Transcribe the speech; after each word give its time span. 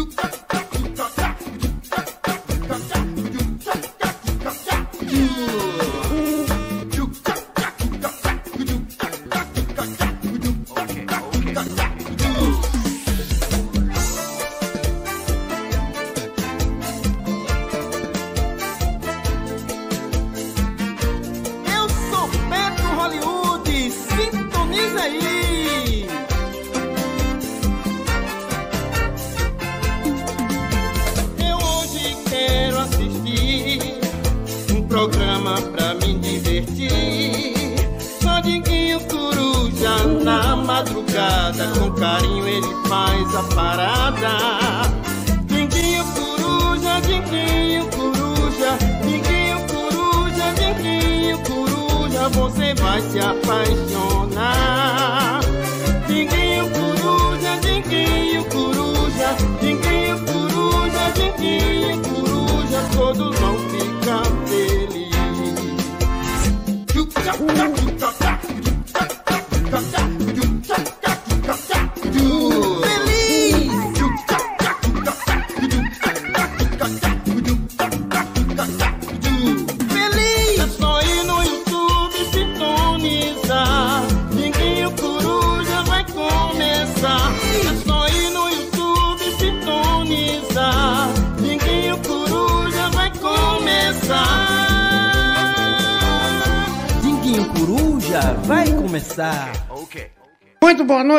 you. 0.00 0.39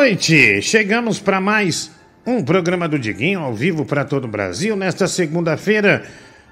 Noite! 0.02 0.60
Chegamos 0.62 1.20
para 1.20 1.40
mais 1.40 1.88
um 2.26 2.42
programa 2.42 2.88
do 2.88 2.98
Diguinho 2.98 3.38
ao 3.38 3.54
vivo 3.54 3.84
para 3.84 4.04
todo 4.04 4.24
o 4.24 4.28
Brasil 4.28 4.74
nesta 4.74 5.06
segunda-feira. 5.06 6.02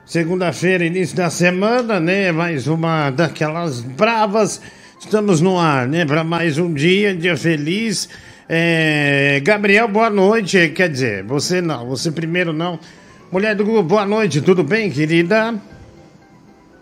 Segunda-feira, 0.06 0.84
início 0.84 1.16
da 1.16 1.28
semana, 1.30 1.98
né? 1.98 2.30
Mais 2.30 2.68
uma 2.68 3.10
daquelas 3.10 3.80
bravas. 3.80 4.62
Estamos 5.00 5.40
no 5.40 5.58
ar, 5.58 5.88
né? 5.88 6.04
Para 6.04 6.22
mais 6.22 6.58
um 6.58 6.72
dia, 6.72 7.12
dia 7.12 7.36
feliz. 7.36 8.08
É, 8.48 9.40
Gabriel, 9.42 9.88
boa 9.88 10.10
noite. 10.10 10.68
Quer 10.68 10.88
dizer, 10.88 11.24
você 11.24 11.60
não, 11.60 11.88
você 11.88 12.12
primeiro 12.12 12.52
não. 12.52 12.78
Mulher 13.32 13.56
do 13.56 13.64
Google, 13.64 13.82
boa 13.82 14.06
noite, 14.06 14.40
tudo 14.40 14.62
bem, 14.62 14.92
querida? 14.92 15.60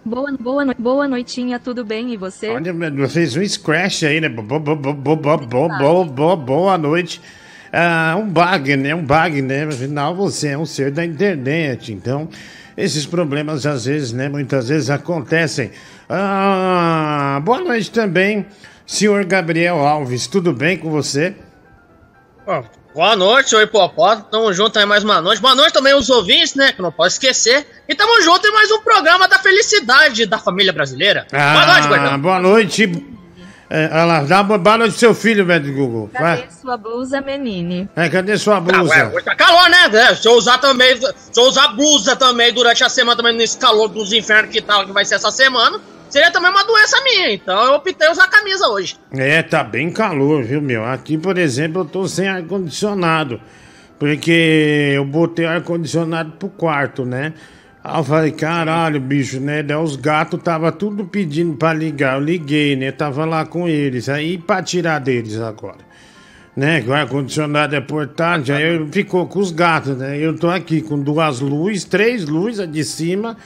Boa, 0.09 0.33
boa, 0.41 0.64
no... 0.64 0.75
boa 0.75 1.06
noitinha, 1.06 1.59
tudo 1.59 1.84
bem? 1.84 2.14
E 2.14 2.17
você? 2.17 2.48
Olha, 2.48 2.73
fez 3.09 3.37
um 3.37 3.47
scratch 3.47 4.05
aí, 4.05 4.21
né? 4.22 4.28
Bo, 4.28 4.43
bo, 4.43 4.59
bo, 4.59 4.75
bo, 4.75 4.94
bo, 4.94 5.37
bo, 5.37 6.05
bo, 6.06 6.37
boa 6.37 6.78
noite. 6.78 7.21
Ah, 7.71 8.16
um 8.19 8.27
bug, 8.27 8.75
né? 8.77 8.94
Um 8.94 9.05
bug, 9.05 9.43
né? 9.43 9.65
Afinal, 9.65 10.15
você 10.15 10.49
é 10.49 10.59
um 10.59 10.65
ser 10.65 10.91
da 10.91 11.05
internet, 11.05 11.93
então 11.93 12.27
esses 12.75 13.05
problemas 13.05 13.66
às 13.66 13.84
vezes, 13.84 14.12
né? 14.12 14.31
Muitas 14.31 14.71
vezes 14.71 14.88
acontecem. 14.88 15.72
Ah, 16.09 17.43
boa 17.44 17.60
noite 17.60 17.91
também, 17.91 18.47
senhor 18.87 19.22
Gabriel 19.27 19.77
Alves. 19.77 20.27
Tudo 20.27 20.54
bem 20.54 20.78
com 20.78 20.91
você? 20.91 21.34
Ó, 22.47 22.60
oh 22.60 22.78
Boa 22.98 23.14
noite, 23.14 23.54
oi 23.54 23.64
Popó. 23.64 24.16
Tamo 24.16 24.53
junto 24.53 24.76
aí 24.76 24.84
mais 24.84 25.04
uma 25.04 25.20
noite. 25.20 25.41
Boa 25.41 25.54
noite 25.54 25.72
também 25.72 25.94
os 25.94 26.10
ouvintes, 26.10 26.56
né? 26.56 26.72
Que 26.72 26.82
não 26.82 26.91
pode 26.91 27.12
esquecer. 27.12 27.64
E 27.88 27.94
tamo 27.94 28.20
junto 28.22 28.44
em 28.44 28.50
mais 28.50 28.72
um 28.72 28.81
programa 28.81 29.28
da 29.28 29.38
felicidade 29.38 30.26
da 30.26 30.36
família 30.36 30.72
brasileira. 30.72 31.25
boa 31.31 31.64
noite, 31.64 31.84
Ah, 31.84 31.86
gordão. 31.86 32.19
boa 32.19 32.41
noite. 32.41 33.06
É, 33.70 33.84
olha 33.92 34.04
lá, 34.04 34.20
dá 34.25 34.41
uma 34.41 34.59
boa 34.59 34.78
noite 34.78 34.91
pro 34.94 34.98
seu 34.98 35.14
filho, 35.14 35.47
velho 35.47 35.72
Google. 35.72 36.10
Vai. 36.12 36.38
Cadê 36.38 36.50
sua 36.60 36.76
blusa, 36.76 37.20
menine? 37.20 37.88
É, 37.94 38.09
cadê 38.09 38.36
sua 38.36 38.56
Ah, 38.56 38.60
blusa? 38.60 38.91
ué, 38.91 39.06
hoje 39.15 39.25
tá 39.25 39.36
calor, 39.36 39.70
né? 39.70 39.91
É, 39.92 40.16
se 40.16 40.26
eu 40.26 40.32
usar 40.32 40.59
também, 40.59 40.97
se 40.97 41.38
eu 41.41 41.44
usar 41.44 41.69
blusa 41.69 42.16
também 42.16 42.53
durante 42.53 42.82
a 42.82 42.88
semana, 42.88 43.16
também 43.16 43.36
nesse 43.36 43.59
calor 43.59 43.86
dos 43.86 44.12
infernos 44.12 44.50
que 44.50 44.60
tal, 44.60 44.84
que 44.84 44.91
vai 44.91 45.04
ser 45.04 45.15
essa 45.15 45.30
semana, 45.30 45.80
seria 46.09 46.31
também 46.31 46.51
uma 46.51 46.65
doença 46.65 47.03
minha. 47.03 47.33
Então 47.33 47.65
eu 47.67 47.75
optei 47.75 48.09
usar 48.11 48.29
camisa 48.29 48.69
hoje. 48.69 48.97
É, 49.13 49.43
tá 49.43 49.63
bem 49.63 49.91
calor, 49.91 50.43
viu, 50.43 50.61
meu? 50.61 50.85
Aqui, 50.85 51.17
por 51.19 51.39
exemplo, 51.39 51.83
eu 51.83 51.87
tô 51.87 52.09
sem 52.09 52.29
ar-condicionado. 52.29 53.41
Porque 53.99 54.93
eu 54.95 55.05
botei 55.05 55.45
ar-condicionado 55.45 56.33
pro 56.33 56.49
quarto, 56.49 57.05
né? 57.05 57.33
Aí 57.83 57.99
eu 57.99 58.05
falei, 58.05 58.33
caralho, 58.33 59.01
bicho, 59.01 59.41
né? 59.41 59.63
Daí 59.63 59.77
os 59.77 59.97
gatos 59.97 60.43
tava 60.43 60.71
tudo 60.71 61.05
pedindo 61.05 61.57
pra 61.57 61.73
ligar. 61.73 62.17
Eu 62.17 62.25
liguei, 62.25 62.77
né? 62.77 62.93
Tava 62.93 63.25
lá 63.25 63.45
com 63.45 63.69
eles. 63.69 64.09
Aí 64.09 64.39
pra 64.39 64.63
tirar 64.63 65.01
deles 65.01 65.41
agora. 65.41 65.89
Né? 66.57 66.81
Que 66.81 66.91
o 66.91 66.93
ar-condicionado 66.93 67.75
é 67.77 67.81
portátil, 67.81 68.57
aí 68.57 68.77
eu 68.77 68.89
ficou 68.89 69.29
com 69.29 69.39
os 69.39 69.53
gatos, 69.53 69.97
né? 69.97 70.19
Eu 70.19 70.37
tô 70.37 70.49
aqui 70.49 70.81
com 70.83 70.99
duas 70.99 71.39
luzes, 71.39 71.85
três 71.85 72.25
luzes, 72.25 72.59
a 72.59 72.67
de 72.67 72.83
cima. 72.83 73.37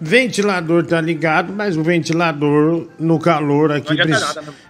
Ventilador 0.00 0.86
tá 0.86 1.00
ligado, 1.00 1.52
mas 1.52 1.76
o 1.76 1.82
ventilador 1.82 2.86
no 3.00 3.18
calor 3.18 3.72
aqui, 3.72 3.94
né? 3.94 4.16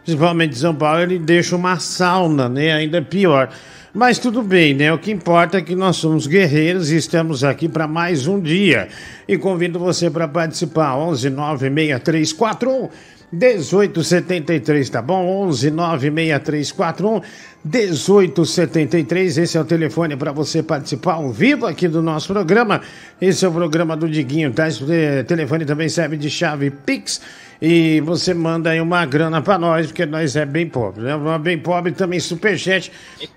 principalmente 0.03 0.53
em 0.53 0.59
São 0.59 0.75
Paulo, 0.75 1.03
ele 1.03 1.19
deixa 1.19 1.55
uma 1.55 1.79
sauna, 1.79 2.49
né? 2.49 2.73
Ainda 2.73 3.03
pior. 3.03 3.51
Mas 3.93 4.19
tudo 4.19 4.43
bem, 4.43 4.75
né? 4.75 4.93
O 4.93 4.99
que 4.99 5.11
importa 5.11 5.59
é 5.59 5.61
que 5.63 5.75
nós 5.75 5.97
somos 5.97 6.27
guerreiros 6.27 6.91
e 6.91 6.97
estamos 6.97 7.45
aqui 7.45 7.69
para 7.69 7.87
mais 7.87 8.27
um 8.27 8.41
dia. 8.41 8.89
E 9.27 9.37
convido 9.37 9.79
você 9.79 10.09
para 10.11 10.27
participar. 10.27 10.97
11 10.97 11.31
96341 11.31 12.89
1873, 13.33 14.89
tá 14.91 15.03
bom? 15.03 15.27
11 15.49 15.71
96341 15.71 17.21
1873. 17.65 19.39
Esse 19.39 19.59
é 19.59 19.61
o 19.61 19.65
telefone 19.65 20.17
para 20.17 20.33
você 20.33 20.63
participar 20.63 21.15
ao 21.15 21.31
vivo 21.31 21.67
aqui 21.67 21.89
do 21.89 22.01
nosso 22.01 22.33
programa. 22.33 22.81
Esse 23.21 23.45
é 23.45 23.49
o 23.49 23.53
programa 23.53 23.97
do 23.97 24.09
Diguinho, 24.09 24.53
tá? 24.53 24.69
Esse 24.69 24.85
eh, 24.91 25.23
telefone 25.25 25.65
também 25.65 25.89
serve 25.89 26.17
de 26.17 26.31
chave 26.31 26.71
Pix. 26.71 27.21
E 27.61 28.01
você 28.03 28.33
manda 28.33 28.71
aí 28.71 28.81
uma 28.81 29.05
grana 29.05 29.43
para 29.43 29.59
nós, 29.59 29.89
porque 29.89 30.07
nós 30.07 30.37
é 30.37 30.47
bem 30.47 30.69
pobre, 30.69 31.03
né? 31.03 31.13
Bem 31.43 31.59
pobre 31.59 31.91
também, 31.91 32.21
superchat, 32.21 32.93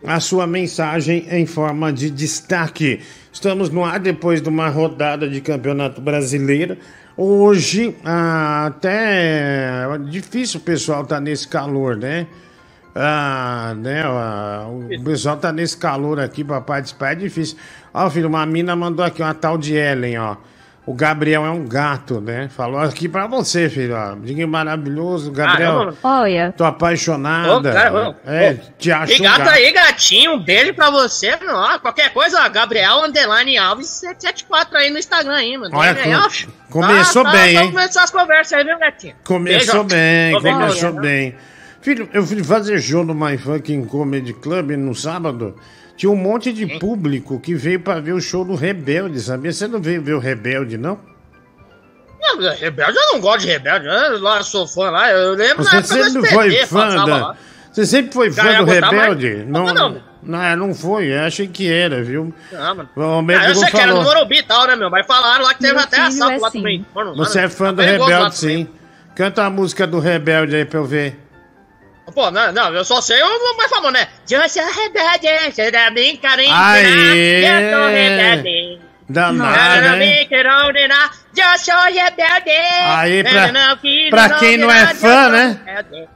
a 0.06 0.20
sua 0.20 0.46
mensagem 0.46 1.26
em 1.32 1.48
forma 1.48 1.92
de 1.92 2.12
destaque. 2.12 3.00
Estamos 3.34 3.72
no 3.72 3.84
ar 3.84 4.00
depois 4.00 4.40
de 4.40 4.48
uma 4.48 4.70
rodada 4.70 5.28
de 5.28 5.42
campeonato 5.42 6.00
brasileiro. 6.00 6.78
Hoje, 7.18 7.96
ah, 8.06 8.68
até 8.68 9.84
é 9.84 9.98
difícil 10.10 10.60
o 10.60 10.64
pessoal 10.64 11.06
tá 11.06 11.20
nesse 11.20 11.48
calor, 11.48 11.98
né? 11.98 12.28
Ah, 12.96 13.74
né? 13.78 14.02
ah, 14.06 14.68
o 14.70 15.04
pessoal 15.04 15.38
tá 15.38 15.52
nesse 15.52 15.78
calor 15.78 16.20
aqui 16.20 16.44
pra 16.44 16.62
participar, 16.62 17.12
é 17.12 17.16
difícil. 17.16 17.58
Ó, 17.94 18.10
filho, 18.10 18.28
uma 18.30 18.46
mina 18.46 18.76
mandou 18.76 19.04
aqui 19.04 19.22
uma 19.22 19.34
tal 19.34 19.58
de 19.58 19.76
Ellen, 19.76 20.18
ó. 20.20 20.38
O 20.84 20.96
Gabriel 20.96 21.46
é 21.46 21.50
um 21.52 21.64
gato, 21.68 22.20
né? 22.20 22.50
Falou 22.50 22.80
aqui 22.80 23.08
pra 23.08 23.28
você, 23.28 23.70
filho, 23.70 23.96
ó. 23.96 24.16
Diga 24.16 24.48
maravilhoso, 24.48 25.32
Gabriel. 25.32 25.74
Caramba. 25.78 25.98
Olha, 26.02 26.52
Tô 26.58 26.64
apaixonada. 26.64 27.56
Ô, 27.56 27.62
cara, 27.62 27.94
ô, 28.10 28.16
é, 28.26 28.52
ô. 28.54 28.72
te 28.80 28.92
acho 28.92 29.14
E 29.14 29.20
um 29.20 29.24
gato 29.24 29.38
gato. 29.40 29.50
aí, 29.52 29.72
gatinho, 29.72 30.34
um 30.34 30.44
beijo 30.44 30.74
pra 30.74 30.90
você. 30.90 31.38
Ó, 31.48 31.78
qualquer 31.80 32.12
coisa, 32.12 32.44
ó, 32.44 32.50
Gabriel 32.50 33.04
Underline 33.06 33.60
Alves 33.60 33.88
774 33.90 34.76
aí 34.76 34.90
no 34.90 34.98
Instagram 34.98 35.36
aí, 35.36 35.56
mano. 35.56 35.76
Olha, 35.78 35.92
aí, 35.92 36.04
com- 36.04 36.18
ó. 36.18 36.72
começou 36.72 37.24
Tá- 37.24 37.32
bem, 37.32 37.54
tá- 37.56 37.64
hein? 37.64 37.72
Começou 37.72 38.02
as 38.02 38.12
conversas 38.12 38.54
aí, 38.54 38.64
viu, 38.66 38.80
gatinho? 38.80 39.16
Começou 39.24 39.84
Beijo. 39.84 40.02
bem, 40.34 40.42
bem, 40.42 40.54
começou 40.54 40.94
Gabriel. 40.94 41.02
bem. 41.32 41.36
Filho, 41.80 42.10
eu 42.12 42.26
fui 42.26 42.44
fazer 42.44 42.82
show 42.82 43.04
no 43.06 43.14
My 43.14 43.38
Fucking 43.38 43.86
Comedy 43.86 44.34
Club 44.34 44.72
no 44.72 44.96
sábado. 44.96 45.56
Tinha 46.02 46.10
um 46.12 46.16
monte 46.16 46.52
de 46.52 46.66
público 46.80 47.40
que 47.40 47.54
veio 47.54 47.80
pra 47.80 48.00
ver 48.00 48.14
o 48.14 48.20
show 48.20 48.44
do 48.44 48.56
Rebelde, 48.56 49.22
sabia? 49.22 49.54
Você 49.54 49.68
não 49.68 49.80
veio 49.80 50.02
ver 50.02 50.14
o 50.16 50.20
Rebelde, 50.20 50.76
não? 50.76 50.98
Não, 52.20 52.38
mas 52.42 52.60
Rebelde, 52.60 52.98
eu 52.98 53.14
não 53.14 53.22
gosto 53.22 53.42
de 53.42 53.50
Rebelde. 53.52 53.86
Eu 53.86 54.20
lá 54.20 54.42
sou 54.42 54.66
fã 54.66 54.90
lá. 54.90 55.12
Eu 55.12 55.36
lembro 55.36 55.64
na 55.64 55.80
Você 55.84 56.04
sempre 56.04 56.28
foi 56.28 56.66
fã 56.66 57.06
da... 57.06 57.36
Você 57.72 57.86
sempre 57.86 58.12
foi 58.14 58.32
fã 58.32 58.42
do 58.58 58.66
botar 58.66 58.92
mais- 58.92 59.10
Rebelde? 59.10 59.46
Não, 59.48 59.72
não. 59.72 60.02
Não, 60.24 60.56
não 60.58 60.74
foi, 60.74 61.14
eu 61.14 61.22
achei 61.22 61.48
que 61.48 61.72
era, 61.72 62.02
viu? 62.04 62.34
Não, 62.52 62.76
mano. 62.78 62.90
O 62.96 63.32
Ah, 63.32 63.50
eu 63.50 63.56
sei 63.56 63.70
que 63.70 63.78
era 63.78 63.90
falou. 63.90 64.04
no 64.04 64.10
Morumbi 64.10 64.40
e 64.40 64.44
tal, 64.44 64.66
né, 64.66 64.76
meu? 64.76 64.90
Mas 64.90 65.06
falaram 65.06 65.44
lá 65.44 65.54
que 65.54 65.60
teve 65.60 65.74
Meu 65.76 65.84
até 65.84 66.02
assalto 66.02 66.34
é 66.34 66.38
lá 66.40 66.48
assim. 66.48 66.58
também. 66.58 66.86
Mano, 66.96 67.16
Você 67.16 67.36
mano, 67.42 67.46
é 67.46 67.50
fã 67.56 67.66
tá 67.66 67.72
do 67.74 67.82
Rebelde, 67.84 68.38
sim. 68.38 68.68
Canta 69.14 69.44
a 69.44 69.52
música 69.52 69.86
do 69.86 70.00
Rebelde 70.00 70.56
aí 70.56 70.66
pra 70.66 70.80
eu 70.80 70.84
ver. 70.86 71.20
Pô, 72.14 72.30
não, 72.32 72.52
não, 72.52 72.74
eu 72.74 72.84
só 72.86 73.02
sei 73.02 73.22
o 73.22 73.58
mais 73.58 73.70
famoso, 73.70 73.92
né? 73.94 74.08
Eu 74.30 74.48
sou 74.50 74.64
rebelde, 74.64 75.28
você 75.54 75.72
dá 75.72 75.90
bem 75.92 76.18
carinho. 76.18 76.54
Aê! 76.54 77.44
Eu 77.46 77.78
sou 77.78 77.88
rebelde. 77.90 78.82
Danado, 79.10 79.86
Eu 79.98 80.02
hein? 80.02 80.28
Eu 80.32 81.58
sou 81.60 81.76
rebelde. 81.84 82.52
Aí, 82.88 83.24
pra- 83.24 83.78
pra 84.10 84.30
quem 84.40 84.58
não 84.58 84.72
é 84.72 84.94
fã, 84.94 85.30
né? 85.30 85.60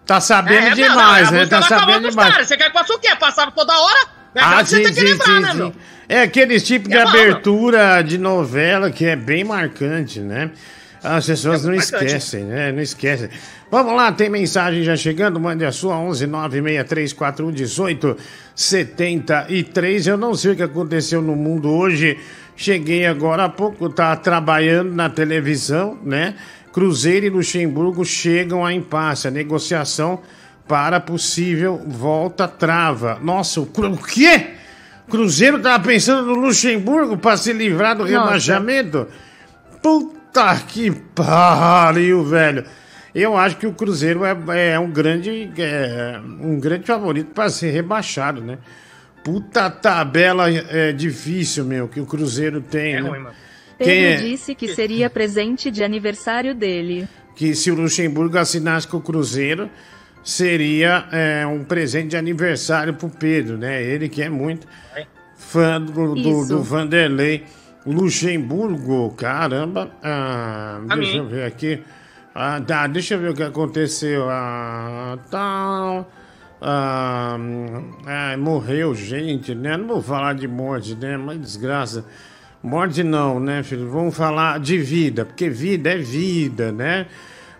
Tá 0.05 0.21
sabendo 0.21 0.67
É, 0.67 0.71
demais, 0.71 1.31
não, 1.31 1.39
né? 1.39 1.45
Tá 1.47 1.61
sabendo 1.61 2.09
demais. 2.09 2.29
caras. 2.31 2.47
Você 2.47 2.57
quer 2.57 2.67
que 2.71 2.77
faça 2.77 2.93
o 2.93 2.99
quê? 2.99 3.15
Passava 3.19 3.51
toda 3.51 3.77
hora? 3.77 3.99
É 4.35 4.41
Ah, 4.41 4.65
você 4.65 4.77
sim, 4.77 4.83
tem 4.83 4.93
que 4.93 4.99
sim, 4.99 5.05
lembrar, 5.07 5.25
sim, 5.25 5.39
né, 5.41 5.51
sim. 5.51 5.57
meu? 5.57 5.75
É 6.07 6.21
aqueles 6.21 6.63
tipos 6.63 6.89
de 6.89 6.97
É 6.97 7.01
abertura 7.01 8.01
de 8.01 8.17
novela 8.17 8.91
que 8.91 9.05
é 9.05 9.15
bem 9.15 9.43
marcante, 9.43 10.19
né? 10.19 10.51
As 11.03 11.25
pessoas 11.25 11.63
É 11.63 11.67
não 11.67 11.75
marcante. 11.75 12.05
esquecem, 12.05 12.43
né? 12.43 12.71
Não 12.71 12.81
esquecem. 12.81 13.29
Vamos 13.71 13.93
lá, 13.95 14.11
tem 14.11 14.29
mensagem 14.29 14.83
já 14.83 14.95
chegando. 14.95 15.39
Mande 15.39 15.65
a 15.65 15.71
sua 15.71 15.97
11 15.97 16.27
96341 16.27 17.51
18 17.51 18.17
73. 18.55 20.07
Eu 20.07 20.17
não 20.17 20.33
sei 20.35 20.51
o 20.51 20.55
que 20.55 20.63
aconteceu 20.63 21.21
no 21.21 21.35
mundo 21.35 21.69
hoje. 21.69 22.17
Cheguei 22.55 23.05
agora 23.05 23.45
há 23.45 23.49
pouco, 23.49 23.89
tá 23.89 24.15
trabalhando 24.15 24.93
na 24.93 25.09
televisão, 25.09 25.97
né? 26.03 26.35
Cruzeiro 26.71 27.25
e 27.25 27.29
Luxemburgo 27.29 28.05
chegam 28.05 28.65
a 28.65 28.71
impasse. 28.73 29.27
A 29.27 29.31
negociação 29.31 30.19
para 30.67 30.99
possível 30.99 31.81
volta 31.85 32.47
trava. 32.47 33.19
Nossa, 33.21 33.59
o, 33.61 33.65
Cru- 33.65 33.91
o 33.93 33.97
quê? 33.97 34.51
Cruzeiro 35.09 35.59
tava 35.59 35.83
pensando 35.83 36.25
no 36.27 36.33
Luxemburgo 36.35 37.17
para 37.17 37.37
se 37.37 37.51
livrar 37.53 37.95
do 37.95 38.03
rebaixamento? 38.03 39.07
Puta 39.81 40.55
que 40.67 40.91
pariu, 41.13 42.23
velho. 42.23 42.63
Eu 43.15 43.37
acho 43.37 43.55
que 43.57 43.65
o 43.65 43.71
Cruzeiro 43.73 44.21
é, 44.25 44.73
é 44.73 44.79
um 44.79 44.91
grande 44.91 45.49
é, 45.57 46.19
um 46.41 46.59
grande 46.59 46.85
favorito 46.85 47.31
para 47.33 47.49
ser 47.49 47.71
rebaixado, 47.71 48.41
né? 48.41 48.57
Puta 49.23 49.69
tabela 49.69 50.51
é, 50.51 50.91
difícil, 50.91 51.63
meu, 51.65 51.87
que 51.87 51.99
o 52.01 52.05
Cruzeiro 52.05 52.59
tem, 52.61 52.95
É 52.95 53.01
né? 53.01 53.09
ruim, 53.09 53.19
mano. 53.19 53.35
Pedro 53.77 53.93
é? 53.93 54.15
disse 54.17 54.53
que 54.53 54.67
seria 54.67 55.09
presente 55.09 55.71
de 55.71 55.83
aniversário 55.83 56.53
dele. 56.53 57.07
que 57.35 57.55
se 57.55 57.71
o 57.71 57.75
Luxemburgo 57.75 58.37
assinasse 58.37 58.87
com 58.87 58.97
o 58.97 59.01
Cruzeiro, 59.01 59.69
seria 60.23 61.05
é, 61.11 61.45
um 61.47 61.63
presente 61.63 62.09
de 62.09 62.17
aniversário 62.17 62.93
pro 62.93 63.09
Pedro, 63.09 63.57
né? 63.57 63.81
Ele 63.83 64.07
que 64.09 64.21
é 64.21 64.29
muito 64.29 64.67
fã 65.35 65.81
do, 65.81 66.15
do, 66.15 66.45
do 66.47 66.63
Vanderlei 66.63 67.43
Luxemburgo. 67.85 69.11
Caramba, 69.11 69.91
ah, 70.03 70.81
A 70.89 70.95
deixa 70.95 71.17
eu 71.17 71.27
ver 71.27 71.43
aqui. 71.45 71.81
Ah, 72.37 72.59
tá, 72.59 72.85
deixa 72.87 73.13
eu 73.13 73.19
ver 73.21 73.29
o 73.29 73.33
que 73.33 73.43
aconteceu. 73.43 74.27
Ah, 74.29 75.17
tal. 75.31 76.11
Ah, 76.61 77.37
ah, 78.05 78.37
morreu 78.37 78.93
gente, 78.93 79.55
né? 79.55 79.77
Não 79.77 79.87
vou 79.87 80.01
falar 80.01 80.33
de 80.33 80.47
morte, 80.47 80.95
né? 80.95 81.15
Mas 81.15 81.39
desgraça. 81.39 82.05
Morte 82.61 83.03
não, 83.03 83.39
né, 83.39 83.63
filho? 83.63 83.89
Vamos 83.89 84.17
falar 84.17 84.59
de 84.59 84.77
vida, 84.79 85.23
porque 85.23 85.49
vida 85.49 85.91
é 85.93 85.97
vida, 85.97 86.71
né? 86.71 87.05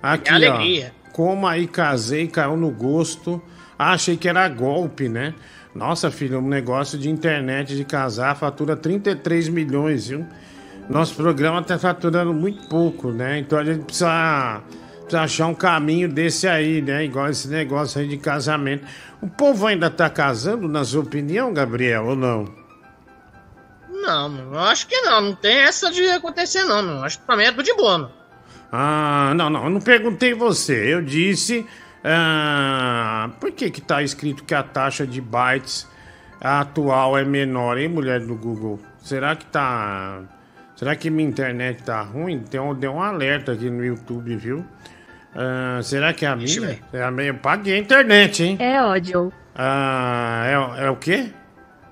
Aqui, 0.01 0.29
É 0.29 0.33
alegria. 0.33 0.91
ó. 1.07 1.11
Como 1.11 1.47
aí 1.47 1.67
casei, 1.67 2.27
caiu 2.27 2.57
no 2.57 2.69
gosto. 2.71 3.41
Ah, 3.79 3.93
achei 3.93 4.17
que 4.17 4.27
era 4.27 4.47
golpe, 4.49 5.07
né? 5.07 5.33
Nossa, 5.73 6.09
filho, 6.11 6.39
um 6.39 6.47
negócio 6.47 6.97
de 6.97 7.09
internet 7.09 7.75
de 7.75 7.85
casar 7.85 8.35
fatura 8.35 8.75
33 8.75 9.47
milhões, 9.49 10.07
viu? 10.07 10.25
Nosso 10.89 11.15
programa 11.15 11.63
tá 11.63 11.79
faturando 11.79 12.33
muito 12.33 12.67
pouco, 12.67 13.11
né? 13.11 13.39
Então 13.39 13.57
a 13.57 13.63
gente 13.63 13.85
precisa, 13.85 14.61
precisa 15.01 15.21
achar 15.21 15.47
um 15.47 15.55
caminho 15.55 16.07
desse 16.07 16.47
aí, 16.47 16.81
né? 16.81 17.05
Igual 17.05 17.29
esse 17.29 17.47
negócio 17.47 17.99
aí 17.99 18.07
de 18.07 18.17
casamento. 18.17 18.85
O 19.21 19.27
povo 19.27 19.65
ainda 19.65 19.89
tá 19.89 20.09
casando, 20.09 20.67
na 20.67 20.83
sua 20.83 21.01
opinião, 21.01 21.53
Gabriel, 21.53 22.05
ou 22.05 22.15
não? 22.15 22.45
Não, 23.89 24.59
acho 24.59 24.87
que 24.87 25.01
não. 25.01 25.21
Não 25.21 25.35
tem 25.35 25.57
essa 25.57 25.91
de 25.91 26.07
acontecer, 26.09 26.63
não, 26.63 26.83
mano. 26.83 27.03
Acho 27.03 27.19
que 27.19 27.25
pra 27.25 27.35
mim 27.35 27.43
é 27.43 27.51
tudo 27.51 27.63
de 27.63 27.73
boa, 27.73 27.97
mano. 27.97 28.11
Ah, 28.71 29.33
não, 29.35 29.49
não, 29.49 29.63
eu 29.63 29.69
não 29.69 29.81
perguntei 29.81 30.33
você. 30.35 30.93
Eu 30.93 31.01
disse. 31.01 31.65
ah, 32.03 33.31
por 33.39 33.51
que 33.51 33.71
que 33.71 33.81
tá 33.81 34.03
escrito 34.03 34.43
que 34.43 34.53
a 34.53 34.61
taxa 34.61 35.07
de 35.07 35.19
bytes 35.19 35.87
atual 36.39 37.17
é 37.17 37.23
menor, 37.23 37.79
hein, 37.79 37.87
mulher 37.87 38.19
do 38.19 38.35
Google? 38.35 38.79
Será 38.99 39.35
que 39.35 39.45
tá. 39.45 40.21
Será 40.75 40.95
que 40.95 41.09
minha 41.09 41.27
internet 41.27 41.83
tá 41.83 42.01
ruim? 42.01 42.39
Tem 42.39 42.59
um, 42.59 42.73
deu 42.73 42.93
um 42.93 43.01
alerta 43.01 43.53
aqui 43.53 43.69
no 43.69 43.83
YouTube, 43.83 44.35
viu? 44.35 44.65
Ah, 45.33 45.79
será 45.81 46.13
que 46.13 46.25
é 46.25 46.29
a 46.29 46.35
Deixa 46.35 46.61
minha? 46.61 46.79
É 46.91 47.03
a 47.03 47.11
minha? 47.11 47.27
Eu 47.27 47.35
paguei 47.35 47.75
a 47.75 47.77
internet, 47.77 48.43
hein? 48.43 48.57
É 48.59 48.77
áudio. 48.77 49.31
Ah, 49.55 50.43
é, 50.79 50.85
é 50.85 50.89
o 50.89 50.95
quê? 50.95 51.31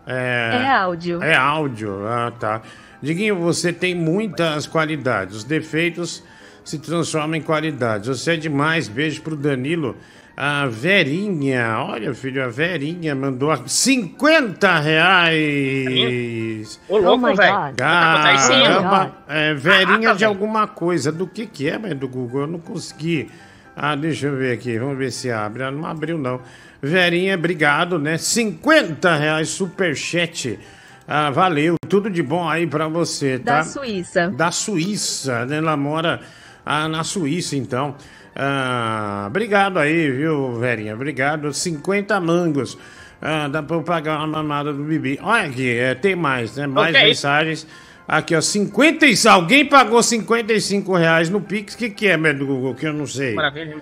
É 0.05 0.67
áudio. 0.69 1.23
É 1.23 1.35
áudio, 1.35 2.05
ah 2.07 2.31
tá. 2.37 2.61
Diguinho, 3.01 3.37
você 3.37 3.71
tem 3.71 3.95
muitas 3.95 4.67
qualidades. 4.67 5.37
Os 5.37 5.43
defeitos 5.43 6.23
se 6.63 6.79
transformam 6.79 7.35
em 7.35 7.41
qualidades. 7.41 8.07
Você 8.07 8.33
é 8.33 8.37
demais. 8.37 8.87
Beijo 8.87 9.21
pro 9.21 9.35
Danilo. 9.35 9.97
A 10.35 10.65
Verinha, 10.65 11.77
olha, 11.77 12.11
filho, 12.15 12.43
a 12.43 12.47
Verinha 12.47 13.13
mandou 13.13 13.55
50 13.67 14.79
reais. 14.79 16.79
Ô, 16.89 16.97
louco, 16.97 17.27
my 17.27 17.35
velho. 17.35 17.53
Tá? 17.75 17.77
Caramba, 17.77 19.11
é, 19.27 19.53
Verinha 19.53 19.85
Caraca, 19.85 20.15
de 20.15 20.25
alguma 20.25 20.65
coisa. 20.65 21.11
Do 21.11 21.27
que 21.27 21.45
que 21.45 21.69
é, 21.69 21.77
mas 21.77 21.93
do 21.93 22.07
Google? 22.07 22.41
Eu 22.41 22.47
não 22.47 22.59
consegui. 22.59 23.29
Ah, 23.75 23.95
deixa 23.95 24.27
eu 24.27 24.35
ver 24.35 24.53
aqui. 24.53 24.77
Vamos 24.79 24.97
ver 24.97 25.11
se 25.11 25.29
abre. 25.29 25.63
Ah, 25.63 25.71
Não 25.71 25.85
abriu, 25.85 26.17
não. 26.17 26.41
Verinha, 26.81 27.35
obrigado, 27.35 27.99
né? 27.99 28.17
50 28.17 29.15
reais 29.15 29.49
superchat. 29.49 30.59
Ah, 31.07 31.29
valeu. 31.29 31.75
Tudo 31.87 32.09
de 32.09 32.23
bom 32.23 32.49
aí 32.49 32.65
pra 32.65 32.87
você, 32.87 33.37
tá? 33.37 33.57
Da 33.57 33.63
Suíça. 33.63 34.31
Da 34.31 34.51
Suíça, 34.51 35.45
né? 35.45 35.57
Ela 35.57 35.77
mora 35.77 36.21
ah, 36.65 36.87
na 36.87 37.03
Suíça, 37.03 37.55
então. 37.55 37.95
Ah, 38.35 39.25
obrigado 39.27 39.77
aí, 39.77 40.11
viu, 40.11 40.53
Verinha? 40.59 40.93
Obrigado. 40.93 41.53
50 41.53 42.19
mangos. 42.19 42.77
Ah, 43.21 43.47
dá 43.47 43.63
pra 43.63 43.77
eu 43.77 43.83
pagar 43.83 44.17
uma 44.19 44.27
mamada 44.27 44.73
do 44.73 44.83
Bibi. 44.83 45.19
Olha 45.21 45.47
aqui, 45.47 45.77
é, 45.77 45.95
tem 45.95 46.15
mais, 46.15 46.55
né? 46.55 46.67
Mais 46.67 46.93
Ok. 46.93 47.07
mensagens. 47.07 47.67
Aqui, 48.07 48.35
ó, 48.35 48.41
50 48.41 49.05
e... 49.05 49.15
Alguém 49.27 49.65
pagou 49.65 50.03
55 50.03 50.93
reais 50.95 51.29
no 51.29 51.39
Pix. 51.39 51.73
O 51.73 51.77
que, 51.77 51.89
que 51.89 52.07
é, 52.07 52.17
meu 52.17 52.33
do 52.33 52.45
Google? 52.45 52.75
Que 52.75 52.87
eu 52.87 52.93
não 52.93 53.07
sei. 53.07 53.33
Maravilha, 53.33 53.77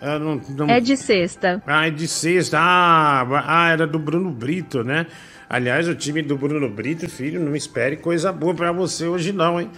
não, 0.00 0.40
não... 0.56 0.70
É 0.70 0.80
de 0.80 0.96
sexta. 0.96 1.62
Ah, 1.66 1.86
é 1.86 1.90
de 1.90 2.08
sexta. 2.08 2.58
Ah, 2.58 3.26
ah, 3.46 3.70
era 3.70 3.86
do 3.86 3.98
Bruno 3.98 4.30
Brito, 4.30 4.82
né? 4.82 5.06
Aliás, 5.50 5.88
o 5.88 5.94
time 5.94 6.22
do 6.22 6.36
Bruno 6.36 6.68
Brito, 6.68 7.08
filho, 7.08 7.40
não 7.40 7.56
espere 7.56 7.96
coisa 7.96 8.32
boa 8.32 8.54
pra 8.54 8.70
você 8.70 9.06
hoje 9.06 9.32
não, 9.32 9.60
hein? 9.60 9.70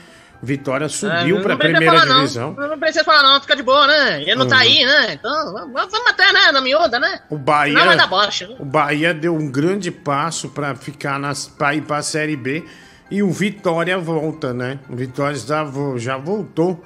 Vitória 0.43 0.89
subiu 0.89 1.39
É, 1.39 1.43
pra 1.43 1.51
não 1.51 1.59
precisa 1.59 1.79
primeira 1.79 2.01
falar, 2.01 2.15
divisão. 2.21 2.55
Não. 2.57 2.69
não 2.69 2.79
precisa 2.79 3.05
falar, 3.05 3.23
não. 3.23 3.41
Fica 3.41 3.57
de 3.57 3.63
boa, 3.63 3.87
né? 3.87 4.23
Ele 4.23 4.35
não 4.37 4.49
tá 4.49 4.57
Uhum. 4.57 4.63
aí, 4.63 4.85
né? 4.87 5.13
Então, 5.13 5.53
vamos 5.73 5.95
até, 6.09 6.33
né? 6.33 6.51
Na 6.53 6.61
miúda, 6.61 6.99
né? 6.99 7.21
O 7.29 7.37
Bahia, 7.37 7.75
Não 7.79 7.85
vai 7.87 7.97
dar 7.97 8.07
bosta. 8.07 8.47
né? 8.49 8.57
o 8.59 8.65
Bahia 8.65 9.13
deu 9.13 9.35
um 9.37 9.51
grande 9.51 9.91
passo 9.91 10.49
pra 10.49 10.75
ficar 10.75 11.19
nas, 11.19 11.47
pra 11.47 11.75
ir 11.75 11.83
pra 11.83 12.01
Série 12.03 12.37
B 12.37 12.65
e 13.11 13.23
o 13.23 13.31
Vitória 13.31 13.99
volta, 13.99 14.55
né? 14.55 14.79
O 14.89 14.97
Vitória 14.97 15.37
já, 15.37 15.67
já 15.97 16.17
voltou 16.17 16.83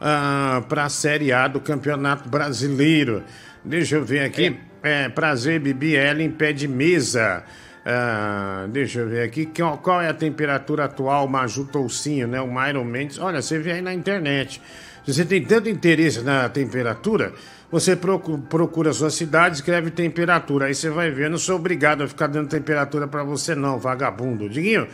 ah, 0.00 0.62
pra 0.68 0.88
Série 0.88 1.32
A 1.32 1.48
do 1.48 1.60
Campeonato 1.60 2.28
Brasileiro. 2.28 3.24
Deixa 3.64 3.96
eu 3.96 4.04
ver 4.04 4.20
aqui. 4.20 4.58
É, 4.82 5.08
prazer, 5.08 5.60
Bibi 5.60 5.94
Ellen, 5.94 6.30
pé 6.30 6.52
de 6.52 6.66
mesa. 6.68 7.44
Ah, 7.84 8.66
deixa 8.68 9.00
eu 9.00 9.08
ver 9.08 9.22
aqui. 9.22 9.46
Qual, 9.82 10.00
é 10.00 10.08
a 10.08 10.14
temperatura 10.14 10.84
atual, 10.84 11.26
Maju 11.26 11.64
Toucinho, 11.64 12.28
né? 12.28 12.40
O 12.40 12.46
Myron 12.52 12.84
Mendes. 12.84 13.18
Olha, 13.18 13.42
você 13.42 13.58
vê 13.58 13.72
aí 13.72 13.82
na 13.82 13.92
internet. 13.92 14.62
Se 15.04 15.12
você 15.12 15.24
tem 15.24 15.42
tanto 15.44 15.68
interesse 15.68 16.20
na 16.22 16.48
temperatura, 16.48 17.32
você 17.72 17.96
procu- 17.96 18.38
procura 18.38 18.90
a 18.90 18.92
sua 18.92 19.10
cidade, 19.10 19.56
escreve 19.56 19.90
temperatura. 19.90 20.66
Aí 20.66 20.74
você 20.74 20.90
vai 20.90 21.10
ver. 21.10 21.24
Eu 21.24 21.30
não 21.30 21.38
sou 21.38 21.56
obrigado 21.56 22.02
a 22.04 22.08
ficar 22.08 22.28
dando 22.28 22.48
temperatura 22.48 23.08
pra 23.08 23.24
você, 23.24 23.54
não, 23.56 23.80
vagabundo. 23.80 24.48
Diguinho, 24.48 24.86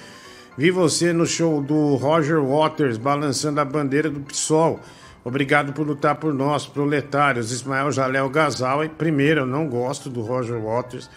vi 0.57 0.71
você 0.71 1.13
no 1.13 1.27
show 1.27 1.61
do 1.61 1.97
Roger 1.97 2.43
Waters 2.43 2.97
balançando 2.97 3.61
a 3.61 3.65
bandeira 3.67 4.09
do 4.09 4.21
PSOL. 4.21 4.81
Obrigado 5.23 5.75
por 5.75 5.87
lutar 5.87 6.15
por 6.15 6.33
nós, 6.33 6.67
proletários. 6.67 7.53
Ismael 7.53 7.93
Jalel 7.93 8.31
Gazal. 8.31 8.83
E 8.83 8.89
primeiro, 8.89 9.41
eu 9.41 9.47
não 9.47 9.69
gosto 9.69 10.09
do 10.09 10.23
Roger 10.23 10.59
Waters. 10.59 11.11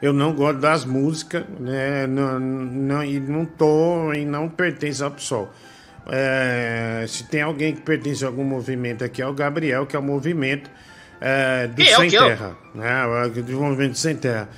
Eu 0.00 0.12
não 0.12 0.32
gosto 0.34 0.58
das 0.60 0.84
músicas, 0.84 1.44
né? 1.58 2.06
Não, 2.06 2.38
não, 2.38 3.02
e 3.04 3.18
não 3.18 3.44
tô 3.46 4.12
e 4.12 4.24
não 4.24 4.48
pertence 4.48 5.02
ao 5.02 5.10
PSOL. 5.10 5.52
É, 6.08 7.04
se 7.08 7.24
tem 7.24 7.42
alguém 7.42 7.74
que 7.74 7.80
pertence 7.82 8.24
a 8.24 8.28
algum 8.28 8.44
movimento 8.44 9.02
aqui, 9.02 9.20
é 9.20 9.26
o 9.26 9.32
Gabriel, 9.32 9.86
que 9.86 9.96
é 9.96 9.98
o 9.98 10.02
movimento 10.02 10.70
é, 11.20 11.66
do 11.66 11.82
eu, 11.82 11.96
Sem 11.96 12.10
que 12.10 12.16
eu? 12.16 12.24
Terra. 12.24 12.56
Né? 12.74 13.06
O- 13.06 13.28
Do 13.42 13.52
movimento 13.60 13.98
Sem 13.98 14.14
Terra. 14.16 14.48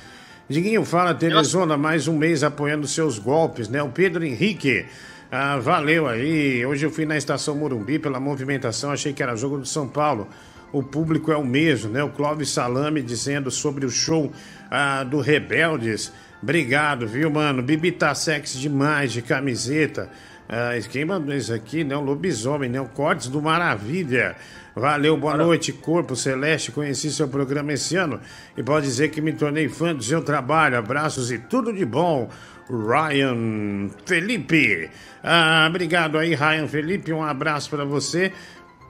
Diguinho 0.48 0.84
fala, 0.84 1.14
Teresona, 1.14 1.76
mais 1.76 2.08
um 2.08 2.16
mês 2.16 2.42
apoiando 2.42 2.86
seus 2.86 3.18
golpes, 3.18 3.68
né? 3.68 3.82
O 3.82 3.88
Pedro 3.90 4.24
Henrique. 4.24 4.86
Ah, 5.30 5.58
valeu 5.58 6.06
aí. 6.08 6.64
Hoje 6.64 6.84
eu 6.86 6.90
fui 6.90 7.04
na 7.04 7.16
estação 7.16 7.54
Morumbi 7.54 7.98
pela 7.98 8.18
movimentação, 8.18 8.90
achei 8.90 9.12
que 9.12 9.22
era 9.22 9.36
jogo 9.36 9.58
do 9.58 9.66
São 9.66 9.86
Paulo. 9.86 10.26
O 10.72 10.82
público 10.82 11.32
é 11.32 11.36
o 11.36 11.44
mesmo, 11.44 11.90
né? 11.90 12.02
O 12.02 12.10
Clóvis 12.10 12.50
Salame 12.50 13.02
dizendo 13.02 13.50
sobre 13.50 13.86
o 13.86 13.90
show 13.90 14.30
ah, 14.70 15.02
do 15.02 15.20
Rebeldes. 15.20 16.12
Obrigado, 16.42 17.06
viu, 17.06 17.30
mano? 17.30 17.62
Bibi 17.62 17.92
tá 17.92 18.14
sexy 18.14 18.58
demais 18.58 19.12
de 19.12 19.22
camiseta. 19.22 20.10
Ah, 20.48 20.70
quem 20.90 21.04
mandou 21.04 21.34
isso 21.34 21.52
aqui, 21.52 21.84
né? 21.84 21.96
O 21.96 22.00
lobisomem, 22.00 22.68
né? 22.68 22.80
O 22.80 22.86
Cortes 22.86 23.28
do 23.28 23.40
Maravilha. 23.40 24.36
Valeu, 24.74 25.16
boa 25.16 25.36
noite, 25.36 25.72
Corpo 25.72 26.14
Celeste. 26.14 26.70
Conheci 26.70 27.10
seu 27.10 27.26
programa 27.26 27.72
esse 27.72 27.96
ano 27.96 28.20
e 28.56 28.62
pode 28.62 28.86
dizer 28.86 29.08
que 29.08 29.20
me 29.20 29.32
tornei 29.32 29.68
fã 29.68 29.94
do 29.94 30.04
seu 30.04 30.22
trabalho. 30.22 30.78
Abraços 30.78 31.32
e 31.32 31.38
tudo 31.38 31.72
de 31.72 31.84
bom. 31.84 32.30
Ryan 32.70 33.88
Felipe. 34.06 34.90
Ah, 35.24 35.66
obrigado 35.68 36.16
aí, 36.16 36.34
Ryan 36.34 36.68
Felipe. 36.68 37.12
Um 37.12 37.24
abraço 37.24 37.68
para 37.70 37.84
você. 37.84 38.32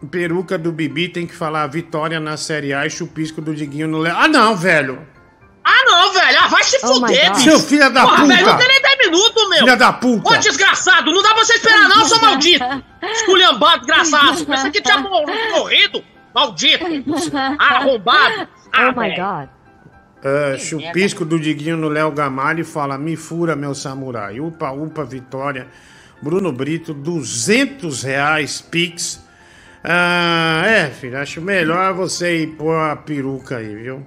Peruca 0.07 0.57
do 0.57 0.71
Bibi 0.71 1.09
tem 1.09 1.27
que 1.27 1.35
falar 1.35 1.67
vitória 1.67 2.21
na 2.21 2.37
Série 2.37 2.73
A 2.73 2.87
e 2.87 2.91
chupisco 2.91 3.41
do 3.41 3.55
Diguinho 3.55 3.89
no 3.89 3.99
Léo. 3.99 4.17
Ah, 4.17 4.29
não, 4.29 4.55
velho. 4.57 5.07
Ah, 5.65 5.85
não, 5.85 6.13
velho. 6.13 6.39
Ah, 6.41 6.47
vai 6.49 6.63
se 6.65 6.79
Oh 6.83 6.95
fuder, 6.95 7.31
bicho. 7.35 7.43
Seu 7.51 7.61
filho 7.61 7.91
da 7.93 8.03
Porra, 8.03 8.23
puta. 8.23 8.29
velho, 8.35 8.47
não 8.47 8.57
tem 8.57 8.69
nem 8.69 8.81
10 8.83 8.99
minutos, 9.11 9.49
meu. 9.51 9.59
Filha 9.59 9.77
da 9.77 9.93
puta. 9.93 10.31
Ô, 10.31 10.37
desgraçado, 10.39 11.11
não 11.13 11.23
dá 11.23 11.35
pra 11.35 11.45
você 11.45 11.55
esperar 11.55 11.89
não, 11.89 12.05
seu 12.05 12.21
maldito. 12.23 12.65
Esculhambado, 13.03 13.79
desgraçado. 13.87 14.47
Pensa 14.47 14.71
que 14.71 14.81
tinha 14.81 14.99
mor- 14.99 15.25
morrido. 15.51 16.03
Maldito. 16.35 16.85
Arrombado. 17.59 18.49
Ah, 18.73 18.93
Oh 18.95 19.01
my 19.01 19.09
god. 19.11 19.49
Ah, 20.25 20.59
chupisco 20.59 21.25
do 21.25 21.39
Diguinho 21.39 21.77
no 21.77 21.89
Léo 21.89 22.11
Gamalho 22.13 22.65
fala: 22.65 22.97
Me 22.97 23.17
fura, 23.17 23.55
meu 23.57 23.75
samurai. 23.75 24.41
Upa, 24.41 24.71
upa, 24.71 25.05
vitória. 25.05 25.69
Bruno 26.23 26.51
Brito, 26.53 26.93
200 26.95 28.03
reais, 28.03 28.61
Pix. 28.61 29.27
Ah, 29.83 30.63
é, 30.67 30.87
filho, 30.91 31.19
acho 31.19 31.41
melhor 31.41 31.95
você 31.95 32.43
ir 32.43 32.47
pôr 32.57 32.75
a 32.75 32.97
peruca 32.97 33.59
aí, 33.59 33.75
viu? 33.75 34.07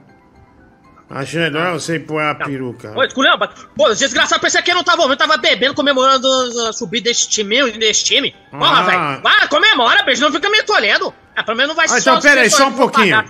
Acho 1.10 1.38
melhor 1.38 1.74
você 1.74 1.96
ir 1.96 2.00
pôr 2.02 2.22
a 2.22 2.34
peruca. 2.36 2.94
Ô, 2.98 3.04
esculhamba. 3.04 3.50
Pô, 3.76 3.90
desgraçado, 3.94 4.40
pensei 4.42 4.62
que 4.62 4.72
eu 4.72 4.76
não 4.76 4.84
tava 4.84 5.02
ouvindo. 5.02 5.18
Tava 5.18 5.36
bebendo, 5.38 5.74
comemorando 5.74 6.26
a 6.70 6.74
subida 6.74 7.10
desse 7.10 7.28
time, 7.28 7.70
desse 7.72 8.06
time. 8.06 8.34
Porra, 8.50 8.80
Ah. 8.80 8.84
velho. 8.84 9.22
Vai, 9.22 9.48
comemora, 9.50 10.04
beijo. 10.04 10.22
Não 10.22 10.32
fica 10.32 10.50
me 10.50 10.64
tolhendo. 10.64 11.14
É, 11.36 11.44
pelo 11.44 11.58
menos 11.58 11.70
não 11.70 11.76
vai 11.76 11.86
Ah, 11.90 12.00
então, 12.00 12.20
pera 12.22 12.42
aí, 12.42 12.50
ser 12.50 12.58
só 12.58 12.68
um 12.68 12.74
pouquinho. 12.74 13.24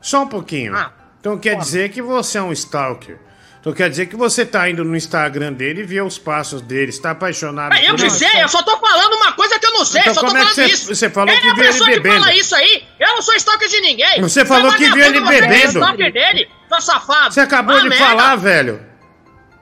Só 0.00 0.22
um 0.22 0.26
pouquinho. 0.28 0.74
Ah. 0.74 0.90
Então 1.20 1.36
quer 1.38 1.56
dizer 1.56 1.90
que 1.90 2.00
você 2.00 2.38
é 2.38 2.42
um 2.42 2.52
stalker. 2.52 3.18
Então 3.60 3.72
quer 3.72 3.90
dizer 3.90 4.06
que 4.06 4.14
você 4.16 4.46
tá 4.46 4.70
indo 4.70 4.84
no 4.84 4.96
Instagram 4.96 5.52
dele 5.52 5.80
e 5.82 5.84
vê 5.84 6.00
os 6.00 6.16
passos 6.16 6.60
dele, 6.62 6.90
está 6.90 7.10
apaixonado 7.10 7.74
É, 7.74 7.82
eu 7.86 7.90
por 7.90 7.96
que 7.96 8.02
ele. 8.04 8.10
sei, 8.10 8.42
eu 8.42 8.48
só 8.48 8.62
tô 8.62 8.76
falando 8.78 9.14
uma 9.14 9.32
coisa 9.32 9.58
que 9.58 9.66
eu 9.66 9.72
não 9.72 9.84
sei, 9.84 10.00
Então 10.02 10.14
só 10.14 10.20
tô 10.20 10.26
como 10.28 10.38
é 10.38 10.40
que 10.44 10.54
falando 10.54 10.68
você- 10.68 10.74
isso. 10.74 10.94
você 10.94 11.10
falou 11.10 11.34
que 11.36 11.46
é 11.46 11.50
a 11.50 11.54
viu 11.54 11.64
ele 11.64 11.72
pessoa 11.72 11.90
que 11.90 11.96
bebendo? 12.00 12.20
fala 12.22 12.34
isso 12.34 12.54
aí? 12.54 12.84
Eu 13.00 13.08
não 13.08 13.22
sou 13.22 13.34
stalker 13.34 13.68
de 13.68 13.80
ninguém. 13.80 14.20
Você 14.20 14.44
falou 14.44 14.70
que 14.72 14.78
viu 14.90 15.04
ele 15.04 15.20
vagabundo, 15.20 15.26
você 15.26 15.34
é 15.36 15.40
bebendo. 15.48 15.78
stalker 15.80 16.12
dele, 16.12 16.48
seu 16.68 16.80
safado. 16.80 17.34
Você 17.34 17.40
acabou 17.40 17.76
Ah, 17.76 17.80
de 17.80 17.88
merda. 17.88 18.04
falar, 18.06 18.36
velho. 18.36 18.87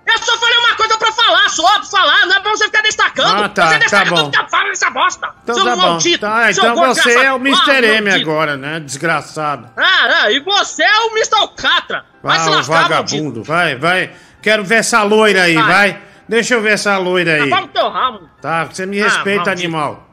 Eu 0.06 0.18
só 0.18 0.38
falei 0.38 0.56
uma 0.58 0.74
coisa 0.76 0.96
pra 0.98 1.10
falar, 1.12 1.48
só 1.48 1.68
pra 1.80 1.82
falar, 1.82 2.26
não 2.26 2.36
é 2.36 2.40
pra 2.40 2.50
você 2.52 2.64
ficar 2.66 2.82
destacando. 2.82 3.42
Ah, 3.44 3.48
tá, 3.48 3.66
você 3.66 3.72
tá 3.74 3.78
destaca 3.80 4.10
bom. 4.10 4.16
tudo 4.16 4.30
que 4.30 4.38
eu 4.38 4.48
falo 4.48 4.68
nessa 4.68 4.90
bosta. 4.90 5.28
Então 5.42 5.54
seu 5.56 5.64
tá 5.64 5.70
bom. 5.76 5.82
maldito. 5.82 6.18
Tá, 6.20 6.52
seu 6.52 6.62
então 6.64 6.76
você 6.94 7.12
é 7.18 7.32
o 7.32 7.36
Mr. 7.36 7.70
Ah, 7.70 7.82
M 7.96 8.10
agora, 8.10 8.56
né? 8.56 8.78
Desgraçado. 8.80 9.68
Ah, 9.76 10.22
ah, 10.22 10.30
e 10.30 10.38
você 10.40 10.84
é 10.84 10.98
o 11.00 11.10
Mr. 11.10 11.34
Alcatra. 11.36 12.04
Vai 12.22 12.36
Ah, 12.36 12.40
se 12.40 12.50
lascar, 12.50 12.88
maldito. 12.88 13.14
vagabundo. 13.16 13.42
Vai, 13.42 13.76
vai. 13.76 14.12
Quero 14.40 14.62
ver 14.64 14.76
essa 14.76 15.02
loira 15.02 15.42
aí, 15.42 15.54
Vai. 15.54 15.64
vai. 15.64 16.02
Deixa 16.28 16.54
eu 16.54 16.62
ver 16.62 16.74
essa 16.74 16.96
loira 16.98 17.34
aí. 17.42 17.50
Fala 17.50 17.62
no 17.62 17.68
teu 17.68 17.88
ramo. 17.88 18.30
Tá, 18.40 18.64
você 18.64 18.86
me 18.86 19.00
Ah, 19.00 19.04
respeita, 19.04 19.50
animal. 19.50 20.08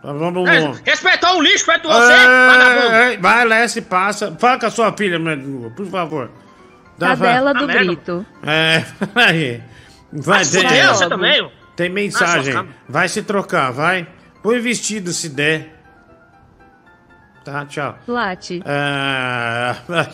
Tá, 0.00 0.12
vamos... 0.12 0.48
É, 0.48 0.72
Respeitar 0.84 1.32
o 1.34 1.40
lixo 1.40 1.64
perto 1.66 1.88
de 1.88 1.94
você, 1.94 2.12
Ei, 2.12 2.18
vagabundo. 2.26 2.96
ei, 2.96 3.16
Vai, 3.18 3.44
Lessie, 3.44 3.82
passa. 3.82 4.36
Fala 4.38 4.58
com 4.58 4.66
a 4.66 4.70
sua 4.70 4.92
filha, 4.96 5.18
meu, 5.18 5.70
por 5.76 5.86
favor. 5.86 6.30
Dá- 6.98 7.08
Cadela 7.08 7.52
Tá 7.52 7.60
do 7.60 7.66
merda. 7.66 7.84
Brito. 7.84 8.26
É, 8.42 8.84
aí. 9.14 9.60
Vai, 10.12 10.44
tem, 10.44 10.86
você 10.88 11.08
também. 11.08 11.50
tem 11.74 11.88
mensagem. 11.90 12.52
Ah, 12.52 12.56
cama. 12.58 12.68
vai 12.88 13.08
se 13.08 13.22
trocar, 13.22 13.70
vai. 13.72 14.06
Põe 14.42 14.60
vestido 14.60 15.12
se 15.12 15.28
der. 15.30 15.72
Tá, 17.44 17.64
tchau. 17.66 17.96
Late. 18.06 18.62
Ah, 18.66 19.76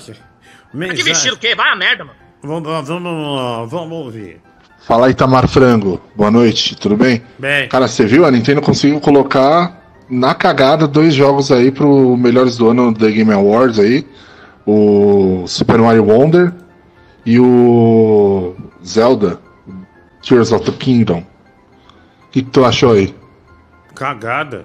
Que 0.71 0.77
mensagem. 0.77 1.05
vestido 1.05 1.35
o 1.35 1.39
quê? 1.39 1.55
Vai 1.55 1.71
a 1.73 1.77
merda, 1.77 2.05
mano. 2.05 2.17
Vamos, 2.43 2.87
vamos, 2.89 3.71
vamos 3.71 3.93
ouvir. 4.05 4.41
Fala 4.87 5.09
aí, 5.09 5.15
Tamar 5.15 5.49
Frango. 5.49 6.01
Boa 6.15 6.31
noite, 6.31 6.77
tudo 6.77 6.97
bem? 6.97 7.23
Bem, 7.39 7.69
Cara, 7.69 7.89
você 7.89 8.07
viu? 8.07 8.25
A 8.25 8.31
Nintendo 8.31 8.63
conseguiu 8.63 9.01
colocar 9.01 9.83
na 10.09 10.35
cagada 10.35 10.87
dois 10.87 11.13
jogos 11.15 11.51
aí 11.51 11.71
pro 11.71 12.17
melhores 12.17 12.57
do 12.57 12.71
ano 12.71 12.93
da 12.95 13.11
Game 13.11 13.33
Awards 13.33 13.79
aí. 13.79 14.07
O 14.65 15.45
Super 15.47 15.79
Mario 15.79 16.05
Wonder 16.05 16.53
e 17.31 17.39
o 17.39 18.55
Zelda 18.83 19.39
Tears 20.23 20.51
of 20.51 20.65
the 20.65 20.73
Kingdom. 20.77 21.19
O 21.19 22.31
que, 22.31 22.43
que 22.43 22.51
tu 22.51 22.65
achou 22.65 22.93
aí? 22.93 23.15
cagada. 23.95 24.65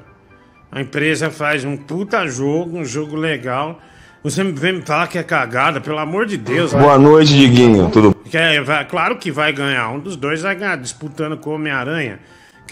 A 0.72 0.80
empresa 0.82 1.30
faz 1.30 1.66
um 1.66 1.76
puta 1.76 2.26
jogo, 2.28 2.78
um 2.78 2.86
jogo 2.86 3.16
legal. 3.16 3.80
Você 4.24 4.44
vem 4.44 4.74
me 4.74 4.82
falar 4.84 5.08
que 5.08 5.18
é 5.18 5.24
cagada, 5.24 5.82
pelo 5.82 5.98
amor 5.98 6.26
de 6.26 6.38
Deus. 6.38 6.72
vai. 6.72 6.82
Boa 6.84 6.98
noite, 6.98 7.34
Diguinho. 7.36 7.90
Tudo 7.92 8.16
Que 8.24 8.38
é, 8.38 8.62
vai- 8.62 8.86
claro 8.88 9.18
que 9.18 9.30
vai 9.32 9.52
ganhar. 9.52 9.90
Um 9.90 10.00
dos 10.00 10.16
dois 10.16 10.42
vai 10.42 10.56
ganhar, 10.56 10.78
disputando 10.78 11.36
com 11.38 11.50
o 11.50 11.54
Homem-Aranha. 11.56 12.20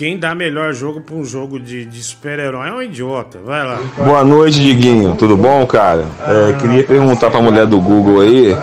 Quem 0.01 0.17
dá 0.17 0.34
melhor 0.34 0.74
jogo 0.74 1.00
pra 1.00 1.13
um 1.13 1.24
jogo 1.24 1.60
de, 1.60 1.86
de 1.86 2.01
super-herói 2.01 2.70
é 2.70 2.74
um 2.74 2.81
idiota. 2.81 3.38
Vai 3.38 3.63
lá. 3.63 3.79
Boa 3.96 4.24
noite, 4.24 4.60
Diguinho. 4.60 5.15
Tudo 5.15 5.38
bom, 5.38 5.63
cara? 5.67 6.08
É, 6.25 6.53
queria 6.53 6.84
perguntar 6.84 7.29
pra 7.29 7.39
mulher 7.39 7.67
do 7.67 7.79
Google 7.79 8.22
aí 8.22 8.58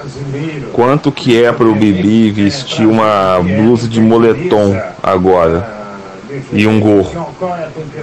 quanto 0.72 1.12
que 1.12 1.40
é 1.40 1.52
pro 1.52 1.72
Bibi 1.76 2.32
vestir 2.32 2.88
uma 2.88 3.38
blusa 3.40 3.88
de 3.88 4.00
moletom 4.00 4.82
agora 5.00 5.64
e 6.52 6.66
um 6.66 6.80
gorro. 6.80 7.32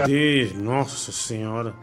E, 0.07 0.53
nossa 0.55 1.11
senhora. 1.11 1.73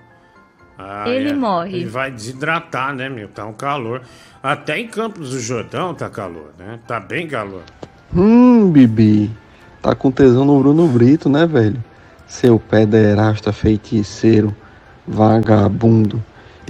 Ah, 0.79 1.05
Ele 1.07 1.35
morre. 1.35 1.81
Ele 1.81 1.85
vai 1.85 2.11
desidratar, 2.11 2.95
né, 2.95 3.11
meu? 3.11 3.29
Tá 3.29 3.45
um 3.45 3.53
calor. 3.53 4.01
Até 4.43 4.79
em 4.79 4.89
Campos 4.89 5.33
do 5.33 5.39
Jordão 5.39 5.93
tá 5.93 6.09
calor, 6.09 6.55
né? 6.59 6.79
Tá 6.89 6.99
bem 6.99 7.27
calor. 7.29 7.61
Hum, 8.17 8.71
Bibi. 8.71 9.42
Tá 9.83 9.95
com 9.95 10.11
tesão 10.11 10.45
no 10.45 10.59
Bruno 10.61 10.87
Brito, 10.87 11.29
né, 11.29 11.47
velho? 11.47 11.83
Seu 12.27 12.59
pederasta 12.59 13.53
feiticeiro, 13.53 14.55
vagabundo. 15.07 16.23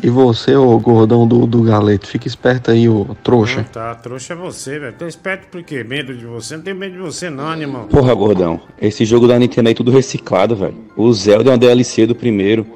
E 0.02 0.08
você, 0.08 0.56
ô 0.56 0.78
gordão 0.80 1.28
do, 1.28 1.46
do 1.46 1.62
galeto, 1.62 2.08
fica 2.08 2.26
esperto 2.26 2.70
aí, 2.70 2.88
ô 2.88 3.04
Não 3.06 3.14
trouxa. 3.14 3.64
tá, 3.70 3.94
trouxa 3.94 4.32
é 4.32 4.36
você, 4.36 4.78
velho. 4.78 4.94
Tô 4.98 5.06
esperto 5.06 5.46
por 5.48 5.62
quê? 5.62 5.84
Medo 5.84 6.14
de 6.14 6.24
você? 6.24 6.56
Não 6.56 6.64
tenho 6.64 6.76
medo 6.76 6.94
de 6.94 6.98
você, 7.00 7.30
não, 7.30 7.46
animal. 7.48 7.84
Porra, 7.84 8.12
gordão, 8.14 8.60
esse 8.80 9.04
jogo 9.04 9.28
da 9.28 9.38
Nintendo 9.38 9.68
aí 9.68 9.74
tudo 9.74 9.92
reciclado, 9.92 10.56
velho. 10.56 10.74
O 10.96 11.12
Zelda 11.12 11.50
é 11.50 11.52
uma 11.52 11.58
DLC 11.58 12.06
do 12.06 12.14
primeiro. 12.14 12.66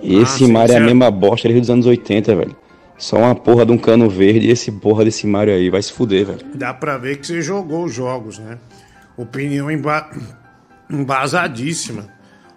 E 0.00 0.16
Ah, 0.18 0.22
esse 0.22 0.46
Mario 0.46 0.74
é 0.74 0.78
a 0.78 0.80
mesma 0.80 1.10
bosta 1.10 1.46
desde 1.46 1.62
os 1.64 1.70
anos 1.70 1.86
80, 1.86 2.34
velho. 2.34 2.56
Só 2.98 3.18
uma 3.18 3.34
porra 3.34 3.66
de 3.66 3.72
um 3.72 3.78
cano 3.78 4.08
verde 4.08 4.46
e 4.46 4.50
esse 4.50 4.72
porra 4.72 5.04
desse 5.04 5.26
Mario 5.26 5.54
aí. 5.54 5.68
Vai 5.68 5.82
se 5.82 5.92
fuder, 5.92 6.24
velho. 6.26 6.38
Dá 6.54 6.72
pra 6.72 6.96
ver 6.96 7.18
que 7.18 7.26
você 7.26 7.42
jogou 7.42 7.84
os 7.84 7.92
jogos, 7.92 8.38
né? 8.38 8.58
Opinião 9.16 9.70
emba... 9.70 10.10
embasadíssima. 10.90 12.06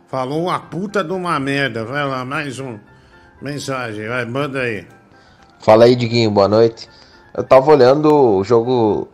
Falou 0.08 0.44
uma 0.44 0.60
puta 0.60 1.04
de 1.04 1.12
uma 1.12 1.40
merda. 1.40 1.84
Vai 1.84 2.06
lá, 2.08 2.24
mais 2.24 2.60
um. 2.60 2.78
Mensagem, 3.42 4.08
vai, 4.08 4.26
manda 4.26 4.62
aí. 4.62 4.88
Fala 5.60 5.86
aí, 5.86 5.96
Diguinho, 5.96 6.32
boa 6.32 6.48
noite. 6.48 6.90
Eu 7.36 7.44
tava 7.44 7.70
olhando 7.72 8.14
o 8.14 8.44
jogo 8.44 9.10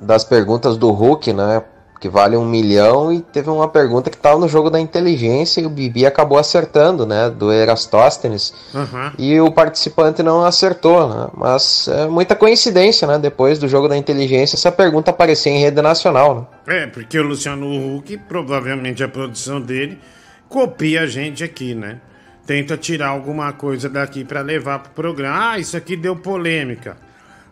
das 0.00 0.24
perguntas 0.24 0.76
do 0.76 0.90
Hulk, 0.90 1.32
né? 1.32 1.62
Que 2.04 2.08
vale 2.10 2.36
um 2.36 2.44
milhão, 2.44 3.10
e 3.10 3.22
teve 3.22 3.48
uma 3.48 3.66
pergunta 3.66 4.10
que 4.10 4.18
tava 4.18 4.38
no 4.38 4.46
jogo 4.46 4.68
da 4.68 4.78
inteligência 4.78 5.62
e 5.62 5.64
o 5.64 5.70
Bibi 5.70 6.04
acabou 6.04 6.36
acertando, 6.36 7.06
né? 7.06 7.30
Do 7.30 7.50
Erastóstenes. 7.50 8.52
Aham. 8.74 9.14
E 9.18 9.40
o 9.40 9.50
participante 9.50 10.22
não 10.22 10.44
acertou, 10.44 11.08
né? 11.08 11.28
Mas 11.34 11.88
é 11.88 12.06
muita 12.06 12.36
coincidência, 12.36 13.08
né? 13.08 13.18
Depois 13.18 13.58
do 13.58 13.66
jogo 13.66 13.88
da 13.88 13.96
inteligência, 13.96 14.54
essa 14.54 14.70
pergunta 14.70 15.12
aparecia 15.12 15.50
em 15.50 15.58
rede 15.58 15.80
nacional, 15.80 16.50
né? 16.66 16.82
É, 16.82 16.86
porque 16.88 17.18
o 17.18 17.22
Luciano 17.22 17.96
Huck, 17.96 18.18
provavelmente 18.28 19.02
a 19.02 19.08
produção 19.08 19.58
dele, 19.58 19.98
copia 20.46 21.04
a 21.04 21.06
gente 21.06 21.42
aqui, 21.42 21.74
né? 21.74 22.00
Tenta 22.46 22.76
tirar 22.76 23.08
alguma 23.08 23.50
coisa 23.54 23.88
daqui 23.88 24.26
pra 24.26 24.42
levar 24.42 24.80
pro 24.80 24.92
programa. 24.92 25.52
Ah, 25.52 25.58
isso 25.58 25.74
aqui 25.74 25.96
deu 25.96 26.14
polêmica. 26.16 26.98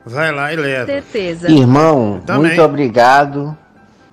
Vai 0.04 0.30
lá 0.30 0.52
e 0.52 0.56
leva. 0.56 0.84
Certeza. 0.84 1.50
Irmão, 1.50 2.20
Também. 2.26 2.48
muito 2.48 2.62
obrigado. 2.62 3.56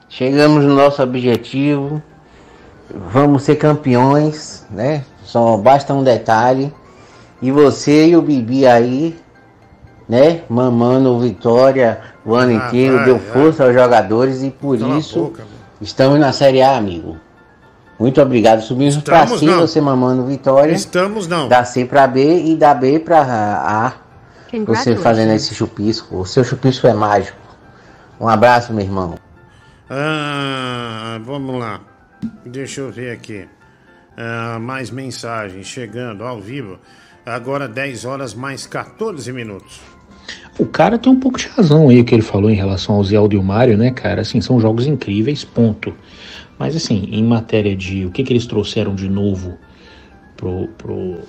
Chegamos 0.09 0.65
no 0.65 0.75
nosso 0.75 1.01
objetivo. 1.01 2.01
Vamos 3.13 3.43
ser 3.43 3.55
campeões, 3.55 4.65
né? 4.69 5.05
Só 5.23 5.55
basta 5.57 5.93
um 5.93 6.03
detalhe. 6.03 6.73
E 7.41 7.51
você 7.51 8.07
e 8.07 8.17
o 8.17 8.21
Bibi 8.21 8.65
aí 8.65 9.15
né? 10.09 10.41
Mamando 10.49 11.19
Vitória 11.19 12.01
o 12.25 12.33
ano 12.33 12.59
Ah, 12.59 12.67
inteiro, 12.67 12.95
vai, 12.95 13.05
deu 13.05 13.17
vai. 13.19 13.27
força 13.27 13.63
aos 13.63 13.73
jogadores 13.75 14.41
e 14.41 14.49
por 14.49 14.77
Cala 14.77 14.97
isso 14.97 15.25
boca, 15.25 15.43
estamos 15.79 16.19
na 16.19 16.33
Série 16.33 16.63
A, 16.63 16.75
amigo. 16.75 17.15
Muito 17.99 18.19
obrigado. 18.19 18.61
Subimos 18.61 18.95
cima, 19.37 19.51
não. 19.57 19.67
você 19.67 19.79
mamando 19.79 20.25
Vitória. 20.25 20.71
Estamos 20.71 21.27
não. 21.27 21.47
Da 21.47 21.63
C 21.63 21.85
pra 21.85 22.07
B 22.07 22.43
e 22.45 22.55
da 22.55 22.73
B 22.73 22.97
pra 22.97 23.21
A. 23.21 23.93
Você 24.65 24.95
fazendo 24.95 25.33
esse 25.33 25.53
chupisco. 25.53 26.17
O 26.17 26.25
seu 26.25 26.43
chupisco 26.43 26.87
é 26.87 26.93
mágico. 26.93 27.37
Um 28.19 28.27
abraço, 28.27 28.73
meu 28.73 28.83
irmão. 28.83 29.15
Ah, 29.89 31.19
vamos 31.23 31.59
lá. 31.59 31.81
Deixa 32.45 32.81
eu 32.81 32.91
ver 32.91 33.11
aqui. 33.11 33.47
Ah, 34.15 34.59
mais 34.59 34.91
mensagens 34.91 35.65
chegando 35.65 36.23
ao 36.23 36.39
vivo. 36.39 36.77
Agora 37.25 37.67
10 37.67 38.05
horas 38.05 38.33
mais 38.33 38.67
14 38.67 39.31
minutos. 39.31 39.81
O 40.59 40.65
cara 40.65 40.99
tem 40.99 41.11
um 41.11 41.19
pouco 41.19 41.39
de 41.39 41.47
razão 41.47 41.89
aí 41.89 42.01
o 42.01 42.05
que 42.05 42.13
ele 42.13 42.21
falou 42.21 42.49
em 42.49 42.55
relação 42.55 42.95
ao 42.95 43.03
Zelda 43.03 43.33
e 43.33 43.37
o 43.37 43.43
Mario, 43.43 43.77
né, 43.77 43.91
cara? 43.91 44.21
Assim, 44.21 44.41
são 44.41 44.59
jogos 44.59 44.85
incríveis, 44.85 45.43
ponto. 45.43 45.95
Mas 46.57 46.75
assim, 46.75 47.07
em 47.11 47.23
matéria 47.23 47.75
de 47.75 48.05
o 48.05 48.11
que, 48.11 48.23
que 48.23 48.33
eles 48.33 48.45
trouxeram 48.45 48.93
de 48.93 49.07
novo 49.07 49.57
pro, 50.35 50.67
pro, 50.77 51.19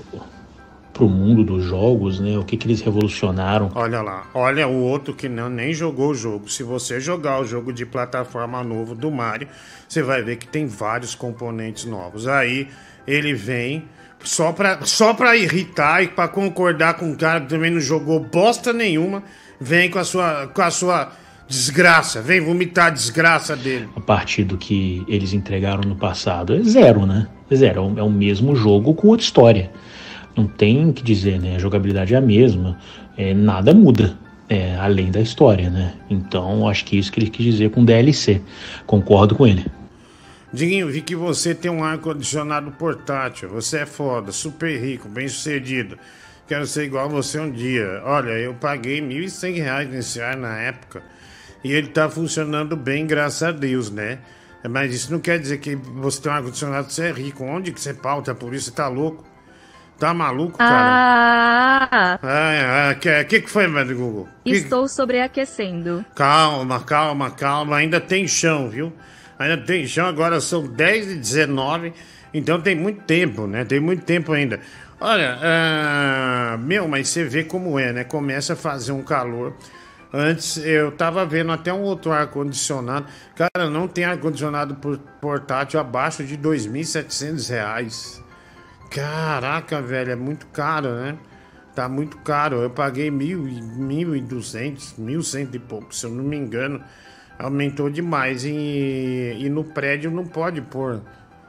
pro 1.00 1.08
mundo 1.08 1.42
dos 1.42 1.64
jogos, 1.64 2.20
né? 2.20 2.36
O 2.36 2.44
que, 2.44 2.58
que 2.58 2.66
eles 2.66 2.82
revolucionaram. 2.82 3.72
Olha 3.74 4.02
lá, 4.02 4.26
olha 4.34 4.68
o 4.68 4.82
outro 4.82 5.14
que 5.14 5.30
não, 5.30 5.48
nem 5.48 5.72
jogou 5.72 6.10
o 6.10 6.14
jogo. 6.14 6.50
Se 6.50 6.62
você 6.62 7.00
jogar 7.00 7.40
o 7.40 7.46
jogo 7.46 7.72
de 7.72 7.86
plataforma 7.86 8.62
novo 8.62 8.94
do 8.94 9.10
Mario, 9.10 9.48
você 9.88 10.02
vai 10.02 10.22
ver 10.22 10.36
que 10.36 10.46
tem 10.46 10.66
vários 10.66 11.14
componentes 11.14 11.86
novos. 11.86 12.28
Aí 12.28 12.68
ele 13.06 13.32
vem 13.32 13.84
só 14.22 14.52
pra, 14.52 14.82
só 14.82 15.14
pra 15.14 15.38
irritar 15.38 16.02
e 16.02 16.08
pra 16.08 16.28
concordar 16.28 16.94
com 16.94 17.06
um 17.06 17.16
cara 17.16 17.40
que 17.40 17.48
também 17.48 17.70
não 17.70 17.80
jogou 17.80 18.20
bosta 18.20 18.70
nenhuma, 18.70 19.22
vem 19.58 19.90
com 19.90 19.98
a 19.98 20.04
sua, 20.04 20.48
com 20.48 20.60
a 20.60 20.70
sua 20.70 21.12
desgraça, 21.48 22.20
vem 22.20 22.42
vomitar 22.42 22.88
a 22.88 22.90
desgraça 22.90 23.56
dele. 23.56 23.88
A 23.96 24.00
partir 24.00 24.44
do 24.44 24.58
que 24.58 25.02
eles 25.08 25.32
entregaram 25.32 25.80
no 25.80 25.96
passado. 25.96 26.54
É 26.54 26.62
zero, 26.62 27.06
né? 27.06 27.26
É 27.50 27.56
zero. 27.56 27.78
É 27.78 27.82
o, 27.82 27.98
é 28.00 28.02
o 28.02 28.10
mesmo 28.10 28.54
jogo 28.54 28.92
com 28.92 29.08
outra 29.08 29.24
história. 29.24 29.70
Não 30.36 30.46
tem 30.46 30.88
o 30.88 30.92
que 30.92 31.02
dizer, 31.02 31.40
né? 31.40 31.56
A 31.56 31.58
jogabilidade 31.58 32.14
é 32.14 32.18
a 32.18 32.20
mesma. 32.20 32.78
É, 33.16 33.34
nada 33.34 33.74
muda. 33.74 34.16
é, 34.50 34.74
além 34.76 35.12
da 35.12 35.20
história, 35.20 35.70
né? 35.70 35.94
Então, 36.10 36.68
acho 36.68 36.84
que 36.84 36.98
isso 36.98 37.12
que 37.12 37.20
ele 37.20 37.30
quis 37.30 37.44
dizer 37.44 37.70
com 37.70 37.84
DLC. 37.84 38.42
Concordo 38.84 39.36
com 39.36 39.46
ele. 39.46 39.64
Diguinho, 40.52 40.88
vi 40.88 41.00
que 41.00 41.14
você 41.14 41.54
tem 41.54 41.70
um 41.70 41.84
ar-condicionado 41.84 42.72
portátil. 42.72 43.48
Você 43.50 43.78
é 43.78 43.86
foda, 43.86 44.32
super 44.32 44.76
rico, 44.76 45.08
bem 45.08 45.28
sucedido. 45.28 45.96
Quero 46.48 46.66
ser 46.66 46.82
igual 46.82 47.04
a 47.04 47.08
você 47.08 47.38
um 47.38 47.48
dia. 47.48 48.02
Olha, 48.04 48.30
eu 48.30 48.52
paguei 48.54 49.00
1.100 49.00 49.54
reais 49.54 49.88
nesse 49.88 50.20
ar 50.20 50.36
na 50.36 50.58
época. 50.58 51.00
E 51.62 51.70
ele 51.70 51.86
tá 51.86 52.10
funcionando 52.10 52.74
bem, 52.76 53.06
graças 53.06 53.44
a 53.44 53.52
Deus, 53.52 53.88
né? 53.88 54.18
Mas 54.68 54.92
isso 54.92 55.12
não 55.12 55.20
quer 55.20 55.38
dizer 55.38 55.58
que 55.58 55.76
você 55.76 56.20
tem 56.20 56.32
um 56.32 56.34
ar-condicionado, 56.34 56.90
você 56.90 57.04
é 57.04 57.12
rico. 57.12 57.44
Onde 57.44 57.70
que 57.70 57.80
você 57.80 57.94
pauta 57.94 58.34
por 58.34 58.52
isso? 58.52 58.64
Você 58.64 58.72
tá 58.72 58.88
louco? 58.88 59.24
Tá 60.00 60.14
maluco, 60.14 60.56
cara? 60.56 60.68
Ah, 61.92 62.18
Ah, 62.22 62.92
o 62.96 62.98
que, 62.98 63.24
que, 63.24 63.40
que 63.42 63.50
foi, 63.50 63.68
velho 63.68 63.96
Google? 63.96 64.28
Que- 64.44 64.52
estou 64.52 64.88
sobreaquecendo. 64.88 66.02
Calma, 66.14 66.80
calma, 66.80 67.30
calma. 67.30 67.76
Ainda 67.76 68.00
tem 68.00 68.26
chão, 68.26 68.68
viu? 68.70 68.92
Ainda 69.38 69.58
tem 69.58 69.86
chão. 69.86 70.06
Agora 70.06 70.40
são 70.40 70.66
10 70.66 71.12
e 71.12 71.14
19. 71.16 71.92
Então 72.32 72.60
tem 72.60 72.74
muito 72.74 73.02
tempo, 73.02 73.46
né? 73.46 73.64
Tem 73.64 73.78
muito 73.78 74.02
tempo 74.04 74.32
ainda. 74.32 74.58
Olha, 74.98 75.38
ah, 75.42 76.56
meu, 76.58 76.88
mas 76.88 77.08
você 77.08 77.22
vê 77.24 77.44
como 77.44 77.78
é, 77.78 77.92
né? 77.92 78.02
Começa 78.04 78.54
a 78.54 78.56
fazer 78.56 78.92
um 78.92 79.02
calor. 79.02 79.54
Antes 80.12 80.56
eu 80.56 80.90
tava 80.92 81.24
vendo 81.26 81.52
até 81.52 81.72
um 81.72 81.82
outro 81.82 82.10
ar-condicionado. 82.10 83.06
Cara, 83.36 83.68
não 83.70 83.86
tem 83.86 84.04
ar-condicionado 84.04 84.74
por- 84.76 84.98
portátil 85.20 85.78
abaixo 85.78 86.24
de 86.24 86.36
2.700 86.38 87.48
reais. 87.50 88.22
Caraca, 88.90 89.80
velho, 89.80 90.12
é 90.12 90.16
muito 90.16 90.46
caro, 90.48 90.90
né? 90.96 91.16
Tá 91.74 91.88
muito 91.88 92.18
caro. 92.18 92.56
Eu 92.56 92.70
paguei 92.70 93.10
mil, 93.10 93.46
e- 93.48 93.62
mil 93.62 94.16
e 94.16 94.20
duzentos, 94.20 94.94
mil 94.98 95.22
cento 95.22 95.54
e 95.54 95.58
pouco, 95.60 95.94
se 95.94 96.04
eu 96.04 96.10
não 96.10 96.24
me 96.24 96.36
engano. 96.36 96.82
Aumentou 97.38 97.88
demais. 97.88 98.44
E, 98.44 99.36
e 99.38 99.48
no 99.48 99.62
prédio 99.64 100.10
não 100.10 100.24
pode 100.26 100.60
pôr 100.60 101.00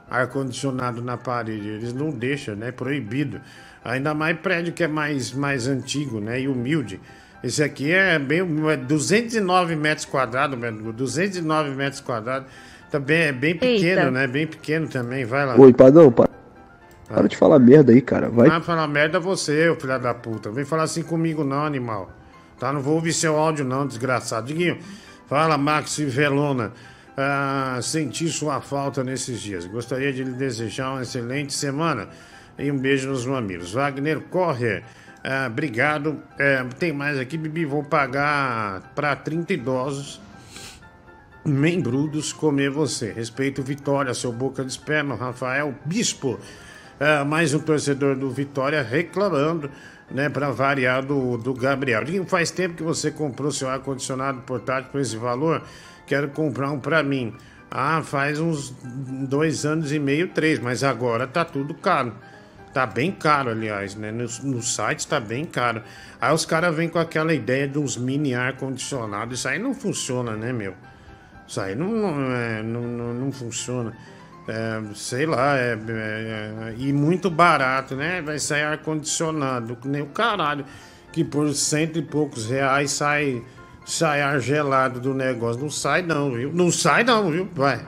ar-condicionado 0.08 1.02
na 1.02 1.16
parede. 1.16 1.68
Eles 1.68 1.92
não 1.92 2.10
deixam, 2.10 2.54
né? 2.54 2.70
Proibido. 2.70 3.40
Ainda 3.84 4.14
mais 4.14 4.38
prédio 4.38 4.72
que 4.72 4.84
é 4.84 4.88
mais, 4.88 5.32
mais 5.32 5.66
antigo, 5.66 6.20
né? 6.20 6.40
E 6.40 6.48
humilde. 6.48 7.00
Esse 7.42 7.62
aqui 7.62 7.90
é 7.90 8.18
bem. 8.20 8.40
É 8.70 8.76
209 8.76 9.74
metros 9.74 10.06
quadrados, 10.06 10.56
meu, 10.56 10.92
209 10.92 11.70
metros 11.74 12.00
quadrados. 12.00 12.46
Também 12.90 13.22
é 13.22 13.32
bem 13.32 13.54
pequeno, 13.54 14.00
Eita. 14.00 14.10
né? 14.12 14.26
Bem 14.28 14.46
pequeno 14.46 14.86
também. 14.86 15.24
Vai 15.24 15.44
lá. 15.44 15.56
Oi, 15.58 15.72
Padão, 15.72 16.12
para, 16.12 16.30
para 17.14 17.28
de 17.28 17.36
falar 17.36 17.58
merda 17.58 17.92
aí, 17.92 18.00
cara. 18.00 18.28
Vai. 18.28 18.48
Vai 18.48 18.60
falar 18.60 18.86
merda 18.86 19.20
você, 19.20 19.74
filho 19.78 19.98
da 19.98 20.14
puta. 20.14 20.48
Não 20.48 20.56
vem 20.56 20.64
falar 20.64 20.84
assim 20.84 21.02
comigo 21.02 21.44
não, 21.44 21.64
animal. 21.64 22.10
Tá? 22.58 22.72
Não 22.72 22.80
vou 22.80 22.94
ouvir 22.94 23.12
seu 23.12 23.36
áudio 23.36 23.64
não, 23.64 23.86
desgraçado. 23.86 24.46
Diguinho, 24.46 24.78
fala 25.26 25.56
Max 25.58 25.98
Velona. 25.98 26.72
Ah, 27.16 27.78
senti 27.82 28.28
sua 28.28 28.60
falta 28.60 29.04
nesses 29.04 29.40
dias. 29.40 29.66
Gostaria 29.66 30.12
de 30.12 30.24
lhe 30.24 30.32
desejar 30.32 30.92
uma 30.92 31.02
excelente 31.02 31.52
semana 31.52 32.08
e 32.58 32.70
um 32.70 32.78
beijo 32.78 33.08
nos 33.08 33.26
mamilos. 33.26 33.72
Wagner 33.72 34.20
Correr, 34.20 34.82
ah, 35.22 35.46
obrigado. 35.50 36.22
É, 36.38 36.64
tem 36.78 36.92
mais 36.92 37.18
aqui, 37.18 37.36
Bibi. 37.36 37.64
Vou 37.64 37.84
pagar 37.84 38.92
para 38.94 39.14
30 39.14 39.52
idosos 39.52 40.20
membrudos 41.44 42.32
comer 42.32 42.70
você. 42.70 43.12
Respeito 43.12 43.62
Vitória, 43.62 44.14
seu 44.14 44.32
boca 44.32 44.64
de 44.64 44.70
esperma, 44.70 45.14
Rafael 45.14 45.74
Bispo. 45.84 46.38
É, 47.00 47.24
mais 47.24 47.52
um 47.52 47.58
torcedor 47.58 48.14
do 48.16 48.30
Vitória 48.30 48.82
reclamando, 48.82 49.70
né, 50.10 50.28
para 50.28 50.50
variar 50.50 51.04
do, 51.04 51.36
do 51.36 51.54
Gabriel. 51.54 52.04
Diguinho, 52.04 52.26
faz 52.26 52.50
tempo 52.50 52.74
que 52.76 52.82
você 52.82 53.10
comprou 53.10 53.50
seu 53.50 53.68
ar-condicionado 53.68 54.42
portátil 54.42 54.90
por 54.90 55.00
esse 55.00 55.16
valor? 55.16 55.62
Quero 56.06 56.28
comprar 56.28 56.70
um 56.70 56.78
para 56.78 57.02
mim. 57.02 57.34
Ah, 57.70 58.02
faz 58.02 58.38
uns 58.38 58.74
dois 59.28 59.64
anos 59.64 59.92
e 59.92 59.98
meio, 59.98 60.28
três, 60.28 60.58
mas 60.58 60.84
agora 60.84 61.26
tá 61.26 61.44
tudo 61.44 61.72
caro. 61.74 62.12
Tá 62.72 62.86
bem 62.86 63.10
caro, 63.10 63.50
aliás, 63.50 63.94
né? 63.94 64.10
No, 64.10 64.24
no 64.42 64.62
site 64.62 65.06
tá 65.06 65.18
bem 65.18 65.44
caro. 65.44 65.82
Aí 66.20 66.32
os 66.32 66.44
caras 66.44 66.74
vêm 66.74 66.88
com 66.88 66.98
aquela 66.98 67.34
ideia 67.34 67.66
de 67.66 67.78
uns 67.78 67.96
mini 67.96 68.34
ar-condicionado. 68.34 69.34
Isso 69.34 69.48
aí 69.48 69.58
não 69.58 69.74
funciona, 69.74 70.36
né, 70.36 70.52
meu? 70.52 70.74
Isso 71.46 71.60
aí 71.60 71.74
não, 71.74 71.88
não, 71.88 72.34
é, 72.34 72.62
não, 72.62 72.82
não, 72.82 73.14
não 73.14 73.32
funciona. 73.32 73.94
É, 74.48 74.80
sei 74.94 75.24
lá, 75.24 75.56
é, 75.56 75.72
é- 75.74 75.74
é- 76.70 76.74
e 76.76 76.92
muito 76.92 77.30
barato, 77.30 77.94
né? 77.94 78.20
Vai 78.20 78.38
sair 78.38 78.62
ar-condicionado, 78.64 79.76
que 79.76 79.86
nem 79.86 80.02
o 80.02 80.06
caralho. 80.06 80.64
Que 81.12 81.22
por 81.22 81.48
cento 81.54 81.98
e 81.98 82.02
poucos 82.02 82.48
reais 82.50 82.90
sai, 82.90 83.42
sai 83.84 84.20
ar 84.22 84.40
gelado 84.40 84.98
do 84.98 85.14
negócio. 85.14 85.60
Não 85.62 85.70
sai 85.70 86.02
não, 86.02 86.32
viu? 86.32 86.50
Não 86.52 86.70
sai 86.72 87.04
não, 87.04 87.30
viu? 87.30 87.48
Vai. 87.54 87.80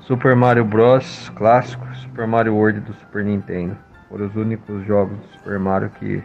Super 0.00 0.34
Mario 0.34 0.64
Bros. 0.64 1.30
clássico, 1.36 1.84
Super 1.96 2.26
Mario 2.26 2.54
World 2.54 2.80
do 2.80 2.94
Super 2.94 3.24
Nintendo. 3.24 3.76
Foram 4.08 4.26
os 4.26 4.36
únicos 4.36 4.86
jogos 4.86 5.18
do 5.18 5.26
Super 5.38 5.58
Mario 5.58 5.90
que 5.98 6.22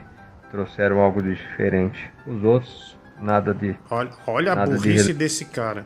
trouxeram 0.52 1.00
algo 1.00 1.22
de 1.22 1.36
diferente. 1.36 2.00
Os 2.26 2.44
outros, 2.44 2.98
nada 3.22 3.54
de. 3.54 3.76
Olha, 3.90 4.10
olha 4.26 4.52
a 4.54 4.56
nada 4.56 4.72
de 4.72 4.78
burrice 4.78 5.08
rele- 5.08 5.14
desse 5.14 5.46
cara. 5.46 5.86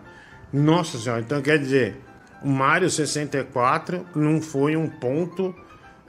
Nossa 0.54 0.98
senhora, 0.98 1.22
então 1.22 1.42
quer 1.42 1.58
dizer, 1.58 2.00
Mario 2.44 2.90
64 2.90 4.06
não 4.16 4.42
foi 4.42 4.76
um 4.76 4.88
ponto. 4.88 5.54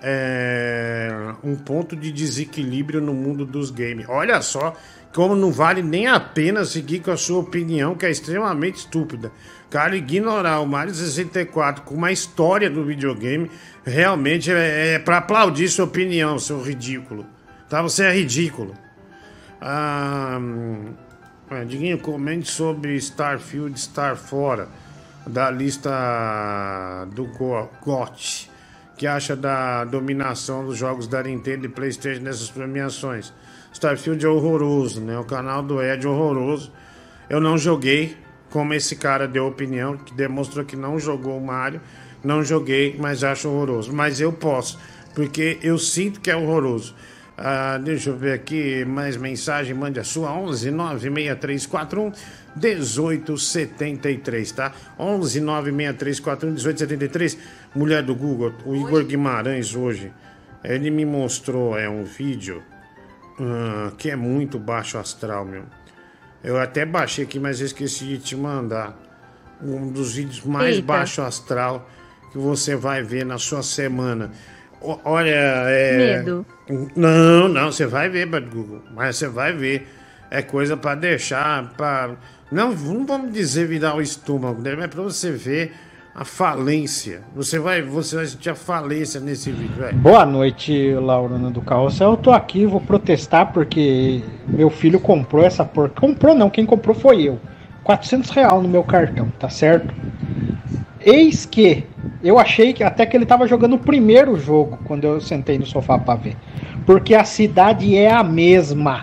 é, 0.05 1.35
um 1.45 1.55
ponto 1.55 1.95
de 1.95 2.11
desequilíbrio 2.11 3.01
no 3.01 3.15
mundo 3.15 3.47
dos 3.47 3.71
games. 3.71 4.07
Olha 4.09 4.43
só 4.43 4.75
como 5.15 5.37
não 5.37 5.53
vale 5.53 5.83
nem 5.83 6.07
a 6.07 6.19
pena 6.19 6.65
seguir 6.65 7.01
com 7.01 7.11
a 7.11 7.17
sua 7.17 7.41
opinião, 7.41 7.95
que 7.95 8.07
é 8.07 8.11
extremamente 8.11 8.77
estúpida. 8.77 9.31
Cara, 9.71 9.95
ignorar 9.95 10.61
o 10.61 10.67
Mario 10.67 10.95
64 10.95 11.85
com 11.85 11.95
uma 11.95 12.11
história 12.11 12.71
do 12.71 12.85
videogame 12.85 13.51
realmente 13.85 14.51
é, 14.51 14.95
é 14.95 14.99
para 14.99 15.19
aplaudir 15.19 15.69
sua 15.69 15.85
opinião, 15.85 16.39
seu 16.39 16.63
ridículo. 16.63 17.27
Tá? 17.69 17.83
Você 17.83 18.05
é 18.05 18.13
ridículo. 18.13 18.75
Ah, 19.61 20.41
Diguinho, 21.67 21.99
comente 21.99 22.51
sobre 22.51 22.97
Starfield 22.97 23.79
estar 23.79 24.17
fora 24.17 24.69
da 25.27 25.51
lista 25.51 25.91
do 27.15 27.25
Go- 27.27 27.69
GOT. 27.85 28.51
que 28.97 29.07
acha 29.07 29.35
da 29.35 29.85
dominação 29.85 30.65
dos 30.65 30.77
jogos 30.79 31.09
da 31.09 31.23
Nintendo 31.23 31.67
e 31.67 31.69
PlayStation 31.69 32.23
nessas 32.23 32.51
premiações? 32.51 33.33
Starfield 33.73 34.25
é 34.25 34.29
horroroso, 34.29 35.01
né? 35.01 35.19
O 35.19 35.25
canal 35.25 35.63
do 35.63 35.83
Ed 35.83 36.05
é 36.07 36.09
horroroso. 36.09 36.71
Eu 37.29 37.41
não 37.41 37.57
joguei, 37.59 38.17
como 38.51 38.75
esse 38.75 38.95
cara 38.97 39.27
deu 39.27 39.47
opinião, 39.47 39.97
que 39.97 40.13
demonstrou 40.15 40.65
que 40.65 40.77
não 40.77 40.99
jogou 41.01 41.37
o 41.39 41.45
Mario. 41.45 41.81
Não 42.23 42.45
joguei, 42.45 42.95
mas 42.99 43.25
acho 43.25 43.49
horroroso. 43.49 43.93
Mas 43.93 44.21
eu 44.21 44.33
posso, 44.33 44.79
porque 45.15 45.59
eu 45.63 45.79
sinto 45.79 46.21
que 46.21 46.31
é 46.31 46.37
horroroso. 46.37 46.95
Ah, 47.37 47.79
deixa 47.83 48.11
eu 48.11 48.17
ver 48.17 48.35
aqui 48.35 48.85
mais 48.85 49.17
mensagem. 49.17 49.75
Mande 49.75 49.99
a 49.99 50.05
sua 50.05 50.33
11 50.33 50.71
96341 50.71 52.13
1873, 52.57 54.53
tá? 54.53 54.73
11 54.99 55.41
96341 55.41 56.51
1873. 56.53 57.39
Mulher 57.75 58.03
do 58.03 58.15
Google, 58.15 58.53
o 58.65 58.75
Igor 58.75 59.05
Guimarães 59.05 59.75
hoje, 59.75 60.13
ele 60.63 60.91
me 60.91 61.05
mostrou 61.05 61.79
é 61.79 61.89
um 61.89 62.05
vídeo 62.05 62.63
ah, 63.41 63.93
que 63.97 64.11
é 64.11 64.17
muito 64.17 64.59
baixo 64.59 64.99
astral, 64.99 65.45
meu. 65.45 65.65
Eu 66.45 66.59
até 66.59 66.85
baixei 66.85 67.25
aqui, 67.25 67.39
mas 67.39 67.61
eu 67.61 67.67
esqueci 67.67 68.05
de 68.05 68.19
te 68.19 68.37
mandar. 68.37 68.99
Um 69.65 69.93
dos 69.93 70.17
vídeos 70.17 70.45
mais 70.45 70.75
Eita. 70.77 70.87
baixo 70.87 71.23
astral 71.23 71.89
que 72.33 72.39
você 72.39 72.75
vai 72.75 73.01
ver 73.03 73.25
na 73.25 73.39
sua 73.39 73.63
semana. 73.63 74.33
O- 74.81 74.99
Olha, 75.05 75.31
é. 75.31 76.17
Medo. 76.19 76.45
Não, 76.97 77.49
não, 77.49 77.71
você 77.71 77.87
vai 77.87 78.09
ver, 78.09 78.27
Bad 78.27 78.47
Google. 78.49 78.83
Mas 78.93 79.17
você 79.17 79.29
vai 79.29 79.53
ver. 79.53 79.87
É 80.33 80.43
coisa 80.43 80.77
pra 80.77 80.97
deixar. 80.97 81.73
Pra... 81.75 82.17
Não, 82.53 82.71
não 82.75 83.07
vamos 83.07 83.33
dizer 83.33 83.67
virar 83.67 83.97
o 83.97 84.03
estômago, 84.03 84.61
né? 84.61 84.77
Mas 84.77 84.89
pra 84.89 85.03
você 85.03 85.33
ver 85.33 85.73
a 86.15 86.23
falência. 86.23 87.23
Você 87.35 87.59
vai, 87.59 87.81
você 87.81 88.15
vai 88.15 88.27
sentir 88.27 88.51
a 88.51 88.55
falência 88.55 89.19
nesse 89.19 89.51
vídeo, 89.51 89.75
velho. 89.75 89.97
Boa 89.97 90.27
noite, 90.27 90.93
Laurana 90.93 91.51
do 91.51 91.63
Carroça. 91.63 92.05
Eu 92.05 92.15
tô 92.15 92.31
aqui, 92.31 92.67
vou 92.67 92.79
protestar 92.79 93.55
porque 93.55 94.21
meu 94.47 94.69
filho 94.69 95.01
comprou 95.01 95.43
essa 95.43 95.65
porca. 95.65 95.99
Comprou 95.99 96.35
não, 96.35 96.51
quem 96.51 96.67
comprou 96.67 96.95
foi 96.95 97.23
eu. 97.23 97.41
400 97.85 98.29
real 98.29 98.61
no 98.61 98.69
meu 98.69 98.85
cartão, 98.85 99.33
tá 99.39 99.49
certo? 99.49 99.95
Eis 101.01 101.47
que 101.47 101.87
eu 102.23 102.39
achei 102.39 102.75
que 102.75 102.85
até 102.85 103.07
que 103.07 103.17
ele 103.17 103.25
tava 103.25 103.47
jogando 103.47 103.77
o 103.77 103.79
primeiro 103.79 104.39
jogo 104.39 104.79
quando 104.85 105.05
eu 105.05 105.23
sentei 105.23 105.59
no 105.59 105.65
sofá 105.65 105.99
pra 105.99 106.17
ver. 106.17 106.37
Porque 106.85 107.15
a 107.15 107.25
cidade 107.25 107.97
é 107.97 108.13
a 108.13 108.23
mesma. 108.23 109.03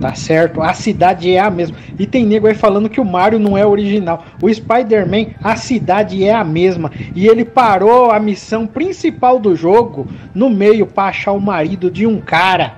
Tá 0.00 0.14
certo? 0.14 0.62
A 0.62 0.74
cidade 0.74 1.32
é 1.32 1.40
a 1.40 1.50
mesma. 1.50 1.76
E 1.98 2.06
tem 2.06 2.26
nego 2.26 2.46
aí 2.46 2.54
falando 2.54 2.90
que 2.90 3.00
o 3.00 3.04
Mario 3.04 3.38
não 3.38 3.56
é 3.56 3.64
original. 3.64 4.24
O 4.42 4.52
Spider-Man, 4.52 5.28
a 5.42 5.56
cidade 5.56 6.22
é 6.22 6.34
a 6.34 6.44
mesma. 6.44 6.90
E 7.14 7.26
ele 7.26 7.46
parou 7.46 8.10
a 8.10 8.20
missão 8.20 8.66
principal 8.66 9.38
do 9.38 9.56
jogo 9.56 10.06
no 10.34 10.50
meio 10.50 10.86
pra 10.86 11.04
achar 11.04 11.32
o 11.32 11.40
marido 11.40 11.90
de 11.90 12.06
um 12.06 12.20
cara. 12.20 12.74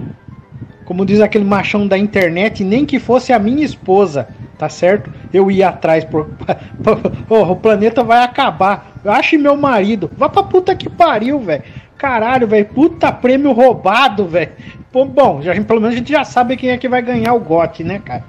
Como 0.85 1.05
diz 1.05 1.21
aquele 1.21 1.45
machão 1.45 1.87
da 1.89 1.99
internet, 1.99 2.63
nem 2.63 2.87
que 2.87 3.01
fosse 3.01 3.33
a 3.33 3.39
minha 3.39 3.65
esposa, 3.65 4.29
tá 4.57 4.69
certo? 4.69 5.13
Eu 5.33 5.51
ia 5.51 5.69
atrás 5.69 6.05
por. 6.05 6.31
Ô, 7.29 7.43
o 7.43 7.57
planeta 7.57 8.05
vai 8.05 8.23
acabar. 8.23 8.93
Ache 9.05 9.37
meu 9.37 9.57
marido. 9.57 10.09
Vá 10.17 10.29
pra 10.29 10.43
puta 10.43 10.75
que 10.75 10.89
pariu, 10.89 11.41
velho. 11.41 11.65
Caralho, 11.99 12.47
velho. 12.47 12.67
Puta 12.67 13.13
prêmio 13.13 13.53
roubado, 13.53 14.27
velho. 14.27 14.53
Bom, 14.93 15.43
já, 15.43 15.53
pelo 15.65 15.81
menos 15.81 15.95
a 15.95 15.99
gente 15.99 16.13
já 16.13 16.25
sabe 16.25 16.57
quem 16.57 16.71
é 16.71 16.79
que 16.79 16.89
vai 16.89 17.03
ganhar 17.03 17.35
o 17.35 17.41
GOT, 17.41 17.83
né, 17.85 17.99
cara? 17.99 18.25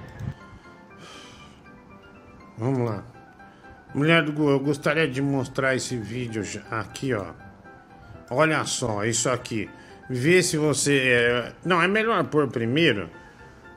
Vamos 2.57 2.89
lá. 2.89 3.03
Mulher 3.93 4.23
do 4.23 4.31
Google, 4.33 4.51
eu 4.53 4.59
gostaria 4.59 5.07
de 5.07 5.21
mostrar 5.21 5.75
esse 5.75 5.95
vídeo 5.95 6.43
aqui, 6.69 7.13
ó. 7.13 7.27
Olha 8.29 8.63
só, 8.65 9.05
isso 9.05 9.29
aqui. 9.29 9.69
Vê 10.09 10.43
se 10.43 10.57
você. 10.57 10.97
é, 11.07 11.51
Não, 11.63 11.81
é 11.81 11.87
melhor 11.87 12.23
pôr 12.25 12.47
primeiro. 12.47 13.09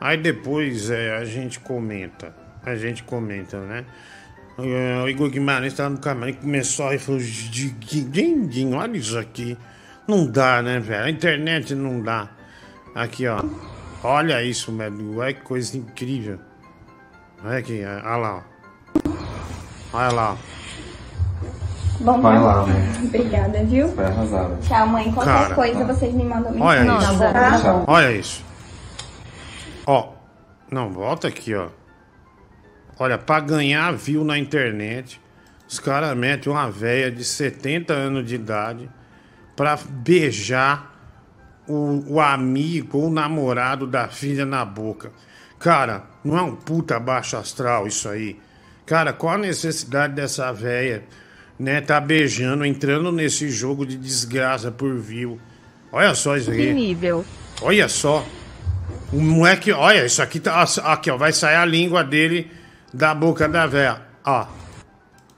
Aí 0.01 0.17
depois 0.17 0.91
é, 0.91 1.17
a 1.17 1.25
gente 1.25 1.61
comenta. 1.61 2.35
A 2.65 2.75
gente 2.75 3.03
comenta, 3.05 3.61
né? 3.61 3.85
É, 4.59 5.03
O 5.03 5.09
Igor 5.09 5.31
Guimarães 5.31 5.73
estava 5.73 5.91
no 5.91 5.99
camarim, 5.99 6.35
começou 6.35 6.93
e 6.93 6.99
falou: 6.99 7.21
Diguinho, 7.21 8.77
olha 8.77 8.97
isso 8.97 9.19
aqui. 9.19 9.57
Não 10.07 10.27
dá, 10.27 10.61
né, 10.63 10.81
velho? 10.81 11.05
A 11.05 11.11
internet 11.11 11.75
não 11.75 12.01
dá. 12.01 12.29
Aqui, 12.95 13.27
ó. 13.27 13.43
Olha 14.03 14.43
isso, 14.43 14.77
velho. 14.77 15.19
Olha 15.19 15.33
que 15.33 15.43
coisa 15.43 15.77
incrível. 15.77 16.39
Olha 17.45 17.59
aqui, 17.59 17.83
olha 17.85 18.17
lá, 18.17 18.37
ó. 18.37 18.53
Olha 19.93 20.13
lá. 20.13 20.37
Bom, 22.01 22.21
Vai 22.21 22.35
tá 22.35 22.41
lá, 22.43 22.67
né? 22.67 22.93
Obrigada, 23.05 23.65
viu? 23.65 23.89
Tchau, 24.67 24.87
mãe. 24.89 25.13
Qualquer 25.13 25.33
Cara, 25.33 25.55
coisa 25.55 25.83
ó. 25.83 25.87
vocês 25.87 26.13
me 26.13 26.25
mandam 26.25 26.61
Olha 26.61 26.83
mensagem. 26.83 27.11
isso. 27.15 27.33
Tá 27.33 27.59
bom? 27.73 27.85
Olha 27.87 28.13
isso. 28.13 28.45
Ó. 29.87 30.13
Não, 30.71 30.91
volta 30.91 31.29
aqui, 31.29 31.55
ó. 31.55 31.69
Olha, 32.99 33.19
pra 33.19 33.41
ganhar 33.41 33.93
view 33.93 34.25
na 34.25 34.39
internet, 34.39 35.21
os 35.69 35.79
caras 35.79 36.17
metem 36.17 36.53
uma 36.53 36.71
véia 36.71 37.11
de 37.11 37.25
70 37.25 37.93
anos 37.93 38.27
de 38.27 38.35
idade 38.35 38.91
pra 39.63 39.79
beijar 39.89 40.93
o, 41.69 42.15
o 42.15 42.21
amigo 42.21 42.99
ou 42.99 43.07
o 43.07 43.13
namorado 43.13 43.87
da 43.87 44.09
filha 44.09 44.45
na 44.45 44.65
boca. 44.65 45.13
Cara, 45.61 46.03
não 46.25 46.37
é 46.37 46.43
um 46.43 46.57
puta 46.57 46.99
baixo 46.99 47.37
astral 47.37 47.87
isso 47.87 48.09
aí. 48.09 48.41
Cara, 48.85 49.13
qual 49.13 49.35
a 49.35 49.39
necessidade 49.39 50.15
dessa 50.15 50.53
véia, 50.53 51.05
né, 51.57 51.81
tá 51.81 52.01
beijando, 52.01 52.65
entrando 52.65 53.13
nesse 53.13 53.51
jogo 53.51 53.87
de 53.87 53.97
desgraça 53.97 54.73
por 54.73 54.97
view? 54.97 55.39
Olha 55.93 56.13
só 56.17 56.37
isso 56.37 56.51
Que 56.51 56.61
aqui. 56.63 56.75
nível. 56.75 57.25
Olha 57.61 57.89
só. 57.89 58.27
O 59.13 59.21
moleque, 59.21 59.71
olha, 59.71 60.05
isso 60.05 60.21
aqui 60.21 60.41
tá. 60.41 60.61
Aqui, 60.87 61.09
ó. 61.09 61.17
Vai 61.17 61.33
sair 61.33 61.55
a 61.55 61.65
língua 61.65 62.03
dele 62.03 62.51
da 62.93 63.15
boca 63.15 63.49
da 63.49 63.65
véia. 63.69 64.03
Ó. 64.25 64.45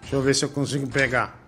Deixa 0.01 0.17
eu 0.17 0.23
ver 0.23 0.35
se 0.35 0.47
eu 0.47 0.49
consigo 0.49 0.87
pegar. 0.87 1.44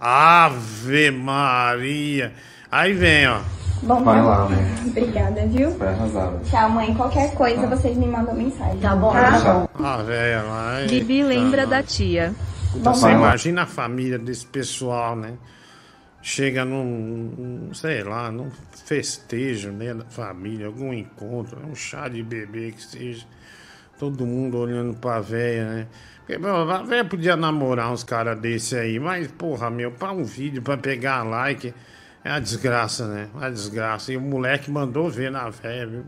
Ave 0.00 1.10
Maria. 1.10 2.32
Aí 2.70 2.92
vem, 2.92 3.26
ó. 3.28 3.40
Bom, 3.82 4.02
Vai 4.02 4.16
tá 4.18 4.22
lá, 4.24 4.42
bom. 4.44 4.48
né? 4.50 4.74
Obrigada, 4.86 5.46
viu? 5.46 5.70
Vai 5.78 5.88
arrasar. 5.88 6.30
velho. 6.32 6.44
Tchau, 6.44 6.70
mãe. 6.70 6.94
Qualquer 6.94 7.34
coisa 7.34 7.66
vocês 7.66 7.96
me 7.96 8.06
mandam 8.06 8.34
mensagem. 8.34 8.78
Tá 8.80 8.96
bom? 8.96 9.12
A 9.12 9.96
véia 10.02 10.42
lá. 10.42 10.78
Bibi 10.88 11.14
eita, 11.20 11.28
lembra 11.28 11.66
da 11.66 11.82
tia. 11.82 12.34
Puta, 12.72 12.92
você 12.92 13.10
imagina 13.10 13.62
a 13.62 13.66
família 13.66 14.18
desse 14.18 14.46
pessoal, 14.46 15.14
né? 15.16 15.34
Chega 16.20 16.64
num, 16.64 17.70
sei 17.72 18.02
lá, 18.02 18.30
num 18.30 18.50
festejo, 18.84 19.70
né, 19.70 19.94
da 19.94 20.04
família, 20.04 20.66
algum 20.66 20.92
encontro, 20.92 21.58
um 21.64 21.74
chá 21.76 22.08
de 22.08 22.22
bebê 22.22 22.72
que 22.72 22.82
seja. 22.82 23.24
Todo 23.98 24.26
mundo 24.26 24.58
olhando 24.58 24.94
pra 24.98 25.20
véia, 25.20 25.64
né? 25.64 25.86
Porque, 26.28 26.38
pô, 26.38 26.46
a 26.46 26.82
véia 26.82 27.06
podia 27.06 27.36
namorar 27.36 27.90
uns 27.90 28.04
caras 28.04 28.38
desse 28.38 28.76
aí, 28.76 29.00
mas, 29.00 29.28
porra, 29.28 29.70
meu, 29.70 29.90
pra 29.92 30.12
um 30.12 30.24
vídeo, 30.24 30.60
pra 30.60 30.76
pegar 30.76 31.22
like, 31.22 31.72
é 32.22 32.28
uma 32.28 32.38
desgraça, 32.38 33.08
né? 33.08 33.28
Uma 33.32 33.50
desgraça. 33.50 34.12
E 34.12 34.16
o 34.18 34.20
moleque 34.20 34.70
mandou 34.70 35.08
ver 35.08 35.30
na 35.30 35.48
véia, 35.48 35.86
viu? 35.86 36.04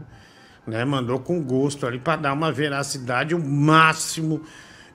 Né? 0.66 0.85
Mandou 0.85 1.20
com 1.20 1.42
gosto 1.42 1.87
ali 1.87 1.98
pra 1.98 2.16
dar 2.16 2.35
uma 2.35 2.52
veracidade, 2.52 3.35
o 3.35 3.38
máximo 3.42 4.42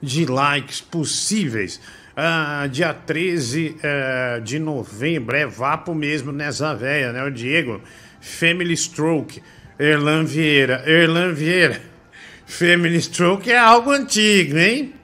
de 0.00 0.24
likes 0.26 0.80
possíveis. 0.80 1.80
Ah, 2.16 2.68
dia 2.70 2.94
13 2.94 3.78
eh, 3.82 4.40
de 4.44 4.60
novembro, 4.60 5.36
é 5.36 5.44
vapo 5.44 5.92
mesmo 5.92 6.30
nessa 6.30 6.72
véia, 6.72 7.12
né? 7.12 7.24
O 7.24 7.32
Diego, 7.32 7.80
Family 8.20 8.76
Stroke, 8.76 9.42
Erlan 9.76 10.22
Vieira, 10.22 10.84
Erlan 10.88 11.32
Vieira. 11.32 11.82
Family 12.46 13.02
Stroke 13.02 13.50
é 13.50 13.58
algo 13.58 13.90
antigo, 13.90 14.56
hein? 14.56 14.95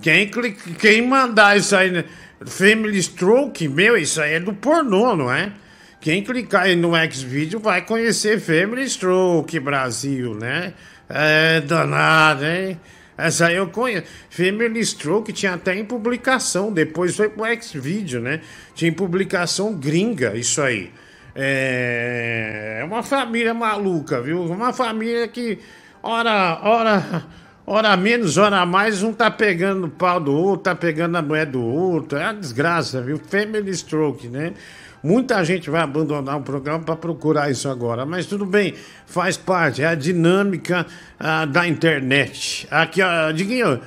Quem, 0.00 0.28
clica, 0.28 0.70
quem 0.78 1.06
mandar 1.06 1.56
isso 1.56 1.74
aí, 1.74 1.90
né? 1.90 2.04
Family 2.44 3.02
Stroke, 3.02 3.68
meu, 3.68 3.96
isso 3.96 4.20
aí 4.20 4.34
é 4.34 4.40
do 4.40 4.52
pornô, 4.52 5.16
não 5.16 5.32
é? 5.32 5.52
Quem 6.00 6.22
clicar 6.22 6.64
aí 6.64 6.76
no 6.76 6.92
Xvideo 7.10 7.58
vai 7.58 7.80
conhecer 7.80 8.38
Family 8.38 8.88
Stroke 8.88 9.58
Brasil, 9.58 10.34
né? 10.34 10.74
É 11.08 11.60
danado, 11.60 12.44
hein? 12.44 12.78
Essa 13.16 13.46
aí 13.46 13.56
eu 13.56 13.68
conheço. 13.68 14.06
Family 14.28 14.84
Stroke 14.84 15.32
tinha 15.32 15.54
até 15.54 15.74
em 15.74 15.84
publicação, 15.84 16.72
depois 16.72 17.16
foi 17.16 17.30
pro 17.30 17.44
Xvideo, 17.62 18.20
né? 18.20 18.40
Tinha 18.74 18.90
em 18.90 18.94
publicação 18.94 19.74
gringa, 19.74 20.36
isso 20.36 20.60
aí. 20.60 20.92
É 21.34 22.54
é 22.84 22.86
uma 22.86 23.02
família 23.02 23.54
maluca, 23.54 24.20
viu? 24.20 24.42
Uma 24.44 24.70
família 24.70 25.26
que, 25.26 25.58
hora, 26.02 26.60
hora, 26.62 27.24
hora 27.66 27.96
menos, 27.96 28.36
hora 28.36 28.64
mais, 28.66 29.02
um 29.02 29.12
tá 29.12 29.30
pegando 29.30 29.86
o 29.86 29.90
pau 29.90 30.20
do 30.20 30.32
outro, 30.32 30.64
tá 30.64 30.74
pegando 30.74 31.16
a 31.16 31.22
mulher 31.22 31.46
do 31.46 31.62
outro. 31.62 32.18
É 32.18 32.24
uma 32.24 32.34
desgraça, 32.34 33.00
viu? 33.00 33.18
Family 33.18 33.74
Stroke, 33.74 34.28
né? 34.28 34.52
Muita 35.02 35.44
gente 35.44 35.68
vai 35.68 35.82
abandonar 35.82 36.38
o 36.38 36.42
programa 36.42 36.82
para 36.82 36.96
procurar 36.96 37.50
isso 37.50 37.68
agora, 37.68 38.06
mas 38.06 38.24
tudo 38.24 38.46
bem, 38.46 38.72
faz 39.04 39.36
parte, 39.36 39.82
é 39.82 39.86
a 39.86 39.94
dinâmica 39.94 40.86
ah, 41.20 41.44
da 41.44 41.68
internet. 41.68 42.66
Aqui, 42.70 43.02
ó, 43.02 43.30
Diguinho, 43.30 43.82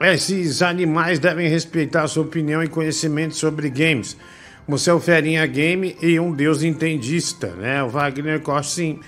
esses 0.00 0.62
animais 0.62 1.18
devem 1.18 1.46
respeitar 1.46 2.04
a 2.04 2.08
sua 2.08 2.22
opinião 2.22 2.62
e 2.62 2.68
conhecimento 2.68 3.36
sobre 3.36 3.68
games. 3.68 4.16
Você 4.66 4.88
é 4.88 4.94
o 4.94 4.98
Ferinha 4.98 5.44
Game 5.46 5.94
e 6.00 6.18
um 6.18 6.32
deus 6.32 6.62
entendista, 6.62 7.48
né? 7.48 7.82
O 7.82 7.90
Wagner 7.90 8.40
Costa, 8.40 8.76
sim, 8.76 8.98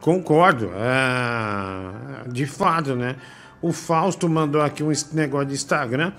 concordo. 0.00 0.70
Ah, 0.74 2.22
de 2.28 2.46
fato, 2.46 2.94
né? 2.94 3.16
O 3.62 3.72
Fausto 3.72 4.28
mandou 4.28 4.60
aqui 4.60 4.82
um 4.82 4.92
negócio 5.12 5.46
de 5.46 5.54
Instagram, 5.54 6.12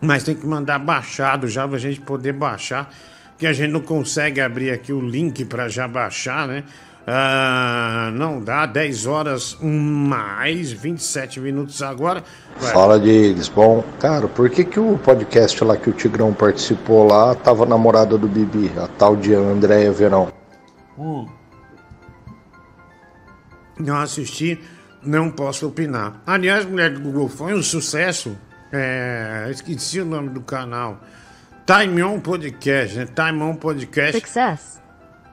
mas 0.00 0.22
tem 0.22 0.34
que 0.34 0.46
mandar 0.46 0.78
baixado 0.78 1.48
já 1.48 1.66
pra 1.66 1.78
gente 1.78 2.00
poder 2.00 2.32
baixar. 2.32 2.88
que 3.36 3.46
a 3.46 3.52
gente 3.52 3.70
não 3.70 3.82
consegue 3.82 4.40
abrir 4.40 4.70
aqui 4.70 4.94
o 4.94 5.00
link 5.00 5.44
para 5.44 5.68
já 5.68 5.86
baixar, 5.86 6.48
né? 6.48 6.64
Ah, 7.06 8.10
não 8.14 8.40
dá, 8.40 8.66
10 8.66 9.06
horas 9.06 9.56
mais 9.60 10.72
27 10.72 11.38
minutos 11.38 11.80
agora. 11.80 12.24
Vai. 12.58 12.72
Fala 12.72 12.98
deles. 12.98 13.48
Bom, 13.48 13.84
cara, 14.00 14.26
por 14.26 14.50
que 14.50 14.64
que 14.64 14.80
o 14.80 14.98
podcast 14.98 15.62
lá 15.62 15.76
que 15.76 15.88
o 15.88 15.92
Tigrão 15.92 16.32
participou 16.32 17.06
lá 17.06 17.34
tava 17.34 17.64
namorada 17.64 18.18
do 18.18 18.26
Bibi, 18.26 18.72
a 18.76 18.88
tal 18.88 19.14
de 19.14 19.34
Andréia 19.34 19.92
Verão? 19.92 20.32
Hum. 20.98 21.28
Não 23.78 23.98
assisti, 23.98 24.58
não 25.06 25.30
posso 25.30 25.66
opinar. 25.68 26.20
Aliás, 26.26 26.64
mulher 26.64 26.90
do 26.90 27.00
Google, 27.00 27.28
foi 27.28 27.54
um 27.54 27.62
sucesso. 27.62 28.36
É, 28.72 29.46
esqueci 29.50 30.00
o 30.00 30.04
nome 30.04 30.30
do 30.30 30.40
canal. 30.40 31.00
Time 31.66 32.02
On 32.02 32.20
Podcast, 32.20 32.96
né? 32.96 33.06
Time 33.06 33.42
On 33.42 33.54
Podcast. 33.54 34.18
Success. 34.18 34.80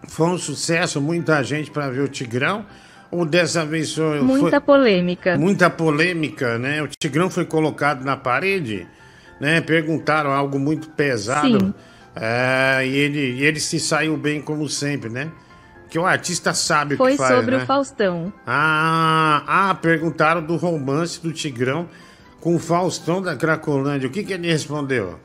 Foi 0.07 0.27
um 0.27 0.37
sucesso, 0.37 0.99
muita 1.01 1.43
gente 1.43 1.71
para 1.71 1.89
ver 1.89 2.01
o 2.01 2.07
Tigrão. 2.07 2.65
Ou 3.11 3.25
dessa 3.25 3.63
vez 3.65 3.93
foi. 3.93 4.21
Muita 4.21 4.49
foi- 4.51 4.59
polêmica. 4.61 5.37
Muita 5.37 5.69
polêmica, 5.69 6.57
né? 6.57 6.81
O 6.81 6.87
Tigrão 6.87 7.29
foi 7.29 7.45
colocado 7.45 8.03
na 8.03 8.17
parede, 8.17 8.87
né? 9.39 9.61
Perguntaram 9.61 10.31
algo 10.31 10.57
muito 10.59 10.89
pesado. 10.89 11.59
Sim. 11.59 11.73
É, 12.15 12.81
e 12.85 12.95
ele, 12.95 13.19
e 13.39 13.43
ele 13.43 13.59
se 13.59 13.79
saiu 13.79 14.17
bem 14.17 14.41
como 14.41 14.67
sempre, 14.67 15.09
né? 15.09 15.31
Que 15.93 15.99
o 15.99 16.07
artista 16.07 16.55
sabe 16.55 16.95
o 16.95 16.97
Foi 16.97 17.11
que 17.11 17.17
faz, 17.19 17.35
sobre 17.35 17.55
né? 17.55 17.61
o 17.61 17.65
Faustão. 17.67 18.33
Ah, 18.47 19.43
ah, 19.45 19.75
perguntaram 19.75 20.41
do 20.41 20.55
romance 20.55 21.21
do 21.21 21.31
Tigrão 21.31 21.87
com 22.41 22.55
o 22.55 22.59
Faustão 22.59 23.21
da 23.21 23.35
Cracolândia. 23.35 24.09
O 24.09 24.11
que, 24.11 24.23
que 24.23 24.33
ele 24.33 24.51
respondeu? 24.51 25.19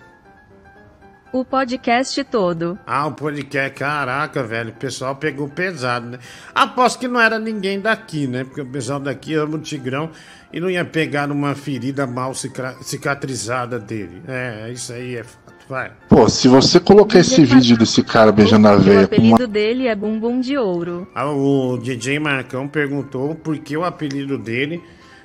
O 1.33 1.43
podcast 1.43 2.23
todo. 2.25 2.79
Ah, 2.87 3.07
o 3.07 3.13
podcast, 3.13 3.79
caraca, 3.79 4.43
velho, 4.43 4.69
o 4.69 4.75
pessoal 4.75 5.17
pegou 5.17 5.49
pesado, 5.49 6.05
né? 6.07 6.19
Aposto 6.55 6.99
que 6.99 7.09
não 7.09 7.19
era 7.19 7.39
ninguém 7.39 7.81
daqui, 7.81 8.27
né? 8.27 8.45
Porque 8.45 8.61
o 8.61 8.67
pessoal 8.67 9.01
daqui 9.01 9.33
ama 9.37 9.57
o 9.57 9.61
Tigrão 9.61 10.11
e 10.53 10.61
não 10.61 10.69
ia 10.69 10.85
pegar 10.85 11.27
numa 11.27 11.55
ferida 11.55 12.07
mal 12.07 12.35
cica- 12.35 12.77
cicatrizada 12.83 13.79
dele. 13.79 14.23
É, 14.29 14.71
isso 14.71 14.93
aí 14.93 15.17
é 15.17 15.25
vai. 15.69 15.91
Pô, 16.09 16.29
se 16.29 16.49
você 16.49 16.81
colocar 16.81 17.19
esse 17.19 17.45
vídeo 17.45 17.77
desse 17.77 18.03
cara 18.03 18.33
beijando 18.33 18.69
a 18.69 18.75
O 18.75 18.81
veia 18.81 19.07
com 19.07 19.17
uma. 19.17 19.35
apelido 19.37 19.47
dele 19.47 19.87
é 19.87 19.95
Bumbum 19.95 20.41
de 20.41 20.57
Ouro. 20.57 21.07
Ah, 21.15 21.31
O 21.31 21.79
DJ 21.79 22.19
Marcão 22.19 22.67
perguntou 22.67 23.35
por 23.35 23.59
que 23.59 23.77
o 23.77 23.85
apelido 23.85 24.39
dele 24.39 24.83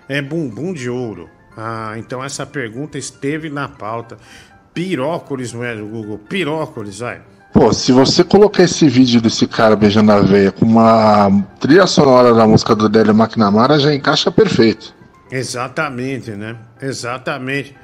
é 0.09 0.21
Bumbum 0.21 0.73
de 0.73 0.89
Ouro. 0.89 1.29
Ah, 1.57 1.93
então 1.97 2.23
essa 2.23 2.45
pergunta 2.45 2.97
esteve 2.97 3.49
na 3.49 3.67
pauta. 3.67 4.17
Pirócolis, 4.73 5.53
não 5.53 5.63
é 5.63 5.75
do 5.75 5.85
Google? 5.85 6.17
Pirócolis, 6.17 6.99
vai. 6.99 7.21
Pô, 7.53 7.71
se 7.71 7.91
você 7.91 8.23
colocar 8.23 8.63
esse 8.63 8.89
vídeo 8.89 9.21
desse 9.21 9.45
cara 9.47 9.75
beijando 9.75 10.11
a 10.11 10.19
veia 10.21 10.51
com 10.51 10.65
uma 10.65 11.29
trilha 11.59 11.85
sonora 11.85 12.33
da 12.33 12.47
música 12.47 12.75
do 12.75 12.89
Délio 12.89 13.13
McNamara, 13.13 13.77
já 13.79 13.93
encaixa 13.93 14.31
perfeito. 14.31 14.95
Exatamente, 15.31 16.31
né? 16.31 16.55
Exatamente. 16.81 17.75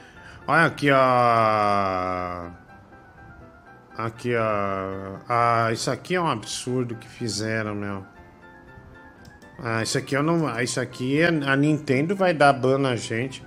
Olha 0.49 0.65
aqui, 0.65 0.89
ó. 0.91 2.47
Aqui, 3.95 4.31
ó. 4.35 5.17
Ah, 5.29 5.69
isso 5.71 5.91
aqui 5.91 6.15
é 6.15 6.21
um 6.21 6.27
absurdo 6.27 6.95
que 6.95 7.07
fizeram, 7.07 7.75
meu. 7.75 8.03
Ah, 9.63 9.83
isso 9.83 9.99
aqui 9.99 10.15
eu 10.15 10.23
não. 10.23 10.47
ah, 10.47 10.63
Isso 10.63 10.79
aqui 10.79 11.21
a 11.21 11.55
Nintendo 11.55 12.15
vai 12.15 12.33
dar 12.33 12.51
ban 12.53 12.79
na 12.79 12.95
gente. 12.95 13.43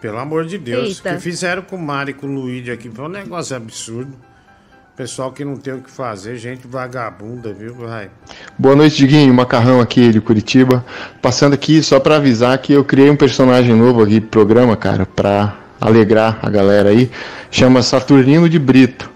Pelo 0.00 0.18
amor 0.18 0.44
de 0.44 0.56
Deus. 0.56 1.00
O 1.00 1.02
que 1.02 1.18
fizeram 1.18 1.62
com 1.62 1.74
o 1.74 1.82
Mario 1.82 2.12
e 2.12 2.14
com 2.14 2.28
o 2.28 2.32
Luigi 2.32 2.70
aqui 2.70 2.88
foi 2.88 3.06
um 3.06 3.08
negócio 3.08 3.56
absurdo. 3.56 4.16
Pessoal 4.94 5.32
que 5.32 5.44
não 5.44 5.56
tem 5.56 5.74
o 5.74 5.80
que 5.82 5.90
fazer, 5.90 6.36
gente 6.36 6.64
vagabunda, 6.64 7.52
viu? 7.52 7.74
Vai. 7.74 8.08
Boa 8.56 8.76
noite, 8.76 8.98
Diguinho. 8.98 9.34
Macarrão 9.34 9.80
aqui 9.80 10.10
de 10.12 10.20
Curitiba. 10.20 10.84
Passando 11.20 11.54
aqui 11.54 11.82
só 11.82 11.98
pra 11.98 12.16
avisar 12.16 12.56
que 12.58 12.72
eu 12.72 12.84
criei 12.84 13.10
um 13.10 13.16
personagem 13.16 13.74
novo 13.74 14.04
aqui 14.04 14.20
pro 14.20 14.30
programa, 14.30 14.76
cara, 14.76 15.04
pra 15.04 15.56
alegrar 15.80 16.38
a 16.42 16.50
galera 16.50 16.90
aí. 16.90 17.10
Chama 17.50 17.82
Saturnino 17.82 18.48
de 18.48 18.58
Brito. 18.58 19.10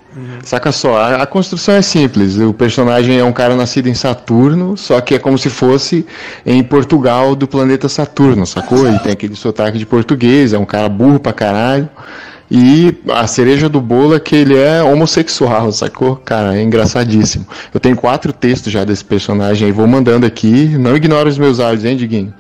Saca 0.45 0.71
só, 0.71 0.97
a, 0.97 1.23
a 1.23 1.27
construção 1.27 1.75
é 1.75 1.83
simples. 1.83 2.39
O 2.39 2.53
personagem 2.53 3.19
é 3.19 3.25
um 3.25 3.33
cara 3.33 3.57
nascido 3.57 3.89
em 3.89 3.95
Saturno, 3.95 4.77
só 4.77 5.01
que 5.01 5.15
é 5.15 5.19
como 5.19 5.37
se 5.37 5.51
fosse 5.51 6.07
em 6.47 6.63
Portugal 6.63 7.35
do 7.35 7.49
planeta 7.49 7.89
Saturno, 7.89 8.47
sacou? 8.47 8.87
Ele 8.87 8.99
tem 9.01 9.13
aquele 9.13 9.35
sotaque 9.35 9.77
de 9.77 9.85
português, 9.85 10.53
é 10.53 10.59
um 10.59 10.65
cara 10.65 10.89
burro 10.89 11.19
pra 11.19 11.33
caralho. 11.33 11.89
E 12.51 12.95
a 13.11 13.27
cereja 13.27 13.69
do 13.69 13.81
bolo 13.81 14.15
é 14.15 14.21
que 14.21 14.37
ele 14.37 14.57
é 14.57 14.83
homossexual, 14.83 15.73
sacou? 15.73 16.17
Cara, 16.17 16.57
é 16.57 16.63
engraçadíssimo. 16.63 17.47
Eu 17.73 17.81
tenho 17.81 17.97
quatro 17.97 18.33
textos 18.33 18.73
já 18.73 18.85
desse 18.85 19.05
personagem 19.05 19.67
aí, 19.67 19.73
vou 19.73 19.87
mandando 19.87 20.27
aqui. 20.27 20.69
Não 20.79 20.95
ignora 20.95 21.29
os 21.29 21.39
meus 21.39 21.59
áudios, 21.59 21.85
hein, 21.85 21.97
Diguinho? 21.97 22.33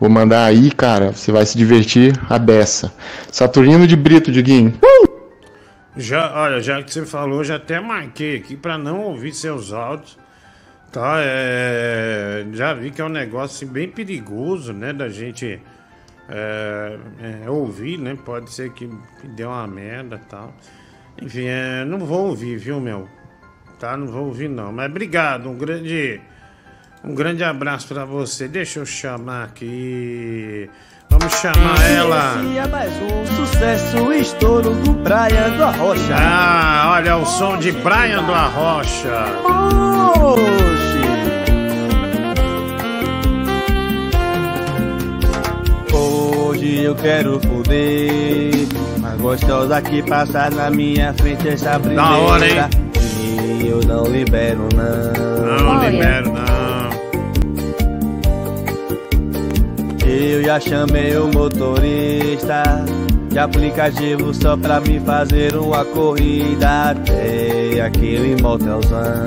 Vou 0.00 0.10
mandar 0.10 0.44
aí, 0.44 0.70
cara, 0.70 1.12
você 1.12 1.30
vai 1.30 1.46
se 1.46 1.56
divertir 1.56 2.12
a 2.28 2.38
beça. 2.38 2.92
Saturnino 3.30 3.86
de 3.86 3.96
Brito, 3.96 4.32
Diguinho. 4.32 4.74
Já, 5.96 6.32
olha, 6.34 6.60
já 6.60 6.82
que 6.82 6.92
você 6.92 7.06
falou, 7.06 7.44
já 7.44 7.56
até 7.56 7.78
marquei 7.80 8.36
aqui 8.36 8.56
para 8.56 8.76
não 8.76 9.00
ouvir 9.00 9.32
seus 9.32 9.72
áudios. 9.72 10.18
Tá, 10.90 11.16
é, 11.18 12.44
já 12.52 12.72
vi 12.72 12.90
que 12.90 13.00
é 13.00 13.04
um 13.04 13.08
negócio 13.08 13.56
assim, 13.56 13.72
bem 13.72 13.88
perigoso, 13.88 14.72
né, 14.72 14.92
da 14.92 15.08
gente 15.08 15.60
é, 16.28 16.98
é, 17.44 17.50
ouvir, 17.50 17.98
né? 17.98 18.16
Pode 18.24 18.52
ser 18.52 18.72
que, 18.72 18.88
que 19.20 19.26
dê 19.28 19.44
uma 19.44 19.66
merda 19.66 20.16
e 20.16 20.28
tal. 20.28 20.54
Enfim, 21.20 21.46
é, 21.46 21.84
não 21.84 21.98
vou 21.98 22.28
ouvir, 22.28 22.56
viu, 22.56 22.80
meu? 22.80 23.08
Tá, 23.78 23.96
não 23.96 24.06
vou 24.06 24.26
ouvir 24.26 24.48
não. 24.48 24.72
Mas 24.72 24.90
obrigado, 24.90 25.48
um 25.48 25.56
grande, 25.56 26.20
um 27.04 27.14
grande 27.14 27.44
abraço 27.44 27.88
para 27.88 28.04
você. 28.04 28.48
Deixa 28.48 28.80
eu 28.80 28.86
chamar 28.86 29.44
aqui. 29.44 30.68
Vamos 31.10 31.32
chamar 31.34 31.80
ela. 31.90 32.34
Esse 32.40 32.58
é 32.58 32.66
mais 32.66 32.92
um 33.02 33.26
sucesso, 33.36 34.12
estouro 34.12 34.70
do 34.70 34.92
Brian 34.92 35.50
do 35.56 35.64
Arrocha. 35.64 36.16
Ah, 36.16 36.94
olha 36.96 37.16
o 37.16 37.26
som 37.26 37.58
de 37.58 37.70
Brian 37.72 38.22
do 38.24 38.32
Arrocha. 38.32 39.26
Hoje 45.92 46.82
eu 46.82 46.94
quero 46.96 47.38
foder, 47.40 48.66
mas 48.98 49.20
gostosa 49.20 49.80
que 49.82 50.02
passa 50.02 50.50
na 50.50 50.70
minha 50.70 51.12
frente 51.14 51.48
essa 51.48 51.78
primeira. 51.78 52.02
Da 52.02 52.16
hora, 52.16 52.48
hein? 52.48 52.56
E 53.60 53.68
eu 53.68 53.80
não 53.86 54.04
libero 54.04 54.68
não. 54.74 55.58
Não 55.58 55.90
libero, 55.90 56.32
não. 56.32 56.63
Eu 60.16 60.44
já 60.44 60.60
chamei 60.60 61.16
o 61.16 61.26
motorista 61.26 62.62
de 63.28 63.36
aplicativo 63.36 64.32
só 64.32 64.56
pra 64.56 64.80
me 64.80 65.00
fazer 65.00 65.56
uma 65.56 65.84
corrida 65.84 66.90
até 66.90 67.80
aquele 67.80 68.40
motelzão. 68.40 69.24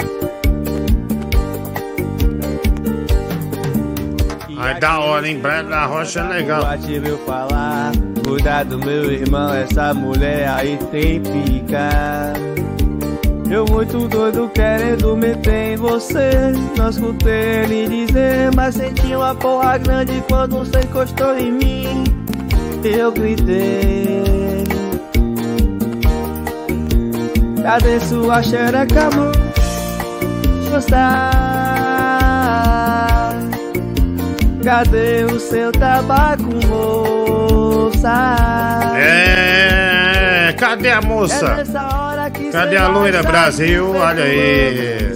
Ai, 4.57 4.79
da 4.79 4.99
hora, 4.99 5.27
hein? 5.27 5.39
Brian 5.39 5.65
da 5.65 5.85
Rocha 5.85 6.21
é 6.21 6.23
legal. 6.23 6.61
Bate 6.61 6.99
meu 7.01 7.17
falar, 7.19 7.91
cuidado 8.25 8.79
meu 8.79 9.11
irmão, 9.11 9.53
essa 9.53 9.93
mulher 9.93 10.47
aí 10.47 10.79
tem 10.89 11.21
pica. 11.21 12.31
Eu 13.49 13.65
muito 13.69 14.07
doido 14.07 14.49
querendo 14.53 15.15
meter 15.15 15.73
em 15.73 15.75
você 15.77 16.51
Não 16.77 16.89
escutei 16.89 17.63
ele 17.63 18.05
dizer 18.05 18.51
Mas 18.55 18.75
senti 18.75 19.15
uma 19.15 19.33
porra 19.35 19.77
grande 19.77 20.21
quando 20.29 20.59
você 20.59 20.79
encostou 20.81 21.37
em 21.37 21.51
mim 21.51 22.03
Eu 22.83 23.11
gritei 23.11 24.63
Cadê 27.63 27.99
sua 27.99 28.41
xereca, 28.41 29.09
moça? 30.71 31.31
Cadê 34.63 35.25
o 35.25 35.39
seu 35.39 35.71
tabaco, 35.73 36.43
moça? 36.67 38.35
É, 38.97 40.53
cadê 40.57 40.91
a 40.91 40.97
É 40.97 41.01
moça? 41.01 41.55
que 41.55 41.65
Cadê 42.51 42.77
a 42.77 42.87
loira 42.87 43.23
Brasil? 43.23 43.95
Olha 43.95 44.23
aí. 44.23 45.07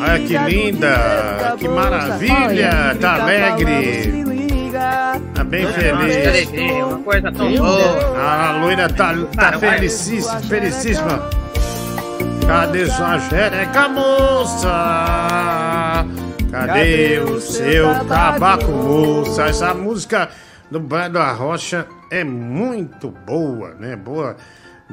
Olha 0.00 0.18
que 0.18 0.36
linda, 0.38 1.56
que 1.58 1.68
maravilha, 1.68 2.96
tá 3.00 3.22
alegre. 3.22 4.24
Tá 5.34 5.44
bem 5.44 5.66
feliz. 5.66 6.26
alegria, 6.26 6.86
uma 6.86 6.98
coisa 6.98 7.30
tão 7.30 7.46
A 8.16 8.58
loira 8.60 8.88
tá, 8.88 9.14
tá 9.36 9.58
felicíssima, 9.58 10.40
felicíssima. 10.40 11.30
Cadê 12.46 12.86
sua 12.86 13.20
xereca, 13.20 13.88
moça? 13.88 14.74
Cadê 16.50 17.20
o 17.20 17.40
seu 17.40 18.04
tabaco, 18.06 18.70
moça? 18.70 19.44
Essa 19.44 19.72
música 19.72 20.28
do 20.70 20.80
Brian 20.80 21.10
da 21.10 21.32
Rocha 21.32 21.86
é 22.10 22.24
muito 22.24 23.10
boa, 23.10 23.74
né? 23.78 23.94
Boa. 23.94 24.36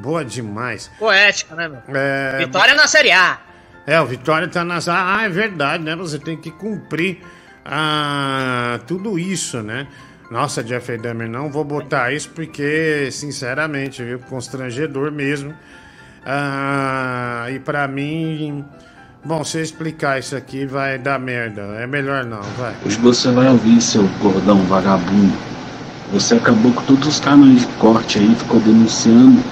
Boa 0.00 0.24
demais. 0.24 0.90
Poética, 0.98 1.54
né, 1.54 1.68
meu? 1.68 1.82
É, 1.94 2.38
Vitória 2.38 2.74
na 2.74 2.86
Série 2.86 3.12
A. 3.12 3.38
É, 3.86 4.00
o 4.00 4.06
Vitória 4.06 4.48
tá 4.48 4.64
na. 4.64 4.78
Ah, 4.88 5.24
é 5.24 5.28
verdade, 5.28 5.84
né? 5.84 5.94
Você 5.96 6.18
tem 6.18 6.36
que 6.36 6.50
cumprir 6.50 7.22
ah, 7.64 8.80
tudo 8.86 9.18
isso, 9.18 9.62
né? 9.62 9.86
Nossa, 10.30 10.64
Jeffrey 10.64 10.96
Dahmer, 10.96 11.28
não 11.28 11.50
vou 11.50 11.64
botar 11.64 12.12
isso 12.12 12.30
porque, 12.30 13.08
sinceramente, 13.10 14.02
viu? 14.02 14.20
Constrangedor 14.20 15.10
mesmo. 15.10 15.54
Ah, 16.24 17.46
e 17.50 17.58
pra 17.58 17.88
mim. 17.88 18.64
Bom, 19.22 19.44
se 19.44 19.58
eu 19.58 19.62
explicar 19.62 20.18
isso 20.18 20.34
aqui 20.34 20.64
vai 20.64 20.98
dar 20.98 21.18
merda. 21.18 21.62
É 21.78 21.86
melhor 21.86 22.24
não, 22.24 22.40
vai. 22.56 22.74
Hoje 22.86 22.96
você 22.98 23.30
vai 23.30 23.48
ouvir, 23.48 23.80
seu 23.82 24.08
gordão 24.18 24.62
vagabundo. 24.64 25.36
Você 26.12 26.36
acabou 26.36 26.72
com 26.72 26.82
todos 26.84 27.06
os 27.06 27.20
canais 27.20 27.60
de 27.60 27.66
corte 27.74 28.18
aí, 28.18 28.34
ficou 28.34 28.60
denunciando. 28.60 29.42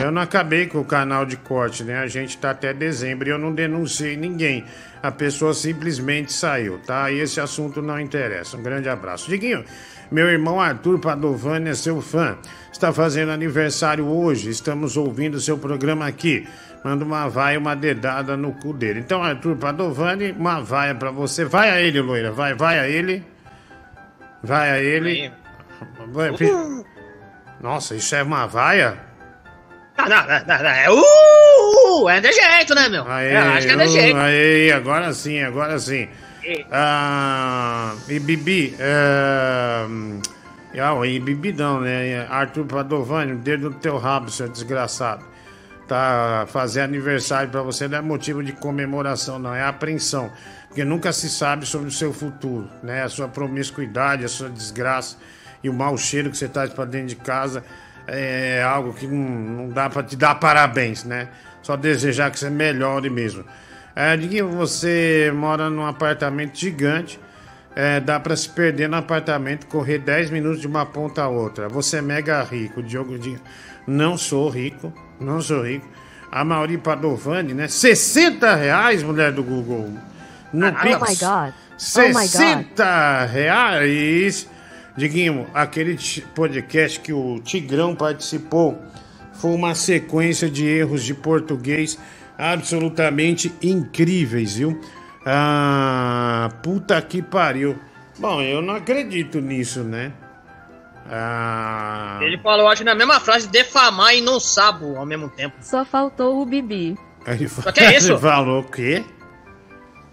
Eu 0.00 0.10
não 0.10 0.22
acabei 0.22 0.66
com 0.66 0.80
o 0.80 0.84
canal 0.84 1.24
de 1.24 1.36
corte, 1.36 1.84
né? 1.84 1.98
A 2.00 2.06
gente 2.08 2.36
tá 2.36 2.50
até 2.50 2.74
dezembro 2.74 3.28
e 3.28 3.30
eu 3.30 3.38
não 3.38 3.54
denunciei 3.54 4.16
ninguém. 4.16 4.64
A 5.00 5.12
pessoa 5.12 5.54
simplesmente 5.54 6.32
saiu, 6.32 6.78
tá? 6.78 7.12
E 7.12 7.20
esse 7.20 7.40
assunto 7.40 7.80
não 7.80 8.00
interessa. 8.00 8.56
Um 8.56 8.62
grande 8.62 8.88
abraço. 8.88 9.30
Diguinho, 9.30 9.64
meu 10.10 10.26
irmão 10.26 10.60
Arthur 10.60 10.98
Padovani 10.98 11.70
é 11.70 11.74
seu 11.74 12.02
fã. 12.02 12.36
Está 12.72 12.92
fazendo 12.92 13.30
aniversário 13.30 14.04
hoje. 14.06 14.50
Estamos 14.50 14.96
ouvindo 14.96 15.38
seu 15.40 15.56
programa 15.56 16.08
aqui. 16.08 16.44
Manda 16.84 17.04
uma 17.04 17.28
vaia 17.28 17.58
uma 17.58 17.76
dedada 17.76 18.36
no 18.36 18.52
cu 18.52 18.72
dele. 18.72 18.98
Então, 18.98 19.22
Arthur 19.22 19.56
Padovani, 19.56 20.32
uma 20.32 20.60
vaia 20.60 20.94
pra 20.94 21.12
você. 21.12 21.44
Vai 21.44 21.70
a 21.70 21.80
ele, 21.80 22.00
loira. 22.00 22.32
Vai, 22.32 22.52
vai 22.54 22.80
a 22.80 22.88
ele. 22.88 23.24
Vai 24.42 24.70
a 24.70 24.78
ele. 24.80 25.32
Vai, 26.08 26.30
Nossa, 27.60 27.94
isso 27.94 28.14
é 28.16 28.22
uma 28.24 28.46
vaia? 28.46 29.07
Não, 29.98 30.08
não, 30.08 30.26
não, 30.46 30.62
não. 30.62 30.70
É, 30.70 30.90
uh, 30.90 32.08
é 32.08 32.20
de 32.20 32.32
jeito, 32.32 32.74
né, 32.74 32.88
meu? 32.88 33.04
Aê, 33.10 33.34
Eu 33.34 33.40
acho 33.40 33.66
que 33.66 33.72
é 33.72 33.76
de 33.76 33.82
uh, 33.82 33.88
jeito. 33.88 34.16
Aí, 34.16 34.72
agora 34.72 35.12
sim, 35.12 35.42
agora 35.42 35.78
sim. 35.78 36.08
Ah, 36.70 37.94
e 38.08 38.18
Bibi, 38.18 38.74
é, 38.78 39.86
ah, 40.80 41.06
e 41.06 41.18
Bibi 41.18 41.52
não, 41.52 41.80
né? 41.80 42.26
Arthur 42.30 42.64
Padovani, 42.64 43.32
o 43.32 43.38
dedo 43.38 43.70
no 43.70 43.76
teu 43.76 43.98
rabo, 43.98 44.30
seu 44.30 44.48
desgraçado. 44.48 45.24
Tá, 45.86 46.46
fazer 46.48 46.82
aniversário 46.82 47.50
pra 47.50 47.62
você 47.62 47.88
não 47.88 47.98
é 47.98 48.02
motivo 48.02 48.42
de 48.42 48.52
comemoração, 48.52 49.38
não, 49.38 49.54
é 49.54 49.62
apreensão. 49.62 50.30
Porque 50.68 50.84
nunca 50.84 51.12
se 51.12 51.30
sabe 51.30 51.64
sobre 51.66 51.88
o 51.88 51.90
seu 51.90 52.12
futuro, 52.12 52.68
né? 52.82 53.02
A 53.02 53.08
sua 53.08 53.26
promiscuidade, 53.26 54.24
a 54.24 54.28
sua 54.28 54.48
desgraça 54.48 55.16
e 55.62 55.68
o 55.68 55.72
mau 55.72 55.96
cheiro 55.96 56.30
que 56.30 56.36
você 56.36 56.46
traz 56.46 56.70
pra 56.70 56.84
dentro 56.84 57.08
de 57.08 57.16
casa 57.16 57.64
é 58.08 58.62
algo 58.62 58.92
que 58.92 59.06
não, 59.06 59.68
dá 59.68 59.88
pra 59.90 60.02
te 60.02 60.16
dar 60.16 60.34
parabéns, 60.36 61.04
né? 61.04 61.28
Só 61.62 61.76
desejar 61.76 62.30
que 62.30 62.38
você 62.38 62.48
melhore 62.50 63.10
mesmo. 63.10 63.44
É, 63.94 64.16
Diguinho, 64.16 64.48
você 64.50 65.32
mora 65.34 65.68
num 65.68 65.84
apartamento 65.84 66.56
gigante, 66.58 67.20
é, 67.76 68.00
dá 68.00 68.18
pra 68.18 68.34
se 68.34 68.48
perder 68.48 68.88
no 68.88 68.96
apartamento, 68.96 69.66
correr 69.66 69.98
10 69.98 70.30
minutos 70.30 70.60
de 70.60 70.66
uma 70.66 70.86
ponta 70.86 71.22
a 71.22 71.28
outra. 71.28 71.68
Você 71.68 71.98
é 71.98 72.02
mega 72.02 72.42
rico, 72.42 72.82
Diogo 72.82 73.18
Dinho. 73.18 73.40
Não 73.86 74.16
sou 74.16 74.48
rico, 74.48 74.92
não 75.20 75.40
sou 75.40 75.62
rico. 75.62 75.86
A 76.30 76.44
Mauri 76.44 76.78
Padovani, 76.78 77.54
né? 77.54 77.68
60 77.68 78.54
reais, 78.54 79.02
mulher 79.02 79.32
do 79.32 79.42
Google. 79.42 79.92
No 80.52 80.66
Oh 80.68 80.70
my 80.70 81.06
Pix. 81.06 81.20
God. 81.20 81.52
Oh 81.96 82.08
my 82.08 82.12
God. 82.12 82.26
60 82.26 83.24
reais. 83.26 84.48
Diguinho, 84.98 85.46
aquele 85.54 85.96
podcast 86.34 86.98
que 87.00 87.12
o 87.12 87.38
Tigrão 87.40 87.94
participou 87.94 88.82
foi 89.32 89.52
uma 89.52 89.74
sequência 89.74 90.50
de 90.50 90.66
erros 90.66 91.04
de 91.04 91.14
português 91.14 91.96
absolutamente 92.36 93.52
incríveis, 93.62 94.56
viu? 94.56 94.80
Ah, 95.24 96.48
puta 96.62 97.00
que 97.00 97.22
pariu. 97.22 97.78
Bom, 98.18 98.42
eu 98.42 98.60
não 98.60 98.74
acredito 98.74 99.40
nisso, 99.40 99.84
né? 99.84 100.12
Ah, 101.10 102.18
Ele 102.20 102.36
falou, 102.38 102.68
acho, 102.68 102.84
na 102.84 102.94
mesma 102.94 103.20
frase, 103.20 103.48
defamar 103.48 104.14
e 104.16 104.20
não 104.20 104.38
sabo 104.40 104.96
ao 104.96 105.06
mesmo 105.06 105.28
tempo. 105.28 105.56
Só 105.60 105.84
faltou 105.84 106.42
o 106.42 106.44
Bibi. 106.46 106.98
ele, 107.26 107.48
Só 107.48 107.70
que 107.72 107.80
é 107.80 107.96
isso? 107.96 108.10
ele 108.12 108.18
falou 108.18 108.60
o 108.60 108.64
quê? 108.64 109.04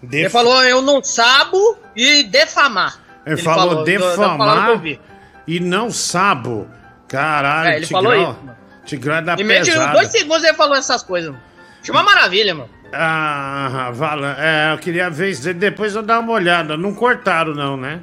Ele 0.02 0.22
Def- 0.22 0.32
falou, 0.32 0.62
eu 0.64 0.80
não 0.80 1.02
sabo 1.02 1.76
e 1.96 2.22
defamar. 2.22 3.04
Ele, 3.26 3.36
falou, 3.36 3.84
do- 3.84 3.84
palavra 3.84 3.84
que 3.84 3.90
eu 3.92 3.98
defamar 4.10 4.78
vi. 4.78 5.00
e 5.46 5.60
não 5.60 5.90
sabo. 5.90 6.68
Caralho, 7.08 7.70
É, 7.70 7.76
ele 7.76 7.86
falou 7.86 8.12
Tigrão, 8.12 8.30
isso, 8.32 8.40
mano. 8.44 8.56
Tigrão 8.84 9.14
é 9.16 9.22
da 9.22 9.32
Em 9.34 9.36
de 9.36 9.44
pesada. 9.44 9.92
dois 9.92 10.08
segundos 10.08 10.44
ele 10.44 10.54
falou 10.54 10.76
essas 10.76 11.02
coisas, 11.02 11.30
mano. 11.30 11.42
Achei 11.82 11.94
uma 11.94 12.02
maravilha, 12.02 12.54
mano. 12.54 12.70
Ah, 12.92 13.90
Vala, 13.92 14.36
é, 14.38 14.72
eu 14.72 14.78
queria 14.78 15.10
ver 15.10 15.30
isso. 15.30 15.52
Depois 15.54 15.94
eu 15.94 16.02
dar 16.02 16.20
uma 16.20 16.32
olhada. 16.32 16.76
Não 16.76 16.94
cortaram, 16.94 17.52
não, 17.54 17.76
né? 17.76 18.00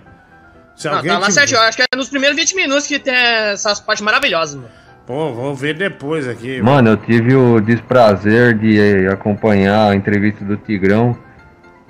Se 0.76 0.90
Não, 0.90 1.02
tá 1.04 1.20
lá 1.20 1.28
te- 1.28 1.34
certinho. 1.34 1.60
Acho 1.62 1.78
que 1.78 1.84
é 1.84 1.96
nos 1.96 2.10
primeiros 2.10 2.36
20 2.38 2.56
minutos 2.56 2.88
que 2.88 2.98
tem 3.00 3.14
essas 3.14 3.80
partes 3.80 4.04
maravilhosas, 4.04 4.56
mano. 4.56 4.70
Pô, 5.06 5.34
vou 5.34 5.54
ver 5.54 5.76
depois 5.76 6.28
aqui. 6.28 6.62
Mano, 6.62 6.92
eu 6.92 6.98
tive 6.98 7.36
o 7.36 7.60
desprazer 7.60 8.58
de 8.58 8.80
eh, 8.80 9.12
acompanhar 9.12 9.92
a 9.92 9.96
entrevista 9.96 10.44
do 10.46 10.56
Tigrão. 10.58 11.18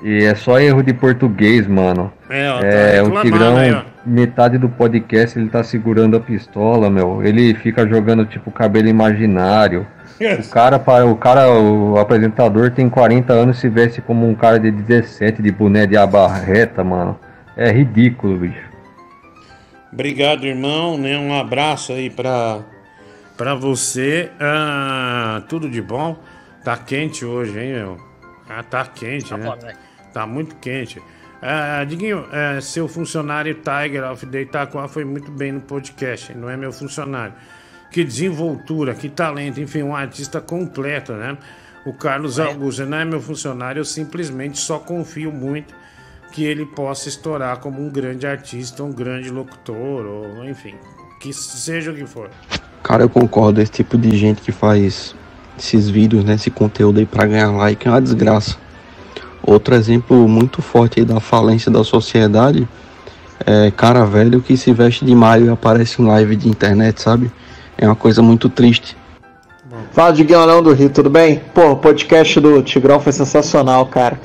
E 0.03 0.23
é 0.25 0.35
só 0.35 0.59
erro 0.59 0.81
de 0.83 0.93
português, 0.93 1.65
mano. 1.67 2.11
É, 2.35 2.49
ó, 2.49 2.59
tá 2.59 2.65
É, 2.65 3.01
o 3.03 3.21
Tigrão, 3.21 3.57
aí, 3.57 3.71
ó. 3.71 3.83
metade 4.03 4.57
do 4.57 4.67
podcast 4.67 5.37
ele 5.37 5.49
tá 5.49 5.63
segurando 5.63 6.17
a 6.17 6.19
pistola, 6.19 6.89
meu. 6.89 7.21
Ele 7.23 7.53
fica 7.53 7.87
jogando 7.87 8.25
tipo 8.25 8.49
cabelo 8.51 8.87
imaginário. 8.87 9.85
O 10.23 10.49
cara, 10.49 10.77
o 11.05 11.15
cara, 11.17 11.49
o 11.51 11.97
apresentador 11.97 12.71
tem 12.71 12.87
40 12.87 13.33
anos 13.33 13.57
e 13.57 13.61
se 13.61 13.67
veste 13.67 13.99
como 13.99 14.29
um 14.29 14.33
cara 14.33 14.57
de 14.57 14.71
17 14.71 15.41
de 15.41 15.51
boné 15.51 15.85
de 15.85 15.97
aba 15.97 16.27
reta, 16.29 16.81
mano. 16.81 17.19
É 17.57 17.69
ridículo, 17.71 18.37
bicho. 18.37 18.69
Obrigado, 19.91 20.45
irmão, 20.45 20.97
né? 20.97 21.17
Um 21.17 21.37
abraço 21.37 21.91
aí 21.91 22.09
pra, 22.09 22.59
pra 23.35 23.53
você. 23.53 24.31
Ah, 24.39 25.41
tudo 25.49 25.69
de 25.69 25.81
bom. 25.81 26.15
Tá 26.63 26.77
quente 26.77 27.25
hoje, 27.25 27.59
hein, 27.59 27.73
meu? 27.73 27.97
Ah, 28.49 28.63
tá 28.63 28.85
quente, 28.85 29.33
né? 29.33 29.45
foda, 29.45 29.65
né? 29.67 29.73
Tá 30.13 30.25
muito 30.25 30.55
quente. 30.55 31.01
Ah, 31.45 31.83
Diguinho, 31.83 32.25
é, 32.31 32.61
seu 32.61 32.87
funcionário 32.87 33.53
Tiger 33.55 34.09
of 34.09 34.25
the 34.25 34.43
Itaquá 34.43 34.87
foi 34.87 35.03
muito 35.03 35.29
bem 35.29 35.51
no 35.51 35.59
podcast, 35.59 36.33
não 36.33 36.49
é 36.49 36.55
meu 36.55 36.71
funcionário. 36.71 37.33
Que 37.91 38.01
desenvoltura, 38.01 38.93
que 38.95 39.09
talento, 39.09 39.59
enfim, 39.59 39.83
um 39.83 39.93
artista 39.93 40.39
completo, 40.39 41.11
né? 41.11 41.37
O 41.85 41.91
Carlos 41.91 42.39
Augusto 42.39 42.85
não 42.85 42.97
é 42.97 43.03
meu 43.03 43.19
funcionário, 43.19 43.81
eu 43.81 43.85
simplesmente 43.85 44.57
só 44.57 44.79
confio 44.79 45.33
muito 45.33 45.75
que 46.31 46.45
ele 46.45 46.65
possa 46.65 47.09
estourar 47.09 47.57
como 47.57 47.85
um 47.85 47.89
grande 47.89 48.25
artista, 48.25 48.81
um 48.81 48.93
grande 48.93 49.29
locutor, 49.29 50.05
ou 50.05 50.45
enfim, 50.45 50.75
que 51.19 51.33
seja 51.33 51.91
o 51.91 51.93
que 51.93 52.05
for. 52.05 52.29
Cara, 52.81 53.03
eu 53.03 53.09
concordo. 53.09 53.59
Esse 53.59 53.71
tipo 53.73 53.97
de 53.97 54.15
gente 54.17 54.41
que 54.41 54.53
faz 54.53 55.13
esses 55.59 55.89
vídeos, 55.89 56.23
né, 56.23 56.35
esse 56.35 56.49
conteúdo 56.49 56.99
aí 56.99 57.05
pra 57.05 57.25
ganhar 57.25 57.51
like 57.51 57.85
é 57.85 57.91
uma 57.91 58.01
desgraça. 58.01 58.62
Outro 59.45 59.75
exemplo 59.75 60.27
muito 60.27 60.61
forte 60.61 61.03
da 61.03 61.19
falência 61.19 61.69
da 61.69 61.83
sociedade 61.83 62.67
é 63.45 63.71
cara 63.71 64.05
velho 64.05 64.41
que 64.41 64.55
se 64.55 64.71
veste 64.71 65.03
de 65.03 65.13
Mario 65.13 65.47
e 65.47 65.49
aparece 65.49 66.01
em 66.01 66.05
live 66.05 66.35
de 66.35 66.47
internet, 66.47 67.01
sabe? 67.01 67.31
É 67.77 67.85
uma 67.85 67.95
coisa 67.95 68.21
muito 68.21 68.47
triste. 68.47 68.95
Fala, 69.91 70.13
Diguinho 70.13 70.45
Leão 70.45 70.63
do 70.63 70.71
Rio, 70.73 70.89
tudo 70.89 71.09
bem? 71.09 71.41
Pô, 71.53 71.71
o 71.71 71.75
podcast 71.75 72.39
do 72.39 72.61
Tigrão 72.63 72.99
foi 72.99 73.11
sensacional, 73.11 73.85
cara. 73.87 74.19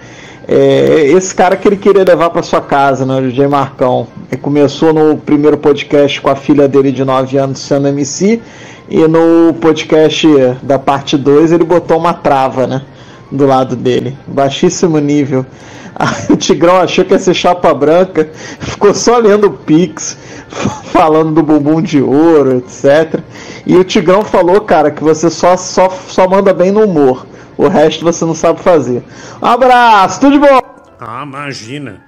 É, 0.46 1.04
esse 1.08 1.34
cara 1.34 1.56
que 1.56 1.68
ele 1.68 1.76
queria 1.76 2.04
levar 2.04 2.30
pra 2.30 2.42
sua 2.42 2.60
casa, 2.60 3.04
né, 3.04 3.18
o 3.18 3.22
DJ 3.22 3.48
Marcão. 3.48 4.06
Ele 4.30 4.40
começou 4.40 4.94
no 4.94 5.18
primeiro 5.18 5.58
podcast 5.58 6.20
com 6.20 6.30
a 6.30 6.36
filha 6.36 6.66
dele 6.66 6.90
de 6.90 7.04
9 7.04 7.36
anos 7.36 7.58
sendo 7.58 7.88
MC, 7.88 8.40
e 8.88 9.06
no 9.06 9.52
podcast 9.60 10.26
da 10.62 10.78
parte 10.78 11.18
2 11.18 11.52
ele 11.52 11.64
botou 11.64 11.98
uma 11.98 12.14
trava, 12.14 12.66
né, 12.66 12.82
do 13.30 13.46
lado 13.46 13.76
dele. 13.76 14.16
Baixíssimo 14.26 14.98
nível. 14.98 15.44
Aí 15.98 16.26
o 16.30 16.36
Tigrão 16.36 16.76
achou 16.76 17.04
que 17.04 17.12
ia 17.12 17.18
ser 17.18 17.34
chapa 17.34 17.74
branca, 17.74 18.30
ficou 18.60 18.94
só 18.94 19.18
lendo 19.18 19.48
o 19.48 19.52
Pix, 19.52 20.16
falando 20.92 21.32
do 21.32 21.42
bumbum 21.42 21.82
de 21.82 22.00
ouro, 22.00 22.58
etc. 22.58 23.20
E 23.66 23.76
o 23.76 23.84
Tigrão 23.84 24.22
falou, 24.22 24.60
cara, 24.60 24.90
que 24.90 25.02
você 25.02 25.28
só, 25.28 25.56
só, 25.56 25.88
só 25.90 26.28
manda 26.28 26.54
bem 26.54 26.70
no 26.70 26.84
humor. 26.84 27.26
O 27.56 27.66
resto 27.66 28.04
você 28.04 28.24
não 28.24 28.34
sabe 28.34 28.60
fazer. 28.60 29.02
Um 29.42 29.46
abraço, 29.46 30.20
tudo 30.20 30.32
de 30.32 30.38
bom! 30.38 30.60
Ah, 31.00 31.24
imagina. 31.24 32.00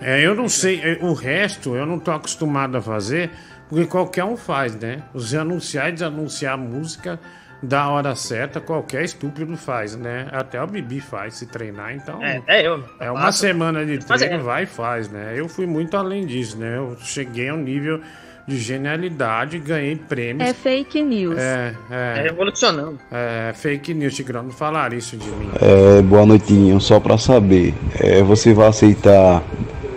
É, 0.00 0.24
eu 0.24 0.34
não 0.34 0.48
sei, 0.48 0.80
é, 0.80 0.98
o 1.02 1.12
resto 1.12 1.74
eu 1.74 1.86
não 1.86 1.98
tô 1.98 2.12
acostumado 2.12 2.76
a 2.76 2.80
fazer, 2.80 3.30
porque 3.68 3.86
qualquer 3.86 4.24
um 4.24 4.36
faz, 4.36 4.76
né? 4.76 5.02
Os 5.12 5.34
anunciar 5.34 5.88
e 5.88 5.92
desanunciar 5.92 6.56
música 6.56 7.18
da 7.64 7.88
hora 7.88 8.14
certa, 8.14 8.60
qualquer 8.60 9.04
estúpido 9.04 9.56
faz, 9.56 9.96
né? 9.96 10.28
Até 10.30 10.62
o 10.62 10.66
Bibi 10.66 11.00
faz 11.00 11.34
se 11.34 11.46
treinar, 11.46 11.94
então. 11.94 12.22
É, 12.22 12.42
é 12.46 12.66
eu. 12.66 12.82
É 13.00 13.10
uma 13.10 13.22
Faço. 13.22 13.38
semana 13.38 13.84
de 13.84 13.98
treino, 13.98 14.44
vai 14.44 14.64
e 14.64 14.66
faz, 14.66 15.08
né? 15.08 15.32
Eu 15.34 15.48
fui 15.48 15.66
muito 15.66 15.96
além 15.96 16.26
disso, 16.26 16.58
né? 16.58 16.76
Eu 16.76 16.96
cheguei 17.00 17.48
a 17.48 17.54
um 17.54 17.58
nível 17.58 18.00
de 18.46 18.58
genialidade, 18.58 19.58
ganhei 19.58 19.96
prêmios. 19.96 20.48
É 20.48 20.52
fake 20.52 21.02
news. 21.02 21.38
É, 21.38 21.74
é. 21.90 22.18
É 22.18 22.22
revolucionando. 22.22 22.98
É, 23.10 23.52
fake 23.54 23.94
news, 23.94 24.14
Tigrão, 24.14 24.42
não 24.42 24.50
falaram 24.50 24.96
isso 24.96 25.16
de 25.16 25.28
mim. 25.28 25.50
É, 25.60 26.02
boa 26.02 26.26
noitinho, 26.26 26.78
só 26.80 27.00
pra 27.00 27.16
saber, 27.16 27.74
é, 27.98 28.22
você 28.22 28.52
vai 28.52 28.68
aceitar 28.68 29.42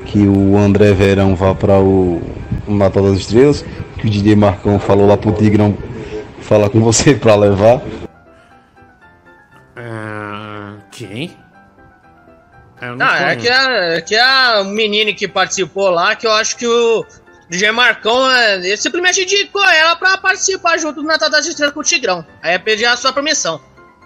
que 0.05 0.19
o 0.19 0.57
André 0.57 0.93
Verão 0.93 1.35
vá 1.35 1.53
para 1.53 1.77
o, 1.77 2.21
o 2.65 2.73
Natal 2.73 3.03
das 3.03 3.17
Estrelas? 3.17 3.65
Que 3.97 4.07
o 4.07 4.09
DJ 4.09 4.35
Marcão 4.35 4.79
falou 4.79 5.07
lá 5.07 5.17
pro 5.17 5.33
Tigrão 5.33 5.75
falar 6.47 6.69
com 6.69 6.79
você 6.79 7.13
pra 7.13 7.35
levar? 7.35 7.81
Ah, 9.75 10.75
quem? 10.91 11.37
Eu 12.81 12.95
Não, 12.95 13.07
é 13.07 13.35
conheço. 13.35 13.39
que 13.41 13.49
a, 13.49 13.71
é 13.95 14.01
que 14.01 14.15
a 14.15 14.63
menina 14.63 15.13
que 15.13 15.27
participou 15.27 15.89
lá, 15.89 16.15
que 16.15 16.25
eu 16.27 16.31
acho 16.31 16.57
que 16.57 16.67
o 16.67 17.05
DJ 17.49 17.71
Marcão 17.71 18.29
é, 18.31 18.55
ele 18.55 18.77
simplesmente 18.77 19.21
indicou 19.23 19.63
ela 19.67 19.95
pra 19.95 20.17
participar 20.17 20.77
junto 20.77 21.01
do 21.01 21.07
Natal 21.07 21.29
das 21.29 21.45
Estrelas 21.47 21.73
com 21.73 21.79
o 21.79 21.83
Tigrão. 21.83 22.25
Aí 22.41 22.55
eu 22.55 22.59
pedi 22.59 22.85
a 22.85 22.95
sua 22.95 23.11
permissão. 23.13 23.59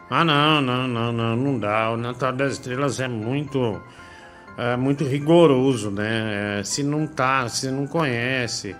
Ah, 0.10 0.24
não, 0.26 0.62
não, 0.62 0.88
não, 0.88 1.12
não, 1.12 1.36
não 1.36 1.60
dá. 1.60 1.90
O 1.92 1.98
Natal 1.98 2.34
das 2.34 2.54
Estrelas 2.54 3.00
é 3.00 3.08
muito, 3.08 3.82
é 4.58 4.76
muito 4.76 5.04
rigoroso, 5.06 5.90
né? 5.92 6.60
É, 6.60 6.64
se 6.64 6.84
não 6.84 7.08
tá, 7.08 7.48
se 7.48 7.70
não 7.72 7.88
conhece, 7.88 8.76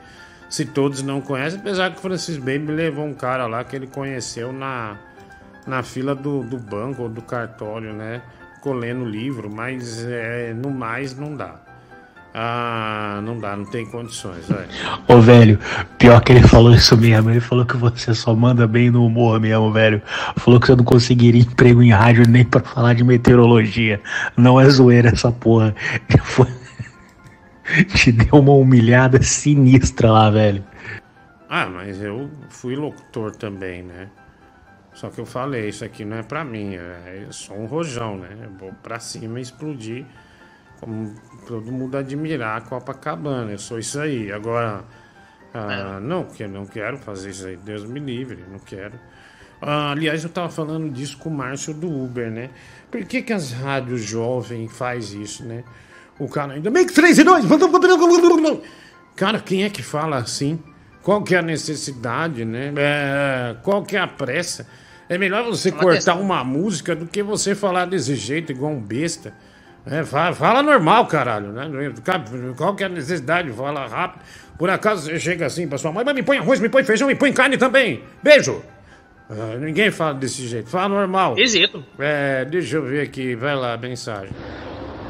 se 0.52 0.66
todos 0.66 1.02
não 1.02 1.22
conhecem, 1.22 1.60
apesar 1.60 1.92
que 1.92 1.98
o 1.98 2.02
Francis 2.02 2.38
Baby 2.38 2.74
levou 2.74 3.06
um 3.06 3.14
cara 3.14 3.48
lá 3.48 3.64
que 3.64 3.74
ele 3.74 3.88
conheceu 3.88 4.52
na, 4.52 4.98
na 5.66 5.82
fila 5.82 6.14
do, 6.14 6.44
do 6.44 6.58
banco 6.58 7.04
ou 7.04 7.10
do 7.10 7.22
cartório, 7.22 7.94
né? 7.94 8.22
Ficou 8.56 8.74
lendo 8.74 9.06
o 9.06 9.10
livro, 9.10 9.50
mas 9.50 10.06
é, 10.06 10.54
no 10.54 10.70
mais 10.70 11.18
não 11.18 11.36
dá. 11.36 11.56
Ah, 12.34 13.22
não 13.24 13.40
dá, 13.40 13.56
não 13.56 13.66
tem 13.66 13.86
condições, 13.86 14.48
velho. 14.48 14.68
Ô, 15.08 15.20
velho, 15.20 15.58
pior 15.98 16.22
que 16.22 16.34
ele 16.34 16.48
falou 16.48 16.74
isso 16.74 16.96
mesmo. 16.98 17.30
Ele 17.30 17.40
falou 17.42 17.66
que 17.66 17.76
você 17.76 18.14
só 18.14 18.36
manda 18.36 18.68
bem 18.68 18.90
no 18.92 19.06
humor 19.06 19.40
mesmo, 19.40 19.72
velho. 19.72 20.02
Falou 20.38 20.60
que 20.60 20.68
você 20.68 20.76
não 20.76 20.84
conseguiria 20.84 21.42
emprego 21.42 21.82
em 21.82 21.92
rádio 21.92 22.26
nem 22.28 22.46
pra 22.46 22.62
falar 22.62 22.94
de 22.94 23.04
meteorologia. 23.04 24.02
Não 24.38 24.60
é 24.60 24.70
zoeira 24.70 25.10
essa 25.10 25.32
porra. 25.32 25.74
Foi- 26.24 26.61
Te 27.96 28.12
deu 28.12 28.40
uma 28.40 28.54
humilhada 28.54 29.22
sinistra 29.22 30.12
lá, 30.12 30.30
velho. 30.30 30.64
Ah, 31.50 31.66
mas 31.68 32.02
eu 32.02 32.30
fui 32.50 32.76
locutor 32.76 33.36
também, 33.36 33.84
né? 33.84 34.10
Só 34.94 35.10
que 35.10 35.20
eu 35.20 35.26
falei, 35.26 35.70
isso 35.70 35.86
aqui 35.86 36.04
não 36.04 36.18
é 36.18 36.24
pra 36.24 36.44
mim, 36.44 36.76
é 36.76 37.24
eu 37.26 37.34
sou 37.34 37.58
um 37.58 37.66
rojão, 37.66 38.18
né? 38.18 38.30
Eu 38.44 38.52
vou 38.52 38.74
pra 38.84 39.00
cima 39.00 39.40
e 39.40 39.42
explodir, 39.42 40.06
como 40.80 41.14
todo 41.48 41.72
mundo 41.72 41.98
admirar 41.98 42.58
a 42.58 42.62
Copacabana, 42.62 43.52
eu 43.52 43.60
sou 43.60 43.80
isso 43.80 44.00
aí. 44.00 44.32
Agora, 44.32 44.84
ah, 45.54 46.00
não, 46.02 46.26
que 46.26 46.44
eu 46.44 46.50
não 46.50 46.66
quero 46.66 46.98
fazer 46.98 47.32
isso 47.32 47.48
aí, 47.48 47.58
Deus 47.58 47.86
me 47.86 48.00
livre, 48.00 48.44
não 48.50 48.60
quero. 48.60 48.94
Ah, 49.62 49.92
aliás, 49.92 50.24
eu 50.24 50.30
tava 50.30 50.50
falando 50.50 50.90
disso 50.90 51.18
com 51.18 51.30
o 51.30 51.34
Márcio 51.34 51.74
do 51.74 51.88
Uber, 51.88 52.32
né? 52.32 52.50
Por 52.90 53.04
que, 53.06 53.22
que 53.22 53.32
as 53.32 53.52
rádios 53.52 54.02
jovens 54.02 54.76
faz 54.76 55.14
isso, 55.14 55.46
né? 55.46 55.64
O 56.20 56.28
cara 56.28 56.54
ainda 56.54 56.70
bem 56.70 56.86
que 56.86 56.94
3 56.94 57.18
e 57.20 57.24
2. 57.24 57.46
Cara, 59.16 59.40
quem 59.40 59.64
é 59.64 59.70
que 59.70 59.82
fala 59.82 60.18
assim? 60.18 60.60
Qual 61.04 61.24
que 61.24 61.34
é 61.36 61.40
a 61.40 61.42
necessidade, 61.42 62.46
né? 62.46 62.74
É, 62.78 63.56
qual 63.64 63.84
que 63.84 63.96
é 63.96 64.00
a 64.00 64.08
pressa? 64.08 64.68
É 65.10 65.18
melhor 65.18 65.44
você 65.44 65.70
Uma 65.70 65.80
cortar 65.80 65.96
questão. 65.96 66.22
uma 66.22 66.44
música 66.44 66.96
do 66.96 67.06
que 67.06 67.22
você 67.24 67.56
falar 67.56 67.86
desse 67.86 68.16
jeito, 68.16 68.52
igual 68.52 68.72
um 68.72 68.80
besta. 68.80 69.34
É, 69.86 70.04
fala, 70.04 70.34
fala 70.36 70.62
normal, 70.64 71.08
caralho, 71.08 71.52
né? 71.52 71.70
Qual 72.56 72.76
que 72.76 72.84
é 72.84 72.86
a 72.86 72.90
necessidade? 72.90 73.52
Fala 73.52 73.88
rápido. 73.88 74.24
Por 74.58 74.70
acaso 74.70 75.06
você 75.06 75.20
chega 75.20 75.48
assim 75.48 75.68
pra 75.68 75.80
sua 75.80 75.92
mãe, 75.92 76.06
mas 76.06 76.14
me 76.14 76.22
põe 76.22 76.38
arroz, 76.38 76.60
me 76.60 76.70
põe 76.70 76.84
feijão, 76.84 77.08
me 77.08 77.16
põe 77.16 77.34
carne 77.34 77.58
também. 77.58 78.04
Beijo! 78.22 78.62
Ah, 79.28 79.58
ninguém 79.58 79.90
fala 79.90 80.14
desse 80.14 80.48
jeito, 80.48 80.70
fala 80.70 80.90
normal. 80.90 81.34
Esquisito. 81.34 81.84
É, 81.98 82.46
deixa 82.46 82.76
eu 82.76 82.84
ver 82.84 83.02
aqui, 83.02 83.34
vai 83.34 83.56
lá, 83.56 83.76
mensagem. 83.78 84.30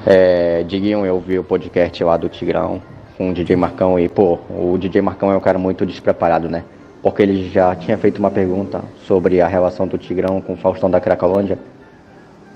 É, 0.05 0.63
Diguinho, 0.63 1.05
eu 1.05 1.19
vi 1.19 1.37
o 1.37 1.43
podcast 1.43 2.03
lá 2.03 2.17
do 2.17 2.27
Tigrão 2.27 2.81
com 3.17 3.29
o 3.29 3.33
DJ 3.33 3.55
Marcão 3.55 3.99
e, 3.99 4.09
pô, 4.09 4.39
o 4.49 4.75
DJ 4.77 4.99
Marcão 4.99 5.31
é 5.31 5.37
um 5.37 5.39
cara 5.39 5.59
muito 5.59 5.85
despreparado, 5.85 6.49
né? 6.49 6.63
Porque 7.03 7.21
ele 7.21 7.49
já 7.49 7.75
tinha 7.75 7.97
feito 7.99 8.17
uma 8.17 8.31
pergunta 8.31 8.81
sobre 9.05 9.41
a 9.41 9.47
relação 9.47 9.87
do 9.87 9.99
Tigrão 9.99 10.41
com 10.41 10.53
o 10.53 10.57
Faustão 10.57 10.89
da 10.89 10.99
Cracolândia. 10.99 11.59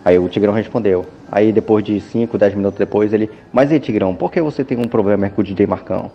Aí 0.03 0.17
o 0.17 0.27
Tigrão 0.27 0.53
respondeu. 0.53 1.05
Aí 1.31 1.51
depois 1.51 1.83
de 1.83 1.99
5, 1.99 2.35
10 2.35 2.55
minutos 2.55 2.79
depois 2.79 3.13
ele. 3.13 3.29
Mas 3.53 3.71
e 3.71 3.79
Tigrão, 3.79 4.15
por 4.15 4.31
que 4.31 4.41
você 4.41 4.63
tem 4.63 4.79
um 4.79 4.87
problema 4.87 5.29
com 5.29 5.41
o 5.41 5.43
DJ 5.43 5.67
Marcão? 5.67 6.11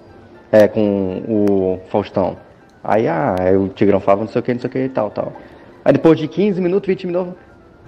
É, 0.51 0.66
com 0.66 1.22
o 1.28 1.81
Faustão. 1.91 2.37
Aí, 2.83 3.07
ah, 3.07 3.37
aí 3.39 3.57
o 3.57 3.68
Tigrão 3.68 4.01
falava 4.01 4.22
não 4.22 4.28
sei 4.28 4.41
o 4.41 4.43
que, 4.43 4.53
não 4.53 4.61
sei 4.61 4.68
o 4.68 4.72
que 4.72 4.78
e 4.81 4.89
tal, 4.89 5.11
tal. 5.11 5.33
Aí 5.85 5.93
depois 5.93 6.18
de 6.18 6.26
15 6.26 6.61
minutos, 6.61 6.89
20 6.89 7.07
minutos. 7.07 7.35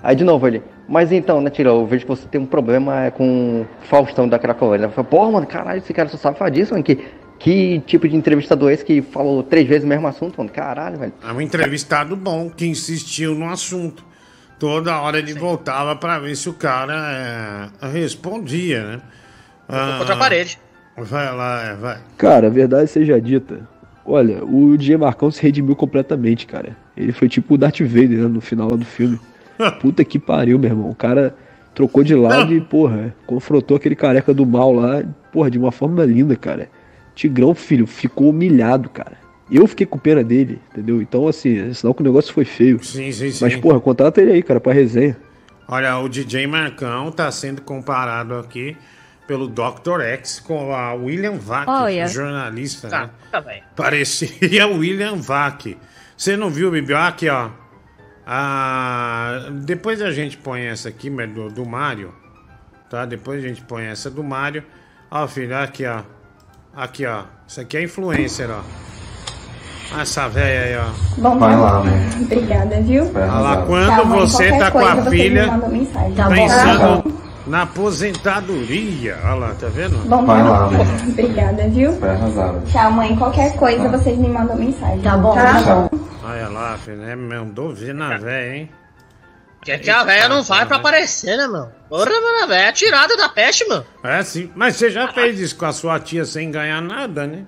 Aí 0.03 0.17
de 0.17 0.25
novo 0.25 0.47
ele. 0.47 0.63
Mas 0.89 1.13
então, 1.13 1.41
né, 1.41 1.49
Tigrão, 1.49 1.81
eu 1.81 1.87
vejo 1.87 2.05
que 2.05 2.09
você 2.09 2.27
tem 2.27 2.41
um 2.41 2.47
problema 2.47 3.05
é, 3.05 3.11
com 3.11 3.63
o 3.63 3.67
Faustão 3.87 4.29
da 4.29 4.39
Cracolândia. 4.39 4.87
Eu 4.87 4.91
falei, 4.91 5.11
porra, 5.11 5.31
mano, 5.31 5.47
caralho, 5.47 5.79
esse 5.79 5.93
cara 5.95 6.09
só 6.09 6.17
sabe 6.17 6.39
falar 6.39 6.51
disso, 6.51 6.73
mano. 6.73 6.83
Que, 6.83 7.05
que 7.39 7.81
tipo 7.87 8.09
de 8.09 8.17
entrevistador 8.17 8.71
é 8.71 8.75
esse 8.75 8.85
que 8.85 9.01
falou 9.01 9.43
três 9.43 9.67
vezes 9.67 9.85
o 9.85 9.87
mesmo 9.87 10.07
assunto, 10.09 10.39
mano? 10.39 10.51
Caralho, 10.51 10.99
velho. 10.99 11.13
É 11.23 11.33
um 11.33 11.41
entrevistado 11.41 12.17
bom 12.17 12.51
que 12.51 12.67
insistiu 12.67 13.35
no 13.35 13.49
assunto. 13.49 14.05
Toda 14.59 15.01
hora 15.01 15.19
ele 15.19 15.35
voltava 15.35 15.95
pra 15.97 16.19
ver 16.19 16.37
se 16.37 16.49
o 16.49 16.53
cara 16.53 17.71
é, 17.83 17.87
respondia, 17.89 18.85
né? 18.85 19.01
Ah, 19.69 19.97
Contra 19.99 20.15
a 20.15 20.19
parede. 20.19 20.59
Vai 20.97 21.35
lá, 21.35 21.63
é, 21.63 21.75
vai. 21.75 21.99
Cara, 22.19 22.49
a 22.49 22.51
verdade 22.51 22.91
seja 22.91 23.21
dita. 23.21 23.69
Olha, 24.05 24.45
o 24.45 24.77
DJ 24.77 24.97
Marcão 24.97 25.31
se 25.31 25.41
redimiu 25.41 25.75
completamente, 25.75 26.47
cara. 26.47 26.77
Ele 26.97 27.13
foi 27.13 27.29
tipo 27.29 27.55
o 27.55 27.59
Darth 27.59 27.81
Vader 27.81 28.19
né, 28.19 28.29
no 28.29 28.41
final 28.41 28.69
lá 28.71 28.77
do 28.77 28.85
filme. 28.85 29.19
Puta 29.71 30.05
que 30.05 30.19
pariu, 30.19 30.59
meu 30.59 30.71
irmão. 30.71 30.91
O 30.91 30.95
cara 30.95 31.35
trocou 31.75 32.03
de 32.03 32.15
lado 32.15 32.53
e, 32.53 32.61
porra, 32.61 33.15
confrontou 33.27 33.77
aquele 33.77 33.95
careca 33.95 34.35
do 34.35 34.45
mal 34.45 34.73
lá, 34.73 35.03
porra, 35.33 35.51
de 35.51 35.59
uma 35.59 35.71
forma 35.71 36.05
linda, 36.05 36.35
cara. 36.37 36.69
Tigrão, 37.15 37.55
filho, 37.55 37.87
ficou 37.87 38.31
humilhado, 38.31 38.89
cara. 38.91 39.21
Eu 39.51 39.67
fiquei 39.67 39.87
com 39.87 39.99
pena 39.99 40.25
dele, 40.25 40.59
entendeu? 40.73 41.03
Então, 41.03 41.29
assim, 41.29 41.59
é 41.71 41.73
sinal 41.75 41.93
que 41.95 42.01
o 42.01 42.05
negócio 42.05 42.33
foi 42.33 42.45
feio. 42.45 42.83
Sim, 42.83 43.13
sim, 43.13 43.31
sim. 43.31 43.45
Mas, 43.45 43.55
porra, 43.57 43.79
contrata 43.81 44.21
ele 44.21 44.33
aí, 44.33 44.43
cara, 44.43 44.59
pra 44.61 44.73
resenha. 44.73 45.17
Olha, 45.69 45.99
o 45.99 46.09
DJ 46.09 46.47
Marcão 46.47 47.11
tá 47.13 47.31
sendo 47.31 47.61
comparado 47.63 48.35
aqui 48.35 48.77
pelo 49.27 49.47
Dr. 49.49 50.01
X 50.03 50.41
com 50.41 50.75
a 50.75 50.95
William 50.95 51.35
Vac, 51.37 51.69
Olha. 51.69 52.07
jornalista, 52.09 52.89
Tá, 52.89 53.01
né? 53.03 53.11
tá 53.31 53.41
bem. 53.41 53.63
Parecia 53.77 54.67
William 54.69 55.17
Vac. 55.17 55.77
Você 56.17 56.37
não 56.37 56.51
viu, 56.51 56.71
Bibi? 56.71 56.95
Aqui, 56.95 57.29
ó. 57.29 57.49
Ah, 58.27 59.49
depois 59.65 60.01
a 60.01 60.11
gente 60.11 60.37
põe 60.37 60.63
essa 60.63 60.89
aqui, 60.89 61.11
mas 61.11 61.31
do, 61.33 61.49
do 61.49 61.67
Mário. 61.67 62.13
Tá? 62.89 63.05
Depois 63.05 63.45
a 63.45 63.49
gente 63.49 63.63
põe 63.63 63.85
essa 63.85 64.11
do 64.11 64.23
Mário. 64.23 64.63
Ó, 65.11 65.27
filho, 65.27 65.57
aqui, 65.57 65.85
ó. 65.87 66.03
Aqui, 66.75 67.05
ó. 67.07 67.25
Isso 67.47 67.61
aqui 67.61 67.77
é 67.77 67.83
influencer, 67.83 68.49
ó. 68.51 68.63
Essa 70.01 70.29
velha 70.29 70.61
aí, 70.63 70.77
ó. 70.77 71.21
Bom, 71.21 71.39
Vai 71.39 71.53
tá 71.53 71.59
lá, 71.59 71.79
bom. 71.79 71.85
né? 71.85 72.11
Obrigada, 72.23 72.81
viu? 72.81 73.11
Olha 73.15 73.27
lá, 73.27 73.63
quando 73.67 73.87
Tá, 73.89 74.05
mãe, 74.05 74.21
você 74.21 74.59
tá 74.59 74.71
com 74.71 74.79
a 74.87 75.03
filha. 75.11 75.49
Tá 76.17 76.29
bom? 76.29 77.23
Na 77.47 77.63
aposentadoria. 77.63 79.19
Olha 79.25 79.35
lá, 79.35 79.55
tá 79.55 79.67
vendo? 79.69 79.97
Bom, 80.09 80.25
Vai 80.25 80.43
tá 80.43 80.49
lá, 80.49 80.67
bom. 80.67 80.71
né? 80.73 80.85
Obrigada, 81.09 81.69
viu? 81.69 81.93
Vai 81.99 82.11
arrasar. 82.11 82.55
Tchau, 82.71 82.93
mãe. 82.93 83.17
Qualquer 83.17 83.57
coisa, 83.57 83.89
vocês 83.89 84.17
me 84.19 84.29
mandam 84.29 84.57
mensagem. 84.57 85.01
Tá 85.01 85.17
bom? 85.17 85.35
Olha 86.25 86.49
lá, 86.49 86.79
filho, 86.79 86.99
né? 86.99 87.15
Mandou 87.17 87.75
ver 87.75 87.95
na 87.95 88.17
véia, 88.17 88.57
hein? 88.57 88.71
Que, 89.65 89.79
que 89.79 89.91
a 89.91 90.03
velha 90.03 90.29
não 90.29 90.43
vai 90.43 90.67
pra 90.67 90.79
aparecer, 90.79 91.37
né, 91.37 91.47
meu? 91.47 91.69
Porra, 91.89 92.07
mano, 92.07 92.43
a 92.43 92.47
velha 92.47 92.69
é 92.69 92.73
tirada 92.73 93.17
da 93.17 93.29
peste, 93.29 93.65
mano. 93.69 93.85
É 94.03 94.21
sim, 94.25 94.51
mas 94.57 94.75
você 94.77 94.91
já 94.91 95.07
fez 95.13 95.39
isso 95.39 95.55
com 95.57 95.67
a 95.67 95.73
sua 95.73 96.01
tia 96.01 96.25
sem 96.25 96.51
ganhar 96.51 96.81
nada, 96.83 97.27
né? 97.29 97.45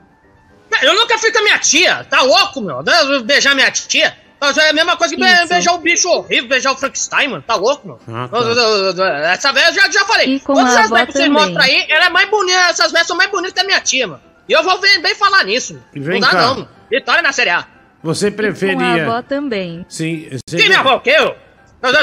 Eu 0.82 0.94
nunca 0.94 1.18
fui 1.18 1.32
com 1.32 1.38
a 1.38 1.42
minha 1.42 1.58
tia, 1.58 2.04
tá 2.04 2.22
louco, 2.22 2.60
meu? 2.60 2.82
né? 2.82 2.92
Beijar 3.24 3.54
minha 3.56 3.70
tia. 3.70 4.14
Mas 4.46 4.58
É 4.58 4.70
a 4.70 4.72
mesma 4.72 4.96
coisa 4.96 5.14
que 5.14 5.20
be- 5.20 5.26
Isso. 5.26 5.48
beijar 5.48 5.72
o 5.74 5.78
bicho 5.78 6.08
horrível, 6.08 6.48
beijar 6.48 6.72
o 6.72 6.76
Frankenstein, 6.76 7.28
mano. 7.28 7.42
Tá 7.46 7.54
louco, 7.54 7.86
meu? 7.86 8.00
Ah, 8.08 8.28
tá. 8.28 9.08
Essa 9.32 9.52
velha 9.52 9.68
eu 9.68 9.72
já, 9.74 9.90
já 9.90 10.04
falei. 10.04 10.36
E 10.36 10.40
Todas 10.40 10.64
a 10.64 10.80
as 10.80 10.86
avó 10.86 10.94
velhas 10.96 11.06
que 11.08 11.12
vocês 11.18 11.28
mostram 11.30 11.62
aí, 11.62 11.86
ela 11.88 12.06
é 12.06 12.10
mais 12.10 12.28
bonita, 12.30 12.58
essas 12.70 12.92
velhas 12.92 13.06
são 13.06 13.16
mais 13.16 13.30
bonitas 13.30 13.52
que 13.52 13.60
a 13.60 13.64
minha 13.64 13.80
tia, 13.80 14.06
mano. 14.06 14.20
E 14.48 14.52
eu 14.52 14.62
vou 14.62 14.78
bem, 14.80 15.00
bem 15.00 15.14
falar 15.14 15.44
nisso. 15.44 15.82
Vem 15.94 16.20
não 16.20 16.28
dá 16.28 16.30
cá. 16.30 16.42
não, 16.42 16.54
mano. 16.56 16.68
Vitória 16.90 17.22
na 17.22 17.32
Série 17.32 17.50
A. 17.50 17.66
Você 18.02 18.30
Com 18.30 18.34
a 18.34 18.36
preferia. 18.36 19.06
avó 19.06 19.22
também. 19.22 19.84
Sim, 19.88 20.28
você, 20.30 20.56
Que 20.58 20.66
minha 20.68 20.80
avó, 20.80 20.96
o 20.96 21.00
quê? 21.00 21.16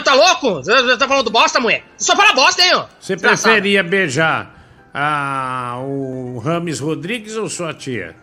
Tá, 0.04 0.14
louco? 0.14 0.56
Você 0.64 0.98
tá 0.98 1.08
falando 1.08 1.30
bosta, 1.32 1.60
mulher? 1.60 1.84
Você 1.98 2.06
só 2.06 2.16
fala 2.16 2.34
bosta, 2.34 2.62
hein, 2.62 2.72
ó? 2.76 2.86
você 3.00 3.16
preferia 3.18 3.84
beijar 3.84 4.54
a, 4.94 5.78
o 5.84 6.40
Rames 6.40 6.80
Rodrigues 6.80 7.36
ou 7.36 7.48
sua 7.50 7.74
tia? 7.74 8.16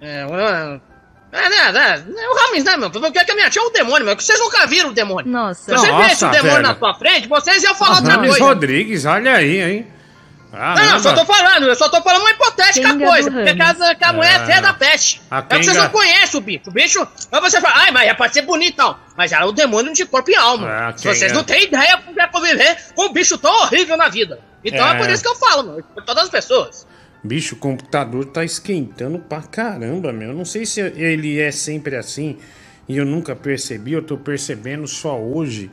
É, 0.00 0.26
é, 1.32 1.44
é, 1.46 1.72
né, 1.72 2.04
é, 2.16 2.28
o 2.28 2.34
Rames, 2.36 2.64
né, 2.64 2.76
meu? 2.76 2.90
Porque 2.90 3.24
que 3.24 3.30
a 3.32 3.34
minha 3.34 3.48
tia 3.50 3.62
é 3.62 3.64
o 3.64 3.70
demônio, 3.70 4.04
meu. 4.06 4.16
Que 4.16 4.22
vocês 4.22 4.38
nunca 4.38 4.66
viram 4.66 4.90
o 4.90 4.92
demônio. 4.92 5.30
Nossa. 5.30 5.64
Se 5.64 5.70
Nossa, 5.88 6.08
vissem 6.08 6.28
o 6.28 6.30
demônio 6.30 6.56
velho. 6.56 6.68
na 6.68 6.76
sua 6.78 6.94
frente, 6.94 7.26
vocês 7.28 7.62
iam 7.62 7.74
falar 7.74 7.96
outra 7.96 8.18
coisa. 8.18 8.44
Rodrigues, 8.44 9.04
olha 9.06 9.34
aí, 9.34 9.60
hein? 9.60 9.86
Ah, 10.54 10.74
não, 10.76 10.84
não, 10.92 10.98
só 11.00 11.14
tô 11.14 11.24
falando, 11.24 11.66
eu 11.66 11.74
só 11.74 11.88
tô 11.88 12.02
falando 12.02 12.20
uma 12.20 12.30
hipotética 12.30 12.86
Kenga 12.90 13.06
coisa, 13.06 13.30
do 13.30 13.36
porque 13.36 13.54
que 13.96 14.04
a 14.04 14.12
mulher 14.12 14.32
é 14.38 14.42
É. 14.42 14.44
feia 14.44 14.60
da 14.60 14.74
peste. 14.74 15.22
A 15.30 15.38
É 15.38 15.42
que 15.42 15.54
vocês 15.54 15.66
Kenga- 15.68 15.82
não 15.84 15.88
conhecem 15.90 16.38
o 16.38 16.42
bicho. 16.42 16.62
O 16.68 16.70
bicho, 16.70 17.08
aí 17.32 17.40
você 17.40 17.58
fala, 17.58 17.74
ai, 17.78 17.90
mas 17.90 18.06
é 18.06 18.12
pra 18.12 18.28
ser 18.30 18.42
bonito 18.42 18.76
tal. 18.76 18.98
Mas 19.16 19.32
era 19.32 19.46
o 19.46 19.52
demônio 19.52 19.94
de 19.94 20.04
corpo 20.04 20.30
e 20.30 20.36
alma. 20.36 20.70
É, 20.70 20.92
vocês 20.92 21.18
Kenga- 21.20 21.32
não 21.32 21.42
têm 21.42 21.62
ideia 21.64 21.96
como 22.04 22.20
é 22.20 22.26
conviver 22.28 22.76
com 22.94 23.06
um 23.06 23.12
bicho 23.14 23.38
tão 23.38 23.50
horrível 23.62 23.96
na 23.96 24.10
vida. 24.10 24.40
Então 24.62 24.86
é, 24.86 24.92
É. 24.92 24.98
por 24.98 25.08
isso 25.08 25.22
que 25.22 25.28
eu 25.30 25.36
falo, 25.36 25.62
meu, 25.62 25.82
por 25.94 26.04
todas 26.04 26.24
as 26.24 26.28
pessoas. 26.28 26.86
Bicho, 27.24 27.54
o 27.54 27.58
computador 27.58 28.24
tá 28.24 28.44
esquentando 28.44 29.18
pra 29.18 29.42
caramba, 29.42 30.12
meu. 30.12 30.30
Eu 30.30 30.34
não 30.34 30.44
sei 30.44 30.66
se 30.66 30.80
ele 30.80 31.38
é 31.38 31.52
sempre 31.52 31.96
assim 31.96 32.36
e 32.88 32.96
eu 32.96 33.06
nunca 33.06 33.36
percebi, 33.36 33.92
eu 33.92 34.02
tô 34.02 34.16
percebendo 34.16 34.86
só 34.86 35.18
hoje. 35.20 35.70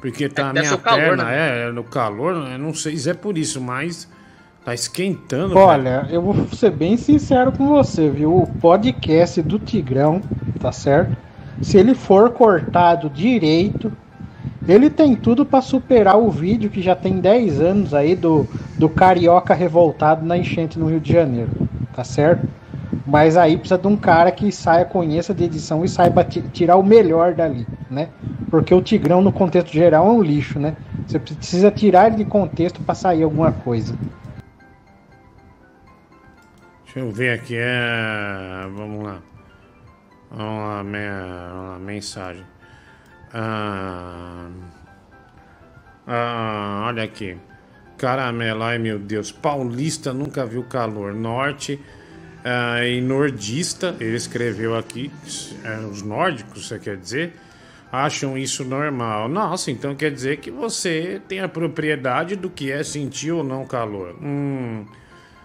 Porque 0.00 0.28
tá 0.28 0.50
a 0.50 0.52
deve 0.52 0.66
minha 0.66 0.78
calor, 0.78 1.00
perna, 1.00 1.24
né? 1.24 1.62
é, 1.64 1.68
é, 1.68 1.72
no 1.72 1.82
calor, 1.82 2.34
eu 2.50 2.58
não 2.58 2.74
sei 2.74 2.96
se 2.96 3.10
é 3.10 3.14
por 3.14 3.38
isso, 3.38 3.60
mas 3.60 4.08
tá 4.64 4.74
esquentando. 4.74 5.54
velho. 5.54 5.60
Olha, 5.60 6.06
eu 6.10 6.20
vou 6.22 6.46
ser 6.48 6.70
bem 6.70 6.96
sincero 6.96 7.50
com 7.50 7.66
você, 7.66 8.10
viu? 8.10 8.36
O 8.36 8.46
podcast 8.46 9.40
do 9.42 9.58
Tigrão, 9.58 10.20
tá 10.60 10.70
certo? 10.70 11.16
Se 11.62 11.78
ele 11.78 11.94
for 11.94 12.30
cortado 12.30 13.08
direito, 13.08 13.90
ele 14.66 14.88
tem 14.90 15.14
tudo 15.14 15.44
pra 15.44 15.60
superar 15.60 16.18
o 16.18 16.30
vídeo 16.30 16.70
que 16.70 16.80
já 16.82 16.94
tem 16.94 17.20
10 17.20 17.60
anos 17.60 17.92
aí 17.92 18.14
do, 18.16 18.46
do 18.78 18.88
carioca 18.88 19.54
revoltado 19.54 20.24
na 20.24 20.36
enchente 20.36 20.78
no 20.78 20.86
Rio 20.86 21.00
de 21.00 21.12
Janeiro, 21.12 21.50
tá 21.94 22.02
certo? 22.04 22.48
Mas 23.06 23.36
aí 23.36 23.56
precisa 23.56 23.78
de 23.78 23.86
um 23.86 23.96
cara 23.96 24.32
que 24.32 24.50
saia, 24.50 24.84
conheça 24.84 25.34
de 25.34 25.44
edição 25.44 25.84
e 25.84 25.88
saiba 25.88 26.24
ti- 26.24 26.42
tirar 26.52 26.76
o 26.76 26.82
melhor 26.82 27.34
dali, 27.34 27.66
né? 27.90 28.08
Porque 28.50 28.74
o 28.74 28.80
Tigrão, 28.80 29.20
no 29.20 29.32
contexto 29.32 29.70
geral, 29.72 30.06
é 30.06 30.10
um 30.10 30.22
lixo, 30.22 30.58
né? 30.58 30.74
Você 31.06 31.18
precisa 31.18 31.70
tirar 31.70 32.06
ele 32.06 32.16
de 32.16 32.24
contexto 32.24 32.80
pra 32.80 32.94
sair 32.94 33.22
alguma 33.22 33.52
coisa. 33.52 33.94
Deixa 36.84 37.00
eu 37.00 37.10
ver 37.10 37.38
aqui, 37.38 37.56
é. 37.56 38.66
Vamos 38.74 39.04
lá. 39.04 39.20
Vamos 40.30 40.64
lá, 40.64 40.84
me... 40.84 40.98
vamos 40.98 41.70
lá, 41.70 41.78
mensagem. 41.78 42.53
Ah... 43.34 44.48
Ah, 46.06 46.84
olha 46.86 47.02
aqui. 47.02 47.36
Caramelo, 47.96 48.62
ai 48.62 48.78
meu 48.78 48.98
Deus. 48.98 49.32
Paulista 49.32 50.12
nunca 50.12 50.44
viu 50.44 50.62
calor. 50.64 51.14
Norte 51.14 51.80
ah, 52.44 52.84
e 52.84 53.00
nordista, 53.00 53.96
ele 53.98 54.16
escreveu 54.16 54.76
aqui. 54.76 55.10
é, 55.64 55.78
os 55.86 56.02
nórdicos, 56.02 56.68
você 56.68 56.78
quer 56.78 56.96
dizer? 56.96 57.34
Acham 57.90 58.36
isso 58.36 58.64
normal. 58.64 59.28
Nossa, 59.28 59.70
então 59.70 59.94
quer 59.94 60.10
dizer 60.10 60.38
que 60.38 60.50
você 60.50 61.22
tem 61.28 61.40
a 61.40 61.48
propriedade 61.48 62.36
do 62.36 62.50
que 62.50 62.70
é 62.70 62.82
sentir 62.82 63.32
ou 63.32 63.42
não 63.44 63.64
calor. 63.66 64.16
Hum. 64.20 64.84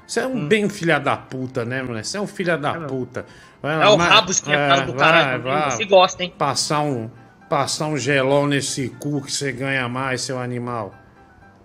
Você 0.05 0.21
é 0.21 0.27
um 0.27 0.47
bem 0.47 0.67
filha 0.67 0.99
da 0.99 1.15
puta, 1.15 1.63
né, 1.63 1.83
mano? 1.83 2.03
Você 2.03 2.17
é 2.17 2.21
um 2.21 2.25
filha 2.25 2.57
da 2.57 2.73
puta. 2.73 3.25
Vai 3.61 3.81
É 3.81 3.87
o 3.87 3.97
mas- 3.97 4.09
rabo 4.09 4.31
esquentado 4.31 4.81
é, 4.81 4.85
do 4.87 4.93
caralho, 4.95 5.43
vai, 5.43 5.61
vai. 5.61 5.71
você 5.71 5.85
gosta, 5.85 6.23
hein? 6.23 6.33
Passar 6.35 6.81
um, 6.81 7.09
passar 7.49 7.87
um 7.87 7.97
gelol 7.97 8.47
nesse 8.47 8.89
cu 8.99 9.21
que 9.21 9.31
você 9.31 9.51
ganha 9.51 9.87
mais, 9.89 10.21
seu 10.21 10.39
animal. 10.39 10.93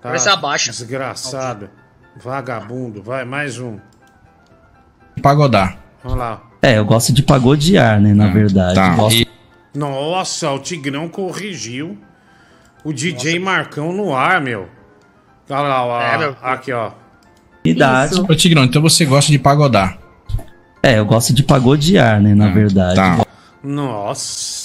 Tá? 0.01 0.17
Ser 0.19 0.31
abaixa. 0.31 0.71
Desgraçado. 0.71 1.69
Vagabundo. 2.17 3.03
Vai, 3.03 3.25
mais 3.25 3.59
um. 3.59 3.79
Pagodar. 5.23 5.79
Vamos 6.03 6.19
lá. 6.19 6.43
É, 6.63 6.79
eu 6.79 6.85
gosto 6.85 7.13
de 7.13 7.23
pagodear, 7.23 8.01
né? 8.01 8.13
Na 8.15 8.29
verdade. 8.29 8.75
tá. 8.75 8.95
Gosto- 8.95 9.21
E- 9.21 9.29
Nossa, 9.75 10.51
o 10.51 10.59
Tigrão 10.59 11.09
corrigiu 11.09 11.99
o 12.85 12.93
DJ 12.93 13.39
Marcão 13.39 13.93
no 13.93 14.15
ar, 14.15 14.41
meu. 14.41 14.69
Olha 15.49 15.61
lá, 15.61 15.85
ó, 15.85 16.01
É, 16.01 16.19
meu. 16.19 16.37
aqui, 16.43 16.73
ó. 16.73 16.93
Idade. 17.65 18.21
Ô, 18.21 18.35
Tigrão, 18.35 18.65
então 18.65 18.81
você 18.81 19.05
gosta 19.05 19.31
de 19.33 19.39
pagodar. 19.39 19.99
É, 20.83 20.99
eu 20.99 21.05
gosto 21.07 21.33
de 21.33 21.43
pagodear, 21.43 22.21
né? 22.21 22.35
Na 22.35 22.49
verdade. 22.49 22.97
tá. 22.97 23.25
Nossa. 23.63 24.64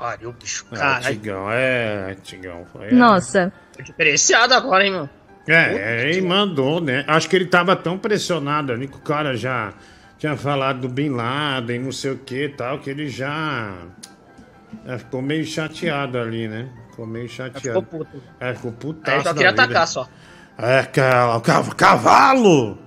Pariu, 0.00 0.32
bicho. 0.32 0.64
É, 0.72 0.76
Caralho. 0.76 1.04
Tigrão, 1.04 1.50
é, 1.50 2.16
Tigrão. 2.22 2.66
Foi, 2.72 2.90
Nossa. 2.92 3.52
Tô 3.76 3.82
diferenciado 3.82 4.54
agora, 4.54 4.84
hein, 4.84 4.92
meu? 4.92 5.08
É, 5.48 6.08
ele 6.08 6.20
mandou, 6.22 6.80
né? 6.80 7.04
Acho 7.06 7.28
que 7.28 7.34
ele 7.36 7.46
tava 7.46 7.74
tão 7.76 7.98
pressionado 7.98 8.72
ali 8.72 8.86
que 8.86 8.96
o 8.96 9.00
cara 9.00 9.36
já 9.36 9.72
tinha 10.18 10.36
falado 10.36 10.80
do 10.82 10.88
Bin 10.88 11.10
Laden, 11.10 11.80
não 11.80 11.92
sei 11.92 12.12
o 12.12 12.18
que 12.18 12.44
e 12.44 12.48
tal, 12.50 12.78
que 12.78 12.88
ele 12.90 13.08
já, 13.08 13.72
já 14.86 14.98
ficou 14.98 15.20
meio 15.20 15.44
chateado 15.44 16.18
ali, 16.18 16.46
né? 16.46 16.68
Ficou 16.90 17.06
meio 17.06 17.28
chateado. 17.28 17.60
Ficou 17.60 17.82
puto. 17.82 18.22
É, 18.38 18.54
ficou 18.54 18.72
putaço 18.72 19.16
eu 19.18 19.22
só 19.22 19.32
queria 19.34 19.50
atacar 19.50 19.86
só. 19.88 20.08
É, 20.58 20.82
ca- 20.84 21.40
ca- 21.40 21.74
cavalo! 21.74 22.78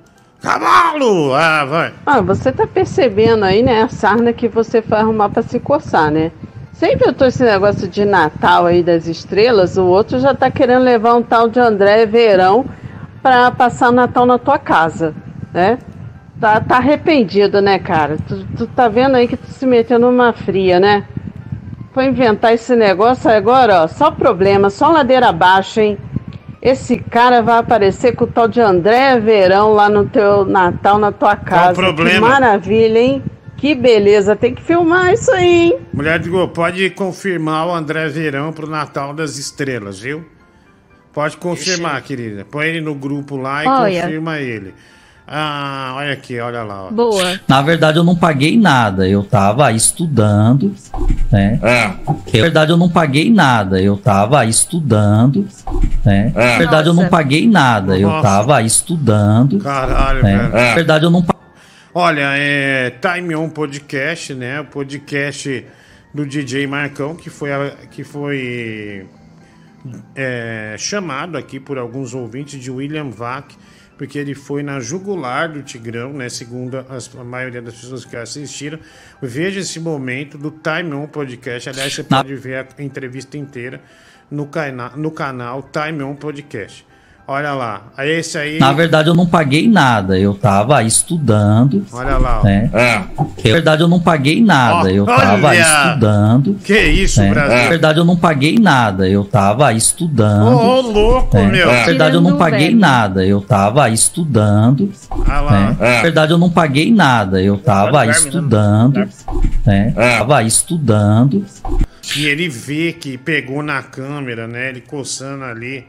Cavalo! 0.41 1.33
Ah, 1.33 1.65
vai. 1.65 1.93
Ah, 2.05 2.21
você 2.21 2.51
tá 2.51 2.67
percebendo 2.67 3.43
aí, 3.45 3.63
né, 3.63 3.81
a 3.83 3.89
sarna 3.89 4.31
que 4.33 4.47
você 4.47 4.81
foi 4.81 4.97
arrumar 4.99 5.29
pra 5.29 5.41
se 5.41 5.59
coçar, 5.59 6.11
né? 6.11 6.31
Sempre 6.83 7.07
eu 7.07 7.13
tô 7.13 7.23
esse 7.23 7.41
negócio 7.41 7.87
de 7.87 8.03
Natal 8.03 8.65
aí 8.65 8.83
das 8.83 9.07
estrelas, 9.07 9.77
o 9.77 9.85
outro 9.85 10.19
já 10.19 10.33
tá 10.33 10.51
querendo 10.51 10.83
levar 10.83 11.13
um 11.13 11.21
tal 11.23 11.47
de 11.47 11.57
André 11.57 12.05
Verão 12.05 12.65
pra 13.21 13.49
passar 13.51 13.87
o 13.87 13.93
Natal 13.93 14.25
na 14.25 14.37
tua 14.37 14.59
casa, 14.59 15.15
né? 15.53 15.79
Tá, 16.41 16.59
tá 16.59 16.75
arrependido, 16.75 17.61
né, 17.61 17.79
cara? 17.79 18.17
Tu, 18.27 18.45
tu 18.57 18.67
tá 18.67 18.89
vendo 18.89 19.15
aí 19.15 19.29
que 19.29 19.37
tu 19.37 19.47
se 19.47 19.65
meteu 19.65 19.97
numa 19.97 20.33
fria, 20.33 20.77
né? 20.77 21.05
Foi 21.93 22.07
inventar 22.07 22.53
esse 22.53 22.75
negócio 22.75 23.31
agora, 23.31 23.83
ó, 23.83 23.87
só 23.87 24.11
problema, 24.11 24.69
só 24.69 24.89
ladeira 24.89 25.29
abaixo, 25.29 25.79
hein? 25.79 25.97
Esse 26.61 26.97
cara 26.97 27.41
vai 27.41 27.59
aparecer 27.59 28.13
com 28.13 28.25
o 28.25 28.27
tal 28.27 28.49
de 28.49 28.59
André 28.59 29.21
Verão 29.21 29.71
lá 29.71 29.87
no 29.87 30.03
teu 30.03 30.43
Natal, 30.43 30.97
na 30.97 31.13
tua 31.13 31.37
casa. 31.37 31.75
problema? 31.75 32.15
Que 32.15 32.19
maravilha, 32.19 32.99
hein? 32.99 33.23
Que 33.63 33.73
beleza, 33.73 34.35
tem 34.35 34.53
que 34.53 34.61
filmar 34.61 35.13
isso 35.13 35.31
aí, 35.31 35.71
hein? 35.71 35.79
Mulher 35.93 36.19
de 36.19 36.29
Gol, 36.29 36.49
pode 36.49 36.89
confirmar 36.89 37.65
o 37.65 37.73
André 37.73 38.09
Verão 38.09 38.51
pro 38.51 38.69
Natal 38.69 39.13
das 39.13 39.37
Estrelas, 39.37 40.01
viu? 40.01 40.25
Pode 41.13 41.37
confirmar, 41.37 42.01
querida. 42.01 42.43
Põe 42.43 42.65
ele 42.65 42.81
no 42.81 42.93
grupo 42.93 43.37
lá 43.37 43.63
e 43.63 43.67
Olha. 43.67 44.01
confirma 44.01 44.37
ele. 44.37 44.73
Ah, 45.25 45.93
olha 45.95 46.11
aqui, 46.11 46.37
olha 46.41 46.61
lá. 46.63 46.87
Ó. 46.87 46.91
Boa. 46.91 47.39
Na 47.47 47.61
verdade, 47.61 47.97
eu 47.97 48.03
não 48.03 48.17
paguei 48.17 48.57
nada. 48.57 49.07
Eu 49.07 49.23
tava 49.23 49.71
estudando, 49.71 50.75
né? 51.31 51.57
Na 51.63 52.41
verdade, 52.41 52.73
eu 52.73 52.77
não 52.77 52.89
paguei 52.89 53.31
nada. 53.31 53.81
Eu 53.81 53.95
tava 53.95 54.45
estudando, 54.45 55.47
né? 56.03 56.33
Na 56.35 56.57
verdade, 56.57 56.89
eu 56.89 56.93
não 56.93 57.03
Nossa. 57.03 57.09
paguei 57.09 57.47
nada. 57.47 57.97
Eu 57.97 58.09
Nossa. 58.09 58.21
tava 58.21 58.61
estudando. 58.61 59.57
Caralho, 59.59 60.21
né? 60.21 60.37
velho. 60.37 60.51
Na 60.51 60.75
verdade, 60.75 61.05
eu 61.05 61.09
não 61.09 61.21
paguei. 61.21 61.32
Olha, 61.93 62.35
é 62.37 62.89
Time 62.89 63.35
On 63.35 63.49
Podcast, 63.49 64.33
né? 64.33 64.59
O 64.61 64.65
podcast 64.65 65.65
do 66.13 66.25
DJ 66.25 66.65
Marcão, 66.65 67.15
que 67.15 67.29
foi, 67.29 67.51
a- 67.51 67.75
que 67.91 68.03
foi 68.03 69.05
é, 70.15 70.75
chamado 70.77 71.37
aqui 71.37 71.59
por 71.59 71.77
alguns 71.77 72.13
ouvintes 72.13 72.59
de 72.59 72.71
William 72.71 73.09
Vac, 73.09 73.53
porque 73.97 74.17
ele 74.17 74.33
foi 74.33 74.63
na 74.63 74.79
jugular 74.79 75.49
do 75.51 75.61
Tigrão, 75.61 76.13
né? 76.13 76.29
Segundo 76.29 76.77
as- 76.89 77.15
a 77.15 77.23
maioria 77.23 77.61
das 77.61 77.75
pessoas 77.75 78.03
que 78.03 78.15
assistiram. 78.15 78.79
Veja 79.21 79.59
esse 79.59 79.79
momento 79.79 80.35
do 80.37 80.49
Time 80.49 80.93
On 80.95 81.05
Podcast. 81.05 81.69
Aliás, 81.69 81.93
você 81.93 82.03
pode 82.03 82.33
ver 82.35 82.65
a 82.77 82.81
entrevista 82.81 83.37
inteira 83.37 83.79
no, 84.31 84.47
cana 84.47 84.89
no 84.95 85.11
canal 85.11 85.61
Time 85.71 86.01
On 86.01 86.15
Podcast. 86.15 86.87
Olha 87.25 87.53
lá. 87.53 87.83
Esse 87.99 88.37
aí. 88.37 88.59
Na 88.59 88.73
verdade, 88.73 89.07
eu 89.07 89.15
não 89.15 89.25
paguei 89.25 89.65
nada. 89.65 90.19
Eu 90.19 90.33
tava 90.33 90.83
estudando. 90.83 91.85
Olha 91.93 92.17
lá. 92.17 92.43
Né? 92.43 92.69
Na 92.73 93.33
verdade, 93.41 93.81
eu 93.81 93.87
não 93.87 93.99
paguei 93.99 94.43
nada. 94.43 94.91
Eu 94.91 95.05
tava 95.05 95.47
olha! 95.47 95.61
estudando. 95.61 96.55
Que 96.63 96.77
isso, 96.77 97.21
né? 97.21 97.29
Brasil? 97.29 97.57
Na 97.57 97.69
verdade, 97.69 97.99
eu 97.99 98.05
não 98.05 98.17
paguei 98.17 98.59
nada. 98.59 99.07
Eu 99.07 99.23
tava 99.23 99.71
estudando. 99.71 100.57
Ô, 100.57 100.81
louco, 100.81 101.37
né? 101.37 101.45
meu. 101.47 101.67
Na 101.67 101.85
verdade, 101.85 102.15
eu 102.15 102.21
não 102.21 102.37
paguei 102.37 102.75
nada. 102.75 103.25
Eu 103.25 103.39
tava 103.39 103.89
estudando. 103.89 104.91
Ah 105.25 105.39
lá. 105.39 105.51
né? 105.51 105.77
Na 105.79 106.01
verdade, 106.01 106.33
eu 106.33 106.37
não 106.37 106.49
paguei 106.49 106.91
nada. 106.91 107.41
Eu 107.41 107.57
tava 107.57 108.05
né? 108.05 108.11
estudando. 108.11 109.09
Né? 109.65 109.93
Tava 109.95 110.43
estudando. 110.43 111.45
E 112.17 112.25
ele 112.25 112.49
vê 112.49 112.91
que 112.91 113.17
pegou 113.17 113.63
na 113.63 113.81
câmera, 113.81 114.45
né? 114.45 114.69
Ele 114.69 114.81
coçando 114.81 115.45
ali 115.45 115.85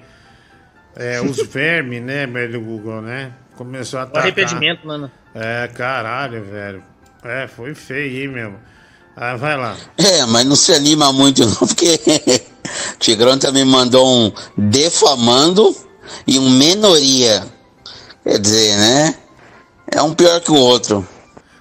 é, 0.97 1.20
os 1.20 1.36
vermes, 1.49 2.03
né, 2.03 2.26
velho 2.26 2.61
Google, 2.61 3.03
né? 3.03 3.32
Começou 3.57 4.01
a 4.01 4.03
O 4.03 4.07
atacar. 4.07 4.22
arrependimento, 4.22 4.86
mano. 4.86 5.11
É, 5.34 5.68
caralho, 5.68 6.45
velho. 6.45 6.82
É, 7.22 7.47
foi 7.47 7.74
feio, 7.74 8.22
hein, 8.22 8.28
meu. 8.28 8.55
Ah, 9.16 9.36
vai 9.36 9.57
lá. 9.57 9.76
É, 9.97 10.26
mas 10.26 10.45
não 10.45 10.57
se 10.57 10.72
anima 10.72 11.12
muito 11.12 11.47
não, 11.47 11.55
porque 11.66 11.99
Tigrão 12.99 13.38
também 13.38 13.64
mandou 13.64 14.07
um 14.07 14.32
defamando 14.57 15.74
e 16.26 16.38
um 16.38 16.51
menoria. 16.51 17.47
Quer 18.24 18.38
dizer, 18.40 18.76
né? 18.76 19.14
É 19.92 20.03
um 20.03 20.12
pior 20.14 20.40
que 20.40 20.51
o 20.51 20.57
outro. 20.57 21.07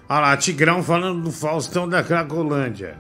Olha 0.10 0.20
lá, 0.20 0.38
Tigrão 0.38 0.82
falando 0.84 1.22
do 1.22 1.32
Faustão 1.32 1.88
da 1.88 2.04
Cracolândia. 2.04 2.98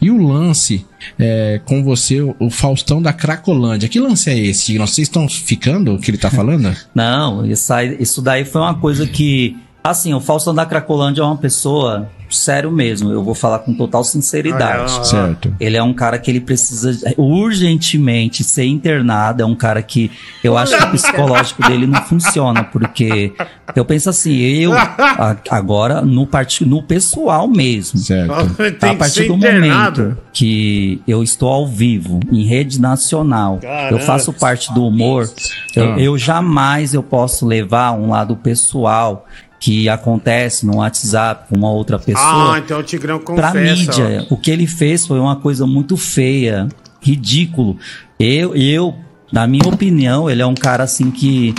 E 0.00 0.10
o 0.10 0.16
lance 0.16 0.84
é, 1.18 1.60
com 1.64 1.82
você, 1.84 2.20
o- 2.20 2.50
Faustão 2.50 3.00
da 3.00 3.12
Cracolândia. 3.12 3.88
Que 3.88 4.00
lance 4.00 4.28
é 4.30 4.38
esse? 4.38 4.76
Vocês 4.78 5.06
estão 5.08 5.28
ficando 5.28 5.94
o 5.94 5.98
que 6.00 6.10
ele 6.10 6.18
tá 6.18 6.30
falando? 6.30 6.74
Não, 6.94 7.46
isso, 7.46 7.72
aí- 7.72 7.96
isso 8.00 8.20
daí 8.20 8.44
foi 8.44 8.60
uma 8.60 8.74
coisa 8.74 9.06
que. 9.06 9.56
Assim, 9.82 10.12
o 10.12 10.20
Faustão 10.20 10.54
da 10.54 10.66
Cracolândia 10.66 11.22
é 11.22 11.24
uma 11.24 11.36
pessoa. 11.36 12.08
Sério 12.28 12.70
mesmo, 12.70 13.10
eu 13.10 13.24
vou 13.24 13.34
falar 13.34 13.58
com 13.60 13.74
total 13.74 14.04
sinceridade. 14.04 14.82
Olha 14.92 14.98
lá. 14.98 15.04
Certo. 15.04 15.52
Ele 15.58 15.76
é 15.76 15.82
um 15.82 15.92
cara 15.92 16.16
que 16.16 16.30
ele 16.30 16.40
precisa 16.40 16.92
urgentemente 17.18 18.44
ser 18.44 18.66
internado. 18.66 19.42
É 19.42 19.46
um 19.46 19.56
cara 19.56 19.82
que 19.82 20.10
eu 20.44 20.56
acho 20.56 20.76
que 20.78 20.84
o 20.84 20.90
psicológico 20.92 21.62
dele 21.66 21.88
não 21.88 22.00
funciona, 22.02 22.62
porque 22.62 23.32
eu 23.74 23.84
penso 23.84 24.08
assim, 24.10 24.36
eu 24.36 24.72
a- 24.72 25.36
agora 25.50 26.02
no, 26.02 26.24
part, 26.24 26.64
no 26.64 26.82
pessoal 26.84 27.48
mesmo. 27.48 27.98
Certo. 27.98 28.32
Tem 28.78 28.90
A 28.90 28.94
partir 28.94 29.26
do 29.26 29.34
internado. 29.34 30.00
momento 30.02 30.18
que 30.32 31.02
eu 31.08 31.24
estou 31.24 31.48
ao 31.48 31.66
vivo, 31.66 32.20
em 32.30 32.44
rede 32.44 32.80
nacional, 32.80 33.58
Caramba. 33.60 33.96
eu 33.96 33.98
faço 34.06 34.32
parte 34.32 34.72
do 34.72 34.86
humor, 34.86 35.28
eu, 35.74 35.84
Ah. 35.94 35.98
eu 36.00 36.16
jamais 36.16 36.94
eu 36.94 37.02
posso 37.02 37.44
levar 37.44 37.90
um 37.92 38.10
lado 38.10 38.36
pessoal 38.36 39.26
que 39.60 39.88
acontece 39.90 40.64
no 40.64 40.76
WhatsApp 40.78 41.48
com 41.48 41.56
uma 41.56 41.70
outra 41.70 41.98
pessoa 41.98 42.54
Ah, 42.54 42.58
então 42.58 42.80
o 42.80 42.82
Tigrão 42.82 43.18
pra 43.18 43.52
confessa. 43.52 43.60
mídia. 43.74 44.26
O 44.30 44.36
que 44.36 44.50
ele 44.50 44.66
fez 44.66 45.06
foi 45.06 45.20
uma 45.20 45.36
coisa 45.36 45.66
muito 45.66 45.96
feia, 45.98 46.66
ridículo. 47.00 47.76
Eu, 48.18 48.54
eu, 48.56 48.94
na 49.30 49.46
minha 49.46 49.68
opinião, 49.68 50.30
ele 50.30 50.40
é 50.40 50.46
um 50.46 50.54
cara 50.54 50.84
assim 50.84 51.10
que 51.10 51.54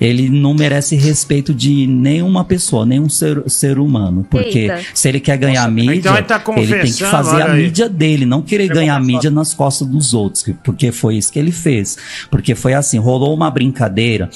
ele 0.00 0.28
não 0.28 0.54
merece 0.54 0.94
respeito 0.94 1.54
de 1.54 1.86
nenhuma 1.86 2.44
pessoa, 2.44 2.84
nenhum 2.84 3.08
ser, 3.08 3.42
ser 3.48 3.78
humano. 3.78 4.26
Porque 4.30 4.58
Eita. 4.58 4.80
se 4.94 5.08
ele 5.08 5.20
quer 5.20 5.38
ganhar 5.38 5.70
mídia, 5.70 5.94
então 5.94 6.14
ele 6.16 6.22
tá 6.24 6.42
ele 6.56 6.80
tem 6.82 6.92
que 6.92 7.04
fazer 7.04 7.42
a 7.42 7.52
aí. 7.52 7.62
mídia 7.64 7.88
dele, 7.88 8.26
não 8.26 8.42
querer 8.42 8.68
ganhar 8.68 9.00
mídia 9.00 9.30
nas 9.30 9.54
costas 9.54 9.88
dos 9.88 10.12
outros, 10.12 10.44
porque 10.62 10.92
foi 10.92 11.16
isso 11.16 11.32
que 11.32 11.38
ele 11.38 11.52
fez. 11.52 11.96
Porque 12.30 12.54
foi 12.54 12.74
assim, 12.74 12.98
rolou 12.98 13.34
uma 13.34 13.50
brincadeira 13.50 14.28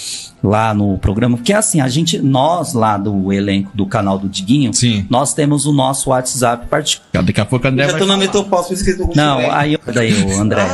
lá 0.42 0.72
no 0.72 0.96
programa, 0.98 1.36
porque 1.36 1.52
assim, 1.52 1.80
a 1.80 1.88
gente, 1.88 2.18
nós 2.18 2.72
lá 2.72 2.96
do 2.96 3.30
elenco 3.30 3.70
do 3.74 3.84
canal 3.84 4.18
do 4.18 4.28
Diguinho, 4.28 4.70
nós 5.11 5.34
temos 5.34 5.66
o 5.66 5.72
nosso 5.72 6.11
WhatsApp 6.11 6.66
particular. 6.66 7.22
Daqui 7.22 7.40
a 7.40 7.44
pouco 7.44 7.68
André 7.68 7.88
Já 7.88 7.98
tô 7.98 8.06
na 8.06 8.16
metopausa 8.16 8.74
Não, 9.14 9.38
aí, 9.50 9.76
daí 9.92 10.22
o 10.24 10.40
André. 10.40 10.66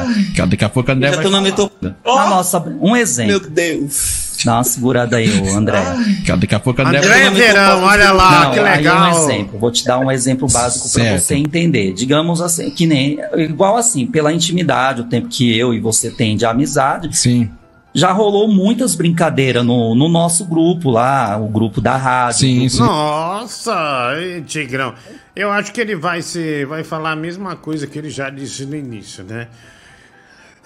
Daqui 0.49 0.64
a 0.64 0.68
pouco 0.68 0.93
André 0.93 1.12
Já 1.12 1.22
tô 1.22 1.30
na 1.30 1.41
metopausa. 1.41 1.97
Na 2.05 2.30
nossa, 2.30 2.61
um 2.80 2.95
exemplo. 2.97 3.41
Meu 3.41 3.51
Deus. 3.51 4.26
Dá 4.45 4.55
uma 4.55 4.64
segurada 4.64 5.16
aí, 5.16 5.28
o 5.41 5.57
André. 5.57 5.82
Daqui 6.39 6.55
a 6.55 6.61
pouco 6.61 6.82
o 6.82 6.87
André, 6.87 6.99
André 6.99 7.30
Verão, 7.30 7.82
olha 7.84 8.12
lá, 8.12 8.45
Não, 8.47 8.51
que 8.53 8.59
aí 8.61 8.76
legal. 8.78 9.05
um 9.05 9.18
exemplo. 9.18 9.59
Vou 9.59 9.70
te 9.70 9.84
dar 9.84 9.99
um 9.99 10.11
exemplo 10.11 10.47
básico 10.51 10.91
para 10.93 11.18
você 11.18 11.34
entender. 11.37 11.93
Digamos 11.93 12.41
assim, 12.43 12.70
que 12.70 12.87
nem 12.87 13.18
igual 13.37 13.76
assim, 13.76 14.07
pela 14.07 14.32
intimidade, 14.32 15.01
o 15.01 15.05
tempo 15.05 15.28
que 15.28 15.57
eu 15.59 15.72
e 15.74 15.80
você 15.80 16.11
tem 16.11 16.37
de 16.37 16.45
amizade. 16.45 17.16
Sim. 17.16 17.51
Já 17.95 18.12
rolou 18.12 18.47
muitas 18.47 18.95
brincadeiras 18.95 19.64
no, 19.64 19.95
no 19.95 20.07
nosso 20.07 20.45
grupo 20.45 20.91
lá, 20.91 21.39
o 21.39 21.49
grupo 21.49 21.80
da 21.80 21.97
rádio. 21.97 22.41
Sim, 22.41 22.68
grupo- 22.68 22.84
Nossa, 22.84 24.12
Tigrão. 24.47 24.93
Eu 25.34 25.51
acho 25.51 25.72
que 25.72 25.80
ele 25.80 25.97
vai 25.97 26.20
ser, 26.20 26.66
vai 26.66 26.84
falar 26.84 27.12
a 27.12 27.16
mesma 27.16 27.57
coisa 27.57 27.87
que 27.87 27.99
ele 27.99 28.11
já 28.11 28.28
disse 28.28 28.66
no 28.66 28.76
início, 28.76 29.24
né? 29.24 29.49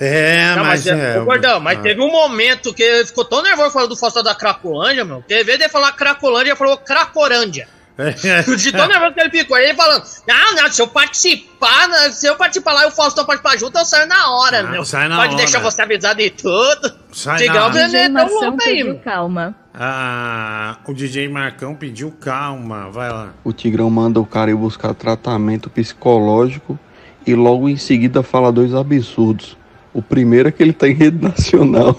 É, 0.00 0.54
Não, 0.56 0.64
mas, 0.64 0.86
mas, 0.86 0.86
é, 0.86 1.16
é. 1.16 1.20
Gordão, 1.20 1.60
mas 1.60 1.78
ah. 1.78 1.82
teve 1.82 2.00
um 2.00 2.10
momento 2.10 2.72
que 2.72 2.82
ele 2.82 3.04
ficou 3.04 3.22
tão 3.22 3.42
nervoso 3.42 3.70
falando 3.70 3.90
do 3.90 3.96
Faustão 3.96 4.22
da 4.22 4.34
Cracolândia, 4.34 5.04
meu, 5.04 5.22
que 5.28 5.34
em 5.34 5.44
vez 5.44 5.58
de 5.58 5.64
ele 5.64 5.68
falar 5.70 5.92
Cracolândia, 5.92 6.52
ele 6.52 6.56
falou 6.56 6.78
Cracorândia. 6.78 7.68
De 8.56 8.72
tão 8.72 8.88
nervoso 8.88 9.12
que 9.12 9.20
ele 9.20 9.30
ficou. 9.30 9.56
Aí 9.58 9.64
ele 9.66 9.74
falando, 9.74 10.02
não, 10.26 10.54
não, 10.54 10.72
se 10.72 10.80
eu 10.80 10.88
participar, 10.88 11.86
né, 11.86 12.10
se 12.10 12.26
eu 12.26 12.34
participar 12.34 12.72
lá 12.72 12.84
e 12.84 12.88
o 12.88 12.90
Faustão 12.90 13.26
participar 13.26 13.58
junto, 13.58 13.76
eu 13.76 13.84
saio 13.84 14.08
na 14.08 14.30
hora, 14.30 14.60
Ah, 14.60 14.70
meu. 14.70 14.84
sai 14.86 15.06
na 15.06 15.16
Pode 15.16 15.34
hora. 15.34 15.36
deixar 15.36 15.60
você 15.60 15.82
avisado 15.82 16.18
de 16.18 16.30
tudo. 16.30 16.94
Sai 17.12 17.44
na 17.44 17.66
hora. 17.66 17.88
não 17.88 17.98
é 17.98 18.04
tão 18.04 18.12
Mação 18.12 18.40
louco 18.40 18.62
aí, 18.64 18.76
pediu 18.76 18.98
calma. 19.00 19.54
Ah, 19.74 20.78
o 20.86 20.94
DJ 20.94 21.28
Marcão 21.28 21.74
pediu 21.74 22.10
calma, 22.10 22.88
vai 22.90 23.10
lá. 23.10 23.34
O 23.44 23.52
Tigrão 23.52 23.90
manda 23.90 24.18
o 24.18 24.24
cara 24.24 24.50
ir 24.50 24.54
buscar 24.54 24.94
tratamento 24.94 25.68
psicológico 25.68 26.78
e 27.26 27.34
logo 27.34 27.68
em 27.68 27.76
seguida 27.76 28.22
fala 28.22 28.50
dois 28.50 28.74
absurdos. 28.74 29.59
O 29.92 30.00
primeiro 30.00 30.48
é 30.48 30.52
que 30.52 30.62
ele 30.62 30.72
tá 30.72 30.88
em 30.88 30.94
rede 30.94 31.22
nacional 31.22 31.98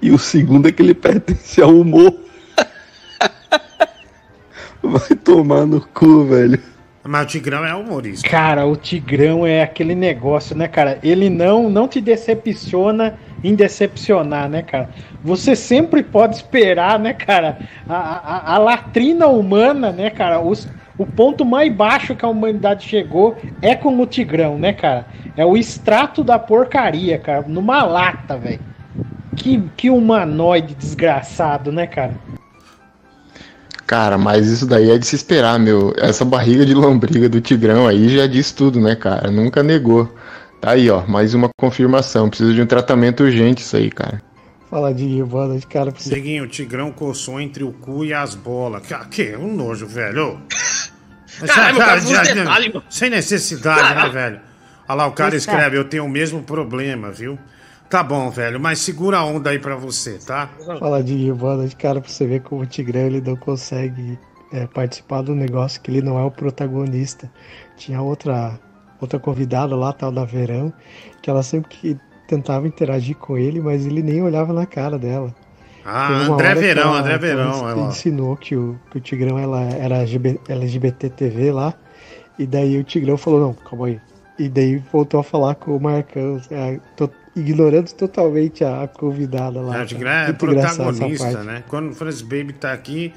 e 0.00 0.10
o 0.10 0.18
segundo 0.18 0.68
é 0.68 0.72
que 0.72 0.82
ele 0.82 0.94
pertence 0.94 1.60
ao 1.60 1.70
humor. 1.70 2.14
Vai 4.82 5.16
tomar 5.22 5.66
no 5.66 5.80
cu, 5.80 6.24
velho. 6.24 6.60
Mas 7.04 7.24
o 7.24 7.26
Tigrão 7.26 7.64
é 7.64 7.74
humorista. 7.74 8.28
Cara, 8.28 8.66
o 8.66 8.74
Tigrão 8.74 9.46
é 9.46 9.62
aquele 9.62 9.94
negócio, 9.94 10.56
né, 10.56 10.66
cara? 10.66 10.98
Ele 11.02 11.30
não 11.30 11.70
não 11.70 11.86
te 11.86 12.00
decepciona 12.00 13.16
em 13.44 13.54
decepcionar, 13.54 14.48
né, 14.48 14.62
cara? 14.62 14.90
Você 15.22 15.54
sempre 15.54 16.02
pode 16.02 16.36
esperar, 16.36 16.98
né, 16.98 17.12
cara? 17.12 17.58
A, 17.88 17.96
a, 17.96 18.54
a 18.54 18.58
latrina 18.58 19.28
humana, 19.28 19.92
né, 19.92 20.10
cara? 20.10 20.40
Os, 20.40 20.68
o 20.98 21.06
ponto 21.06 21.44
mais 21.44 21.72
baixo 21.72 22.14
que 22.14 22.24
a 22.24 22.28
humanidade 22.28 22.86
chegou 22.86 23.36
é 23.60 23.74
com 23.74 24.00
o 24.00 24.06
Tigrão, 24.06 24.58
né, 24.58 24.72
cara? 24.72 25.06
É 25.36 25.44
o 25.44 25.56
extrato 25.56 26.24
da 26.24 26.38
porcaria, 26.38 27.18
cara, 27.18 27.44
numa 27.46 27.82
lata, 27.84 28.36
velho. 28.36 28.60
Que, 29.36 29.62
que 29.76 29.90
humanoide 29.90 30.74
desgraçado, 30.74 31.70
né, 31.70 31.86
cara? 31.86 32.14
Cara, 33.86 34.18
mas 34.18 34.48
isso 34.48 34.66
daí 34.66 34.90
é 34.90 34.98
de 34.98 35.06
se 35.06 35.14
esperar, 35.14 35.58
meu. 35.60 35.94
Essa 35.98 36.24
barriga 36.24 36.64
de 36.66 36.74
lombriga 36.74 37.28
do 37.28 37.40
Tigrão 37.40 37.86
aí 37.86 38.08
já 38.08 38.26
diz 38.26 38.50
tudo, 38.50 38.80
né, 38.80 38.96
cara? 38.96 39.30
Nunca 39.30 39.62
negou. 39.62 40.12
Tá 40.60 40.72
aí, 40.72 40.90
ó, 40.90 41.06
mais 41.06 41.34
uma 41.34 41.48
confirmação. 41.60 42.28
Precisa 42.28 42.52
de 42.52 42.62
um 42.62 42.66
tratamento 42.66 43.22
urgente 43.22 43.62
isso 43.62 43.76
aí, 43.76 43.90
cara. 43.90 44.20
Fala 44.68 44.92
de 44.92 45.22
boa 45.22 45.46
noite, 45.46 45.66
cara. 45.68 45.92
Seguinho, 45.96 46.44
o 46.44 46.48
Tigrão 46.48 46.90
coçou 46.90 47.40
entre 47.40 47.62
o 47.62 47.70
cu 47.70 48.04
e 48.04 48.12
as 48.12 48.34
bolas. 48.34 48.82
Que, 48.84 48.94
que 49.08 49.36
um 49.36 49.54
nojo, 49.54 49.86
velho. 49.86 50.40
Mas, 51.40 51.50
Caralho, 51.50 51.78
cara, 51.78 51.88
cara, 51.90 52.00
já- 52.00 52.22
uns 52.22 52.28
detalhes, 52.34 52.74
mano. 52.74 52.86
sem 52.88 53.10
necessidade, 53.10 53.94
né, 53.94 54.08
velho? 54.08 54.40
Olha 54.88 54.96
lá, 54.96 55.06
o 55.06 55.12
cara 55.12 55.28
Eita. 55.34 55.36
escreve, 55.38 55.76
eu 55.76 55.84
tenho 55.84 56.04
o 56.04 56.08
mesmo 56.08 56.42
problema, 56.42 57.10
viu? 57.10 57.38
Tá 57.90 58.02
bom, 58.02 58.30
velho, 58.30 58.58
mas 58.58 58.78
segura 58.80 59.18
a 59.18 59.24
onda 59.24 59.50
aí 59.50 59.58
pra 59.58 59.76
você, 59.76 60.18
tá? 60.18 60.48
Fala 60.78 61.02
de 61.02 61.32
noite, 61.32 61.76
cara. 61.76 62.00
Pra 62.00 62.10
você 62.10 62.26
ver 62.26 62.40
como 62.42 62.62
o 62.62 62.66
Tigrão 62.66 63.02
ele 63.02 63.20
não 63.20 63.36
consegue 63.36 64.18
é, 64.52 64.66
participar 64.66 65.22
do 65.22 65.34
negócio, 65.34 65.80
que 65.80 65.90
ele 65.90 66.02
não 66.02 66.18
é 66.18 66.24
o 66.24 66.30
protagonista. 66.30 67.30
Tinha 67.76 68.00
outra, 68.02 68.58
outra 69.00 69.18
convidada 69.20 69.76
lá, 69.76 69.92
tal 69.92 70.10
da 70.10 70.24
Verão, 70.24 70.72
que 71.22 71.30
ela 71.30 71.42
sempre 71.44 71.68
que 71.76 71.96
tentava 72.26 72.66
interagir 72.66 73.16
com 73.16 73.38
ele, 73.38 73.60
mas 73.60 73.86
ele 73.86 74.02
nem 74.02 74.20
olhava 74.20 74.52
na 74.52 74.66
cara 74.66 74.98
dela. 74.98 75.32
Ah, 75.86 76.26
André 76.26 76.54
Verão, 76.54 76.88
ela- 76.88 77.00
André 77.00 77.18
Verão, 77.18 77.68
ela. 77.68 77.88
ensinou 77.88 78.36
que 78.36 78.56
o, 78.56 78.78
que 78.90 78.98
o 78.98 79.00
Tigrão 79.00 79.38
ela 79.38 79.62
era 79.62 80.04
GB 80.04 80.40
LGBT 80.48 81.08
TV 81.10 81.52
lá. 81.52 81.74
E 82.38 82.46
daí 82.46 82.78
o 82.78 82.84
Tigrão 82.84 83.16
falou, 83.16 83.40
não, 83.40 83.54
calma 83.54 83.86
aí. 83.86 84.00
E 84.38 84.48
daí 84.48 84.82
voltou 84.92 85.20
a 85.20 85.24
falar 85.24 85.54
com 85.54 85.74
o 85.76 85.80
Marcão, 85.80 86.40
é, 86.50 86.78
to- 86.96 87.10
ignorando 87.34 87.90
totalmente 87.92 88.62
a, 88.64 88.82
a 88.82 88.88
convidada 88.88 89.60
lá. 89.60 89.78
É, 89.78 89.82
o. 89.82 89.86
Tigrão 89.86 90.10
é 90.10 90.32
protagonista, 90.32 91.42
né? 91.44 91.62
Quando 91.68 91.90
o 91.90 91.94
Francis 91.94 92.20
Baby 92.22 92.52
tá 92.52 92.72
aqui, 92.72 93.14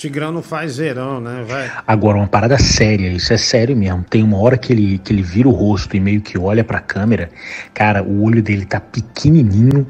Tigrão 0.00 0.32
não 0.32 0.42
faz 0.42 0.78
verão, 0.78 1.20
né? 1.20 1.44
Vai. 1.46 1.70
Agora, 1.86 2.16
uma 2.16 2.26
parada 2.26 2.56
séria, 2.56 3.08
isso 3.08 3.34
é 3.34 3.36
sério 3.36 3.76
mesmo. 3.76 4.02
Tem 4.08 4.22
uma 4.22 4.38
hora 4.38 4.56
que 4.56 4.72
ele, 4.72 4.96
que 4.96 5.12
ele 5.12 5.20
vira 5.20 5.46
o 5.46 5.50
rosto 5.50 5.94
e 5.94 6.00
meio 6.00 6.22
que 6.22 6.38
olha 6.38 6.64
pra 6.64 6.80
câmera, 6.80 7.28
cara, 7.74 8.02
o 8.02 8.22
olho 8.22 8.42
dele 8.42 8.64
tá 8.64 8.80
pequenininho, 8.80 9.86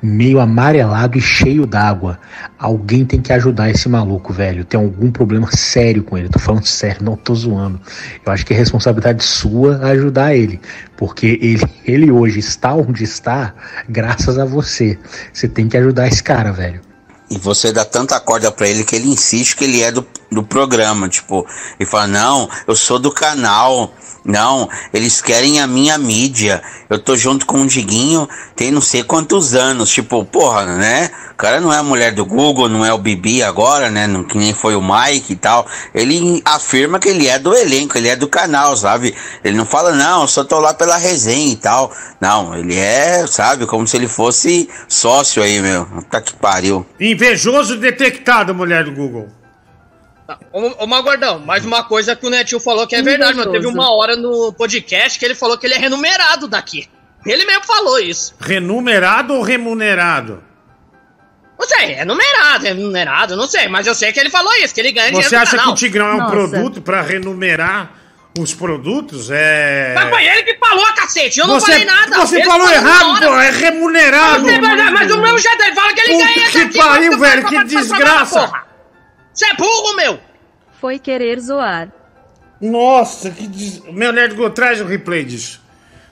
meio 0.00 0.38
amarelado 0.38 1.18
e 1.18 1.20
cheio 1.20 1.66
d'água. 1.66 2.20
Alguém 2.56 3.04
tem 3.04 3.20
que 3.20 3.32
ajudar 3.32 3.68
esse 3.68 3.88
maluco, 3.88 4.32
velho. 4.32 4.64
Tem 4.64 4.78
algum 4.78 5.10
problema 5.10 5.50
sério 5.50 6.04
com 6.04 6.16
ele. 6.16 6.28
Tô 6.28 6.38
falando 6.38 6.62
sério, 6.70 7.02
não 7.02 7.16
tô 7.16 7.34
zoando. 7.34 7.80
Eu 8.24 8.30
acho 8.30 8.46
que 8.46 8.54
é 8.54 8.56
responsabilidade 8.56 9.24
sua 9.24 9.84
ajudar 9.88 10.36
ele, 10.36 10.60
porque 10.96 11.36
ele, 11.42 11.64
ele 11.84 12.12
hoje 12.12 12.38
está 12.38 12.76
onde 12.76 13.02
está 13.02 13.52
graças 13.88 14.38
a 14.38 14.44
você. 14.44 14.96
Você 15.32 15.48
tem 15.48 15.68
que 15.68 15.76
ajudar 15.76 16.06
esse 16.06 16.22
cara, 16.22 16.52
velho. 16.52 16.86
E 17.30 17.36
você 17.38 17.72
dá 17.72 17.84
tanta 17.84 18.18
corda 18.20 18.50
pra 18.50 18.68
ele 18.68 18.84
que 18.84 18.96
ele 18.96 19.08
insiste 19.08 19.54
que 19.54 19.64
ele 19.64 19.82
é 19.82 19.92
do, 19.92 20.06
do 20.30 20.42
programa, 20.42 21.08
tipo, 21.08 21.46
e 21.78 21.84
fala, 21.84 22.06
não, 22.06 22.48
eu 22.66 22.74
sou 22.74 22.98
do 22.98 23.12
canal, 23.12 23.92
não, 24.24 24.68
eles 24.92 25.20
querem 25.20 25.60
a 25.60 25.66
minha 25.66 25.98
mídia, 25.98 26.62
eu 26.88 26.98
tô 26.98 27.16
junto 27.16 27.44
com 27.44 27.62
o 27.62 27.66
Diguinho 27.66 28.28
tem 28.58 28.72
não 28.72 28.80
sei 28.80 29.04
quantos 29.04 29.54
anos, 29.54 29.88
tipo, 29.88 30.24
porra, 30.24 30.66
né? 30.66 31.10
O 31.30 31.36
cara 31.36 31.60
não 31.60 31.72
é 31.72 31.76
a 31.78 31.82
mulher 31.84 32.12
do 32.12 32.26
Google, 32.26 32.68
não 32.68 32.84
é 32.84 32.92
o 32.92 32.98
Bibi 32.98 33.40
agora, 33.40 33.88
né? 33.88 34.08
Não, 34.08 34.24
que 34.24 34.36
nem 34.36 34.52
foi 34.52 34.74
o 34.74 34.82
Mike 34.82 35.32
e 35.32 35.36
tal. 35.36 35.64
Ele 35.94 36.42
afirma 36.44 36.98
que 36.98 37.08
ele 37.08 37.28
é 37.28 37.38
do 37.38 37.54
elenco, 37.54 37.96
ele 37.96 38.08
é 38.08 38.16
do 38.16 38.26
canal, 38.26 38.76
sabe? 38.76 39.14
Ele 39.44 39.56
não 39.56 39.64
fala, 39.64 39.92
não, 39.92 40.22
eu 40.22 40.26
só 40.26 40.42
tô 40.42 40.58
lá 40.58 40.74
pela 40.74 40.96
resenha 40.96 41.52
e 41.52 41.56
tal. 41.56 41.92
Não, 42.20 42.56
ele 42.56 42.76
é, 42.76 43.24
sabe, 43.28 43.64
como 43.64 43.86
se 43.86 43.96
ele 43.96 44.08
fosse 44.08 44.68
sócio 44.88 45.40
aí, 45.40 45.60
meu. 45.60 45.86
Tá 46.10 46.20
que 46.20 46.34
pariu. 46.34 46.84
Invejoso 47.18 47.76
detectado, 47.76 48.54
mulher 48.54 48.84
do 48.84 48.92
Google. 48.92 49.28
Ô, 50.52 50.84
ô 50.84 50.86
Magordão, 50.86 51.40
mais 51.40 51.64
uma 51.64 51.82
coisa 51.82 52.14
que 52.14 52.24
o 52.24 52.30
Netinho 52.30 52.60
falou 52.60 52.86
que 52.86 52.94
é 52.94 53.02
verdade, 53.02 53.36
mano. 53.36 53.50
Teve 53.50 53.66
uma 53.66 53.92
hora 53.92 54.14
no 54.14 54.52
podcast 54.52 55.18
que 55.18 55.24
ele 55.24 55.34
falou 55.34 55.58
que 55.58 55.66
ele 55.66 55.74
é 55.74 55.78
renumerado 55.78 56.46
daqui. 56.46 56.88
Ele 57.26 57.44
mesmo 57.44 57.64
falou 57.64 57.98
isso. 57.98 58.36
Renumerado 58.38 59.34
ou 59.34 59.42
remunerado? 59.42 60.44
Não 61.58 61.66
sei, 61.66 61.94
é 61.94 62.04
numerado, 62.04 62.68
é 62.68 62.74
numerado, 62.74 63.36
não 63.36 63.48
sei, 63.48 63.66
mas 63.66 63.84
eu 63.88 63.96
sei 63.96 64.12
que 64.12 64.20
ele 64.20 64.30
falou 64.30 64.54
isso, 64.62 64.72
que 64.72 64.80
ele 64.80 64.92
ganha 64.92 65.08
dinheiro 65.08 65.28
Você 65.28 65.34
do 65.34 65.42
acha 65.42 65.58
que 65.58 65.68
o 65.68 65.74
Tigrão 65.74 66.06
é 66.06 66.14
um 66.22 66.30
produto 66.30 66.80
pra 66.80 67.02
renumerar 67.02 67.97
os 68.42 68.54
produtos? 68.54 69.30
É. 69.30 69.92
Mas 69.94 70.08
foi 70.10 70.24
ele 70.26 70.42
que 70.42 70.58
falou, 70.58 70.84
cacete, 70.94 71.40
eu 71.40 71.46
não 71.46 71.60
Você- 71.60 71.72
falei 71.72 71.84
nada. 71.84 72.16
você 72.18 72.36
Ele 72.36 72.44
falou 72.44 72.70
errado, 72.70 73.18
pô, 73.20 73.38
é 73.40 73.50
remunerado. 73.50 74.44
Mas, 74.44 74.58
mas, 74.60 74.92
mas 74.92 75.12
o 75.12 75.20
meu 75.20 75.38
jeito, 75.38 75.62
ele 75.62 75.74
fala 75.74 75.94
que 75.94 76.00
ele 76.00 76.12
Puta 76.12 76.24
ganha 76.24 76.50
que 76.50 76.64
daqui, 76.64 76.78
pariu, 76.78 77.18
velho, 77.18 77.46
que 77.46 77.64
desgraça. 77.64 78.52
Você 79.32 79.46
é 79.46 79.54
burro, 79.54 79.96
meu. 79.96 80.18
Foi 80.80 80.98
querer 80.98 81.40
zoar. 81.40 81.88
Nossa, 82.60 83.30
que 83.30 83.46
des... 83.46 83.80
Meu 83.84 84.12
Nerdgo, 84.12 84.50
traz 84.50 84.80
o 84.80 84.84
replay 84.84 85.24
disso. 85.24 85.60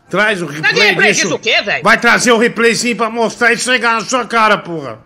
Traz 0.09 0.41
o 0.41 0.47
replay, 0.47 0.89
replay 0.91 1.09
disso. 1.13 1.23
disso 1.23 1.35
o 1.35 1.39
quê, 1.39 1.61
velho? 1.63 1.83
Vai 1.83 1.99
trazer 1.99 2.31
o 2.33 2.39
replayzinho 2.39 2.97
pra 2.97 3.11
mostrar 3.11 3.53
e 3.53 3.59
chegar 3.59 3.95
na 3.95 4.01
sua 4.03 4.25
cara, 4.25 4.57
porra. 4.59 5.01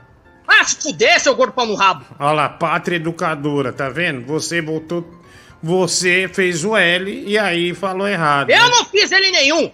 Ah, 0.47 0.65
se 0.65 0.77
fuder, 0.77 1.19
seu 1.21 1.35
gordo 1.35 1.53
pau 1.53 1.65
no 1.65 1.75
rabo. 1.75 2.05
Olha 2.19 2.33
lá, 2.33 2.49
pátria 2.49 2.97
educadora, 2.97 3.73
tá 3.73 3.89
vendo? 3.89 4.27
Você 4.27 4.61
botou... 4.61 5.20
Você 5.63 6.29
fez 6.33 6.65
o 6.65 6.77
L 6.77 7.25
e 7.27 7.39
aí 7.39 7.75
falou 7.75 8.09
errado. 8.09 8.51
Eu 8.51 8.63
né? 8.63 8.69
não 8.71 8.85
fiz 8.85 9.13
ele 9.13 9.31
nenhum. 9.31 9.71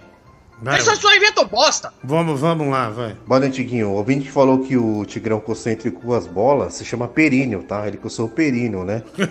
Vai, 0.60 0.78
Isso 0.78 0.90
é 0.90 0.96
só 0.96 1.14
invento 1.14 1.44
bosta. 1.46 1.92
Vamos, 2.02 2.40
vamos 2.40 2.68
lá, 2.68 2.88
vai. 2.88 3.14
Boa 3.26 3.40
noite, 3.40 3.56
Tiguinho. 3.56 3.90
O 3.90 3.94
ouvinte 3.94 4.24
que 4.24 4.32
falou 4.32 4.60
que 4.60 4.76
o 4.76 5.04
Tigrão 5.04 5.38
coçou 5.38 5.70
entre 5.70 5.90
cu 5.90 6.14
as 6.14 6.26
bolas 6.26 6.74
se 6.74 6.84
chama 6.84 7.06
períneo, 7.06 7.62
tá? 7.62 7.86
Ele 7.86 7.98
coçou 7.98 8.26
o 8.26 8.28
períneo, 8.28 8.84
né? 8.84 9.02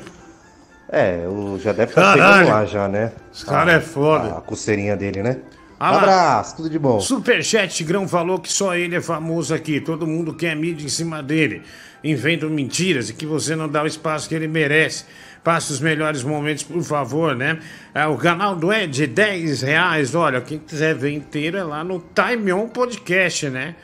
É, 0.87 1.27
o, 1.27 1.57
já 1.57 1.71
deve 1.73 1.91
estar 1.91 2.15
Caralho. 2.15 2.33
chegando 2.33 2.49
lá 2.49 2.65
já, 2.65 2.87
né? 2.87 3.11
Esse 3.33 3.43
cara 3.43 3.71
é 3.71 3.79
foda. 3.79 4.37
A 4.37 4.41
coceirinha 4.41 4.95
dele, 4.95 5.23
né? 5.23 5.39
Ah. 5.79 5.97
Abraço, 5.97 6.57
tudo 6.57 6.69
de 6.69 6.79
bom. 6.79 6.99
Superchat 6.99 7.73
Tigrão 7.75 8.07
falou 8.07 8.39
que 8.39 8.53
só 8.53 8.75
ele 8.75 8.95
é 8.95 9.01
famoso 9.01 9.53
aqui. 9.53 9.81
Todo 9.81 10.07
mundo 10.07 10.33
quer 10.33 10.55
mídia 10.55 10.85
em 10.85 10.89
cima 10.89 11.21
dele. 11.21 11.63
Inventam 12.03 12.49
mentiras 12.49 13.09
e 13.09 13.13
que 13.13 13.25
você 13.25 13.55
não 13.55 13.67
dá 13.67 13.83
o 13.83 13.87
espaço 13.87 14.29
que 14.29 14.35
ele 14.35 14.47
merece. 14.47 15.05
Passe 15.45 15.71
os 15.71 15.79
melhores 15.79 16.23
momentos, 16.23 16.63
por 16.63 16.81
favor, 16.81 17.35
né? 17.35 17.59
É, 17.93 18.07
o 18.07 18.17
canal 18.17 18.55
do 18.55 18.73
Ed, 18.73 19.05
10 19.05 19.61
reais. 19.61 20.15
Olha, 20.15 20.41
quem 20.41 20.57
quiser 20.57 20.95
ver 20.95 21.11
inteiro 21.11 21.55
é 21.55 21.63
lá 21.63 21.83
no 21.83 22.03
Time 22.15 22.51
On 22.51 22.67
Podcast, 22.67 23.47
né? 23.51 23.75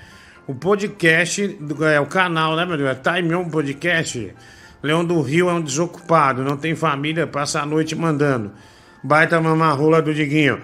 O 0.48 0.56
podcast, 0.56 1.60
é 1.94 2.00
o 2.00 2.08
canal, 2.08 2.56
né, 2.56 2.66
meu 2.66 2.78
Deus? 2.78 2.90
É 2.90 2.96
Time 2.96 3.36
On 3.36 3.48
Podcast. 3.48 4.34
Leão 4.82 5.06
do 5.06 5.22
Rio 5.22 5.52
é 5.52 5.54
um 5.54 5.62
desocupado, 5.62 6.44
não 6.44 6.58
tem 6.58 6.74
família, 6.74 7.28
passa 7.28 7.62
a 7.62 7.66
noite 7.66 7.96
mandando. 7.96 8.52
Baita 9.04 9.40
mamarrola 9.40 10.02
do 10.02 10.16
Diguinho. 10.16 10.60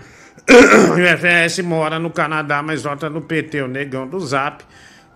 O 0.49 1.17
FS 1.17 1.59
mora 1.59 1.99
no 1.99 2.09
Canadá, 2.09 2.63
mas 2.63 2.81
vota 2.81 3.07
no 3.07 3.21
PT, 3.21 3.61
o 3.61 3.67
negão 3.67 4.07
do 4.07 4.19
Zap, 4.19 4.63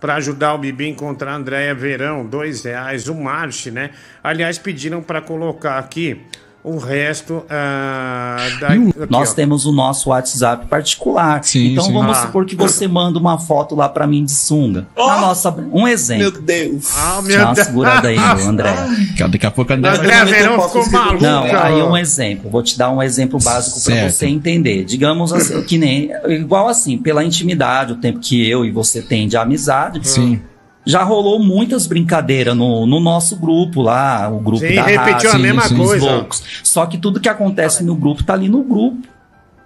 para 0.02 0.16
ajudar 0.16 0.54
o 0.54 0.58
Bibi 0.58 0.86
a 0.86 0.88
encontrar 0.88 1.30
a 1.30 1.36
Andréia 1.36 1.72
Verão, 1.72 2.26
dois 2.26 2.64
reais, 2.64 3.06
o 3.06 3.14
Marche, 3.14 3.70
né? 3.70 3.90
Aliás, 4.20 4.58
pediram 4.58 5.00
para 5.00 5.20
colocar 5.20 5.78
aqui 5.78 6.26
o 6.64 6.78
resto 6.78 7.42
ah, 7.50 8.36
da. 8.60 8.68
aqui, 8.68 8.92
Nós 9.10 9.32
ó. 9.32 9.34
temos 9.34 9.66
o 9.66 9.72
nosso 9.72 10.10
WhatsApp 10.10 10.66
particular. 10.66 11.40
então 11.54 11.84
sim. 11.84 11.92
vamos 11.92 12.16
Ah. 12.16 12.22
supor 12.22 12.44
que 12.46 12.54
você 12.54 12.86
manda 12.86 13.18
uma 13.18 13.38
foto 13.38 13.74
lá 13.74 13.88
pra 13.88 14.06
mim 14.06 14.24
de 14.24 14.32
sunga. 14.32 14.86
Na 14.96 15.20
nossa, 15.20 15.50
um 15.72 15.88
exemplo. 15.88 16.32
Meu 16.32 16.42
Deus. 16.42 16.90
Ah, 16.96 17.20
Dá 17.26 17.46
uma 17.46 17.54
segurada 17.56 18.08
aí, 18.08 18.18
André. 18.18 18.74
Daqui 19.28 19.46
a 19.46 19.50
pouco 19.50 19.72
André 19.72 19.90
André 19.90 20.24
Verão 20.24 20.62
ficou 20.62 20.90
maluco. 20.90 21.22
Não, 21.22 21.44
aí 21.44 21.82
um 21.82 21.96
exemplo. 21.96 22.50
Vou 22.50 22.62
te 22.62 22.78
dar 22.78 22.90
um 22.90 23.02
exemplo 23.02 23.38
básico 23.42 23.80
para 23.82 24.08
você 24.10 24.26
entender. 24.26 24.84
Digamos 24.84 25.32
assim, 25.32 25.62
que 25.62 25.76
nem 25.78 26.10
igual 26.28 26.68
assim, 26.68 26.96
pela 26.98 27.24
intimidade, 27.24 27.92
o 27.92 27.96
tempo 27.96 28.20
que 28.20 28.48
eu 28.48 28.64
e 28.64 28.70
você 28.70 29.02
tem 29.02 29.26
de 29.26 29.36
amizade. 29.36 30.06
Sim. 30.06 30.40
Já 30.84 31.04
rolou 31.04 31.38
muitas 31.38 31.86
brincadeiras 31.86 32.56
no, 32.56 32.86
no 32.86 32.98
nosso 32.98 33.36
grupo 33.36 33.80
lá, 33.80 34.28
o 34.28 34.40
grupo 34.40 34.66
Sim, 34.66 34.74
da 34.74 34.82
repetiu 34.82 35.30
a 35.30 35.32
rádio, 35.34 35.38
mesma 35.40 35.62
os 35.64 35.72
coisa. 35.72 36.10
loucos. 36.10 36.42
Só 36.64 36.86
que 36.86 36.98
tudo 36.98 37.20
que 37.20 37.28
acontece 37.28 37.84
no 37.84 37.94
grupo 37.94 38.24
tá 38.24 38.34
ali 38.34 38.48
no 38.48 38.62
grupo. 38.64 39.11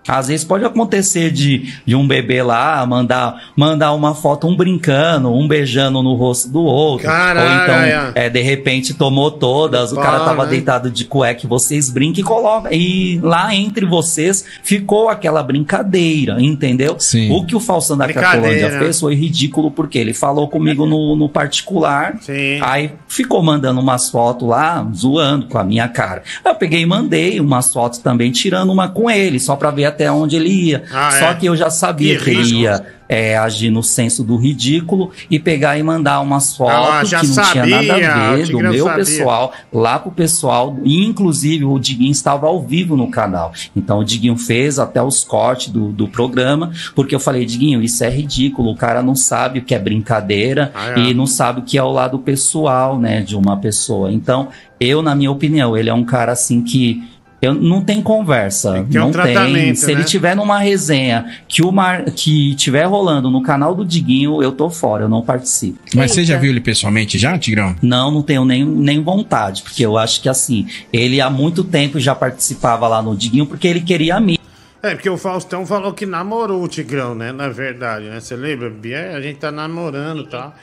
Às 0.07 0.29
vezes 0.29 0.45
pode 0.45 0.65
acontecer 0.65 1.31
de, 1.31 1.75
de 1.85 1.95
um 1.95 2.07
bebê 2.07 2.43
lá 2.43 2.85
mandar, 2.87 3.51
mandar 3.57 3.93
uma 3.93 4.15
foto, 4.15 4.47
um 4.47 4.57
brincando, 4.57 5.33
um 5.33 5.47
beijando 5.47 6.03
no 6.03 6.15
rosto 6.15 6.49
do 6.49 6.63
outro. 6.63 7.07
Caralho, 7.07 7.41
ou 7.41 7.63
então, 7.63 7.75
é. 7.75 8.27
é, 8.27 8.31
de 8.31 8.41
repente 8.41 8.95
tomou 8.95 9.31
todas, 9.31 9.93
o 9.93 9.97
cara 9.97 10.21
tava 10.21 10.45
né? 10.45 10.51
deitado 10.51 10.91
de 10.91 11.05
cueca 11.05 11.45
e 11.45 11.49
vocês 11.49 11.91
brincam 11.91 12.21
e 12.21 12.25
colocam. 12.25 12.73
E 12.73 13.19
lá 13.23 13.55
entre 13.55 13.85
vocês 13.87 14.45
ficou 14.63 15.09
aquela 15.09 15.43
brincadeira, 15.43 16.41
entendeu? 16.41 16.97
Sim. 16.99 17.31
O 17.33 17.45
que 17.45 17.57
o 17.57 17.61
Faustão 17.61 17.97
da. 17.97 18.07
Cracolândia 18.07 18.79
fez 18.79 19.01
foi 19.01 19.15
ridículo, 19.15 19.71
porque 19.71 19.99
ele 19.99 20.15
falou 20.15 20.49
comigo 20.49 20.87
no, 20.87 21.17
no 21.17 21.29
particular. 21.29 22.17
Sim. 22.21 22.61
Aí 22.63 22.93
ficou 23.09 23.43
mandando 23.43 23.81
umas 23.81 24.09
fotos 24.09 24.49
lá, 24.49 24.87
zoando 24.95 25.47
com 25.47 25.59
a 25.59 25.65
minha 25.65 25.89
cara. 25.89 26.23
Aí 26.45 26.53
eu 26.53 26.57
peguei 26.57 26.81
e 26.83 26.87
mandei 26.87 27.41
umas 27.41 27.73
fotos 27.73 27.99
também, 27.99 28.31
tirando 28.31 28.73
uma 28.73 28.89
com 28.89 29.11
ele, 29.11 29.39
só 29.39 29.57
pra 29.57 29.71
ver 29.71 29.85
até 29.97 30.13
onde 30.13 30.37
ele 30.37 30.49
ia. 30.51 30.85
Ah, 30.93 31.11
só 31.11 31.27
é? 31.31 31.35
que 31.35 31.47
eu 31.47 31.57
já 31.57 31.71
sabia 31.71 32.17
Que 32.19 32.25
que, 32.25 32.31
ele 32.31 32.55
ia 32.63 32.85
é, 33.09 33.39
agir 33.39 33.71
no 33.71 33.83
senso 33.83 34.23
do 34.25 34.37
ridículo 34.37 35.11
e 35.31 35.39
pegar 35.39 35.79
e 35.79 35.83
mandar 35.83 36.21
umas 36.21 36.57
fotos 36.57 36.75
Ah, 36.75 37.19
que 37.21 37.27
não 37.27 37.35
sabia, 37.35 37.53
tinha 37.63 37.67
nada 37.67 37.95
a 37.95 38.35
ver 38.37 38.47
do 38.49 38.59
meu 38.59 38.85
sabia. 38.85 39.05
pessoal 39.05 39.53
lá 39.73 39.99
pro 39.99 40.11
pessoal. 40.11 40.77
E, 40.85 41.05
inclusive, 41.05 41.65
o 41.65 41.79
Diguinho 41.79 42.11
estava 42.13 42.47
ao 42.47 42.61
vivo 42.61 42.97
no 42.97 43.09
canal. 43.11 43.53
Então 43.77 44.01
o 44.01 44.05
Diguinho 44.05 44.37
fez 44.37 44.79
até 44.79 45.01
os 45.03 45.23
cortes 45.25 45.69
do, 45.73 45.93
do 45.93 46.09
programa, 46.09 46.73
porque 46.95 47.15
eu 47.15 47.21
falei, 47.21 47.45
Diguinho, 47.47 47.81
isso 47.83 48.03
é 48.05 48.11
ridículo. 48.11 48.71
O 48.73 48.77
cara 48.77 49.03
não 49.03 49.15
sabe 49.15 49.61
o 49.61 49.63
que 49.63 49.75
é 49.75 49.79
brincadeira 49.79 50.73
Ah, 50.75 50.91
é. 50.91 50.99
e 50.99 51.15
não 51.15 51.27
sabe 51.27 51.61
o 51.61 51.63
que 51.63 51.79
é 51.79 51.83
o 51.83 51.91
lado 51.93 52.19
pessoal, 52.19 52.99
né, 52.99 53.21
de 53.23 53.37
uma 53.37 53.57
pessoa. 53.57 54.11
Então, 54.13 54.49
eu, 54.81 55.01
na 55.01 55.15
minha 55.15 55.31
opinião, 55.31 55.77
ele 55.77 55.89
é 55.89 55.95
um 55.95 56.05
cara 56.05 56.33
assim 56.33 56.61
que. 56.61 57.03
Eu, 57.41 57.55
não 57.55 57.83
tem 57.83 58.01
conversa, 58.01 58.87
ter 58.91 58.99
um 58.99 59.07
não 59.07 59.13
tem. 59.13 59.23
tratamento, 59.23 59.77
Se 59.77 59.87
né? 59.87 59.93
ele 59.93 60.05
tiver 60.05 60.35
numa 60.35 60.59
resenha 60.59 61.27
que 61.47 61.63
o 61.63 61.71
mar, 61.71 62.05
que 62.05 62.55
tiver 62.55 62.85
rolando 62.85 63.31
no 63.31 63.43
canal 63.43 63.75
do 63.75 63.85
Diguinho, 63.85 64.43
eu 64.43 64.53
tô 64.53 64.71
fora, 64.71 65.05
eu 65.05 65.09
não 65.09 65.23
participo. 65.23 65.79
Mas 65.95 66.13
você 66.13 66.25
já 66.25 66.39
viu 66.39 66.51
ele 66.51 66.61
pessoalmente 66.61 67.19
já, 67.19 67.39
Tigrão? 67.39 67.77
Não, 67.83 68.11
não 68.11 68.23
tenho 68.23 68.45
nem, 68.45 68.65
nem 68.65 69.03
vontade, 69.03 69.63
porque 69.63 69.85
eu 69.85 69.99
acho 69.99 70.23
que 70.23 70.29
assim, 70.29 70.67
ele 70.93 71.21
há 71.21 71.29
muito 71.29 71.63
tempo 71.63 72.01
já 72.01 72.15
participava 72.15 72.89
lá 72.89 73.03
no 73.03 73.15
Diguinho 73.15 73.47
porque 73.47 73.69
ele 73.69 73.81
queria 73.81 74.17
a 74.17 74.21
mim. 74.21 74.39
É, 74.83 74.95
porque 74.95 75.11
o 75.11 75.19
Faustão 75.19 75.67
falou 75.67 75.93
que 75.93 76.07
namorou 76.07 76.63
o 76.63 76.69
Tigrão, 76.69 77.15
né? 77.15 77.33
Na 77.33 77.49
verdade, 77.49 78.07
né? 78.07 78.21
Você 78.21 78.37
lembra, 78.37 78.71
Bia? 78.71 79.17
A 79.17 79.21
gente 79.21 79.39
tá 79.39 79.51
namorando 79.51 80.23
e 80.23 80.27
tal. 80.29 80.55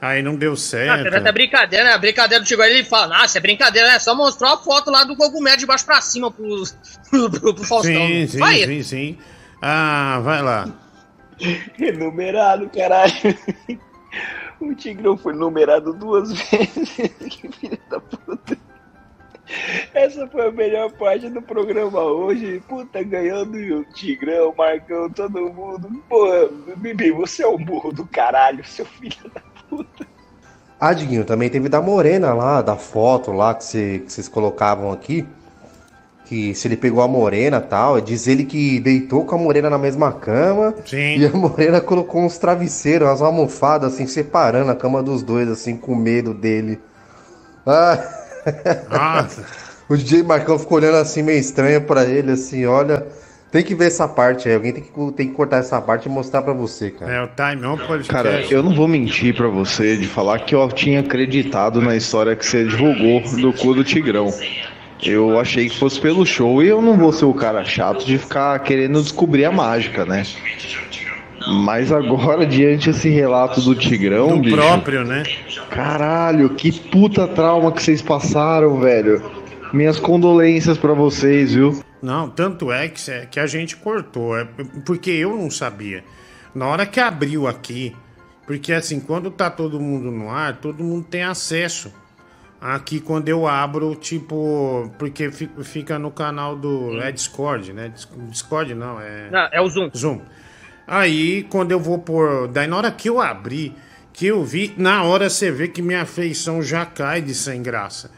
Aí 0.00 0.22
não 0.22 0.36
deu 0.36 0.52
Ah, 0.52 0.56
certo. 0.56 1.02
teve 1.02 1.16
até 1.16 1.32
brincadeira, 1.32 1.84
né? 1.84 1.92
A 1.92 1.98
brincadeira 1.98 2.42
do 2.42 2.46
Tigo 2.46 2.62
ele 2.62 2.84
fala, 2.84 3.20
ah, 3.20 3.24
isso 3.24 3.36
é 3.36 3.40
brincadeira, 3.40 3.88
né? 3.88 3.98
Só 3.98 4.14
mostrou 4.14 4.50
a 4.52 4.56
foto 4.56 4.90
lá 4.90 5.02
do 5.04 5.16
cogumelo 5.16 5.56
de 5.56 5.66
baixo 5.66 5.84
pra 5.84 6.00
cima 6.00 6.30
pro, 6.30 6.62
pro, 7.10 7.30
pro, 7.30 7.54
pro 7.54 7.64
Faustão. 7.64 7.92
Sim, 8.06 8.26
sim, 8.28 8.38
Vai. 8.38 8.64
sim, 8.64 8.82
sim. 8.82 9.18
Ah, 9.60 10.20
vai 10.22 10.40
lá. 10.40 10.68
Renumerado, 11.76 12.68
caralho. 12.70 13.12
O 14.60 14.74
Tigrão 14.74 15.16
foi 15.16 15.32
numerado 15.34 15.92
duas 15.92 16.32
vezes. 16.50 16.96
que 17.30 17.48
filho 17.52 17.78
da 17.88 18.00
puta. 18.00 18.58
Essa 19.94 20.26
foi 20.26 20.48
a 20.48 20.50
melhor 20.50 20.90
parte 20.94 21.30
do 21.30 21.40
programa 21.40 22.00
hoje. 22.02 22.60
Puta, 22.68 23.00
ganhando 23.04 23.56
o 23.56 23.84
Tigrão, 23.92 24.52
Marcão, 24.58 25.08
todo 25.10 25.52
mundo. 25.52 26.02
Pô, 26.08 26.48
Bibi, 26.76 27.12
você 27.12 27.44
é 27.44 27.46
um 27.48 27.56
burro 27.56 27.92
do 27.92 28.04
caralho, 28.04 28.64
seu 28.64 28.84
filho 28.84 29.30
da 29.32 29.40
puta. 29.68 30.06
Ah, 30.80 30.92
Diguinho, 30.92 31.24
também 31.24 31.50
teve 31.50 31.68
da 31.68 31.80
Morena 31.82 32.32
lá, 32.32 32.62
da 32.62 32.76
foto 32.76 33.32
lá 33.32 33.54
que, 33.54 33.64
cê- 33.64 34.02
que 34.04 34.12
vocês 34.12 34.28
colocavam 34.28 34.92
aqui. 34.92 35.26
Que 36.24 36.54
se 36.54 36.68
ele 36.68 36.76
pegou 36.76 37.02
a 37.02 37.08
Morena 37.08 37.56
e 37.56 37.68
tal, 37.68 38.00
diz 38.00 38.26
ele 38.28 38.44
que 38.44 38.78
deitou 38.80 39.24
com 39.24 39.34
a 39.34 39.38
Morena 39.38 39.70
na 39.70 39.78
mesma 39.78 40.12
cama. 40.12 40.74
Sim. 40.84 41.16
E 41.18 41.26
a 41.26 41.30
Morena 41.30 41.80
colocou 41.80 42.20
uns 42.22 42.36
travesseiros, 42.38 43.08
umas 43.08 43.22
almofadas, 43.22 43.94
assim, 43.94 44.06
separando 44.06 44.70
a 44.70 44.76
cama 44.76 45.02
dos 45.02 45.22
dois, 45.22 45.48
assim, 45.48 45.74
com 45.76 45.94
medo 45.94 46.34
dele. 46.34 46.78
Ah. 47.66 47.98
Nossa. 48.90 49.44
o 49.88 49.96
DJ 49.96 50.22
Marcão 50.22 50.58
ficou 50.58 50.76
olhando 50.78 50.96
assim, 50.98 51.22
meio 51.22 51.38
estranho 51.40 51.80
pra 51.82 52.04
ele, 52.04 52.32
assim, 52.32 52.66
olha. 52.66 53.06
Tem 53.50 53.62
que 53.62 53.74
ver 53.74 53.86
essa 53.86 54.06
parte 54.06 54.46
aí, 54.46 54.54
alguém 54.54 54.72
tem 54.72 54.82
que, 54.82 55.12
tem 55.12 55.28
que 55.28 55.34
cortar 55.34 55.58
essa 55.58 55.80
parte 55.80 56.06
e 56.06 56.08
mostrar 56.10 56.42
pra 56.42 56.52
você, 56.52 56.90
cara. 56.90 57.12
É 57.12 57.22
o 57.22 57.28
Time 57.28 57.66
On 57.66 57.78
Podcast. 57.78 58.12
Cara, 58.12 58.44
eu 58.50 58.62
não 58.62 58.74
vou 58.74 58.86
mentir 58.86 59.34
pra 59.34 59.48
você 59.48 59.96
de 59.96 60.06
falar 60.06 60.40
que 60.40 60.54
eu 60.54 60.68
tinha 60.68 61.00
acreditado 61.00 61.80
na 61.80 61.96
história 61.96 62.36
que 62.36 62.44
você 62.44 62.64
divulgou 62.64 63.22
do 63.40 63.52
cu 63.54 63.74
do 63.74 63.82
Tigrão. 63.82 64.30
Eu 65.02 65.38
achei 65.38 65.68
que 65.68 65.78
fosse 65.78 65.98
pelo 65.98 66.26
show 66.26 66.62
e 66.62 66.68
eu 66.68 66.82
não 66.82 66.98
vou 66.98 67.12
ser 67.12 67.24
o 67.24 67.32
cara 67.32 67.64
chato 67.64 68.04
de 68.04 68.18
ficar 68.18 68.58
querendo 68.58 69.00
descobrir 69.00 69.46
a 69.46 69.52
mágica, 69.52 70.04
né? 70.04 70.24
Mas 71.64 71.90
agora, 71.90 72.44
diante 72.44 72.90
esse 72.90 73.08
relato 73.08 73.62
do 73.62 73.74
Tigrão, 73.74 74.28
Do 74.28 74.40
bicho, 74.40 74.56
próprio, 74.56 75.04
né? 75.04 75.22
Caralho, 75.70 76.50
que 76.50 76.70
puta 76.72 77.26
trauma 77.26 77.72
que 77.72 77.82
vocês 77.82 78.02
passaram, 78.02 78.78
velho. 78.80 79.22
Minhas 79.72 79.98
condolências 79.98 80.76
pra 80.76 80.92
vocês, 80.92 81.54
viu? 81.54 81.80
Não, 82.02 82.30
tanto 82.30 82.70
é 82.70 82.88
que, 82.88 83.26
que 83.30 83.40
a 83.40 83.46
gente 83.46 83.76
cortou, 83.76 84.38
é 84.38 84.44
porque 84.86 85.10
eu 85.10 85.36
não 85.36 85.50
sabia. 85.50 86.04
Na 86.54 86.66
hora 86.66 86.86
que 86.86 87.00
abriu 87.00 87.46
aqui, 87.46 87.94
porque 88.46 88.72
assim, 88.72 89.00
quando 89.00 89.30
tá 89.30 89.50
todo 89.50 89.80
mundo 89.80 90.10
no 90.10 90.30
ar, 90.30 90.56
todo 90.56 90.82
mundo 90.84 91.04
tem 91.08 91.22
acesso. 91.22 91.92
Aqui 92.60 92.98
quando 93.00 93.28
eu 93.28 93.46
abro, 93.46 93.94
tipo, 93.94 94.92
porque 94.98 95.30
fi- 95.30 95.50
fica 95.62 95.98
no 95.98 96.10
canal 96.10 96.56
do. 96.56 97.00
É 97.00 97.12
Discord, 97.12 97.72
né? 97.72 97.88
Dis- 97.88 98.08
Discord 98.30 98.74
não, 98.74 99.00
é. 99.00 99.30
Não, 99.30 99.48
é 99.52 99.60
o 99.60 99.68
Zoom. 99.68 99.90
Zoom. 99.96 100.20
Aí 100.86 101.44
quando 101.50 101.70
eu 101.72 101.78
vou 101.78 101.98
pôr. 101.98 102.48
Daí 102.48 102.66
na 102.66 102.76
hora 102.76 102.90
que 102.90 103.08
eu 103.08 103.20
abri, 103.20 103.74
que 104.12 104.26
eu 104.26 104.42
vi, 104.44 104.74
na 104.76 105.04
hora 105.04 105.30
você 105.30 105.52
vê 105.52 105.68
que 105.68 105.80
minha 105.82 106.04
feição 106.04 106.60
já 106.62 106.84
cai 106.84 107.20
de 107.22 107.34
sem 107.34 107.62
graça. 107.62 108.10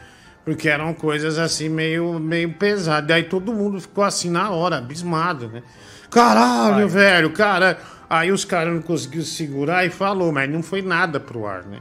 Porque 0.55 0.69
eram 0.69 0.93
coisas 0.93 1.39
assim 1.39 1.69
meio, 1.69 2.19
meio 2.19 2.53
pesadas. 2.53 3.07
Daí 3.09 3.23
todo 3.25 3.53
mundo 3.53 3.81
ficou 3.81 4.05
assim 4.05 4.29
na 4.31 4.51
hora, 4.51 4.79
abismado, 4.79 5.49
né? 5.49 5.63
Caralho, 6.11 6.89
velho, 6.89 7.31
cara. 7.31 7.79
Aí 8.09 8.33
os 8.33 8.45
caras 8.45 8.75
não 8.75 8.83
conseguiram 8.83 9.25
segurar 9.25 9.87
e 9.87 9.91
falou, 9.91 10.33
mas 10.33 10.51
não 10.51 10.63
foi 10.63 10.83
nada 10.83 11.21
pro 11.21 11.47
ar, 11.47 11.63
né? 11.63 11.79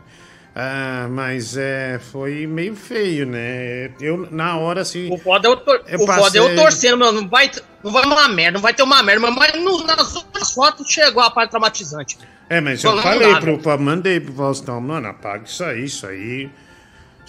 Ah, 0.56 1.08
mas 1.10 1.56
é, 1.58 2.00
foi 2.12 2.46
meio 2.46 2.76
feio, 2.76 3.26
né? 3.26 3.92
Eu, 4.00 4.28
na 4.30 4.58
hora, 4.58 4.82
assim. 4.82 5.12
O 5.12 5.18
foda 5.18 5.48
é 5.48 5.52
eu, 5.52 5.58
tor 5.58 5.82
Eu 5.88 6.00
o 6.00 6.02
é 6.02 6.04
eu 6.04 6.06
passei- 6.06 6.56
torcendo, 6.56 6.98
meu. 6.98 7.12
Não 7.12 7.28
vai, 7.28 7.50
não 7.84 7.92
vai 7.92 8.06
uma 8.06 8.28
merda, 8.28 8.52
não 8.54 8.62
vai 8.62 8.74
ter 8.74 8.84
uma 8.84 9.02
merda, 9.02 9.32
mas 9.32 9.54
no- 9.64 9.84
nas 9.86 10.16
outras 10.16 10.52
fotos 10.52 10.88
chegou 10.90 11.24
a 11.24 11.32
parte 11.32 11.52
traumatizante. 11.52 12.18
É, 12.50 12.60
mas 12.60 12.84
eu 12.84 12.98
falei 13.02 13.32
dá, 13.34 13.40
pro, 13.40 13.80
mandei 13.80 14.20
pro 14.20 14.34
Faustão, 14.34 14.82
mano, 14.82 15.08
apaga 15.08 15.44
isso 15.46 15.64
aí, 15.64 15.84
isso 15.86 16.06
aí. 16.06 16.50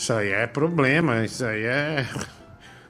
Isso 0.00 0.14
aí 0.14 0.32
é 0.32 0.46
problema, 0.46 1.22
isso 1.26 1.44
aí 1.44 1.62
é. 1.62 2.06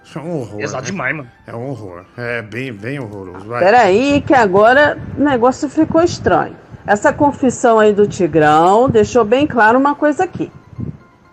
Isso 0.04 0.16
é 0.16 0.22
um 0.22 0.38
horror. 0.38 0.58
Pesado 0.58 0.82
né? 0.84 0.90
demais, 0.92 1.16
mano. 1.16 1.28
É 1.44 1.56
um 1.56 1.68
horror. 1.70 2.04
É 2.16 2.40
bem, 2.40 2.72
bem 2.72 3.00
horroroso. 3.00 3.46
Vai. 3.46 3.64
Peraí, 3.64 4.22
que 4.24 4.32
agora 4.32 4.96
o 5.18 5.20
negócio 5.20 5.68
ficou 5.68 6.02
estranho. 6.04 6.54
Essa 6.86 7.12
confissão 7.12 7.80
aí 7.80 7.92
do 7.92 8.06
Tigrão 8.06 8.88
deixou 8.88 9.24
bem 9.24 9.44
claro 9.44 9.76
uma 9.76 9.96
coisa 9.96 10.22
aqui. 10.22 10.52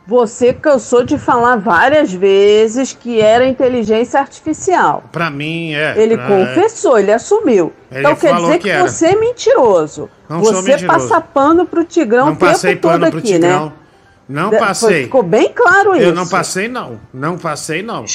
Você 0.08 0.52
cansou 0.52 1.04
de 1.04 1.20
falar 1.20 1.58
várias 1.58 2.12
vezes 2.12 2.94
que 2.94 3.22
era 3.22 3.46
inteligência 3.46 4.20
artificial. 4.20 5.04
Pra 5.12 5.30
mim, 5.30 5.74
é. 5.76 5.94
Ele 5.96 6.18
pra- 6.18 6.28
confessou, 6.28 6.98
ele 6.98 7.12
assumiu. 7.12 7.72
Ele 7.92 8.00
então 8.00 8.16
quer 8.16 8.36
dizer 8.36 8.58
que 8.58 8.72
que, 8.72 8.78
você 8.80 9.08
é 9.08 9.16
mentiroso. 9.16 10.10
Não 10.28 10.44
sou 10.44 10.56
você 10.56 10.72
mentiroso. 10.72 11.08
passa 11.08 11.22
pano 11.22 11.68
pro 11.68 11.84
Tigrão 11.84 12.26
Não 12.26 12.34
o 12.34 12.36
tempo 12.36 12.52
passei 12.52 12.76
todo 12.76 12.94
pano 12.94 13.10
pro 13.12 13.20
aqui, 13.20 13.34
Tigrão. 13.34 13.66
né? 13.68 13.72
Não 14.28 14.52
passei. 14.52 14.90
foi- 14.90 15.04
ficou 15.04 15.24
bem 15.24 15.52
claro 15.54 15.96
Eu 15.96 16.08
isso. 16.08 16.14
não 16.16 16.28
passei, 16.28 16.68
não. 16.68 17.00
Não 17.14 17.38
passei, 17.38 17.82
não. 17.82 18.06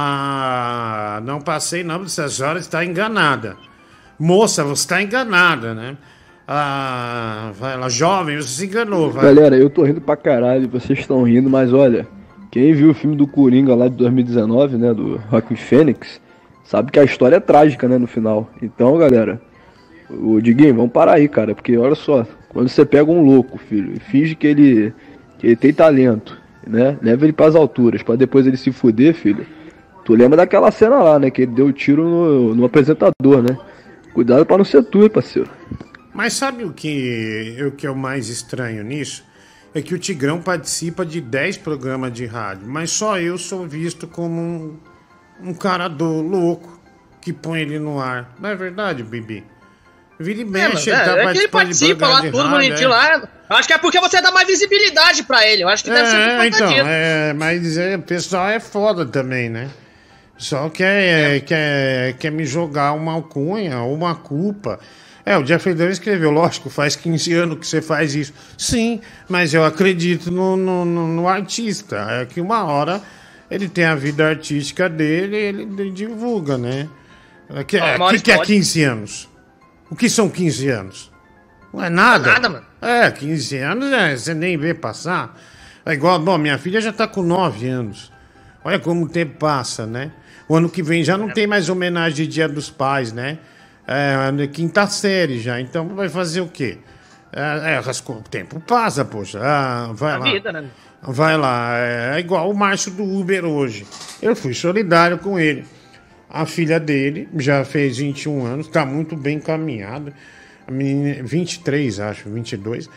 Ah, 0.00 1.20
não 1.24 1.40
passei, 1.40 1.84
não. 1.84 2.02
A 2.02 2.08
senhora 2.08 2.58
está 2.58 2.84
enganada. 2.84 3.56
Moça, 4.18 4.64
você 4.64 4.82
está 4.82 5.00
enganada, 5.02 5.74
né? 5.74 5.96
Ah, 6.46 7.52
vai 7.58 7.76
lá, 7.78 7.88
jovem, 7.88 8.36
você 8.36 8.48
se 8.48 8.66
enganou. 8.66 9.10
Vai. 9.10 9.24
Galera, 9.26 9.56
eu 9.56 9.70
tô 9.70 9.84
rindo 9.84 10.00
pra 10.00 10.16
caralho, 10.16 10.68
vocês 10.68 10.98
estão 10.98 11.22
rindo, 11.22 11.48
mas 11.48 11.72
olha, 11.72 12.06
quem 12.50 12.72
viu 12.72 12.90
o 12.90 12.94
filme 12.94 13.14
do 13.14 13.26
Coringa 13.26 13.74
lá 13.74 13.86
de 13.86 13.94
2019, 13.96 14.76
né, 14.78 14.92
do 14.94 15.20
Joaquin 15.30 15.56
Fênix, 15.56 16.20
sabe 16.64 16.90
que 16.90 16.98
a 16.98 17.04
história 17.04 17.36
é 17.36 17.40
trágica, 17.40 17.86
né, 17.86 17.98
no 17.98 18.06
final. 18.06 18.50
Então, 18.62 18.96
galera, 18.98 19.40
o 20.10 20.40
Diguinho, 20.40 20.74
vamos 20.74 20.92
parar 20.92 21.12
aí, 21.14 21.28
cara, 21.28 21.54
porque 21.54 21.76
olha 21.76 21.94
só, 21.94 22.26
quando 22.48 22.68
você 22.68 22.84
pega 22.84 23.10
um 23.10 23.22
louco, 23.22 23.58
filho, 23.58 23.92
e 23.94 24.00
finge 24.00 24.34
que 24.34 24.46
ele, 24.46 24.92
ele 25.46 25.56
tem 25.56 25.72
talento, 25.72 26.36
né, 26.66 26.98
leva 27.00 27.24
ele 27.24 27.32
pras 27.32 27.54
alturas, 27.54 28.02
pra 28.02 28.16
depois 28.16 28.46
ele 28.46 28.56
se 28.56 28.72
fuder, 28.72 29.14
filho, 29.14 29.46
tu 30.04 30.14
lembra 30.14 30.36
daquela 30.36 30.70
cena 30.70 30.98
lá, 30.98 31.18
né, 31.18 31.30
que 31.30 31.42
ele 31.42 31.52
deu 31.52 31.72
tiro 31.72 32.04
no, 32.04 32.54
no 32.54 32.64
apresentador, 32.64 33.42
né. 33.42 33.58
Cuidado 34.12 34.44
pra 34.44 34.58
não 34.58 34.64
ser 34.64 34.82
tu, 34.84 35.08
parceiro. 35.08 35.48
Mas 36.12 36.32
sabe 36.32 36.64
o 36.64 36.72
que, 36.72 37.56
o 37.64 37.70
que 37.70 37.86
é 37.86 37.90
o 37.90 37.96
mais 37.96 38.28
estranho 38.28 38.82
nisso? 38.82 39.24
É 39.72 39.80
que 39.80 39.94
o 39.94 39.98
Tigrão 39.98 40.40
participa 40.40 41.06
de 41.06 41.20
10 41.20 41.58
programas 41.58 42.12
de 42.12 42.26
rádio, 42.26 42.66
mas 42.66 42.90
só 42.90 43.20
eu 43.20 43.38
sou 43.38 43.68
visto 43.68 44.08
como 44.08 44.40
um, 44.40 44.76
um 45.40 45.54
cara 45.54 45.86
do 45.86 46.20
louco 46.22 46.80
que 47.20 47.32
põe 47.32 47.60
ele 47.60 47.78
no 47.78 48.00
ar. 48.00 48.34
Não 48.40 48.48
é 48.48 48.56
verdade, 48.56 49.04
Bibi? 49.04 49.44
Vira 50.20 50.38
e 50.40 50.42
É, 50.42 50.44
mexe, 50.44 50.90
mano, 50.90 51.02
ele 51.02 51.10
tá 51.10 51.18
é, 51.18 51.24
é 51.24 51.32
que 51.32 51.38
ele 51.38 51.48
participa 51.48 52.08
lá, 52.08 52.22
tudo 52.22 52.36
rádio, 52.38 52.50
bonitinho 52.50 52.86
é. 52.86 52.88
lá. 52.88 53.28
Acho 53.50 53.68
que 53.68 53.74
é 53.74 53.78
porque 53.78 54.00
você 54.00 54.20
dá 54.20 54.30
mais 54.30 54.46
visibilidade 54.46 55.22
pra 55.22 55.46
ele. 55.46 55.62
Eu 55.62 55.68
acho 55.68 55.84
que 55.84 55.90
deve 55.90 56.10
ser 56.10 56.16
por 56.16 56.22
É, 56.22 56.46
então, 56.46 56.72
é, 56.86 57.32
mas 57.32 57.78
é, 57.78 57.96
o 57.96 58.02
pessoal 58.02 58.48
é 58.48 58.60
foda 58.60 59.06
também, 59.06 59.48
né? 59.48 59.68
Só 60.36 60.68
quer, 60.68 61.36
é, 61.36 61.40
quer, 61.40 62.12
quer 62.14 62.30
me 62.30 62.44
jogar 62.44 62.92
uma 62.92 63.12
alcunha 63.12 63.80
ou 63.80 63.94
uma 63.94 64.14
culpa. 64.14 64.78
É, 65.24 65.36
o 65.36 65.44
Jeffrey 65.44 65.74
Dunn 65.74 65.88
escreveu, 65.90 66.30
lógico, 66.30 66.70
faz 66.70 66.94
15 66.96 67.34
anos 67.34 67.58
que 67.58 67.66
você 67.66 67.82
faz 67.82 68.14
isso. 68.14 68.32
Sim, 68.56 69.00
mas 69.28 69.52
eu 69.52 69.64
acredito 69.64 70.30
no, 70.30 70.56
no, 70.56 70.84
no- 70.84 71.08
no 71.08 71.28
artista. 71.28 72.06
É 72.10 72.26
que 72.26 72.40
uma 72.40 72.64
hora 72.64 73.02
ele 73.50 73.68
tem 73.68 73.84
a 73.84 73.94
vida 73.94 74.28
artística 74.28 74.88
dele 74.88 75.36
e 75.36 75.40
ele, 75.40 75.62
ele 75.62 75.90
divulga, 75.90 76.56
né? 76.56 76.88
O 77.50 77.64
que, 77.64 77.76
é, 77.76 77.98
que, 78.10 78.20
que 78.20 78.30
é 78.30 78.36
pode. 78.36 78.46
15 78.52 78.82
anos? 78.84 79.28
O 79.90 79.96
que 79.96 80.08
são 80.08 80.28
15 80.28 80.68
anos? 80.68 81.12
Não 81.72 81.82
é 81.82 81.88
nada. 81.90 82.32
Nada, 82.32 82.48
mano. 82.48 82.66
É, 82.80 83.10
15 83.10 83.56
anos 83.58 83.92
é, 83.92 84.16
você 84.16 84.34
nem 84.34 84.56
vê 84.56 84.74
passar. 84.74 85.36
É 85.84 85.92
igual, 85.92 86.18
bom, 86.18 86.36
minha 86.38 86.58
filha 86.58 86.80
já 86.80 86.92
tá 86.92 87.06
com 87.06 87.22
9 87.22 87.68
anos. 87.68 88.12
Olha 88.64 88.78
como 88.78 89.04
o 89.04 89.08
tempo 89.08 89.38
passa, 89.38 89.86
né? 89.86 90.12
O 90.48 90.56
ano 90.56 90.68
que 90.68 90.82
vem 90.82 91.02
já 91.04 91.16
não 91.16 91.28
tem 91.30 91.46
mais 91.46 91.68
homenagem 91.68 92.16
de 92.16 92.26
Dia 92.26 92.48
dos 92.48 92.70
Pais, 92.70 93.12
né? 93.12 93.38
É, 93.86 94.30
na 94.30 94.46
quinta 94.46 94.86
série 94.86 95.40
já. 95.40 95.60
Então 95.60 95.88
vai 95.88 96.08
fazer 96.08 96.40
o 96.40 96.48
quê? 96.48 96.78
É, 97.32 97.74
é, 97.74 97.80
o 97.80 98.22
tempo 98.22 98.60
passa, 98.60 99.04
poxa. 99.04 99.38
Ah, 99.42 99.90
vai 99.92 100.12
A 100.14 100.18
lá. 100.18 100.30
vida, 100.30 100.52
né? 100.52 100.64
Vai 101.00 101.36
lá, 101.36 101.76
é 101.78 102.18
igual 102.18 102.50
o 102.50 102.56
Márcio 102.56 102.90
do 102.90 103.04
Uber 103.04 103.44
hoje. 103.44 103.86
Eu 104.20 104.34
fui 104.34 104.52
solidário 104.52 105.18
com 105.18 105.38
ele. 105.38 105.64
A 106.30 106.44
filha 106.44 106.78
dele 106.78 107.28
já 107.36 107.64
fez 107.64 107.98
21 107.98 108.44
anos, 108.44 108.66
está 108.66 108.84
muito 108.84 109.16
bem 109.16 109.38
encaminhada. 109.38 110.12
A 110.66 110.70
menina, 110.70 111.22
23, 111.22 112.00
acho, 112.00 112.28
22. 112.28 112.88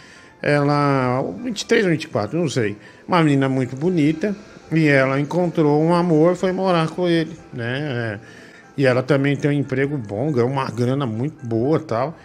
Ela, 0.42 1.22
23 1.44 1.86
ou 1.86 1.92
24, 1.92 2.38
não 2.38 2.50
sei. 2.50 2.76
Uma 3.08 3.24
menina 3.24 3.48
muito 3.48 3.76
bonita. 3.76 4.36
E 4.72 4.88
ela 4.88 5.20
encontrou 5.20 5.82
um 5.82 5.94
amor, 5.94 6.36
foi 6.36 6.52
morar 6.52 6.90
com 6.90 7.08
ele, 7.08 7.36
né? 7.54 7.80
É. 7.80 8.20
E 8.78 8.86
ela 8.86 9.04
também 9.04 9.36
tem 9.36 9.52
um 9.52 9.54
emprego 9.54 9.98
bom, 9.98 10.32
ganhou 10.32 10.50
uma 10.50 10.66
grana 10.70 11.06
muito 11.06 11.46
boa 11.46 11.80
tal. 11.80 12.18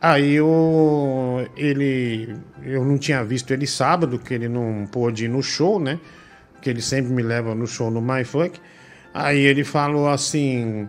Aí 0.00 0.34
eu, 0.34 1.48
ele, 1.56 2.36
eu 2.62 2.84
não 2.84 2.98
tinha 2.98 3.24
visto 3.24 3.52
ele 3.52 3.66
sábado, 3.66 4.18
que 4.18 4.34
ele 4.34 4.48
não 4.48 4.86
pôde 4.90 5.24
ir 5.24 5.28
no 5.28 5.42
show, 5.42 5.80
né? 5.80 5.98
Que 6.60 6.70
ele 6.70 6.82
sempre 6.82 7.12
me 7.12 7.22
leva 7.22 7.54
no 7.54 7.66
show 7.66 7.90
no 7.90 8.02
My 8.02 8.24
Funk. 8.24 8.60
Aí 9.18 9.38
ele 9.38 9.64
falou 9.64 10.10
assim, 10.10 10.86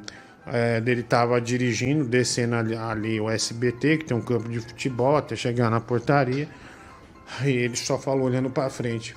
é, 0.47 0.83
ele 0.85 1.01
tava 1.01 1.39
dirigindo, 1.39 2.03
descendo 2.03 2.55
ali, 2.55 2.75
ali 2.75 3.21
o 3.21 3.29
SBT, 3.29 3.99
que 3.99 4.05
tem 4.05 4.17
um 4.17 4.21
campo 4.21 4.49
de 4.49 4.59
futebol, 4.59 5.15
até 5.15 5.33
chegar 5.33 5.69
na 5.69 5.79
portaria. 5.79 6.49
Aí 7.39 7.55
ele 7.55 7.77
só 7.77 7.97
falou 7.97 8.25
olhando 8.25 8.49
pra 8.49 8.69
frente. 8.69 9.15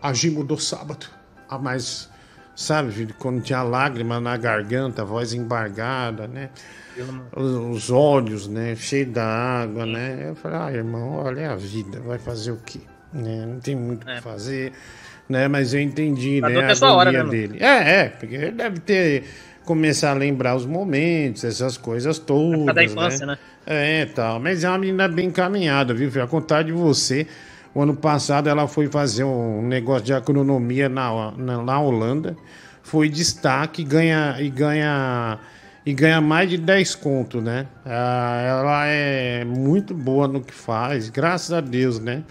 A 0.00 0.12
Gi 0.12 0.30
mudou 0.30 0.58
sábado. 0.58 1.06
Ah, 1.48 1.58
mas, 1.58 2.08
sabe, 2.54 3.12
quando 3.18 3.42
tinha 3.42 3.64
lágrima 3.64 4.20
na 4.20 4.36
garganta, 4.36 5.04
voz 5.04 5.32
embargada, 5.32 6.28
né? 6.28 6.50
Os, 7.34 7.50
os 7.50 7.90
olhos, 7.90 8.46
né? 8.46 8.76
Cheio 8.76 9.10
da 9.10 9.26
água, 9.26 9.84
né? 9.84 10.28
Eu 10.28 10.36
falei, 10.36 10.56
ah, 10.56 10.72
irmão, 10.72 11.16
olha 11.16 11.40
é 11.40 11.46
a 11.48 11.56
vida, 11.56 11.98
vai 11.98 12.20
fazer 12.20 12.52
o 12.52 12.58
quê? 12.58 12.80
Né? 13.12 13.44
Não 13.44 13.58
tem 13.58 13.74
muito 13.74 14.04
o 14.04 14.06
que 14.06 14.20
fazer, 14.20 14.72
né? 15.30 15.48
Mas 15.48 15.72
eu 15.72 15.80
entendi, 15.80 16.40
Cada 16.40 16.60
né? 16.60 16.70
A 16.70 16.74
sua 16.74 16.92
hora, 16.92 17.10
agonia 17.10 17.24
né, 17.24 17.30
dele. 17.30 17.58
É, 17.62 18.00
é, 18.00 18.08
porque 18.08 18.34
ele 18.34 18.52
deve 18.52 18.80
ter 18.80 19.24
começar 19.64 20.10
a 20.10 20.14
lembrar 20.14 20.56
os 20.56 20.66
momentos, 20.66 21.44
essas 21.44 21.76
coisas 21.76 22.18
todas. 22.18 22.74
da 22.74 22.82
infância, 22.82 23.24
né? 23.24 23.38
É, 23.64 24.04
tal. 24.06 24.40
Mas 24.40 24.64
é 24.64 24.68
uma 24.68 24.78
menina 24.78 25.06
bem 25.06 25.26
encaminhada, 25.28 25.94
viu? 25.94 26.10
filho? 26.10 26.24
A 26.24 26.26
contar 26.26 26.62
de 26.62 26.72
você. 26.72 27.26
O 27.72 27.80
ano 27.80 27.94
passado 27.94 28.48
ela 28.48 28.66
foi 28.66 28.88
fazer 28.88 29.22
um 29.22 29.62
negócio 29.62 30.04
de 30.04 30.12
agronomia 30.12 30.88
na, 30.88 31.30
na, 31.36 31.62
na 31.62 31.80
Holanda. 31.80 32.36
Foi 32.82 33.08
destaque 33.08 33.82
e 33.82 33.84
ganha, 33.84 34.36
e 34.40 34.50
ganha, 34.50 35.38
e 35.86 35.92
ganha 35.92 36.20
mais 36.20 36.50
de 36.50 36.58
10 36.58 36.96
conto, 36.96 37.40
né? 37.40 37.66
Ah, 37.86 38.42
ela 38.44 38.86
é 38.86 39.44
muito 39.44 39.94
boa 39.94 40.26
no 40.26 40.40
que 40.40 40.52
faz, 40.52 41.08
graças 41.10 41.52
a 41.52 41.60
Deus, 41.60 42.00
né? 42.00 42.24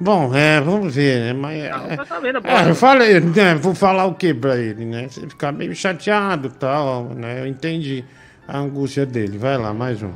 Bom, 0.00 0.34
é, 0.34 0.60
vamos 0.60 0.94
ver, 0.94 1.20
né? 1.20 1.32
Mas, 1.32 1.62
é, 1.62 1.96
Tá 2.04 2.18
vendo, 2.18 2.38
é, 2.44 2.70
eu 2.70 2.74
falei, 2.74 3.20
né? 3.20 3.54
Vou 3.54 3.74
falar 3.74 4.06
o 4.06 4.14
que 4.14 4.34
pra 4.34 4.56
ele, 4.56 4.84
né? 4.84 5.06
Você 5.08 5.20
ficar 5.28 5.52
meio 5.52 5.74
chateado 5.74 6.48
e 6.48 6.50
tal, 6.50 7.04
né? 7.14 7.40
Eu 7.40 7.46
entendi 7.46 8.04
a 8.46 8.58
angústia 8.58 9.06
dele. 9.06 9.38
Vai 9.38 9.56
lá, 9.56 9.72
mais 9.72 10.02
um. 10.02 10.10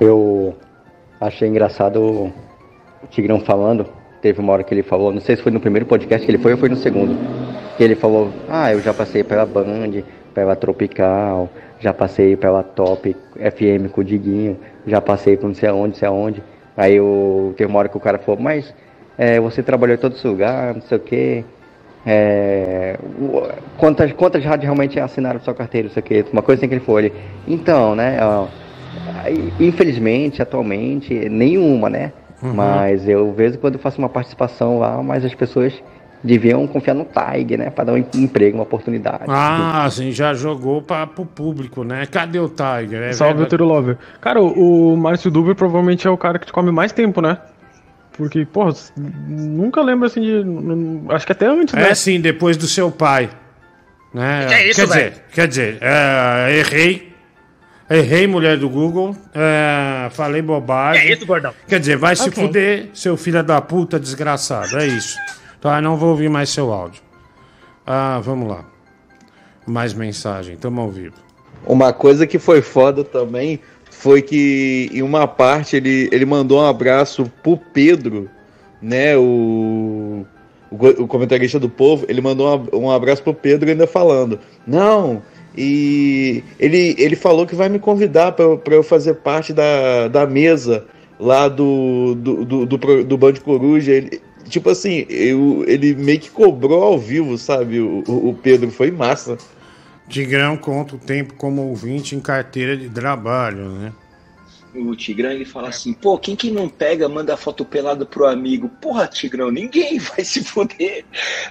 Eu 0.00 0.56
achei 1.20 1.48
engraçado 1.48 2.00
o 2.02 2.32
Tigrão 3.10 3.40
falando. 3.40 3.86
Teve 4.20 4.40
uma 4.40 4.52
hora 4.52 4.64
que 4.64 4.74
ele 4.74 4.82
falou, 4.82 5.12
não 5.12 5.20
sei 5.20 5.36
se 5.36 5.42
foi 5.42 5.52
no 5.52 5.60
primeiro 5.60 5.86
podcast 5.86 6.24
que 6.24 6.30
ele 6.30 6.42
foi 6.42 6.52
ou 6.52 6.58
foi 6.58 6.68
no 6.68 6.76
segundo. 6.76 7.14
que 7.76 7.84
ele 7.84 7.94
falou, 7.94 8.32
ah, 8.48 8.72
eu 8.72 8.80
já 8.80 8.94
passei 8.94 9.22
pela 9.22 9.44
Band, 9.44 10.02
pela 10.32 10.56
Tropical, 10.56 11.48
já 11.78 11.92
passei 11.92 12.36
pela 12.36 12.62
Top 12.62 13.14
FM 13.36 13.90
com 13.92 14.00
o 14.00 14.04
Diguinho, 14.04 14.58
já 14.86 15.00
passei 15.00 15.36
por 15.36 15.48
não 15.48 15.54
sei 15.54 15.68
aonde, 15.68 15.88
não 15.88 15.94
sei 15.94 16.08
aonde. 16.08 16.42
Aí 16.76 16.94
eu, 16.96 17.54
teve 17.56 17.70
uma 17.70 17.78
hora 17.78 17.88
que 17.88 17.96
o 17.96 18.00
cara 18.00 18.18
falou, 18.18 18.40
mas 18.40 18.74
é, 19.18 19.38
você 19.40 19.62
trabalhou 19.62 19.94
em 19.94 19.98
todo 19.98 20.14
esse 20.16 20.26
lugar, 20.26 20.74
não 20.74 20.82
sei 20.82 20.98
o 20.98 21.00
quê. 21.00 21.44
É, 22.06 22.98
quantas, 23.78 24.12
quantas 24.12 24.44
rádios 24.44 24.64
realmente 24.64 25.00
assinaram 25.00 25.40
sua 25.40 25.54
carteira, 25.54 25.88
não 25.88 25.94
sei 25.94 26.00
o 26.02 26.04
quê. 26.04 26.24
Uma 26.32 26.42
coisa 26.42 26.60
assim 26.60 26.68
que 26.68 26.74
ele. 26.74 26.84
Ele, 27.06 27.12
então, 27.48 27.94
né, 27.94 28.18
ó, 28.22 28.46
infelizmente, 29.58 30.42
atualmente, 30.42 31.28
nenhuma, 31.28 31.88
né? 31.88 32.12
Uhum. 32.42 32.52
Mas 32.54 33.08
eu 33.08 33.32
vejo 33.32 33.58
quando 33.58 33.74
eu 33.74 33.80
faço 33.80 33.98
uma 33.98 34.08
participação 34.08 34.78
lá, 34.78 35.02
mas 35.02 35.24
as 35.24 35.34
pessoas 35.34 35.72
deviam 36.22 36.66
confiar 36.66 36.94
no 36.94 37.04
TAG, 37.04 37.56
né? 37.56 37.70
Para 37.70 37.84
dar 37.84 37.92
um 37.92 37.98
em- 37.98 38.06
emprego, 38.16 38.56
uma 38.56 38.62
oportunidade. 38.64 39.24
Ah, 39.28 39.86
sim, 39.90 40.10
já 40.10 40.32
jogou 40.34 40.82
para 40.82 41.08
o 41.18 41.26
público, 41.26 41.84
né? 41.84 42.06
Cadê 42.06 42.38
o 42.38 42.48
Tiger? 42.48 43.02
É 43.02 43.12
Salve, 43.12 43.40
verdade. 43.40 43.62
Lover. 43.62 43.98
Cara, 44.20 44.42
o, 44.42 44.92
o 44.92 44.96
Márcio 44.96 45.30
Duber 45.30 45.54
provavelmente 45.54 46.06
é 46.06 46.10
o 46.10 46.16
cara 46.16 46.38
que 46.38 46.46
te 46.46 46.52
come 46.52 46.70
mais 46.70 46.92
tempo, 46.92 47.20
né? 47.20 47.38
Porque, 48.16 48.44
porra, 48.44 48.72
nunca 49.26 49.82
lembro 49.82 50.06
assim 50.06 50.20
de. 50.20 51.12
Acho 51.12 51.26
que 51.26 51.32
até 51.32 51.46
antes, 51.46 51.74
né? 51.74 51.90
É 51.90 51.94
sim, 51.94 52.20
depois 52.20 52.56
do 52.56 52.66
seu 52.66 52.90
pai. 52.90 53.28
Né? 54.12 54.46
Que 54.46 54.54
é 54.54 54.68
isso, 54.68 54.80
quer 54.80 54.86
dizer, 54.86 55.22
quer 55.32 55.48
dizer, 55.48 55.78
é, 55.80 56.58
errei. 56.58 57.12
Errei, 57.90 58.26
mulher 58.26 58.56
do 58.56 58.68
Google. 58.68 59.14
é, 59.34 60.08
falei 60.12 60.40
bobagem. 60.40 61.02
Que 61.02 61.08
é 61.08 61.12
isso, 61.16 61.26
gordão? 61.26 61.52
Quer 61.66 61.80
dizer, 61.80 61.96
vai 61.96 62.14
se 62.16 62.28
Ok. 62.28 62.46
fuder, 62.46 62.88
seu 62.94 63.16
filho 63.16 63.42
da 63.42 63.60
puta 63.60 63.98
desgraçado. 64.00 64.78
É 64.78 64.86
isso. 64.86 65.18
Tá, 65.60 65.80
não 65.80 65.96
vou 65.96 66.10
ouvir 66.10 66.30
mais 66.30 66.48
seu 66.48 66.72
áudio. 66.72 67.02
Ah, 67.86 68.20
vamos 68.22 68.48
lá. 68.48 68.64
Mais 69.66 69.92
mensagem, 69.92 70.56
tamo 70.56 70.80
ao 70.80 70.90
vivo. 70.90 71.16
Uma 71.66 71.92
coisa 71.92 72.26
que 72.26 72.38
foi 72.38 72.62
foda 72.62 73.02
também 73.02 73.60
foi 74.04 74.20
que 74.20 74.90
em 74.92 75.00
uma 75.00 75.26
parte 75.26 75.76
ele, 75.76 76.10
ele 76.12 76.26
mandou 76.26 76.60
um 76.60 76.66
abraço 76.66 77.24
pro 77.42 77.56
Pedro, 77.56 78.28
né? 78.82 79.16
O, 79.16 80.26
o, 80.70 80.76
o 80.76 81.06
comentarista 81.08 81.58
do 81.58 81.70
povo, 81.70 82.04
ele 82.06 82.20
mandou 82.20 82.68
um, 82.74 82.90
abraço 82.90 83.22
pro 83.22 83.32
Pedro 83.32 83.70
ainda 83.70 83.86
falando. 83.86 84.38
Não, 84.66 85.22
e 85.56 86.44
ele, 86.60 86.94
ele 86.98 87.16
falou 87.16 87.46
que 87.46 87.54
vai 87.54 87.70
me 87.70 87.78
convidar 87.78 88.32
pra 88.32 88.44
eu- 88.74 88.82
fazer 88.82 89.14
parte 89.14 89.54
da, 89.54 90.06
da 90.08 90.26
mesa 90.26 90.84
lá 91.18 91.48
do, 91.48 92.14
do, 92.14 92.44
do, 92.44 92.66
do, 92.66 93.04
do 93.04 93.16
Band 93.16 93.36
Coruja. 93.42 93.90
Ele, 93.90 94.20
tipo 94.50 94.68
assim, 94.68 95.06
eu, 95.08 95.64
ele 95.66 95.94
meio 95.94 96.20
que 96.20 96.28
cobrou 96.30 96.82
ao 96.82 96.98
vivo, 96.98 97.38
sabe? 97.38 97.80
O 97.80 98.02
o 98.06 98.34
Pedro 98.34 98.70
foi 98.70 98.90
massa. 98.90 99.38
Tigrão 100.08 100.56
conta 100.56 100.96
o 100.96 100.98
tempo 100.98 101.34
como 101.34 101.62
ouvinte 101.62 102.14
em 102.14 102.20
carteira 102.20 102.76
de 102.76 102.88
trabalho, 102.88 103.70
né? 103.70 103.92
O 104.74 104.96
Tigrão 104.96 105.30
ele 105.30 105.44
fala 105.44 105.68
assim: 105.68 105.92
pô, 105.92 106.18
quem 106.18 106.34
que 106.34 106.50
não 106.50 106.68
pega, 106.68 107.08
manda 107.08 107.36
foto 107.36 107.64
pelada 107.64 108.04
pro 108.04 108.26
amigo? 108.26 108.68
Porra, 108.80 109.06
Tigrão, 109.06 109.50
ninguém 109.50 109.98
vai 110.00 110.24
se 110.24 110.42
foder. 110.42 111.04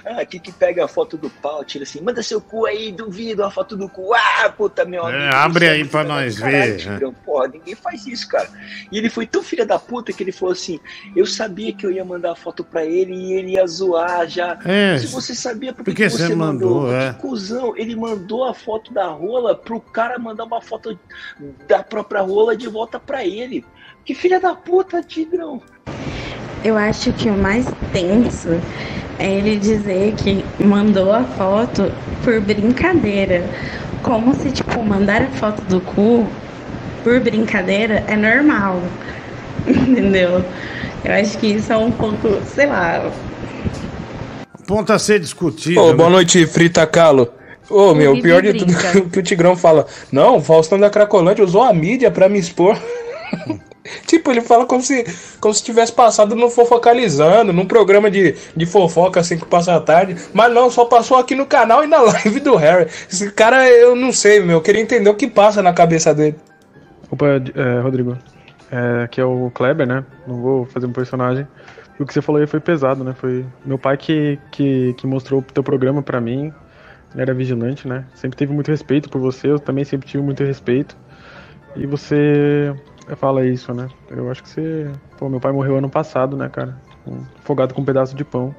Ah, 0.04 0.24
quem 0.24 0.38
que 0.40 0.52
pega 0.52 0.84
a 0.84 0.88
foto 0.88 1.16
do 1.16 1.30
pau, 1.30 1.64
tira 1.64 1.84
assim, 1.84 2.00
manda 2.00 2.22
seu 2.22 2.40
cu 2.40 2.66
aí, 2.66 2.92
duvido 2.92 3.42
a 3.44 3.50
foto 3.50 3.76
do 3.76 3.88
cu. 3.88 4.12
Ah, 4.14 4.50
puta, 4.50 4.84
meu 4.84 5.04
amigo. 5.06 5.18
É, 5.18 5.34
abre 5.34 5.68
aí 5.68 5.84
pra 5.84 6.04
nós 6.04 6.38
caralho, 6.38 6.56
ver, 6.72 6.76
Tigrão. 6.76 7.14
Porra, 7.24 7.48
ninguém 7.48 7.74
faz 7.74 8.06
isso, 8.06 8.28
cara. 8.28 8.48
E 8.92 8.98
ele 8.98 9.08
foi 9.08 9.26
tão 9.26 9.42
filha 9.42 9.64
da 9.64 9.78
puta 9.78 10.12
que 10.12 10.22
ele 10.22 10.32
falou 10.32 10.52
assim: 10.52 10.78
eu 11.16 11.24
sabia 11.26 11.72
que 11.72 11.86
eu 11.86 11.90
ia 11.90 12.04
mandar 12.04 12.32
a 12.32 12.36
foto 12.36 12.62
pra 12.62 12.84
ele 12.84 13.14
e 13.14 13.32
ele 13.32 13.52
ia 13.52 13.66
zoar 13.66 14.28
já. 14.28 14.58
É, 14.64 14.98
Se 14.98 15.06
você 15.06 15.34
sabia, 15.34 15.72
por 15.72 15.84
que 15.84 16.10
você 16.10 16.26
você 16.28 16.34
mandou? 16.34 16.82
mandou, 16.82 16.94
é. 16.94 17.12
Que 17.12 17.20
cuzão, 17.20 17.76
ele 17.76 17.96
mandou 17.96 18.44
a 18.44 18.52
foto 18.54 18.92
da 18.92 19.06
rola 19.06 19.54
pro 19.54 19.80
cara 19.80 20.18
mandar 20.18 20.44
uma 20.44 20.60
foto 20.60 20.98
da 21.66 21.82
própria 21.82 22.20
rola 22.20 22.56
de 22.56 22.68
volta 22.68 22.98
pra 22.98 23.13
ele. 23.22 23.64
Que 24.04 24.14
filha 24.14 24.40
da 24.40 24.54
puta, 24.54 25.02
Tigrão. 25.02 25.60
Eu 26.64 26.78
acho 26.78 27.12
que 27.12 27.28
o 27.28 27.36
mais 27.36 27.66
tenso 27.92 28.58
é 29.18 29.30
ele 29.30 29.56
dizer 29.56 30.14
que 30.14 30.42
mandou 30.58 31.12
a 31.12 31.22
foto 31.22 31.92
por 32.22 32.40
brincadeira. 32.40 33.44
Como 34.02 34.34
se, 34.34 34.50
tipo, 34.50 34.82
mandar 34.82 35.22
a 35.22 35.26
foto 35.28 35.62
do 35.64 35.80
cu 35.80 36.26
por 37.02 37.20
brincadeira 37.20 38.02
é 38.08 38.16
normal. 38.16 38.82
Entendeu? 39.68 40.44
Eu 41.04 41.12
acho 41.12 41.36
que 41.38 41.48
isso 41.48 41.72
é 41.72 41.76
um 41.76 41.90
pouco, 41.90 42.40
sei 42.54 42.66
lá. 42.66 43.12
Ponto 44.66 44.92
a 44.92 44.98
ser 44.98 45.20
discutido. 45.20 45.80
Ô, 45.80 45.88
né? 45.88 45.94
boa 45.94 46.10
noite, 46.10 46.46
Frita 46.46 46.86
Calo. 46.86 47.28
Ô, 47.68 47.94
meu, 47.94 48.14
o 48.14 48.22
pior 48.22 48.42
de 48.42 48.54
tudo 48.54 48.72
brinca. 48.72 48.88
é 48.98 49.00
que 49.02 49.18
o 49.18 49.22
Tigrão 49.22 49.56
fala. 49.56 49.86
Não, 50.10 50.38
o 50.38 50.40
Faustão 50.40 50.78
da 50.78 50.90
Cracolândia 50.90 51.44
usou 51.44 51.62
a 51.62 51.72
mídia 51.72 52.10
pra 52.10 52.28
me 52.28 52.38
expor. 52.38 52.78
tipo, 54.06 54.30
ele 54.30 54.40
fala 54.40 54.66
como 54.66 54.82
se, 54.82 55.04
como 55.40 55.52
se 55.52 55.62
tivesse 55.62 55.92
passado 55.92 56.34
no 56.34 56.48
Fofocalizando, 56.48 57.52
num 57.52 57.66
programa 57.66 58.10
de, 58.10 58.34
de 58.56 58.66
fofoca 58.66 59.20
assim 59.20 59.38
que 59.38 59.46
passa 59.46 59.74
a 59.74 59.80
tarde. 59.80 60.16
Mas 60.32 60.52
não, 60.52 60.70
só 60.70 60.84
passou 60.84 61.16
aqui 61.16 61.34
no 61.34 61.46
canal 61.46 61.84
e 61.84 61.86
na 61.86 62.00
live 62.02 62.40
do 62.40 62.56
Harry. 62.56 62.90
Esse 63.10 63.30
cara, 63.30 63.68
eu 63.68 63.94
não 63.94 64.12
sei, 64.12 64.40
meu. 64.40 64.56
Eu 64.56 64.62
queria 64.62 64.82
entender 64.82 65.10
o 65.10 65.14
que 65.14 65.26
passa 65.26 65.62
na 65.62 65.72
cabeça 65.72 66.14
dele. 66.14 66.36
Opa, 67.10 67.26
é, 67.26 67.80
Rodrigo. 67.80 68.16
É, 68.70 69.04
aqui 69.04 69.20
é 69.20 69.24
o 69.24 69.50
Kleber, 69.54 69.86
né? 69.86 70.04
Não 70.26 70.40
vou 70.40 70.66
fazer 70.66 70.86
um 70.86 70.92
personagem. 70.92 71.46
O 71.98 72.04
que 72.04 72.12
você 72.12 72.20
falou 72.20 72.40
aí 72.40 72.46
foi 72.46 72.58
pesado, 72.58 73.04
né? 73.04 73.14
Foi 73.16 73.44
meu 73.64 73.78
pai 73.78 73.96
que, 73.96 74.38
que, 74.50 74.94
que 74.94 75.06
mostrou 75.06 75.40
o 75.40 75.42
teu 75.42 75.62
programa 75.62 76.02
pra 76.02 76.20
mim. 76.20 76.52
Ele 77.12 77.22
era 77.22 77.32
vigilante, 77.32 77.86
né? 77.86 78.04
Sempre 78.14 78.36
teve 78.36 78.52
muito 78.52 78.68
respeito 78.68 79.08
por 79.08 79.20
você, 79.20 79.48
eu 79.48 79.60
também 79.60 79.84
sempre 79.84 80.08
tive 80.08 80.22
muito 80.22 80.42
respeito. 80.42 80.96
E 81.76 81.86
você 81.86 82.74
fala 83.16 83.44
isso, 83.46 83.72
né? 83.74 83.88
Eu 84.08 84.30
acho 84.30 84.42
que 84.42 84.48
você. 84.48 84.90
Pô, 85.18 85.28
meu 85.28 85.40
pai 85.40 85.52
morreu 85.52 85.76
ano 85.76 85.90
passado, 85.90 86.36
né, 86.36 86.48
cara? 86.48 86.76
Um- 87.06 87.24
Afogado 87.38 87.74
com 87.74 87.82
um 87.82 87.84
pedaço 87.84 88.14
de 88.16 88.24
pão. 88.24 88.54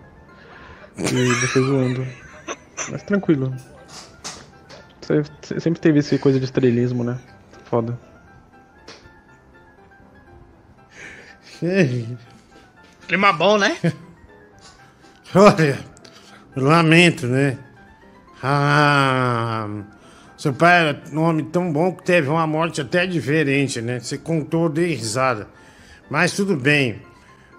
E 0.97 1.33
você 1.35 1.59
zoando. 1.61 2.05
Mas 2.91 3.03
tranquilo. 3.03 3.53
Você 5.01 5.23
você 5.41 5.59
sempre 5.59 5.79
teve 5.81 5.99
essa 5.99 6.17
coisa 6.19 6.39
de 6.39 6.45
estrelismo, 6.45 7.03
né? 7.03 7.17
Foda. 7.65 7.97
Clima 13.07 13.33
bom, 13.33 13.57
né? 13.57 13.77
Olha, 15.35 15.79
lamento, 16.55 17.27
né? 17.27 17.57
Ah, 18.41 19.67
seu 20.37 20.53
pai 20.53 20.89
era 20.89 21.03
um 21.13 21.21
homem 21.21 21.45
tão 21.45 21.71
bom 21.71 21.93
que 21.93 22.03
teve 22.03 22.29
uma 22.29 22.45
morte 22.45 22.81
até 22.81 23.05
diferente, 23.05 23.81
né? 23.81 23.99
Você 23.99 24.17
contou, 24.17 24.67
dei 24.69 24.93
risada. 24.93 25.47
Mas 26.09 26.33
tudo 26.33 26.55
bem. 26.55 27.01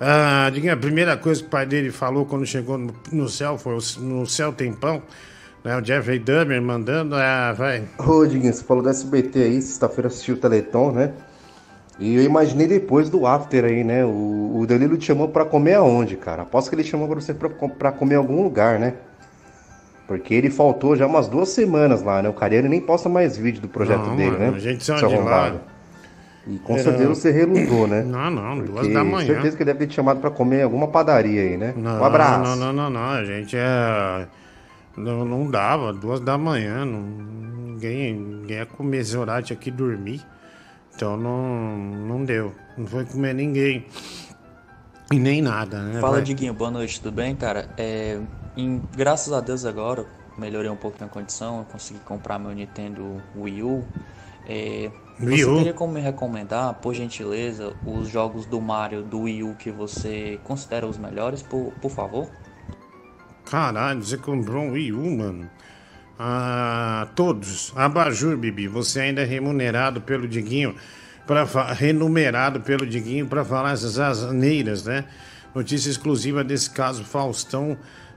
Ah, 0.00 0.48
a 0.48 0.76
primeira 0.76 1.16
coisa 1.16 1.40
que 1.40 1.46
o 1.46 1.50
pai 1.50 1.64
dele 1.64 1.90
falou 1.90 2.26
quando 2.26 2.44
chegou 2.44 2.78
no, 3.10 3.28
céu 3.28 3.56
foi: 3.56 3.78
no 3.98 4.26
céu 4.26 4.52
tem 4.52 4.72
pão. 4.72 5.02
Né? 5.64 5.76
O 5.76 5.84
Jeffrey 5.84 6.18
Dahmer 6.18 6.60
mandando, 6.60 7.16
ah, 7.16 7.52
vai. 7.52 7.84
Ô, 7.98 8.26
Diguinho, 8.26 8.52
você 8.52 8.62
falou 8.62 8.82
do 8.82 8.90
SBT 8.90 9.42
aí, 9.42 9.62
sexta-feira 9.62 10.08
assistiu 10.08 10.34
o 10.34 10.38
Teleton, 10.38 10.92
né? 10.92 11.12
E 11.98 12.14
eu 12.14 12.22
imaginei 12.22 12.66
depois 12.66 13.08
do 13.08 13.26
after 13.26 13.64
aí, 13.64 13.82
né? 13.82 14.04
O, 14.04 14.64
Danilo 14.68 14.98
te 14.98 15.06
chamou 15.06 15.28
pra 15.28 15.46
comer 15.46 15.74
aonde, 15.74 16.16
cara? 16.16 16.42
Aposto 16.42 16.68
que 16.68 16.76
ele 16.76 16.84
chamou 16.84 17.08
pra 17.08 17.18
você 17.18 17.32
pra 17.32 17.90
comer 17.90 18.14
em 18.14 18.18
algum 18.18 18.42
lugar, 18.42 18.78
né? 18.78 18.94
Porque 20.06 20.32
ele 20.34 20.50
faltou 20.50 20.94
já 20.94 21.06
umas 21.06 21.28
duas 21.28 21.48
semanas 21.48 22.02
lá, 22.02 22.22
né? 22.22 22.28
O 22.28 22.32
Cariano 22.32 22.68
nem 22.68 22.80
posta 22.80 23.08
mais 23.08 23.36
vídeo 23.36 23.60
do 23.60 23.68
projeto 23.68 24.06
Não, 24.06 24.16
dele, 24.16 24.30
mano, 24.38 24.52
né? 24.52 24.56
a 24.56 24.60
gente 24.60 24.84
saiu 24.84 24.98
de 24.98 25.04
lá. 25.06 25.10
arrombado. 25.20 25.60
E 26.46 26.58
com 26.58 26.74
Era- 26.74 26.82
certeza 26.84 27.08
você 27.08 27.30
relutou, 27.32 27.88
né? 27.88 28.02
Não, 28.04 28.30
não, 28.30 28.56
duas 28.58 28.70
Porque 28.82 28.94
da 28.94 29.02
manhã. 29.02 29.26
certeza 29.26 29.56
que 29.56 29.62
ele 29.64 29.72
deve 29.72 29.80
ter 29.80 29.86
te 29.88 29.94
chamado 29.96 30.20
pra 30.20 30.30
comer 30.30 30.60
em 30.60 30.62
alguma 30.62 30.86
padaria 30.86 31.42
aí, 31.42 31.56
né? 31.56 31.74
Não, 31.76 32.00
um 32.00 32.04
abraço. 32.04 32.44
Não, 32.50 32.54
não, 32.56 32.72
não, 32.72 32.90
não. 32.90 33.00
A 33.10 33.24
gente 33.24 33.56
é. 33.58 34.28
Não, 34.96 35.24
não 35.24 35.50
dava, 35.50 35.92
duas 35.92 36.20
da 36.20 36.38
manhã. 36.38 36.84
Não, 36.84 37.00
ninguém, 37.00 38.14
ninguém 38.14 38.58
ia 38.58 38.66
comer 38.66 38.98
esse 38.98 39.16
horário, 39.16 39.44
tinha 39.44 39.56
que 39.56 39.72
dormir. 39.72 40.22
Então 40.94 41.16
não, 41.16 41.76
não 41.76 42.24
deu. 42.24 42.52
Não 42.78 42.86
foi 42.86 43.04
comer 43.04 43.34
ninguém. 43.34 43.84
E 45.12 45.18
nem 45.18 45.42
nada, 45.42 45.80
né? 45.82 46.00
Fala, 46.00 46.14
vai. 46.14 46.22
Diguinho, 46.22 46.54
boa 46.54 46.70
noite, 46.70 47.00
tudo 47.00 47.14
bem, 47.14 47.34
cara? 47.34 47.68
É, 47.76 48.18
em- 48.56 48.82
graças 48.96 49.32
a 49.32 49.40
Deus 49.40 49.64
agora, 49.64 50.06
melhorei 50.38 50.70
um 50.70 50.76
pouco 50.76 50.96
minha 50.98 51.08
condição, 51.08 51.58
eu 51.58 51.64
consegui 51.64 52.00
comprar 52.00 52.38
meu 52.38 52.52
Nintendo 52.52 53.22
Wii 53.36 53.62
U. 53.62 53.84
É, 54.48 54.90
Wii 55.20 55.44
você 55.44 55.50
U? 55.50 55.56
teria 55.56 55.72
como 55.74 55.92
me 55.94 56.00
recomendar, 56.00 56.74
por 56.74 56.94
gentileza, 56.94 57.74
os 57.84 58.08
jogos 58.08 58.46
do 58.46 58.60
Mario 58.60 59.02
do 59.02 59.22
Wii 59.22 59.42
U 59.42 59.54
que 59.56 59.70
você 59.70 60.38
considera 60.44 60.86
os 60.86 60.96
melhores, 60.98 61.42
por, 61.42 61.72
por 61.80 61.90
favor? 61.90 62.28
Caralho, 63.44 64.02
você 64.02 64.16
comprou 64.16 64.64
um 64.64 64.72
Wii 64.72 64.92
U, 64.92 65.16
mano. 65.16 65.50
Ah, 66.18 67.08
todos. 67.14 67.72
Abajur, 67.76 68.36
Bibi. 68.36 68.66
Você 68.68 69.00
ainda 69.00 69.22
é 69.22 69.24
remunerado 69.24 70.00
pelo 70.00 70.26
Diguinho. 70.26 70.74
Pra, 71.26 71.44
renumerado 71.72 72.60
pelo 72.60 72.86
Diguinho 72.86 73.26
para 73.26 73.44
falar 73.44 73.72
essas 73.72 73.98
asneiras, 73.98 74.84
né? 74.84 75.04
Notícia 75.54 75.90
exclusiva 75.90 76.44
desse 76.44 76.70
caso 76.70 77.04
Faustão 77.04 77.76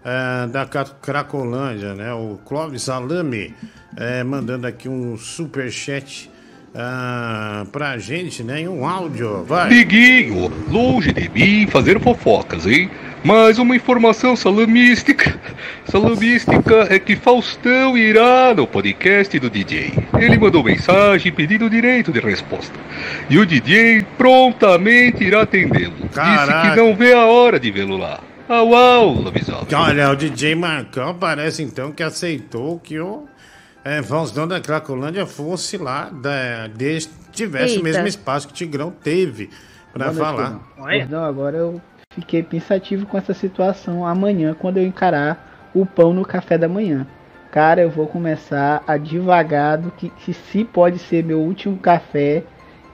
é, 0.10 0.48
da 0.48 0.66
Cracolândia, 0.66 1.94
né? 1.94 2.12
O 2.14 2.40
Clóvis 2.44 2.84
Salame 2.84 3.54
é, 3.96 4.24
mandando 4.24 4.66
aqui 4.66 4.90
um 4.90 5.16
superchat 5.18 6.30
ah, 6.74 7.66
pra 7.72 7.98
gente, 7.98 8.44
né? 8.44 8.64
E 8.64 8.68
um 8.68 8.88
áudio, 8.88 9.44
vai. 9.44 9.70
Diguinho, 9.70 10.52
longe 10.70 11.14
de 11.14 11.30
mim 11.30 11.68
fazer 11.68 12.00
fofocas, 12.00 12.66
hein? 12.66 12.90
Mas 13.24 13.60
uma 13.60 13.76
informação 13.76 14.36
salamística. 14.36 15.38
Salamística 15.86 16.88
é 16.90 16.98
que 16.98 17.16
Faustão 17.16 17.98
irá 17.98 18.54
no 18.56 18.66
podcast 18.66 19.38
do 19.38 19.50
DJ. 19.50 19.92
Ele 20.18 20.38
mandou 20.38 20.64
mensagem 20.64 21.32
pedindo 21.32 21.70
direito 21.70 22.12
de 22.12 22.20
resposta. 22.20 22.74
E 23.30 23.38
o 23.38 23.46
DJ 23.46 24.06
prontamente 24.18 25.24
irá 25.24 25.42
atendê-lo. 25.42 25.96
Disse 25.98 26.62
que 26.62 26.76
não 26.78 26.96
vê 26.96 27.14
a 27.14 27.26
hora 27.26 27.60
de 27.60 27.70
vê-lo 27.72 27.98
lá. 27.98 28.22
Au, 28.50 28.74
au, 28.74 29.14
Lobisomem. 29.14 29.68
Olha, 29.76 30.10
o 30.10 30.16
DJ 30.16 30.56
Marcão 30.56 31.14
parece 31.14 31.62
então 31.62 31.92
que 31.92 32.02
aceitou 32.02 32.80
que 32.80 33.00
o 33.00 33.28
é, 33.86 34.02
Faustão 34.02 34.48
da 34.48 34.60
Cracolândia 34.60 35.24
fosse 35.28 35.78
lá, 35.78 36.10
da, 36.10 36.66
de- 36.66 37.08
tivesse 37.32 37.76
Eita. 37.76 37.82
o 37.82 37.84
mesmo 37.84 38.08
espaço 38.08 38.48
que 38.48 38.54
o 38.54 38.56
Tigrão 38.56 38.90
teve 38.90 39.52
noite, 39.96 40.18
falar. 40.18 40.60
Gordão, 40.76 41.24
agora 41.24 41.58
eu 41.58 41.82
fiquei 42.16 42.42
pensativo 42.42 43.06
com 43.06 43.20
essa 43.20 43.36
situação 43.36 44.04
amanhã, 44.04 44.56
quando 44.58 44.78
eu 44.78 44.84
encarar 44.88 45.70
o 45.72 45.86
pão 45.86 46.12
no 46.12 46.26
café 46.26 46.58
da 46.58 46.68
manhã. 46.68 47.06
Cara, 47.52 47.82
eu 47.82 47.92
vou 47.92 48.08
começar 48.08 48.84
a 48.88 48.98
devagado 48.98 49.92
que, 49.96 50.10
que 50.10 50.34
se 50.34 50.64
pode 50.64 50.98
ser 50.98 51.24
meu 51.24 51.40
último 51.40 51.78
café, 51.78 52.44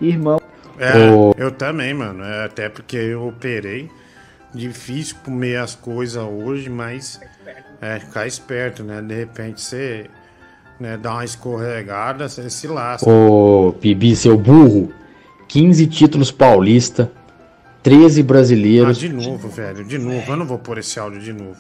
irmão. 0.02 0.38
É, 0.78 1.42
eu 1.42 1.50
também, 1.52 1.94
mano. 1.94 2.26
É, 2.26 2.44
até 2.44 2.68
porque 2.68 2.98
eu 2.98 3.26
operei. 3.26 3.90
Difícil 4.56 5.18
comer 5.24 5.58
as 5.58 5.76
coisas 5.76 6.24
hoje, 6.24 6.70
mas 6.70 7.20
é 7.82 8.00
ficar 8.00 8.26
esperto, 8.26 8.84
né? 8.84 9.02
De 9.02 9.14
repente 9.14 9.62
você 9.62 10.10
né, 10.80 10.98
dá 10.98 11.12
uma 11.14 11.26
escorregada, 11.26 12.30
você 12.30 12.50
se 12.50 12.68
lasca. 12.68 13.10
Ô, 13.10 13.74
Bibi, 13.80 14.16
seu 14.16 14.38
burro. 14.38 14.92
15 15.48 15.86
títulos 15.88 16.32
paulista, 16.32 17.12
13 17.84 18.22
Ah, 18.22 18.24
brasileiros. 18.24 18.98
de 18.98 19.10
novo, 19.10 19.48
velho, 19.50 19.84
de 19.86 19.98
novo. 19.98 20.24
Eu 20.32 20.38
não 20.38 20.46
vou 20.46 20.58
pôr 20.58 20.80
esse 20.80 21.00
áudio 21.00 21.22
de 21.22 21.32
novo. 21.34 21.58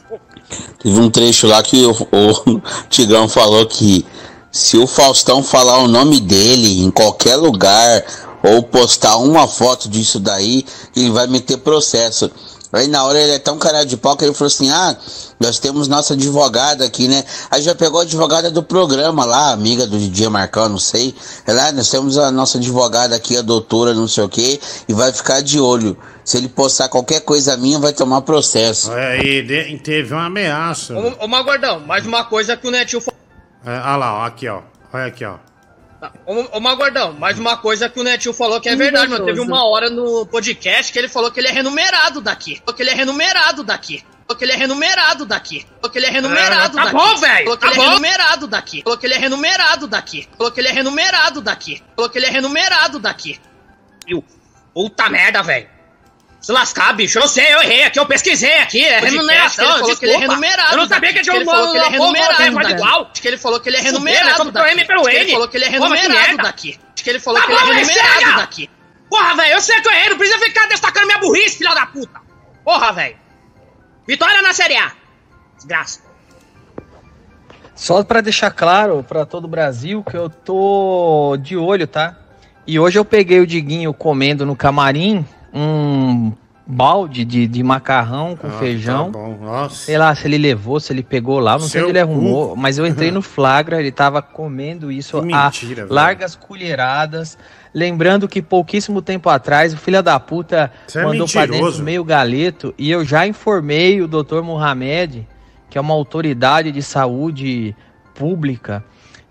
Teve 0.82 1.00
um 1.00 1.10
trecho 1.10 1.46
lá 1.48 1.62
que 1.62 1.86
o, 1.86 1.91
o 1.91 2.62
Tigrão 2.89 3.28
falou 3.30 3.66
que 3.68 4.06
se 4.52 4.78
o 4.78 4.88
Faustão 4.88 5.43
falar 5.43 5.80
o 5.80 5.88
nome 5.88 6.20
dele 6.20 6.82
em 6.82 6.89
qualquer 6.89 7.36
lugar 7.36 8.04
ou 8.41 8.64
postar 8.64 9.18
uma 9.18 9.48
foto 9.48 9.88
disso 9.89 10.20
daí, 10.20 10.66
ele 10.96 11.12
vai 11.12 11.28
meter 11.28 11.58
processo. 11.58 12.32
Aí 12.74 12.88
na 12.88 13.03
hora 13.03 13.20
ele 13.20 13.32
é 13.34 13.39
tão 13.39 13.57
cara 13.57 13.86
de 13.86 13.95
pau 13.95 14.18
que 14.18 14.26
ele 14.26 14.34
falou 14.34 14.47
assim: 14.47 14.70
Ah, 14.70 14.95
nós 15.39 15.59
temos 15.59 15.88
nossa 15.88 16.13
advogada 16.13 16.84
aqui, 16.86 17.07
né? 17.07 17.24
Aí 17.51 17.61
já 17.61 17.74
pegou 17.76 17.99
a 17.99 18.03
advogada 18.03 18.49
do 18.51 18.61
programa 18.63 19.24
lá, 19.26 19.51
amiga 19.51 19.86
do 19.88 19.97
DJ 19.97 20.30
Marcão, 20.30 20.68
não 20.70 20.80
sei. 20.80 21.16
Ela, 21.45 21.68
ah, 21.68 21.72
nós 21.72 21.89
temos 21.89 22.18
a 22.18 22.32
nossa 22.32 22.57
advogada 22.57 23.16
aqui, 23.16 23.38
a 23.38 23.41
doutora, 23.41 23.93
não 23.93 24.07
sei 24.07 24.24
o 24.24 24.30
que, 24.30 24.59
e 24.89 24.93
vai 24.93 25.13
ficar 25.13 25.41
de 25.41 25.59
olho. 25.59 25.97
Se 26.24 26.38
ele 26.38 26.49
postar 26.49 26.89
qualquer 26.89 27.22
coisa 27.22 27.55
minha, 27.55 27.78
vai 27.78 27.93
tomar 27.93 28.22
processo. 28.22 28.91
É, 28.93 29.20
e 29.24 29.41
de- 29.43 29.78
teve 29.80 30.13
uma 30.13 30.26
ameaça. 30.26 30.93
Ô, 30.95 31.26
ô 31.26 31.28
Magordão, 31.28 31.80
mais 31.82 32.05
uma 32.05 32.24
coisa 32.24 32.57
que 32.57 32.68
o 32.68 32.72
Netinho 32.72 32.99
falou. 33.01 33.20
É, 33.66 33.80
olha 33.80 33.95
lá, 33.97 34.13
ó, 34.22 34.26
aqui, 34.26 34.47
ó. 34.47 34.61
Olha 34.91 35.05
aqui, 35.05 35.24
ó. 35.24 35.36
Ô, 36.26 36.58
ô 36.58 36.60
Magordão, 36.60 37.14
mais 37.14 37.39
uma 37.39 37.58
coisa 37.58 37.89
que 37.89 38.00
o 38.00 38.04
Netinho 38.04 38.34
falou 38.34 38.60
que 38.62 38.70
é 38.70 38.76
verdade, 38.76 39.10
mano. 39.10 39.26
Teve 39.26 39.39
uma 39.39 39.66
hora 39.68 39.89
no 39.89 40.26
podcast 40.26 40.91
que 40.91 41.00
ele 41.00 41.08
falou 41.10 41.32
que 41.32 41.39
ele 41.39 41.48
é 41.48 41.52
renumerado 41.52 42.22
daqui. 42.22 42.58
Falou 42.60 42.74
que 42.76 42.84
ele 42.84 42.89
é 42.91 42.93
renumerado 42.93 43.64
daqui. 43.64 44.04
Falou 44.28 44.38
que 44.38 44.43
ele 44.46 44.52
é 44.52 44.56
renumerado 44.56 45.26
daqui. 45.26 45.66
Falou 45.76 45.91
que 45.91 45.98
ele 46.00 46.06
é 46.06 46.10
renumerado 46.10 46.78
Ah, 46.80 46.84
tá 46.84 46.91
daqui. 46.91 46.96
bom, 46.98 47.16
velho, 47.18 47.43
Falou 47.46 47.58
que 47.58 47.62
tá 47.66 47.68
ele 47.72 47.76
é 47.76 47.78
bom. 47.84 47.89
renumerado 47.89 48.48
daqui. 48.48 48.82
Falou 48.84 48.98
que 49.00 49.06
ele 49.08 49.14
é 49.14 49.18
renumerado 49.18 49.88
daqui. 49.88 50.30
Falou 50.38 50.52
que 50.52 50.60
ele 50.60 50.68
é 50.68 50.72
renumerado 50.72 51.41
daqui. 51.41 51.84
Falou 51.96 52.10
que 52.10 52.18
ele 52.20 52.26
é 52.26 52.30
renumerado 52.30 53.00
daqui. 53.00 53.39
Viu? 54.08 54.24
Puta 54.74 55.10
merda, 55.10 55.41
velho. 55.41 55.70
Se 56.46 56.52
lascar, 56.52 56.93
bicho. 56.93 57.18
Eu 57.18 57.28
sei, 57.28 57.56
eu 57.56 57.64
errei 57.64 57.86
aqui, 57.86 58.00
eu 58.00 58.06
pesquisei 58.06 58.60
aqui. 58.60 58.86
É 58.86 59.00
Podcast, 59.00 59.16
remuneração. 59.16 59.66
ele 59.66 59.80
falou 59.80 59.98
que 59.98 60.06
ele 60.06 60.14
é 60.14 60.18
renumerado. 60.20 60.72
Eu 60.74 60.78
não 60.78 60.88
sabia 60.88 61.12
que 61.12 61.22
tinha 61.24 61.41
um 61.41 61.43
falou 61.43 61.72
que 61.72 61.78
ele 61.78 61.86
é 61.86 61.88
uma 61.88 61.98
porra, 61.98 62.14
renumerado. 62.14 62.54
mas 62.54 62.68
daqui. 62.68 62.74
igual. 62.76 63.10
Acho 63.12 63.22
que 63.24 63.28
ele 63.28 63.38
falou 63.39 63.60
que 63.60 63.70
ele 63.70 63.78
é 63.78 63.82
renumerado. 63.82 64.52
né? 64.54 64.62
N. 64.62 64.82
Ele 64.82 64.86
falou 65.32 65.48
que 65.48 65.58
ele 65.58 65.66
é 65.66 65.72
Porra, 65.72 65.96
renumerado 65.96 66.38
daqui. 66.38 66.80
Acho 66.93 67.04
que 67.04 67.10
ele 67.10 67.20
falou 67.20 67.41
Tá 67.41 67.48
que 67.48 67.52
ele 67.52 67.60
é 67.60 67.74
renumerado 67.74 68.38
daqui. 68.38 68.70
Porra, 69.10 69.36
velho, 69.38 69.54
eu 69.54 69.62
sei 69.62 69.82
que 69.82 69.88
eu 69.88 69.91
errei. 69.91 70.10
Não 70.10 70.18
precisa 70.20 70.39
ficar 70.39 70.68
destacando 70.68 71.06
minha 71.08 71.18
burrice, 71.18 71.58
filha 71.58 71.74
da 71.74 71.88
puta. 71.88 72.22
Porra, 72.64 72.93
velho. 72.93 73.18
Vitória 74.08 74.39
na 74.43 74.54
Série 74.54 74.78
A. 74.78 74.91
Desgraça. 75.56 76.02
Só 77.74 78.04
pra 78.04 78.22
deixar 78.22 78.52
claro 78.52 79.04
pra 79.04 79.26
todo 79.26 79.46
o 79.46 79.48
Brasil 79.48 80.04
que 80.04 80.16
eu 80.16 80.30
tô 80.30 81.38
de 81.41 81.58
olho, 81.58 81.88
tá? 81.88 82.16
E 82.68 82.80
hoje 82.80 83.00
eu 83.00 83.04
peguei 83.04 83.39
o 83.39 83.48
Diguinho 83.48 83.91
comendo 83.96 84.46
no 84.46 84.56
camarim 84.56 85.26
um 85.56 86.32
balde 86.68 87.24
de, 87.24 87.45
de 87.47 87.62
macarrão 87.64 88.36
com 88.36 88.47
Ah, 88.47 88.51
feijão. 88.51 89.12
tá 89.12 89.20
nossa. 89.20 89.76
Sei 89.76 89.97
lá 89.97 90.14
se 90.16 90.28
ele 90.28 90.38
levou, 90.38 90.80
se 90.80 90.91
ele 90.91 91.03
pegou 91.03 91.39
lá, 91.39 91.53
não 91.53 91.60
sei 91.60 91.70
Seu 91.70 91.84
onde 91.84 91.91
ele 91.91 91.99
arrumou, 91.99 92.49
cu. 92.49 92.58
mas 92.58 92.78
eu 92.80 92.86
entrei 92.88 93.12
no 93.12 93.22
flagra, 93.24 93.80
ele 93.80 93.91
tava 93.91 94.22
comendo 94.22 94.91
isso 94.91 95.22
Que 95.22 95.34
a 95.34 95.45
mentira, 95.45 95.84
velho. 95.84 95.93
largas 95.93 96.36
colheradas. 96.36 97.38
Lembrando 97.74 98.28
que 98.28 98.41
pouquíssimo 98.41 99.01
tempo 99.01 99.30
atrás 99.30 99.74
o 99.74 99.78
filho 99.78 100.01
da 100.01 100.20
puta 100.20 100.72
Você 100.88 100.99
é 100.99 101.03
mandou 101.03 101.28
pra 101.28 101.41
mentiroso. 101.41 101.70
dentro 101.72 101.84
meio 101.86 102.03
galeto 102.03 102.74
e 102.78 102.89
eu 102.89 103.06
já 103.06 103.28
informei 103.28 104.01
o 104.01 104.08
Dr. 104.08 104.41
Mohamed, 104.41 105.28
que 105.70 105.78
é 105.78 105.82
uma 105.82 105.93
autoridade 105.93 106.72
de 106.72 106.82
saúde 106.82 107.76
pública 108.14 108.84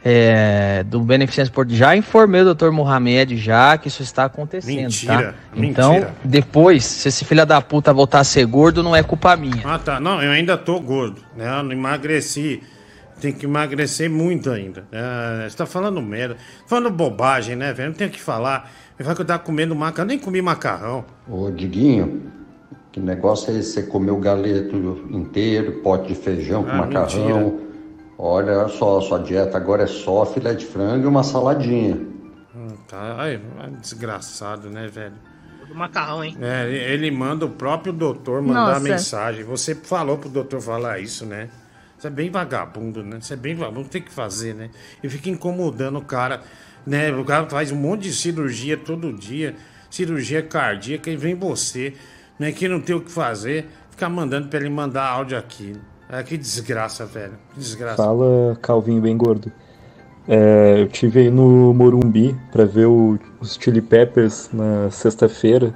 é, 0.07 0.83
do 0.85 1.01
Beneficência 1.01 1.49
Esporte, 1.49 1.75
já 1.75 1.97
informei 1.97 2.43
o 2.43 2.55
Dr. 2.55 2.71
Mohamed 2.71 3.39
já 3.39 3.79
que 3.79 3.89
isso 3.89 4.03
está 4.03 4.27
acontecendo, 4.27 4.77
Mentira, 4.83 5.33
tá? 5.33 5.35
Então, 5.57 5.93
mentira. 5.95 6.15
depois, 6.23 6.85
se 6.85 7.09
esse 7.09 7.25
filho 7.25 7.47
da 7.47 7.61
puta 7.63 7.91
voltar 7.93 8.21
a 8.21 8.25
ser 8.25 8.45
gordo, 8.45 8.83
não 8.83 8.95
é 8.95 9.03
culpa 9.03 9.35
minha. 9.35 9.63
Ah, 9.65 9.79
tá. 9.79 9.99
Não, 9.99 10.23
eu 10.23 10.31
ainda 10.31 10.59
tô 10.59 10.79
gordo, 10.79 11.23
né? 11.35 11.59
Eu 11.59 11.63
não 11.63 11.73
emagreci. 11.73 12.63
Tem 13.21 13.33
que 13.33 13.47
emagrecer 13.47 14.11
muito 14.11 14.51
ainda. 14.51 14.85
né? 14.93 15.47
você 15.49 15.57
tá 15.57 15.65
falando 15.65 16.03
merda. 16.03 16.37
Falando 16.67 16.91
bobagem, 16.91 17.57
né, 17.57 17.73
velho? 17.73 17.89
Não 17.91 17.97
tem 17.97 18.09
o 18.09 18.11
que 18.11 18.21
falar. 18.21 18.71
Eu 18.99 19.05
falo 19.05 19.17
que 19.17 19.23
eu 19.23 19.27
tava 19.27 19.39
comendo 19.39 19.75
macarrão. 19.75 20.05
Eu 20.05 20.09
nem 20.09 20.19
comi 20.19 20.43
macarrão. 20.43 21.05
Ô, 21.27 21.51
Diguinho, 21.51 22.25
que 22.93 23.01
negócio 23.01 23.55
é 23.55 23.59
esse? 23.59 23.71
Você 23.73 23.83
comeu 23.85 24.19
galeto 24.19 25.07
inteiro, 25.11 25.81
pote 25.83 26.09
de 26.09 26.15
feijão 26.17 26.65
com 26.65 26.71
Ah, 26.71 26.77
macarrão. 26.77 27.41
mentira. 27.51 27.64
Olha 28.27 28.67
só, 28.69 29.03
sua 29.03 29.19
dieta 29.19 29.59
agora 29.59 29.83
é 29.83 29.87
só 29.87 30.25
filé 30.25 30.55
de 30.55 30.65
frango 30.65 31.05
e 31.05 31.07
uma 31.07 31.23
saladinha. 31.23 31.95
Hum, 32.57 32.75
tá. 32.89 33.17
Ai, 33.19 33.39
desgraçado, 33.83 34.71
né, 34.71 34.89
velho? 34.89 35.13
Do 35.69 35.75
macarrão, 35.75 36.25
hein? 36.25 36.35
É, 36.41 36.67
ele 36.73 37.11
manda 37.11 37.45
o 37.45 37.51
próprio 37.51 37.93
doutor 37.93 38.41
mandar 38.41 38.69
Nossa. 38.69 38.81
mensagem. 38.81 39.45
Você 39.45 39.75
falou 39.75 40.17
pro 40.17 40.31
doutor 40.31 40.63
falar 40.63 41.01
isso, 41.01 41.27
né? 41.27 41.51
Você 41.99 42.07
é 42.07 42.11
bem 42.11 42.31
vagabundo, 42.31 43.03
né? 43.05 43.19
Você 43.21 43.35
é 43.35 43.37
bem 43.37 43.55
vagabundo, 43.55 43.91
tem 43.91 44.01
que 44.01 44.11
fazer, 44.11 44.55
né? 44.55 44.71
E 45.03 45.09
fica 45.11 45.29
incomodando 45.29 45.99
o 45.99 46.03
cara, 46.03 46.41
né? 46.87 47.13
O 47.13 47.27
cara 47.27 47.47
faz 47.51 47.71
um 47.71 47.77
monte 47.77 48.05
de 48.05 48.13
cirurgia 48.15 48.79
todo 48.79 49.13
dia, 49.13 49.55
cirurgia 49.91 50.43
cardíaca, 50.43 51.11
e 51.11 51.17
vem 51.17 51.35
você, 51.35 51.93
né? 52.39 52.53
Que 52.53 52.69
não 52.69 52.81
tem 52.81 52.97
o 52.97 53.03
que 53.03 53.11
fazer, 53.11 53.69
ficar 53.91 54.09
mandando 54.09 54.49
pra 54.49 54.61
ele 54.61 54.71
mandar 54.71 55.07
áudio 55.07 55.37
aqui. 55.37 55.79
É, 56.19 56.23
que 56.23 56.37
desgraça, 56.37 57.05
velho. 57.05 57.33
Que 57.55 57.59
desgraça. 57.61 57.97
Fala, 57.97 58.57
Calvinho 58.63 59.01
bem 59.03 59.17
gordo. 59.17 59.51
É, 60.29 60.77
eu 60.81 60.89
tive 60.89 61.21
aí 61.21 61.31
no 61.31 61.75
Morumbi 61.75 62.35
pra 62.53 62.65
ver 62.65 62.87
o- 62.87 63.19
os 63.41 63.59
Chili 63.61 63.81
Peppers 63.83 64.49
na 64.53 64.91
sexta-feira. 64.91 65.75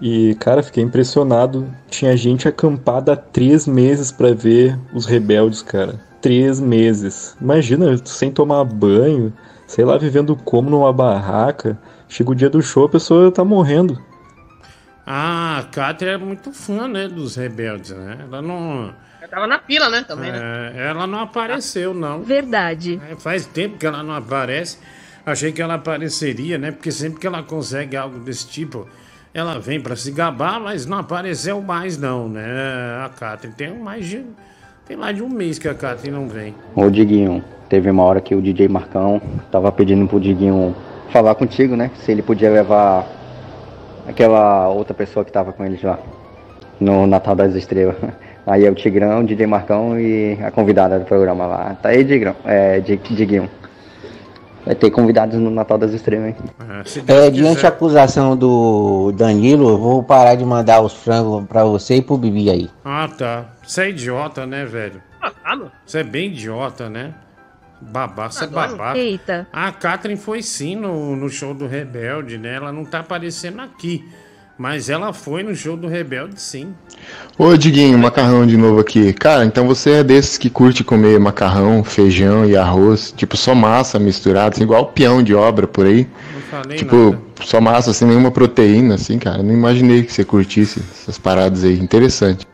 E, 0.00 0.34
cara, 0.36 0.62
fiquei 0.62 0.82
impressionado. 0.82 1.66
Tinha 1.88 2.16
gente 2.16 2.48
acampada 2.48 3.12
há 3.12 3.16
três 3.16 3.66
meses 3.66 4.10
pra 4.10 4.32
ver 4.32 4.76
os 4.92 5.06
rebeldes, 5.06 5.62
cara. 5.62 6.00
Três 6.20 6.58
meses. 6.58 7.36
Imagina, 7.40 7.96
sem 8.04 8.30
tomar 8.32 8.64
banho, 8.64 9.32
sei 9.66 9.84
lá, 9.84 9.96
vivendo 9.98 10.34
como 10.34 10.70
numa 10.70 10.92
barraca. 10.92 11.78
Chega 12.08 12.30
o 12.30 12.34
dia 12.34 12.50
do 12.50 12.60
show, 12.62 12.86
a 12.86 12.88
pessoa 12.88 13.30
tá 13.30 13.44
morrendo. 13.44 13.98
Ah, 15.06 15.58
a 15.58 15.62
Kátia 15.64 16.10
é 16.10 16.16
muito 16.16 16.52
fã, 16.52 16.86
né? 16.86 17.08
Dos 17.08 17.36
rebeldes, 17.36 17.90
né? 17.90 18.18
Ela 18.20 18.40
não. 18.40 18.94
Eu 19.20 19.28
tava 19.28 19.46
na 19.46 19.58
pila, 19.58 19.88
né? 19.88 20.04
Também, 20.06 20.30
né? 20.30 20.72
É, 20.76 20.88
ela 20.90 21.06
não 21.06 21.20
apareceu, 21.20 21.92
não. 21.92 22.22
Verdade. 22.22 23.00
É, 23.10 23.16
faz 23.16 23.44
tempo 23.46 23.78
que 23.78 23.86
ela 23.86 24.02
não 24.02 24.14
aparece. 24.14 24.78
Achei 25.26 25.52
que 25.52 25.60
ela 25.62 25.74
apareceria, 25.74 26.58
né? 26.58 26.70
Porque 26.70 26.90
sempre 26.90 27.20
que 27.20 27.26
ela 27.26 27.42
consegue 27.42 27.96
algo 27.96 28.18
desse 28.20 28.46
tipo, 28.48 28.88
ela 29.34 29.58
vem 29.58 29.80
pra 29.80 29.96
se 29.96 30.10
gabar, 30.10 30.60
mas 30.60 30.86
não 30.86 30.98
apareceu 30.98 31.60
mais, 31.60 31.98
não, 31.98 32.28
né? 32.28 32.44
A 33.04 33.08
Catherine 33.08 33.54
tem 33.56 33.78
mais 33.78 34.06
de. 34.06 34.24
Tem 34.86 34.96
mais 34.96 35.16
de 35.16 35.22
um 35.22 35.28
mês 35.28 35.58
que 35.58 35.68
a 35.68 35.74
Catherine 35.74 36.16
não 36.16 36.28
vem. 36.28 36.54
Ô 36.74 36.90
Diguinho, 36.90 37.42
teve 37.68 37.88
uma 37.90 38.02
hora 38.02 38.20
que 38.20 38.34
o 38.34 38.42
DJ 38.42 38.68
Marcão 38.68 39.22
tava 39.50 39.70
pedindo 39.70 40.06
pro 40.06 40.20
Diguinho 40.20 40.74
falar 41.10 41.34
contigo, 41.34 41.76
né? 41.76 41.90
Se 41.96 42.10
ele 42.10 42.22
podia 42.22 42.50
levar 42.50 43.06
aquela 44.06 44.68
outra 44.68 44.94
pessoa 44.94 45.24
que 45.24 45.32
tava 45.32 45.52
com 45.52 45.64
eles 45.64 45.82
lá 45.82 45.98
no 46.80 47.06
Natal 47.06 47.34
das 47.34 47.54
Estrelas. 47.54 47.96
Aí 48.46 48.66
é 48.66 48.70
o 48.70 48.74
Tigrão, 48.74 49.24
DJ 49.24 49.46
Marcão 49.46 49.98
e 50.00 50.36
a 50.42 50.50
convidada 50.50 50.98
do 50.98 51.04
programa 51.04 51.46
lá. 51.46 51.76
Tá 51.80 51.90
aí, 51.90 52.04
Tigrão? 52.04 52.34
É, 52.44 52.80
Di- 52.80 52.96
Diguinho. 52.96 53.48
Vai 54.66 54.74
ter 54.74 54.90
convidados 54.90 55.38
no 55.38 55.48
Natal 55.48 55.78
das 55.78 55.92
Estrelas, 55.92 56.30
hein? 56.30 56.36
É, 57.06 57.30
diante 57.30 57.62
da 57.62 57.68
acusação 57.68 58.36
do 58.36 59.12
Danilo, 59.12 59.68
eu 59.70 59.78
vou 59.78 60.02
parar 60.02 60.34
de 60.34 60.44
mandar 60.44 60.80
os 60.80 60.92
frangos 60.92 61.44
pra 61.46 61.64
você 61.64 61.96
e 61.96 62.02
pro 62.02 62.16
Bibi 62.16 62.50
aí. 62.50 62.70
Ah, 62.84 63.08
tá. 63.16 63.44
Você 63.64 63.82
é 63.82 63.90
idiota, 63.90 64.44
né, 64.44 64.64
velho? 64.64 65.00
Ah, 65.44 65.54
meu. 65.54 65.68
Você 65.86 65.98
é 65.98 66.04
bem 66.04 66.26
idiota, 66.26 66.88
né? 66.90 67.12
Babá, 67.90 68.30
você 68.30 68.44
é 68.44 68.46
babaca. 68.46 68.98
Eita. 68.98 69.46
A 69.52 69.70
Catherine 69.72 70.18
foi 70.18 70.42
sim 70.42 70.76
no, 70.76 71.16
no 71.16 71.28
show 71.28 71.52
do 71.52 71.66
Rebelde, 71.66 72.38
né? 72.38 72.54
Ela 72.54 72.72
não 72.72 72.84
tá 72.84 73.00
aparecendo 73.00 73.60
aqui. 73.60 74.04
Mas 74.58 74.88
ela 74.90 75.12
foi 75.12 75.42
no 75.42 75.54
show 75.56 75.76
do 75.76 75.88
Rebelde, 75.88 76.40
sim. 76.40 76.74
Ô 77.38 77.56
Diguinho, 77.56 77.98
macarrão 77.98 78.46
de 78.46 78.56
novo 78.56 78.80
aqui. 78.80 79.12
Cara, 79.12 79.44
então 79.44 79.66
você 79.66 79.90
é 79.92 80.04
desses 80.04 80.38
que 80.38 80.48
curte 80.50 80.84
comer 80.84 81.18
macarrão, 81.18 81.82
feijão 81.82 82.44
e 82.44 82.56
arroz, 82.56 83.12
tipo 83.16 83.36
só 83.36 83.54
massa 83.54 83.98
misturada, 83.98 84.54
assim, 84.54 84.62
igual 84.62 84.86
peão 84.86 85.22
de 85.22 85.34
obra 85.34 85.66
por 85.66 85.86
aí. 85.86 86.06
Não 86.32 86.40
falei 86.42 86.76
Tipo, 86.76 86.96
nada. 87.10 87.18
só 87.42 87.60
massa 87.60 87.92
sem 87.92 88.06
nenhuma 88.06 88.30
proteína, 88.30 88.94
assim, 88.94 89.18
cara. 89.18 89.42
Não 89.42 89.52
imaginei 89.52 90.02
que 90.04 90.12
você 90.12 90.24
curtisse 90.24 90.80
essas 90.92 91.18
paradas 91.18 91.64
aí. 91.64 91.78
Interessante. 91.80 92.46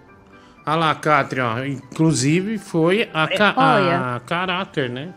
Olha 0.69 0.77
lá, 0.77 0.95
Catherine, 0.95 1.47
ó. 1.47 1.65
Inclusive 1.65 2.59
foi 2.59 3.09
a, 3.15 3.27
ca 3.27 3.55
Olha. 3.57 4.16
a 4.16 4.20
caráter, 4.20 4.90
né? 4.90 5.15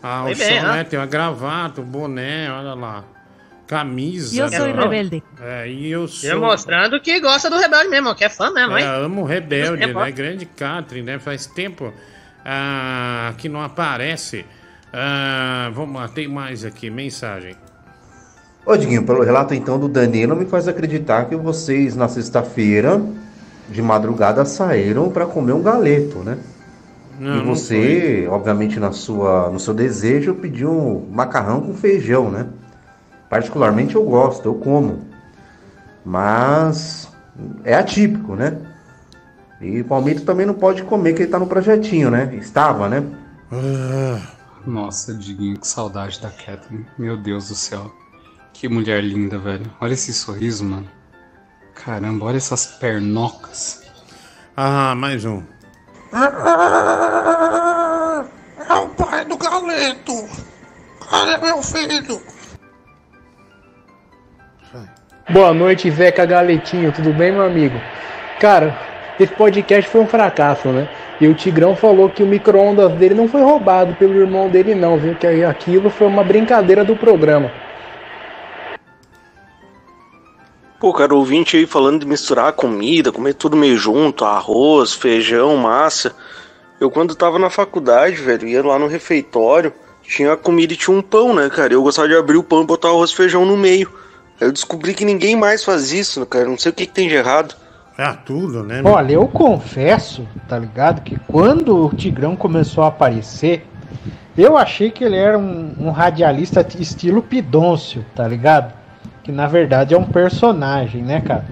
Ah, 0.00 0.22
o 0.22 0.26
bem, 0.26 0.36
som, 0.36 0.66
né? 0.66 0.84
Tem 0.84 0.98
uma 0.98 1.06
gravata, 1.06 1.80
um 1.80 1.84
boné, 1.84 2.48
olha 2.48 2.74
lá. 2.74 3.04
Camisa. 3.66 4.40
Eu 4.40 4.48
sou 4.48 4.66
né? 4.66 4.72
rebelde. 4.72 5.22
É, 5.40 5.68
e 5.68 5.90
eu 5.90 6.06
sou. 6.06 6.30
E 6.30 6.34
mostrando 6.34 7.00
que 7.00 7.18
gosta 7.20 7.50
do 7.50 7.56
Rebelde 7.56 7.88
mesmo, 7.88 8.14
que 8.14 8.24
é 8.24 8.28
fã 8.28 8.52
mesmo, 8.52 8.76
É, 8.76 8.82
hein? 8.82 8.86
amo 8.86 9.22
o 9.22 9.24
Rebelde, 9.24 9.82
É 9.82 9.92
né? 9.92 10.12
Grande 10.12 10.46
Catherine, 10.46 11.06
né? 11.06 11.18
Faz 11.18 11.46
tempo 11.46 11.92
ah, 12.44 13.32
que 13.38 13.48
não 13.48 13.62
aparece. 13.62 14.44
Ah, 14.92 15.70
vamos 15.72 16.00
lá, 16.00 16.06
tem 16.06 16.28
mais 16.28 16.64
aqui, 16.64 16.88
mensagem. 16.90 17.56
Ô, 18.64 18.76
Diguinho, 18.76 19.04
pelo 19.04 19.24
relato 19.24 19.54
então 19.54 19.78
do 19.78 19.88
Danilo, 19.88 20.36
me 20.36 20.46
faz 20.46 20.68
acreditar 20.68 21.24
que 21.24 21.34
vocês 21.34 21.96
na 21.96 22.08
sexta-feira, 22.08 23.00
de 23.72 23.82
madrugada, 23.82 24.44
saíram 24.44 25.10
para 25.10 25.26
comer 25.26 25.52
um 25.52 25.62
galeto, 25.62 26.18
né? 26.18 26.38
Não, 27.18 27.38
e 27.38 27.44
você, 27.44 28.26
obviamente, 28.28 28.78
na 28.80 28.92
sua, 28.92 29.50
no 29.50 29.58
seu 29.58 29.74
desejo, 29.74 30.34
pediu 30.34 30.70
um 30.70 31.08
macarrão 31.10 31.60
com 31.60 31.74
feijão, 31.74 32.30
né? 32.30 32.46
Particularmente 33.28 33.94
eu 33.94 34.04
gosto, 34.04 34.46
eu 34.46 34.54
como. 34.54 35.00
Mas 36.04 37.08
é 37.64 37.74
atípico, 37.74 38.34
né? 38.34 38.58
E 39.60 39.80
o 39.80 39.84
Palmito 39.84 40.22
também 40.22 40.44
não 40.44 40.54
pode 40.54 40.82
comer, 40.82 41.12
que 41.14 41.22
ele 41.22 41.30
tá 41.30 41.38
no 41.38 41.46
projetinho, 41.46 42.10
né? 42.10 42.34
Estava, 42.34 42.88
né? 42.88 43.04
Nossa, 44.66 45.14
Diguinho, 45.14 45.58
que 45.58 45.66
saudade 45.66 46.20
da 46.20 46.30
Catherine. 46.30 46.86
Meu 46.98 47.16
Deus 47.16 47.48
do 47.48 47.54
céu. 47.54 47.92
Que 48.52 48.68
mulher 48.68 49.02
linda, 49.02 49.38
velho. 49.38 49.66
Olha 49.80 49.92
esse 49.92 50.12
sorriso, 50.12 50.64
mano. 50.64 50.86
Caramba, 51.74 52.26
olha 52.26 52.36
essas 52.36 52.66
pernocas. 52.66 53.82
Ah, 54.56 54.94
mais 54.94 55.24
um. 55.24 55.42
É 58.68 58.74
o 58.74 58.88
pai 58.88 59.24
do 59.24 59.36
galeto. 59.36 60.28
Cara, 61.08 61.32
é 61.32 61.38
meu 61.38 61.62
filho. 61.62 62.22
Boa 65.30 65.54
noite, 65.54 65.90
Zeca 65.90 66.26
Galetinho, 66.26 66.92
tudo 66.92 67.12
bem, 67.12 67.32
meu 67.32 67.44
amigo? 67.46 67.80
Cara, 68.38 68.76
esse 69.18 69.32
podcast 69.32 69.90
foi 69.90 70.00
um 70.02 70.06
fracasso, 70.06 70.68
né? 70.68 70.88
E 71.20 71.28
o 71.28 71.34
Tigrão 71.34 71.74
falou 71.76 72.10
que 72.10 72.22
o 72.22 72.26
micro-ondas 72.26 72.92
dele 72.94 73.14
não 73.14 73.28
foi 73.28 73.40
roubado 73.40 73.94
pelo 73.94 74.20
irmão 74.20 74.48
dele, 74.48 74.74
não, 74.74 74.98
viu? 74.98 75.14
Que 75.14 75.44
aquilo 75.44 75.88
foi 75.88 76.06
uma 76.06 76.24
brincadeira 76.24 76.84
do 76.84 76.96
programa. 76.96 77.50
Pô, 80.82 80.92
cara, 80.92 81.14
ouvinte 81.14 81.56
aí 81.56 81.64
falando 81.64 82.00
de 82.00 82.06
misturar 82.06 82.48
a 82.48 82.52
comida, 82.52 83.12
comer 83.12 83.34
tudo 83.34 83.56
meio 83.56 83.78
junto, 83.78 84.24
arroz, 84.24 84.92
feijão, 84.92 85.56
massa. 85.56 86.12
Eu 86.80 86.90
quando 86.90 87.14
tava 87.14 87.38
na 87.38 87.48
faculdade, 87.48 88.16
velho, 88.16 88.48
ia 88.48 88.66
lá 88.66 88.80
no 88.80 88.88
refeitório, 88.88 89.72
tinha 90.02 90.32
a 90.32 90.36
comida 90.36 90.72
e 90.72 90.76
tinha 90.76 90.96
um 90.96 91.00
pão, 91.00 91.32
né, 91.32 91.48
cara? 91.48 91.72
Eu 91.72 91.84
gostava 91.84 92.08
de 92.08 92.16
abrir 92.16 92.36
o 92.36 92.42
pão 92.42 92.64
e 92.64 92.66
botar 92.66 92.88
arroz 92.88 93.12
e 93.12 93.14
feijão 93.14 93.46
no 93.46 93.56
meio. 93.56 93.92
Aí 94.40 94.48
eu 94.48 94.50
descobri 94.50 94.92
que 94.92 95.04
ninguém 95.04 95.36
mais 95.36 95.62
faz 95.62 95.92
isso, 95.92 96.26
cara. 96.26 96.48
Não 96.48 96.58
sei 96.58 96.72
o 96.72 96.74
que, 96.74 96.84
que 96.84 96.92
tem 96.92 97.06
de 97.06 97.14
errado. 97.14 97.54
Ah, 97.96 98.14
tudo, 98.14 98.64
né? 98.64 98.82
Olha, 98.84 99.12
eu 99.12 99.28
confesso, 99.28 100.26
tá 100.48 100.58
ligado? 100.58 101.02
Que 101.02 101.16
quando 101.28 101.86
o 101.86 101.94
Tigrão 101.94 102.34
começou 102.34 102.82
a 102.82 102.88
aparecer, 102.88 103.64
eu 104.36 104.58
achei 104.58 104.90
que 104.90 105.04
ele 105.04 105.16
era 105.16 105.38
um, 105.38 105.76
um 105.78 105.90
radialista 105.92 106.66
estilo 106.76 107.22
Pidôncio, 107.22 108.04
tá 108.16 108.26
ligado? 108.26 108.81
Que 109.22 109.30
na 109.30 109.46
verdade 109.46 109.94
é 109.94 109.98
um 109.98 110.04
personagem, 110.04 111.02
né, 111.02 111.20
cara? 111.20 111.44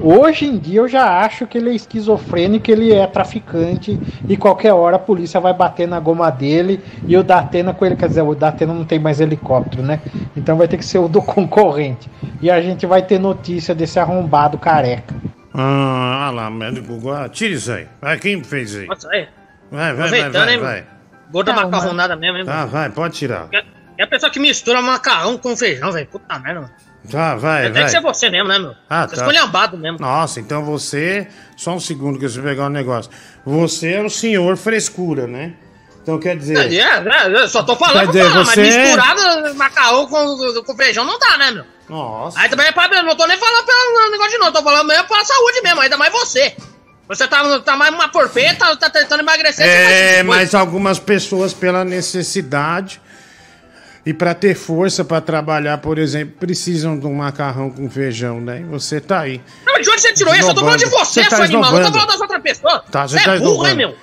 Hoje 0.00 0.44
em 0.46 0.58
dia 0.58 0.80
eu 0.80 0.88
já 0.88 1.20
acho 1.24 1.46
que 1.46 1.56
ele 1.58 1.70
é 1.70 1.74
esquizofrênico, 1.74 2.68
ele 2.70 2.92
é 2.92 3.06
traficante 3.06 3.98
e 4.28 4.36
qualquer 4.36 4.72
hora 4.72 4.96
a 4.96 4.98
polícia 4.98 5.38
vai 5.40 5.52
bater 5.54 5.86
na 5.86 6.00
goma 6.00 6.30
dele 6.30 6.80
e 7.06 7.16
o 7.16 7.22
Datena 7.22 7.72
com 7.72 7.84
ele, 7.86 7.94
quer 7.94 8.08
dizer, 8.08 8.22
o 8.22 8.34
Datena 8.34 8.74
não 8.74 8.84
tem 8.84 8.98
mais 8.98 9.20
helicóptero, 9.20 9.82
né? 9.82 10.00
Então 10.36 10.56
vai 10.56 10.66
ter 10.66 10.76
que 10.78 10.84
ser 10.84 10.98
o 10.98 11.06
do 11.08 11.22
concorrente. 11.22 12.10
E 12.40 12.50
a 12.50 12.60
gente 12.60 12.86
vai 12.86 13.02
ter 13.02 13.20
notícia 13.20 13.74
desse 13.74 14.00
arrombado 14.00 14.58
careca. 14.58 15.14
Ah, 15.54 16.32
lá, 16.34 16.50
médico 16.50 16.86
Google. 16.88 17.12
Ah, 17.14 17.28
tira 17.28 17.54
isso 17.54 17.70
aí. 17.70 17.86
Vai, 18.00 18.18
quem 18.18 18.42
fez 18.42 18.74
aí? 18.74 18.86
Nossa, 18.86 19.08
aí. 19.10 19.28
Vai, 19.70 19.94
vai, 19.94 20.10
vai, 20.10 20.30
vai, 20.30 20.54
hein, 20.54 20.60
vai. 20.60 20.84
Gorda 21.30 21.52
macarronada 21.52 22.16
mesmo, 22.16 22.38
hein? 22.38 22.44
Tá, 22.44 22.64
vai, 22.66 22.90
pode 22.90 23.14
tirar. 23.14 23.46
É- 23.52 23.62
É 23.98 24.04
a 24.04 24.06
pessoa 24.06 24.32
que 24.32 24.40
mistura 24.40 24.80
macarrão 24.82 25.36
com 25.36 25.54
feijão, 25.56 25.92
velho. 25.92 26.06
Puta 26.06 26.38
merda, 26.38 26.62
mano. 26.62 26.72
Tá, 27.10 27.34
vai, 27.34 27.64
Tem 27.64 27.72
vai. 27.72 27.84
que 27.84 27.90
ser 27.90 28.00
você 28.00 28.30
mesmo, 28.30 28.48
né, 28.48 28.58
meu? 28.58 28.74
Ah, 28.88 29.06
você 29.08 29.16
tá. 29.16 29.22
escolhambado 29.22 29.76
mesmo. 29.76 29.98
Nossa, 29.98 30.38
então 30.40 30.64
você. 30.64 31.26
Só 31.56 31.74
um 31.74 31.80
segundo 31.80 32.12
que 32.18 32.24
eu 32.24 32.28
preciso 32.28 32.42
pegar 32.42 32.66
um 32.66 32.70
negócio. 32.70 33.10
Você 33.44 33.94
é 33.94 34.02
o 34.02 34.08
senhor 34.10 34.56
frescura, 34.56 35.26
né? 35.26 35.54
Então 36.02 36.18
quer 36.18 36.36
dizer. 36.36 36.72
É, 36.72 36.76
é, 36.76 37.26
eu 37.42 37.48
só 37.48 37.62
tô 37.62 37.74
falando 37.76 38.06
dizer, 38.08 38.28
falar, 38.30 38.44
você- 38.44 38.60
mas 38.62 38.76
misturado 38.76 39.54
macarrão 39.56 40.06
com, 40.06 40.62
com 40.64 40.76
feijão 40.76 41.04
não 41.04 41.18
dá, 41.18 41.36
né, 41.38 41.50
meu? 41.50 41.64
Nossa. 41.88 42.38
Aí 42.40 42.48
também 42.48 42.66
é 42.66 42.72
pra. 42.72 42.88
Não 43.02 43.16
tô 43.16 43.26
nem 43.26 43.36
falando 43.38 43.66
pelo 43.66 44.10
negócio 44.10 44.32
de 44.32 44.38
novo, 44.38 44.52
tô 44.52 44.62
falando 44.62 44.86
mesmo 44.86 45.08
pela 45.08 45.24
saúde 45.24 45.60
mesmo, 45.62 45.80
ainda 45.80 45.96
mais 45.96 46.12
você. 46.12 46.54
Você 47.08 47.26
tá, 47.28 47.60
tá 47.60 47.76
mais 47.76 47.92
uma 47.92 48.08
porpeta, 48.08 48.74
tá 48.76 48.88
tentando 48.88 49.20
emagrecer. 49.20 49.66
É, 49.66 50.22
mas 50.22 50.54
algumas 50.54 50.98
pessoas, 51.00 51.52
pela 51.52 51.84
necessidade 51.84 53.00
e 54.04 54.12
pra 54.12 54.34
ter 54.34 54.54
força 54.54 55.04
pra 55.04 55.20
trabalhar, 55.20 55.78
por 55.78 55.96
exemplo, 55.98 56.34
precisam 56.38 56.98
de 56.98 57.06
um 57.06 57.14
macarrão 57.14 57.70
com 57.70 57.88
feijão, 57.88 58.40
né? 58.40 58.60
E 58.60 58.64
você 58.64 59.00
tá 59.00 59.20
aí. 59.20 59.40
Não, 59.64 59.74
mas 59.74 59.84
de 59.84 59.90
onde 59.90 60.00
você 60.00 60.12
tirou 60.12 60.34
isso? 60.34 60.48
Eu 60.48 60.54
tô 60.54 60.60
falando 60.60 60.78
de 60.78 60.86
você, 60.86 61.22
Você 61.22 61.30
tá 61.30 61.36
seu 61.36 61.44
animal. 61.44 61.76
Eu 61.76 61.84
tô 61.86 61.92
falando 61.92 62.08
das 62.08 62.20
outras 62.20 62.42
pessoas. 62.42 62.82
Tá, 62.90 63.06
você 63.06 63.18
você 63.18 63.24
tá 63.24 63.34
é 63.36 63.38
burro, 63.38 63.66
hein, 63.66 63.76
meu? 63.76 63.94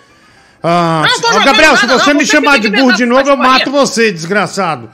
Ah, 0.63 1.05
Não, 1.21 1.43
Gabriel, 1.43 1.75
se 1.77 1.85
nada, 1.85 1.99
você 1.99 2.13
não, 2.13 2.19
me 2.19 2.25
você 2.25 2.31
chamar 2.31 2.59
de 2.59 2.69
burro 2.69 2.93
de 2.93 3.05
novo, 3.05 3.29
eu 3.29 3.37
mato 3.37 3.71
você, 3.71 4.11
desgraçado. 4.11 4.89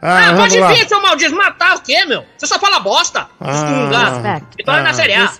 Ah, 0.00 0.30
Ah, 0.30 0.36
pode 0.36 0.58
lá. 0.58 0.72
vir, 0.72 0.86
seu 0.86 1.00
maldito, 1.00 1.34
matar 1.34 1.76
o 1.76 1.80
quê, 1.80 2.04
meu? 2.04 2.24
Você 2.36 2.46
só 2.46 2.58
fala 2.58 2.80
bosta. 2.80 3.26
Ah, 3.40 4.40
Vitória 4.56 4.82
na 4.82 4.90
ah. 4.90 4.94
Série 4.94 5.14
A. 5.14 5.30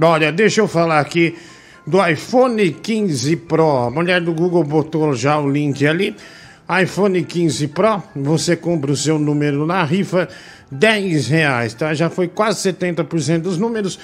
Olha, 0.00 0.32
deixa 0.32 0.60
eu 0.60 0.68
falar 0.68 1.00
aqui 1.00 1.38
do 1.86 2.04
iPhone 2.04 2.72
15 2.72 3.36
Pro. 3.36 3.86
A 3.86 3.90
mulher 3.90 4.20
do 4.20 4.32
Google 4.32 4.64
botou 4.64 5.14
já 5.14 5.38
o 5.38 5.50
link 5.50 5.86
ali. 5.86 6.16
iPhone 6.80 7.22
15 7.22 7.68
Pro, 7.68 8.02
você 8.14 8.56
compra 8.56 8.92
o 8.92 8.96
seu 8.96 9.18
número 9.18 9.66
na 9.66 9.84
rifa, 9.84 10.28
10 10.70 11.28
reais, 11.28 11.74
tá? 11.74 11.92
Já 11.92 12.08
foi 12.08 12.28
quase 12.28 12.72
70% 12.72 13.40
dos 13.40 13.58
números. 13.58 13.98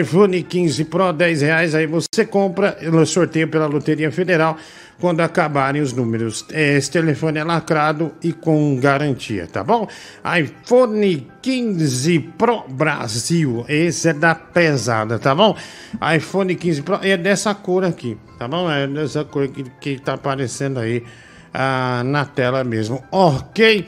iPhone 0.00 0.42
15 0.42 0.84
Pro, 0.84 1.12
10 1.12 1.40
reais. 1.40 1.74
Aí 1.74 1.86
você 1.86 2.26
compra, 2.26 2.76
sorteio 3.06 3.48
pela 3.48 3.66
Loteria 3.66 4.12
Federal, 4.12 4.58
quando 5.00 5.20
acabarem 5.20 5.80
os 5.80 5.94
números. 5.94 6.44
Esse 6.52 6.90
telefone 6.90 7.38
é 7.38 7.44
lacrado 7.44 8.12
e 8.22 8.34
com 8.34 8.78
garantia, 8.78 9.46
tá 9.46 9.64
bom? 9.64 9.88
iPhone 10.38 11.26
15 11.40 12.18
Pro 12.36 12.64
Brasil. 12.68 13.64
Esse 13.66 14.10
é 14.10 14.12
da 14.12 14.34
pesada, 14.34 15.18
tá 15.18 15.34
bom? 15.34 15.56
iPhone 16.14 16.54
15 16.54 16.82
Pro 16.82 16.98
é 17.02 17.16
dessa 17.16 17.54
cor 17.54 17.82
aqui, 17.82 18.18
tá 18.38 18.46
bom? 18.46 18.70
É 18.70 18.86
dessa 18.86 19.24
cor 19.24 19.48
que, 19.48 19.64
que 19.80 19.98
tá 19.98 20.14
aparecendo 20.14 20.80
aí 20.80 21.02
ah, 21.52 22.02
na 22.04 22.24
tela 22.24 22.64
mesmo. 22.64 23.02
Ok. 23.10 23.86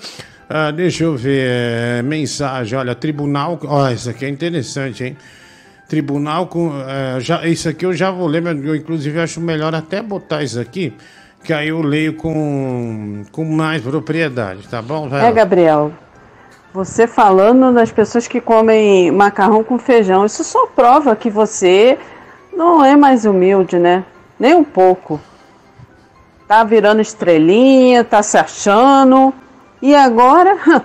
Ah, 0.48 0.70
deixa 0.70 1.04
eu 1.04 1.16
ver. 1.16 1.48
é, 1.48 2.02
mensagem, 2.02 2.78
olha, 2.78 2.94
tribunal. 2.94 3.58
Ó, 3.64 3.88
isso 3.88 4.10
aqui 4.10 4.26
é 4.26 4.28
interessante, 4.28 5.04
hein? 5.04 5.16
Tribunal 5.88 6.46
com. 6.46 6.72
eh, 6.86 7.20
já, 7.20 7.46
isso 7.46 7.68
aqui 7.68 7.84
eu 7.84 7.92
já 7.92 8.10
vou 8.10 8.26
ler, 8.26 8.40
mas 8.42 8.62
eu 8.64 8.74
inclusive 8.74 9.20
acho 9.20 9.40
melhor 9.40 9.74
até 9.74 10.00
botar 10.02 10.42
isso 10.42 10.58
aqui, 10.58 10.94
que 11.44 11.52
aí 11.52 11.68
eu 11.68 11.82
leio 11.82 12.14
com, 12.14 13.24
com 13.30 13.44
mais 13.44 13.82
propriedade, 13.82 14.66
tá 14.68 14.80
bom? 14.80 15.08
Vai 15.08 15.28
É. 15.28 15.32
Gabriel. 15.32 15.92
Você 16.72 17.06
falando 17.06 17.74
das 17.74 17.92
pessoas 17.92 18.26
que 18.26 18.40
comem 18.40 19.10
macarrão 19.10 19.62
com 19.62 19.78
feijão, 19.78 20.24
isso 20.24 20.42
só 20.42 20.66
prova 20.66 21.14
que 21.14 21.28
você 21.28 21.98
não 22.54 22.82
é 22.82 22.96
mais 22.96 23.26
humilde, 23.26 23.78
né? 23.78 24.02
Nem 24.40 24.54
um 24.54 24.64
pouco. 24.64 25.20
Tá 26.52 26.64
virando 26.64 27.00
estrelinha, 27.00 28.04
tá 28.04 28.22
se 28.22 28.36
achando. 28.36 29.32
E 29.80 29.94
agora, 29.94 30.84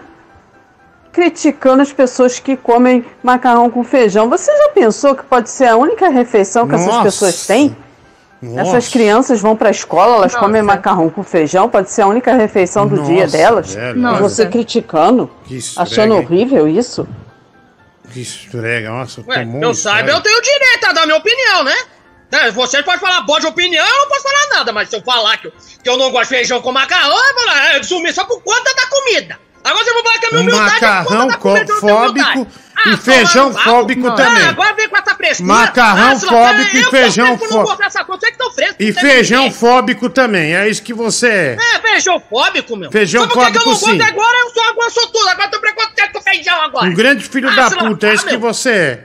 criticando 1.12 1.82
as 1.82 1.92
pessoas 1.92 2.40
que 2.40 2.56
comem 2.56 3.04
macarrão 3.22 3.70
com 3.70 3.84
feijão. 3.84 4.30
Você 4.30 4.50
já 4.50 4.70
pensou 4.70 5.14
que 5.14 5.26
pode 5.26 5.50
ser 5.50 5.66
a 5.66 5.76
única 5.76 6.08
refeição 6.08 6.70
que 6.70 6.76
essas 6.76 6.88
Nossa. 6.88 7.04
pessoas 7.04 7.46
têm? 7.46 7.76
Nossa. 8.42 8.62
Essas 8.62 8.88
crianças 8.88 9.42
vão 9.42 9.58
pra 9.58 9.70
escola, 9.70 10.16
elas 10.16 10.36
comem 10.38 10.62
macarrão 10.62 11.10
com 11.10 11.22
feijão, 11.22 11.68
pode 11.68 11.92
ser 11.92 12.04
a 12.04 12.08
única 12.08 12.34
refeição 12.34 12.88
do 12.88 13.04
dia 13.04 13.24
Nossa, 13.26 13.38
delas. 13.38 13.76
velho, 13.76 14.00
e 14.00 14.20
você 14.22 14.46
criticando, 14.46 15.30
achando 15.76 16.14
hein? 16.14 16.22
horrível 16.22 16.66
isso? 16.66 17.06
Que 18.14 18.22
estrega, 18.22 18.90
nossa, 18.90 19.22
Ué, 19.28 19.46
eu 19.62 19.74
saiba, 19.74 20.12
eu 20.12 20.22
tenho 20.22 20.42
direito 20.42 20.86
a 20.88 20.94
dar 20.94 21.06
minha 21.06 21.18
opinião, 21.18 21.66
né? 21.66 21.76
É, 22.32 22.52
Você 22.52 22.84
pode 22.84 23.00
falar 23.00 23.22
bode 23.22 23.46
opinião, 23.46 23.86
eu 23.86 23.98
não 24.00 24.08
posso 24.10 24.24
falar 24.24 24.58
nada, 24.58 24.74
mas 24.74 24.90
se 24.90 24.96
eu 24.98 25.02
falar 25.02 25.38
que 25.38 25.48
eu, 25.48 25.54
que 25.84 25.90
eu 25.90 25.98
não 25.98 26.12
gosto 26.12 26.30
de 26.30 26.36
feijão 26.38 26.62
com 26.62 26.72
macarrão, 26.72 27.16
eu 27.16 27.36
vou 27.36 27.46
lá, 27.46 27.74
é, 27.76 27.84
sumir 27.84 28.14
só 28.14 28.26
por 28.26 28.42
conta 28.44 28.74
da 28.76 28.86
comida. 28.88 29.40
Agora 29.64 29.84
você 29.84 29.94
vai 29.94 30.04
falar 30.04 30.20
que 30.20 30.26
a 30.26 30.30
minha 30.30 30.40
Um 30.42 30.44
humildade 30.44 30.76
é 30.76 30.80
por 30.80 30.80
conta 30.80 31.16
macarrão 31.16 31.28
da 31.28 31.38
comida, 31.38 31.74
fóbico 31.76 32.30
humildade. 32.30 32.50
e 32.86 32.90
Ah, 32.94 32.98
feijão 32.98 33.54
fóbico 33.54 34.12
também. 34.16 34.44
Ah, 34.46 34.50
agora 34.50 34.74
vem 34.76 34.88
com 34.90 34.98
essa 34.98 35.16
frescura. 35.16 35.48
Macarrão 35.54 36.12
Ah, 36.12 36.20
fóbico 36.20 36.78
e 36.78 36.84
feijão 36.86 37.38
fóbico. 37.38 37.78
tá 37.78 37.90
fresco, 38.56 38.76
E 38.80 38.94
feijão 38.94 39.44
ninguém. 39.44 39.58
fóbico 39.60 40.10
também, 40.10 40.56
é 40.56 40.70
isso 40.70 40.82
que 40.84 40.94
você 40.94 41.28
é. 41.28 41.58
É, 41.76 41.80
feijão 41.80 42.22
fóbico, 42.30 42.76
meu. 42.78 42.92
Feijão 42.92 43.22
Sabe 43.24 43.34
por 43.34 43.46
que 43.46 43.52
que 43.52 43.58
eu 43.58 43.62
fóbico, 43.62 43.88
não 43.88 43.96
gosto 43.98 44.06
sim. 44.06 44.12
agora? 44.12 44.38
Eu 44.38 44.50
sou, 44.52 44.64
agora 44.64 44.86
eu 44.88 44.92
sou 44.92 45.08
tudo, 45.08 45.28
agora 45.30 45.48
eu 45.48 45.52
tô 45.52 45.60
preocupado 45.60 46.12
com 46.14 46.22
feijão 46.22 46.62
agora. 46.62 46.86
Um 46.86 46.94
grande 46.94 47.24
filho 47.28 47.50
Ah, 47.50 47.56
da 47.56 47.72
puta, 47.72 48.08
é 48.08 48.14
isso 48.14 48.26
que 48.26 48.38
você 48.38 48.70
é. 48.72 49.04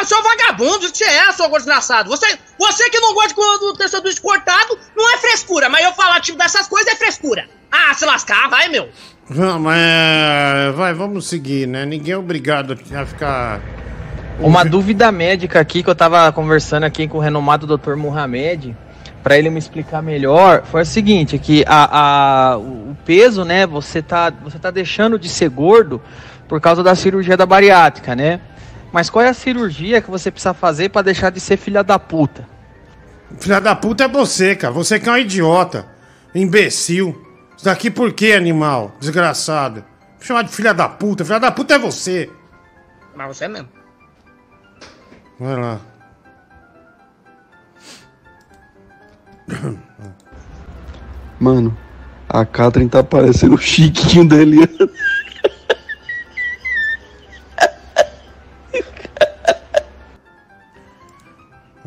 Ah, 0.00 0.04
seu 0.04 0.22
vagabundo, 0.22 0.88
você 0.88 1.04
é, 1.04 1.32
seu 1.32 1.48
desgraçado. 1.50 2.08
Você, 2.10 2.26
você 2.58 2.88
que 2.90 3.00
não 3.00 3.14
gosta 3.14 3.34
de- 3.34 3.78
ter 3.78 3.88
sanduíche 3.88 4.20
cortado, 4.20 4.78
não 4.96 5.12
é 5.14 5.18
frescura, 5.18 5.68
mas 5.68 5.84
eu 5.84 5.92
falar 5.92 6.20
tipo 6.20 6.38
dessas 6.38 6.66
coisas 6.68 6.92
é 6.92 6.96
frescura. 6.96 7.46
Ah, 7.70 7.92
se 7.94 8.04
lascar, 8.04 8.48
vai, 8.48 8.68
meu. 8.68 8.88
Vamos, 9.28 9.72
é, 9.76 10.72
vai, 10.74 10.94
vamos 10.94 11.26
seguir, 11.26 11.66
né? 11.66 11.84
Ninguém 11.84 12.14
é 12.14 12.16
obrigado 12.18 12.78
a 12.94 13.04
ficar. 13.06 13.60
Uma 14.40 14.64
dúvida 14.64 15.10
médica 15.10 15.58
aqui 15.60 15.82
que 15.82 15.90
eu 15.90 15.94
tava 15.94 16.30
conversando 16.32 16.84
aqui 16.84 17.08
com 17.08 17.18
o 17.18 17.20
renomado 17.20 17.66
Dr. 17.66 17.94
Mohamed, 17.96 18.76
para 19.22 19.36
ele 19.36 19.50
me 19.50 19.58
explicar 19.58 20.00
melhor, 20.00 20.62
foi 20.70 20.82
o 20.82 20.86
seguinte, 20.86 21.36
que 21.38 21.64
a, 21.66 22.52
a- 22.52 22.56
o 22.58 22.96
peso, 23.04 23.44
né, 23.44 23.66
você 23.66 24.00
tá, 24.00 24.30
você 24.30 24.58
tá 24.58 24.70
deixando 24.70 25.18
de 25.18 25.28
ser 25.28 25.50
gordo 25.50 26.00
por 26.46 26.60
causa 26.60 26.82
da 26.84 26.94
cirurgia 26.94 27.36
da 27.36 27.44
bariátrica, 27.44 28.14
né? 28.14 28.40
Mas 28.92 29.10
qual 29.10 29.24
é 29.24 29.28
a 29.28 29.34
cirurgia 29.34 30.00
que 30.00 30.10
você 30.10 30.30
precisa 30.30 30.54
fazer 30.54 30.88
para 30.88 31.02
deixar 31.02 31.30
de 31.30 31.40
ser 31.40 31.56
filha 31.56 31.82
da 31.82 31.98
puta? 31.98 32.48
Filha 33.38 33.60
da 33.60 33.76
puta 33.76 34.04
é 34.04 34.08
você, 34.08 34.56
cara. 34.56 34.72
Você 34.72 34.98
que 34.98 35.08
é 35.08 35.12
um 35.12 35.18
idiota. 35.18 35.86
Imbecil. 36.34 37.26
Isso 37.56 37.64
daqui 37.64 37.90
por 37.90 38.12
quê, 38.12 38.32
animal? 38.32 38.96
Desgraçado. 39.00 39.84
Vou 40.16 40.26
chamar 40.26 40.42
de 40.42 40.50
filha 40.50 40.72
da 40.72 40.88
puta. 40.88 41.24
Filha 41.24 41.38
da 41.38 41.50
puta 41.50 41.74
é 41.74 41.78
você. 41.78 42.30
Mas 43.14 43.36
você 43.36 43.48
mesmo. 43.48 43.68
Vai 45.38 45.56
lá. 45.56 45.80
Mano, 51.38 51.76
a 52.28 52.44
Catherine 52.44 52.90
tá 52.90 53.02
parecendo 53.02 53.54
o 53.54 53.58
Chiquinho 53.58 54.28
da 54.28 54.36
Eliana. 54.36 54.68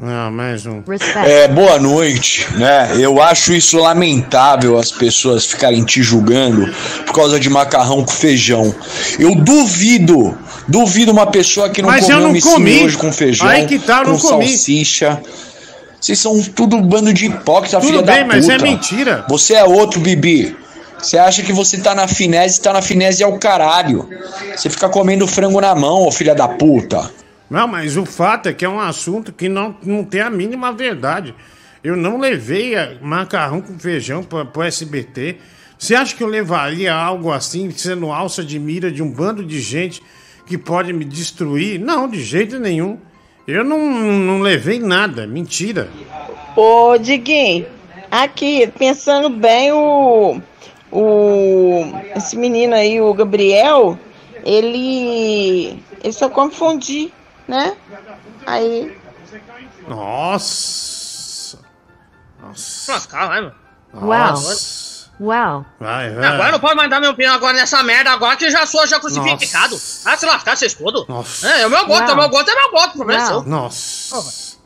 Ah, 0.03 0.31
mais 0.31 0.65
um. 0.65 0.81
É, 1.25 1.47
boa 1.47 1.77
noite, 1.77 2.47
né? 2.57 2.89
Eu 2.99 3.21
acho 3.21 3.53
isso 3.53 3.77
lamentável 3.77 4.79
as 4.79 4.91
pessoas 4.91 5.45
ficarem 5.45 5.83
te 5.83 6.01
julgando 6.01 6.73
por 7.05 7.13
causa 7.13 7.39
de 7.39 7.47
macarrão 7.51 8.03
com 8.03 8.11
feijão. 8.11 8.73
Eu 9.19 9.35
duvido, 9.35 10.35
duvido 10.67 11.11
uma 11.11 11.27
pessoa 11.27 11.69
que 11.69 11.83
não 11.83 11.89
Mas 11.89 12.09
eu 12.09 12.15
comeu 12.15 12.29
não 12.29 12.35
um 12.35 12.41
comi. 12.41 12.73
miojo 12.79 12.97
com 12.97 13.11
feijão, 13.13 13.47
Aí 13.47 13.67
que 13.67 13.77
tá, 13.77 14.03
com 14.03 14.11
não 14.11 14.17
comi. 14.17 14.47
salsicha. 14.47 15.21
Vocês 15.99 16.17
são 16.17 16.41
tudo 16.41 16.77
um 16.77 16.81
bando 16.81 17.13
de 17.13 17.27
hipócrita, 17.27 17.79
Tudo 17.79 17.89
filha 17.89 18.01
bem, 18.01 18.15
da 18.15 18.21
puta. 18.23 18.35
mas 18.35 18.49
é 18.49 18.57
mentira. 18.57 19.25
Você 19.29 19.53
é 19.53 19.63
outro, 19.63 19.99
Bibi. 19.99 20.57
Você 20.97 21.17
acha 21.19 21.43
que 21.43 21.53
você 21.53 21.77
tá 21.77 21.93
na 21.93 22.07
finese, 22.07 22.59
tá 22.59 22.73
na 22.73 22.81
finese 22.81 23.23
ao 23.23 23.37
caralho. 23.37 24.09
Você 24.55 24.67
fica 24.67 24.89
comendo 24.89 25.27
frango 25.27 25.61
na 25.61 25.75
mão, 25.75 26.07
ô 26.07 26.11
filha 26.11 26.33
da 26.33 26.47
puta. 26.47 27.07
Não, 27.51 27.67
mas 27.67 27.97
o 27.97 28.05
fato 28.05 28.47
é 28.47 28.53
que 28.53 28.63
é 28.63 28.69
um 28.69 28.79
assunto 28.79 29.33
que 29.33 29.49
não, 29.49 29.75
não 29.83 30.05
tem 30.05 30.21
a 30.21 30.29
mínima 30.29 30.71
verdade. 30.71 31.35
Eu 31.83 31.97
não 31.97 32.17
levei 32.17 32.77
a- 32.77 32.93
macarrão 33.01 33.59
com 33.59 33.77
feijão 33.77 34.23
para 34.23 34.47
o 34.55 34.63
SBT. 34.63 35.35
Você 35.77 35.93
acha 35.93 36.15
que 36.15 36.23
eu 36.23 36.27
levaria 36.27 36.93
algo 36.93 37.29
assim, 37.29 37.69
sendo 37.71 38.09
alça 38.09 38.41
de 38.41 38.57
mira 38.57 38.89
de 38.89 39.03
um 39.03 39.11
bando 39.11 39.43
de 39.43 39.59
gente 39.59 40.01
que 40.45 40.57
pode 40.57 40.93
me 40.93 41.03
destruir? 41.03 41.77
Não, 41.77 42.07
de 42.07 42.23
jeito 42.23 42.57
nenhum. 42.57 42.97
Eu 43.45 43.65
não, 43.65 43.79
não 43.89 44.39
levei 44.39 44.79
nada, 44.79 45.27
mentira. 45.27 45.89
Ô, 46.55 46.97
Diguinho, 46.97 47.65
aqui, 48.09 48.71
pensando 48.79 49.29
bem, 49.29 49.73
o, 49.73 50.39
o. 50.89 51.83
Esse 52.15 52.37
menino 52.37 52.75
aí, 52.75 53.01
o 53.01 53.13
Gabriel, 53.13 53.99
ele. 54.45 55.77
Ele 56.03 56.13
só 56.13 56.29
come 56.29 56.51
fundi, 56.53 57.11
né? 57.47 57.76
Aí. 58.45 58.97
Nossa. 59.88 61.59
Nossa. 62.41 62.91
Nossa, 62.91 63.27
vai, 63.27 63.41
meu. 63.41 63.51
Nossa. 63.93 64.81
Uau. 65.19 65.65
Vai, 65.80 66.09
vai. 66.15 66.26
Agora 66.26 66.51
não 66.51 66.59
pode 66.59 66.76
mais 66.76 66.89
dar 66.89 66.99
minha 66.99 67.11
opinião 67.11 67.35
agora 67.35 67.53
nessa 67.53 67.84
merda 67.84 68.11
agora 68.11 68.35
que 68.35 68.49
já 68.49 68.65
sou 68.65 68.88
já 68.88 68.99
crucificado. 68.99 69.76
Ah, 70.05 70.18
se 70.18 70.26
lascar, 70.26 70.57
vocês 70.57 70.73
todos. 70.73 71.07
Nossa. 71.07 71.47
É, 71.47 71.61
é 71.61 71.68
o 71.68 71.69
meu 71.69 71.85
gosto, 71.85 72.03
é 72.03 72.05
Uau. 72.07 72.13
o 72.13 72.18
meu 72.18 72.30
gosto, 72.30 72.49
é 72.49 72.55
meu 72.55 72.72
gosto, 72.72 72.89
o 72.89 72.97
problema 72.97 73.22
é 73.22 73.26
seu. 73.26 73.43
Nossa. 73.43 74.57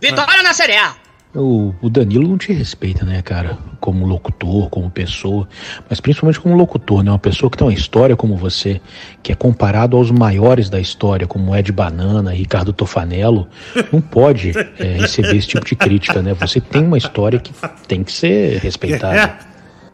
Vitória 0.00 0.42
na 0.42 0.54
Série 0.54 0.76
A. 0.76 0.94
O, 1.34 1.74
o 1.82 1.90
Danilo 1.90 2.28
não 2.28 2.38
te 2.38 2.52
respeita, 2.52 3.04
né, 3.04 3.20
cara? 3.20 3.58
Como 3.80 4.06
locutor, 4.06 4.70
como 4.70 4.88
pessoa, 4.88 5.48
mas 5.90 6.00
principalmente 6.00 6.38
como 6.38 6.54
locutor, 6.54 7.02
né? 7.02 7.10
Uma 7.10 7.18
pessoa 7.18 7.50
que 7.50 7.58
tem 7.58 7.66
uma 7.66 7.72
história 7.72 8.16
como 8.16 8.36
você, 8.36 8.80
que 9.20 9.32
é 9.32 9.34
comparado 9.34 9.96
aos 9.96 10.12
maiores 10.12 10.70
da 10.70 10.80
história, 10.80 11.26
como 11.26 11.54
Ed 11.56 11.72
Banana, 11.72 12.30
Ricardo 12.30 12.72
Tofanello, 12.72 13.48
não 13.92 14.00
pode 14.00 14.52
é, 14.78 14.98
receber 14.98 15.36
esse 15.36 15.48
tipo 15.48 15.66
de 15.66 15.74
crítica, 15.74 16.22
né? 16.22 16.34
Você 16.34 16.60
tem 16.60 16.84
uma 16.84 16.98
história 16.98 17.40
que 17.40 17.52
tem 17.88 18.04
que 18.04 18.12
ser 18.12 18.58
respeitada. 18.60 19.36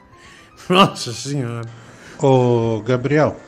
Nossa 0.69 1.11
senhora. 1.13 1.67
Ô, 2.23 2.83
Gabriel, 2.83 3.41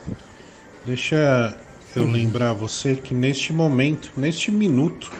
deixa 0.83 1.55
eu 1.95 2.09
lembrar 2.09 2.53
você 2.53 2.95
que 2.95 3.13
neste 3.13 3.53
momento, 3.53 4.11
neste 4.17 4.49
minuto, 4.49 5.11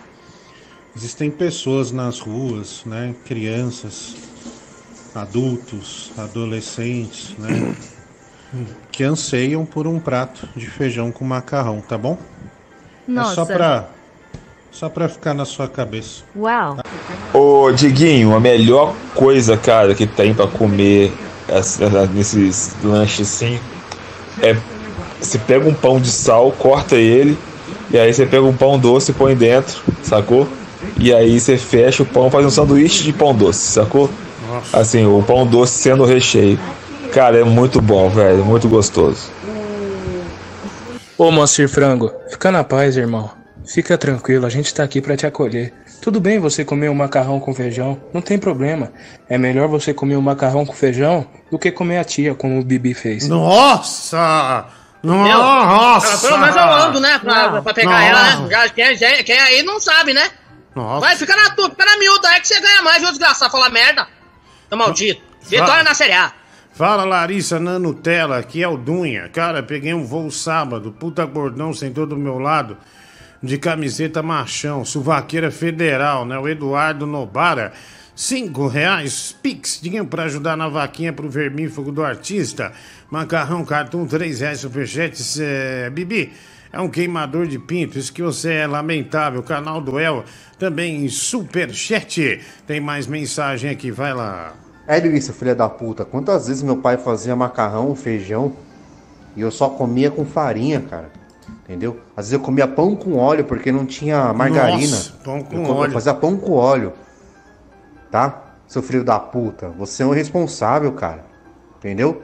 existem 0.95 1.29
pessoas 1.29 1.91
nas 1.91 2.19
ruas, 2.19 2.81
né? 2.85 3.13
Crianças, 3.25 4.15
adultos, 5.13 6.11
adolescentes, 6.17 7.35
né? 7.37 7.75
Que 8.91 9.03
anseiam 9.03 9.65
por 9.65 9.87
um 9.87 9.99
prato 9.99 10.47
de 10.55 10.67
feijão 10.67 11.11
com 11.11 11.25
macarrão, 11.25 11.81
tá 11.81 11.97
bom? 11.97 12.19
É 13.09 13.11
só 13.23 13.41
Nossa. 13.41 13.45
pra, 13.47 13.87
só 14.71 14.89
pra 14.89 15.09
ficar 15.09 15.33
na 15.33 15.43
sua 15.43 15.67
cabeça. 15.67 16.21
Uau. 16.35 16.77
Ô, 17.33 17.71
Diguinho, 17.71 18.35
a 18.35 18.39
melhor 18.39 18.95
coisa, 19.15 19.57
cara, 19.57 19.95
que 19.95 20.05
tem 20.05 20.35
pra 20.35 20.45
comer 20.45 21.11
essa- 21.47 22.05
nesses 22.13 22.75
lanches 22.83 23.27
assim 23.27 23.59
é 24.39 24.55
você 25.19 25.39
pega 25.39 25.67
um 25.67 25.73
pão 25.73 25.99
de 25.99 26.11
sal, 26.11 26.51
corta 26.51 26.95
ele, 26.95 27.35
e 27.89 27.97
aí 27.97 28.13
você 28.13 28.23
pega 28.25 28.43
um 28.43 28.55
pão 28.55 28.77
doce 28.77 29.09
e 29.09 29.13
põe 29.15 29.35
dentro, 29.35 29.81
sacou? 30.03 30.47
E 30.99 31.13
aí 31.13 31.39
você 31.39 31.57
fecha 31.57 32.03
o 32.03 32.05
pão, 32.05 32.29
faz 32.29 32.45
um 32.45 32.49
sanduíche 32.49 33.03
de 33.03 33.11
pão 33.13 33.33
doce, 33.33 33.71
sacou? 33.71 34.09
Assim, 34.71 35.05
o 35.05 35.21
pão 35.23 35.45
doce 35.45 35.81
sendo 35.81 36.03
o 36.03 36.05
recheio. 36.05 36.59
Cara, 37.11 37.39
é 37.39 37.43
muito 37.43 37.81
bom, 37.81 38.09
velho, 38.09 38.43
muito 38.45 38.67
gostoso. 38.67 39.29
Ô, 41.17 41.31
Moacir 41.31 41.69
Frango, 41.69 42.11
fica 42.29 42.51
na 42.51 42.63
paz, 42.63 42.97
irmão. 42.97 43.29
Fica 43.65 43.97
tranquilo, 43.97 44.45
a 44.45 44.49
gente 44.49 44.73
tá 44.73 44.83
aqui 44.83 44.99
pra 45.01 45.15
te 45.15 45.25
acolher. 45.25 45.73
Tudo 46.01 46.19
bem 46.19 46.37
você 46.37 46.65
comer 46.65 46.89
um 46.89 46.93
macarrão 46.95 47.39
com 47.39 47.53
feijão, 47.53 47.97
não 48.13 48.21
tem 48.21 48.37
problema. 48.37 48.91
É 49.29 49.37
melhor 49.37 49.67
você 49.69 49.93
comer 49.93 50.17
um 50.17 50.21
macarrão 50.21 50.65
com 50.65 50.73
feijão 50.73 51.25
do 51.49 51.57
que 51.57 51.71
comer 51.71 51.97
a 51.99 52.03
tia, 52.03 52.35
como 52.35 52.59
o 52.59 52.63
Bibi 52.63 52.93
fez. 52.93 53.27
Nossa! 53.27 54.65
Meu, 55.01 55.13
Nossa! 55.15 56.07
ela, 56.07 56.17
Pelo 56.19 56.37
menos 56.39 56.55
eu 56.55 56.63
ando, 56.63 56.99
né? 56.99 57.19
Pra, 57.19 57.51
Não. 57.51 57.63
pra 57.63 57.73
pegar 57.73 57.91
Não. 57.91 57.99
ela, 57.99 58.35
né? 58.41 58.47
Já, 58.49 58.69
quem, 58.69 58.95
já- 58.97 59.23
quem 59.23 59.39
aí 59.39 59.63
não 59.63 59.79
sabe, 59.79 60.13
né? 60.13 60.29
Nossa. 60.75 61.01
Vai, 61.05 61.15
fica 61.15 61.35
na 61.35 61.51
tua, 61.51 61.69
fica 61.69 61.85
na 61.85 61.97
miúda 61.97 62.29
aí 62.29 62.41
que 62.41 62.47
você 62.47 62.59
ganha 62.59 62.81
mais, 62.81 62.99
viu, 63.01 63.09
desgraçado? 63.09 63.51
Falar 63.51 63.69
merda. 63.69 64.07
Seu 64.69 64.77
maldito. 64.77 65.21
Vitória 65.43 65.83
na 65.83 65.93
Série 65.93 66.13
A. 66.13 66.33
Fala 66.73 67.03
Larissa 67.05 67.59
na 67.59 67.77
Nutella, 67.77 68.39
aqui 68.39 68.63
é 68.63 68.67
o 68.67 68.75
Dunha. 68.75 69.29
Cara, 69.29 69.61
peguei 69.61 69.93
um 69.93 70.05
voo 70.05 70.31
sábado, 70.31 70.91
puta 70.91 71.23
gordão 71.25 71.71
sentou 71.73 72.07
do 72.07 72.17
meu 72.17 72.39
lado. 72.39 72.77
de 73.43 73.57
camiseta 73.57 74.23
machão, 74.23 74.85
suvaqueira 74.85 75.51
federal, 75.51 76.25
né? 76.25 76.37
O 76.39 76.47
Eduardo 76.47 77.05
Nobara. 77.05 77.73
Cinco 78.15 78.67
reais, 78.67 79.35
Pix, 79.43 79.81
dinheiro 79.81 80.05
pra 80.05 80.23
ajudar 80.23 80.55
na 80.55 80.69
vaquinha 80.69 81.11
pro 81.11 81.29
vermífugo 81.29 81.91
do 81.91 82.03
artista. 82.03 82.71
Macarrão, 83.11 83.65
cartão, 83.65 84.07
três 84.07 84.39
reais, 84.39 84.59
superchat, 84.61 85.19
é, 85.41 85.89
Bibi. 85.89 86.31
É 86.73 86.81
um 86.81 86.89
queimador 86.89 87.45
de 87.45 87.59
pinto, 87.59 87.99
isso 87.99 88.11
que 88.11 88.23
você 88.23 88.53
é 88.53 88.65
lamentável. 88.65 89.43
Canal 89.43 89.79
do 89.79 89.99
El, 89.99 90.23
também 90.57 91.07
superchat. 91.07 92.41
Tem 92.65 92.81
mais 92.81 93.05
mensagem 93.05 93.69
aqui, 93.69 93.91
vai 93.91 94.11
lá. 94.11 94.53
É, 94.87 94.99
Luísa, 94.99 95.31
filha 95.31 95.53
da 95.53 95.69
puta, 95.69 96.03
quantas 96.03 96.47
vezes 96.47 96.63
meu 96.63 96.77
pai 96.77 96.97
fazia 96.97 97.35
macarrão, 97.35 97.95
feijão, 97.95 98.53
e 99.35 99.41
eu 99.41 99.51
só 99.51 99.69
comia 99.69 100.09
com 100.09 100.25
farinha, 100.25 100.81
cara. 100.81 101.11
Entendeu? 101.63 101.99
Às 102.17 102.25
vezes 102.25 102.33
eu 102.33 102.39
comia 102.39 102.67
pão 102.67 102.95
com 102.95 103.17
óleo 103.17 103.45
porque 103.45 103.71
não 103.71 103.85
tinha 103.85 104.33
margarina. 104.33 104.79
Nossa, 104.79 105.13
pão 105.23 105.43
com 105.43 105.55
eu 105.55 105.75
óleo. 105.75 105.89
Eu 105.91 105.93
fazia 105.93 106.13
pão 106.15 106.35
com 106.35 106.53
óleo. 106.53 106.91
Tá? 108.09 108.55
Seu 108.67 108.81
filho 108.81 109.03
da 109.03 109.19
puta. 109.19 109.69
Você 109.77 110.01
é 110.01 110.05
um 110.07 110.13
irresponsável, 110.13 110.91
cara. 110.93 111.23
Entendeu? 111.77 112.23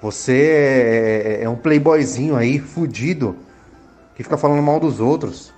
Você 0.00 0.32
é, 0.32 1.40
é- 1.40 1.44
é 1.44 1.48
um 1.48 1.56
playboyzinho 1.56 2.34
aí, 2.36 2.58
fudido, 2.58 3.36
que 4.14 4.22
fica 4.22 4.36
falando 4.38 4.62
mal 4.62 4.80
dos 4.80 4.98
outros. 5.00 5.52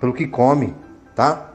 Pelo 0.00 0.12
que 0.14 0.28
come, 0.28 0.74
tá? 1.14 1.50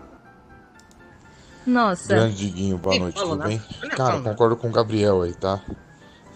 Nossa. 1.66 2.10
Grande 2.10 2.36
Diguinho, 2.36 2.78
boa 2.78 2.98
noite, 2.98 3.16
tudo 3.22 3.38
bem? 3.42 3.62
Cara, 3.96 4.20
concordo 4.20 4.58
com 4.58 4.68
o 4.70 4.72
Gabriel 4.72 5.22
aí, 5.22 5.34
tá? 5.34 5.62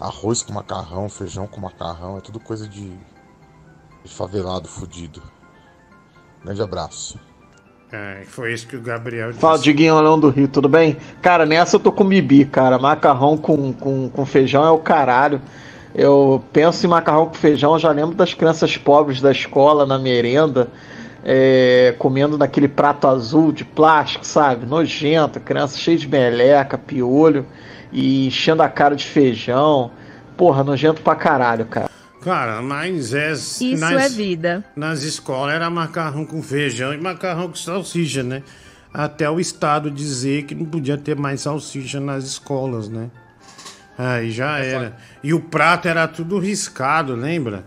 Arroz 0.00 0.42
com 0.42 0.54
macarrão, 0.54 1.08
feijão 1.10 1.46
com 1.46 1.60
macarrão, 1.60 2.16
é 2.16 2.20
tudo 2.22 2.40
coisa 2.40 2.66
de, 2.66 2.88
de 4.02 4.14
favelado, 4.14 4.68
fudido. 4.68 5.22
Grande 6.42 6.62
abraço. 6.62 7.20
É, 7.90 8.22
foi 8.26 8.52
isso 8.52 8.66
que 8.66 8.76
o 8.76 8.80
Gabriel 8.80 9.28
disse. 9.28 9.40
Fala, 9.40 9.58
Diguinho 9.58 9.98
Leão 10.00 10.20
do 10.20 10.28
Rio, 10.28 10.46
tudo 10.46 10.68
bem? 10.68 10.96
Cara, 11.22 11.46
nessa 11.46 11.76
eu 11.76 11.80
tô 11.80 11.90
com 11.90 12.04
bibi, 12.04 12.44
cara. 12.44 12.78
Macarrão 12.78 13.36
com, 13.36 13.72
com, 13.72 14.08
com 14.10 14.26
feijão 14.26 14.64
é 14.64 14.70
o 14.70 14.78
caralho. 14.78 15.40
Eu 15.94 16.44
penso 16.52 16.84
em 16.84 16.88
macarrão 16.88 17.26
com 17.26 17.34
feijão, 17.34 17.78
já 17.78 17.90
lembro 17.90 18.14
das 18.14 18.34
crianças 18.34 18.76
pobres 18.76 19.22
da 19.22 19.32
escola, 19.32 19.86
na 19.86 19.98
merenda, 19.98 20.68
é, 21.24 21.94
comendo 21.98 22.36
naquele 22.36 22.68
prato 22.68 23.08
azul 23.08 23.50
de 23.52 23.64
plástico, 23.64 24.24
sabe? 24.26 24.66
Nojento, 24.66 25.40
criança 25.40 25.78
cheia 25.78 25.96
de 25.96 26.06
meleca, 26.06 26.76
piolho 26.76 27.46
e 27.90 28.26
enchendo 28.26 28.62
a 28.62 28.68
cara 28.68 28.94
de 28.94 29.06
feijão. 29.06 29.90
Porra, 30.36 30.62
nojento 30.62 31.00
pra 31.00 31.16
caralho, 31.16 31.64
cara. 31.64 31.88
Cara, 32.20 32.60
mas 32.60 33.14
é. 33.14 33.32
Isso 33.32 33.76
nas, 33.78 33.92
é 33.92 34.08
vida. 34.08 34.64
Nas 34.74 35.02
escolas 35.02 35.54
era 35.54 35.70
macarrão 35.70 36.24
com 36.24 36.42
feijão 36.42 36.92
e 36.92 36.98
macarrão 36.98 37.48
com 37.48 37.54
salsicha, 37.54 38.22
né? 38.22 38.42
Até 38.92 39.28
o 39.30 39.38
Estado 39.38 39.90
dizer 39.90 40.44
que 40.44 40.54
não 40.54 40.64
podia 40.64 40.96
ter 40.98 41.14
mais 41.16 41.42
salsicha 41.42 42.00
nas 42.00 42.24
escolas, 42.24 42.88
né? 42.88 43.10
Aí 43.96 44.30
já 44.30 44.58
era. 44.58 44.96
E 45.22 45.32
o 45.34 45.40
prato 45.40 45.86
era 45.88 46.06
tudo 46.08 46.38
riscado, 46.38 47.14
lembra? 47.14 47.64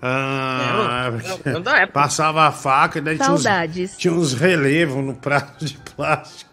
Ah, 0.00 1.12
É, 1.24 1.30
eu- 1.30 1.52
eu 1.54 1.60
da 1.60 1.78
época. 1.78 1.92
passava 2.00 2.42
a 2.46 2.50
faca 2.52 2.98
e 2.98 3.02
daí 3.02 3.16
tinha 3.16 3.30
uns, 3.30 3.42
Saudades. 3.42 3.96
tinha 3.96 4.12
uns 4.12 4.32
relevos 4.34 5.04
no 5.04 5.14
prato 5.14 5.64
de 5.64 5.78
plástico. 5.94 6.50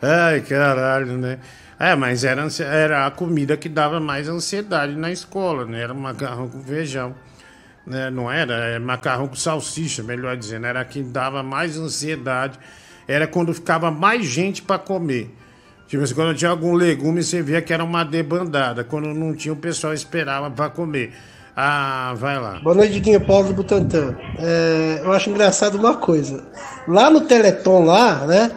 Ai, 0.00 0.40
caralho, 0.40 1.18
né? 1.18 1.38
É, 1.82 1.96
mas 1.96 2.22
era, 2.22 2.46
era 2.60 3.06
a 3.06 3.10
comida 3.10 3.56
que 3.56 3.68
dava 3.68 3.98
mais 3.98 4.28
ansiedade 4.28 4.94
na 4.94 5.10
escola, 5.10 5.64
né? 5.64 5.80
Era 5.80 5.92
macarrão 5.92 6.48
com 6.48 6.62
feijão. 6.62 7.12
Né? 7.84 8.08
Não 8.08 8.30
era? 8.30 8.54
É 8.54 8.78
macarrão 8.78 9.26
com 9.26 9.34
salsicha, 9.34 10.00
melhor 10.00 10.36
dizendo. 10.36 10.64
Era 10.64 10.82
a 10.82 10.84
que 10.84 11.02
dava 11.02 11.42
mais 11.42 11.76
ansiedade. 11.76 12.56
Era 13.08 13.26
quando 13.26 13.52
ficava 13.52 13.90
mais 13.90 14.24
gente 14.24 14.62
para 14.62 14.78
comer. 14.78 15.34
Tipo 15.88 16.04
assim, 16.04 16.14
quando 16.14 16.36
tinha 16.36 16.52
algum 16.52 16.72
legume, 16.74 17.20
você 17.20 17.42
via 17.42 17.60
que 17.60 17.72
era 17.72 17.82
uma 17.82 18.04
debandada. 18.04 18.84
Quando 18.84 19.08
não 19.08 19.34
tinha, 19.34 19.52
o 19.52 19.56
pessoal 19.56 19.92
esperava 19.92 20.48
para 20.52 20.70
comer. 20.70 21.12
Ah, 21.56 22.14
vai 22.16 22.38
lá. 22.38 22.60
Boa 22.60 22.76
noite, 22.76 22.92
Diguinho 22.92 23.26
Paulo 23.26 23.48
do 23.48 23.54
Butantan. 23.54 24.16
É, 24.38 25.00
eu 25.02 25.12
acho 25.12 25.30
engraçado 25.30 25.74
uma 25.74 25.96
coisa. 25.96 26.44
Lá 26.86 27.10
no 27.10 27.22
Teleton, 27.22 27.84
lá, 27.84 28.24
né? 28.24 28.52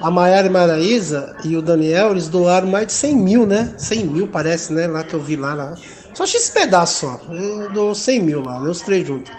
A 0.00 0.10
Maiara 0.10 0.46
e 0.46 0.50
Maraísa 0.50 1.34
e 1.44 1.56
o 1.56 1.62
Daniel, 1.62 2.12
eles 2.12 2.28
doaram 2.28 2.68
mais 2.68 2.86
de 2.86 2.92
100 2.92 3.16
mil, 3.16 3.46
né? 3.46 3.74
100 3.76 4.04
mil, 4.06 4.28
parece, 4.28 4.72
né? 4.72 4.86
Lá 4.86 5.02
que 5.02 5.14
eu 5.14 5.20
vi 5.20 5.34
lá. 5.34 5.54
lá. 5.54 5.74
Só 6.14 6.22
achei 6.22 6.38
esse 6.38 6.52
pedaço 6.52 7.00
só. 7.00 7.20
Eu 7.32 7.72
dou 7.72 7.94
100 7.94 8.22
mil 8.22 8.42
lá, 8.42 8.60
né? 8.60 8.70
Os 8.70 8.80
três 8.80 9.06
juntos. 9.06 9.32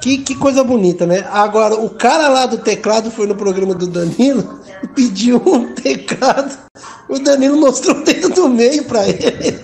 Que, 0.00 0.18
que 0.18 0.36
coisa 0.36 0.62
bonita, 0.62 1.04
né? 1.04 1.26
Agora, 1.32 1.74
o 1.74 1.90
cara 1.90 2.28
lá 2.28 2.46
do 2.46 2.58
teclado 2.58 3.10
foi 3.10 3.26
no 3.26 3.34
programa 3.34 3.74
do 3.74 3.88
Danilo 3.88 4.60
e 4.84 4.86
pediu 4.88 5.42
um 5.44 5.74
teclado. 5.74 6.56
O 7.08 7.18
Danilo 7.18 7.56
mostrou 7.56 7.96
o 7.96 8.04
dedo 8.04 8.28
do 8.28 8.48
meio 8.48 8.84
pra 8.84 9.08
ele. 9.08 9.58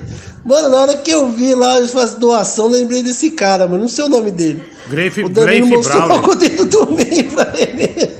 Mano, 0.44 0.68
na 0.68 0.78
hora 0.78 0.96
que 0.96 1.12
eu 1.12 1.28
vi 1.30 1.54
lá 1.54 1.78
eles 1.78 1.92
fazem 1.92 2.18
doação, 2.18 2.66
lembrei 2.66 3.04
desse 3.04 3.30
cara, 3.30 3.68
mano. 3.68 3.82
Não 3.82 3.88
sei 3.88 4.04
o 4.04 4.08
nome 4.08 4.32
dele. 4.32 4.64
Grafe, 4.88 5.22
O 5.22 5.28
Danilo 5.28 5.68
Grafe 5.68 5.76
mostrou 5.76 6.26
o 6.30 6.34
dedo 6.34 6.64
do 6.66 6.92
meio 6.92 7.30
pra 7.30 7.52
ele. 7.56 8.10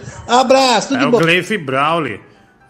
Abraço, 0.30 0.88
tudo 0.88 1.02
é 1.02 1.06
o 1.06 1.10
bom. 1.10 1.18
Gleif 1.18 1.58
Brawley. 1.58 2.20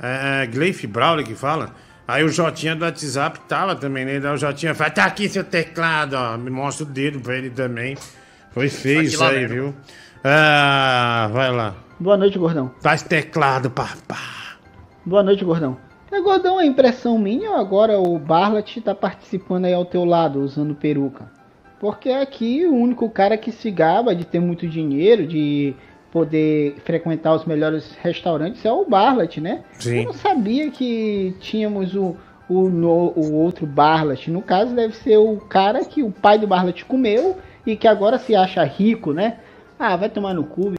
É, 0.03 0.43
é 0.43 0.47
Gleif 0.47 0.87
Brawley 0.87 1.25
que 1.25 1.35
fala. 1.35 1.75
Aí 2.09 2.25
o 2.25 2.29
Jotinha 2.29 2.75
do 2.75 2.85
WhatsApp 2.85 3.39
tava 3.47 3.77
também, 3.77 4.05
né? 4.05 4.19
Daí 4.19 4.33
o 4.33 4.37
Jotinha 4.37 4.75
fala, 4.75 4.91
tá 4.91 5.05
aqui 5.05 5.29
seu 5.29 5.45
teclado, 5.45 6.15
ó. 6.15 6.37
Me 6.37 6.51
mostra 6.51 6.85
o 6.85 6.89
dedo 6.89 7.21
pra 7.21 7.37
ele 7.37 7.51
também. 7.51 7.97
Foi 8.51 8.69
feio 8.69 9.03
isso 9.03 9.23
aí, 9.23 9.47
viu? 9.47 9.75
Ah, 10.25 11.29
vai 11.33 11.53
lá. 11.53 11.75
Boa 12.01 12.17
noite, 12.17 12.39
gordão. 12.39 12.73
Faz 12.81 13.03
teclado, 13.03 13.71
papá. 13.71 14.57
Boa 15.05 15.23
noite, 15.23 15.45
gordão. 15.45 15.77
É, 16.11 16.21
gordão, 16.21 16.59
é 16.61 16.67
impressão 16.67 17.17
minha 17.17 17.51
ou 17.51 17.57
agora 17.57 17.99
o 17.99 18.19
Barlat 18.19 18.81
tá 18.81 18.95
participando 18.95 19.67
aí 19.67 19.75
ao 19.75 19.85
teu 19.85 20.05
lado, 20.05 20.41
usando 20.41 20.75
peruca? 20.75 21.31
Porque 21.79 22.11
aqui 22.11 22.67
o 22.67 22.75
único 22.75 23.09
cara 23.09 23.39
que 23.39 23.53
se 23.53 23.71
gaba 23.71 24.15
de 24.15 24.25
ter 24.25 24.41
muito 24.41 24.67
dinheiro, 24.67 25.27
de 25.27 25.75
poder 26.13 26.77
frequentar 26.85 27.35
os 27.35 27.45
melhores 27.45 27.93
restaurantes 28.03 28.65
é 28.65 28.73
o 28.73 28.85
Barlat, 28.85 29.39
né? 29.39 29.63
Sim. 29.79 29.99
Eu 30.01 30.05
não 30.07 30.13
sabia 30.13 30.71
que 30.71 31.35
tínhamos 31.41 31.95
o, 31.95 32.17
o, 32.49 32.69
no- 32.69 33.13
o 33.17 33.33
outro 33.35 33.67
Barlat. 33.67 34.29
No 34.29 34.43
caso, 34.43 34.75
deve 34.75 34.95
ser 34.97 35.17
o 35.19 35.37
cara 35.37 35.85
que 35.85 36.03
o 36.03 36.11
pai 36.11 36.39
do 36.39 36.47
Barlat 36.47 36.83
comeu 36.85 37.39
e 37.67 37.77
que 37.77 37.87
agora 37.87 38.19
se 38.19 38.35
acha 38.35 38.65
rico, 38.65 39.13
né? 39.13 39.39
Ah, 39.79 39.97
vai 39.97 40.09
tomar 40.09 40.35
no 40.35 40.45
cu. 40.45 40.75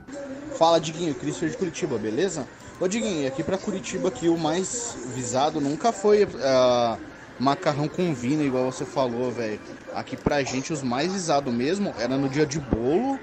Fala, 0.58 0.80
Diguinho, 0.80 1.14
Christopher 1.16 1.50
de 1.50 1.58
Curitiba, 1.58 1.98
beleza? 1.98 2.46
Ô, 2.80 2.88
Diguinho, 2.88 3.28
aqui 3.28 3.42
pra 3.44 3.58
Curitiba, 3.58 4.10
aqui 4.10 4.28
o 4.28 4.38
mais 4.38 4.98
visado 5.16 5.62
nunca 5.62 5.92
foi 5.92 6.28
ah, 6.44 6.98
macarrão 7.40 7.88
com 7.88 8.14
vinho, 8.14 8.44
igual 8.46 8.72
você 8.72 8.86
falou, 8.86 9.32
velho. 9.32 9.60
Aqui 9.96 10.16
pra 10.18 10.44
gente, 10.44 10.72
os 10.74 10.84
mais 10.84 11.12
visados 11.14 11.52
mesmo 11.54 11.94
era 12.00 12.18
no 12.18 12.28
dia 12.30 12.46
de 12.46 12.60
bolo. 12.60 13.18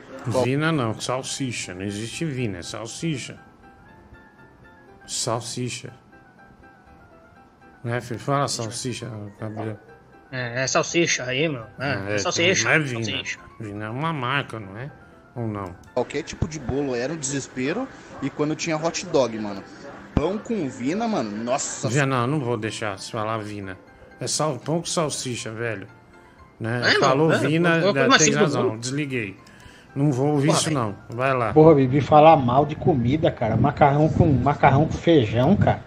Vina 0.44 0.72
não, 0.72 0.98
salsicha. 0.98 1.74
Não 1.74 1.82
existe 1.82 2.24
vina, 2.24 2.58
é 2.58 2.62
salsicha. 2.62 3.38
Salsicha. 5.06 5.92
Né, 7.82 8.00
filho? 8.00 8.20
Fala 8.20 8.48
salsicha, 8.48 9.10
Gabriel. 9.40 9.78
É, 10.30 10.62
é 10.62 10.66
salsicha 10.66 11.24
aí, 11.24 11.48
meu. 11.48 11.64
É, 11.78 12.14
é 12.14 12.18
salsicha. 12.18 12.64
Não 12.64 12.72
é 12.72 12.78
vina. 12.78 13.04
salsicha. 13.04 13.38
Vina 13.58 13.84
é 13.86 13.88
uma 13.88 14.12
marca, 14.12 14.60
não 14.60 14.76
é? 14.76 14.90
Ou 15.34 15.46
não? 15.46 15.74
Qualquer 15.94 16.22
tipo 16.22 16.46
de 16.48 16.58
bolo 16.58 16.94
era 16.94 17.12
um 17.12 17.16
desespero. 17.16 17.88
E 18.20 18.28
quando 18.28 18.54
tinha 18.56 18.76
hot 18.76 19.06
dog, 19.06 19.38
mano. 19.38 19.62
Pão 20.14 20.36
com 20.36 20.68
vina, 20.68 21.06
mano. 21.06 21.44
Nossa. 21.44 21.90
Já 21.90 22.04
não, 22.04 22.26
não 22.26 22.40
vou 22.40 22.56
deixar 22.56 22.98
você 22.98 23.12
falar 23.12 23.38
vina. 23.38 23.78
É 24.20 24.26
sal, 24.26 24.58
pão 24.58 24.80
com 24.80 24.86
salsicha, 24.86 25.52
velho. 25.52 25.86
Né? 26.58 26.82
É, 26.84 26.98
Falou 26.98 27.28
não, 27.28 27.36
é, 27.36 27.38
vina, 27.38 27.76
assim, 27.76 28.24
tem 28.24 28.34
não 28.34 28.40
razão. 28.40 28.76
Desliguei. 28.76 29.36
Não 29.94 30.12
vou 30.12 30.28
ouvir 30.28 30.50
isso, 30.50 30.70
não. 30.70 30.94
Vai 31.08 31.34
lá. 31.34 31.52
Porra, 31.52 31.74
Bibi, 31.74 32.00
falar 32.00 32.36
mal 32.36 32.64
de 32.64 32.74
comida, 32.76 33.30
cara. 33.30 33.56
Macarrão 33.56 34.08
com 34.08 34.26
macarrão 34.26 34.86
com 34.86 34.92
feijão, 34.92 35.56
cara. 35.56 35.80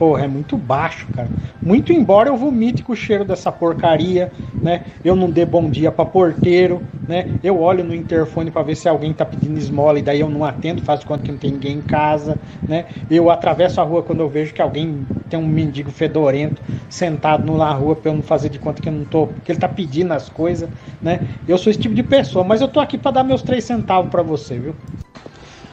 Porra, 0.00 0.24
é 0.24 0.26
muito 0.26 0.56
baixo, 0.56 1.06
cara. 1.14 1.30
Muito 1.62 1.92
embora 1.92 2.30
eu 2.30 2.34
vomite 2.34 2.82
com 2.82 2.94
o 2.94 2.96
cheiro 2.96 3.22
dessa 3.22 3.52
porcaria, 3.52 4.32
né? 4.58 4.84
Eu 5.04 5.14
não 5.14 5.30
dê 5.30 5.44
bom 5.44 5.68
dia 5.68 5.92
pra 5.92 6.06
porteiro, 6.06 6.82
né? 7.06 7.26
Eu 7.42 7.60
olho 7.60 7.84
no 7.84 7.94
interfone 7.94 8.50
pra 8.50 8.62
ver 8.62 8.76
se 8.76 8.88
alguém 8.88 9.12
tá 9.12 9.26
pedindo 9.26 9.58
esmola 9.58 9.98
e 9.98 10.02
daí 10.02 10.20
eu 10.20 10.30
não 10.30 10.42
atendo, 10.42 10.80
faço 10.80 11.04
conta 11.04 11.22
que 11.22 11.30
não 11.30 11.36
tem 11.36 11.52
ninguém 11.52 11.76
em 11.76 11.82
casa, 11.82 12.38
né? 12.66 12.86
Eu 13.10 13.28
atravesso 13.30 13.78
a 13.78 13.84
rua 13.84 14.02
quando 14.02 14.20
eu 14.20 14.28
vejo 14.30 14.54
que 14.54 14.62
alguém 14.62 15.06
tem 15.28 15.38
um 15.38 15.46
mendigo 15.46 15.90
fedorento 15.90 16.62
sentado 16.88 17.54
na 17.54 17.70
rua 17.74 17.94
pra 17.94 18.10
eu 18.10 18.14
não 18.14 18.22
fazer 18.22 18.48
de 18.48 18.58
conta 18.58 18.80
que 18.80 18.88
eu 18.88 18.94
não 18.94 19.04
tô, 19.04 19.26
que 19.44 19.52
ele 19.52 19.58
tá 19.58 19.68
pedindo 19.68 20.14
as 20.14 20.30
coisas, 20.30 20.70
né? 21.02 21.20
Eu 21.46 21.58
sou 21.58 21.70
esse 21.70 21.78
tipo 21.78 21.94
de 21.94 22.02
pessoa, 22.02 22.42
mas 22.42 22.62
eu 22.62 22.68
tô 22.68 22.80
aqui 22.80 22.96
pra 22.96 23.10
dar 23.10 23.22
meus 23.22 23.42
três 23.42 23.64
centavos 23.64 24.10
pra 24.10 24.22
você, 24.22 24.58
viu? 24.58 24.74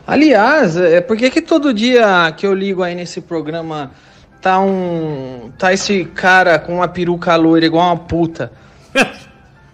Aliás, 0.06 0.76
é, 0.76 1.00
por 1.00 1.16
que 1.16 1.30
que 1.30 1.42
todo 1.42 1.74
dia 1.74 2.30
que 2.36 2.46
eu 2.46 2.54
ligo 2.54 2.84
aí 2.84 2.94
nesse 2.94 3.22
programa 3.22 3.92
tá 4.42 4.60
um. 4.60 5.52
tá 5.58 5.74
esse 5.74 6.06
cara 6.06 6.60
com 6.60 6.76
uma 6.76 6.88
peruca 6.88 7.36
loira 7.36 7.66
igual 7.66 7.88
uma 7.88 7.98
puta? 7.98 8.52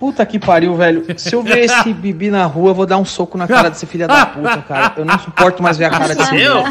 Puta 0.03 0.25
que 0.25 0.37
pariu, 0.37 0.75
velho. 0.75 1.05
Se 1.17 1.33
eu 1.33 1.41
ver 1.41 1.59
esse 1.59 1.93
Bibi 1.95 2.29
na 2.29 2.45
rua, 2.45 2.71
eu 2.71 2.75
vou 2.75 2.85
dar 2.85 2.97
um 2.97 3.05
soco 3.05 3.37
na 3.37 3.47
cara 3.47 3.69
desse 3.69 3.85
filho 3.85 4.05
da 4.05 4.25
puta, 4.25 4.61
cara. 4.67 4.93
Eu 4.97 5.05
não 5.05 5.17
suporto 5.17 5.63
mais 5.63 5.77
ver 5.77 5.85
a 5.85 5.91
cara 5.91 6.13
desse 6.13 6.41
Eu? 6.41 6.61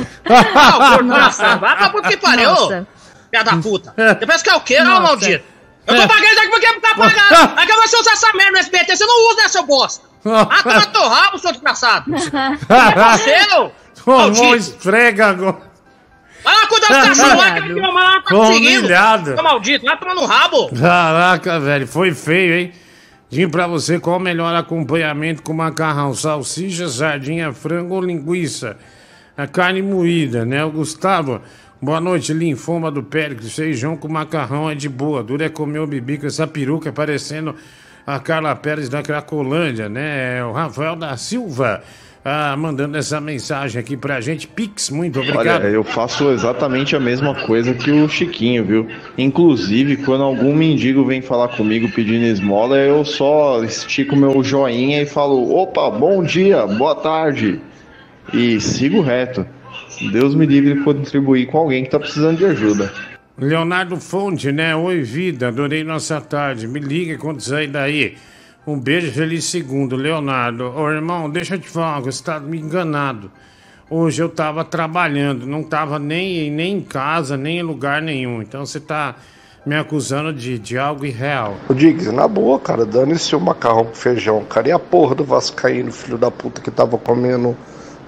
Ah, 0.54 0.76
o 0.76 0.98
corporação. 0.98 1.58
Vai 1.58 1.76
pra 1.78 1.88
puta 1.88 2.08
que 2.10 2.18
pariu. 2.18 2.50
Nossa. 2.50 2.86
Filha 3.30 3.42
da 3.42 3.56
puta. 3.56 3.94
Você 3.96 4.26
pensa 4.26 4.44
que 4.44 4.50
é 4.50 4.54
o 4.54 4.60
quê, 4.60 4.78
ô 4.82 4.84
Nossa. 4.84 5.00
maldito? 5.00 5.44
Eu 5.86 5.96
tô 5.96 6.08
pagando 6.08 6.34
daqui 6.34 6.48
porque 6.50 6.80
tá 6.80 6.94
pagando. 6.94 7.52
Aí 7.56 7.66
que 7.66 7.72
você 7.72 7.96
usa 7.96 8.10
essa 8.10 8.32
merda 8.36 8.52
no 8.52 8.58
SBT, 8.58 8.96
você 8.96 9.06
não 9.06 9.30
usa, 9.30 9.42
né, 9.42 9.48
seu 9.48 9.66
bosta? 9.66 10.06
Ah, 10.26 10.62
toma 10.62 10.86
teu 10.88 11.08
rabo, 11.08 11.38
seu 11.38 11.52
desgraçado. 11.52 12.14
É 12.14 13.16
seu? 13.16 13.72
Tomou 14.04 14.54
esfrega 14.54 15.28
agora. 15.28 15.71
Vai 16.44 16.54
lá 16.54 16.66
cuidar 16.66 16.86
dos 16.88 16.96
cachorros 17.18 17.38
lá 17.38 17.52
que 17.52 17.58
a 17.58 17.74
minha 17.74 17.92
mãe 17.92 18.04
lá 18.04 18.20
tá 18.20 18.28
Tô 18.30 18.46
seguindo. 18.46 18.78
humilhado. 18.80 19.42
Maldito, 19.42 19.84
vai 19.84 19.98
tomar 19.98 20.14
no 20.14 20.24
rabo. 20.24 20.68
Caraca, 20.78 21.60
velho, 21.60 21.86
foi 21.86 22.12
feio, 22.12 22.54
hein? 22.54 22.72
Dinho 23.30 23.50
pra 23.50 23.66
você, 23.66 23.98
qual 23.98 24.16
o 24.18 24.20
melhor 24.20 24.54
acompanhamento 24.54 25.42
com 25.42 25.52
macarrão? 25.54 26.12
Salsicha, 26.14 26.88
sardinha, 26.88 27.52
frango 27.52 27.94
ou 27.94 28.00
linguiça? 28.02 28.76
A 29.36 29.46
carne 29.46 29.80
moída, 29.80 30.44
né? 30.44 30.62
O 30.64 30.70
Gustavo, 30.70 31.40
boa 31.80 31.98
noite, 32.00 32.34
linfoma 32.34 32.90
do 32.90 33.02
péricles, 33.02 33.54
feijão 33.54 33.96
com 33.96 34.06
macarrão 34.08 34.68
é 34.70 34.74
de 34.74 34.88
boa. 34.88 35.22
Dura 35.22 35.46
é 35.46 35.48
comer 35.48 35.78
o 35.78 35.86
bibi 35.86 36.18
com 36.18 36.26
essa 36.26 36.46
peruca 36.46 36.92
parecendo 36.92 37.54
a 38.06 38.18
Carla 38.18 38.54
Pérez 38.54 38.90
da 38.90 39.00
Cracolândia, 39.02 39.88
né? 39.88 40.38
É 40.40 40.44
O 40.44 40.52
Rafael 40.52 40.94
da 40.96 41.16
Silva. 41.16 41.82
Ah, 42.24 42.56
mandando 42.56 42.96
essa 42.96 43.20
mensagem 43.20 43.80
aqui 43.80 43.96
pra 43.96 44.20
gente. 44.20 44.46
Pix, 44.46 44.90
muito 44.90 45.18
obrigado. 45.18 45.62
Olha, 45.62 45.72
eu 45.72 45.82
faço 45.82 46.30
exatamente 46.30 46.94
a 46.94 47.00
mesma 47.00 47.34
coisa 47.34 47.74
que 47.74 47.90
o 47.90 48.08
Chiquinho, 48.08 48.64
viu? 48.64 48.86
Inclusive, 49.18 49.96
quando 49.98 50.22
algum 50.22 50.54
mendigo 50.54 51.04
vem 51.04 51.20
falar 51.20 51.48
comigo 51.48 51.90
pedindo 51.90 52.24
esmola, 52.24 52.76
eu 52.76 53.04
só 53.04 53.64
estico 53.64 54.14
meu 54.14 54.42
joinha 54.44 55.02
e 55.02 55.06
falo: 55.06 55.52
opa, 55.52 55.90
bom 55.90 56.22
dia, 56.22 56.64
boa 56.64 56.94
tarde. 56.94 57.60
E 58.32 58.60
sigo 58.60 59.00
reto. 59.00 59.44
Deus 60.12 60.34
me 60.34 60.46
livre 60.46 60.74
de 60.74 60.80
contribuir 60.80 61.46
com 61.46 61.58
alguém 61.58 61.84
que 61.84 61.90
tá 61.90 61.98
precisando 61.98 62.38
de 62.38 62.44
ajuda. 62.44 62.92
Leonardo 63.36 63.96
Fonte, 63.96 64.52
né? 64.52 64.76
Oi, 64.76 65.00
vida, 65.02 65.48
adorei 65.48 65.82
nossa 65.82 66.20
tarde. 66.20 66.68
Me 66.68 66.78
liga 66.78 67.18
quando 67.18 67.40
sair 67.40 67.66
daí. 67.66 68.14
Um 68.64 68.78
beijo, 68.78 69.10
feliz 69.10 69.44
segundo. 69.46 69.96
Leonardo, 69.96 70.72
ô 70.76 70.88
irmão, 70.88 71.28
deixa 71.28 71.56
eu 71.56 71.58
te 71.58 71.68
falar, 71.68 71.98
você 72.00 72.22
tá 72.22 72.38
me 72.38 72.60
enganado. 72.60 73.30
Hoje 73.90 74.22
eu 74.22 74.28
tava 74.28 74.64
trabalhando, 74.64 75.46
não 75.46 75.64
tava 75.64 75.98
nem, 75.98 76.48
nem 76.48 76.76
em 76.76 76.80
casa, 76.80 77.36
nem 77.36 77.58
em 77.58 77.62
lugar 77.62 78.00
nenhum. 78.00 78.40
Então 78.40 78.64
você 78.64 78.78
tá 78.78 79.16
me 79.66 79.76
acusando 79.76 80.32
de, 80.32 80.60
de 80.60 80.78
algo 80.78 81.04
irreal. 81.04 81.56
Ô 81.68 81.74
Diggs, 81.74 82.12
na 82.12 82.28
boa, 82.28 82.58
cara, 82.60 82.86
dane-se 82.86 83.34
o 83.34 83.40
macarrão 83.40 83.86
com 83.86 83.94
feijão, 83.94 84.44
cara. 84.44 84.68
E 84.68 84.72
a 84.72 84.78
porra 84.78 85.16
do 85.16 85.24
Vascaíno, 85.24 85.90
filho 85.90 86.16
da 86.16 86.30
puta, 86.30 86.60
que 86.60 86.70
tava 86.70 86.96
comendo 86.96 87.56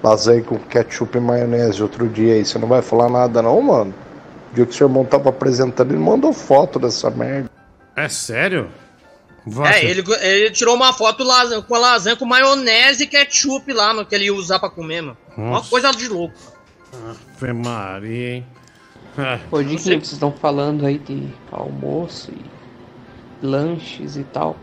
lasanha 0.01 0.41
com 0.41 0.57
ketchup 0.57 1.17
e 1.17 1.21
maionese 1.21 1.83
outro 1.83 2.07
dia 2.07 2.33
aí. 2.33 2.45
Você 2.45 2.57
não 2.57 2.67
vai 2.67 2.81
falar 2.81 3.09
nada 3.09 3.41
não, 3.41 3.61
mano? 3.61 3.93
O 4.53 4.55
dia 4.55 4.65
que 4.65 4.73
seu 4.73 4.87
irmão 4.87 5.03
tava 5.03 5.29
apresentando, 5.29 5.91
ele 5.91 6.01
mandou 6.01 6.31
foto 6.31 6.79
dessa 6.79 7.09
merda. 7.09 7.49
É 7.93 8.07
sério? 8.07 8.69
É, 9.63 9.85
ele, 9.85 10.03
ele 10.21 10.51
tirou 10.51 10.75
uma 10.75 10.91
foto 10.91 11.23
lasanha, 11.23 11.61
com 11.61 11.75
a 11.75 11.79
lasanha 11.79 12.15
com 12.15 12.25
maionese 12.25 13.03
e 13.03 13.07
ketchup 13.07 13.71
lá, 13.71 13.93
no 13.93 14.05
que 14.05 14.15
ele 14.15 14.25
ia 14.25 14.33
usar 14.33 14.59
pra 14.59 14.69
comer, 14.69 15.01
mano. 15.01 15.17
Uma 15.37 15.51
Nossa. 15.51 15.69
coisa 15.69 15.91
de 15.91 16.07
louco. 16.07 16.35
Ave 17.39 17.53
Maria, 17.53 18.35
hein? 18.35 18.45
É. 19.17 19.39
Ô, 19.51 19.61
Diguinho, 19.61 19.79
vocês 19.79 20.11
estão 20.11 20.31
falando 20.31 20.85
aí 20.85 20.97
de 20.97 21.27
almoço 21.51 22.31
e 22.31 23.45
lanches 23.45 24.17
e 24.17 24.23
tal. 24.23 24.57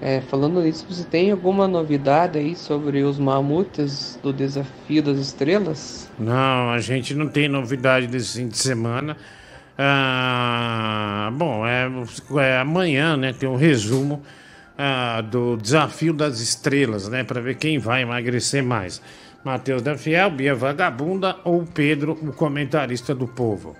É, 0.00 0.20
falando 0.20 0.60
nisso, 0.60 0.84
você 0.88 1.04
tem 1.04 1.30
alguma 1.30 1.68
novidade 1.68 2.36
aí 2.36 2.56
sobre 2.56 3.04
os 3.04 3.20
mamutes 3.20 4.18
do 4.20 4.32
Desafio 4.32 5.00
das 5.00 5.18
Estrelas? 5.18 6.10
Não, 6.18 6.70
a 6.70 6.80
gente 6.80 7.14
não 7.14 7.28
tem 7.28 7.48
novidade 7.48 8.08
desse 8.08 8.38
fim 8.38 8.48
de 8.48 8.58
semana. 8.58 9.16
Ah, 9.78 11.30
bom, 11.32 11.66
é, 11.66 11.90
é 12.38 12.58
amanhã, 12.58 13.16
né? 13.16 13.32
Tem 13.32 13.48
um 13.48 13.56
resumo 13.56 14.22
ah, 14.76 15.20
do 15.20 15.56
Desafio 15.56 16.12
das 16.12 16.40
Estrelas, 16.40 17.08
né? 17.08 17.24
Para 17.24 17.40
ver 17.40 17.56
quem 17.56 17.78
vai 17.78 18.02
emagrecer 18.02 18.62
mais. 18.62 19.00
Matheus 19.44 19.82
da 19.82 19.96
Fiel, 19.96 20.30
Bia 20.30 20.54
Vagabunda 20.54 21.36
ou 21.44 21.64
Pedro, 21.64 22.12
o 22.12 22.32
comentarista 22.32 23.14
do 23.14 23.26
povo. 23.26 23.76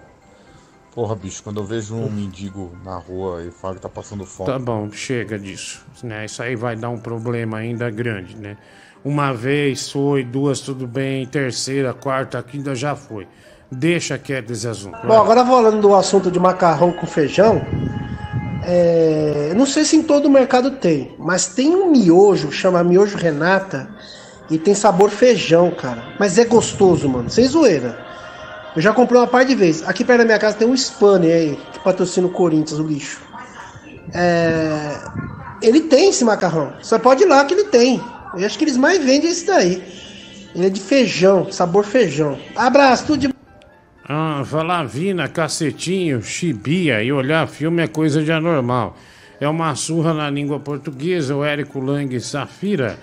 Porra, 0.94 1.14
bicho, 1.14 1.43
quando 1.43 1.60
eu 1.60 1.64
vejo 1.64 1.94
um 1.94 2.10
mendigo 2.10 2.77
na 2.85 2.98
rua 2.98 3.43
e 3.44 3.51
fala 3.51 3.77
que 3.77 3.81
tá 3.81 3.89
passando 3.89 4.27
fome. 4.27 4.51
Tá 4.51 4.59
bom, 4.59 4.90
chega 4.90 5.39
disso. 5.39 5.85
Né? 6.02 6.27
Isso 6.27 6.43
aí 6.43 6.55
vai 6.55 6.77
dar 6.77 6.90
um 6.90 6.98
problema 6.98 7.59
ainda 7.59 7.90
grande, 7.90 8.36
né? 8.36 8.59
Uma 9.05 9.32
vez 9.32 9.90
foi, 9.90 10.23
duas 10.23 10.60
tudo 10.60 10.86
bem, 10.86 11.27
terceira, 11.27 11.94
quarta, 11.94 12.43
quinta 12.43 12.74
já 12.74 12.94
foi. 12.94 13.27
Deixa 13.74 14.19
quieto 14.19 14.53
esse 14.53 14.69
assunto. 14.69 14.99
Bom, 15.07 15.19
agora 15.19 15.44
falando 15.47 15.81
do 15.81 15.94
assunto 15.94 16.31
de 16.31 16.39
macarrão 16.39 16.93
com 16.93 17.07
feijão, 17.07 17.62
é, 18.65 19.55
não 19.57 19.65
sei 19.65 19.85
se 19.85 19.97
em 19.97 20.03
todo 20.03 20.27
o 20.27 20.31
mercado 20.31 20.73
tem, 20.73 21.15
mas 21.19 21.47
tem 21.47 21.74
um 21.74 21.90
miojo, 21.90 22.53
chama 22.53 22.85
miojo 22.85 23.16
Renata, 23.16 23.89
e 24.51 24.59
tem 24.59 24.74
sabor 24.74 25.09
feijão, 25.09 25.70
cara. 25.70 26.05
Mas 26.20 26.36
é 26.36 26.44
gostoso, 26.44 27.09
mano, 27.09 27.31
sem 27.31 27.47
zoeira. 27.47 27.99
Eu 28.77 28.82
já 28.82 28.93
comprei 28.93 29.19
uma 29.19 29.27
par 29.27 29.44
de 29.47 29.55
vezes. 29.55 29.89
Aqui 29.89 30.05
perto 30.05 30.19
da 30.19 30.24
minha 30.27 30.39
casa 30.39 30.57
tem 30.57 30.69
um 30.69 30.77
Spani 30.77 31.32
aí, 31.32 31.59
que 31.73 31.81
patrocina 31.81 32.27
o 32.27 32.31
Corinthians, 32.31 32.78
o 32.78 32.86
lixo. 32.86 33.23
É, 34.12 34.99
ele 35.62 35.81
tem 35.81 36.11
esse 36.11 36.24
macarrão. 36.27 36.74
Só 36.82 36.99
pode 36.99 37.23
ir 37.23 37.27
lá 37.27 37.43
que 37.47 37.55
ele 37.55 37.65
tem. 37.65 38.03
Eu 38.36 38.44
acho 38.44 38.59
que 38.59 38.65
eles 38.65 38.77
mais 38.77 39.03
vendem 39.03 39.31
esse 39.31 39.47
daí. 39.47 39.82
Ele 40.55 40.66
é 40.66 40.70
de 40.70 40.81
feijão, 40.81 41.51
sabor 41.51 41.85
feijão. 41.85 42.39
Abraço, 42.55 43.07
tudo 43.07 43.20
de 43.20 43.31
Ah, 44.14 44.44
falar 44.44 44.84
vina, 44.84 45.26
cacetinho, 45.26 46.20
chibia 46.20 47.02
e 47.02 47.10
olhar 47.10 47.48
filme 47.48 47.82
é 47.82 47.86
coisa 47.86 48.22
de 48.22 48.30
anormal. 48.30 48.94
É 49.40 49.48
uma 49.48 49.74
surra 49.74 50.12
na 50.12 50.28
língua 50.28 50.60
portuguesa, 50.60 51.34
o 51.34 51.43
Érico 51.43 51.80
Lang 51.80 52.20
Safira. 52.20 52.98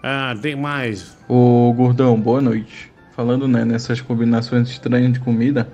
Ah, 0.00 0.36
tem 0.40 0.54
mais. 0.54 1.18
Ô 1.28 1.72
gordão, 1.72 2.16
boa 2.16 2.40
noite. 2.40 2.92
Falando 3.16 3.48
né, 3.48 3.64
nessas 3.64 4.00
combinações 4.00 4.70
estranhas 4.70 5.12
de 5.12 5.18
comida, 5.18 5.66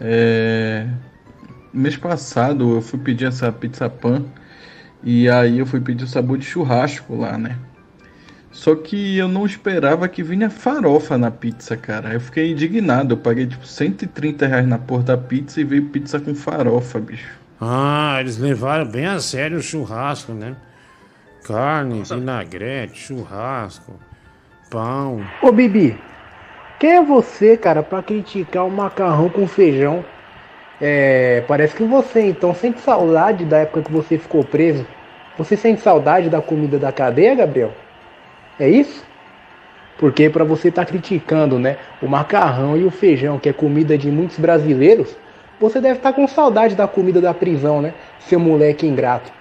é... 0.00 0.86
mês 1.70 1.98
passado 1.98 2.76
eu 2.76 2.80
fui 2.80 2.98
pedir 2.98 3.26
essa 3.26 3.52
pizza 3.52 3.86
pan 3.90 4.24
e 5.04 5.28
aí 5.28 5.58
eu 5.58 5.66
fui 5.66 5.82
pedir 5.82 6.04
o 6.04 6.08
sabor 6.08 6.38
de 6.38 6.46
churrasco 6.46 7.14
lá, 7.14 7.36
né? 7.36 7.58
Só 8.56 8.74
que 8.74 9.18
eu 9.18 9.28
não 9.28 9.44
esperava 9.44 10.08
que 10.08 10.22
vinha 10.22 10.48
farofa 10.48 11.18
na 11.18 11.30
pizza, 11.30 11.76
cara. 11.76 12.14
Eu 12.14 12.20
fiquei 12.20 12.52
indignado. 12.52 13.12
Eu 13.12 13.18
paguei 13.18 13.46
tipo 13.46 13.66
130 13.66 14.46
reais 14.46 14.66
na 14.66 14.78
porra 14.78 15.02
da 15.02 15.16
pizza 15.16 15.60
e 15.60 15.64
veio 15.64 15.84
pizza 15.90 16.18
com 16.18 16.34
farofa, 16.34 16.98
bicho. 16.98 17.38
Ah, 17.60 18.16
eles 18.18 18.38
levaram 18.38 18.86
bem 18.86 19.04
a 19.04 19.20
sério 19.20 19.58
o 19.58 19.62
churrasco, 19.62 20.32
né? 20.32 20.56
Carne, 21.44 22.02
vinagrete, 22.02 22.98
churrasco, 22.98 23.92
pão. 24.70 25.22
Ô 25.42 25.52
Bibi, 25.52 26.00
quem 26.80 26.92
é 26.92 27.02
você, 27.04 27.58
cara, 27.58 27.82
pra 27.82 28.02
criticar 28.02 28.66
o 28.66 28.70
macarrão 28.70 29.28
com 29.28 29.46
feijão? 29.46 30.02
É, 30.80 31.44
parece 31.46 31.76
que 31.76 31.84
você 31.84 32.22
então 32.22 32.54
sente 32.54 32.80
saudade 32.80 33.44
da 33.44 33.58
época 33.58 33.82
que 33.82 33.92
você 33.92 34.16
ficou 34.16 34.42
preso. 34.42 34.86
Você 35.36 35.58
sente 35.58 35.82
saudade 35.82 36.30
da 36.30 36.40
comida 36.40 36.78
da 36.78 36.90
cadeia, 36.90 37.34
Gabriel? 37.34 37.85
É 38.58 38.68
isso? 38.68 39.04
Porque 39.98 40.28
para 40.28 40.44
você 40.44 40.68
estar 40.68 40.84
criticando, 40.84 41.58
né, 41.58 41.78
o 42.02 42.06
macarrão 42.06 42.76
e 42.76 42.84
o 42.84 42.90
feijão, 42.90 43.38
que 43.38 43.48
é 43.48 43.52
comida 43.52 43.96
de 43.96 44.10
muitos 44.10 44.38
brasileiros, 44.38 45.16
você 45.58 45.80
deve 45.80 45.96
estar 45.96 46.12
com 46.12 46.28
saudade 46.28 46.74
da 46.74 46.86
comida 46.86 47.20
da 47.20 47.32
prisão, 47.32 47.80
né, 47.80 47.94
seu 48.20 48.38
moleque 48.38 48.86
ingrato. 48.86 49.32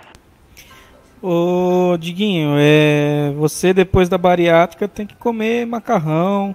Ô, 1.22 1.98
Diguinho, 1.98 2.56
é, 2.58 3.34
você 3.36 3.74
depois 3.74 4.08
da 4.08 4.18
bariátrica 4.18 4.88
tem 4.88 5.08
que 5.08 5.16
comer 5.16 5.66
macarrão, 5.66 6.54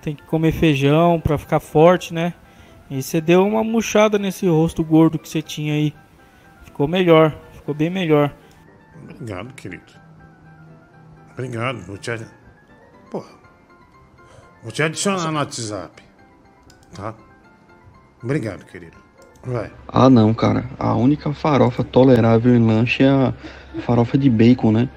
tem 0.00 0.14
que 0.14 0.22
comer 0.22 0.52
feijão 0.52 1.20
pra 1.20 1.36
ficar 1.36 1.60
forte, 1.60 2.14
né? 2.14 2.32
E 2.90 3.02
você 3.02 3.20
deu 3.20 3.46
uma 3.46 3.62
murchada 3.64 4.18
nesse 4.18 4.46
rosto 4.46 4.82
gordo 4.82 5.18
que 5.18 5.28
você 5.28 5.42
tinha 5.42 5.74
aí. 5.74 5.92
Ficou 6.64 6.86
melhor, 6.86 7.36
ficou 7.52 7.74
bem 7.74 7.90
melhor. 7.90 8.32
Obrigado, 9.02 9.52
querido. 9.54 10.07
Obrigado, 11.38 11.78
vou 11.86 11.96
te. 11.96 12.10
Porra. 13.12 13.28
Vou 14.60 14.72
te 14.72 14.82
adicionar 14.82 15.30
no 15.30 15.38
WhatsApp. 15.38 16.02
Tá? 16.92 17.14
Obrigado, 18.20 18.64
querido. 18.64 18.96
Vai. 19.44 19.70
Ah, 19.86 20.10
não, 20.10 20.34
cara. 20.34 20.64
A 20.80 20.96
única 20.96 21.32
farofa 21.32 21.84
tolerável 21.84 22.52
em 22.56 22.66
lanche 22.66 23.04
é 23.04 23.08
a 23.08 23.32
farofa 23.82 24.18
de 24.18 24.28
bacon, 24.28 24.72
né? 24.72 24.88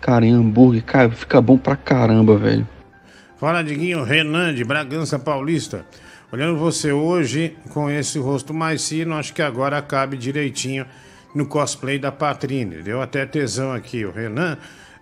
Cara, 0.00 0.24
em 0.24 0.32
hambúrguer, 0.32 0.84
cara, 0.84 1.10
fica 1.10 1.40
bom 1.40 1.58
pra 1.58 1.74
caramba, 1.74 2.36
velho. 2.36 2.68
Fala, 3.36 3.64
Diguinho, 3.64 4.04
Renan 4.04 4.54
de 4.54 4.62
Bragança 4.62 5.18
Paulista. 5.18 5.84
Olhando 6.30 6.56
você 6.56 6.92
hoje, 6.92 7.56
com 7.70 7.90
esse 7.90 8.20
rosto 8.20 8.54
mais 8.54 8.88
fino, 8.88 9.16
acho 9.16 9.34
que 9.34 9.42
agora 9.42 9.82
cabe 9.82 10.16
direitinho 10.16 10.86
no 11.34 11.46
cosplay 11.46 11.98
da 11.98 12.12
Patrine. 12.12 12.76
Deu 12.76 13.02
até 13.02 13.26
tesão 13.26 13.72
aqui, 13.72 14.04
o 14.04 14.12
Renan. 14.12 14.56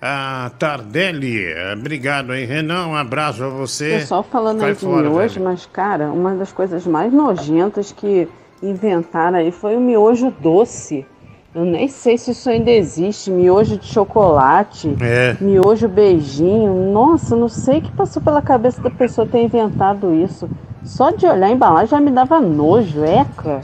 A 0.04 0.50
Tardelli, 0.58 1.46
obrigado 1.72 2.32
aí, 2.32 2.44
Renan. 2.44 2.88
Um 2.88 2.96
abraço 2.96 3.44
a 3.44 3.48
você. 3.48 3.98
Pessoal 4.00 4.24
falando 4.24 4.60
aí 4.64 4.74
de 4.74 4.80
fora, 4.80 5.08
miojo, 5.08 5.34
velho. 5.34 5.44
mas, 5.44 5.64
cara, 5.66 6.10
uma 6.10 6.34
das 6.34 6.50
coisas 6.50 6.84
mais 6.84 7.12
nojentas 7.12 7.92
que 7.92 8.26
inventaram 8.60 9.38
aí 9.38 9.52
foi 9.52 9.76
o 9.76 9.80
miojo 9.80 10.32
doce. 10.40 11.06
Eu 11.54 11.64
nem 11.64 11.86
sei 11.86 12.18
se 12.18 12.32
isso 12.32 12.50
ainda 12.50 12.70
existe. 12.72 13.30
Miojo 13.30 13.76
de 13.78 13.86
chocolate, 13.86 14.96
É. 15.00 15.36
miojo 15.40 15.86
beijinho. 15.86 16.90
Nossa, 16.90 17.36
não 17.36 17.48
sei 17.48 17.78
o 17.78 17.82
que 17.82 17.92
passou 17.92 18.20
pela 18.20 18.42
cabeça 18.42 18.82
da 18.82 18.90
pessoa 18.90 19.24
ter 19.24 19.42
inventado 19.44 20.12
isso. 20.12 20.50
Só 20.82 21.10
de 21.12 21.26
olhar 21.26 21.46
a 21.46 21.50
embalagem 21.52 21.90
já 21.90 22.00
me 22.00 22.10
dava 22.10 22.40
nojo, 22.40 23.04
eca. 23.04 23.60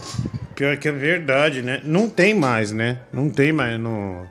Pior 0.55 0.77
que 0.77 0.86
é 0.86 0.93
verdade, 0.93 1.62
né? 1.62 1.81
Não 1.82 2.09
tem 2.09 2.32
mais, 2.32 2.70
né? 2.70 2.98
Não 3.12 3.28
tem 3.28 3.52
mais 3.52 3.77
no. 3.81 4.23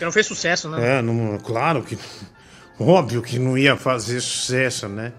Porque 0.00 0.06
não 0.06 0.12
fez 0.12 0.24
sucesso, 0.24 0.66
né? 0.70 0.98
É, 0.98 1.02
não, 1.02 1.36
claro 1.36 1.82
que. 1.82 1.98
Óbvio 2.78 3.20
que 3.20 3.38
não 3.38 3.58
ia 3.58 3.76
fazer 3.76 4.18
sucesso, 4.22 4.88
né? 4.88 5.12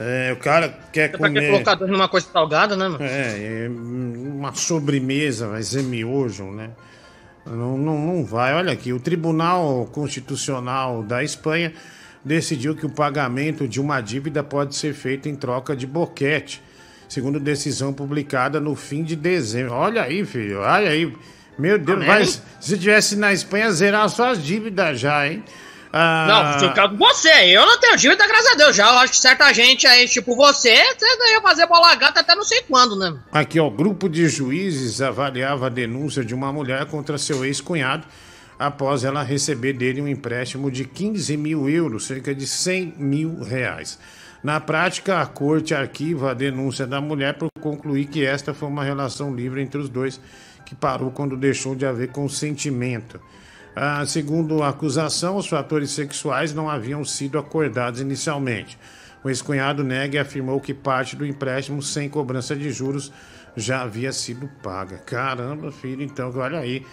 É, 0.00 0.32
o 0.32 0.36
cara 0.36 0.70
quer 0.90 1.12
que 1.12 1.18
comer. 1.18 1.50
colocar 1.50 1.74
dois 1.74 1.90
numa 1.90 2.08
coisa 2.08 2.26
salgada, 2.32 2.74
né, 2.78 2.88
mano? 2.88 3.04
É, 3.04 3.66
é, 3.66 3.68
uma 3.68 4.54
sobremesa, 4.54 5.48
vai 5.48 5.62
ser 5.62 5.82
miojo, 5.82 6.44
né? 6.44 6.70
Não, 7.44 7.76
não, 7.76 7.98
não 7.98 8.24
vai. 8.24 8.54
Olha 8.54 8.72
aqui, 8.72 8.90
o 8.90 8.98
Tribunal 8.98 9.86
Constitucional 9.92 11.02
da 11.02 11.22
Espanha 11.22 11.74
decidiu 12.24 12.74
que 12.74 12.86
o 12.86 12.90
pagamento 12.90 13.68
de 13.68 13.82
uma 13.82 14.00
dívida 14.00 14.42
pode 14.42 14.76
ser 14.76 14.94
feito 14.94 15.28
em 15.28 15.36
troca 15.36 15.76
de 15.76 15.86
boquete, 15.86 16.62
segundo 17.06 17.38
decisão 17.38 17.92
publicada 17.92 18.58
no 18.60 18.74
fim 18.74 19.04
de 19.04 19.14
dezembro. 19.14 19.74
Olha 19.74 20.04
aí, 20.04 20.24
filho, 20.24 20.60
olha 20.60 20.88
aí. 20.88 21.14
Meu 21.58 21.78
Deus, 21.78 21.96
Amém. 21.96 22.08
vai, 22.08 22.24
se 22.24 22.78
tivesse 22.78 23.16
na 23.16 23.32
Espanha, 23.32 23.70
zerar 23.72 24.08
suas 24.08 24.42
dívidas 24.42 25.00
já, 25.00 25.26
hein? 25.26 25.42
Ah, 25.92 26.58
Não, 26.60 26.68
fica 26.68 26.88
com 26.88 26.96
você. 26.96 27.30
Eu 27.46 27.64
não 27.64 27.80
tenho 27.80 27.96
dívida, 27.96 28.26
graças 28.26 28.52
a 28.52 28.54
Deus. 28.54 28.76
Já 28.76 28.86
eu 28.92 28.98
acho 28.98 29.12
que 29.14 29.18
certa 29.18 29.50
gente 29.54 29.86
aí, 29.86 30.06
tipo 30.06 30.36
você, 30.36 30.74
você 30.94 31.32
ia 31.32 31.40
fazer 31.40 31.66
bola 31.66 31.94
gata 31.94 32.20
até 32.20 32.34
não 32.34 32.44
sei 32.44 32.60
quando, 32.62 32.96
né? 32.96 33.16
Aqui, 33.32 33.58
ó, 33.58 33.70
grupo 33.70 34.08
de 34.08 34.28
juízes 34.28 35.00
avaliava 35.00 35.66
a 35.66 35.70
denúncia 35.70 36.22
de 36.22 36.34
uma 36.34 36.52
mulher 36.52 36.84
contra 36.86 37.16
seu 37.16 37.44
ex-cunhado 37.44 38.06
após 38.58 39.04
ela 39.04 39.22
receber 39.22 39.72
dele 39.72 40.02
um 40.02 40.08
empréstimo 40.08 40.70
de 40.70 40.84
15 40.84 41.36
mil 41.36 41.68
euros, 41.68 42.06
cerca 42.06 42.34
de 42.34 42.46
100 42.46 42.94
mil 42.98 43.42
reais. 43.42 43.98
Na 44.42 44.60
prática, 44.60 45.20
a 45.20 45.26
corte 45.26 45.74
arquiva 45.74 46.30
a 46.30 46.34
denúncia 46.34 46.86
da 46.86 47.00
mulher 47.00 47.34
por 47.34 47.48
concluir 47.60 48.06
que 48.06 48.24
esta 48.24 48.52
foi 48.54 48.68
uma 48.68 48.84
relação 48.84 49.34
livre 49.34 49.62
entre 49.62 49.80
os 49.80 49.88
dois, 49.88 50.20
que 50.66 50.74
parou 50.74 51.10
quando 51.10 51.36
deixou 51.36 51.74
de 51.74 51.86
haver 51.86 52.08
consentimento. 52.08 53.18
Ah, 53.74 54.04
segundo 54.04 54.62
a 54.62 54.68
acusação, 54.68 55.36
os 55.36 55.46
fatores 55.46 55.90
sexuais 55.90 56.52
não 56.52 56.68
haviam 56.68 57.04
sido 57.04 57.38
acordados 57.38 58.00
inicialmente. 58.00 58.76
O 59.22 59.28
ex-cunhado 59.28 59.84
nega 59.84 60.16
e 60.16 60.18
afirmou 60.18 60.60
que 60.60 60.74
parte 60.74 61.16
do 61.16 61.24
empréstimo 61.24 61.80
sem 61.82 62.08
cobrança 62.08 62.54
de 62.56 62.70
juros 62.70 63.12
já 63.56 63.82
havia 63.82 64.12
sido 64.12 64.48
paga. 64.62 64.98
Caramba, 64.98 65.70
filho, 65.70 66.02
então, 66.02 66.32
olha 66.36 66.58
aí. 66.58 66.84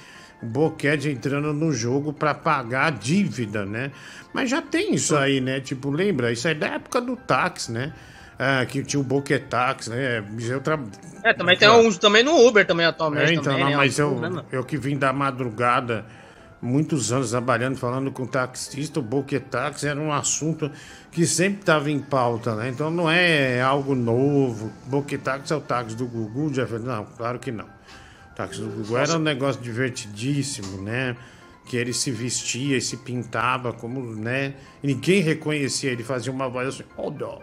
O 0.41 0.45
boquete 0.45 1.09
entrando 1.09 1.53
no 1.53 1.71
jogo 1.71 2.11
para 2.11 2.33
pagar 2.33 2.87
a 2.87 2.89
dívida, 2.89 3.65
né? 3.65 3.91
Mas 4.33 4.49
já 4.49 4.61
tem 4.61 4.93
isso 4.93 5.15
aí, 5.15 5.39
né? 5.39 5.61
Tipo, 5.61 5.89
lembra? 5.89 6.31
Isso 6.31 6.47
aí 6.47 6.53
é 6.53 6.57
da 6.57 6.67
época 6.67 6.99
do 6.99 7.15
táxi, 7.15 7.71
né? 7.71 7.93
Ah, 8.37 8.65
que 8.65 8.83
tinha 8.83 8.99
o 8.99 9.03
boquetax, 9.03 9.87
né? 9.87 10.23
Eu 10.39 10.59
tra... 10.59 10.79
É, 11.23 11.33
também 11.33 11.57
tem 11.57 11.69
uns 11.69 11.97
também 11.97 12.23
no 12.23 12.35
Uber 12.47 12.65
também 12.65 12.85
atualmente. 12.85 13.31
É, 13.31 13.33
então, 13.33 13.43
também, 13.43 13.63
não, 13.63 13.69
né? 13.71 13.77
mas 13.77 13.97
eu, 13.97 14.45
eu 14.51 14.63
que 14.63 14.75
vim 14.75 14.97
da 14.97 15.13
madrugada, 15.13 16.05
muitos 16.61 17.11
anos 17.11 17.29
trabalhando, 17.29 17.77
falando 17.77 18.11
com 18.11 18.25
taxista, 18.25 18.99
o 18.99 19.03
boquetax 19.03 19.83
era 19.83 19.99
um 19.99 20.11
assunto 20.11 20.71
que 21.11 21.25
sempre 21.25 21.59
estava 21.59 21.91
em 21.91 21.99
pauta, 21.99 22.55
né? 22.55 22.69
Então 22.69 22.89
não 22.89 23.09
é 23.09 23.61
algo 23.61 23.93
novo. 23.93 24.71
Boquetax 24.87 25.51
é 25.51 25.55
o 25.55 25.61
táxi 25.61 25.95
do 25.95 26.07
Gugu, 26.07 26.53
já 26.53 26.65
Não, 26.65 27.05
claro 27.05 27.37
que 27.37 27.51
não. 27.51 27.65
O 27.65 28.35
táxi 28.35 28.59
do 28.59 28.67
Gugu 28.67 28.97
era 28.97 29.15
um 29.15 29.21
negócio 29.21 29.61
divertidíssimo, 29.61 30.81
né? 30.81 31.15
Que 31.65 31.77
ele 31.77 31.93
se 31.93 32.11
vestia 32.11 32.75
e 32.75 32.81
se 32.81 32.97
pintava 32.97 33.71
como, 33.71 34.01
né? 34.15 34.55
Ninguém 34.81 35.21
reconhecia, 35.21 35.91
ele 35.91 36.03
fazia 36.03 36.33
uma 36.33 36.49
voz 36.49 36.67
assim, 36.67 36.83
oh, 36.97 37.11
não 37.11 37.41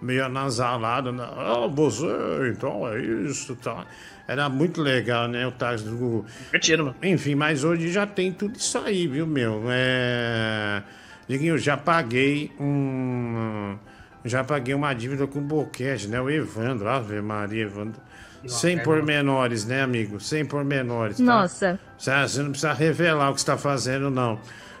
meio 0.00 0.24
anasalado, 0.24 1.12
né? 1.12 1.28
Ah, 1.36 1.66
você, 1.68 2.06
então 2.50 2.86
é 2.88 3.00
isso, 3.00 3.56
tá. 3.56 3.86
Era 4.26 4.48
muito 4.48 4.82
legal, 4.82 5.26
né, 5.26 5.46
o 5.46 5.52
táxi 5.52 5.84
do 5.84 5.96
Google. 5.96 6.26
Divertido, 6.46 6.84
mano. 6.84 6.96
Enfim, 7.02 7.34
mas 7.34 7.64
hoje 7.64 7.90
já 7.90 8.06
tem 8.06 8.30
tudo 8.30 8.56
isso 8.56 8.76
aí, 8.78 9.06
viu, 9.06 9.26
meu? 9.26 9.62
É... 9.68 10.82
Diguinho, 11.26 11.54
eu 11.54 11.58
já 11.58 11.76
paguei 11.76 12.52
um... 12.60 13.76
Já 14.24 14.44
paguei 14.44 14.74
uma 14.74 14.92
dívida 14.92 15.26
com 15.26 15.38
o 15.38 15.42
Boquete, 15.42 16.08
né? 16.08 16.20
O 16.20 16.28
Evandro, 16.28 16.88
Ave 16.88 17.20
Maria, 17.22 17.62
Evandro. 17.62 18.00
Sem 18.46 18.78
pormenores, 18.78 19.64
né, 19.64 19.82
amigo? 19.82 20.20
Sem 20.20 20.44
pormenores. 20.44 21.16
Tá? 21.16 21.22
Nossa. 21.22 21.80
Você 21.96 22.42
não 22.42 22.50
precisa 22.50 22.72
revelar 22.72 23.30
o 23.30 23.34
que 23.34 23.40
está 23.40 23.56
fazendo, 23.56 24.10
não. 24.10 24.38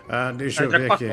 Ah, 0.08 0.32
deixa 0.32 0.64
eu 0.64 0.70
Vai 0.70 0.80
ver 0.80 0.92
aqui. 0.92 1.06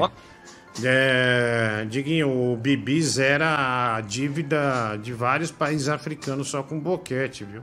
É, 0.84 1.86
Diguinho, 1.88 2.30
o 2.30 2.58
Bibi 2.58 3.02
zera 3.02 3.96
a 3.96 4.02
dívida 4.02 4.98
de 5.02 5.14
vários 5.14 5.52
países 5.52 5.88
africanos 5.88 6.50
só 6.50 6.62
com 6.64 6.80
boquete, 6.80 7.46
viu? 7.46 7.62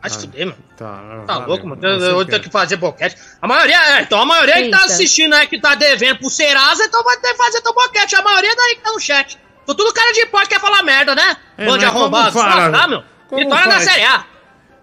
Vai 0.00 0.10
se 0.10 0.18
fuder, 0.18 0.46
mano. 0.46 0.58
Tá, 0.76 1.22
Tá 1.28 1.46
louco, 1.46 1.64
mano. 1.64 1.80
Eu, 1.86 2.00
eu 2.00 2.24
tenho 2.26 2.42
que 2.42 2.50
fazer 2.50 2.76
boquete. 2.76 3.16
A 3.40 3.46
maioria, 3.46 3.76
é, 3.98 4.02
então 4.02 4.20
a 4.20 4.26
maioria 4.26 4.54
que 4.54 4.68
tá 4.70 4.78
Eita. 4.80 4.84
assistindo 4.92 5.32
aí, 5.32 5.46
que 5.46 5.60
tá 5.60 5.76
devendo 5.76 6.18
pro 6.18 6.28
Serasa, 6.28 6.84
então 6.84 7.04
vai 7.04 7.16
ter 7.18 7.28
que 7.30 7.36
fazer 7.36 7.60
teu 7.60 7.72
boquete. 7.72 8.16
A 8.16 8.22
maioria 8.22 8.56
daí 8.56 8.74
que 8.74 8.82
tá 8.82 8.92
no 8.92 8.98
chat. 8.98 9.38
Tô 9.64 9.72
tudo 9.72 9.92
cara 9.94 10.12
de 10.12 10.26
pó 10.26 10.40
que 10.40 10.48
quer 10.48 10.60
falar 10.60 10.82
merda, 10.82 11.14
né? 11.14 11.36
É, 11.56 11.66
Bando 11.66 11.78
de 11.78 11.84
arrombado. 11.84 12.32
fala? 12.32 12.72
Tá, 12.72 12.88
meu? 12.88 13.04
Vitória 13.30 13.68
da? 13.68 13.80
Série 13.80 14.02
A. 14.04 14.26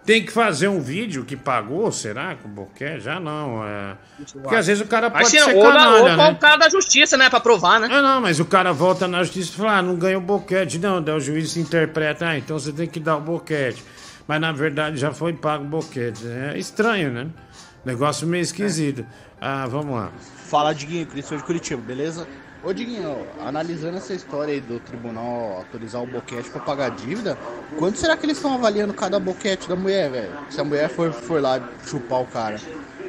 Tem 0.05 0.25
que 0.25 0.31
fazer 0.31 0.67
um 0.67 0.79
vídeo 0.79 1.23
que 1.23 1.35
pagou, 1.35 1.91
será? 1.91 2.35
Com 2.35 2.49
boquete? 2.49 3.01
Já 3.01 3.19
não. 3.19 3.63
É... 3.63 3.95
Porque 4.33 4.55
às 4.55 4.65
vezes 4.65 4.81
o 4.81 4.87
cara 4.87 5.09
pode 5.11 5.23
Mas 5.23 5.31
se 5.31 5.39
ser 5.39 5.55
ou, 5.55 5.63
ou 5.63 5.71
canalha, 5.71 6.15
com 6.15 6.23
né? 6.23 6.31
o 6.31 6.35
cara 6.37 6.57
da 6.57 6.69
justiça, 6.69 7.15
né? 7.15 7.29
Pra 7.29 7.39
provar, 7.39 7.79
né? 7.79 7.87
Ah, 7.91 8.01
não, 8.01 8.21
mas 8.21 8.39
o 8.39 8.45
cara 8.45 8.71
volta 8.71 9.07
na 9.07 9.23
justiça 9.23 9.51
e 9.53 9.55
fala, 9.55 9.77
ah, 9.77 9.81
não 9.81 9.95
ganhou 9.95 10.19
boquete. 10.21 10.79
Não, 10.79 11.01
daí 11.01 11.15
o 11.15 11.19
juiz 11.19 11.51
se 11.51 11.59
interpreta, 11.59 12.27
ah, 12.27 12.37
então 12.37 12.57
você 12.57 12.71
tem 12.71 12.87
que 12.87 12.99
dar 12.99 13.17
o 13.17 13.21
boquete. 13.21 13.83
Mas 14.27 14.41
na 14.41 14.51
verdade 14.51 14.97
já 14.97 15.11
foi 15.11 15.33
pago 15.33 15.63
o 15.63 15.67
boquete. 15.67 16.25
É 16.27 16.57
estranho, 16.57 17.11
né? 17.11 17.27
Negócio 17.85 18.27
meio 18.27 18.41
esquisito. 18.41 19.05
Ah, 19.39 19.67
vamos 19.67 19.95
lá. 19.95 20.11
Fala, 20.49 20.73
Diguinho, 20.73 21.05
Cristian 21.05 21.37
de 21.37 21.43
Curitiba, 21.43 21.81
beleza? 21.81 22.27
Ô, 22.61 22.73
Diguinho, 22.73 23.25
analisando 23.41 23.97
essa 23.97 24.13
história 24.13 24.53
aí 24.53 24.59
do 24.59 24.79
tribunal 24.81 25.53
autorizar 25.57 26.03
o 26.03 26.05
boquete 26.05 26.49
pra 26.49 26.59
pagar 26.59 26.87
a 26.87 26.89
dívida, 26.89 27.37
quanto 27.77 27.97
será 27.97 28.17
que 28.17 28.25
eles 28.25 28.35
estão 28.35 28.53
avaliando 28.53 28.93
cada 28.93 29.17
boquete 29.17 29.69
da 29.69 29.77
mulher, 29.77 30.09
velho? 30.09 30.31
Se 30.49 30.59
a 30.59 30.63
mulher 30.65 30.89
for, 30.89 31.13
for 31.13 31.41
lá 31.41 31.61
chupar 31.85 32.21
o 32.21 32.25
cara 32.25 32.57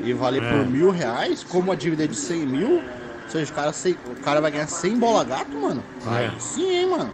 e 0.01 0.13
valer 0.13 0.43
É. 0.43 0.49
por 0.51 0.67
mil 0.67 0.91
reais, 0.91 1.43
como 1.43 1.73
a 1.73 1.75
dívida 1.75 2.05
é 2.05 2.07
de 2.07 2.15
100 2.15 2.47
mil, 2.47 2.77
ou 2.77 3.29
seja, 3.29 3.51
o 3.51 3.55
cara, 3.55 3.73
sei- 3.73 3.99
o 4.07 4.21
cara 4.23 4.41
vai 4.41 4.53
ganhar 4.53 4.69
100 4.69 4.97
bola 4.97 5.25
gato, 5.25 5.51
mano? 5.51 5.83
É. 6.07 6.27
Aí 6.29 6.31
sim, 6.41 6.71
hein, 6.73 6.87
mano? 6.89 7.13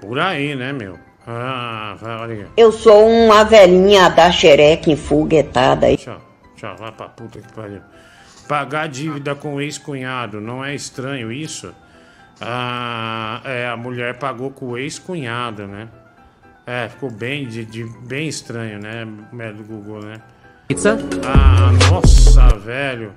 Por 0.00 0.18
aí, 0.18 0.54
né, 0.56 0.72
meu? 0.72 0.98
Ah, 1.26 1.94
vai, 2.00 2.16
olha 2.16 2.34
aqui. 2.44 2.46
Eu 2.56 2.72
sou 2.72 3.06
uma 3.06 3.44
velhinha 3.44 4.08
da 4.08 4.32
xereca 4.32 4.90
enfoguetada 4.90 5.84
aí. 5.84 5.98
Tchau, 5.98 6.18
tchau, 6.56 6.74
vai 6.78 6.90
pra 6.92 7.08
puta 7.10 7.38
que 7.40 7.52
pariu. 7.52 7.82
Pagar 8.48 8.88
dívida 8.88 9.34
com 9.34 9.54
o 9.56 9.60
ex-cunhado, 9.60 10.40
não 10.40 10.64
é 10.64 10.74
estranho 10.74 11.30
isso? 11.30 11.74
Ah, 12.40 13.40
é, 13.44 13.68
a 13.68 13.76
mulher 13.76 14.18
pagou 14.18 14.50
com 14.50 14.66
o 14.70 14.78
ex-cunhado, 14.78 15.66
né? 15.66 15.88
É, 16.66 16.88
ficou 16.88 17.10
bem, 17.10 17.46
de, 17.46 17.64
de- 17.64 17.84
bem 18.06 18.28
estranho, 18.28 18.78
né? 18.78 19.04
Mulher 19.04 19.52
do 19.52 19.62
Google, 19.64 20.02
né? 20.02 20.20
Pizza? 20.68 20.98
Ah, 21.26 21.70
nossa, 21.90 22.56
velho. 22.58 23.12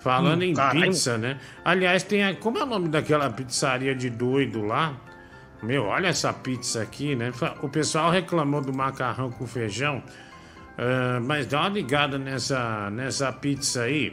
Falando 0.00 0.40
Hum, 0.40 0.44
em 0.46 0.54
caralho. 0.54 0.82
pizza, 0.82 1.16
né? 1.18 1.38
Aliás, 1.64 2.02
tem 2.02 2.24
a, 2.24 2.34
como 2.34 2.58
é 2.58 2.62
o 2.62 2.66
nome 2.66 2.88
daquela 2.88 3.28
pizzaria 3.30 3.94
de 3.94 4.08
doido 4.10 4.64
lá? 4.64 4.94
Meu, 5.62 5.84
olha 5.84 6.08
essa 6.08 6.32
pizza 6.32 6.80
aqui, 6.82 7.14
né? 7.14 7.32
O 7.62 7.68
pessoal 7.68 8.10
reclamou 8.10 8.62
do 8.62 8.72
macarrão 8.74 9.30
com 9.30 9.46
feijão, 9.46 10.02
ah, 10.78 11.20
mas 11.22 11.46
dá 11.46 11.60
uma 11.60 11.68
ligada 11.68 12.18
nessa, 12.18 12.90
nessa 12.90 13.30
pizza 13.32 13.82
aí. 13.82 14.12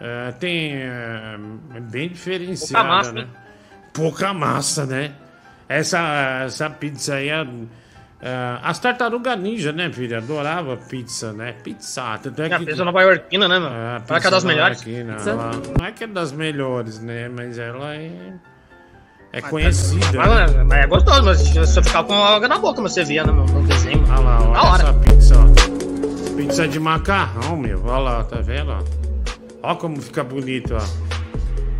Ah, 0.00 0.32
tem 0.38 0.82
ah, 0.82 1.38
é 1.76 1.80
bem 1.80 2.08
diferenciada, 2.08 2.88
massa, 2.88 3.12
né? 3.12 3.20
hein? 3.22 3.28
Pouca 3.92 4.34
massa, 4.34 4.84
né? 4.86 5.12
Essa, 5.68 6.42
essa 6.46 6.68
pizza 6.68 7.14
aí 7.14 7.28
é. 7.28 7.46
ah, 8.22 8.60
as 8.64 8.78
tartarugas 8.78 9.38
ninja, 9.38 9.72
né, 9.72 9.90
filha? 9.92 10.18
Adorava 10.18 10.76
pizza, 10.76 11.32
né? 11.32 11.54
Pizza. 11.62 12.18
Tanto 12.22 12.42
é 12.42 12.46
É 12.46 12.58
que, 12.58 12.66
pizza 12.66 12.84
nova 12.84 13.02
iorquina, 13.02 13.46
né, 13.48 13.58
mano? 13.58 13.74
Ah, 13.74 14.02
Fala 14.04 14.20
que 14.20 14.26
é 14.26 14.30
das 14.30 14.44
melhores. 14.44 14.82
Pizza? 14.82 15.30
ela- 15.30 15.50
não 15.78 15.86
é 15.86 15.92
que 15.92 16.04
é 16.04 16.06
das 16.06 16.32
melhores, 16.32 16.98
né? 17.00 17.28
Mas 17.28 17.58
ela 17.58 17.94
é. 17.94 18.32
É 19.32 19.40
conhecida. 19.40 20.06
Mas, 20.16 20.52
né? 20.54 20.62
mas 20.64 20.78
é 20.78 20.86
gostoso, 20.86 21.22
mas 21.24 21.38
se 21.40 21.58
você 21.58 21.82
ficar 21.82 22.04
com 22.04 22.14
água 22.14 22.46
na 22.46 22.56
boca, 22.58 22.80
mas 22.80 22.92
você 22.92 23.02
via, 23.04 23.24
né, 23.24 23.32
meu, 23.32 23.44
no 23.44 23.66
desenho. 23.66 24.04
Olha 24.08 24.18
lá, 24.20 24.38
Da 24.38 24.44
olha 24.48 24.62
hora. 24.62 24.82
essa 24.82 24.92
pizza, 24.94 25.34
ó. 25.38 26.34
Pizza 26.36 26.68
de 26.68 26.78
macarrão, 26.78 27.56
meu. 27.56 27.84
Olha 27.84 27.98
lá, 27.98 28.24
tá 28.24 28.40
vendo? 28.40 28.70
ó? 28.70 29.03
Ó 29.64 29.74
como 29.76 30.00
fica 30.00 30.22
bonito, 30.22 30.74
ó. 30.74 30.80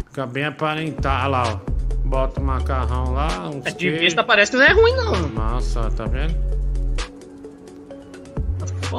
Fica 0.08 0.26
bem 0.26 0.44
aparentado. 0.44 1.18
Olha 1.24 1.28
lá, 1.28 1.60
ó. 1.68 1.74
Bota 2.04 2.40
o 2.40 2.44
macarrão 2.44 3.12
lá, 3.12 3.48
uns 3.48 3.64
É, 3.66 3.70
de 3.70 3.76
queijos. 3.76 4.00
vista 4.00 4.22
parece 4.22 4.50
que 4.52 4.56
não 4.58 4.64
é 4.64 4.72
ruim, 4.72 4.92
não. 4.94 5.28
Nossa, 5.30 5.90
tá 5.90 6.04
vendo? 6.06 6.34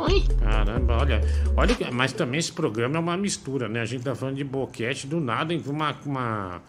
Hein? 0.09 0.25
Caramba, 0.41 0.97
olha. 0.99 1.21
Olha, 1.55 1.73
que- 1.73 1.89
mas 1.91 2.11
também 2.11 2.39
esse 2.39 2.51
programa 2.51 2.97
é 2.97 2.99
uma 2.99 3.15
mistura, 3.15 3.69
né? 3.69 3.79
A 3.81 3.85
gente 3.85 4.03
tá 4.03 4.13
falando 4.13 4.35
de 4.35 4.43
boquete, 4.43 5.07
do 5.07 5.19
nada 5.21 5.53
em 5.53 5.61
uma, 5.67 5.95
uma, 6.05 6.61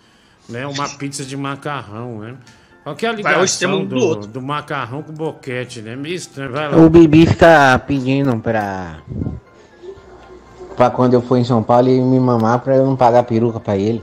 né, 0.48 0.64
uma 0.66 0.88
pizza 0.90 1.24
de 1.24 1.36
macarrão, 1.36 2.20
né? 2.20 2.36
Qual 2.84 2.94
que 2.94 3.04
é 3.04 3.08
a 3.08 3.12
ligação 3.12 3.84
do 3.84 4.14
do, 4.14 4.26
do 4.28 4.42
macarrão 4.42 5.02
com 5.02 5.12
boquete, 5.12 5.82
né? 5.82 5.96
Meio 5.96 6.14
estranho, 6.14 6.52
vai 6.52 6.70
lá. 6.70 6.76
O 6.76 6.88
Bibi 6.88 7.26
fica 7.26 7.76
pedindo 7.80 8.38
pra. 8.38 8.98
Pra 10.76 10.90
quando 10.90 11.14
eu 11.14 11.22
for 11.22 11.36
em 11.36 11.44
São 11.44 11.62
Paulo 11.62 11.88
ele 11.88 12.00
me 12.00 12.20
mamar 12.20 12.60
pra 12.60 12.76
eu 12.76 12.86
não 12.86 12.94
pagar 12.94 13.22
peruca 13.24 13.58
pra 13.58 13.76
ele. 13.76 14.02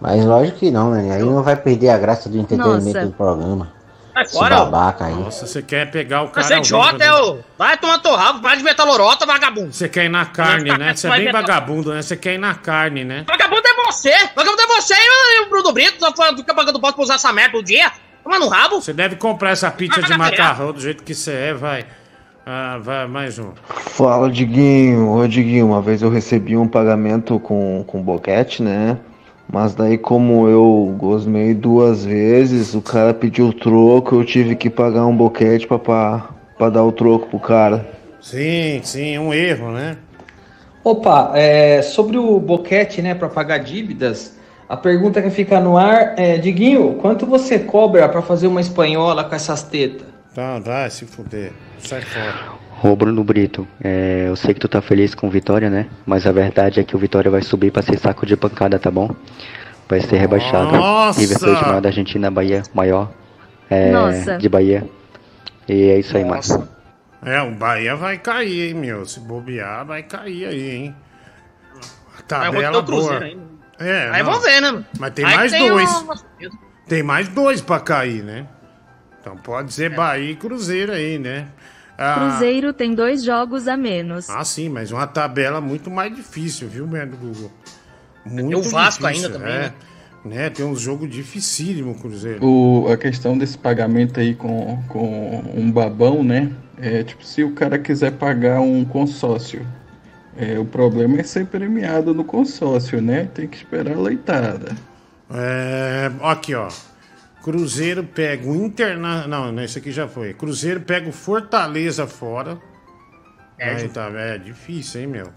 Mas 0.00 0.24
lógico 0.24 0.58
que 0.58 0.70
não, 0.70 0.90
né? 0.90 1.12
Aí 1.12 1.22
não 1.22 1.42
vai 1.42 1.56
perder 1.56 1.88
a 1.88 1.98
graça 1.98 2.28
do 2.28 2.38
entretenimento 2.38 2.98
Nossa. 2.98 3.06
do 3.06 3.12
programa. 3.12 3.76
Sai 4.14 4.24
Esse 4.24 4.38
babaca 4.38 5.04
aí. 5.06 5.14
Nossa, 5.14 5.46
você 5.46 5.60
quer 5.60 5.90
pegar 5.90 6.22
o 6.22 6.28
cara. 6.28 6.46
Você 6.46 6.54
é 6.54 6.58
idiota, 6.58 7.04
é 7.04 7.08
né? 7.08 7.12
o. 7.12 7.38
Vai 7.58 7.76
tomar 7.76 7.98
teu 7.98 8.14
rabo, 8.14 8.40
para 8.40 8.54
de 8.54 8.62
inventar 8.62 8.86
lorota, 8.86 9.26
vagabundo. 9.26 9.72
Você 9.72 9.90
quer 9.90 10.06
ir 10.06 10.08
na 10.08 10.24
carne, 10.24 10.76
né? 10.78 10.94
Você 10.94 11.06
é 11.06 11.10
bem 11.10 11.30
vagabundo, 11.30 11.92
né? 11.92 12.00
Você 12.00 12.16
quer 12.16 12.34
ir 12.34 12.38
na 12.38 12.54
carne, 12.54 13.04
né? 13.04 13.24
Vagabundo 13.26 13.62
é 13.66 13.84
você! 13.84 14.12
Vagabundo 14.34 14.62
é 14.62 14.66
você 14.68 14.94
e 14.94 15.44
o 15.44 15.50
Bruno 15.50 15.70
Brito, 15.72 15.98
fica 16.36 16.54
pagando 16.54 16.78
bosta 16.78 16.94
pra 16.94 17.04
usar 17.04 17.14
essa 17.16 17.30
merda 17.30 17.52
todo 17.52 17.64
dia. 17.64 17.92
Toma 18.24 18.38
no 18.38 18.48
rabo. 18.48 18.80
Você 18.80 18.94
deve 18.94 19.16
comprar 19.16 19.50
essa 19.50 19.70
pizza 19.70 20.00
de 20.02 20.16
macarrão 20.16 20.72
do 20.72 20.80
jeito 20.80 21.04
que 21.04 21.14
você 21.14 21.32
é, 21.32 21.54
vai. 21.54 21.86
Ah, 22.48 22.78
vai, 22.80 23.08
mais 23.08 23.40
um. 23.40 23.50
Fala, 23.66 24.30
Diguinho. 24.30 25.10
Ô, 25.10 25.26
Diguinho, 25.26 25.66
uma 25.66 25.82
vez 25.82 26.00
eu 26.00 26.08
recebi 26.08 26.56
um 26.56 26.68
pagamento 26.68 27.40
com, 27.40 27.82
com 27.84 28.00
boquete, 28.00 28.62
né? 28.62 28.98
Mas 29.52 29.74
daí, 29.74 29.98
como 29.98 30.46
eu 30.46 30.94
gosmei 30.96 31.52
duas 31.54 32.04
vezes, 32.04 32.72
o 32.72 32.80
cara 32.80 33.12
pediu 33.12 33.52
troco, 33.52 34.14
eu 34.14 34.24
tive 34.24 34.54
que 34.54 34.70
pagar 34.70 35.06
um 35.06 35.16
boquete 35.16 35.66
pra, 35.66 35.76
pra, 35.76 36.28
pra 36.56 36.70
dar 36.70 36.84
o 36.84 36.92
troco 36.92 37.26
pro 37.26 37.40
cara. 37.40 37.84
Sim, 38.20 38.80
sim, 38.84 39.18
um 39.18 39.34
erro, 39.34 39.72
né? 39.72 39.96
Opa, 40.84 41.32
é, 41.34 41.82
sobre 41.82 42.16
o 42.16 42.38
boquete, 42.38 43.02
né, 43.02 43.12
para 43.12 43.28
pagar 43.28 43.58
dívidas, 43.58 44.38
a 44.68 44.76
pergunta 44.76 45.20
que 45.20 45.30
fica 45.30 45.58
no 45.58 45.76
ar 45.76 46.14
é, 46.16 46.38
Diguinho, 46.38 46.94
quanto 47.00 47.26
você 47.26 47.58
cobra 47.58 48.08
para 48.08 48.22
fazer 48.22 48.46
uma 48.46 48.60
espanhola 48.60 49.24
com 49.24 49.34
essas 49.34 49.64
tetas? 49.64 50.15
Tá, 50.36 50.58
vai 50.58 50.90
se 50.90 51.06
fuder. 51.06 51.50
Sai 51.78 52.02
fora. 52.02 52.52
Ô 52.82 52.94
Bruno 52.94 53.24
Brito, 53.24 53.66
é, 53.82 54.26
eu 54.28 54.36
sei 54.36 54.52
que 54.52 54.60
tu 54.60 54.68
tá 54.68 54.82
feliz 54.82 55.14
com 55.14 55.28
o 55.28 55.30
Vitória, 55.30 55.70
né? 55.70 55.88
Mas 56.04 56.26
a 56.26 56.32
verdade 56.32 56.78
é 56.78 56.84
que 56.84 56.94
o 56.94 56.98
Vitória 56.98 57.30
vai 57.30 57.40
subir 57.40 57.70
pra 57.70 57.80
ser 57.80 57.98
saco 57.98 58.26
de 58.26 58.36
pancada, 58.36 58.78
tá 58.78 58.90
bom? 58.90 59.08
Vai 59.88 60.02
ser 60.02 60.18
rebaixado. 60.18 60.72
Nossa! 60.76 61.18
River 61.20 61.38
Plate 61.38 61.62
maior 61.64 61.80
da 61.80 61.88
Argentina, 61.88 62.30
Bahia, 62.30 62.62
maior 62.74 63.10
é, 63.70 63.90
Nossa. 63.90 64.36
de 64.36 64.46
Bahia. 64.46 64.86
E 65.66 65.88
é 65.88 65.98
isso 66.00 66.14
aí, 66.14 66.24
Márcio. 66.26 66.68
É, 67.24 67.40
o 67.40 67.52
Bahia 67.52 67.96
vai 67.96 68.18
cair, 68.18 68.68
hein, 68.68 68.74
meu? 68.74 69.06
Se 69.06 69.20
bobear, 69.20 69.86
vai 69.86 70.02
cair 70.02 70.44
aí, 70.48 70.70
hein? 70.70 70.94
A 72.18 72.22
tabela 72.22 72.82
boa. 72.82 73.24
ainda. 73.24 73.56
É, 73.78 74.10
Aí 74.10 74.22
não. 74.22 74.32
vamos 74.32 74.44
ver, 74.44 74.60
né? 74.60 74.84
Mas 74.98 75.14
tem 75.14 75.24
Aí 75.24 75.34
mais 75.36 75.50
tem 75.52 75.66
dois. 75.68 75.90
uma- 76.02 76.14
Tem 76.86 77.02
mais 77.02 77.28
dois 77.28 77.62
pra 77.62 77.80
cair, 77.80 78.22
né? 78.22 78.46
Então 79.26 79.36
pode 79.36 79.74
ser 79.74 79.90
Bahia 79.90 80.30
e 80.30 80.36
Cruzeiro 80.36 80.92
aí, 80.92 81.18
né? 81.18 81.48
Ah, 81.98 82.14
Cruzeiro 82.14 82.72
tem 82.72 82.94
dois 82.94 83.24
jogos 83.24 83.66
a 83.66 83.76
menos. 83.76 84.30
Ah, 84.30 84.44
sim, 84.44 84.68
mas 84.68 84.92
uma 84.92 85.04
tabela 85.04 85.60
muito 85.60 85.90
mais 85.90 86.14
difícil, 86.14 86.68
viu, 86.68 86.86
mesmo, 86.86 87.16
Google? 87.16 87.50
Muito 88.24 88.48
Tem 88.50 88.56
o 88.56 88.62
Vasco 88.62 89.04
difícil, 89.04 89.26
ainda 89.26 89.38
também, 89.40 89.52
é. 89.52 89.58
né? 89.58 89.72
né? 90.24 90.50
Tem 90.50 90.64
um 90.64 90.76
jogo 90.76 91.08
dificílimo, 91.08 91.96
Cruzeiro. 91.96 92.46
O, 92.46 92.86
a 92.88 92.96
questão 92.96 93.36
desse 93.36 93.58
pagamento 93.58 94.20
aí 94.20 94.32
com, 94.32 94.80
com 94.86 95.42
um 95.56 95.72
babão, 95.72 96.22
né? 96.22 96.52
É 96.78 97.02
tipo, 97.02 97.24
se 97.24 97.42
o 97.42 97.50
cara 97.50 97.80
quiser 97.80 98.12
pagar 98.12 98.60
um 98.60 98.84
consórcio, 98.84 99.66
é, 100.36 100.56
o 100.56 100.64
problema 100.64 101.18
é 101.18 101.24
ser 101.24 101.46
premiado 101.46 102.14
no 102.14 102.22
consórcio, 102.22 103.02
né? 103.02 103.28
Tem 103.34 103.48
que 103.48 103.56
esperar 103.56 103.96
a 103.96 104.00
leitada. 104.00 104.76
É, 105.34 106.12
aqui, 106.22 106.54
ó. 106.54 106.68
Cruzeiro 107.46 108.02
pega 108.02 108.44
o 108.44 108.56
Interna... 108.56 109.28
Não, 109.28 109.62
esse 109.62 109.78
aqui 109.78 109.92
já 109.92 110.08
foi. 110.08 110.34
Cruzeiro 110.34 110.80
pega 110.80 111.08
o 111.08 111.12
Fortaleza 111.12 112.04
fora. 112.04 112.60
É, 113.56 113.70
Aí 113.70 113.88
tá, 113.88 114.10
é 114.16 114.36
difícil, 114.36 115.02
hein, 115.02 115.06
meu? 115.06 115.32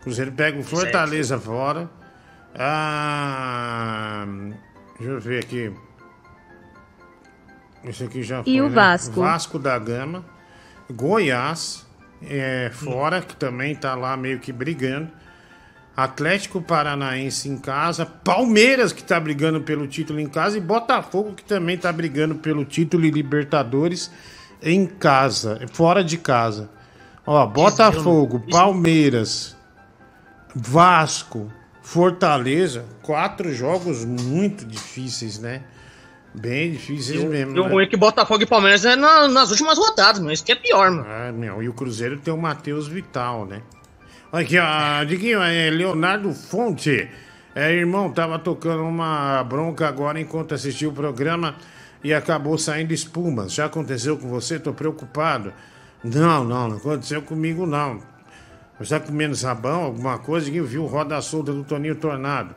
Cruzeiro 0.00 0.30
pega 0.30 0.60
o 0.60 0.62
Fortaleza 0.62 1.36
fora. 1.36 1.90
Ah, 2.54 4.24
deixa 4.96 5.12
eu 5.12 5.20
ver 5.20 5.42
aqui. 5.42 5.72
Esse 7.82 8.04
aqui 8.04 8.22
já 8.22 8.44
foi. 8.44 8.52
E 8.52 8.60
o 8.60 8.68
né? 8.68 8.74
Vasco? 8.76 9.20
Vasco 9.20 9.58
da 9.58 9.76
Gama. 9.76 10.24
Goiás, 10.88 11.84
é, 12.22 12.70
fora, 12.72 13.20
que 13.20 13.34
também 13.34 13.74
tá 13.74 13.96
lá 13.96 14.16
meio 14.16 14.38
que 14.38 14.52
brigando. 14.52 15.10
Atlético 15.96 16.60
Paranaense 16.60 17.48
em 17.48 17.56
casa, 17.56 18.04
Palmeiras 18.04 18.92
que 18.92 19.02
tá 19.02 19.18
brigando 19.20 19.60
pelo 19.60 19.86
título 19.86 20.18
em 20.18 20.26
casa 20.26 20.58
e 20.58 20.60
Botafogo 20.60 21.34
que 21.34 21.44
também 21.44 21.78
tá 21.78 21.92
brigando 21.92 22.34
pelo 22.34 22.64
título 22.64 23.04
e 23.04 23.10
Libertadores 23.10 24.10
em 24.62 24.86
casa, 24.86 25.60
fora 25.72 26.02
de 26.02 26.18
casa. 26.18 26.68
Ó, 27.26 27.46
Botafogo, 27.46 28.42
Palmeiras, 28.50 29.56
Vasco, 30.54 31.50
Fortaleza, 31.82 32.84
quatro 33.02 33.52
jogos 33.52 34.04
muito 34.04 34.64
difíceis, 34.64 35.38
né? 35.38 35.62
Bem 36.34 36.72
difíceis 36.72 37.22
mesmo. 37.22 37.56
E 37.56 37.60
o 37.60 37.64
né? 37.64 37.70
ruim 37.70 37.84
é 37.84 37.86
que 37.86 37.96
Botafogo 37.96 38.42
e 38.42 38.46
Palmeiras 38.46 38.84
é 38.84 38.96
na- 38.96 39.28
nas 39.28 39.50
últimas 39.50 39.78
rodadas, 39.78 40.20
mas 40.20 40.34
isso 40.34 40.44
que 40.44 40.52
é 40.52 40.56
pior, 40.56 40.90
mano. 40.90 41.06
É, 41.08 41.30
meu, 41.30 41.62
e 41.62 41.68
o 41.68 41.72
Cruzeiro 41.72 42.18
tem 42.18 42.34
o 42.34 42.36
Matheus 42.36 42.88
Vital, 42.88 43.46
né? 43.46 43.62
Aqui, 44.34 44.58
ó, 44.58 45.04
Diguinho, 45.04 45.40
é 45.40 45.70
Leonardo 45.70 46.34
Fonte. 46.34 47.08
É, 47.54 47.72
irmão, 47.72 48.10
tava 48.10 48.36
tocando 48.36 48.82
uma 48.82 49.44
bronca 49.44 49.86
agora 49.86 50.20
enquanto 50.20 50.52
assistia 50.52 50.88
o 50.88 50.92
programa 50.92 51.54
e 52.02 52.12
acabou 52.12 52.58
saindo 52.58 52.92
espumas. 52.92 53.52
Já 53.52 53.66
aconteceu 53.66 54.18
com 54.18 54.28
você? 54.28 54.58
Tô 54.58 54.72
preocupado. 54.72 55.52
Não, 56.02 56.42
não, 56.42 56.68
não 56.68 56.78
aconteceu 56.78 57.22
comigo, 57.22 57.64
não. 57.64 58.00
Você 58.76 58.98
tá 58.98 59.06
comendo 59.06 59.36
sabão, 59.36 59.84
alguma 59.84 60.18
coisa? 60.18 60.46
Diguinho 60.46 60.66
viu 60.66 60.84
roda 60.84 61.22
solta 61.22 61.52
do 61.52 61.62
Toninho 61.62 61.94
Tornado. 61.94 62.56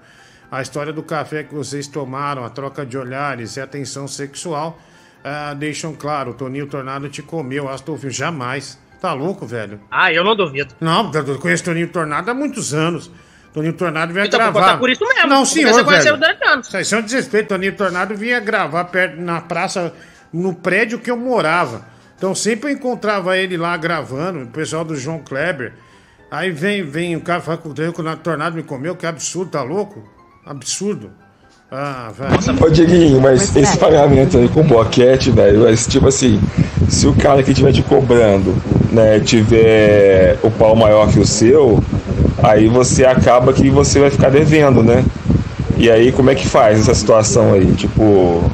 A 0.52 0.64
história 0.64 0.92
do 0.92 1.04
café 1.04 1.44
que 1.44 1.54
vocês 1.54 1.86
tomaram, 1.86 2.44
a 2.44 2.50
troca 2.50 2.84
de 2.88 2.98
olhares 2.98 3.56
e 3.56 3.62
a 3.62 3.68
tensão 3.68 4.08
sexual 4.08 4.80
ah, 5.24 5.54
deixam 5.54 5.94
claro, 5.94 6.32
o 6.32 6.34
Toninho 6.34 6.66
Tornado 6.66 7.08
te 7.08 7.22
comeu, 7.22 7.70
Astolfo, 7.70 8.10
jamais. 8.10 8.80
Tá 9.02 9.14
louco, 9.14 9.46
velho? 9.46 9.80
Ah, 9.92 10.12
eu 10.12 10.24
não 10.24 10.36
duvido. 10.36 10.74
Não, 10.80 11.12
eu 11.14 11.38
conheço 11.40 11.64
Toninho 11.64 11.88
Tornado 11.90 12.30
há 12.32 12.34
muitos 12.34 12.74
anos. 12.74 13.12
Toninho 13.54 13.74
Tornado 13.74 14.12
vinha 14.14 14.26
Então, 14.26 14.40
gravar. 14.40 14.72
tá 14.74 14.78
por 14.78 14.90
isso 14.90 15.04
mesmo, 15.06 15.30
Não, 15.30 15.46
senhor, 15.46 15.84
você 15.84 16.04
velho. 16.04 16.18
durante 16.18 16.48
anos. 16.48 16.74
Isso 16.74 16.96
é 16.96 16.98
um 16.98 17.02
desrespeito. 17.02 17.50
Toninho 17.50 17.76
Tornado 17.76 18.16
vinha 18.16 18.40
gravar 18.40 18.86
perto, 18.86 19.22
na 19.22 19.42
praça, 19.42 19.94
no 20.34 20.54
prédio 20.54 21.00
que 21.00 21.10
eu 21.12 21.18
morava. 21.18 21.86
Então 22.18 22.34
sempre 22.34 22.72
eu 22.72 22.76
encontrava 22.76 23.38
ele 23.38 23.56
lá 23.58 23.78
gravando, 23.78 24.44
o 24.44 24.48
pessoal 24.48 24.84
do 24.84 24.96
João 24.96 25.20
Kleber. 25.20 25.74
Aí 26.32 26.52
vem, 26.52 26.84
vem 26.84 27.16
o 27.16 27.22
cara 27.22 27.42
fala 27.42 27.58
que 27.58 27.68
o 27.68 27.74
Toninho 27.74 28.18
Tornado 28.18 28.56
me 28.56 28.64
comeu, 28.64 28.96
que 28.96 29.06
absurdo, 29.06 29.52
tá 29.52 29.62
louco? 29.62 30.04
Absurdo. 30.46 31.12
Ah, 31.72 32.10
velho. 32.18 32.64
Ô 32.66 32.70
Dieguinho, 32.70 33.20
mas 33.20 33.54
esse 33.56 33.78
pagamento 33.78 34.38
aí 34.38 34.48
com 34.48 34.64
boquete, 34.64 35.32
velho, 35.32 35.62
mas 35.64 35.86
tipo 35.86 36.08
assim, 36.08 36.40
se 36.88 37.08
o 37.08 37.14
cara 37.14 37.44
que 37.44 37.52
estiver 37.52 37.74
te 37.74 37.82
cobrando, 37.82 38.56
né, 38.92 39.20
tiver 39.20 40.38
o 40.42 40.50
pau 40.50 40.76
maior 40.78 41.10
que 41.10 41.20
o 41.20 41.26
seu, 41.26 41.84
aí 42.42 42.68
você 42.70 43.06
acaba 43.06 43.52
que 43.52 43.70
você 43.70 44.00
vai 44.00 44.10
ficar 44.10 44.30
devendo, 44.30 44.82
né? 44.82 45.04
E 45.76 45.92
aí 45.92 46.12
como 46.14 46.30
é 46.30 46.36
que 46.36 46.48
faz 46.48 46.80
essa 46.80 46.94
situação 46.94 47.54
aí? 47.54 47.66
Tipo, 47.74 48.50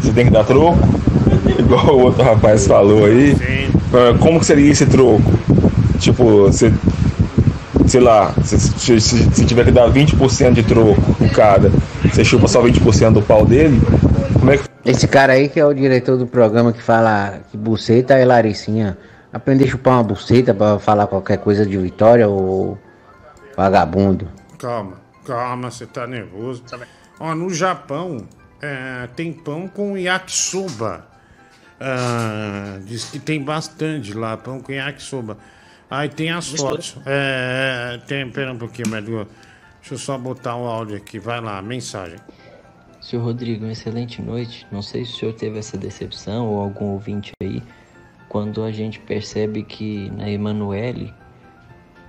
você 0.00 0.12
tem 0.12 0.26
que 0.26 0.30
dar 0.32 0.44
troco? 0.44 0.78
Igual 1.58 1.96
o 1.96 2.02
outro 2.02 2.22
rapaz 2.22 2.66
falou 2.66 3.06
aí. 3.06 3.36
Ah, 3.92 4.16
Como 4.20 4.38
que 4.38 4.46
seria 4.46 4.70
esse 4.70 4.86
troco? 4.86 5.32
Tipo, 5.98 6.44
você 6.44 6.72
sei 7.92 8.00
lá, 8.00 8.32
se, 8.42 8.58
se, 8.58 9.00
se- 9.02 9.34
se 9.34 9.44
tiver 9.44 9.66
que 9.66 9.70
dar 9.70 9.86
20% 9.92 10.54
de 10.54 10.62
troco 10.62 10.98
em 11.22 11.28
cada, 11.28 11.68
você 12.02 12.24
chupa 12.24 12.48
só 12.48 12.62
20% 12.62 13.12
do 13.12 13.20
pau 13.22 13.44
dele, 13.44 13.78
como 14.32 14.50
é 14.50 14.56
que. 14.56 14.64
Esse 14.82 15.06
cara 15.06 15.34
aí 15.34 15.46
que 15.46 15.60
é 15.60 15.66
o 15.66 15.74
diretor 15.74 16.16
do 16.16 16.26
programa 16.26 16.72
que 16.72 16.82
fala 16.82 17.40
que 17.50 17.56
buceta 17.56 18.14
é 18.14 18.24
Laricinha. 18.24 18.96
Aprender 19.30 19.64
a 19.64 19.68
chupar 19.68 19.94
uma 19.94 20.02
buceta 20.02 20.54
pra 20.54 20.78
falar 20.78 21.06
qualquer 21.06 21.36
coisa 21.36 21.66
de 21.66 21.76
vitória 21.76 22.26
ou 22.28 22.78
vagabundo. 23.56 24.26
Calma, 24.58 24.94
calma, 25.26 25.70
você 25.70 25.86
tá 25.86 26.06
nervoso. 26.06 26.64
Ó, 27.20 27.34
no 27.34 27.52
Japão 27.52 28.26
é, 28.60 29.06
tem 29.14 29.32
pão 29.34 29.68
com 29.68 29.96
yakisoba. 29.98 31.04
Ah, 31.78 32.78
diz 32.86 33.04
que 33.04 33.18
tem 33.18 33.42
bastante 33.42 34.14
lá, 34.14 34.36
pão 34.36 34.60
com 34.60 34.72
yakisoba. 34.72 35.36
Aí 35.92 36.08
tem 36.08 36.30
as 36.30 36.50
Mistura. 36.50 36.70
fotos. 36.70 36.96
É, 37.04 37.92
é, 37.94 37.98
tem, 38.06 38.30
pera 38.30 38.50
um 38.50 38.56
pouquinho, 38.56 38.88
Medgo. 38.88 39.26
Deixa 39.78 39.92
eu 39.92 39.98
só 39.98 40.16
botar 40.16 40.56
o 40.56 40.66
áudio 40.66 40.96
aqui. 40.96 41.18
Vai 41.18 41.38
lá, 41.38 41.60
mensagem. 41.60 42.18
Senhor 42.98 43.22
Rodrigo, 43.22 43.66
uma 43.66 43.72
excelente 43.72 44.22
noite. 44.22 44.66
Não 44.72 44.80
sei 44.80 45.04
se 45.04 45.12
o 45.12 45.16
senhor 45.16 45.34
teve 45.34 45.58
essa 45.58 45.76
decepção 45.76 46.46
ou 46.46 46.60
algum 46.60 46.86
ouvinte 46.92 47.32
aí, 47.42 47.62
quando 48.30 48.64
a 48.64 48.72
gente 48.72 49.00
percebe 49.00 49.62
que 49.62 50.08
na 50.12 50.30
Emanuele 50.30 51.12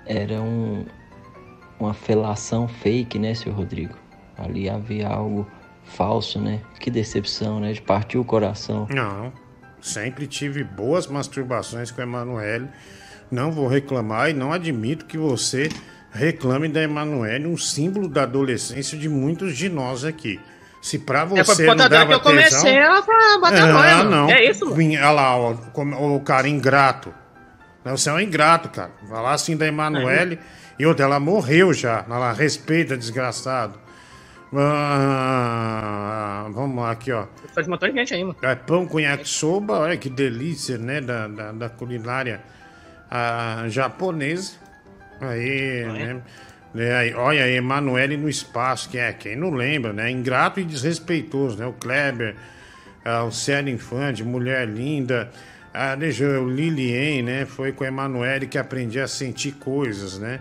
era 0.05 0.41
um, 0.41 0.85
uma 1.77 1.93
felação 1.93 2.69
fake, 2.69 3.19
né, 3.19 3.33
senhor 3.33 3.57
Rodrigo? 3.57 3.97
Ali 4.37 4.69
havia 4.69 5.09
algo 5.09 5.45
falso, 5.83 6.39
né? 6.39 6.61
Que 6.79 6.89
decepção, 6.89 7.59
né? 7.59 7.73
De 7.73 7.81
partir 7.81 8.17
o 8.17 8.23
coração. 8.23 8.87
Não. 8.89 9.33
Sempre 9.81 10.25
tive 10.25 10.63
boas 10.63 11.05
masturbações 11.05 11.91
com 11.91 11.99
a 11.99 12.05
Emanuele. 12.05 12.69
Não 13.31 13.51
vou 13.51 13.67
reclamar 13.67 14.29
e 14.29 14.33
não 14.33 14.51
admito 14.53 15.05
que 15.05 15.17
você 15.17 15.69
reclame 16.11 16.69
da 16.69 16.81
Emanuele, 16.81 17.47
um 17.47 17.57
símbolo 17.57 18.07
da 18.07 18.23
adolescência 18.23 18.97
de 18.97 19.09
muitos 19.09 19.57
de 19.57 19.67
nós 19.69 20.03
aqui. 20.05 20.39
Se 20.81 20.99
pra 20.99 21.21
É, 21.21 21.25
você 21.25 21.65
por 21.65 21.75
não 21.75 21.87
dava 21.87 22.07
que 22.07 22.13
eu 22.13 22.19
comecei 22.19 22.73
tesão... 22.73 22.97
a 22.97 23.01
pra 23.01 23.39
bater 23.39 23.61
ah, 23.61 23.67
nóia, 23.67 23.97
mano. 23.97 24.09
não. 24.11 24.29
É 24.29 24.43
isso, 24.43 24.65
mano. 24.69 24.77
Olha 24.77 25.11
lá, 25.11 25.37
ó, 25.37 25.55
o 26.15 26.19
cara 26.19 26.47
ingrato. 26.47 27.13
Você 27.85 28.09
é 28.09 28.13
um 28.13 28.19
ingrato, 28.19 28.69
cara. 28.69 28.91
Falar 29.09 29.31
assim 29.31 29.55
da 29.57 29.65
Emanuele. 29.65 30.39
E 30.77 30.85
outra, 30.85 31.05
ela 31.05 31.19
morreu 31.19 31.73
já. 31.73 32.05
Ela 32.09 32.33
respeita, 32.33 32.97
desgraçado. 32.97 33.79
Ah, 34.55 36.47
vamos 36.51 36.83
lá, 36.83 36.91
aqui, 36.91 37.11
ó. 37.11 37.25
Faz 37.53 37.67
um 37.67 37.71
montão 37.71 37.89
de 37.89 37.95
gente 37.95 38.13
aí, 38.13 38.23
mano. 38.23 38.35
É 38.41 38.55
pão 38.55 38.85
com 38.85 38.99
yakisoba, 38.99 39.79
olha 39.79 39.97
que 39.97 40.09
delícia, 40.09 40.77
né? 40.77 41.01
Da, 41.01 41.27
da, 41.27 41.51
da 41.51 41.69
culinária 41.69 42.41
ah, 43.15 43.65
japonesa. 43.69 44.53
Aí, 45.21 45.85
né? 45.85 46.21
É, 46.75 46.95
aí, 46.95 47.13
olha 47.13 47.43
aí, 47.43 47.55
Emanuele 47.55 48.17
no 48.17 48.27
espaço, 48.27 48.89
que 48.89 48.97
é, 48.97 49.13
quem 49.13 49.35
não 49.35 49.51
lembra, 49.51 49.93
né? 49.93 50.09
Ingrato 50.09 50.59
e 50.59 50.63
desrespeitoso, 50.63 51.57
né? 51.59 51.67
O 51.67 51.73
Kleber, 51.73 52.35
ah, 53.05 53.23
o 53.23 53.31
Célio 53.31 53.71
Infante, 53.71 54.23
Mulher 54.23 54.67
Linda, 54.67 55.29
ah, 55.71 55.93
deixa 55.95 56.23
eu, 56.23 56.43
o 56.45 56.49
Lilien, 56.49 57.21
né? 57.21 57.45
Foi 57.45 57.71
com 57.71 57.83
a 57.83 57.87
Emanuele 57.87 58.47
que 58.47 58.57
aprendi 58.57 58.99
a 58.99 59.07
sentir 59.07 59.51
coisas, 59.53 60.17
né? 60.17 60.39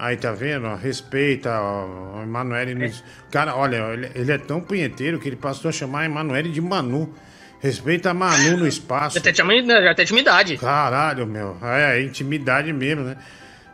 Aí 0.00 0.16
tá 0.16 0.32
vendo? 0.32 0.72
respeita 0.76 1.50
o 1.60 2.22
Emanuele. 2.22 2.74
no 2.74 2.84
es- 2.84 3.02
Cara, 3.30 3.54
olha, 3.56 3.76
ele, 3.92 4.10
ele 4.16 4.32
é 4.32 4.38
tão 4.38 4.60
punheteiro 4.60 5.18
que 5.20 5.28
ele 5.28 5.36
passou 5.36 5.68
a 5.68 5.72
chamar 5.72 6.00
a 6.00 6.04
Emanuele 6.06 6.50
de 6.50 6.60
Manu. 6.60 7.14
Respeita 7.60 8.10
a 8.10 8.14
Manu 8.14 8.56
no 8.56 8.66
espaço. 8.66 9.16
Já 9.16 9.20
tem, 9.20 9.34
já 9.34 9.94
tem 9.94 10.04
intimidade. 10.04 10.56
Caralho, 10.58 11.26
meu. 11.26 11.56
É, 11.62 11.98
é 11.98 12.02
intimidade 12.02 12.72
mesmo, 12.72 13.02
né? 13.02 13.16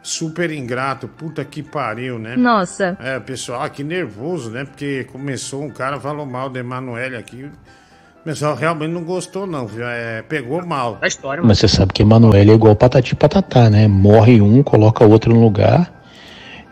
Super 0.02 0.50
ingrato, 0.50 1.08
puta 1.08 1.44
que 1.44 1.62
pariu, 1.62 2.18
né? 2.18 2.36
Nossa. 2.36 2.96
É, 3.00 3.18
pessoal 3.20 3.62
aqui 3.62 3.82
nervoso, 3.82 4.50
né? 4.50 4.64
Porque 4.64 5.04
começou 5.04 5.62
um 5.62 5.70
cara, 5.70 5.98
falou 5.98 6.26
mal 6.26 6.48
da 6.48 6.60
Emanuele 6.60 7.16
aqui. 7.16 7.44
O 7.44 8.24
pessoal 8.24 8.54
realmente 8.54 8.90
não 8.90 9.04
gostou, 9.04 9.46
não. 9.46 9.66
viu? 9.66 9.86
É, 9.86 10.22
pegou 10.22 10.64
mal. 10.64 10.98
A 11.02 11.06
história, 11.06 11.42
Mas 11.42 11.58
você 11.58 11.68
sabe 11.68 11.92
que 11.92 12.02
Emanuele 12.02 12.50
é 12.50 12.54
igual 12.54 12.74
patati 12.74 13.12
e 13.12 13.16
patatá, 13.16 13.68
né? 13.68 13.86
Morre 13.86 14.40
um, 14.40 14.62
coloca 14.62 15.04
outro 15.04 15.34
no 15.34 15.42
lugar 15.42 15.92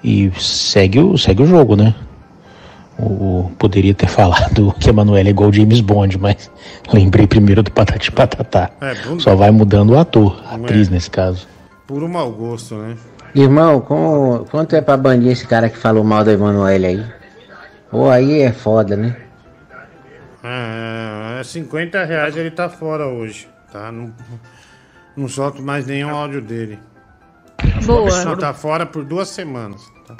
e 0.02 0.30
segue 0.38 0.98
o, 0.98 1.16
segue 1.18 1.42
o 1.42 1.46
jogo, 1.46 1.76
né? 1.76 1.94
O, 3.04 3.50
poderia 3.58 3.92
ter 3.92 4.06
falado 4.06 4.72
que 4.78 4.88
Emanuele 4.88 5.28
é 5.28 5.30
igual 5.30 5.52
James 5.52 5.80
Bond, 5.80 6.16
mas 6.18 6.48
lembrei 6.92 7.26
primeiro 7.26 7.60
do 7.60 7.70
patati 7.72 8.12
patatá. 8.12 8.70
É, 8.80 8.94
Só 9.18 9.34
vai 9.34 9.50
mudando 9.50 9.90
o 9.90 9.98
ator, 9.98 10.40
a 10.46 10.54
atriz 10.54 10.88
nesse 10.88 11.10
caso. 11.10 11.48
Puro 11.84 12.08
mau 12.08 12.30
gosto, 12.30 12.76
né? 12.76 12.96
Irmão, 13.34 13.80
como, 13.80 14.44
quanto 14.50 14.76
é 14.76 14.80
pra 14.80 14.96
banir 14.96 15.32
esse 15.32 15.44
cara 15.46 15.68
que 15.68 15.76
falou 15.76 16.04
mal 16.04 16.22
da 16.22 16.32
Emanuele 16.32 16.86
aí? 16.86 17.06
Pô, 17.90 18.08
aí 18.08 18.40
é 18.40 18.52
foda, 18.52 18.96
né? 18.96 19.16
É, 20.44 21.40
é 21.40 21.44
50 21.44 22.04
reais 22.04 22.36
ele 22.36 22.52
tá 22.52 22.68
fora 22.68 23.06
hoje, 23.08 23.48
tá? 23.72 23.90
Não, 23.90 24.12
não 25.16 25.26
solto 25.28 25.60
mais 25.60 25.86
nenhum 25.86 26.10
áudio 26.10 26.40
dele. 26.40 26.78
Boa. 27.84 28.24
Não, 28.24 28.36
tá 28.36 28.54
fora 28.54 28.86
por 28.86 29.04
duas 29.04 29.28
semanas. 29.28 29.82
tá? 30.06 30.14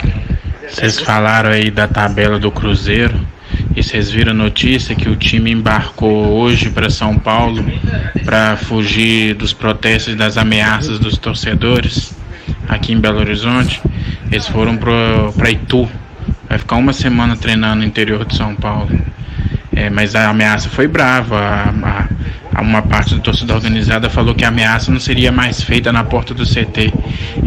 Vocês 0.69 0.99
falaram 1.01 1.51
aí 1.51 1.71
da 1.71 1.89
tabela 1.89 2.39
do 2.39 2.51
Cruzeiro 2.51 3.19
e 3.75 3.83
vocês 3.83 4.11
viram 4.11 4.31
a 4.31 4.35
notícia 4.35 4.95
que 4.95 5.09
o 5.09 5.17
time 5.17 5.51
embarcou 5.51 6.29
hoje 6.29 6.71
para 6.71 6.89
São 6.89 7.19
Paulo 7.19 7.65
para 8.25 8.57
fugir 8.57 9.35
dos 9.35 9.53
protestos 9.53 10.15
e 10.15 10.17
das 10.17 10.37
ameaças 10.37 10.99
dos 10.99 11.19
torcedores 11.19 12.15
aqui 12.69 12.93
em 12.93 13.01
Belo 13.01 13.19
Horizonte. 13.19 13.83
Eles 14.31 14.47
foram 14.47 14.77
para 14.77 15.51
Itu. 15.51 15.89
Vai 16.49 16.59
ficar 16.59 16.77
uma 16.77 16.93
semana 16.93 17.37
treinando 17.37 17.77
no 17.77 17.85
interior 17.85 18.25
de 18.25 18.37
São 18.37 18.55
Paulo. 18.55 18.91
É, 19.75 19.89
mas 19.89 20.15
a 20.15 20.29
ameaça 20.29 20.69
foi 20.69 20.87
brava. 20.87 21.39
A, 21.39 21.69
a- 22.55 22.63
uma 22.63 22.83
parte 22.83 23.15
da 23.15 23.21
torcida 23.23 23.55
organizada 23.55 24.11
falou 24.11 24.35
que 24.35 24.45
a 24.45 24.49
ameaça 24.49 24.93
não 24.93 25.01
seria 25.01 25.33
mais 25.33 25.63
feita 25.63 25.91
na 25.91 26.05
porta 26.05 26.35
do 26.35 26.45
CT, 26.45 26.93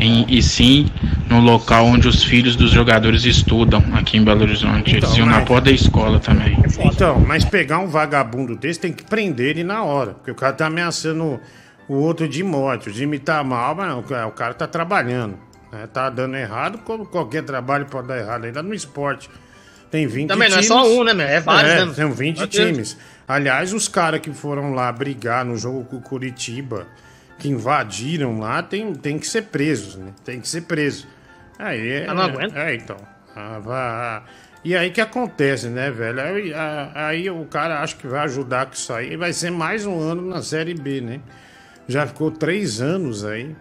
em- 0.01 0.25
e 0.27 0.41
sim 0.41 0.87
no 1.29 1.39
local 1.39 1.85
onde 1.85 2.07
os 2.07 2.23
filhos 2.23 2.55
dos 2.55 2.71
jogadores 2.71 3.23
estudam, 3.23 3.83
aqui 3.93 4.17
em 4.17 4.23
Belo 4.23 4.41
Horizonte. 4.41 4.95
Eles 4.95 5.03
Então, 5.03 5.17
iam 5.19 5.27
na 5.27 5.37
mas- 5.39 5.47
porta 5.47 5.65
da 5.65 5.71
escola 5.71 6.19
também. 6.19 6.57
Então, 6.79 7.19
mas 7.19 7.45
pegar 7.45 7.77
um 7.79 7.87
vagabundo 7.87 8.55
desse 8.55 8.79
tem 8.79 8.91
que 8.91 9.03
prender 9.03 9.51
ele 9.51 9.63
na 9.63 9.83
hora. 9.83 10.13
Porque 10.15 10.31
o 10.31 10.35
cara 10.35 10.53
tá 10.53 10.65
ameaçando 10.65 11.39
o 11.87 11.93
outro 11.95 12.27
de 12.27 12.43
morte. 12.43 12.89
O 12.89 12.91
time 12.91 13.19
tá 13.19 13.43
mal, 13.43 13.75
mas 13.75 13.87
não, 13.87 13.99
o 13.99 14.31
cara 14.31 14.53
tá 14.55 14.65
trabalhando. 14.67 15.35
né? 15.71 15.87
Tá 15.93 16.09
dando 16.09 16.35
errado, 16.35 16.79
como 16.79 17.05
qualquer 17.05 17.43
trabalho 17.43 17.85
pode 17.85 18.07
dar 18.07 18.17
errado. 18.17 18.45
Ainda 18.45 18.63
no 18.63 18.73
esporte. 18.73 19.29
Tem 19.95 20.07
20 20.07 20.27
Também 20.27 20.49
não 20.49 20.57
é 20.57 20.61
times. 20.61 20.67
só 20.67 20.89
um, 20.91 21.03
né, 21.05 21.13
meu? 21.13 21.25
É 21.25 21.39
vários, 21.39 21.71
É, 21.71 21.85
né? 21.85 21.93
São 21.93 22.11
20 22.11 22.37
Meu 22.39 22.47
Deus. 22.47 22.67
times. 22.69 22.97
Aliás, 23.25 23.71
os 23.71 23.87
caras 23.87 24.19
que 24.19 24.31
foram 24.33 24.73
lá 24.73 24.91
brigar 24.91 25.45
no 25.45 25.57
jogo 25.57 25.85
com 25.85 25.95
o 25.95 26.01
Curitiba, 26.01 26.85
que 27.39 27.47
invadiram 27.47 28.39
lá, 28.39 28.61
tem, 28.61 28.93
tem 28.93 29.17
que 29.17 29.25
ser 29.25 29.43
presos, 29.43 29.95
né? 29.95 30.11
Tem 30.25 30.41
que 30.41 30.47
ser 30.49 30.61
preso. 30.63 31.07
Aí 31.57 31.89
é. 31.91 32.05
Ah, 32.09 32.13
não. 32.13 32.25
É, 32.59 32.75
então. 32.75 32.97
Ah, 33.33 33.59
vá- 33.59 34.23
E 34.65 34.75
aí 34.75 34.89
que 34.91 34.99
acontece, 34.99 35.67
né, 35.69 35.89
velho? 35.91 36.19
Aí, 36.19 36.53
a- 36.53 36.91
aí 36.93 37.29
o 37.29 37.45
cara 37.45 37.81
acha 37.81 37.95
que 37.95 38.05
vai 38.07 38.19
ajudar 38.25 38.65
com 38.65 38.73
isso 38.73 38.91
aí. 38.91 39.13
e 39.13 39.17
Vai 39.17 39.31
ser 39.31 39.49
mais 39.51 39.85
um 39.85 39.97
ano 39.99 40.21
na 40.27 40.41
Série 40.41 40.73
B, 40.73 40.99
né? 41.01 41.21
Já 41.87 42.05
ficou 42.05 42.31
três 42.31 42.81
anos 42.81 43.23
aí. 43.23 43.55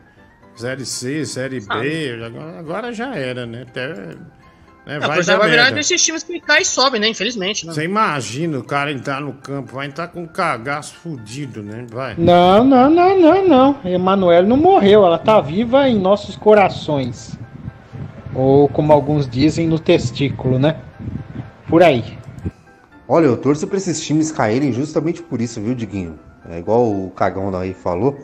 Série 0.57 0.85
C, 0.85 1.25
Série 1.27 1.61
B. 1.61 2.21
Agora, 2.25 2.59
agora 2.59 2.93
já 2.93 3.15
era, 3.15 3.45
né? 3.47 3.63
Até, 3.69 4.17
né 4.87 4.95
Não, 4.95 5.01
vai 5.01 5.17
vai, 5.17 5.25
dar 5.25 5.39
vai 5.39 5.51
virar 5.51 5.63
merda. 5.65 5.77
desses 5.77 6.03
times 6.03 6.23
que 6.23 6.41
cai 6.41 6.63
e 6.63 6.65
sobe, 6.65 6.99
né? 6.99 7.09
Infelizmente. 7.09 7.67
Né? 7.67 7.73
Você 7.73 7.85
imagina 7.85 8.59
o 8.59 8.65
cara 8.65 8.93
entrar 8.93 9.21
no 9.21 9.33
campo, 9.33 9.75
vai 9.75 9.87
entrar 9.87 10.09
com 10.09 10.23
um 10.23 10.27
cagaço 10.27 10.95
fudido, 10.97 11.63
né? 11.63 11.87
Vai. 11.91 12.15
Não, 12.19 12.63
não, 12.65 12.91
não, 12.91 13.19
não, 13.19 13.49
não. 13.49 13.77
Emanuele 13.85 14.47
não 14.47 14.57
morreu, 14.57 15.05
ela 15.05 15.19
tá 15.19 15.41
viva 15.41 15.89
em 15.89 15.99
nossos 15.99 16.37
corações. 16.37 17.39
Ou 18.35 18.69
como 18.69 18.93
alguns 18.93 19.29
dizem, 19.29 19.67
no 19.69 19.79
testículo, 19.79 20.59
né? 20.59 20.77
Por 21.69 21.83
aí. 21.83 22.19
Olha, 23.07 23.27
eu 23.27 23.37
torço 23.37 23.67
pra 23.67 23.77
esses 23.77 24.01
times 24.05 24.33
caírem 24.33 24.73
justamente 24.73 25.23
por 25.23 25.41
isso, 25.41 25.61
viu, 25.61 25.75
Diguinho? 25.75 26.19
É 26.49 26.59
igual 26.59 26.85
o 26.91 27.11
cagão 27.11 27.51
daí 27.51 27.73
falou. 27.75 28.19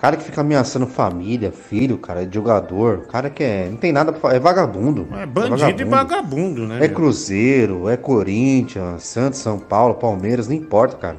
Cara 0.00 0.16
que 0.16 0.22
fica 0.22 0.42
ameaçando 0.42 0.86
família, 0.86 1.50
filho, 1.50 1.98
cara, 1.98 2.24
de 2.24 2.32
jogador. 2.32 3.06
Cara 3.08 3.28
que 3.28 3.42
é, 3.42 3.68
não 3.68 3.76
tem 3.76 3.90
nada 3.92 4.12
pra 4.12 4.20
fa- 4.20 4.32
É 4.34 4.38
vagabundo. 4.38 5.08
É 5.12 5.26
bandido 5.26 5.82
e 5.82 5.84
vagabundo, 5.84 6.66
né? 6.68 6.76
É 6.76 6.80
meu? 6.86 6.94
Cruzeiro, 6.94 7.88
é 7.88 7.96
Corinthians, 7.96 9.02
Santos, 9.02 9.40
São 9.40 9.58
Paulo, 9.58 9.94
Palmeiras, 9.94 10.46
não 10.46 10.54
importa, 10.54 10.96
cara. 10.96 11.16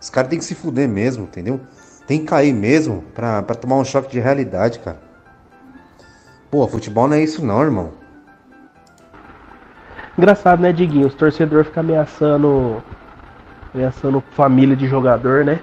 Os 0.00 0.10
caras 0.10 0.28
têm 0.28 0.38
que 0.38 0.44
se 0.44 0.54
fuder 0.54 0.86
mesmo, 0.86 1.24
entendeu? 1.24 1.60
Tem 2.06 2.20
que 2.20 2.26
cair 2.26 2.52
mesmo 2.52 3.02
pra, 3.14 3.42
pra 3.42 3.54
tomar 3.56 3.76
um 3.76 3.84
choque 3.84 4.10
de 4.10 4.20
realidade, 4.20 4.80
cara. 4.80 4.98
Pô, 6.50 6.66
futebol 6.68 7.08
não 7.08 7.16
é 7.16 7.22
isso 7.22 7.44
não, 7.44 7.62
irmão. 7.62 7.90
Engraçado, 10.16 10.60
né, 10.60 10.72
Diguinho? 10.72 11.06
Os 11.06 11.14
torcedores 11.14 11.66
ficam 11.68 11.82
ameaçando. 11.82 12.82
ameaçando 13.74 14.22
família 14.32 14.76
de 14.76 14.86
jogador, 14.86 15.44
né? 15.44 15.60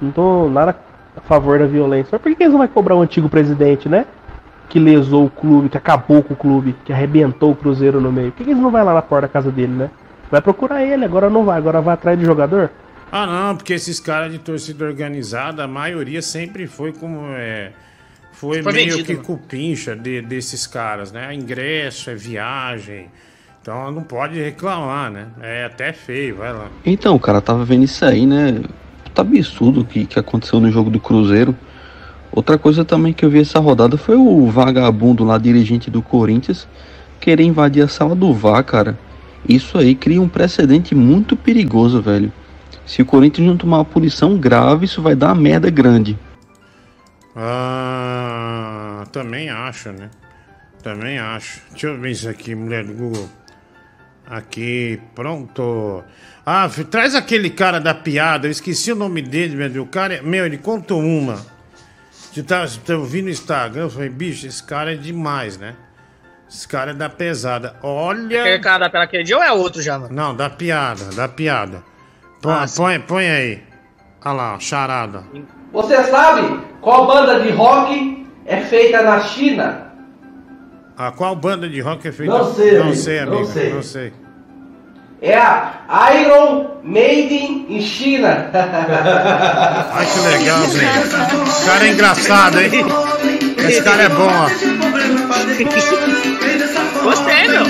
Não 0.00 0.10
tô 0.10 0.48
nada 0.48 0.74
a 1.24 1.28
favor 1.28 1.58
da 1.58 1.66
violência. 1.66 2.08
Mas 2.12 2.20
por 2.20 2.34
que 2.34 2.42
eles 2.42 2.52
não 2.52 2.58
vão 2.58 2.68
cobrar 2.68 2.94
o 2.96 3.02
antigo 3.02 3.28
presidente, 3.28 3.88
né? 3.88 4.06
Que 4.68 4.78
lesou 4.78 5.26
o 5.26 5.30
clube, 5.30 5.68
que 5.68 5.76
acabou 5.76 6.22
com 6.22 6.34
o 6.34 6.36
clube, 6.36 6.74
que 6.84 6.92
arrebentou 6.92 7.52
o 7.52 7.56
Cruzeiro 7.56 8.00
no 8.00 8.12
meio. 8.12 8.30
Por 8.32 8.38
que, 8.38 8.44
que 8.44 8.50
eles 8.50 8.62
não 8.62 8.70
vão 8.70 8.84
lá 8.84 8.94
na 8.94 9.02
porta 9.02 9.26
da 9.26 9.32
casa 9.32 9.50
dele, 9.50 9.72
né? 9.72 9.90
Vai 10.30 10.40
procurar 10.40 10.84
ele, 10.84 11.04
agora 11.04 11.28
não 11.28 11.44
vai, 11.44 11.58
agora 11.58 11.80
vai 11.80 11.94
atrás 11.94 12.18
de 12.18 12.24
jogador? 12.24 12.70
Ah, 13.10 13.26
não, 13.26 13.56
porque 13.56 13.72
esses 13.72 13.98
caras 13.98 14.30
de 14.30 14.38
torcida 14.38 14.84
organizada, 14.84 15.64
a 15.64 15.68
maioria 15.68 16.22
sempre 16.22 16.68
foi 16.68 16.92
como. 16.92 17.20
É, 17.32 17.72
foi, 18.32 18.62
Foi 18.62 18.72
meio 18.72 18.90
vendido, 18.90 19.06
que 19.08 19.14
né? 19.14 19.22
cupincha 19.24 19.96
de- 19.96 20.22
desses 20.22 20.68
caras, 20.68 21.10
né? 21.10 21.34
Ingresso, 21.34 22.08
é 22.10 22.14
viagem. 22.14 23.08
Então 23.60 23.90
não 23.90 24.02
pode 24.04 24.40
reclamar, 24.40 25.10
né? 25.10 25.26
É 25.42 25.64
até 25.64 25.92
feio, 25.92 26.36
vai 26.36 26.52
lá. 26.52 26.68
Então, 26.86 27.18
cara, 27.18 27.40
tava 27.40 27.64
vendo 27.64 27.82
isso 27.84 28.04
aí, 28.04 28.24
né? 28.24 28.62
Tá 29.14 29.22
absurdo 29.22 29.84
que, 29.84 30.06
que 30.06 30.18
aconteceu 30.18 30.60
no 30.60 30.70
jogo 30.70 30.90
do 30.90 31.00
Cruzeiro. 31.00 31.56
Outra 32.32 32.56
coisa 32.56 32.84
também 32.84 33.12
que 33.12 33.24
eu 33.24 33.30
vi 33.30 33.40
essa 33.40 33.58
rodada 33.58 33.96
foi 33.96 34.16
o 34.16 34.46
vagabundo 34.46 35.24
lá, 35.24 35.36
dirigente 35.36 35.90
do 35.90 36.00
Corinthians, 36.00 36.68
querer 37.20 37.42
invadir 37.42 37.82
a 37.82 37.88
sala 37.88 38.14
do 38.14 38.32
VAR, 38.32 38.62
cara. 38.62 38.98
Isso 39.48 39.76
aí 39.78 39.94
cria 39.94 40.20
um 40.20 40.28
precedente 40.28 40.94
muito 40.94 41.34
perigoso, 41.36 42.00
velho. 42.00 42.32
Se 42.86 43.02
o 43.02 43.06
Corinthians 43.06 43.46
não 43.46 43.56
tomar 43.56 43.78
uma 43.78 43.84
punição 43.84 44.36
grave, 44.36 44.84
isso 44.84 45.02
vai 45.02 45.14
dar 45.14 45.28
uma 45.28 45.34
merda 45.34 45.70
grande. 45.70 46.18
Ah, 47.34 49.04
também 49.12 49.48
acho, 49.48 49.90
né? 49.92 50.10
Também 50.82 51.18
acho. 51.18 51.62
Deixa 51.70 51.86
eu 51.88 52.00
ver 52.00 52.10
isso 52.10 52.28
aqui, 52.28 52.54
mulher 52.54 52.84
do 52.84 52.92
Google. 52.92 53.28
Aqui, 54.30 55.00
pronto. 55.14 56.04
Ah, 56.46 56.68
traz 56.88 57.16
aquele 57.16 57.50
cara 57.50 57.80
da 57.80 57.92
piada, 57.92 58.46
eu 58.46 58.50
esqueci 58.50 58.92
o 58.92 58.96
nome 58.96 59.20
dele, 59.20 59.56
meu. 59.68 59.82
O 59.82 59.86
cara, 59.86 60.14
é- 60.14 60.22
meu, 60.22 60.46
ele 60.46 60.56
contou 60.56 61.00
uma. 61.00 61.44
Eu 62.36 62.44
tava, 62.44 62.70
eu 62.86 63.04
vi 63.04 63.22
no 63.22 63.28
Instagram, 63.28 63.82
eu 63.82 63.90
falei, 63.90 64.08
bicho, 64.08 64.46
esse 64.46 64.62
cara 64.62 64.92
é 64.92 64.96
demais, 64.96 65.58
né? 65.58 65.74
Esse 66.48 66.66
cara 66.66 66.92
é 66.92 66.94
da 66.94 67.08
pesada. 67.08 67.74
Olha. 67.82 68.40
Aquele 68.40 68.58
cara 68.60 68.88
pela 68.88 69.04
aquele 69.04 69.24
dia 69.24 69.36
ou 69.36 69.42
é 69.42 69.50
outro 69.50 69.82
já, 69.82 69.98
mano? 69.98 70.14
Não, 70.14 70.34
da 70.34 70.48
piada, 70.48 71.06
da 71.06 71.26
piada. 71.28 71.82
Põe, 72.40 72.52
Ah, 72.54 72.66
põe, 72.76 73.00
põe 73.00 73.28
aí. 73.28 73.62
Olha 74.24 74.32
lá, 74.34 74.58
charada. 74.60 75.24
Você 75.72 76.04
sabe 76.04 76.60
qual 76.80 77.06
banda 77.06 77.40
de 77.40 77.50
rock 77.50 78.26
é 78.46 78.60
feita 78.60 79.02
na 79.02 79.20
China? 79.22 79.89
Ah, 81.02 81.10
qual 81.10 81.34
banda 81.34 81.66
de 81.66 81.80
rock 81.80 82.08
é 82.08 82.12
feita? 82.12 82.30
Não 82.30 82.54
sei, 82.54 82.72
Não 82.72 82.82
amigo, 82.82 82.96
sei, 82.96 83.20
não 83.24 83.32
amigo. 83.38 83.46
sei. 83.50 83.72
Não 83.72 83.82
sei. 83.82 84.12
É 85.22 85.34
a 85.34 86.10
Iron 86.14 86.76
Maiden 86.84 87.64
em 87.70 87.80
China. 87.80 88.50
Ai, 88.52 90.04
que 90.04 90.18
legal, 90.28 90.60
velho. 90.60 90.90
Esse 91.48 91.64
cara 91.64 91.86
é 91.86 91.90
engraçado, 91.90 92.60
hein? 92.60 92.70
Esse 93.66 93.82
cara 93.82 94.02
é 94.02 94.08
bom, 94.10 94.28
ó. 94.28 94.50
Gostei, 97.02 97.48
meu. 97.48 97.64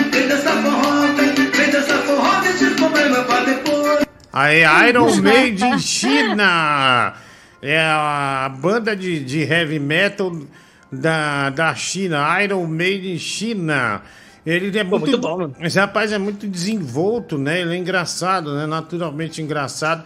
Aí, 4.32 4.64
Iron 4.88 5.14
Maiden 5.22 5.78
China. 5.78 7.14
É 7.62 7.78
a 7.78 8.50
banda 8.60 8.96
de, 8.96 9.20
de 9.20 9.42
heavy 9.44 9.78
metal 9.78 10.32
da, 10.92 11.50
da 11.50 11.74
China. 11.74 12.42
Iron 12.42 12.66
Maiden 12.66 13.18
China. 13.18 14.02
Ele 14.44 14.76
é 14.78 14.82
muito, 14.82 15.06
muito 15.06 15.18
bom, 15.18 15.38
mano. 15.38 15.54
Esse 15.60 15.78
rapaz 15.78 16.12
é 16.12 16.18
muito 16.18 16.46
desenvolto, 16.46 17.36
né? 17.36 17.60
Ele 17.60 17.74
é 17.74 17.76
engraçado, 17.76 18.54
né? 18.56 18.66
Naturalmente 18.66 19.42
engraçado. 19.42 20.04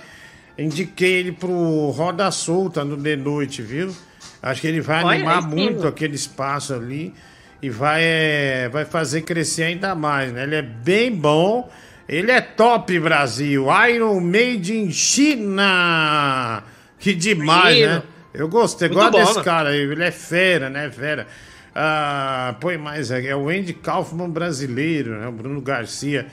Indiquei 0.58 1.14
ele 1.14 1.32
pro 1.32 1.90
Roda 1.90 2.30
Solta 2.30 2.84
no 2.84 2.96
de 2.96 3.16
noite, 3.16 3.62
viu? 3.62 3.94
Acho 4.42 4.60
que 4.60 4.66
ele 4.66 4.80
vai 4.80 5.02
Olha, 5.04 5.16
animar 5.16 5.42
muito 5.42 5.86
aquele 5.86 6.14
espaço 6.14 6.74
ali 6.74 7.14
e 7.62 7.70
vai, 7.70 8.02
é, 8.02 8.68
vai 8.68 8.84
fazer 8.84 9.22
crescer 9.22 9.62
ainda 9.62 9.94
mais, 9.94 10.32
né? 10.32 10.42
Ele 10.42 10.56
é 10.56 10.62
bem 10.62 11.14
bom. 11.14 11.70
Ele 12.08 12.30
é 12.30 12.40
top, 12.40 12.98
Brasil. 13.00 13.66
Iron 13.88 14.20
Made 14.20 14.76
in 14.76 14.90
China. 14.90 16.62
Que 16.98 17.14
demais, 17.14 17.76
Menino. 17.76 17.94
né? 17.94 18.02
Eu 18.34 18.48
gostei, 18.48 18.88
Muito 18.88 19.00
gosto 19.00 19.12
bom, 19.12 19.18
desse 19.18 19.32
mano. 19.34 19.44
cara 19.44 19.68
aí. 19.70 19.78
Ele 19.78 20.02
é 20.02 20.10
fera, 20.10 20.68
né? 20.68 20.90
Fera. 20.90 21.26
Ah, 21.74 22.56
põe 22.60 22.76
mais 22.76 23.12
aqui. 23.12 23.28
É 23.28 23.36
o 23.36 23.48
Andy 23.48 23.72
Kaufman 23.72 24.28
brasileiro, 24.28 25.18
né? 25.20 25.28
O 25.28 25.32
Bruno 25.32 25.60
Garcia. 25.60 26.26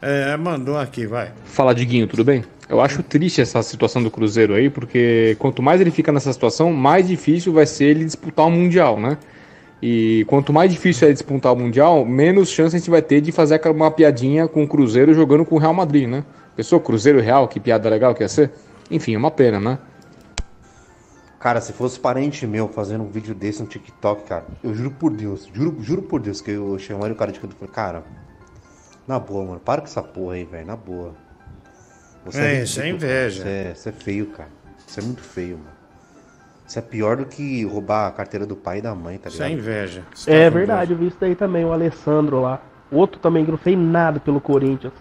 É, 0.00 0.36
mandou 0.36 0.76
aqui, 0.78 1.06
vai. 1.06 1.30
Fala, 1.44 1.74
Diguinho, 1.74 2.08
tudo 2.08 2.24
bem? 2.24 2.42
Eu 2.68 2.80
acho 2.80 3.02
triste 3.02 3.40
essa 3.40 3.62
situação 3.62 4.02
do 4.02 4.10
Cruzeiro 4.10 4.54
aí, 4.54 4.68
porque 4.70 5.36
quanto 5.38 5.62
mais 5.62 5.80
ele 5.80 5.90
fica 5.90 6.10
nessa 6.10 6.32
situação, 6.32 6.72
mais 6.72 7.06
difícil 7.06 7.52
vai 7.52 7.66
ser 7.66 7.84
ele 7.84 8.04
disputar 8.04 8.46
o 8.46 8.50
Mundial, 8.50 8.98
né? 8.98 9.18
E 9.80 10.24
quanto 10.26 10.52
mais 10.52 10.70
difícil 10.72 11.08
é 11.08 11.12
disputar 11.12 11.52
o 11.52 11.56
Mundial, 11.56 12.04
menos 12.04 12.48
chance 12.48 12.74
a 12.74 12.78
gente 12.78 12.90
vai 12.90 13.02
ter 13.02 13.20
de 13.20 13.30
fazer 13.30 13.60
uma 13.66 13.90
piadinha 13.90 14.48
com 14.48 14.64
o 14.64 14.68
Cruzeiro 14.68 15.12
jogando 15.12 15.44
com 15.44 15.56
o 15.56 15.58
Real 15.58 15.74
Madrid, 15.74 16.08
né? 16.08 16.24
Pensou 16.56 16.80
Cruzeiro 16.80 17.20
Real, 17.20 17.46
que 17.46 17.60
piada 17.60 17.88
legal 17.88 18.14
que 18.14 18.22
ia 18.22 18.28
ser? 18.28 18.50
Enfim, 18.90 19.14
é 19.14 19.18
uma 19.18 19.30
pena, 19.30 19.60
né? 19.60 19.78
Cara, 21.42 21.60
se 21.60 21.72
fosse 21.72 21.98
parente 21.98 22.46
meu 22.46 22.68
fazendo 22.68 23.02
um 23.02 23.08
vídeo 23.08 23.34
desse 23.34 23.60
no 23.60 23.66
TikTok, 23.66 24.22
cara, 24.28 24.44
eu 24.62 24.72
juro 24.72 24.92
por 24.92 25.10
Deus, 25.10 25.50
juro, 25.52 25.76
juro 25.82 26.02
por 26.02 26.20
Deus 26.20 26.40
que 26.40 26.52
eu 26.52 26.78
chamaria 26.78 27.12
o 27.12 27.16
cara 27.16 27.32
de 27.32 27.40
canto 27.40 27.56
e 27.56 27.58
falei, 27.58 27.74
cara, 27.74 28.04
na 29.08 29.18
boa, 29.18 29.44
mano, 29.44 29.58
para 29.58 29.80
com 29.80 29.88
essa 29.88 30.00
porra 30.04 30.34
aí, 30.34 30.44
velho, 30.44 30.64
na 30.64 30.76
boa. 30.76 31.14
É, 32.32 32.62
isso 32.62 32.80
é 32.80 32.88
inveja. 32.88 33.42
cara. 33.42 33.50
Isso 33.54 33.68
é, 33.68 33.72
isso 33.72 33.88
é 33.88 33.92
feio, 33.92 34.26
cara. 34.26 34.48
Isso 34.86 35.00
é 35.00 35.02
muito 35.02 35.20
feio, 35.20 35.58
mano. 35.58 35.70
Isso 36.64 36.78
é 36.78 36.82
pior 36.82 37.16
do 37.16 37.26
que 37.26 37.64
roubar 37.64 38.06
a 38.06 38.12
carteira 38.12 38.46
do 38.46 38.54
pai 38.54 38.78
e 38.78 38.82
da 38.82 38.94
mãe, 38.94 39.18
tá 39.18 39.28
Isso 39.28 39.42
é 39.42 39.48
ligado? 39.48 39.60
inveja. 39.60 40.04
É 40.28 40.48
verdade, 40.48 40.92
eu 40.92 40.96
vi 40.96 41.08
isso 41.08 41.16
daí 41.18 41.34
também, 41.34 41.64
o 41.64 41.72
Alessandro 41.72 42.40
lá. 42.40 42.62
Outro 42.88 43.18
também 43.18 43.44
que 43.44 43.50
não 43.50 43.58
fez 43.58 43.76
nada 43.76 44.20
pelo 44.20 44.40
Corinthians. 44.40 44.92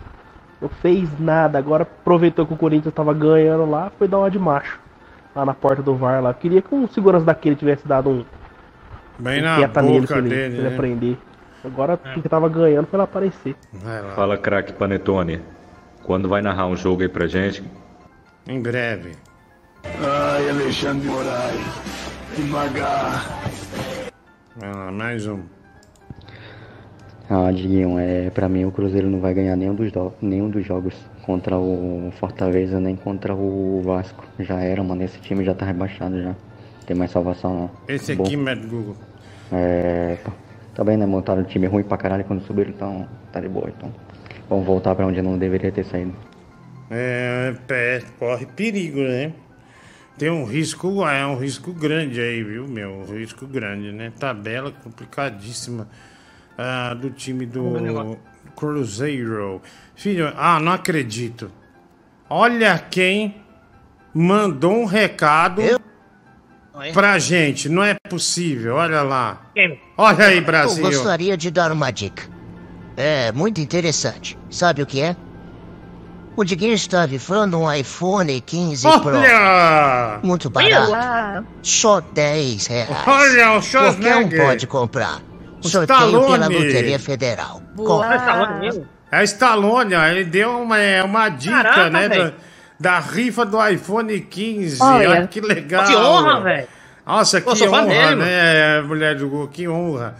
Não 0.59 0.69
fez 0.69 1.07
nada. 1.19 1.59
Agora 1.59 1.83
aproveitou 1.83 2.47
que 2.47 2.53
o 2.55 2.57
Corinthians 2.57 2.95
tava 2.95 3.13
ganhando 3.13 3.69
lá, 3.69 3.91
foi 3.99 4.07
dar 4.07 4.17
uma 4.17 4.31
de 4.31 4.39
macho. 4.39 4.79
Lá 5.35 5.45
na 5.45 5.53
porta 5.53 5.81
do 5.81 5.95
VAR 5.95 6.21
lá. 6.21 6.33
Queria 6.33 6.61
que 6.61 6.73
um 6.75 6.87
segurança 6.87 7.25
daquele 7.25 7.55
tivesse 7.55 7.87
dado 7.87 8.09
um. 8.09 8.25
Bem 9.19 9.39
um 9.39 9.43
na 9.43 9.67
boca 9.67 9.81
nele, 9.81 10.07
pra 10.07 10.17
ele, 10.17 10.29
dele, 10.29 10.49
pra 10.55 10.57
ele 10.57 10.69
né? 10.69 10.75
aprender. 10.75 11.17
Agora 11.63 11.95
que 11.97 12.27
tava 12.27 12.49
ganhando 12.49 12.87
foi 12.87 12.99
aparecer. 12.99 13.55
Fala, 14.15 14.37
craque 14.37 14.73
Panetone. 14.73 15.41
Quando 16.03 16.27
vai 16.27 16.41
narrar 16.41 16.65
um 16.67 16.75
jogo 16.75 17.03
aí 17.03 17.07
pra 17.07 17.27
gente? 17.27 17.63
Em 18.47 18.59
breve. 18.59 19.11
Ai, 19.83 20.49
Alexandre 20.49 21.01
de 21.01 21.07
Moraes. 21.07 21.61
Devagar. 22.35 23.41
Vai 24.55 24.73
lá, 24.73 24.91
mais 24.91 25.27
um. 25.27 25.39
Ah, 27.29 27.51
Diguinho, 27.51 27.97
é, 27.99 28.29
pra 28.29 28.49
mim 28.49 28.65
o 28.65 28.71
Cruzeiro 28.71 29.09
não 29.09 29.19
vai 29.21 29.33
ganhar 29.33 29.55
nenhum 29.55 29.75
dos, 29.75 29.91
do- 29.91 30.13
nenhum 30.21 30.49
dos 30.49 30.65
jogos 30.65 30.93
contra 31.25 31.57
o 31.57 32.11
Fortaleza 32.19 32.79
nem 32.79 32.95
contra 32.95 33.33
o 33.33 33.81
Vasco. 33.83 34.25
Já 34.39 34.59
era, 34.59 34.83
mano. 34.83 35.03
Esse 35.03 35.19
time 35.19 35.43
já 35.43 35.53
tá 35.53 35.65
rebaixado 35.65 36.21
já. 36.21 36.35
Tem 36.85 36.95
mais 36.95 37.11
salvação 37.11 37.55
não. 37.55 37.71
Esse 37.87 38.15
Bom, 38.15 38.23
aqui, 38.23 38.35
Mad 38.35 38.59
Google. 38.65 38.95
É. 39.51 40.17
pô, 40.23 40.31
Também, 40.75 40.97
né? 40.97 41.05
Montaram 41.05 41.41
um 41.41 41.45
time 41.45 41.67
ruim 41.67 41.83
pra 41.83 41.97
caralho 41.97 42.23
quando 42.25 42.41
subiram, 42.43 42.69
então 42.69 43.07
tá 43.31 43.39
de 43.39 43.47
boa. 43.47 43.69
Então 43.69 43.93
vamos 44.49 44.65
voltar 44.65 44.95
pra 44.95 45.05
onde 45.05 45.21
não 45.21 45.37
deveria 45.37 45.71
ter 45.71 45.85
saído. 45.85 46.13
É, 46.89 47.53
pé, 47.67 48.01
corre 48.19 48.45
perigo, 48.45 48.99
né? 48.99 49.31
Tem 50.17 50.29
um 50.29 50.43
risco, 50.43 51.07
é 51.07 51.25
um 51.25 51.37
risco 51.37 51.71
grande 51.73 52.19
aí, 52.19 52.43
viu, 52.43 52.67
meu? 52.67 52.91
Um 52.91 53.05
risco 53.05 53.47
grande, 53.47 53.91
né? 53.91 54.11
Tabela 54.19 54.71
complicadíssima 54.71 55.87
ah, 56.57 56.93
do 56.93 57.09
time 57.09 57.45
do 57.45 57.63
Cruzeiro. 58.55 59.61
Filho, 59.95 60.31
ah, 60.37 60.59
não 60.59 60.71
acredito. 60.71 61.51
Olha 62.29 62.77
quem 62.79 63.35
mandou 64.13 64.73
um 64.73 64.85
recado 64.85 65.61
pra 66.93 67.19
gente. 67.19 67.69
Não 67.69 67.83
é 67.83 67.95
possível, 68.09 68.75
olha 68.75 69.01
lá. 69.01 69.41
Olha 69.97 70.25
aí, 70.25 70.41
Brasil. 70.41 70.83
Eu 70.83 70.91
gostaria 70.91 71.37
de 71.37 71.51
dar 71.51 71.71
uma 71.71 71.91
dica. 71.91 72.23
É 72.95 73.31
muito 73.31 73.61
interessante. 73.61 74.37
Sabe 74.49 74.81
o 74.81 74.85
que 74.85 75.01
é? 75.01 75.15
O 76.35 76.43
Diguinho 76.43 76.73
está 76.73 77.05
rifando 77.05 77.59
um 77.59 77.71
iPhone 77.71 78.39
15 78.39 78.87
Olha! 78.87 78.99
Pro. 80.19 80.27
Muito 80.27 80.49
barato. 80.49 81.45
Só 81.61 81.99
10 81.99 82.67
reais. 82.67 82.89
Olha, 83.05 83.57
o 83.57 83.61
Qualquer 83.61 84.17
um 84.17 84.29
pode 84.29 84.67
comprar. 84.67 85.21
O 85.63 85.69
Sorteio 85.69 85.99
pela. 85.99 86.47
Loteria 86.47 86.99
Federal. 86.99 87.61
É 89.11 89.23
Stallone, 89.23 89.93
ó, 89.93 90.05
ele 90.05 90.23
deu 90.23 90.61
uma, 90.61 90.77
é, 90.77 91.03
uma 91.03 91.27
dica, 91.27 91.63
Caraca, 91.63 91.89
né? 91.89 92.07
Da, 92.07 92.33
da 92.79 92.99
rifa 92.99 93.45
do 93.45 93.65
iPhone 93.67 94.19
15. 94.19 94.81
Olha. 94.81 95.09
Olha 95.09 95.27
que 95.27 95.41
legal. 95.41 95.85
Que 95.85 95.95
honra, 95.95 96.41
velho. 96.41 96.67
Nossa, 97.05 97.41
Pô, 97.41 97.53
que 97.53 97.67
fã 97.67 97.83
honra, 97.83 97.85
dele, 97.87 98.15
né, 98.15 98.81
mulher 98.81 99.15
do 99.15 99.27
Gol, 99.27 99.47
que 99.47 99.67
honra. 99.67 100.15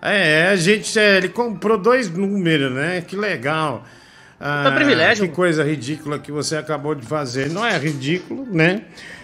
É, 0.00 0.48
a 0.48 0.56
gente, 0.56 0.96
é, 0.98 1.16
ele 1.16 1.28
comprou 1.28 1.76
dois 1.76 2.08
números, 2.08 2.70
né? 2.72 3.00
Que 3.00 3.16
legal. 3.16 3.84
Ah, 4.40 4.70
privilégio. 4.74 5.26
Que 5.26 5.34
coisa 5.34 5.64
ridícula 5.64 6.18
que 6.18 6.30
você 6.30 6.56
acabou 6.56 6.94
de 6.94 7.04
fazer. 7.04 7.50
Não 7.50 7.66
é 7.66 7.76
ridículo, 7.76 8.46
né? 8.48 8.82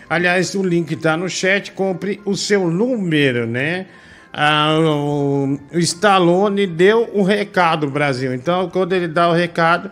Aliás, 0.08 0.54
o 0.54 0.62
link 0.62 0.96
tá 0.96 1.16
no 1.16 1.28
chat. 1.28 1.70
Compre 1.72 2.20
o 2.24 2.36
seu 2.36 2.68
número, 2.68 3.46
né? 3.46 3.86
Ah, 4.32 4.78
o, 4.78 5.58
Stallone 5.74 6.66
deu 6.66 7.10
o 7.12 7.22
recado, 7.22 7.90
Brasil. 7.90 8.34
Então, 8.34 8.70
quando 8.70 8.94
ele 8.94 9.06
dá 9.06 9.28
o 9.28 9.32
recado, 9.32 9.90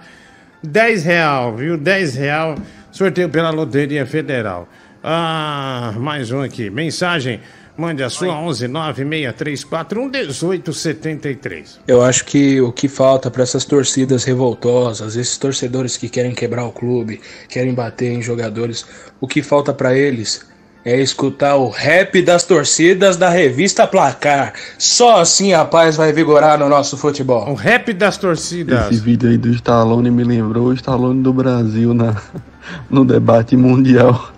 10 0.63 1.05
real, 1.05 1.57
viu? 1.57 1.77
10 1.77 2.15
real, 2.15 2.55
sorteio 2.91 3.29
pela 3.29 3.51
Loteria 3.51 4.07
Federal. 4.07 4.67
Ah, 5.05 5.93
mais 5.99 6.31
um 6.31 6.41
aqui. 6.41 6.71
Mensagem, 6.71 7.41
mande 7.77 8.03
a 8.03 8.09
sua 8.09 8.35
11 8.39 8.67
96341 8.69 10.09
1873. 10.09 11.81
Eu 11.87 12.03
acho 12.03 12.25
que 12.25 12.61
o 12.63 12.73
que 12.73 12.89
falta 12.89 13.31
para 13.31 13.43
essas 13.43 13.67
torcidas 13.67 14.25
revoltosas, 14.25 15.17
esses 15.17 15.37
torcedores 15.37 15.99
que 15.99 16.09
querem 16.09 16.35
quebrar 16.35 16.65
o 16.65 16.73
clube, 16.73 17.21
querem 17.49 17.75
bater 17.75 18.13
em 18.13 18.23
jogadores, 18.23 18.87
o 19.21 19.29
que 19.29 19.43
falta 19.43 19.73
para 19.73 19.97
eles 19.97 20.50
é 20.85 20.97
escutar 20.99 21.57
o 21.57 21.69
rap 21.69 22.23
das 22.23 22.45
torcidas 22.45 23.17
da 23.17 23.29
revista 23.29 23.87
Placar. 23.87 24.55
Só 24.79 25.21
assim 25.21 25.53
a 25.53 25.65
paz 25.65 25.97
vai 25.97 26.13
vigorar 26.13 26.59
no 26.59 26.69
nosso 26.69 26.97
futebol. 26.97 27.49
O 27.51 27.55
rap 27.55 27.93
das 27.93 28.17
torcidas. 28.17 28.87
Esse 28.91 29.01
vídeo 29.01 29.29
aí 29.29 29.37
do 29.37 29.49
Stallone 29.51 30.11
me 30.11 30.25
lembrou 30.25 30.69
o 30.69 30.73
Stallone 30.75 31.23
do 31.23 31.33
Brasil 31.33 31.93
na, 31.93 32.17
no 32.89 33.05
debate 33.05 33.57
mundial. 33.57 34.31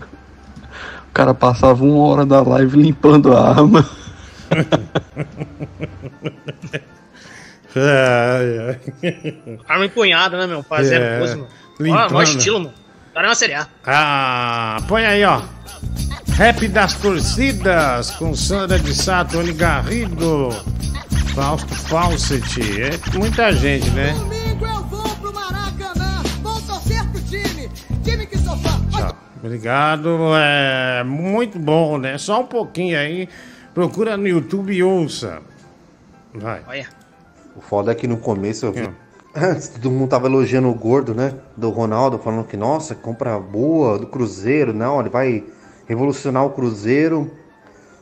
O 1.08 1.12
cara 1.12 1.32
passava 1.34 1.84
uma 1.84 2.04
hora 2.06 2.24
da 2.26 2.40
live 2.42 2.76
limpando 2.80 3.36
a 3.36 3.50
arma. 3.50 3.88
Ai, 7.74 8.76
ai. 9.02 9.56
Arma 9.66 9.86
empunhada, 9.86 10.36
né, 10.36 10.46
meu? 10.46 10.62
Fazendo 10.62 11.02
É, 11.02 11.18
coisa, 11.18 11.36
mano. 11.36 11.48
Ó, 11.48 11.82
limpando. 11.82 12.10
maior 12.12 12.22
estilo, 12.24 12.58
mano. 12.60 12.74
O 13.10 13.14
cara 13.14 13.26
é 13.26 13.30
uma 13.30 13.34
série 13.34 13.54
A. 13.54 13.66
Ah, 13.86 14.76
põe 14.88 15.04
aí, 15.06 15.24
ó. 15.24 15.40
Rap 16.36 16.66
das 16.68 16.94
torcidas 16.94 18.10
com 18.12 18.34
Sandra 18.34 18.78
de 18.78 18.94
Sá, 18.94 19.24
Tony 19.24 19.52
Garrido, 19.52 20.48
Fausto 21.34 21.74
Fawcett. 21.74 22.60
É 22.82 23.18
muita 23.18 23.52
gente, 23.52 23.90
né? 23.90 24.12
Domingo 24.14 24.66
eu 24.66 24.82
vou 24.84 25.08
pro 25.16 25.32
Maracanã. 25.32 26.22
Vou 26.42 26.60
torcer 26.62 27.06
pro 27.10 27.20
time. 27.20 27.68
Time 28.02 28.26
que 28.26 28.38
sou 28.38 28.56
fã. 28.56 28.80
Tá, 28.98 29.14
Obrigado, 29.42 30.08
é 30.34 31.04
muito 31.04 31.58
bom, 31.58 31.98
né? 31.98 32.16
Só 32.16 32.40
um 32.40 32.46
pouquinho 32.46 32.98
aí. 32.98 33.28
Procura 33.74 34.16
no 34.16 34.26
YouTube 34.26 34.72
e 34.72 34.82
ouça. 34.82 35.40
Vai. 36.34 36.62
Olha. 36.66 36.88
O 37.54 37.60
foda 37.60 37.92
é 37.92 37.94
que 37.94 38.08
no 38.08 38.16
começo 38.16 38.66
eu 38.66 38.72
vi. 38.72 38.88
Antes 39.36 39.68
todo 39.80 39.90
mundo 39.90 40.08
tava 40.08 40.28
elogiando 40.28 40.68
o 40.68 40.74
gordo, 40.74 41.14
né? 41.14 41.34
Do 41.56 41.68
Ronaldo, 41.68 42.18
falando 42.18 42.46
que, 42.46 42.56
nossa, 42.56 42.94
compra 42.94 43.38
boa 43.38 43.98
do 43.98 44.06
Cruzeiro, 44.06 44.72
não, 44.72 44.98
ele 44.98 45.10
vai 45.10 45.44
revolucionar 45.86 46.44
o 46.44 46.50
Cruzeiro. 46.50 47.30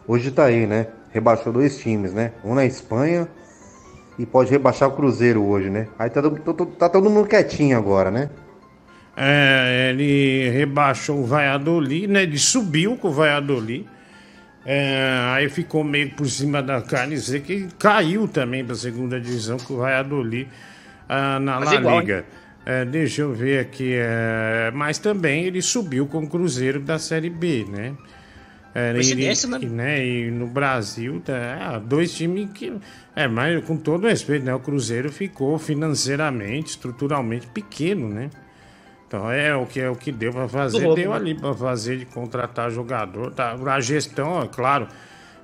Hoje 0.07 0.31
tá 0.31 0.44
aí, 0.44 0.66
né? 0.66 0.86
Rebaixou 1.12 1.52
dois 1.52 1.78
times, 1.78 2.12
né? 2.12 2.32
Um 2.44 2.55
na 2.55 2.65
Espanha 2.65 3.28
e 4.19 4.27
pode 4.27 4.51
rebaixar 4.51 4.89
o 4.89 4.93
Cruzeiro 4.93 5.43
hoje, 5.43 5.70
né? 5.70 5.89
Aí 5.98 6.11
tá, 6.11 6.20
tá 6.78 6.89
todo 6.89 7.09
mundo 7.09 7.28
quietinho 7.28 7.77
agora, 7.77 8.11
né? 8.11 8.28
É, 9.16 9.90
ele 9.90 10.51
rebaixou 10.51 11.19
o 11.19 11.24
Valladolid, 11.24 12.07
né? 12.07 12.23
Ele 12.23 12.39
subiu 12.39 12.97
com 12.97 13.09
o 13.09 13.12
Valladolid. 13.12 13.86
É, 14.65 15.32
aí 15.32 15.48
ficou 15.48 15.82
meio 15.82 16.11
por 16.11 16.27
cima 16.28 16.62
da 16.62 16.82
carne 16.82 17.19
seca 17.19 17.52
e 17.52 17.66
caiu 17.78 18.28
também 18.28 18.62
para 18.62 18.74
a 18.74 18.77
segunda 18.77 19.19
divisão 19.19 19.57
com 19.57 19.74
o 19.74 19.77
Valladolid 19.78 20.48
ah, 21.09 21.40
na 21.40 21.59
Mas 21.59 21.73
La 21.73 21.74
igual, 21.77 22.02
hein? 22.02 22.24
É, 22.65 22.85
deixa 22.85 23.23
eu 23.23 23.32
ver 23.32 23.59
aqui. 23.59 23.95
é, 23.95 24.70
mas 24.74 24.99
também 24.99 25.45
ele 25.45 25.62
subiu 25.62 26.07
com 26.07 26.19
o 26.19 26.28
Cruzeiro 26.28 26.81
da 26.81 26.99
Série 26.99 27.31
B, 27.31 27.66
né? 27.69 27.95
É, 28.74 28.93
Coincidência, 28.93 29.47
e, 29.47 29.51
né? 29.51 29.59
né? 29.69 30.07
E 30.07 30.31
no 30.31 30.47
Brasil, 30.47 31.20
tá, 31.24 31.32
é, 31.32 31.81
dois 31.81 32.15
times 32.15 32.51
que. 32.53 32.73
É, 33.16 33.27
mas 33.27 33.65
com 33.65 33.77
todo 33.77 34.07
respeito, 34.07 34.45
né? 34.45 34.55
O 34.55 34.61
Cruzeiro 34.61 35.11
ficou 35.11 35.59
financeiramente, 35.59 36.70
estruturalmente 36.70 37.47
pequeno, 37.49 38.09
né? 38.09 38.31
Então 39.09 39.28
é 39.28 39.57
o 39.57 39.66
que 39.66 39.81
é 39.81 39.91
o 39.91 39.97
que 39.97 40.12
deu 40.12 40.32
para 40.32 40.49
fazer, 40.49 40.78
louco, 40.78 40.95
deu 40.95 41.11
né? 41.11 41.16
ali 41.16 41.35
para 41.35 41.53
fazer 41.53 41.99
de 41.99 42.07
contratar 42.07 42.70
jogador, 42.70 43.32
tá? 43.32 43.55
A 43.55 43.81
gestão, 43.81 44.41
é 44.41 44.47
claro, 44.47 44.87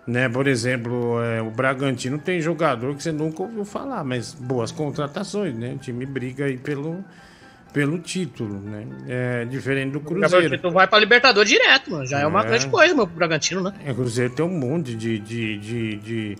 né? 0.06 0.28
Por 0.28 0.46
exemplo, 0.46 1.20
é, 1.22 1.42
o 1.42 1.50
Bragantino 1.50 2.18
tem 2.18 2.40
jogador 2.40 2.94
que 2.94 3.02
você 3.02 3.12
nunca 3.12 3.42
ouviu 3.42 3.64
falar, 3.64 4.04
mas 4.04 4.32
boas 4.34 4.70
contratações, 4.70 5.54
né? 5.56 5.72
O 5.74 5.78
time 5.78 6.06
briga 6.06 6.44
aí 6.44 6.56
pelo 6.56 7.04
pelo 7.72 7.98
título, 7.98 8.58
né? 8.58 8.86
É 9.06 9.44
diferente 9.44 9.92
do 9.92 10.00
Cruzeiro. 10.00 10.58
Tu 10.58 10.70
vai 10.70 10.86
pra 10.86 10.98
Libertadores 10.98 11.50
direto, 11.50 11.90
mano. 11.90 12.06
Já 12.06 12.20
é, 12.20 12.26
uma 12.26 12.40
É. 12.40 12.46
grande 12.46 12.68
coisa, 12.68 12.94
meu, 12.94 13.06
pro 13.06 13.16
Bragantino, 13.16 13.60
né? 13.60 13.74
É, 13.84 13.92
o 13.92 13.94
Cruzeiro 13.94 14.32
tem 14.34 14.42
um 14.44 14.48
monte 14.58 14.94
de, 14.94 15.18
de, 15.18 15.58
de, 15.58 15.96
de 15.96 16.38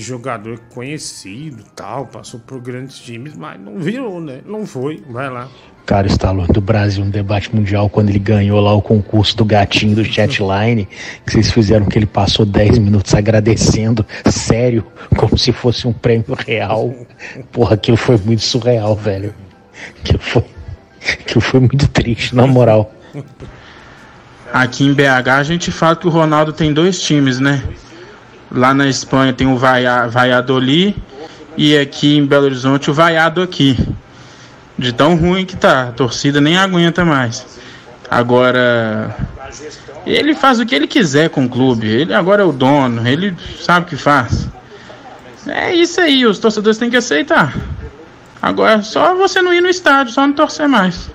jogador 0.00 0.58
conhecido 0.74 1.64
tal, 1.74 2.06
passou 2.06 2.40
por 2.40 2.60
grandes 2.60 2.98
times, 2.98 3.36
mas 3.36 3.60
não 3.60 3.78
virou, 3.78 4.20
né? 4.20 4.40
Não 4.46 4.66
foi, 4.66 5.02
vai 5.08 5.30
lá. 5.30 5.48
Cara, 5.86 6.08
Stallone 6.08 6.48
do 6.48 6.60
Brasil 6.60 7.04
no 7.04 7.12
debate 7.12 7.54
mundial, 7.54 7.88
quando 7.88 8.08
ele 8.08 8.18
ganhou 8.18 8.60
lá 8.60 8.74
o 8.74 8.82
concurso 8.82 9.36
do 9.36 9.44
gatinho 9.44 9.94
do 9.94 10.04
chatline, 10.04 10.88
que 11.24 11.32
vocês 11.32 11.52
fizeram 11.52 11.86
que 11.86 11.96
ele 11.96 12.06
passou 12.06 12.44
10 12.44 12.78
minutos 12.78 13.14
agradecendo, 13.14 14.04
sério, 14.26 14.84
como 15.16 15.38
se 15.38 15.52
fosse 15.52 15.86
um 15.86 15.92
prêmio 15.92 16.34
real. 16.36 16.92
Porra, 17.52 17.74
aquilo 17.74 17.96
foi 17.96 18.18
muito 18.18 18.42
surreal, 18.42 18.96
velho. 18.96 19.32
Aquilo 20.00 20.18
foi, 20.18 20.44
aquilo 21.20 21.40
foi 21.40 21.60
muito 21.60 21.86
triste, 21.88 22.34
na 22.34 22.48
moral. 22.48 22.92
Aqui 24.52 24.84
em 24.84 24.92
BH 24.92 25.28
a 25.38 25.42
gente 25.44 25.70
fala 25.70 25.94
que 25.94 26.08
o 26.08 26.10
Ronaldo 26.10 26.52
tem 26.52 26.72
dois 26.72 27.00
times, 27.00 27.38
né? 27.38 27.62
Lá 28.50 28.72
na 28.72 28.86
Espanha 28.88 29.32
tem 29.32 29.46
o 29.46 29.56
Vaia- 29.56 30.06
Valladolid 30.06 30.96
e 31.56 31.76
aqui 31.76 32.16
em 32.16 32.24
Belo 32.26 32.44
Horizonte 32.44 32.90
o 32.90 32.94
Vaiado 32.94 33.42
aqui. 33.42 33.76
De 34.78 34.92
tão 34.92 35.16
ruim 35.16 35.44
que 35.46 35.56
tá, 35.56 35.88
a 35.88 35.92
torcida 35.92 36.40
nem 36.40 36.56
aguenta 36.56 37.04
mais. 37.04 37.46
Agora, 38.10 39.16
ele 40.04 40.34
faz 40.34 40.60
o 40.60 40.66
que 40.66 40.74
ele 40.74 40.86
quiser 40.86 41.30
com 41.30 41.46
o 41.46 41.48
clube. 41.48 41.86
Ele 41.88 42.12
agora 42.14 42.42
é 42.42 42.44
o 42.44 42.52
dono, 42.52 43.06
ele 43.06 43.34
sabe 43.60 43.86
o 43.86 43.88
que 43.88 43.96
faz. 43.96 44.46
É 45.46 45.74
isso 45.74 46.00
aí, 46.00 46.26
os 46.26 46.38
torcedores 46.38 46.76
têm 46.78 46.90
que 46.90 46.96
aceitar. 46.96 47.54
Agora 48.40 48.82
só 48.82 49.14
você 49.16 49.40
não 49.40 49.52
ir 49.52 49.60
no 49.62 49.68
estádio, 49.68 50.12
só 50.12 50.26
não 50.26 50.34
torcer 50.34 50.68
mais. 50.68 51.10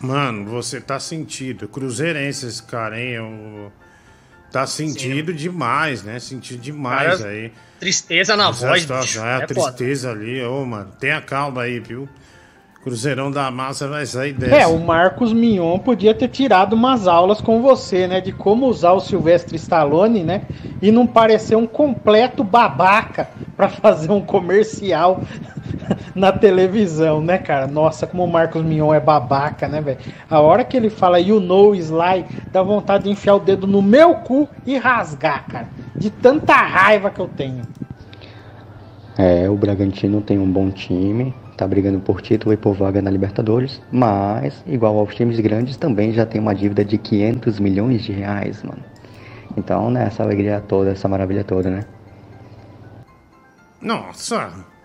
Mano, 0.00 0.46
você 0.46 0.80
tá 0.80 0.98
sentido. 0.98 1.68
Cruzeirense 1.68 2.46
esse 2.46 2.62
cara, 2.62 2.98
hein? 3.00 3.10
Eu- 3.12 3.72
Tá 4.56 4.66
sentido 4.66 5.34
demais, 5.34 6.02
né? 6.02 6.18
Sentido 6.18 6.60
demais 6.60 7.18
Cara, 7.18 7.30
aí. 7.30 7.52
Tristeza 7.78 8.34
na 8.36 8.48
Essa 8.48 8.66
voz, 8.68 8.80
situação, 8.80 9.02
bicho. 9.06 9.18
É, 9.20 9.22
a 9.34 9.36
É 9.36 9.40
foda. 9.40 9.46
tristeza 9.72 10.10
ali. 10.10 10.42
Ô, 10.42 10.64
mano, 10.64 10.90
tenha 10.98 11.20
calma 11.20 11.62
aí, 11.62 11.78
viu? 11.78 12.08
Cruzeirão 12.82 13.30
da 13.32 13.50
Massa 13.50 13.88
vai 13.88 14.06
sair 14.06 14.32
dessa. 14.32 14.54
É, 14.54 14.66
o 14.66 14.78
Marcos 14.78 15.32
Mignon 15.32 15.76
podia 15.78 16.14
ter 16.14 16.28
tirado 16.28 16.72
umas 16.74 17.06
aulas 17.08 17.40
com 17.40 17.60
você, 17.60 18.06
né? 18.06 18.20
De 18.20 18.30
como 18.32 18.66
usar 18.66 18.92
o 18.92 19.00
Sylvester 19.00 19.56
Stallone, 19.56 20.22
né? 20.22 20.42
E 20.80 20.90
não 20.92 21.06
parecer 21.06 21.56
um 21.56 21.66
completo 21.66 22.44
babaca 22.44 23.28
pra 23.56 23.68
fazer 23.68 24.10
um 24.10 24.20
comercial 24.20 25.20
na 26.14 26.32
televisão, 26.32 27.20
né, 27.20 27.38
cara? 27.38 27.66
Nossa, 27.66 28.06
como 28.06 28.24
o 28.24 28.30
Marcos 28.30 28.64
Mignon 28.64 28.92
é 28.92 29.00
babaca, 29.00 29.68
né, 29.68 29.80
velho? 29.80 29.98
A 30.28 30.40
hora 30.40 30.64
que 30.64 30.76
ele 30.76 30.90
fala 30.90 31.20
you 31.20 31.40
know 31.40 31.74
Sly, 31.74 32.24
dá 32.52 32.62
vontade 32.62 33.04
de 33.04 33.10
enfiar 33.10 33.36
o 33.36 33.40
dedo 33.40 33.66
no 33.66 33.82
meu 33.82 34.14
cu 34.16 34.48
e 34.66 34.76
rasgar, 34.76 35.46
cara. 35.46 35.68
De 35.94 36.10
tanta 36.10 36.54
raiva 36.54 37.10
que 37.10 37.20
eu 37.20 37.28
tenho. 37.28 37.62
É, 39.18 39.48
o 39.48 39.56
Bragantino 39.56 40.20
tem 40.20 40.38
um 40.38 40.50
bom 40.50 40.70
time, 40.70 41.34
tá 41.56 41.66
brigando 41.66 41.98
por 42.00 42.20
título 42.20 42.52
e 42.52 42.56
por 42.56 42.74
vaga 42.74 43.00
na 43.00 43.10
Libertadores, 43.10 43.80
mas, 43.90 44.62
igual 44.66 44.98
aos 44.98 45.14
times 45.14 45.40
grandes, 45.40 45.78
também 45.78 46.12
já 46.12 46.26
tem 46.26 46.38
uma 46.38 46.54
dívida 46.54 46.84
de 46.84 46.98
500 46.98 47.58
milhões 47.58 48.02
de 48.02 48.12
reais, 48.12 48.62
mano. 48.62 48.84
Então, 49.56 49.90
né, 49.90 50.04
essa 50.06 50.22
alegria 50.22 50.60
toda, 50.60 50.90
essa 50.90 51.08
maravilha 51.08 51.42
toda, 51.42 51.70
né? 51.70 51.84
Nossa! 53.80 54.75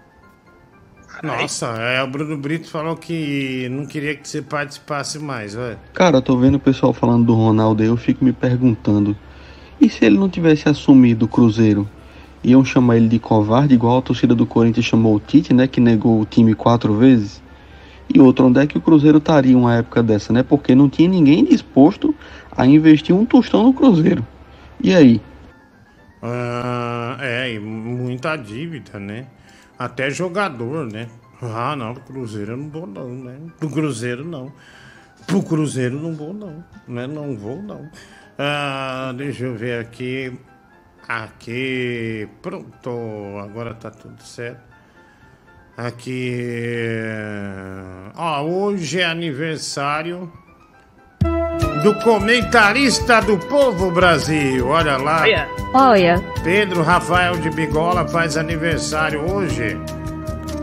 Nossa, 1.24 1.68
é, 1.68 2.02
o 2.02 2.08
Bruno 2.08 2.36
Brito 2.38 2.68
falou 2.68 2.96
que 2.96 3.68
não 3.70 3.86
queria 3.86 4.16
que 4.16 4.28
você 4.28 4.42
participasse 4.42 5.20
mais, 5.20 5.54
velho. 5.54 5.78
Cara, 5.94 6.18
eu 6.18 6.22
tô 6.22 6.36
vendo 6.38 6.56
o 6.56 6.60
pessoal 6.60 6.94
falando 6.94 7.26
do 7.26 7.36
Ronaldo 7.36 7.84
aí, 7.84 7.90
eu 7.90 7.98
fico 7.98 8.26
me 8.26 8.34
perguntando. 8.34 9.16
E 9.80 9.90
se 9.90 10.04
ele 10.04 10.18
não 10.18 10.30
tivesse 10.30 10.68
assumido 10.68 11.26
o 11.26 11.28
Cruzeiro? 11.28 11.88
Iam 12.44 12.66
chamar 12.66 12.98
ele 12.98 13.08
de 13.08 13.20
covarde, 13.20 13.76
igual 13.76 14.00
a 14.00 14.02
torcida 14.02 14.34
do 14.34 14.48
Corinthians 14.48 14.86
chamou 14.86 15.16
o 15.16 15.20
Tite, 15.20 15.54
né? 15.54 15.68
Que 15.68 15.80
negou 15.80 16.20
o 16.20 16.26
time 16.26 16.56
quatro 16.56 16.96
vezes. 16.96 17.42
E 18.14 18.20
outro, 18.20 18.48
onde 18.48 18.60
é 18.60 18.66
que 18.66 18.78
o 18.78 18.82
Cruzeiro 18.82 19.20
estaria 19.20 19.56
uma 19.58 19.76
época 19.76 20.02
dessa, 20.02 20.34
né? 20.34 20.42
Porque 20.42 20.74
não 20.74 20.90
tinha 20.90 21.08
ninguém 21.08 21.46
disposto 21.46 22.16
a 22.56 22.66
investir 22.66 23.16
um 23.16 23.26
tostão 23.26 23.64
no 23.64 23.74
Cruzeiro. 23.74 24.26
E 24.84 24.94
aí? 24.94 25.22
Ah, 26.22 27.18
é, 27.20 27.54
e 27.54 27.60
muita 27.60 28.36
dívida, 28.36 29.00
né? 29.00 29.28
Até 29.84 30.12
jogador, 30.12 30.86
né? 30.86 31.10
Ah, 31.42 31.76
não, 31.76 31.96
pro 31.96 32.04
Cruzeiro 32.04 32.52
eu 32.52 32.58
não 32.58 32.70
vou 32.70 32.86
não, 32.86 33.10
né? 33.10 33.36
Pro 33.58 33.68
Cruzeiro 33.68 34.24
não. 34.24 34.54
Pro 35.26 35.42
Cruzeiro 35.42 36.00
não 36.00 36.14
vou 36.14 36.32
não, 36.36 36.64
né? 36.88 37.08
Não 37.08 37.36
vou 37.36 37.60
não. 37.60 37.90
Ah, 38.38 39.12
deixa 39.18 39.46
eu 39.46 39.56
ver 39.56 39.80
aqui. 39.80 40.38
Aqui, 41.08 42.30
pronto, 42.44 42.92
agora 43.44 43.74
tá 43.74 43.90
tudo 43.90 44.22
certo. 44.22 44.62
Aqui, 45.76 46.94
ó, 48.16 48.44
hoje 48.44 49.00
é 49.00 49.06
aniversário 49.06 50.32
do 51.84 51.94
comentarista 51.96 53.22
do 53.22 53.38
povo 53.38 53.92
Brasil. 53.92 54.68
Olha 54.68 54.98
lá. 54.98 55.22
Olha. 55.22 55.50
Olha. 55.74 56.24
Pedro 56.44 56.82
Rafael 56.84 57.38
de 57.38 57.50
Bigola 57.50 58.08
faz 58.08 58.38
aniversário 58.38 59.22
hoje. 59.32 59.78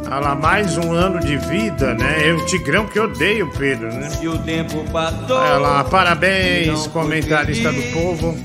Olha 0.07 0.21
lá, 0.21 0.35
mais 0.35 0.79
um 0.79 0.93
ano 0.93 1.21
de 1.21 1.37
vida, 1.37 1.95
né? 1.95 2.29
É 2.29 2.33
o 2.33 2.45
Tigrão 2.47 2.87
que 2.87 2.99
odeia 2.99 3.45
o 3.45 3.51
Pedro, 3.51 3.93
né? 3.93 4.09
E 4.23 4.29
o 4.29 4.39
tempo 4.39 4.83
passou. 4.91 5.37
Olha 5.37 5.59
lá, 5.59 5.85
parabéns, 5.85 6.87
comentarista 6.87 7.71
do 7.73 7.83
povo. 7.93 8.37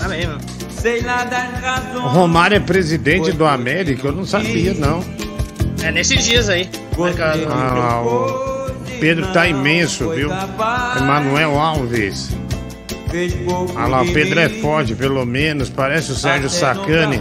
Amém, 0.00 0.26
mano. 0.26 0.40
Sei 0.70 1.00
lá 1.02 1.24
das 1.24 1.48
O 1.58 1.60
razões. 1.60 2.12
Romário 2.12 2.56
é 2.56 2.60
presidente 2.60 3.32
do 3.32 3.44
América, 3.46 4.08
eu 4.08 4.12
não 4.12 4.24
sabia, 4.24 4.74
não. 4.74 5.04
É 5.82 5.90
nesses 5.92 6.24
dias 6.24 6.48
aí. 6.48 6.68
Ah, 7.48 8.00
o 8.02 8.57
Pedro 9.00 9.26
tá 9.32 9.46
imenso, 9.46 10.10
viu? 10.10 10.30
Emanuel 10.96 11.58
Alves. 11.58 12.30
Ah 13.74 13.86
lá, 13.86 14.02
o 14.02 14.12
Pedro 14.12 14.38
é 14.38 14.48
forte, 14.48 14.94
pelo 14.94 15.24
menos. 15.24 15.70
Parece 15.70 16.12
o 16.12 16.14
Sérgio 16.14 16.50
Sacani. 16.50 17.20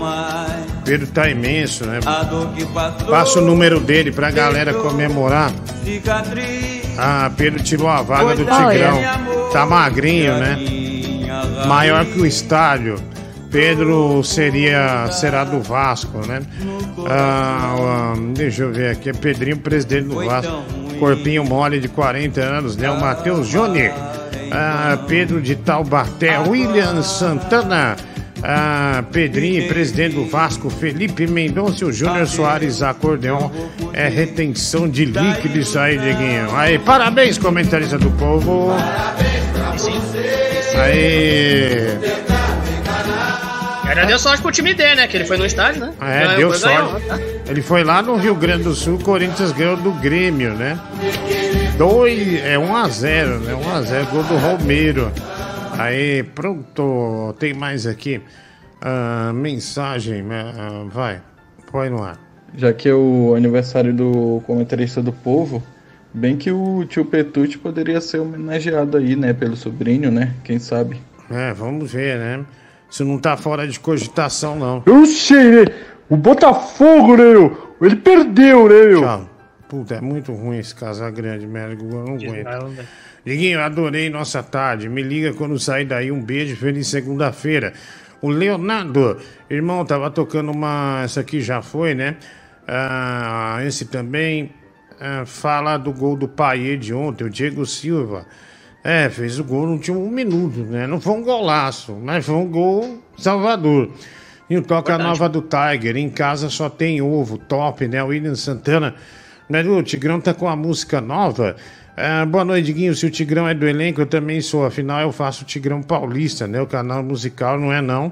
Pedro 0.83 1.07
tá 1.07 1.29
imenso, 1.29 1.85
né? 1.85 1.99
Passa 3.09 3.39
o 3.39 3.45
número 3.45 3.79
dele 3.79 4.11
pra 4.11 4.29
galera 4.31 4.73
comemorar. 4.73 5.51
Ah, 6.97 7.31
Pedro 7.37 7.63
tirou 7.63 7.87
a 7.87 8.01
vaga 8.01 8.35
do 8.35 8.43
Tigrão. 8.43 9.01
Tá 9.51 9.65
magrinho, 9.65 10.37
né? 10.37 10.57
Maior 11.67 12.05
que 12.05 12.19
o 12.19 12.25
estádio. 12.25 12.95
Pedro 13.49 14.21
seria 14.23 15.09
será 15.11 15.45
do 15.45 15.61
Vasco, 15.61 16.17
né? 16.27 16.41
Ah, 17.07 17.75
ah, 17.79 18.13
deixa 18.33 18.63
eu 18.63 18.73
ver 18.73 18.91
aqui, 18.91 19.09
é 19.09 19.13
Pedrinho, 19.13 19.57
presidente 19.57 20.09
do 20.09 20.25
Vasco. 20.25 20.63
Corpinho 20.99 21.43
mole 21.43 21.79
de 21.79 21.87
40 21.87 22.41
anos, 22.41 22.77
né? 22.77 22.89
O 22.89 22.99
Matheus 22.99 23.47
Júnior. 23.47 23.93
Ah, 24.51 24.97
Pedro 25.07 25.41
de 25.41 25.55
Taubaté, 25.55 26.39
William 26.39 27.01
Santana. 27.01 27.95
Ah, 28.43 29.03
Pedrinho, 29.11 29.67
presidente 29.67 30.15
do 30.15 30.25
Vasco, 30.25 30.69
Felipe 30.69 31.25
Mendonça 31.25 31.83
e 31.83 31.87
o 31.87 31.91
Júnior 31.91 32.27
Soares 32.27 32.81
Acordeon. 32.81 33.49
É 33.93 34.07
retenção 34.07 34.87
de 34.87 35.05
líquido 35.05 35.59
isso 35.59 35.77
aí, 35.79 35.97
Dieguinho. 35.97 36.55
Aí, 36.55 36.77
parabéns, 36.77 37.37
comentarista 37.37 37.97
do 37.97 38.11
povo. 38.11 38.71
Aí. 40.75 42.36
Era 43.89 44.05
deu 44.05 44.19
sorte 44.19 44.41
pro 44.41 44.51
time 44.51 44.73
dele, 44.73 44.95
né? 44.95 45.07
Que 45.07 45.17
ele 45.17 45.25
foi 45.25 45.37
no 45.37 45.45
estádio, 45.45 45.81
né? 45.81 45.93
É, 46.01 46.35
Ganhou, 46.35 46.51
deu 46.51 46.59
ganhou, 46.59 46.89
sorte. 46.89 47.05
Ele 47.47 47.61
foi 47.61 47.83
lá 47.83 48.01
no 48.01 48.15
Rio 48.15 48.35
Grande 48.35 48.63
do 48.63 48.75
Sul, 48.75 48.95
o 48.95 49.03
Corinthians 49.03 49.51
ganhou 49.51 49.77
do 49.77 49.91
Grêmio, 49.93 50.53
né? 50.53 50.77
Dois, 51.77 52.43
é 52.43 52.57
1 52.57 52.75
a 52.75 52.87
0 52.89 53.39
né? 53.39 53.53
1 53.53 53.71
a 53.71 53.81
0 53.81 54.05
gol 54.07 54.23
do 54.23 54.35
Romero. 54.35 55.11
Aí, 55.77 56.23
pronto, 56.23 57.35
tem 57.39 57.53
mais 57.53 57.85
aqui. 57.85 58.21
Ah, 58.81 59.31
mensagem, 59.33 60.23
ah, 60.31 60.85
vai, 60.91 61.21
põe 61.71 61.89
no 61.89 62.03
ar. 62.03 62.17
Já 62.55 62.73
que 62.73 62.89
é 62.89 62.93
o 62.93 63.33
aniversário 63.35 63.93
do 63.93 64.41
comentarista 64.45 65.01
do 65.01 65.11
povo, 65.11 65.63
bem 66.13 66.37
que 66.37 66.51
o 66.51 66.85
tio 66.85 67.05
Petute 67.05 67.57
poderia 67.57 68.01
ser 68.01 68.19
homenageado 68.19 68.97
aí, 68.97 69.15
né, 69.15 69.33
pelo 69.33 69.55
sobrinho, 69.55 70.11
né? 70.11 70.33
Quem 70.43 70.59
sabe? 70.59 70.99
É, 71.29 71.53
vamos 71.53 71.91
ver, 71.91 72.17
né? 72.17 72.45
Isso 72.89 73.03
não 73.03 73.17
tá 73.17 73.35
fora 73.35 73.67
de 73.67 73.79
cogitação, 73.79 74.57
não. 74.57 74.83
Eu 74.85 75.05
sei, 75.05 75.65
né? 75.65 75.65
O 76.09 76.15
Botafogo, 76.15 77.17
né, 77.17 77.33
meu? 77.33 77.75
Ele 77.81 77.95
perdeu, 77.95 78.69
né, 78.69 78.85
meu? 78.87 79.01
Tchau. 79.01 79.29
Puta, 79.67 79.95
é 79.95 80.01
muito 80.01 80.31
ruim 80.31 80.59
esse 80.59 80.73
casal 80.73 81.11
grande, 81.11 81.45
merda. 81.45 81.83
Eu 81.83 82.05
não 82.05 82.15
aguento. 82.15 82.87
Liguinho, 83.25 83.59
adorei 83.59 84.09
nossa 84.09 84.41
tarde. 84.41 84.87
Me 84.87 85.03
liga 85.03 85.33
quando 85.33 85.59
sair 85.59 85.83
daí. 85.83 86.09
Um 86.09 86.23
beijo, 86.23 86.55
feliz 86.55 86.87
segunda-feira. 86.87 87.73
O 88.21 88.29
Leonardo, 88.29 89.17
irmão, 89.49 89.83
tava 89.83 90.09
tocando 90.09 90.51
uma. 90.51 91.01
Essa 91.03 91.19
aqui 91.19 91.41
já 91.41 91.61
foi, 91.61 91.93
né? 91.93 92.15
Ah, 92.65 93.59
esse 93.65 93.85
também. 93.85 94.53
Ah, 94.99 95.23
fala 95.25 95.77
do 95.77 95.91
gol 95.91 96.15
do 96.15 96.27
Paier 96.27 96.77
de 96.77 96.93
ontem, 96.93 97.25
o 97.25 97.29
Diego 97.29 97.65
Silva. 97.65 98.25
É, 98.87 99.09
fez 99.09 99.37
o 99.37 99.43
gol 99.43 99.65
no 99.65 99.73
último 99.73 100.01
um 100.01 100.09
minuto, 100.09 100.59
né? 100.59 100.87
Não 100.87 101.01
foi 101.01 101.11
um 101.11 101.21
golaço, 101.21 101.91
mas 102.01 102.25
foi 102.25 102.35
um 102.35 102.47
gol 102.47 103.03
salvador. 103.17 103.91
E 104.49 104.55
o 104.55 104.61
Toca 104.61 104.97
Nova 104.97 105.27
do 105.27 105.41
Tiger, 105.41 105.97
em 105.97 106.09
casa 106.09 106.49
só 106.49 106.69
tem 106.69 107.01
ovo, 107.01 107.37
top, 107.37 107.85
né? 107.85 108.01
William 108.01 108.35
Santana. 108.35 108.95
Mas 109.49 109.67
o 109.67 109.83
Tigrão 109.83 110.21
tá 110.21 110.33
com 110.33 110.47
a 110.47 110.55
música 110.55 111.01
nova. 111.01 111.57
Ah, 111.97 112.25
boa 112.25 112.45
noite, 112.45 112.71
Guinho. 112.71 112.95
Se 112.95 113.05
o 113.05 113.09
Tigrão 113.09 113.45
é 113.45 113.53
do 113.53 113.67
elenco, 113.67 113.99
eu 113.99 114.05
também 114.05 114.39
sou. 114.39 114.65
Afinal, 114.65 115.01
eu 115.01 115.11
faço 115.11 115.43
o 115.43 115.45
Tigrão 115.45 115.83
Paulista, 115.83 116.47
né? 116.47 116.61
O 116.61 116.65
canal 116.65 117.03
musical 117.03 117.59
não 117.59 117.73
é, 117.73 117.81
não. 117.81 118.09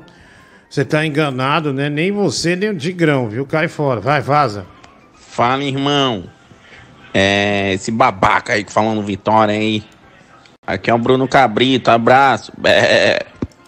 Você 0.69 0.83
tá 0.83 1.05
enganado, 1.05 1.71
né? 1.71 1.89
Nem 1.89 2.11
você, 2.11 2.53
nem 2.53 2.71
o 2.71 2.77
Tigrão, 2.77 3.29
viu? 3.29 3.45
Cai 3.45 3.69
fora. 3.69 4.01
Vai, 4.01 4.19
vaza. 4.19 4.65
Fala, 5.13 5.63
irmão. 5.63 6.25
É, 7.13 7.71
esse 7.75 7.91
babaca 7.91 8.51
aí 8.51 8.65
que 8.65 8.73
falando 8.73 9.01
Vitória 9.01 9.55
aí. 9.55 9.94
Aqui 10.65 10.89
é 10.89 10.93
o 10.93 10.97
Bruno 10.97 11.27
Cabrito, 11.27 11.91
abraço. 11.91 12.51
Bé. 12.57 13.19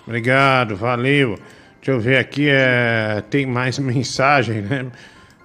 Obrigado, 0.05 0.75
valeu. 0.75 1.37
Deixa 1.79 1.91
eu 1.91 1.99
ver 1.99 2.17
aqui, 2.17 2.47
é... 2.49 3.23
tem 3.29 3.45
mais 3.45 3.77
mensagem, 3.79 4.61
né? 4.61 4.87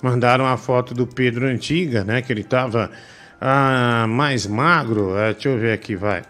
Mandaram 0.02 0.46
a 0.46 0.56
foto 0.56 0.94
do 0.94 1.06
Pedro 1.06 1.46
Antiga, 1.46 2.02
né? 2.04 2.22
Que 2.22 2.32
ele 2.32 2.42
tava 2.42 2.90
ah, 3.40 4.06
mais 4.08 4.46
magro. 4.46 5.16
É, 5.16 5.32
deixa 5.32 5.48
eu 5.48 5.58
ver 5.58 5.72
aqui, 5.72 5.94
vai. 5.94 6.22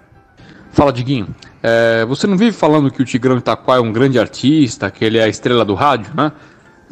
Fala, 0.73 0.93
Diguinho. 0.93 1.29
É, 1.63 2.05
você 2.05 2.27
não 2.27 2.37
vive 2.37 2.57
falando 2.57 2.91
que 2.91 3.01
o 3.01 3.05
Tigrão 3.05 3.39
Itaquá 3.39 3.77
é 3.77 3.81
um 3.81 3.93
grande 3.93 4.19
artista, 4.19 4.91
que 4.91 5.05
ele 5.05 5.19
é 5.19 5.25
a 5.25 5.29
estrela 5.29 5.65
do 5.65 5.75
rádio, 5.75 6.13
né? 6.15 6.33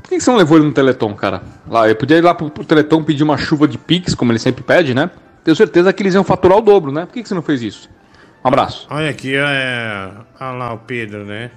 Por 0.03 0.09
que 0.09 0.21
você 0.21 0.31
não 0.31 0.39
levou 0.39 0.57
ele 0.57 0.67
no 0.67 0.73
Teleton, 0.73 1.15
cara? 1.15 1.43
Lá, 1.69 1.89
eu 1.89 1.97
podia 1.97 2.17
ir 2.19 2.21
lá 2.23 2.35
pro, 2.35 2.51
pro 2.51 2.65
Teleton 2.65 3.03
pedir 3.03 3.23
uma 3.23 3.37
chuva 3.37 3.67
de 3.67 3.77
pix, 3.77 4.15
como 4.15 4.31
ele 4.33 4.39
sempre 4.39 4.63
pede, 4.63 4.95
né? 4.95 5.11
Tenho 5.43 5.57
certeza 5.57 5.93
que 5.93 6.03
eles 6.03 6.15
iam 6.15 6.25
faturar 6.25 6.59
o 6.59 6.61
dobro, 6.61 6.93
né? 6.93 7.07
Por 7.07 7.15
que, 7.15 7.23
que 7.23 7.29
você 7.29 7.35
não 7.35 7.43
fez 7.43 7.63
isso? 7.63 7.89
Um 8.45 8.49
abraço. 8.49 8.87
Olha 8.91 9.11
aqui, 9.11 9.37
é... 9.37 10.13
olha 10.41 10.51
lá 10.53 10.73
o 10.73 10.79
Pedro, 10.79 11.25
né? 11.25 11.51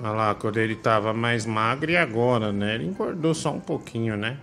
Olha 0.00 0.10
lá, 0.10 0.34
quando 0.34 0.56
ele 0.56 0.74
tava 0.74 1.12
mais 1.12 1.46
magro 1.46 1.90
e 1.90 1.96
agora, 1.96 2.52
né? 2.52 2.74
Ele 2.74 2.86
engordou 2.86 3.32
só 3.34 3.52
um 3.52 3.60
pouquinho, 3.60 4.16
né? 4.16 4.36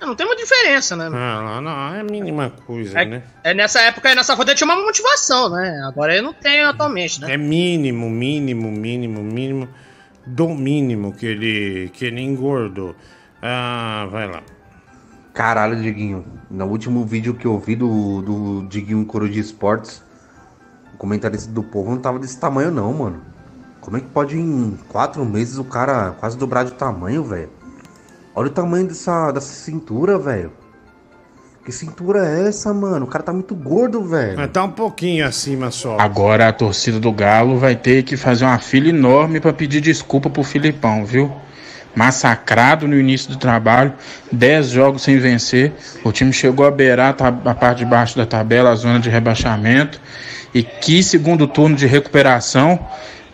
Não 0.00 0.14
tem 0.14 0.26
muita 0.26 0.42
diferença, 0.42 0.94
né? 0.94 1.06
Ah, 1.06 1.40
lá 1.40 1.60
não, 1.60 1.94
é 1.94 2.00
a 2.00 2.04
mínima 2.04 2.50
coisa, 2.66 3.04
né? 3.04 3.22
É 3.42 3.52
nessa 3.52 3.80
época, 3.80 4.14
nessa 4.14 4.36
foto, 4.36 4.48
ele 4.48 4.56
tinha 4.56 4.72
uma 4.72 4.80
motivação, 4.80 5.50
né? 5.50 5.82
Agora 5.88 6.12
ele 6.12 6.22
não 6.22 6.32
tem 6.32 6.60
atualmente, 6.60 7.20
né? 7.20 7.32
É 7.32 7.36
mínimo, 7.36 8.08
mínimo, 8.08 8.70
mínimo, 8.70 9.22
mínimo 9.22 9.68
do 10.24 10.48
mínimo 10.50 11.12
que 11.12 11.26
ele, 11.26 11.90
que 11.92 12.04
ele 12.04 12.20
engordou. 12.20 12.94
Ah, 13.42 14.06
vai 14.10 14.28
lá. 14.28 14.42
Caralho, 15.34 15.80
Diguinho. 15.80 16.24
No 16.50 16.66
último 16.66 17.04
vídeo 17.04 17.34
que 17.34 17.46
eu 17.46 17.58
vi 17.58 17.74
do, 17.74 18.22
do 18.22 18.66
Diguinho 18.68 19.04
Coro 19.04 19.28
de 19.28 19.40
Esportes, 19.40 20.02
o 20.98 21.00
comentarista 21.00 21.48
do 21.52 21.62
povo 21.62 21.92
não 21.92 21.98
tava 21.98 22.18
desse 22.18 22.36
tamanho, 22.36 22.72
não, 22.72 22.92
mano. 22.92 23.22
Como 23.80 23.96
é 23.96 24.00
que 24.00 24.08
pode 24.08 24.36
em 24.36 24.76
quatro 24.88 25.24
meses 25.24 25.56
o 25.56 25.62
cara 25.62 26.10
quase 26.18 26.36
dobrar 26.36 26.64
de 26.64 26.72
tamanho, 26.72 27.22
velho? 27.22 27.50
Olha 28.34 28.48
o 28.48 28.50
tamanho 28.50 28.88
dessa, 28.88 29.30
dessa 29.30 29.52
cintura, 29.52 30.18
velho. 30.18 30.52
Que 31.64 31.70
cintura 31.70 32.26
é 32.26 32.48
essa, 32.48 32.74
mano? 32.74 33.06
O 33.06 33.08
cara 33.08 33.22
tá 33.22 33.32
muito 33.32 33.54
gordo, 33.54 34.02
velho. 34.02 34.36
Mas 34.36 34.50
tá 34.50 34.64
um 34.64 34.72
pouquinho 34.72 35.24
acima 35.24 35.70
só. 35.70 35.98
Agora 36.00 36.48
a 36.48 36.52
torcida 36.52 36.98
do 36.98 37.12
Galo 37.12 37.58
vai 37.58 37.76
ter 37.76 38.02
que 38.02 38.16
fazer 38.16 38.44
uma 38.44 38.58
fila 38.58 38.88
enorme 38.88 39.38
para 39.38 39.52
pedir 39.52 39.80
desculpa 39.80 40.28
pro 40.28 40.42
Filipão, 40.42 41.04
viu? 41.04 41.30
Massacrado 41.94 42.88
no 42.88 42.98
início 42.98 43.30
do 43.30 43.36
trabalho, 43.36 43.92
10 44.32 44.68
jogos 44.68 45.02
sem 45.02 45.18
vencer. 45.18 45.72
O 46.02 46.10
time 46.10 46.32
chegou 46.32 46.66
a 46.66 46.72
beirar 46.72 47.14
a 47.44 47.54
parte 47.54 47.78
de 47.78 47.84
baixo 47.84 48.16
da 48.16 48.26
tabela, 48.26 48.70
a 48.70 48.74
zona 48.74 48.98
de 48.98 49.08
rebaixamento. 49.08 50.00
E 50.54 50.62
que 50.62 51.02
segundo 51.02 51.46
turno 51.46 51.76
de 51.76 51.86
recuperação, 51.86 52.78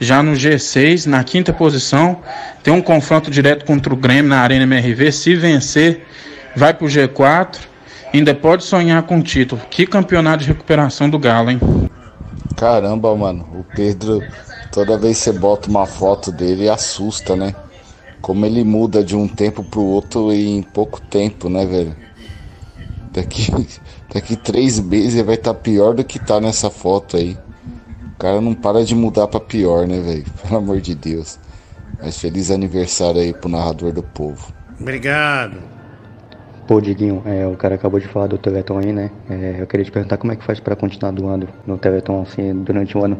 já 0.01 0.23
no 0.23 0.33
G6, 0.33 1.07
na 1.07 1.23
quinta 1.25 1.53
posição. 1.53 2.21
Tem 2.63 2.73
um 2.73 2.83
confronto 2.83 3.31
direto 3.31 3.65
contra 3.65 3.93
o 3.93 3.97
Grêmio 3.97 4.29
na 4.29 4.41
Arena 4.41 4.65
MRV. 4.65 5.13
Se 5.13 5.35
vencer, 5.35 6.07
vai 6.57 6.75
pro 6.75 6.87
G4. 6.87 7.59
Ainda 8.13 8.35
pode 8.35 8.65
sonhar 8.65 9.03
com 9.03 9.19
o 9.19 9.23
título. 9.23 9.61
Que 9.69 9.87
campeonato 9.87 10.45
de 10.45 10.49
recuperação 10.49 11.11
do 11.11 11.19
Galo, 11.19 11.51
hein? 11.51 11.61
Caramba, 12.57 13.15
mano, 13.17 13.49
o 13.53 13.65
Pedro, 13.75 14.23
toda 14.71 14.97
vez 14.97 15.19
que 15.19 15.25
você 15.25 15.33
bota 15.33 15.69
uma 15.69 15.87
foto 15.87 16.31
dele, 16.31 16.69
assusta, 16.69 17.35
né? 17.35 17.55
Como 18.21 18.47
ele 18.47 18.63
muda 18.63 19.03
de 19.03 19.17
um 19.17 19.27
tempo 19.27 19.65
pro 19.65 19.83
outro 19.83 20.33
em 20.33 20.63
pouco 20.63 21.01
tempo, 21.01 21.49
né, 21.49 21.67
velho? 21.67 22.04
Daqui, 23.15 23.67
daqui 24.13 24.37
três 24.37 24.81
meses 24.81 25.15
ele 25.15 25.23
vai 25.23 25.37
estar 25.37 25.55
pior 25.55 25.95
do 25.95 26.05
que 26.05 26.19
tá 26.19 26.41
nessa 26.41 26.69
foto 26.69 27.17
aí. 27.17 27.39
O 28.15 28.19
cara 28.19 28.41
não 28.41 28.55
para 28.55 28.85
de 28.85 28.95
mudar 28.95 29.29
pra 29.29 29.41
pior, 29.41 29.87
né, 29.87 30.01
velho? 30.01 30.25
Pelo 30.43 30.59
amor 30.59 30.81
de 30.81 30.95
Deus. 30.95 31.39
Mas 32.01 32.19
feliz 32.21 32.51
aniversário 32.51 33.21
aí 33.21 33.33
pro 33.33 33.49
narrador 33.49 33.93
do 33.93 34.03
povo. 34.03 34.53
Obrigado. 34.81 35.59
Pô, 36.67 36.81
Diguinho, 36.81 37.23
é, 37.27 37.47
o 37.47 37.57
cara 37.57 37.75
acabou 37.75 38.01
de 38.01 38.09
falar 38.09 38.27
do 38.27 38.39
Teleton 38.39 38.79
aí, 38.79 38.93
né? 38.93 39.11
É, 39.29 39.57
eu 39.61 39.67
queria 39.67 39.85
te 39.85 39.93
perguntar 39.93 40.17
como 40.17 40.33
é 40.33 40.37
que 40.37 40.45
faz 40.45 40.59
pra 40.59 40.75
continuar 40.75 41.13
doando 41.13 41.49
no 41.67 41.77
Teleton 41.79 42.23
assim 42.23 42.55
durante 42.63 42.97
o 42.97 43.05
ano. 43.05 43.19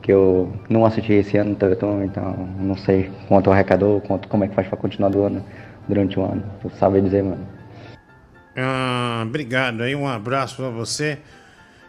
Que 0.00 0.12
eu 0.12 0.50
não 0.68 0.86
assisti 0.86 1.12
esse 1.12 1.36
ano 1.36 1.50
no 1.50 1.56
Teleton, 1.56 2.04
então 2.04 2.48
não 2.58 2.76
sei 2.76 3.10
quanto 3.28 3.50
arrecadou, 3.50 4.00
quanto, 4.00 4.28
como 4.28 4.44
é 4.44 4.48
que 4.48 4.54
faz 4.54 4.66
pra 4.68 4.78
continuar 4.78 5.10
doando. 5.10 5.42
durante 5.88 6.18
o 6.18 6.24
ano. 6.24 6.42
Tu 6.62 6.70
sabe 6.78 7.00
dizer, 7.00 7.24
mano. 7.24 7.59
Ah, 8.62 9.22
obrigado 9.26 9.82
aí, 9.82 9.94
um 9.94 10.06
abraço 10.08 10.56
pra 10.56 10.68
você. 10.68 11.18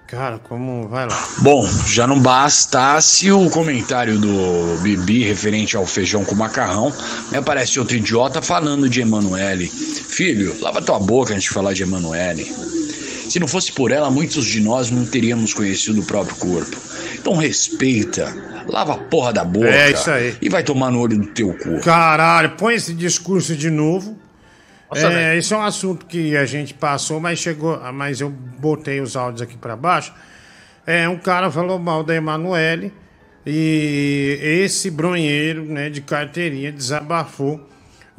Cara, 0.08 0.40
como 0.40 0.90
vai 0.90 1.08
lá? 1.08 1.28
Bom, 1.38 1.66
já 1.88 2.06
não 2.06 2.20
bastasse 2.20 3.32
o 3.32 3.50
comentário 3.50 4.20
do 4.20 4.78
Bibi 4.82 5.24
referente 5.24 5.78
ao 5.78 5.86
feijão 5.86 6.26
com 6.26 6.36
macarrão, 6.36 6.92
me 7.32 7.38
aparece 7.38 7.80
outro 7.80 7.96
idiota 7.96 8.42
falando 8.42 8.90
de 8.90 9.00
Emanuele. 9.00 9.68
Filho, 9.68 10.54
lava 10.60 10.82
tua 10.82 11.00
boca 11.00 11.32
antes 11.34 11.46
de 11.46 11.50
falar 11.52 11.72
de 11.74 11.84
Emanuele. 11.84 12.44
Se 13.30 13.40
não 13.40 13.48
fosse 13.48 13.72
por 13.72 13.90
ela, 13.90 14.12
muitos 14.12 14.46
de 14.46 14.60
nós 14.60 14.92
não 14.92 15.06
teríamos 15.06 15.54
conhecido 15.54 16.02
o 16.02 16.06
próprio 16.06 16.36
corpo. 16.36 16.76
Então 17.18 17.38
respeita, 17.38 18.36
lava 18.68 18.96
a 18.96 18.98
porra 18.98 19.32
da 19.32 19.46
boca 19.46 19.70
É 19.70 19.92
isso 19.92 20.12
aí. 20.12 20.36
e 20.42 20.50
vai 20.50 20.62
tomar 20.62 20.92
no 20.92 21.00
olho 21.00 21.18
do 21.18 21.28
teu 21.28 21.54
cu. 21.54 21.80
Caralho, 21.80 22.52
põe 22.58 22.76
esse 22.76 22.94
discurso 22.94 23.56
de 23.56 23.70
novo. 23.70 24.20
Nossa, 24.92 25.08
é, 25.14 25.38
esse 25.38 25.54
é 25.54 25.58
um 25.58 25.62
assunto 25.62 26.06
que 26.06 26.36
a 26.36 26.46
gente 26.46 26.74
passou, 26.74 27.20
mas 27.22 27.40
chegou. 27.40 27.80
Mas 27.94 28.20
eu 28.20 28.30
botei 28.30 29.00
os 29.00 29.16
áudios 29.16 29.42
aqui 29.42 29.58
pra 29.58 29.76
baixo. 29.76 30.14
É, 30.86 31.08
um 31.08 31.18
cara 31.18 31.50
falou 31.50 31.80
mal 31.80 32.04
da 32.04 32.14
Emanuele 32.14 32.92
e 33.46 34.38
esse 34.42 34.92
bronheiro, 34.92 35.64
né, 35.64 35.90
de 35.90 36.02
carteirinha 36.02 36.72
desabafou 36.72 37.70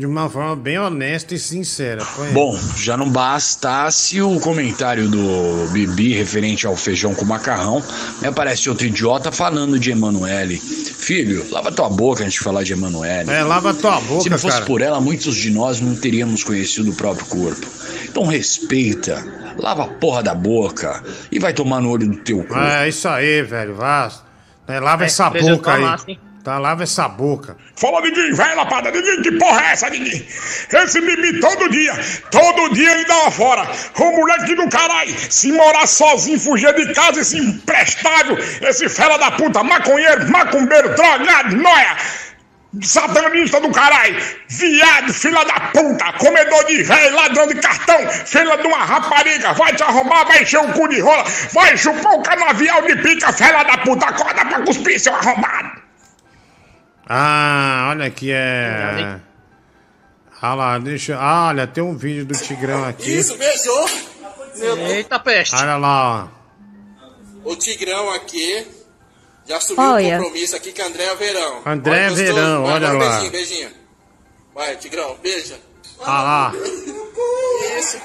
de 0.03 0.07
uma 0.07 0.29
forma 0.29 0.57
bem 0.57 0.81
honesta 0.81 1.33
e 1.33 1.39
sincera. 1.39 2.05
Bom, 2.33 2.59
já 2.77 2.97
não 2.97 3.09
bastasse 3.09 4.20
o 4.20 4.41
comentário 4.41 5.09
do 5.09 5.69
Bibi 5.70 6.12
referente 6.12 6.66
ao 6.66 6.74
feijão 6.74 7.15
com 7.15 7.24
macarrão, 7.24 7.81
me 8.20 8.27
aparece 8.27 8.69
outro 8.69 8.85
idiota 8.85 9.31
falando 9.31 9.79
de 9.79 9.93
Emanuele. 9.93 10.57
Filho, 10.59 11.47
lava 11.53 11.70
tua 11.70 11.89
boca 11.89 12.24
antes 12.24 12.35
de 12.35 12.41
falar 12.41 12.65
de 12.65 12.73
Emanuele. 12.73 13.31
É, 13.31 13.45
lava 13.45 13.73
tua 13.73 14.01
boca, 14.01 14.23
Se 14.24 14.31
não 14.31 14.39
fosse 14.39 14.55
cara. 14.55 14.66
por 14.66 14.81
ela, 14.83 15.01
muitos 15.01 15.37
de 15.37 15.51
nós 15.53 15.81
não 15.81 15.95
teríamos 15.95 16.43
conhecido 16.43 16.91
o 16.91 16.95
próprio 16.97 17.27
corpo. 17.27 17.65
Então 18.05 18.27
respeita, 18.27 19.24
lava 19.57 19.85
a 19.85 19.87
porra 19.87 20.20
da 20.20 20.35
boca 20.35 21.01
e 21.31 21.39
vai 21.39 21.53
tomar 21.53 21.81
no 21.81 21.91
olho 21.91 22.09
do 22.09 22.16
teu 22.16 22.43
cu. 22.43 22.57
É 22.59 22.89
isso 22.89 23.07
aí, 23.07 23.41
velho. 23.43 23.77
Vá. 23.77 24.11
É, 24.66 24.81
lava 24.81 25.05
É, 25.05 25.07
essa 25.07 25.31
boca 25.31 25.74
aí. 25.74 25.81
massa, 25.81 26.11
hein? 26.11 26.19
Tá, 26.44 26.59
lava 26.59 26.82
essa 26.82 27.09
boca. 27.09 27.56
Fala, 27.77 28.02
Diguinho, 28.02 28.35
vai, 28.35 28.52
lapada, 28.56 28.90
Diguinho, 28.90 29.23
que 29.23 29.31
porra 29.32 29.64
é 29.64 29.73
essa, 29.73 29.89
Diguinho? 29.89 30.27
Esse 30.73 31.01
Bibi 31.01 31.39
todo 31.39 31.69
dia, 31.70 31.94
todo 32.32 32.74
dia 32.74 32.90
ele 32.90 33.05
dá 33.05 33.16
uma 33.19 33.31
fora. 33.31 33.70
O 33.97 34.10
moleque 34.10 34.56
do 34.56 34.69
caralho, 34.69 35.14
se 35.31 35.52
morar 35.52 35.86
sozinho, 35.86 36.40
fugir 36.40 36.74
de 36.74 36.93
casa, 36.94 37.20
esse 37.20 37.39
imprestável, 37.39 38.36
esse 38.60 38.89
fela 38.89 39.19
da 39.19 39.31
puta, 39.31 39.62
maconheiro, 39.62 40.28
macumbeiro, 40.32 40.93
drogado, 40.97 41.56
noia, 41.56 41.97
satanista 42.81 43.60
do 43.60 43.70
caralho, 43.70 44.20
viado, 44.48 45.12
filha 45.12 45.44
da 45.44 45.60
puta, 45.73 46.12
comedor 46.14 46.64
de 46.66 46.82
velho, 46.82 47.14
ladrão 47.14 47.47
de 47.47 47.55
cartão, 47.55 47.98
filha 48.09 48.56
de 48.56 48.66
uma 48.66 48.85
rapariga, 48.85 49.52
vai 49.52 49.77
te 49.77 49.85
arrombar, 49.85 50.27
vai 50.27 50.43
encher 50.43 50.59
o 50.59 50.73
cu 50.73 50.89
de 50.89 50.98
rola, 50.98 51.24
vai 51.52 51.78
chupar 51.78 52.14
o 52.14 52.23
canavial 52.23 52.82
de 52.82 52.97
pica, 52.97 53.32
fela 53.32 53.62
da 53.62 53.78
puta, 53.78 54.06
acorda 54.06 54.44
pra 54.44 54.60
cuspir, 54.62 54.98
seu 54.98 55.14
arrombado. 55.14 55.81
Ah, 57.09 57.89
olha 57.91 58.07
aqui, 58.07 58.31
é. 58.33 59.19
Ah 60.41 60.55
lá, 60.55 60.79
deixa. 60.79 61.16
Ah, 61.19 61.49
olha, 61.49 61.66
tem 61.66 61.83
um 61.83 61.97
vídeo 61.97 62.24
do 62.24 62.35
Tigrão 62.35 62.85
aqui. 62.85 63.16
Isso, 63.19 63.37
beijou. 63.37 63.89
Meu 64.57 64.77
Eita 64.89 65.19
peste. 65.19 65.55
Olha 65.55 65.77
lá, 65.77 66.29
O 67.45 67.57
Tigrão 67.57 68.11
aqui 68.12 68.66
já 69.49 69.57
assumiu 69.57 69.83
Olha. 69.83 70.16
o 70.20 70.23
compromisso 70.24 70.55
aqui 70.57 70.73
com 70.73 70.83
a 70.83 70.87
Andréa 70.87 71.15
Verão. 71.16 71.62
Andréa 71.66 72.09
gostoso? 72.11 72.35
Verão, 72.35 72.62
Vai, 72.65 72.73
olha 72.74 72.89
agora 72.89 73.05
lá. 73.05 73.11
Beijinho, 73.19 73.33
beijinho. 73.33 73.70
Vai, 74.55 74.77
Tigrão, 74.77 75.16
beija. 75.23 75.59
ó. 75.99 76.05
Ah 76.05 76.23
lá. 76.23 76.53
Isso, 77.79 77.99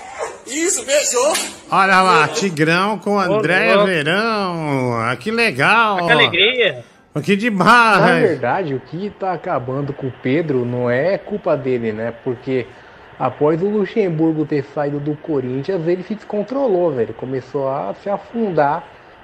isso, 0.48 0.86
beijou. 0.86 1.34
Olha 1.70 2.02
lá, 2.02 2.28
Tigrão 2.30 2.98
com 3.00 3.20
Andréia 3.20 3.76
louco. 3.76 3.88
Verão. 3.88 4.94
Ah, 5.02 5.16
que 5.16 5.30
legal. 5.32 6.06
Que 6.06 6.12
alegria. 6.12 6.86
Que 7.22 7.32
Na 7.34 7.38
demais. 7.40 8.22
verdade, 8.30 8.74
o 8.76 8.80
que 8.80 9.10
tá 9.12 9.34
acabando 9.34 9.94
com 9.94 10.08
o 10.08 10.14
Pedro 10.22 10.66
não 10.66 10.90
é 10.90 11.18
culpa 11.18 11.56
dele, 11.58 11.92
né? 11.92 12.14
Porque 12.24 12.66
após 13.20 13.62
o 13.62 13.70
Luxemburgo 13.70 14.46
ter 14.46 14.64
saído 14.66 15.00
do 15.00 15.16
Corinthians, 15.16 15.88
ele 15.88 16.04
se 16.04 16.16
descontrolou, 16.16 16.92
velho. 16.94 17.14
Começou 17.14 17.70
a 17.70 17.94
se 17.96 18.10
afundar 18.10 18.84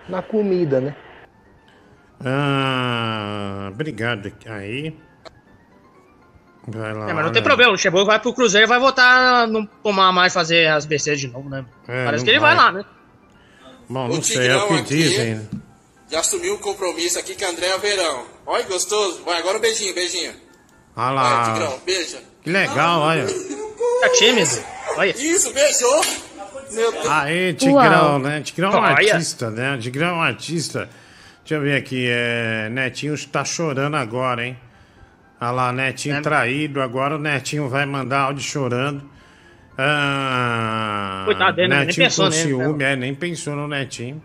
na 0.10 0.22
comida, 0.22 0.80
né? 0.80 0.96
Ah, 2.26 3.70
obrigado. 3.72 4.32
Aí. 4.48 4.96
Vai 6.68 6.94
lá. 6.94 7.10
É, 7.10 7.14
mas 7.14 7.26
não 7.26 7.32
tem 7.34 7.44
problema, 7.44 7.70
o 7.72 7.74
Luxemburgo 7.74 8.06
vai 8.08 8.20
pro 8.20 8.34
Cruzeiro 8.34 8.66
e 8.66 8.70
vai 8.70 8.80
voltar 8.80 9.44
a 9.44 9.48
não 9.48 9.66
tomar 9.66 10.14
mais, 10.14 10.34
fazer 10.34 10.68
as 10.68 10.86
besteiras 10.86 11.20
de 11.20 11.28
novo, 11.28 11.50
né? 11.50 11.66
É, 11.88 12.06
Parece 12.06 12.24
que 12.24 12.30
ele 12.30 12.40
vai. 12.40 12.56
vai. 12.56 12.66
lá, 12.66 12.72
né? 12.72 12.86
Bom, 13.90 14.06
O 14.06 14.16
não 14.16 14.22
sei, 14.22 14.48
é 14.48 14.56
o 14.56 14.68
que 14.70 14.84
Tigrão 14.84 15.34
aqui. 15.34 15.42
Já 16.14 16.20
assumiu 16.20 16.54
o 16.54 16.60
compromisso 16.60 17.18
aqui 17.18 17.36
com 17.36 17.44
a 17.44 17.50
Andréa 17.50 17.76
Verão. 17.80 18.26
Olha, 18.46 18.64
gostoso. 18.66 19.24
Vai, 19.24 19.40
agora 19.40 19.58
um 19.58 19.62
beijinho, 19.62 19.96
beijinho. 19.96 20.32
Olha 20.96 21.16
Vai, 21.16 21.54
Tigrão, 21.54 21.72
lá. 21.72 21.78
beija. 21.84 22.22
Que 22.44 22.50
legal, 22.52 23.02
olha. 23.02 23.26
Tá 23.26 24.10
tímido. 24.10 24.64
Olha. 24.96 25.10
Isso, 25.10 25.52
beijou. 25.52 26.06
Meu 26.72 26.92
Deus. 26.92 27.08
Aê, 27.08 27.54
Tigrão, 27.56 27.74
Uau. 28.12 28.20
né? 28.20 28.42
Tigrão 28.42 28.72
é 28.72 28.78
um 28.78 28.84
artista, 28.84 29.50
né? 29.50 29.78
Tigrão 29.82 30.08
é 30.10 30.14
um 30.14 30.22
artista. 30.22 30.88
Deixa 31.40 31.56
eu 31.56 31.62
ver 31.62 31.78
aqui, 31.78 32.06
é... 32.08 32.70
Netinho 32.70 33.16
está 33.16 33.44
chorando 33.44 33.96
agora, 33.96 34.46
hein? 34.46 34.56
Olha 35.42 35.50
lá, 35.50 35.74
Netinho 35.74 36.22
traído, 36.22 36.80
agora 36.80 37.16
o 37.16 37.20
Netinho 37.20 37.68
vai 37.68 37.88
mandar 37.88 38.20
áudio 38.20 38.44
chorando. 38.44 39.04
Ah, 39.76 41.24
Coitado 41.26 41.56
dele, 41.56 41.70
né? 41.70 41.78
Nem 41.78 41.86
Netinho 41.88 42.06
pensou 42.06 42.26
com 42.26 42.32
nele, 42.32 42.44
ciúme, 42.44 42.78
né? 42.84 42.94
é, 42.94 42.96
nem 42.96 43.16
pensou 43.16 43.56
no 43.56 43.68
Netinho. 43.68 44.24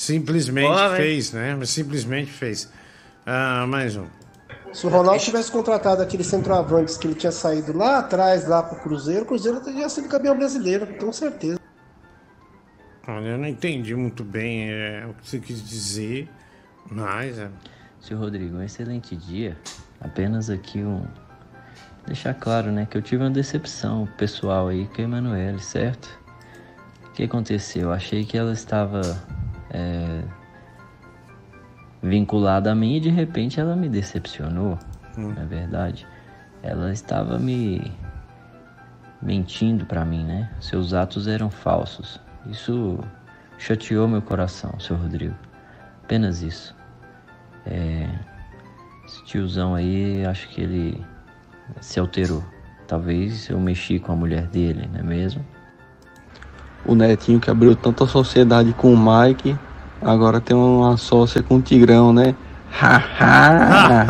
Simplesmente 0.00 0.74
velho. 0.74 0.96
fez, 0.96 1.30
né? 1.30 1.58
Simplesmente 1.66 2.32
fez. 2.32 2.72
Ah, 3.26 3.66
mais 3.68 3.96
um. 3.96 4.06
Se 4.72 4.86
o 4.86 4.88
Ronaldo 4.88 5.22
tivesse 5.22 5.52
contratado 5.52 6.00
aquele 6.00 6.24
centroavante 6.24 6.98
que 6.98 7.06
ele 7.06 7.14
tinha 7.14 7.30
saído 7.30 7.76
lá 7.76 7.98
atrás, 7.98 8.48
lá 8.48 8.62
pro 8.62 8.80
Cruzeiro, 8.80 9.24
o 9.24 9.26
Cruzeiro 9.26 9.60
teria 9.60 9.86
sido 9.90 10.08
campeão 10.08 10.34
brasileiro, 10.38 10.86
com 10.98 11.12
certeza. 11.12 11.60
Olha, 13.06 13.26
eu 13.26 13.36
não 13.36 13.46
entendi 13.46 13.94
muito 13.94 14.24
bem 14.24 14.70
é, 14.70 15.06
o 15.06 15.12
que 15.12 15.28
você 15.28 15.38
quis 15.38 15.62
dizer, 15.62 16.30
mas... 16.90 17.38
É... 17.38 17.50
Seu 18.00 18.16
Rodrigo, 18.16 18.56
um 18.56 18.62
excelente 18.62 19.14
dia. 19.14 19.54
Apenas 20.00 20.48
aqui 20.48 20.78
um. 20.78 21.04
Deixar 22.06 22.32
claro, 22.32 22.72
né, 22.72 22.86
que 22.90 22.96
eu 22.96 23.02
tive 23.02 23.22
uma 23.22 23.30
decepção 23.30 24.08
pessoal 24.16 24.68
aí 24.68 24.86
com 24.86 25.02
a 25.02 25.04
Emanuele, 25.04 25.60
certo? 25.60 26.08
O 27.04 27.12
que 27.12 27.24
aconteceu? 27.24 27.82
Eu 27.82 27.92
achei 27.92 28.24
que 28.24 28.38
ela 28.38 28.54
estava 28.54 29.02
é, 29.70 30.22
vinculada 32.02 32.72
a 32.72 32.74
mim 32.74 32.96
e 32.96 33.00
de 33.00 33.10
repente 33.10 33.60
ela 33.60 33.76
me 33.76 33.88
decepcionou, 33.88 34.78
Hum. 35.18 35.32
não 35.34 35.42
é 35.42 35.46
verdade? 35.46 36.06
Ela 36.62 36.92
estava 36.92 37.38
me 37.38 37.92
mentindo 39.20 39.84
pra 39.86 40.04
mim, 40.04 40.24
né? 40.24 40.50
Seus 40.60 40.94
atos 40.94 41.26
eram 41.26 41.50
falsos. 41.50 42.20
Isso 42.46 42.98
chateou 43.58 44.08
meu 44.08 44.22
coração, 44.22 44.78
seu 44.78 44.96
Rodrigo. 44.96 45.34
Apenas 46.04 46.42
isso. 46.42 46.74
É, 47.66 48.08
esse 49.06 49.24
tiozão 49.24 49.74
aí, 49.74 50.24
acho 50.24 50.48
que 50.48 50.60
ele 50.60 51.04
se 51.80 52.00
alterou. 52.00 52.42
Talvez 52.86 53.48
eu 53.48 53.60
mexi 53.60 53.98
com 53.98 54.12
a 54.12 54.16
mulher 54.16 54.46
dele, 54.46 54.88
não 54.92 55.00
é 55.00 55.02
mesmo? 55.02 55.44
O 56.84 56.94
Netinho 56.94 57.40
que 57.40 57.50
abriu 57.50 57.76
tanta 57.76 58.06
sociedade 58.06 58.72
com 58.72 58.94
o 58.94 58.96
Mike, 58.96 59.56
agora 60.00 60.40
tem 60.40 60.56
uma 60.56 60.96
sócia 60.96 61.42
com 61.42 61.56
o 61.56 61.62
Tigrão, 61.62 62.12
né? 62.12 62.34
Haha! 62.70 64.06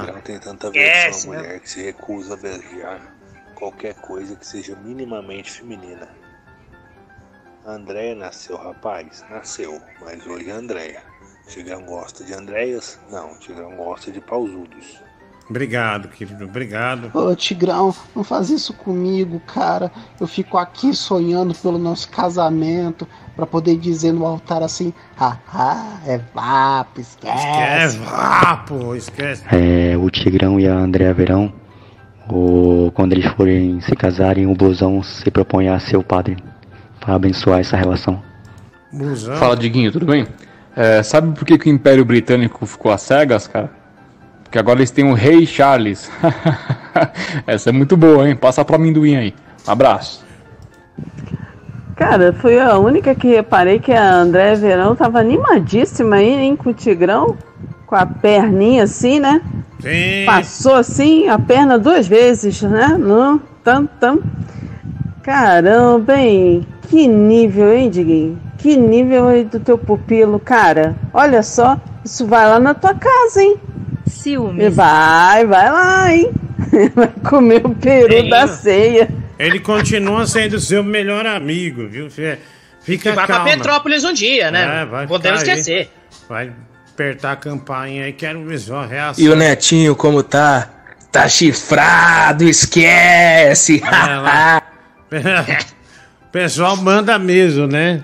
Tigrão 0.00 0.20
tem 0.20 0.38
tanta 0.38 0.70
versão 0.70 1.32
mulher 1.32 1.60
que 1.60 1.70
se 1.70 1.82
recusa 1.82 2.34
a 2.34 2.36
beijar 2.36 3.00
qualquer 3.54 3.94
coisa 3.94 4.36
que 4.36 4.46
seja 4.46 4.76
minimamente 4.84 5.50
feminina. 5.50 6.08
Andréia 7.66 8.14
nasceu, 8.14 8.56
rapaz, 8.56 9.24
nasceu, 9.28 9.80
mas 10.00 10.26
hoje 10.26 10.48
é 10.48 10.52
Andréia. 10.52 11.02
Tigrão 11.48 11.82
gosta 11.82 12.24
de 12.24 12.32
Andréias? 12.32 12.98
Não, 13.10 13.38
Tigrão 13.38 13.76
gosta 13.76 14.12
de 14.12 14.20
pausudos. 14.20 15.02
Obrigado, 15.48 16.08
querido, 16.08 16.44
obrigado. 16.44 17.10
Ô, 17.14 17.34
Tigrão, 17.34 17.94
não 18.14 18.22
faz 18.22 18.50
isso 18.50 18.74
comigo, 18.74 19.40
cara. 19.40 19.90
Eu 20.20 20.26
fico 20.26 20.58
aqui 20.58 20.94
sonhando 20.94 21.54
pelo 21.54 21.78
nosso 21.78 22.10
casamento 22.10 23.08
pra 23.34 23.46
poder 23.46 23.78
dizer 23.78 24.12
no 24.12 24.26
altar 24.26 24.62
assim: 24.62 24.92
haha, 25.16 26.00
é 26.06 26.20
vapo, 26.34 27.00
esquece. 27.00 27.46
Esquece, 27.46 27.98
vapo, 27.98 28.94
esquece. 28.94 29.44
É, 29.50 29.96
o 29.96 30.10
Tigrão 30.10 30.60
e 30.60 30.68
a 30.68 30.74
Andréa 30.74 31.14
Verão, 31.14 31.50
o, 32.30 32.92
quando 32.94 33.14
eles 33.14 33.26
forem 33.32 33.80
se 33.80 33.96
casarem, 33.96 34.46
o 34.46 34.54
Blusão 34.54 35.02
se 35.02 35.30
propõe 35.30 35.68
a 35.68 35.78
ser 35.78 35.96
o 35.96 36.02
padre 36.02 36.36
para 37.00 37.14
abençoar 37.14 37.60
essa 37.60 37.76
relação. 37.76 38.22
Busão. 38.92 39.36
Fala, 39.36 39.56
Diguinho, 39.56 39.92
tudo 39.92 40.04
bem? 40.04 40.26
É, 40.76 41.02
sabe 41.02 41.34
por 41.34 41.46
que, 41.46 41.56
que 41.56 41.70
o 41.70 41.72
Império 41.72 42.04
Britânico 42.04 42.66
ficou 42.66 42.92
às 42.92 43.00
cegas, 43.00 43.46
cara? 43.46 43.77
Porque 44.48 44.58
agora 44.58 44.78
eles 44.78 44.90
têm 44.90 45.04
o 45.04 45.12
Rei 45.12 45.44
Charles. 45.44 46.10
Essa 47.46 47.68
é 47.68 47.72
muito 47.72 47.98
boa, 47.98 48.26
hein? 48.26 48.34
Passa 48.34 48.64
pro 48.64 48.76
amendoim 48.76 49.14
aí. 49.14 49.34
Abraço. 49.66 50.24
Cara, 51.94 52.32
fui 52.32 52.58
a 52.58 52.78
única 52.78 53.14
que 53.14 53.28
reparei 53.28 53.78
que 53.78 53.92
a 53.92 54.10
André 54.10 54.54
Verão 54.54 54.96
tava 54.96 55.20
animadíssima 55.20 56.16
aí, 56.16 56.32
hein, 56.32 56.56
com 56.56 56.70
o 56.70 56.72
Tigrão, 56.72 57.36
com 57.86 57.94
a 57.94 58.06
perninha 58.06 58.84
assim, 58.84 59.20
né? 59.20 59.42
Sim. 59.80 60.24
Passou 60.24 60.76
assim 60.76 61.28
a 61.28 61.38
perna 61.38 61.78
duas 61.78 62.08
vezes, 62.08 62.62
né? 62.62 62.96
No 62.98 63.38
tam 63.62 63.84
tam. 63.84 64.20
Caramba, 65.22 66.16
hein? 66.16 66.66
Que 66.88 67.06
nível, 67.06 67.70
hein, 67.70 67.90
Diguinho? 67.90 68.40
Que 68.56 68.78
nível 68.78 69.28
aí 69.28 69.44
do 69.44 69.60
teu 69.60 69.76
pupilo, 69.76 70.40
cara. 70.40 70.96
Olha 71.12 71.42
só, 71.42 71.78
isso 72.02 72.26
vai 72.26 72.48
lá 72.48 72.58
na 72.58 72.72
tua 72.72 72.94
casa, 72.94 73.42
hein? 73.42 73.60
Ciúmes. 74.08 74.74
Vai, 74.74 75.46
vai 75.46 75.70
lá, 75.70 76.12
hein? 76.14 76.30
Vai 76.94 77.08
comer 77.28 77.64
o 77.64 77.70
peru 77.74 78.12
Sim. 78.22 78.28
da 78.28 78.46
ceia. 78.48 79.08
Ele 79.38 79.60
continua 79.60 80.26
sendo 80.26 80.58
seu 80.60 80.82
melhor 80.82 81.24
amigo, 81.24 81.86
viu? 81.88 82.10
Fê? 82.10 82.38
Fica 82.82 83.10
E 83.10 83.12
vai 83.12 83.26
calma. 83.26 83.44
pra 83.44 83.52
Petrópolis 83.54 84.02
um 84.04 84.12
dia, 84.12 84.50
né? 84.50 84.82
É, 84.82 84.84
vai 84.84 85.06
Podemos 85.06 85.40
esquecer. 85.42 85.90
Vai 86.28 86.52
apertar 86.92 87.32
a 87.32 87.36
campainha 87.36 88.04
aí, 88.04 88.12
quero 88.12 88.44
ver 88.44 88.58
só 88.58 88.78
a 88.82 88.86
reação. 88.86 89.24
E 89.24 89.28
o 89.28 89.36
Netinho, 89.36 89.94
como 89.94 90.22
tá? 90.22 90.68
Tá 91.12 91.28
chifrado, 91.28 92.44
esquece! 92.44 93.80
O 95.10 96.30
pessoal 96.30 96.76
manda 96.76 97.18
mesmo, 97.18 97.66
né? 97.66 98.02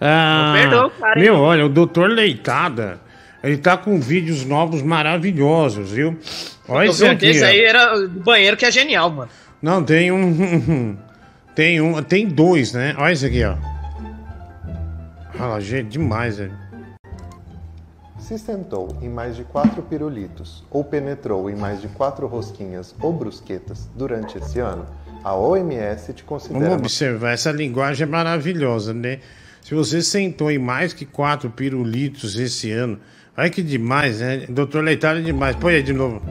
Ah, 0.00 0.46
Não 0.54 0.60
perdoa 0.60 0.90
cara, 0.90 1.18
hein? 1.18 1.24
Meu, 1.24 1.36
olha, 1.36 1.64
o 1.64 1.68
doutor 1.68 2.10
Leitada, 2.10 3.00
ele 3.42 3.56
tá 3.56 3.76
com 3.76 3.98
vídeos 3.98 4.44
novos 4.44 4.82
maravilhosos, 4.82 5.90
viu? 5.90 6.18
Olha 6.68 6.90
um 6.90 7.10
aqui. 7.10 7.14
desse 7.16 7.42
ó. 7.42 7.46
aí 7.46 7.64
era 7.64 7.96
do 7.96 8.20
banheiro 8.20 8.56
que 8.56 8.66
é 8.66 8.70
genial, 8.70 9.10
mano. 9.10 9.30
Não, 9.62 9.82
tem 9.82 10.12
um. 10.12 10.96
tem 11.54 11.80
um. 11.80 12.02
Tem 12.02 12.26
dois, 12.26 12.72
né? 12.72 12.94
Olha 12.98 13.12
isso 13.12 13.26
aqui, 13.26 13.42
ó. 13.44 13.56
Olha, 15.38 15.60
gente, 15.60 15.88
demais, 15.88 16.38
velho. 16.38 16.52
Se 18.18 18.38
sentou 18.38 18.96
em 19.02 19.08
mais 19.08 19.34
de 19.34 19.42
quatro 19.42 19.82
pirulitos 19.82 20.62
ou 20.70 20.84
penetrou 20.84 21.50
em 21.50 21.56
mais 21.56 21.80
de 21.80 21.88
quatro 21.88 22.26
rosquinhas 22.26 22.94
ou 23.00 23.12
brusquetas 23.12 23.88
durante 23.96 24.38
esse 24.38 24.60
ano, 24.60 24.86
a 25.24 25.34
OMS 25.34 26.12
te 26.12 26.22
considera 26.22 26.60
Vamos 26.60 26.76
observar, 26.78 27.32
essa 27.32 27.50
linguagem 27.50 28.04
é 28.04 28.06
maravilhosa, 28.06 28.94
né? 28.94 29.18
Se 29.62 29.74
você 29.74 30.02
sentou 30.02 30.50
em 30.50 30.58
mais 30.58 30.92
que 30.92 31.04
quatro 31.04 31.50
pirulitos 31.50 32.38
esse 32.38 32.70
ano, 32.72 32.98
olha 33.36 33.50
que 33.50 33.62
demais, 33.62 34.20
né? 34.20 34.46
Doutor 34.48 34.82
Leitada 34.82 35.20
é 35.20 35.22
demais. 35.22 35.54
Põe 35.56 35.74
aí 35.74 35.82
de 35.82 35.92
novo. 35.92 36.22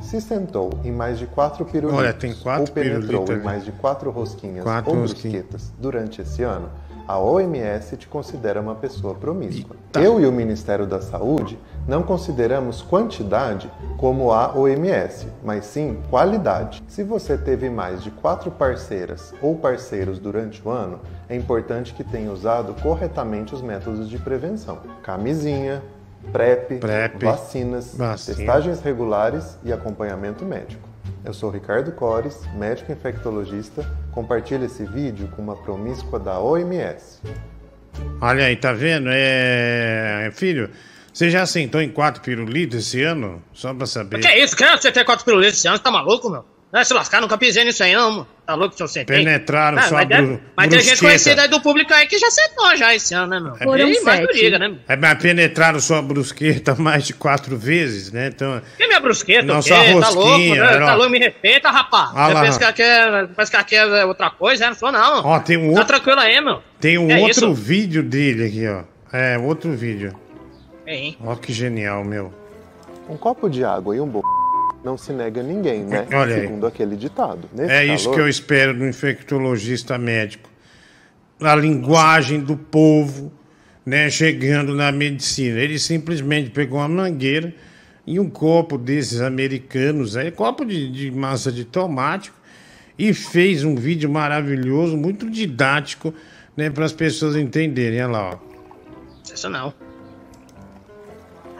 Se 0.00 0.20
sentou 0.20 0.80
em 0.84 0.90
mais 0.90 1.18
de 1.18 1.26
quatro 1.26 1.64
pirulitos 1.64 1.98
Olha, 1.98 2.12
tem 2.12 2.34
quatro 2.34 2.62
ou 2.62 2.72
penetrou 2.72 3.00
pirulitos 3.24 3.36
em 3.36 3.44
mais 3.44 3.64
de 3.64 3.70
quatro 3.70 4.10
rosquinhas 4.10 4.64
Quatro 4.64 4.90
ou 4.90 4.96
brusquetas 4.96 5.72
durante 5.78 6.20
esse 6.20 6.42
ano, 6.42 6.68
a 7.06 7.18
OMS 7.18 7.96
te 7.96 8.08
considera 8.08 8.60
uma 8.60 8.74
pessoa 8.74 9.14
promíscua. 9.14 9.76
Eu 9.94 10.20
e 10.20 10.26
o 10.26 10.32
Ministério 10.32 10.86
da 10.86 11.00
Saúde 11.00 11.56
não 11.90 12.04
consideramos 12.04 12.80
quantidade 12.80 13.68
como 13.98 14.30
a 14.30 14.56
OMS, 14.56 15.26
mas 15.42 15.64
sim 15.64 16.00
qualidade. 16.08 16.80
Se 16.86 17.02
você 17.02 17.36
teve 17.36 17.68
mais 17.68 18.00
de 18.00 18.12
quatro 18.12 18.48
parceiras 18.48 19.34
ou 19.42 19.56
parceiros 19.56 20.20
durante 20.20 20.62
o 20.66 20.70
ano, 20.70 21.00
é 21.28 21.34
importante 21.34 21.92
que 21.92 22.04
tenha 22.04 22.30
usado 22.30 22.80
corretamente 22.80 23.56
os 23.56 23.60
métodos 23.60 24.08
de 24.08 24.18
prevenção: 24.18 24.78
camisinha, 25.02 25.82
PrEP, 26.30 26.78
vacinas, 27.20 27.96
Vacina. 27.96 28.36
testagens 28.36 28.80
regulares 28.80 29.58
e 29.64 29.72
acompanhamento 29.72 30.44
médico. 30.44 30.88
Eu 31.24 31.34
sou 31.34 31.50
Ricardo 31.50 31.90
Cores, 31.90 32.40
médico 32.54 32.92
infectologista. 32.92 33.84
Compartilhe 34.12 34.66
esse 34.66 34.84
vídeo 34.84 35.28
com 35.34 35.42
uma 35.42 35.56
promíscua 35.56 36.20
da 36.20 36.38
OMS. 36.38 37.18
Olha 38.20 38.44
aí, 38.44 38.56
tá 38.56 38.72
vendo? 38.72 39.08
É. 39.12 40.30
Filho, 40.32 40.70
você 41.12 41.30
já 41.30 41.44
sentou 41.46 41.80
em 41.80 41.88
quatro 41.90 42.22
pirulitos 42.22 42.78
esse 42.86 43.02
ano? 43.02 43.42
Só 43.52 43.72
pra 43.74 43.86
saber. 43.86 44.20
Que 44.20 44.28
é 44.28 44.42
isso? 44.42 44.56
Quer 44.56 44.78
você 44.78 44.90
ter 44.92 45.04
quatro 45.04 45.24
pirulitos 45.24 45.58
esse 45.58 45.66
ano? 45.68 45.76
Você 45.76 45.82
tá 45.82 45.90
maluco, 45.90 46.30
meu? 46.30 46.44
Não, 46.72 46.84
se 46.84 46.94
lascar, 46.94 47.20
nunca 47.20 47.36
pisei 47.36 47.64
nisso 47.64 47.82
aí, 47.82 47.92
não, 47.94 48.10
mano. 48.12 48.28
Tá 48.46 48.54
louco 48.54 48.76
que 48.76 48.82
eu 48.82 48.86
sentei? 48.86 49.16
Penetraram 49.18 49.76
Ah, 49.76 49.82
sua 49.82 49.98
mas 49.98 50.08
deve- 50.08 50.22
bru- 50.28 50.40
Mas 50.56 50.68
tem 50.68 50.80
gente 50.80 51.00
conhecida 51.00 51.42
aí 51.42 51.48
do 51.48 51.60
público 51.60 51.92
aí 51.92 52.06
que 52.06 52.16
já 52.16 52.30
sentou 52.30 52.76
já 52.76 52.94
esse 52.94 53.12
ano, 53.12 53.26
né, 53.26 53.40
meu? 53.40 53.56
Foram 53.56 53.88
Ih, 53.88 54.00
mais 54.02 54.24
diga, 54.28 54.56
né? 54.56 54.68
meu? 54.68 54.78
É, 54.86 54.96
mas 54.96 55.18
penetraram 55.20 55.80
sua 55.80 56.00
brusqueta 56.00 56.74
mais 56.78 57.04
de 57.04 57.12
quatro 57.12 57.56
vezes, 57.58 58.12
né? 58.12 58.28
Então. 58.28 58.62
Que 58.76 58.86
minha 58.86 59.00
brusqueta, 59.00 59.42
Não, 59.42 59.58
o 59.58 59.62
quê? 59.64 59.68
só 59.68 59.74
a 59.74 59.84
Tá 60.00 60.08
louco, 60.10 60.28
rosquinha, 60.30 60.62
né? 60.64 60.74
era, 60.74 60.86
Tá 60.86 60.94
louco, 60.94 61.10
me 61.10 61.18
respeita, 61.18 61.70
rapaz. 61.72 62.10
Ah 62.14 62.28
Você 62.28 62.34
lá. 62.34 62.40
pensa 62.42 62.58
que 62.60 62.64
aqui 62.64 62.82
é, 62.82 63.26
pensa 63.26 63.50
que 63.50 63.56
aqui 63.56 63.74
é 63.74 64.04
outra 64.04 64.30
coisa, 64.30 64.62
né? 64.64 64.70
Não 64.70 64.76
sou 64.76 64.92
não. 64.92 65.26
Ó, 65.26 65.40
tem 65.40 65.56
um 65.56 65.62
Tá 65.72 65.80
outro. 65.80 65.86
tranquilo 65.86 66.20
aí, 66.20 66.40
meu. 66.40 66.62
Tem 66.80 66.98
um 66.98 67.08
Que 67.08 67.12
é 67.14 67.18
outro 67.18 67.30
isso? 67.50 67.54
vídeo 67.54 68.02
dele 68.04 68.44
aqui, 68.46 68.68
ó. 68.68 68.82
É, 69.12 69.36
outro 69.38 69.72
vídeo. 69.72 70.14
Hein? 70.90 71.16
Ó, 71.24 71.36
que 71.36 71.52
genial, 71.52 72.04
meu. 72.04 72.32
Um 73.08 73.16
copo 73.16 73.48
de 73.48 73.64
água 73.64 73.94
e 73.96 74.00
um 74.00 74.08
bolo 74.08 74.40
não 74.82 74.96
se 74.96 75.12
nega 75.12 75.40
a 75.40 75.44
ninguém, 75.44 75.84
né? 75.84 76.06
Olha 76.12 76.34
aí. 76.34 76.42
Segundo 76.42 76.66
aquele 76.66 76.96
ditado. 76.96 77.48
Nesse 77.52 77.72
É 77.72 77.84
isso 77.84 78.04
calor, 78.04 78.16
que 78.16 78.20
eu 78.22 78.28
espero 78.28 78.76
do 78.76 78.86
infectologista 78.86 79.98
médico. 79.98 80.48
A 81.40 81.54
linguagem 81.54 82.40
do 82.40 82.56
povo, 82.56 83.32
né, 83.84 84.10
chegando 84.10 84.74
na 84.74 84.90
medicina. 84.92 85.58
Ele 85.58 85.78
simplesmente 85.78 86.50
pegou 86.50 86.78
uma 86.78 86.88
mangueira 86.88 87.54
e 88.06 88.18
um 88.18 88.28
copo 88.28 88.76
desses 88.76 89.20
americanos, 89.20 90.16
aí, 90.16 90.30
copo 90.30 90.64
de, 90.64 90.90
de 90.90 91.10
massa 91.10 91.52
de 91.52 91.64
tomate, 91.64 92.32
e 92.98 93.14
fez 93.14 93.64
um 93.64 93.74
vídeo 93.74 94.10
maravilhoso, 94.10 94.96
muito 94.96 95.30
didático, 95.30 96.12
né, 96.56 96.68
para 96.68 96.84
as 96.84 96.92
pessoas 96.92 97.36
entenderem. 97.36 98.02
Olha 98.02 98.10
lá, 98.10 98.30
ó. 98.34 99.48
Não. 99.48 99.89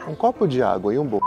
Um 0.07 0.15
copo 0.15 0.47
de 0.47 0.61
água 0.63 0.93
e 0.93 0.97
um 0.97 1.05
bolo 1.05 1.21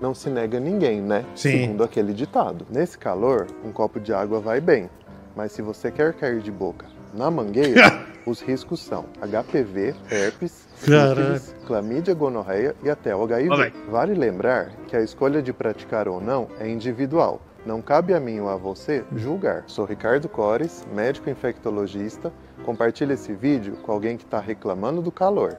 não 0.00 0.14
se 0.14 0.30
nega 0.30 0.56
a 0.56 0.60
ninguém, 0.60 1.00
né? 1.00 1.24
Sim. 1.34 1.50
Segundo 1.50 1.84
aquele 1.84 2.12
ditado. 2.12 2.66
Nesse 2.70 2.96
calor, 2.96 3.46
um 3.62 3.70
copo 3.70 4.00
de 4.00 4.12
água 4.12 4.40
vai 4.40 4.60
bem. 4.60 4.88
Mas 5.36 5.52
se 5.52 5.62
você 5.62 5.90
quer 5.90 6.14
cair 6.14 6.40
de 6.40 6.50
boca 6.50 6.86
na 7.14 7.30
mangueira, 7.30 8.04
os 8.26 8.40
riscos 8.40 8.80
são 8.80 9.04
HPV, 9.20 9.94
herpes, 10.10 10.66
sífilis, 10.76 11.54
clamídia, 11.66 12.14
gonorreia 12.14 12.74
e 12.82 12.90
até 12.90 13.14
o 13.14 13.22
HIV. 13.22 13.72
Vale 13.90 14.14
lembrar 14.14 14.70
que 14.88 14.96
a 14.96 15.02
escolha 15.02 15.42
de 15.42 15.52
praticar 15.52 16.08
ou 16.08 16.20
não 16.20 16.48
é 16.58 16.68
individual. 16.68 17.40
Não 17.66 17.82
cabe 17.82 18.14
a 18.14 18.20
mim 18.20 18.40
ou 18.40 18.48
a 18.48 18.56
você 18.56 19.04
julgar. 19.16 19.64
Sou 19.66 19.84
Ricardo 19.84 20.28
Cores, 20.28 20.86
médico 20.94 21.28
infectologista. 21.28 22.32
Compartilhe 22.64 23.12
esse 23.14 23.32
vídeo 23.34 23.74
com 23.82 23.92
alguém 23.92 24.16
que 24.16 24.24
está 24.24 24.40
reclamando 24.40 25.02
do 25.02 25.10
calor. 25.12 25.56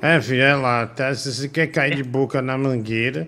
É, 0.00 0.20
filho, 0.20 0.42
é 0.42 0.54
lá, 0.54 0.86
tá? 0.86 1.14
Se 1.14 1.32
você 1.32 1.48
quer 1.48 1.66
cair 1.68 1.94
de 1.96 2.02
boca 2.04 2.40
na 2.40 2.56
mangueira, 2.56 3.26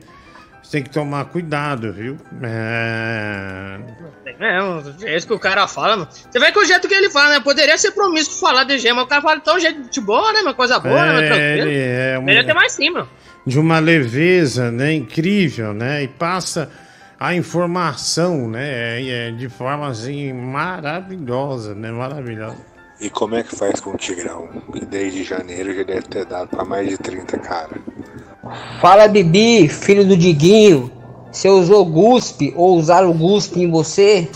você 0.62 0.72
tem 0.72 0.82
que 0.82 0.90
tomar 0.90 1.24
cuidado, 1.26 1.92
viu? 1.92 2.16
É... 2.42 3.78
É, 4.40 4.58
é 5.12 5.16
isso 5.16 5.26
que 5.26 5.32
o 5.34 5.38
cara 5.38 5.66
fala, 5.68 5.96
mano. 5.96 6.08
Você 6.10 6.38
vê 6.38 6.50
que 6.50 6.58
o 6.58 6.64
jeito 6.64 6.88
que 6.88 6.94
ele 6.94 7.10
fala, 7.10 7.30
né? 7.34 7.40
Poderia 7.40 7.76
ser 7.78 7.90
promíscuo 7.92 8.38
falar 8.38 8.64
de 8.64 8.78
gema. 8.78 9.02
O 9.02 9.06
cara 9.06 9.20
fala 9.22 9.40
tão 9.40 9.58
jeito 9.58 9.88
de 9.90 10.00
boa, 10.00 10.32
né? 10.32 10.40
Uma 10.40 10.54
coisa 10.54 10.78
boa, 10.78 11.04
né? 11.06 11.24
É, 11.24 11.28
Tranquilo. 11.28 11.68
ele 11.68 11.78
é 11.80 12.18
um- 12.18 12.24
Deveria 12.24 12.46
ter 12.46 12.54
mais 12.54 12.72
sim, 12.72 12.90
meu. 12.90 13.06
de 13.46 13.58
uma 13.58 13.78
leveza, 13.80 14.70
né, 14.70 14.92
incrível, 14.92 15.72
né, 15.74 16.04
e 16.04 16.08
passa 16.08 16.70
a 17.22 17.36
informação, 17.36 18.48
né, 18.48 19.00
é, 19.00 19.28
é, 19.28 19.30
de 19.30 19.48
forma 19.48 19.86
assim 19.86 20.32
maravilhosa, 20.32 21.72
né, 21.72 21.92
maravilhosa. 21.92 22.56
E 23.00 23.08
como 23.08 23.36
é 23.36 23.44
que 23.44 23.54
faz 23.54 23.78
com 23.78 23.90
o 23.90 23.96
Tigrão? 23.96 24.48
Que 24.72 24.84
desde 24.84 25.22
janeiro 25.22 25.72
já 25.72 25.84
deve 25.84 26.02
ter 26.02 26.24
dado 26.24 26.48
pra 26.48 26.64
mais 26.64 26.88
de 26.88 26.98
30 26.98 27.38
cara. 27.38 27.80
Fala, 28.80 29.06
Bibi, 29.06 29.68
filho 29.68 30.04
do 30.04 30.16
Diguinho. 30.16 30.90
Você 31.30 31.48
usou 31.48 31.86
guspe 31.86 32.52
ou 32.56 32.76
usaram 32.76 33.12
guspe 33.12 33.62
em 33.62 33.70
você? 33.70 34.28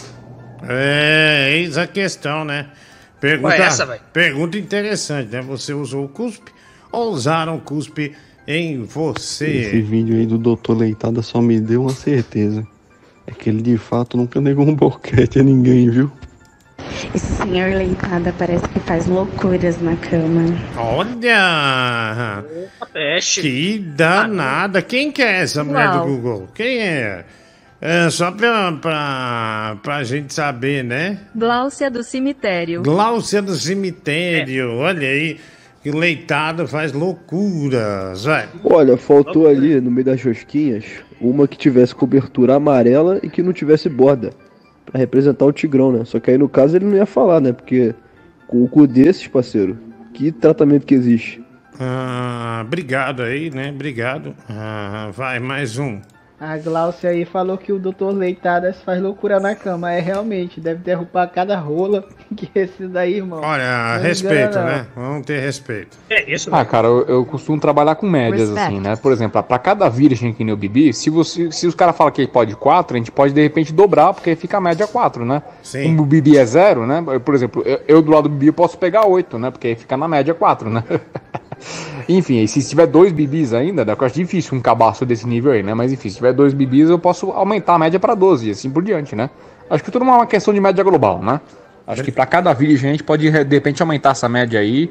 É, 0.62 1.50
eis 1.54 1.76
a 1.76 1.88
questão, 1.88 2.44
né? 2.44 2.68
Pergunta, 3.20 3.56
Qual 3.56 3.64
é 3.64 3.66
essa, 3.66 3.86
pergunta 4.12 4.56
interessante, 4.56 5.32
né? 5.32 5.42
Você 5.42 5.74
usou 5.74 6.04
o 6.04 6.08
cuspe 6.08 6.52
ou 6.92 7.10
usaram 7.10 7.58
cuspe 7.58 8.14
em 8.46 8.84
você? 8.84 9.48
Esse 9.48 9.82
vídeo 9.82 10.14
aí 10.14 10.24
do 10.24 10.38
Doutor 10.38 10.78
Leitada 10.78 11.20
só 11.20 11.40
me 11.42 11.58
deu 11.60 11.82
uma 11.82 11.90
certeza. 11.90 12.64
É 13.27 13.32
que 13.32 13.51
ele 13.51 13.62
de 13.62 13.77
fato 13.77 14.16
nunca 14.16 14.40
negou 14.40 14.66
um 14.66 14.74
boquete 14.74 15.40
a 15.40 15.43
ninguém, 15.43 15.90
viu? 15.90 16.11
Esse 17.15 17.32
senhor 17.35 17.74
leitada 17.74 18.32
parece 18.39 18.66
que 18.69 18.81
faz 18.81 19.07
loucuras 19.07 19.81
na 19.81 19.97
cama. 19.97 20.44
Olha! 20.77 22.44
peste. 22.97 23.43
Que 23.43 23.78
danada! 23.78 24.81
Quem 24.81 25.12
que 25.12 25.23
é 25.23 25.43
essa 25.43 25.62
mulher 25.62 25.90
do 25.90 25.97
Uau. 25.97 26.07
Google? 26.07 26.48
Quem 26.55 26.78
é? 26.81 27.24
É, 27.78 28.09
só 28.09 28.31
pra, 28.31 28.73
pra, 28.73 29.77
pra 29.82 30.03
gente 30.03 30.32
saber, 30.32 30.82
né? 30.82 31.19
Gláucia 31.35 31.90
do 31.90 32.03
cemitério. 32.03 32.82
Gláucia 32.82 33.43
do 33.43 33.55
cemitério, 33.55 34.77
olha 34.77 35.07
aí. 35.07 35.39
que 35.82 35.90
leitado 35.90 36.66
faz 36.66 36.93
loucuras, 36.93 38.24
vai. 38.24 38.48
Olha, 38.65 38.97
faltou 38.97 39.47
ali 39.47 39.78
no 39.78 39.90
meio 39.90 40.07
das 40.07 40.24
rosquinhas 40.24 40.85
uma 41.20 41.48
que 41.48 41.56
tivesse 41.56 41.94
cobertura 41.94 42.55
amarela 42.55 43.18
e 43.22 43.28
que 43.28 43.43
não 43.43 43.52
tivesse 43.52 43.88
borda. 43.88 44.30
Pra 44.84 44.98
representar 44.98 45.44
o 45.44 45.52
Tigrão, 45.52 45.90
né? 45.90 46.05
Só 46.05 46.20
que 46.20 46.30
aí 46.30 46.38
no 46.38 46.48
caso 46.48 46.76
ele 46.76 46.84
não 46.84 46.97
ia 46.97 47.06
falar, 47.06 47.40
né? 47.40 47.52
Porque 47.52 47.94
com 48.47 48.62
o 48.62 48.68
cu 48.68 48.86
desses, 48.86 49.26
parceiro, 49.26 49.76
que 50.14 50.30
tratamento 50.30 50.86
que 50.86 50.94
existe? 50.94 51.43
Ah, 51.78 52.62
obrigado 52.64 53.22
aí, 53.22 53.51
né? 53.51 53.70
Obrigado. 53.70 54.34
Ah, 54.48 55.10
vai, 55.12 55.38
mais 55.40 55.78
um. 55.78 56.01
A 56.38 56.58
Glaucia 56.58 57.08
aí 57.08 57.24
falou 57.24 57.56
que 57.56 57.72
o 57.72 57.78
Dr. 57.78 58.10
Leitadas 58.12 58.76
faz 58.82 59.00
loucura 59.00 59.40
na 59.40 59.54
cama. 59.54 59.90
É 59.90 60.00
realmente, 60.00 60.60
deve 60.60 60.80
derrubar 60.80 61.26
cada 61.28 61.58
rola 61.58 62.04
que 62.36 62.50
esse 62.54 62.86
daí, 62.86 63.14
irmão. 63.14 63.40
Olha, 63.42 63.96
Não 63.96 64.02
respeito, 64.02 64.58
engana, 64.58 64.64
né? 64.66 64.86
Vamos 64.94 65.24
ter 65.24 65.40
respeito. 65.40 65.96
É 66.10 66.30
isso, 66.30 66.54
Ah, 66.54 66.62
cara, 66.62 66.88
eu, 66.88 67.06
eu 67.06 67.24
costumo 67.24 67.58
trabalhar 67.58 67.94
com 67.94 68.06
médias, 68.06 68.50
Respect. 68.50 68.66
assim, 68.66 68.80
né? 68.80 68.96
Por 68.96 69.12
exemplo, 69.12 69.42
pra 69.42 69.58
cada 69.58 69.88
virgem 69.88 70.30
que 70.34 70.44
nem 70.44 70.52
o 70.52 70.56
Bibi, 70.58 70.92
se, 70.92 71.08
você, 71.08 71.50
se 71.50 71.66
os 71.66 71.74
caras 71.74 71.96
falam 71.96 72.12
que 72.12 72.26
pode 72.26 72.54
4, 72.54 72.94
a 72.96 72.98
gente 72.98 73.10
pode 73.10 73.32
de 73.32 73.40
repente 73.42 73.72
dobrar, 73.72 74.12
porque 74.12 74.28
aí 74.28 74.36
fica 74.36 74.58
a 74.58 74.60
média 74.60 74.86
4, 74.86 75.24
né? 75.24 75.42
Sim. 75.62 75.84
Como 75.84 76.02
o 76.02 76.06
Bibi 76.06 76.36
é 76.36 76.44
0, 76.44 76.86
né? 76.86 77.02
Por 77.24 77.34
exemplo, 77.34 77.62
eu, 77.64 77.80
eu 77.88 78.02
do 78.02 78.10
lado 78.10 78.24
do 78.24 78.34
Bibi 78.34 78.48
eu 78.48 78.52
posso 78.52 78.76
pegar 78.76 79.06
8, 79.06 79.38
né? 79.38 79.50
Porque 79.50 79.68
aí 79.68 79.74
fica 79.74 79.96
na 79.96 80.06
média 80.06 80.34
4, 80.34 80.68
né? 80.68 80.84
enfim, 82.09 82.47
se 82.47 82.62
tiver 82.69 82.87
dois 82.87 83.12
bibis 83.12 83.53
ainda, 83.53 83.85
né? 83.85 83.97
eu 83.99 84.07
acho 84.07 84.15
difícil 84.15 84.57
um 84.57 84.61
cabaço 84.61 85.05
desse 85.05 85.27
nível 85.27 85.53
aí, 85.53 85.62
né? 85.62 85.74
Mas 85.74 85.93
enfim, 85.93 86.09
se 86.09 86.16
tiver 86.16 86.33
dois 86.33 86.53
bibis, 86.53 86.89
eu 86.89 86.99
posso 86.99 87.31
aumentar 87.31 87.74
a 87.74 87.78
média 87.78 87.99
pra 87.99 88.15
12 88.15 88.49
e 88.49 88.51
assim 88.51 88.70
por 88.70 88.83
diante, 88.83 89.16
né? 89.16 89.31
Acho 89.69 89.83
que 89.83 89.91
tudo 89.91 90.05
é 90.05 90.09
uma 90.09 90.27
questão 90.27 90.55
de 90.55 90.61
média 90.61 90.85
global, 90.85 91.23
né? 91.23 91.41
Acho 91.87 92.03
que 92.03 92.11
pra 92.11 92.27
cada 92.27 92.53
virgem 92.53 92.91
a 92.91 92.93
gente 92.93 93.05
pode 93.05 93.31
de 93.31 93.55
repente 93.55 93.81
aumentar 93.81 94.11
essa 94.11 94.28
média 94.28 94.59
aí 94.59 94.91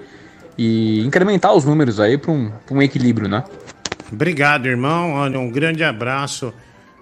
e 0.57 1.05
incrementar 1.05 1.53
os 1.53 1.65
números 1.65 1.99
aí 1.99 2.17
pra 2.17 2.31
um, 2.31 2.49
pra 2.65 2.75
um 2.75 2.81
equilíbrio, 2.81 3.27
né? 3.27 3.43
Obrigado, 4.11 4.67
irmão. 4.67 5.13
Olha, 5.13 5.39
um 5.39 5.49
grande 5.49 5.83
abraço 5.83 6.53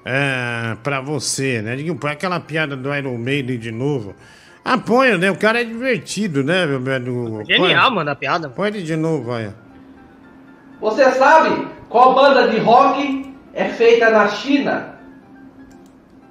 é, 0.05 0.75
pra 0.83 0.99
você, 0.99 1.61
né? 1.61 1.75
Digo, 1.75 1.97
aquela 2.07 2.39
piada 2.39 2.75
do 2.75 2.93
Iron 2.93 3.17
Maiden 3.17 3.59
de 3.59 3.71
novo. 3.71 4.15
Apoio, 4.65 5.17
né? 5.17 5.29
O 5.29 5.35
cara 5.37 5.61
é 5.61 5.63
divertido, 5.65 6.43
né, 6.43 6.65
meu 6.65 6.79
velho? 6.79 7.43
Genial, 7.45 7.87
Põe- 7.87 7.95
mano, 7.95 8.11
a 8.11 8.15
piada. 8.15 8.49
Põe 8.49 8.67
ele 8.69 8.81
de 8.81 8.95
novo, 8.95 9.29
olha. 9.31 9.53
Você 10.79 11.11
sabe 11.11 11.67
qual 11.89 12.15
banda 12.15 12.47
de 12.47 12.59
rock 12.59 13.33
é 13.53 13.65
feita 13.65 14.09
na 14.09 14.27
China? 14.29 14.95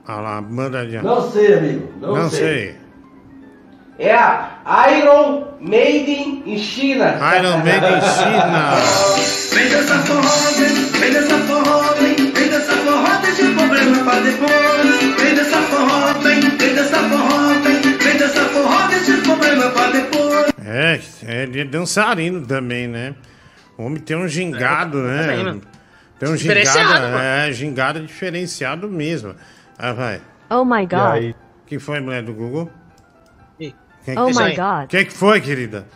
Olha 0.09 0.21
lá, 0.21 0.41
manda 0.41 0.87
de. 0.87 0.97
Não 1.03 1.31
sei, 1.31 1.55
amigo, 1.59 1.93
não 2.01 2.29
sei. 2.31 2.41
sei. 2.41 2.77
É 3.99 4.15
a 4.15 4.89
Iron 4.99 5.49
Maiden 5.61 6.43
em 6.47 6.59
China. 6.59 7.19
Iron 7.39 7.59
Maiden 7.63 7.99
em 7.99 8.01
China. 8.01 8.73
Dançarino 21.73 22.47
também, 22.47 22.87
né? 22.87 23.15
O 23.77 23.85
homem 23.85 24.01
tem 24.01 24.17
um 24.17 24.29
gingado, 24.29 24.99
também, 25.03 25.27
né? 25.39 25.43
mano. 25.43 25.63
Tem 26.19 26.29
um 26.29 26.37
gingado, 26.37 26.79
mano. 27.03 27.19
é, 27.19 27.53
gingado 27.53 28.01
diferenciado 28.01 28.89
mesmo. 28.89 29.35
Ah, 29.79 29.93
vai. 29.93 30.21
Oh 30.51 30.65
my 30.65 30.87
god. 30.87 31.35
que 31.67 31.79
foi, 31.79 31.99
mulher 32.01 32.23
do 32.23 32.33
Google? 32.35 32.71
Quem 33.59 34.19
Oh 34.19 34.27
que- 34.27 34.33
my 34.39 34.55
god. 34.57 34.85
O 34.85 34.89
que, 34.89 35.05
que 35.07 35.13
foi, 35.13 35.41
querida? 35.41 35.87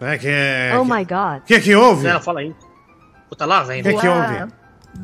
É 0.00 0.18
que 0.18 0.28
é. 0.28 0.72
Oh 0.78 0.84
que- 0.84 0.92
my 0.92 1.04
god. 1.04 1.38
O 1.38 1.44
que 1.46 1.60
que 1.60 1.74
houve? 1.74 2.06
Ela 2.06 2.20
fala 2.20 2.40
aí. 2.40 2.54
Puta, 3.28 3.46
lá 3.46 3.62
vem. 3.62 3.80
O 3.80 3.84
que 3.84 3.94
que 3.94 4.06
houve? 4.06 4.52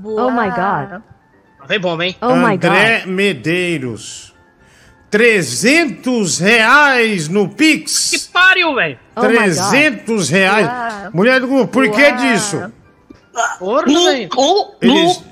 Oh 0.04 0.30
my 0.30 0.50
god. 0.50 1.02
Vem 1.66 1.80
bomba, 1.80 2.04
hein? 2.06 2.16
Oh 2.20 2.34
my 2.36 2.54
André 2.54 3.04
Medeiros. 3.06 4.29
300 5.10 6.38
reais 6.38 7.28
no 7.28 7.48
Pix. 7.48 8.10
Que 8.10 8.18
pariu, 8.32 8.74
velho. 8.74 8.98
Oh 9.16 9.22
my 9.22 9.28
God. 9.28 9.42
300 9.44 10.28
reais. 10.28 10.66
Uau. 10.66 11.10
Mulher 11.12 11.40
do 11.40 11.46
Google, 11.48 11.66
por 11.68 11.90
que 11.90 12.02
Uau. 12.02 12.16
disso? 12.16 12.72
Porra, 13.58 13.84
velho. 13.86 14.28
Eles- 14.80 15.22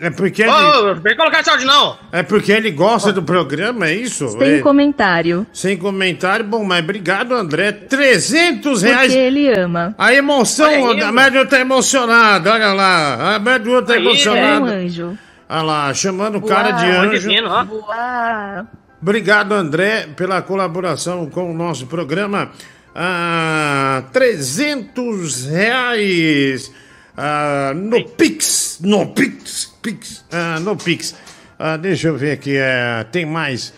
É 0.00 0.10
porque 0.10 0.42
ele, 0.42 0.50
Ô, 0.50 0.94
vem 0.96 1.16
colocar 1.16 1.42
áudio, 1.48 1.66
não. 1.66 1.96
é 2.12 2.22
porque 2.22 2.52
ele 2.52 2.70
gosta 2.70 3.12
do 3.12 3.22
programa, 3.22 3.86
é 3.86 3.94
isso? 3.94 4.28
Sem 4.30 4.54
É- 4.56 4.60
comentário. 4.60 5.46
Sem 5.52 5.76
comentário, 5.76 6.44
bom, 6.44 6.64
mas 6.64 6.82
obrigado, 6.82 7.32
André. 7.34 7.72
300 7.72 8.82
reais. 8.82 9.06
Porque 9.12 9.18
ele 9.18 9.48
ama. 9.52 9.94
A 9.98 10.12
emoção, 10.12 10.90
aí, 10.90 11.00
a. 11.02 11.12
Médio 11.12 11.46
tá 11.48 11.58
emocionado, 11.60 12.50
olha 12.50 12.72
lá. 12.72 13.36
A 13.36 13.38
Médio 13.38 13.82
tá 13.82 13.94
Aí, 13.94 14.06
É 14.06 14.58
um 14.60 14.64
anjo. 14.66 15.18
Olha 15.48 15.62
lá, 15.62 15.94
chamando 15.94 16.38
o 16.38 16.42
cara 16.42 16.70
de 16.72 16.86
anjo. 16.86 17.28
Voar. 17.68 18.66
Obrigado, 19.04 19.52
André, 19.52 20.08
pela 20.16 20.40
colaboração 20.40 21.28
com 21.28 21.50
o 21.50 21.54
nosso 21.54 21.86
programa. 21.86 22.50
Ah, 22.94 24.02
300 24.10 25.44
reais 25.44 26.72
ah, 27.14 27.74
no 27.76 28.02
Pix. 28.02 28.78
No 28.82 29.08
Pix. 29.08 29.70
Pix 29.82 30.24
ah, 30.32 30.58
no 30.58 30.74
Pix. 30.74 31.14
Ah, 31.58 31.76
deixa 31.76 32.08
eu 32.08 32.16
ver 32.16 32.32
aqui. 32.32 32.56
é, 32.56 33.04
tem 33.12 33.26
mais 33.26 33.74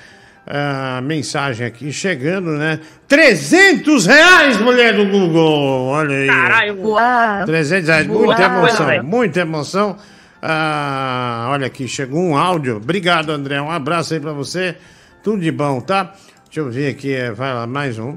ah, 0.47 1.01
mensagem 1.03 1.67
aqui 1.67 1.93
chegando, 1.93 2.53
né? 2.53 2.79
300 3.09 4.07
reais, 4.07 4.61
mulher 4.61 4.95
do 4.95 5.07
Google. 5.07 5.87
Olha 5.89 6.19
aí. 6.19 6.29
Caralho. 6.29 6.77
Voar. 6.77 7.45
300 7.47 7.89
reais, 7.89 8.07
Boa. 8.07 8.27
muita 8.27 8.43
emoção, 8.45 9.03
muita 9.03 9.41
emoção. 9.41 9.97
Ah, 10.41 11.49
olha 11.51 11.67
aqui, 11.67 11.89
chegou 11.89 12.23
um 12.23 12.37
áudio. 12.37 12.77
Obrigado, 12.77 13.31
André. 13.31 13.61
Um 13.61 13.73
abraço 13.73 14.15
aí 14.15 14.21
pra 14.21 14.31
você. 14.31 14.77
Tudo 15.27 15.43
de 15.43 15.51
bom, 15.51 15.81
tá? 15.81 16.13
Deixa 16.45 16.61
eu 16.61 16.71
ver 16.71 16.89
aqui, 16.89 17.13
é, 17.13 17.33
vai 17.33 17.53
lá, 17.53 17.67
mais 17.67 17.99
um. 17.99 18.15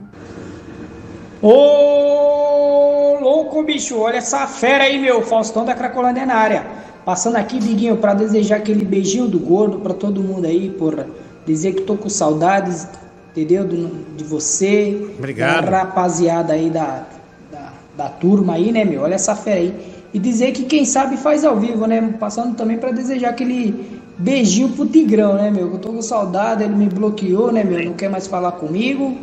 Ô, 1.42 3.18
louco, 3.20 3.64
bicho, 3.64 3.98
olha 3.98 4.18
essa 4.18 4.46
fera 4.46 4.84
aí, 4.84 5.00
meu. 5.00 5.24
Faustão 5.24 5.66
da 5.66 5.74
Cracolândia 5.74 6.24
na 6.24 6.36
área. 6.36 6.68
Passando 7.04 7.38
aqui, 7.38 7.58
Diguinho, 7.58 7.98
pra 7.98 8.14
desejar 8.14 8.58
aquele 8.58 8.86
beijinho 8.86 9.28
do 9.28 9.40
gordo 9.40 9.80
pra 9.80 9.96
todo 9.96 10.22
mundo 10.22 10.46
aí, 10.46 10.70
porra. 10.70 11.08
Dizer 11.48 11.74
que 11.74 11.82
tô 11.82 11.96
com 11.96 12.10
saudades, 12.10 12.88
entendeu? 13.32 13.66
Do- 13.66 14.06
de 14.16 14.24
você. 14.24 15.10
Obrigado. 15.18 15.66
Da 15.66 15.80
rapaziada 15.80 16.54
aí 16.54 16.70
da, 16.70 17.08
da, 17.52 17.74
da 17.98 18.10
turma 18.10 18.54
aí, 18.54 18.72
né, 18.72 18.86
meu? 18.86 19.02
Olha 19.02 19.16
essa 19.16 19.36
fera 19.36 19.60
aí. 19.62 19.74
E 20.14 20.20
dizer 20.20 20.52
que 20.52 20.64
quem 20.66 20.86
sabe 20.86 21.18
faz 21.18 21.44
ao 21.44 21.58
vivo, 21.60 21.88
né? 21.88 22.14
Passando 22.20 22.56
também 22.56 22.78
pra 22.78 22.92
desejar 22.92 23.30
aquele 23.32 24.00
beijinho 24.20 24.70
pro 24.70 24.86
Tigrão, 24.86 25.34
né, 25.36 25.50
meu? 25.50 25.70
Que 25.70 25.76
eu 25.76 25.80
tô 25.80 25.90
com 25.94 26.02
saudade, 26.02 26.64
ele 26.64 26.76
me 26.76 26.86
bloqueou, 26.88 27.52
né, 27.52 27.64
meu? 27.64 27.84
Não 27.84 27.94
quer 27.94 28.10
mais 28.10 28.28
falar 28.28 28.52
comigo. 28.54 29.18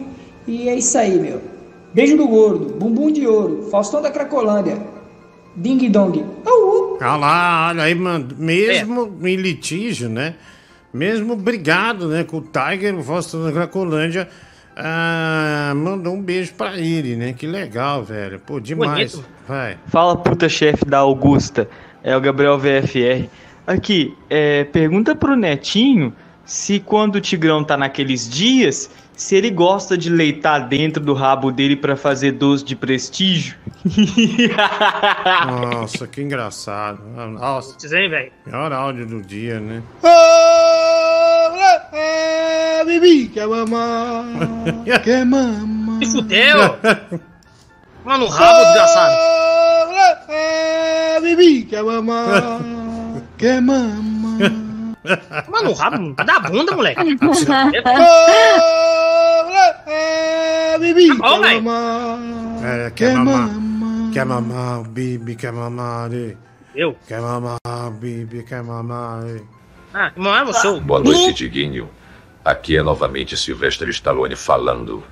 E 0.46 0.68
é 0.68 0.74
isso 0.76 0.96
aí, 0.98 1.18
meu. 1.18 1.40
Beijo 1.94 2.16
do 2.16 2.26
gordo, 2.28 2.74
bumbum 2.78 3.10
de 3.10 3.26
ouro, 3.26 3.68
Faustão 3.70 4.02
da 4.02 4.10
Cracolândia. 4.10 4.78
Ding 5.54 5.88
dong. 5.88 6.24
Olha 6.44 7.16
lá, 7.16 7.68
olha 7.70 7.84
aí, 7.84 7.94
mano. 7.94 8.28
Mesmo 8.36 9.16
É. 9.22 9.28
em 9.30 9.36
litígio, 9.36 10.08
né? 10.08 10.34
Mesmo 10.92 11.34
brigado, 11.36 12.08
né? 12.08 12.24
Com 12.24 12.38
o 12.38 12.42
Tiger, 12.42 12.94
o 12.98 13.02
Faustão 13.02 13.42
da 13.44 13.52
Cracolândia. 13.52 14.28
ah, 14.78 15.72
mandou 15.74 16.12
um 16.12 16.20
beijo 16.20 16.52
pra 16.52 16.76
ele, 16.76 17.16
né? 17.16 17.32
Que 17.32 17.46
legal, 17.46 18.04
velho. 18.04 18.38
Pô, 18.40 18.60
demais. 18.60 19.12
Bonito. 19.14 19.28
Vai. 19.48 19.78
Fala 19.86 20.14
puta 20.16 20.50
chefe 20.50 20.84
da 20.84 20.98
Augusta, 20.98 21.66
é 22.04 22.14
o 22.14 22.20
Gabriel 22.20 22.58
VFR. 22.58 23.26
Aqui, 23.66 24.16
é, 24.30 24.64
pergunta 24.64 25.14
pro 25.14 25.34
Netinho 25.34 26.12
se 26.44 26.78
quando 26.78 27.16
o 27.16 27.20
Tigrão 27.20 27.64
tá 27.64 27.76
naqueles 27.76 28.28
dias, 28.28 28.88
se 29.16 29.34
ele 29.34 29.50
gosta 29.50 29.98
de 29.98 30.08
leitar 30.08 30.60
dentro 30.68 31.02
do 31.02 31.12
rabo 31.12 31.50
dele 31.50 31.74
pra 31.74 31.96
fazer 31.96 32.32
doce 32.32 32.64
de 32.64 32.76
prestígio. 32.76 33.56
Nossa, 35.46 36.06
que 36.06 36.22
engraçado. 36.22 37.02
Nossa. 37.32 37.74
Vocês 37.78 37.92
hein, 37.92 38.08
velho? 38.08 38.30
Pior 38.44 38.72
áudio 38.72 39.06
do 39.06 39.22
dia, 39.22 39.58
né? 39.58 39.82
Bibi, 42.86 43.28
quer 43.28 43.48
mamar, 43.48 44.24
quer 45.02 45.26
mamar. 45.26 46.04
Se 46.04 46.12
fudeu. 46.12 46.58
Mano, 48.04 48.26
no 48.26 48.30
rabo, 48.30 48.64
desgraçado. 48.64 49.16
Bibi, 51.22 51.64
quer 51.64 51.82
mamar, 51.82 52.60
quer 53.38 53.60
mamar. 53.60 54.50
Mano, 55.48 55.68
no 55.68 55.72
rabo, 55.72 56.14
da 56.14 56.40
bunda, 56.40 56.74
moleque. 56.74 57.00
Ah, 57.00 57.04
Bibi, 60.80 61.08
Tá 61.08 61.14
bom, 61.14 61.40
quer 61.40 61.48
velho. 61.48 61.62
mamar, 61.62 62.64
É, 62.64 62.90
quer 62.90 63.14
mamar. 63.14 63.48
mamar. 63.48 64.12
Quer 64.12 64.24
mamar, 64.26 64.80
o 64.80 64.84
Bibi, 64.84 65.36
quer 65.36 65.52
mamar. 65.52 66.10
Eu? 66.74 66.96
Quer 67.06 67.20
mamar, 67.20 67.58
o 67.64 67.90
Bibi, 67.90 68.42
quer 68.42 68.62
mamar. 68.62 69.22
Ah, 69.94 70.12
não 70.16 70.34
é 70.34 70.44
você. 70.44 70.78
Boa 70.80 71.00
noite, 71.00 71.32
Diguinho. 71.32 71.88
Aqui 72.44 72.76
é 72.76 72.82
novamente 72.82 73.36
Sylvester 73.36 73.88
Stallone 73.90 74.36
falando. 74.36 75.02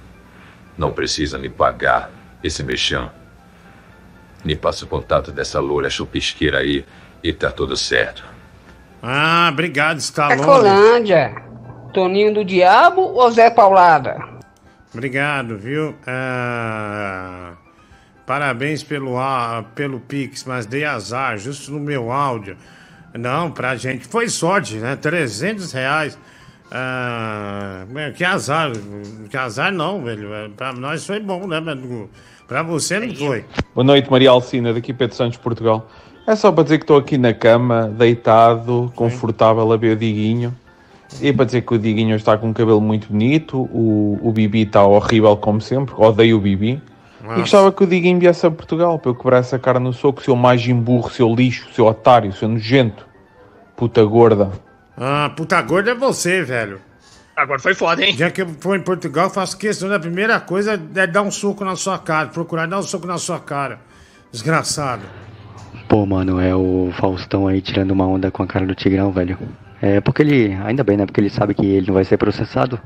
Não 0.77 0.91
precisa 0.93 1.39
me 1.39 1.49
pagar 1.49 2.11
esse 2.43 2.63
mexão. 2.63 3.11
Me 4.45 4.55
passa 4.57 4.85
o 4.85 4.89
contato 4.89 5.31
dessa 5.33 5.61
loura 5.61 5.89
chupisqueira 5.89 6.59
aí 6.59 6.85
e 7.25 7.33
tá 7.33 7.51
tudo 7.51 7.75
certo. 7.75 8.23
Ah, 9.03 9.49
obrigado, 9.51 9.99
Stallone. 9.99 10.43
Cracolândia. 10.43 11.35
Toninho 11.95 12.35
do 12.35 12.45
Diabo 12.45 13.01
ou 13.01 13.31
Zé 13.31 13.51
Paulada? 13.51 14.23
Obrigado, 14.93 15.57
viu? 15.57 15.95
Ah, 16.07 17.53
parabéns 18.27 18.83
pelo, 18.83 19.17
pelo 19.75 20.01
Pix, 20.01 20.45
mas 20.45 20.67
dei 20.67 20.85
azar, 20.85 21.39
justo 21.39 21.73
no 21.73 21.81
meu 21.81 22.13
áudio. 22.13 22.59
Não, 23.15 23.51
pra 23.51 23.75
gente 23.77 24.07
foi 24.07 24.29
sorte, 24.29 24.77
né? 24.77 24.95
300 24.95 25.73
reais. 25.73 26.19
Ah, 26.71 27.87
que 28.17 28.25
azar. 28.25 28.71
Que 29.31 29.37
azar 29.37 29.73
não, 29.73 30.03
velho. 30.05 30.51
Pra 30.57 30.73
nós 30.73 31.07
foi 31.07 31.21
bom, 31.21 31.47
né? 31.47 31.59
Pra 32.47 32.63
você 32.63 33.01
não 33.01 33.15
foi. 33.15 33.45
Boa 33.75 33.85
noite, 33.85 34.11
Maria 34.11 34.31
Alcina, 34.31 34.75
daqui 34.75 34.93
Pedro 34.93 35.17
Santos, 35.17 35.39
Portugal. 35.39 35.89
É 36.27 36.35
só 36.35 36.51
para 36.51 36.65
dizer 36.65 36.79
que 36.79 36.85
estou 36.85 36.97
aqui 36.97 37.19
na 37.19 37.35
cama, 37.35 37.89
deitado, 37.89 38.91
confortável 38.95 39.71
a 39.71 39.77
ver 39.77 39.93
o 39.95 39.97
Diguinho. 39.97 40.55
E 41.21 41.33
para 41.33 41.45
dizer 41.45 41.63
que 41.63 41.75
o 41.75 41.79
Diguinho 41.79 42.17
está 42.17 42.37
com 42.37 42.49
um 42.49 42.53
cabelo 42.53 42.81
muito 42.81 43.09
bonito, 43.09 43.59
o, 43.71 44.19
o 44.23 44.33
Bibi 44.33 44.63
está 44.63 44.85
horrível 44.85 45.37
como 45.37 45.61
sempre, 45.61 45.95
odeio 45.97 46.39
o 46.39 46.41
Bibi. 46.41 46.83
Nossa. 47.23 47.37
E 47.37 47.41
gostava 47.41 47.73
que 47.73 47.85
o 47.85 47.87
Diguinho 47.87 48.19
viesse 48.19 48.47
a 48.47 48.51
Portugal 48.51 48.99
para 48.99 49.11
eu 49.11 49.15
quebrar 49.15 49.39
essa 49.39 49.59
cara 49.59 49.79
no 49.79 49.93
soco, 49.93 50.23
seu 50.23 50.35
mais 50.35 50.67
burro, 50.67 51.11
seu 51.11 51.33
lixo, 51.35 51.73
seu 51.75 51.87
otário, 51.87 52.33
seu 52.33 52.49
nojento, 52.49 53.07
puta 53.77 54.03
gorda. 54.05 54.51
Ah, 54.97 55.31
puta 55.37 55.61
gorda 55.61 55.91
é 55.91 55.95
você, 55.95 56.43
velho. 56.43 56.81
Agora 57.37 57.59
foi 57.59 57.75
foda, 57.75 58.05
hein? 58.05 58.17
Já 58.17 58.31
que 58.31 58.43
eu 58.43 58.49
for 58.61 58.77
em 58.77 58.83
Portugal, 58.83 59.29
faço 59.29 59.59
questão 59.59 59.89
da 59.89 59.99
primeira 59.99 60.41
coisa 60.41 60.81
é 60.95 61.07
dar 61.07 61.23
um 61.23 61.31
soco 61.31 61.65
na 61.65 61.77
sua 61.77 61.99
cara, 61.99 62.29
procurar 62.29 62.67
dar 62.67 62.79
um 62.79 62.83
soco 62.83 63.07
na 63.07 63.19
sua 63.19 63.41
cara. 63.41 63.81
Desgraçado. 64.33 65.03
Pô, 65.95 66.05
mano, 66.05 66.41
é 66.41 66.53
o 66.53 66.91
Faustão 66.95 67.47
aí 67.47 67.61
tirando 67.61 67.93
uma 67.93 68.05
onda 68.05 68.29
com 68.29 68.43
a 68.43 68.47
cara 68.49 68.67
do 68.67 68.75
Tigrão, 68.75 69.13
velho. 69.13 69.39
É 69.81 70.01
porque 70.01 70.23
ele, 70.23 70.53
ainda 70.65 70.83
bem, 70.83 70.97
né? 70.97 71.07
Porque 71.07 71.21
ele 71.21 71.31
sabe 71.31 71.55
que 71.55 71.65
ele 71.65 71.87
não 71.87 71.95
vai 71.95 72.03
ser 72.03 72.17
processado. 72.17 72.81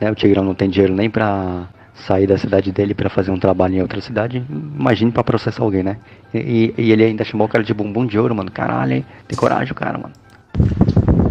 Né? 0.00 0.08
O 0.08 0.14
Tigrão 0.14 0.44
não 0.44 0.54
tem 0.54 0.70
dinheiro 0.70 0.94
nem 0.94 1.10
pra 1.10 1.64
sair 1.94 2.28
da 2.28 2.38
cidade 2.38 2.70
dele 2.70 2.94
pra 2.94 3.10
fazer 3.10 3.32
um 3.32 3.40
trabalho 3.40 3.74
em 3.74 3.82
outra 3.82 4.00
cidade. 4.00 4.40
Imagine 4.48 5.10
pra 5.10 5.24
processar 5.24 5.64
alguém, 5.64 5.82
né? 5.82 5.96
E, 6.32 6.72
e- 6.78 6.82
e 6.82 6.92
ele 6.92 7.02
ainda 7.02 7.24
chamou 7.24 7.48
o 7.48 7.50
cara 7.50 7.64
de 7.64 7.74
bumbum 7.74 8.06
de 8.06 8.16
ouro, 8.20 8.32
mano. 8.36 8.52
Caralho, 8.52 8.92
hein? 8.92 9.04
Tem 9.26 9.36
coragem, 9.36 9.72
o 9.72 9.74
cara, 9.74 9.98
mano. 9.98 10.14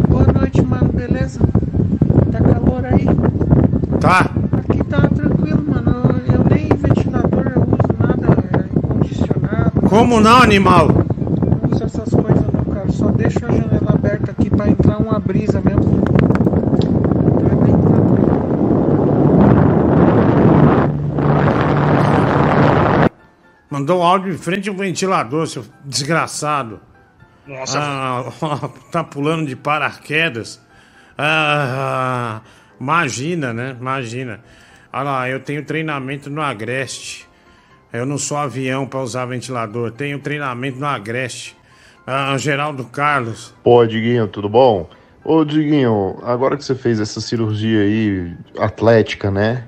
Boa 0.06 0.26
noite, 0.30 0.60
mano, 0.60 0.92
beleza? 0.92 1.40
Tá 2.32 2.38
calor 2.38 2.84
aí? 2.84 3.06
Tá. 3.98 4.30
Aqui 4.58 4.84
tá 4.90 5.08
tranquilo, 5.08 5.64
mano. 5.72 6.02
Eu, 6.28 6.34
eu 6.34 6.44
nem 6.50 6.68
ventilador 6.68 7.46
eu 7.56 7.62
uso 7.62 7.98
nada, 7.98 8.42
é 8.58 8.86
condicionado. 8.86 9.80
Como 9.88 10.20
não, 10.20 10.42
animal? 10.42 10.88
Não 10.88 11.04
uso 11.72 11.84
essas 11.84 12.10
coisas 12.10 12.44
não, 12.52 12.64
cara. 12.74 12.90
Só 12.90 13.03
deixo 13.16 13.44
a 13.44 13.50
janela 13.50 13.92
aberta 13.92 14.30
aqui 14.30 14.50
pra 14.50 14.68
entrar 14.68 14.98
uma 14.98 15.18
brisa 15.18 15.60
mesmo. 15.60 16.04
Mandou 23.70 23.98
o 23.98 24.02
áudio 24.02 24.32
em 24.32 24.38
frente 24.38 24.68
ao 24.68 24.74
ventilador, 24.76 25.46
seu 25.46 25.64
desgraçado. 25.84 26.80
Nossa. 27.46 27.78
Ah, 27.80 28.70
tá 28.90 29.02
pulando 29.02 29.46
de 29.46 29.56
paraquedas. 29.56 30.60
Ah, 31.18 32.40
imagina, 32.80 33.52
né? 33.52 33.76
Imagina. 33.78 34.40
Olha 34.92 35.02
lá, 35.02 35.28
eu 35.28 35.40
tenho 35.40 35.64
treinamento 35.64 36.30
no 36.30 36.40
Agreste. 36.40 37.28
Eu 37.92 38.06
não 38.06 38.16
sou 38.16 38.36
avião 38.36 38.86
pra 38.86 39.00
usar 39.00 39.26
ventilador. 39.26 39.90
Tenho 39.90 40.18
treinamento 40.18 40.78
no 40.78 40.86
Agreste. 40.86 41.56
Ah, 42.06 42.36
Geraldo 42.36 42.84
Carlos. 42.84 43.54
Pô, 43.62 43.86
Diguinho, 43.86 44.28
tudo 44.28 44.48
bom? 44.48 44.88
Ô, 45.24 45.44
Diguinho, 45.44 46.18
agora 46.22 46.56
que 46.56 46.64
você 46.64 46.74
fez 46.74 47.00
essa 47.00 47.20
cirurgia 47.20 47.80
aí 47.80 48.36
atlética, 48.58 49.30
né? 49.30 49.64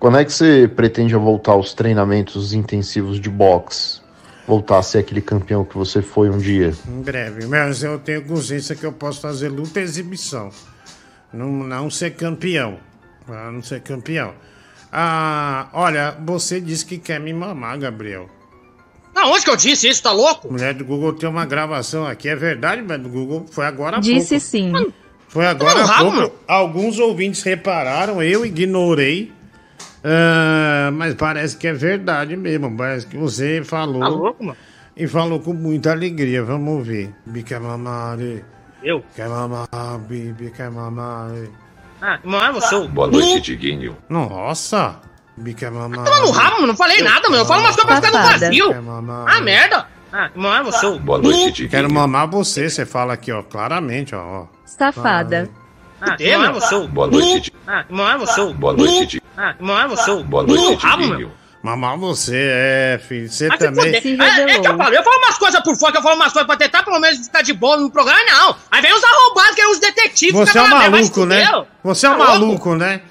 Quando 0.00 0.18
é 0.18 0.24
que 0.24 0.32
você 0.32 0.68
pretende 0.74 1.14
voltar 1.14 1.52
aos 1.52 1.72
treinamentos 1.72 2.52
intensivos 2.52 3.20
de 3.20 3.30
boxe? 3.30 4.00
Voltar 4.48 4.78
a 4.78 4.82
ser 4.82 4.98
aquele 4.98 5.20
campeão 5.20 5.64
que 5.64 5.78
você 5.78 6.02
foi 6.02 6.28
um 6.28 6.38
dia? 6.38 6.74
Em 6.88 7.00
breve. 7.00 7.46
Mas 7.46 7.84
eu 7.84 7.96
tenho 8.00 8.24
consciência 8.24 8.74
que 8.74 8.84
eu 8.84 8.92
posso 8.92 9.20
fazer 9.20 9.48
luta 9.48 9.78
e 9.78 9.84
exibição. 9.84 10.50
Não, 11.32 11.48
não 11.48 11.88
ser 11.88 12.16
campeão. 12.16 12.78
Pra 13.24 13.52
não 13.52 13.62
ser 13.62 13.80
campeão. 13.82 14.34
Ah, 14.90 15.68
olha, 15.72 16.16
você 16.26 16.60
disse 16.60 16.84
que 16.84 16.98
quer 16.98 17.20
me 17.20 17.32
mamar, 17.32 17.78
Gabriel. 17.78 18.28
Aonde 19.14 19.44
que 19.44 19.50
eu 19.50 19.56
disse 19.56 19.88
isso? 19.88 20.02
Tá 20.02 20.10
louco? 20.12 20.50
Mulher 20.50 20.74
do 20.74 20.84
Google 20.84 21.12
tem 21.12 21.28
uma 21.28 21.44
gravação 21.46 22.06
aqui. 22.06 22.28
É 22.28 22.34
verdade, 22.36 22.82
mulher 22.82 22.98
do 22.98 23.08
Google? 23.08 23.46
Foi 23.50 23.64
agora 23.66 23.96
há 23.98 24.00
Disse 24.00 24.34
pouco. 24.34 24.44
sim. 24.44 24.92
Foi 25.28 25.46
agora 25.46 25.74
Tá 25.74 25.78
no 25.80 25.84
há 25.84 25.92
rabo, 25.94 26.12
pouco. 26.12 26.36
Alguns 26.48 26.98
ouvintes 26.98 27.42
repararam, 27.42 28.22
eu 28.22 28.44
ignorei. 28.44 29.32
Ah, 30.04 30.90
mas 30.92 31.14
parece 31.14 31.56
que 31.56 31.66
é 31.68 31.72
verdade 31.72 32.36
mesmo. 32.36 32.76
Parece 32.76 33.06
que 33.06 33.16
você 33.16 33.62
falou. 33.64 34.00
Tá 34.00 34.08
louco, 34.08 34.44
mano? 34.44 34.56
E 34.96 35.06
falou 35.06 35.40
com 35.40 35.52
muita 35.54 35.92
alegria. 35.92 36.42
Vamos 36.42 36.86
ver. 36.86 37.14
Bi 37.24 37.42
quer 37.42 37.60
mamar. 37.60 38.18
eh. 38.20 38.42
Eu? 38.82 39.02
Quer 39.14 39.28
mamar, 39.28 39.68
Bibi 40.08 40.50
quer 40.50 40.70
mamar. 40.70 41.30
eh. 41.34 41.48
Ah, 42.00 42.18
mano, 42.24 42.54
você. 42.60 42.86
Boa 42.88 43.06
noite, 43.08 43.40
Diguinho. 43.40 43.96
Nossa. 44.08 45.00
Bi 45.42 45.54
quer 45.54 45.70
mamar. 45.70 46.04
Toma 46.04 46.20
no 46.20 46.30
rabo, 46.30 46.54
mano. 46.56 46.66
Não 46.68 46.76
falei 46.76 47.02
nada, 47.02 47.28
mano. 47.28 47.42
Eu 47.42 47.46
falo 47.46 47.62
umas 47.62 47.74
coisas 47.76 48.00
pra 48.00 48.08
ficar 48.10 48.18
no 48.18 48.40
vazio. 48.40 49.26
Ah, 49.26 49.40
merda. 49.40 49.86
Ah, 50.12 50.30
mano, 50.34 50.70
você. 50.70 50.98
Boa 50.98 51.18
noite. 51.18 51.68
Quero 51.68 51.92
mamar 51.92 52.28
você. 52.28 52.68
Você 52.70 52.86
fala 52.86 53.14
aqui, 53.14 53.32
ó. 53.32 53.42
Claramente, 53.42 54.14
ó. 54.14 54.20
ó. 54.42 54.46
Safada. 54.64 55.50
Ah, 56.00 56.16
mano, 56.38 56.54
você. 56.60 56.86
Boa 56.86 57.06
noite. 57.08 57.52
Ah, 57.66 57.84
mano, 57.90 58.26
você. 58.26 58.52
Boa 58.54 58.72
noite. 58.72 59.22
Ah, 59.36 59.54
mano, 59.58 59.96
você. 59.96 60.22
Boa 60.22 60.42
No 60.44 60.54
noite, 60.54 60.86
meu. 60.98 61.30
Mamar 61.62 61.96
você, 61.96 62.34
é, 62.36 63.00
filho. 63.06 63.28
Você 63.30 63.46
Ah, 63.46 63.52
se 63.52 63.58
também. 63.58 64.00
fuder. 64.02 64.20
É, 64.20 64.40
é 64.56 64.58
que 64.58 64.66
eu 64.66 64.76
falo, 64.76 64.94
eu 64.94 65.02
falo 65.04 65.16
umas 65.18 65.38
coisas 65.38 65.60
por 65.62 65.76
fora, 65.76 65.92
que 65.92 65.98
eu 65.98 66.02
falo 66.02 66.16
umas 66.16 66.32
coisas 66.32 66.46
pra 66.48 66.56
tentar 66.56 66.82
pelo 66.82 66.98
menos 66.98 67.24
ficar 67.24 67.42
de 67.42 67.52
boa 67.52 67.76
no 67.76 67.88
programa, 67.88 68.18
não. 68.28 68.56
Aí 68.68 68.82
vem 68.82 68.92
os 68.92 69.02
arrombados, 69.04 69.54
que 69.54 69.60
é 69.60 69.68
os 69.68 69.78
detetives. 69.78 70.34
Você 70.34 70.58
é 70.58 70.60
um 70.60 70.64
"Ah, 70.64 70.82
se 70.82 70.90
maluco, 70.90 71.24
né? 71.24 71.64
Você 71.84 72.06
é 72.06 72.10
um 72.10 72.18
Tá 72.18 72.24
maluco, 72.24 72.74
né? 72.74 73.02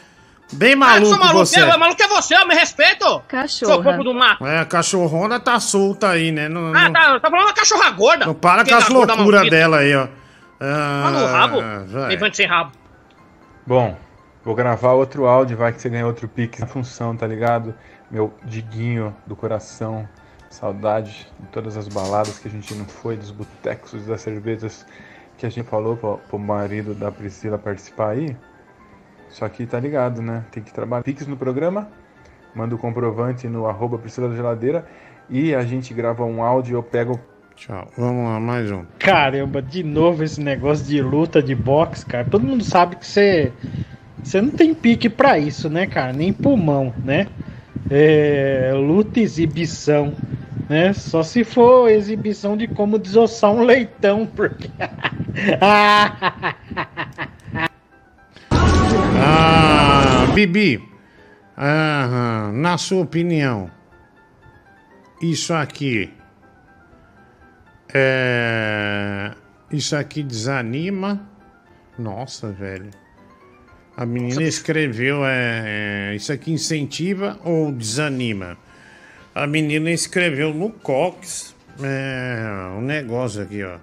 Bem 0.54 0.74
Ah, 0.74 0.78
maluco 0.78 1.08
sou 1.10 1.20
maluco, 1.20 1.46
você. 1.46 1.62
eu, 1.62 1.80
maluco 1.80 2.02
é 2.04 2.08
você, 2.08 2.36
eu 2.36 2.48
me 2.48 2.54
respeito. 2.56 3.22
Cachorra. 3.28 3.74
Seu 3.74 3.84
corpo 3.84 4.04
do 4.04 4.14
mato. 4.14 4.46
É, 4.46 4.60
a 4.60 4.66
cachorrona 4.66 5.40
tá 5.40 5.60
solta 5.60 6.10
aí, 6.10 6.32
né? 6.32 6.50
Não, 6.50 6.74
Ah, 6.76 6.84
não, 6.90 6.94
tá, 6.94 7.20
tá 7.20 7.30
falando 7.30 7.46
uma 7.48 7.54
cachorra 7.54 7.90
gorda. 7.92 8.26
não 8.26 8.34
para 8.34 8.66
com 8.66 8.76
as 8.76 8.90
loucuras 8.90 9.50
dela 9.50 9.78
aí, 9.78 9.96
ó. 9.96 10.08
Ah, 10.60 11.10
no 11.12 11.26
rabo. 11.26 12.08
Levante 12.08 12.38
sem 12.38 12.48
rabo. 12.48 12.72
Bom, 13.66 13.98
vou 14.44 14.54
gravar 14.56 14.92
outro 14.94 15.26
áudio, 15.26 15.56
vai 15.58 15.72
que 15.72 15.82
você 15.82 15.90
ganha 15.90 16.06
outro 16.06 16.28
Pix 16.28 16.60
na 16.60 16.68
função, 16.68 17.16
tá 17.16 17.26
ligado? 17.26 17.74
Meu 18.10 18.34
diguinho 18.44 19.16
do 19.26 19.36
coração, 19.36 20.08
saudade 20.50 21.28
de 21.40 21.48
todas 21.48 21.78
as 21.78 21.88
baladas 21.88 22.38
que 22.40 22.48
a 22.48 22.52
gente 22.52 22.74
não 22.76 22.86
foi, 22.86 23.16
dos 23.16 23.32
botecos, 23.32 24.06
das 24.06 24.22
cervejas 24.22 24.86
que 25.38 25.46
a 25.46 25.50
gente 25.50 25.68
falou 25.68 25.96
pro, 25.96 26.18
pro 26.30 26.38
marido 26.38 26.94
da 26.94 27.10
Priscila 27.12 27.58
participar 27.58 28.10
aí. 28.10 28.36
Só 29.32 29.48
que 29.50 29.66
tá 29.66 29.80
ligado, 29.80 30.22
né? 30.22 30.44
Tem 30.52 30.62
que 30.62 30.74
trabalhar. 30.74 31.04
Pix 31.04 31.26
no 31.26 31.38
programa, 31.38 31.90
manda 32.54 32.76
o 32.76 32.78
comprovante 32.78 33.48
no 33.48 33.66
arroba 33.66 33.98
Priscila 33.98 34.30
da 34.30 34.36
Geladeira 34.36 34.86
e 35.30 35.56
a 35.56 35.64
gente 35.64 35.94
grava 35.94 36.24
um 36.24 36.44
áudio 36.44 36.74
e 36.74 36.76
eu 36.76 36.84
pego. 36.84 37.20
Tchau, 37.56 37.88
vamos 37.98 38.26
lá, 38.26 38.40
mais 38.40 38.72
um. 38.72 38.84
Caramba, 39.00 39.62
de 39.62 39.84
novo 39.84 40.24
esse 40.24 40.42
negócio 40.42 40.86
de 40.86 41.02
luta 41.02 41.42
de 41.42 41.56
boxe, 41.56 42.06
cara. 42.06 42.26
Todo 42.26 42.46
mundo 42.46 42.64
sabe 42.64 42.96
que 42.96 43.06
você 43.06 43.52
você 44.24 44.42
não 44.42 44.52
tem 44.52 44.74
pique 44.74 45.10
pra 45.10 45.40
isso, 45.40 45.70
né, 45.70 45.88
cara? 45.88 46.14
Nem 46.14 46.32
pulmão, 46.32 46.94
né? 47.04 47.28
É, 47.90 48.72
luta 48.74 49.20
e 49.20 49.24
exibição, 49.24 50.14
né? 50.70 50.94
Só 50.94 51.24
se 51.24 51.44
for 51.44 51.90
exibição 51.90 52.56
de 52.56 52.68
como 52.68 53.00
desossar 53.00 53.52
um 53.52 53.64
leitão, 53.64 54.26
porque 54.26 54.70
Ah, 59.24 60.32
Bibi, 60.34 60.84
aham, 61.58 62.52
na 62.54 62.78
sua 62.78 63.02
opinião, 63.02 63.70
isso 65.22 65.54
aqui 65.54 66.12
é. 67.94 69.32
Isso 69.72 69.96
aqui 69.96 70.24
desanima? 70.24 71.30
Nossa, 71.98 72.52
velho. 72.52 72.90
A 73.96 74.06
menina 74.06 74.44
escreveu, 74.44 75.26
é, 75.26 76.12
é, 76.12 76.16
isso 76.16 76.32
aqui 76.32 76.52
incentiva 76.52 77.40
ou 77.44 77.72
desanima? 77.72 78.58
A 79.36 79.46
menina 79.46 79.92
escreveu 79.92 80.54
no 80.54 80.72
Cox, 80.72 81.56
é, 81.82 82.76
um 82.78 82.82
negócio 82.82 83.42
aqui, 83.44 83.64
ó. 83.64 83.76
A 83.76 83.80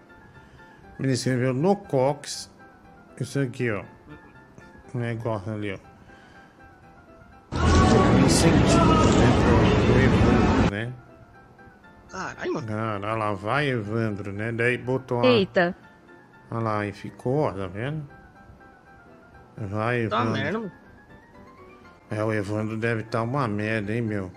menina 0.99 1.15
escreveu 1.15 1.55
no 1.55 1.77
Cox, 1.77 2.51
isso 3.21 3.39
aqui, 3.39 3.71
ó. 3.71 3.83
Negócio 4.95 5.53
ali, 5.53 5.73
ó. 5.73 5.79
Incentivo, 8.25 8.95
né? 9.19 9.29
Pro, 9.43 9.93
pro 9.93 10.01
evoluo, 10.01 10.71
né? 10.71 10.93
Caralho, 12.11 12.55
mano. 12.55 12.73
Olha 12.73 13.15
lá, 13.15 13.33
vai 13.33 13.69
Evandro, 13.69 14.33
né? 14.33 14.53
Daí 14.53 14.79
botou 14.79 15.21
a... 15.21 15.27
Eita. 15.27 15.75
Olha 16.51 16.61
lá, 16.61 16.87
e 16.87 16.93
ficou, 16.93 17.41
ó, 17.41 17.53
tá 17.53 17.67
vendo? 17.67 18.03
Vai 19.57 20.07
Tá 20.09 20.17
Evandro. 20.23 20.33
merda, 20.33 20.59
mano. 20.59 20.73
É, 22.11 22.25
o 22.25 22.33
Evandro 22.33 22.77
deve 22.79 23.03
estar 23.03 23.23
uma 23.23 23.47
merda, 23.47 23.93
hein, 23.93 24.01
meu? 24.01 24.31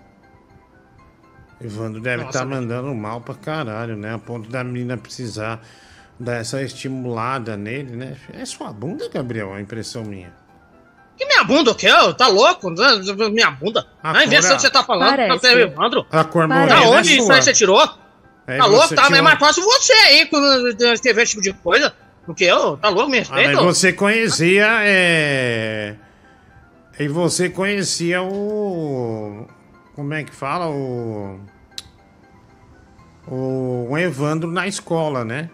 Evandro 1.60 2.00
deve 2.00 2.24
Nossa, 2.24 2.38
estar 2.38 2.44
velho. 2.48 2.60
mandando 2.60 2.94
mal 2.94 3.20
pra 3.20 3.34
caralho, 3.34 3.96
né? 3.96 4.14
A 4.14 4.18
ponto 4.18 4.50
da 4.50 4.62
menina 4.64 4.96
precisar 4.96 5.60
dar 6.18 6.34
essa 6.36 6.60
estimulada 6.62 7.56
nele, 7.56 7.96
né? 7.96 8.16
É 8.32 8.44
sua 8.44 8.72
bunda, 8.72 9.08
Gabriel, 9.08 9.54
a 9.54 9.60
impressão 9.60 10.04
minha. 10.04 10.32
Que 11.22 11.26
minha 11.26 11.44
bunda, 11.44 11.70
o 11.70 11.74
quê? 11.74 11.88
Ô, 11.92 12.12
Tá 12.12 12.26
louco? 12.26 12.68
Minha 13.30 13.50
bunda. 13.52 13.86
A 14.02 14.18
A 14.18 14.24
invenção 14.24 14.50
cor- 14.50 14.56
que 14.56 14.62
você 14.62 14.70
tá 14.70 14.82
falando, 14.82 15.10
Parece. 15.10 15.40
tá 15.40 15.52
Evandro. 15.52 16.06
A 16.10 16.24
cor 16.24 16.48
Da 16.48 16.54
morena 16.54 16.82
é 16.82 16.86
onde 16.88 17.14
isso 17.16 17.26
sua. 17.26 17.34
aí 17.36 17.42
você 17.42 17.52
tirou? 17.52 17.80
Aí 18.46 18.58
tá 18.58 18.66
louco? 18.66 18.94
Tá, 18.94 19.04
é 19.04 19.08
uma- 19.08 19.22
mais 19.22 19.38
fácil 19.38 19.62
você 19.62 19.92
aí 19.92 20.26
quando 20.26 20.68
escrever 20.92 21.22
esse 21.22 21.30
tipo 21.32 21.42
de 21.42 21.52
coisa. 21.52 21.94
Porque 22.26 22.44
eu, 22.44 22.76
tá 22.76 22.88
louco, 22.88 23.08
me 23.10 23.18
Ah, 23.18 23.20
respeita. 23.20 23.52
mas 23.52 23.64
você 23.64 23.92
conhecia, 23.92 24.66
é... 24.82 25.94
E 26.98 27.08
você 27.08 27.48
conhecia 27.48 28.22
o... 28.22 29.46
Como 29.94 30.12
é 30.14 30.22
que 30.24 30.34
fala? 30.34 30.68
O... 30.68 31.40
O 33.28 33.96
Evandro 33.96 34.50
na 34.50 34.66
escola, 34.66 35.24
né? 35.24 35.48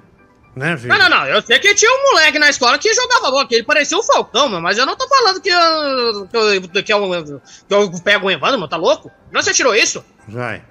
Né? 0.58 0.76
Não, 0.84 0.98
não, 0.98 1.08
não. 1.08 1.26
Eu 1.26 1.40
sei 1.40 1.58
que 1.60 1.72
tinha 1.74 1.90
um 1.90 2.10
moleque 2.10 2.38
na 2.38 2.50
escola 2.50 2.76
que 2.78 2.92
jogava 2.92 3.30
bola, 3.30 3.46
que 3.46 3.54
ele 3.54 3.64
parecia 3.64 3.96
o 3.96 4.02
Falcão, 4.02 4.48
meu, 4.48 4.60
mas 4.60 4.76
eu 4.76 4.84
não 4.84 4.96
tô 4.96 5.06
falando 5.08 5.40
que 5.40 5.48
eu, 5.48 6.26
que 6.26 6.36
eu, 6.36 6.82
que 6.84 6.92
eu, 6.92 7.40
que 7.40 7.74
eu 7.74 7.92
pego 8.02 8.26
o 8.26 8.30
Evandro, 8.30 8.58
meu, 8.58 8.68
tá 8.68 8.76
louco? 8.76 9.10
Não 9.30 9.40
você 9.40 9.54
tirou 9.54 9.74
isso? 9.74 10.04
Vai. 10.26 10.62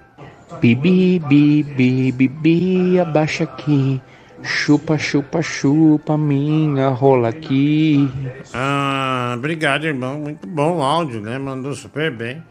Bibi, 0.60 1.18
bibi, 1.20 2.12
bibi, 2.12 3.00
abaixa 3.00 3.44
aqui. 3.44 4.00
Chupa, 4.42 4.98
chupa, 4.98 5.42
chupa 5.42 6.16
minha 6.16 6.88
rola 6.88 7.28
aqui. 7.28 8.08
Ah, 8.54 9.34
obrigado, 9.36 9.84
irmão. 9.84 10.18
Muito 10.18 10.46
bom 10.46 10.76
o 10.78 10.82
áudio, 10.82 11.20
né? 11.20 11.38
Mandou 11.38 11.74
super 11.74 12.10
bem. 12.10 12.42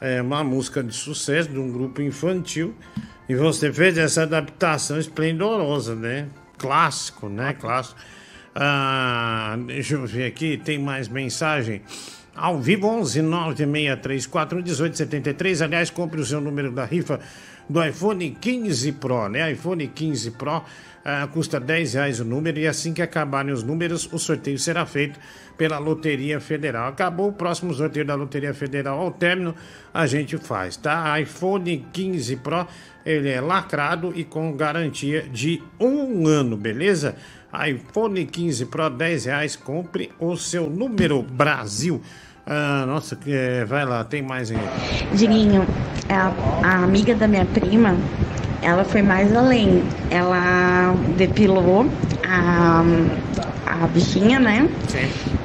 É 0.00 0.20
uma 0.20 0.44
música 0.44 0.82
de 0.82 0.94
sucesso 0.94 1.48
de 1.48 1.58
um 1.58 1.72
grupo 1.72 2.02
infantil. 2.02 2.74
E 3.28 3.34
você 3.34 3.72
fez 3.72 3.96
essa 3.96 4.22
adaptação 4.24 4.98
esplendorosa, 4.98 5.94
né? 5.94 6.28
Clássico, 6.64 7.28
né? 7.28 7.54
Clássico. 7.54 8.00
Ah, 8.54 9.56
deixa 9.66 9.94
eu 9.94 10.06
ver 10.06 10.26
aqui, 10.26 10.56
tem 10.56 10.78
mais 10.78 11.08
mensagem. 11.08 11.82
Ao 12.34 12.60
vivo, 12.60 12.86
11 12.86 13.22
963 13.22 14.26
1873. 14.26 15.62
Aliás, 15.62 15.90
compre 15.90 16.20
o 16.20 16.24
seu 16.24 16.40
número 16.40 16.72
da 16.72 16.84
rifa 16.84 17.20
do 17.68 17.82
iPhone 17.84 18.36
15 18.40 18.92
Pro, 18.92 19.28
né? 19.28 19.52
iPhone 19.52 19.86
15 19.86 20.32
Pro 20.32 20.62
ah, 21.04 21.28
custa 21.30 21.60
10 21.60 21.94
reais 21.94 22.20
o 22.20 22.24
número 22.24 22.58
e 22.58 22.66
assim 22.66 22.94
que 22.94 23.02
acabarem 23.02 23.52
os 23.52 23.62
números, 23.62 24.08
o 24.10 24.18
sorteio 24.18 24.58
será 24.58 24.86
feito 24.86 25.20
pela 25.56 25.78
Loteria 25.78 26.40
Federal. 26.40 26.88
Acabou 26.88 27.28
o 27.28 27.32
próximo 27.32 27.74
sorteio 27.74 28.06
da 28.06 28.14
Loteria 28.14 28.54
Federal 28.54 28.98
ao 28.98 29.10
término, 29.10 29.54
a 29.92 30.06
gente 30.06 30.38
faz, 30.38 30.76
tá? 30.76 31.20
iPhone 31.20 31.86
15 31.92 32.36
Pro, 32.36 32.66
ele 33.04 33.28
é 33.28 33.40
lacrado 33.40 34.12
e 34.14 34.24
com 34.24 34.52
garantia 34.52 35.22
de 35.22 35.62
um 35.78 36.26
ano, 36.26 36.56
beleza? 36.56 37.16
iPhone 37.68 38.24
15 38.24 38.66
Pro, 38.66 38.90
10 38.90 39.26
reais, 39.26 39.56
compre 39.56 40.10
o 40.18 40.36
seu 40.36 40.68
número 40.68 41.22
Brasil. 41.22 42.00
Ah, 42.46 42.84
nossa, 42.86 43.18
é, 43.26 43.64
vai 43.64 43.84
lá, 43.84 44.04
tem 44.04 44.20
mais 44.20 44.50
aí. 44.50 44.58
Diguinho, 45.14 45.64
a, 46.08 46.32
a 46.66 46.84
amiga 46.84 47.14
da 47.14 47.28
minha 47.28 47.46
prima, 47.46 47.96
ela 48.60 48.84
foi 48.84 49.02
mais 49.02 49.34
além. 49.34 49.82
Ela 50.10 50.94
depilou 51.16 51.86
a, 52.26 52.82
a 53.82 53.86
bichinha, 53.86 54.38
né? 54.38 54.68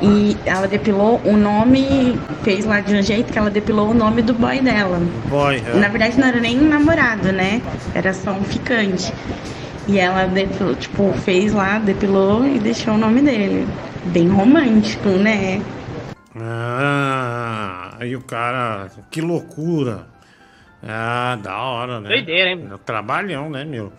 E 0.01 0.37
ela 0.45 0.67
depilou 0.67 1.21
o 1.25 1.35
nome, 1.35 2.19
fez 2.43 2.65
lá 2.65 2.79
de 2.79 2.95
um 2.95 3.01
jeito 3.01 3.31
que 3.31 3.39
ela 3.39 3.49
depilou 3.49 3.89
o 3.89 3.93
nome 3.93 4.21
do 4.21 4.33
boy 4.33 4.59
dela. 4.61 4.99
Boy, 5.29 5.63
é. 5.65 5.77
Na 5.77 5.87
verdade 5.87 6.19
não 6.19 6.27
era 6.27 6.39
nem 6.39 6.59
um 6.59 6.67
namorado, 6.67 7.31
né? 7.31 7.61
Era 7.93 8.13
só 8.13 8.31
um 8.31 8.43
ficante. 8.43 9.13
E 9.87 9.97
ela 9.97 10.25
depilou, 10.27 10.75
tipo, 10.75 11.11
fez 11.13 11.51
lá, 11.53 11.79
depilou 11.79 12.45
e 12.45 12.59
deixou 12.59 12.93
o 12.93 12.97
nome 12.97 13.21
dele. 13.21 13.67
Bem 14.05 14.27
romântico, 14.27 15.09
né? 15.09 15.61
Ah, 16.39 17.95
aí 17.99 18.15
o 18.15 18.21
cara, 18.21 18.87
que 19.09 19.19
loucura. 19.19 20.07
Ah, 20.87 21.37
da 21.41 21.57
hora, 21.57 21.99
né? 21.99 22.09
Doideira, 22.09 22.51
hein? 22.51 22.67
É 22.69 22.75
um 22.75 22.77
Trabalhão, 22.77 23.49
né, 23.49 23.65
meu? 23.65 23.91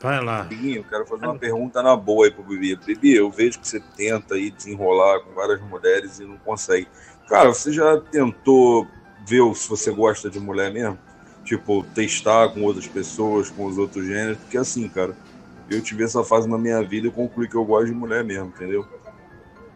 Vai 0.00 0.24
lá. 0.24 0.48
Eu 0.50 0.82
quero 0.84 1.06
fazer 1.06 1.26
uma 1.26 1.38
pergunta 1.38 1.82
na 1.82 1.94
boa 1.94 2.24
aí 2.24 2.30
pro 2.30 2.42
Bibi. 2.42 2.74
Bibi, 2.74 3.16
eu 3.16 3.30
vejo 3.30 3.60
que 3.60 3.68
você 3.68 3.78
tenta 3.78 4.34
aí 4.34 4.50
desenrolar 4.50 5.20
com 5.20 5.34
várias 5.34 5.60
mulheres 5.60 6.18
e 6.18 6.24
não 6.24 6.38
consegue. 6.38 6.88
Cara, 7.28 7.52
você 7.52 7.70
já 7.70 8.00
tentou 8.00 8.88
ver 9.26 9.54
se 9.54 9.68
você 9.68 9.90
gosta 9.90 10.30
de 10.30 10.40
mulher 10.40 10.72
mesmo? 10.72 10.98
Tipo, 11.44 11.84
testar 11.94 12.48
com 12.48 12.62
outras 12.62 12.86
pessoas, 12.86 13.50
com 13.50 13.66
os 13.66 13.76
outros 13.76 14.06
gêneros? 14.06 14.38
Porque 14.38 14.56
assim, 14.56 14.88
cara, 14.88 15.14
eu 15.68 15.82
tive 15.82 16.04
essa 16.04 16.24
fase 16.24 16.48
na 16.48 16.56
minha 16.56 16.82
vida 16.82 17.08
e 17.08 17.10
concluí 17.10 17.46
que 17.46 17.54
eu 17.54 17.64
gosto 17.64 17.86
de 17.86 17.92
mulher 17.92 18.24
mesmo, 18.24 18.46
entendeu? 18.46 18.86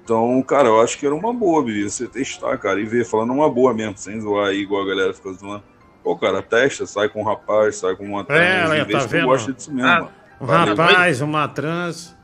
Então, 0.02 0.42
cara, 0.42 0.68
eu 0.68 0.80
acho 0.80 0.98
que 0.98 1.04
era 1.04 1.14
uma 1.14 1.32
boa, 1.32 1.62
Bibi, 1.62 1.90
você 1.90 2.06
testar, 2.06 2.56
cara, 2.58 2.80
e 2.80 2.84
ver, 2.84 3.04
falando 3.04 3.32
uma 3.32 3.50
boa 3.50 3.74
mesmo, 3.74 3.96
sem 3.98 4.20
zoar 4.20 4.48
aí, 4.48 4.60
igual 4.60 4.82
a 4.82 4.86
galera 4.86 5.12
fica 5.12 5.32
zoando. 5.32 5.73
Pô, 6.04 6.16
cara, 6.16 6.42
testa, 6.42 6.84
sai 6.86 7.08
com 7.08 7.22
um 7.22 7.24
rapaz, 7.24 7.76
sai 7.76 7.96
com 7.96 8.04
uma 8.04 8.22
trans, 8.24 8.40
ela 8.66 8.76
e 8.78 8.84
vê 8.84 8.92
tá 8.92 9.00
se 9.00 9.08
vendo? 9.08 9.24
gosta 9.26 9.52
disso 9.52 9.72
mesmo, 9.72 9.88
Ah. 9.88 10.08
Um 10.40 10.46
Valeu. 10.46 10.76
rapaz, 10.76 11.20
uma 11.22 11.48
trans. 11.48 12.14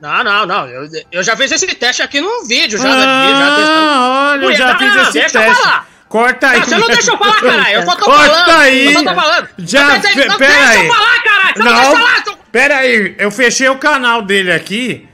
Não, 0.00 0.22
não, 0.22 0.46
não. 0.46 0.66
Eu, 0.68 0.88
eu 1.10 1.22
já 1.24 1.36
fiz 1.36 1.50
esse 1.50 1.66
teste 1.74 2.02
aqui 2.02 2.20
num 2.20 2.46
vídeo, 2.46 2.78
já, 2.78 2.88
Ah, 2.88 2.92
já 2.92 3.56
testando. 3.56 4.00
olha, 4.00 4.44
eu 4.44 4.56
já 4.56 4.72
Não, 4.72 4.78
fiz 4.78 4.94
não, 4.94 5.02
esse 5.02 5.12
deixa 5.14 5.38
eu 5.38 5.42
teste. 5.42 5.62
falar. 5.62 5.88
Corta 6.08 6.48
aí. 6.50 6.58
Não, 6.60 6.64
você 6.66 6.78
não 6.78 6.86
deixa 6.86 7.10
eu 7.12 7.18
falar, 7.18 7.40
caralho. 7.42 7.74
Eu 7.74 7.82
só 7.82 7.96
tô 7.96 8.04
Corta 8.04 8.24
falando. 8.30 8.60
aí. 8.60 8.84
Eu 8.86 8.92
só 8.92 8.98
tô 9.04 9.14
falando. 9.20 9.48
Já, 9.58 9.82
Não, 9.88 9.98
deixa- 10.00 10.20
pe- 10.22 10.28
não 10.28 10.38
pera 10.38 10.52
deixa 10.54 10.70
aí. 10.70 10.86
eu 10.86 10.94
falar, 10.94 11.22
caralho. 11.24 11.54
Você 11.56 11.62
não, 11.64 11.74
deixa 11.74 11.90
eu 11.90 11.96
falar. 11.96 12.24
seu- 12.24 12.36
Pera 12.52 12.76
aí, 12.76 13.14
eu 13.18 13.30
fechei 13.32 13.68
o 13.68 13.78
canal 13.78 14.22
dele 14.22 14.52
aqui. 14.52 15.08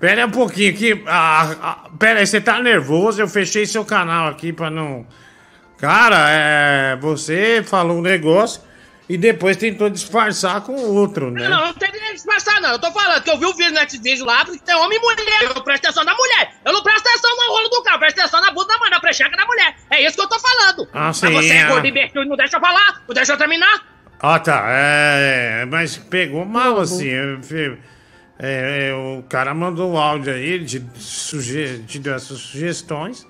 Pera 0.00 0.26
um 0.26 0.30
pouquinho 0.30 0.70
aqui. 0.72 1.04
Ah, 1.06 1.54
ah, 1.62 1.76
pera 1.98 2.20
aí, 2.20 2.26
você 2.26 2.40
tá 2.40 2.60
nervoso? 2.60 3.20
Eu 3.20 3.28
fechei 3.28 3.66
seu 3.66 3.84
canal 3.84 4.26
aqui 4.28 4.52
pra 4.52 4.70
não. 4.70 5.06
Cara, 5.78 6.30
é. 6.30 6.96
Você 6.96 7.62
falou 7.66 7.98
um 7.98 8.02
negócio 8.02 8.62
e 9.08 9.18
depois 9.18 9.56
tentou 9.56 9.90
disfarçar 9.90 10.62
com 10.62 10.72
outro, 10.72 11.30
né? 11.30 11.46
Não, 11.48 11.66
não 11.66 11.74
tem 11.74 11.92
nem 11.92 12.14
disfarçar, 12.14 12.60
não. 12.60 12.70
Eu 12.70 12.78
tô 12.78 12.90
falando 12.90 13.22
que 13.22 13.30
eu 13.30 13.38
vi 13.38 13.44
o 13.44 13.54
vídeo 13.54 13.72
nesse 13.74 13.98
vídeo 13.98 14.24
lá, 14.24 14.44
porque 14.44 14.60
tem 14.64 14.74
homem 14.76 14.98
e 14.98 15.00
mulher. 15.00 15.42
Eu 15.54 15.62
presto 15.62 15.84
atenção 15.84 16.04
na 16.04 16.14
mulher. 16.14 16.54
Eu 16.64 16.72
não 16.72 16.82
presto 16.82 17.06
atenção 17.06 17.30
no 17.36 17.52
rolo 17.52 17.68
do 17.68 17.82
carro, 17.82 17.96
eu 17.96 18.00
presto 18.00 18.20
atenção 18.20 18.40
na 18.40 18.50
bunda 18.50 18.72
da 18.72 18.78
mãe, 18.78 18.90
na 18.90 19.00
precheca 19.00 19.36
da 19.36 19.44
mulher. 19.44 19.76
É 19.90 20.02
isso 20.02 20.16
que 20.16 20.22
eu 20.22 20.28
tô 20.28 20.38
falando. 20.38 20.88
Ah, 20.92 21.06
Mas 21.08 21.16
sim, 21.18 21.32
você 21.32 21.52
é 21.52 21.56
é. 21.58 21.66
gordo 21.68 21.86
e 21.86 22.24
não 22.26 22.36
deixa 22.36 22.56
eu 22.56 22.60
falar, 22.60 23.02
não 23.06 23.14
deixa 23.14 23.32
eu 23.32 23.36
terminar. 23.36 23.94
Ah, 24.20 24.38
tá. 24.38 24.64
É, 24.68 25.66
mas 25.66 25.98
pegou 25.98 26.46
mal 26.46 26.80
assim. 26.80 27.10
é, 27.10 28.88
é, 28.88 28.94
o 28.94 29.22
cara 29.28 29.52
mandou 29.52 29.92
o 29.92 29.98
áudio 29.98 30.32
aí, 30.32 30.64
te, 30.64 30.82
suge, 30.96 31.84
te 31.86 31.98
deu 31.98 32.14
essas 32.14 32.38
sugestões. 32.38 33.26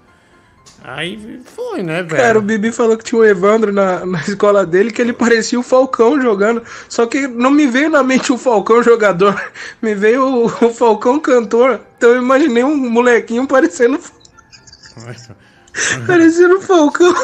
Aí 0.86 1.40
foi, 1.46 1.82
né, 1.82 2.02
velho? 2.02 2.22
Cara, 2.22 2.38
o 2.38 2.42
Bibi 2.42 2.70
falou 2.70 2.98
que 2.98 3.04
tinha 3.04 3.18
o 3.18 3.24
Evandro 3.24 3.72
na, 3.72 4.04
na 4.04 4.20
escola 4.20 4.66
dele, 4.66 4.92
que 4.92 5.00
ele 5.00 5.14
parecia 5.14 5.58
o 5.58 5.62
Falcão 5.62 6.20
jogando. 6.20 6.62
Só 6.90 7.06
que 7.06 7.26
não 7.26 7.50
me 7.50 7.66
veio 7.66 7.88
na 7.88 8.02
mente 8.02 8.30
o 8.30 8.36
Falcão 8.36 8.82
jogador, 8.82 9.34
me 9.80 9.94
veio 9.94 10.22
o, 10.22 10.44
o 10.44 10.74
Falcão 10.74 11.18
cantor. 11.18 11.80
Então 11.96 12.10
eu 12.10 12.18
imaginei 12.18 12.62
um 12.62 12.76
molequinho 12.76 13.46
parecendo, 13.46 13.98
parecendo 16.06 16.58
o 16.58 16.60
Falcão. 16.60 17.14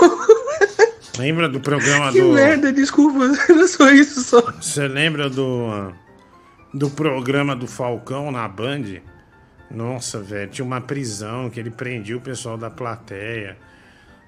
Lembra 1.19 1.47
do 1.47 1.61
programa 1.61 2.13
que 2.13 2.23
do. 2.23 2.33
merda, 2.33 2.73
desculpa, 2.73 3.31
era 3.47 3.69
só 3.69 3.91
isso 3.91 4.23
só. 4.23 4.41
Você 4.59 4.89
lembra 4.89 5.29
do. 5.29 5.93
Do 6.73 6.89
programa 6.89 7.55
do 7.55 7.67
Falcão 7.67 8.31
na 8.31 8.49
Band? 8.49 9.03
Nossa, 9.71 10.19
velho, 10.21 10.51
tinha 10.51 10.65
uma 10.65 10.81
prisão 10.81 11.49
que 11.49 11.61
ele 11.61 11.71
prendia 11.71 12.17
o 12.17 12.21
pessoal 12.21 12.59
da 12.59 12.71
plateia. 12.71 13.57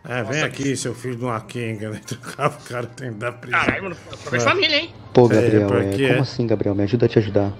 É, 0.08 0.22
vem 0.22 0.42
aqui, 0.42 0.76
seu 0.76 0.94
filho 0.94 1.16
de 1.16 1.24
uma 1.24 1.40
quenga, 1.40 1.90
né? 1.90 2.00
Trocava 2.06 2.58
o 2.58 2.62
cara 2.68 2.86
dentro 2.96 3.16
da 3.16 3.32
prisão. 3.32 3.60
Caralho, 3.60 3.82
mano, 3.84 3.96
de 4.32 4.40
família, 4.40 4.76
hein? 4.76 4.90
Pô, 5.12 5.26
É, 5.30 5.34
Gabriel, 5.34 5.68
por 5.68 5.82
é, 5.82 5.90
quê? 5.90 6.08
como 6.08 6.22
assim, 6.22 6.46
Gabriel? 6.46 6.74
Me 6.74 6.82
ajuda 6.82 7.06
a 7.06 7.08
te 7.08 7.18
ajudar. 7.18 7.52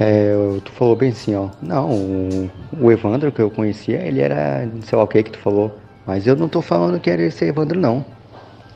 É, 0.00 0.32
tu 0.64 0.70
falou 0.72 0.94
bem 0.94 1.10
assim, 1.10 1.34
ó. 1.34 1.50
Não, 1.60 1.90
o, 1.90 2.50
o 2.80 2.92
Evandro 2.92 3.32
que 3.32 3.40
eu 3.42 3.50
conhecia, 3.50 4.00
ele 4.00 4.20
era, 4.20 4.66
não 4.66 4.82
sei 4.82 4.96
lá 4.96 5.04
o 5.04 5.08
que 5.08 5.22
que 5.22 5.32
tu 5.32 5.38
falou. 5.38 5.76
Mas 6.06 6.26
eu 6.26 6.36
não 6.36 6.48
tô 6.48 6.62
falando 6.62 7.00
que 7.00 7.10
era 7.10 7.22
esse 7.22 7.44
Evandro, 7.44 7.78
não. 7.78 8.04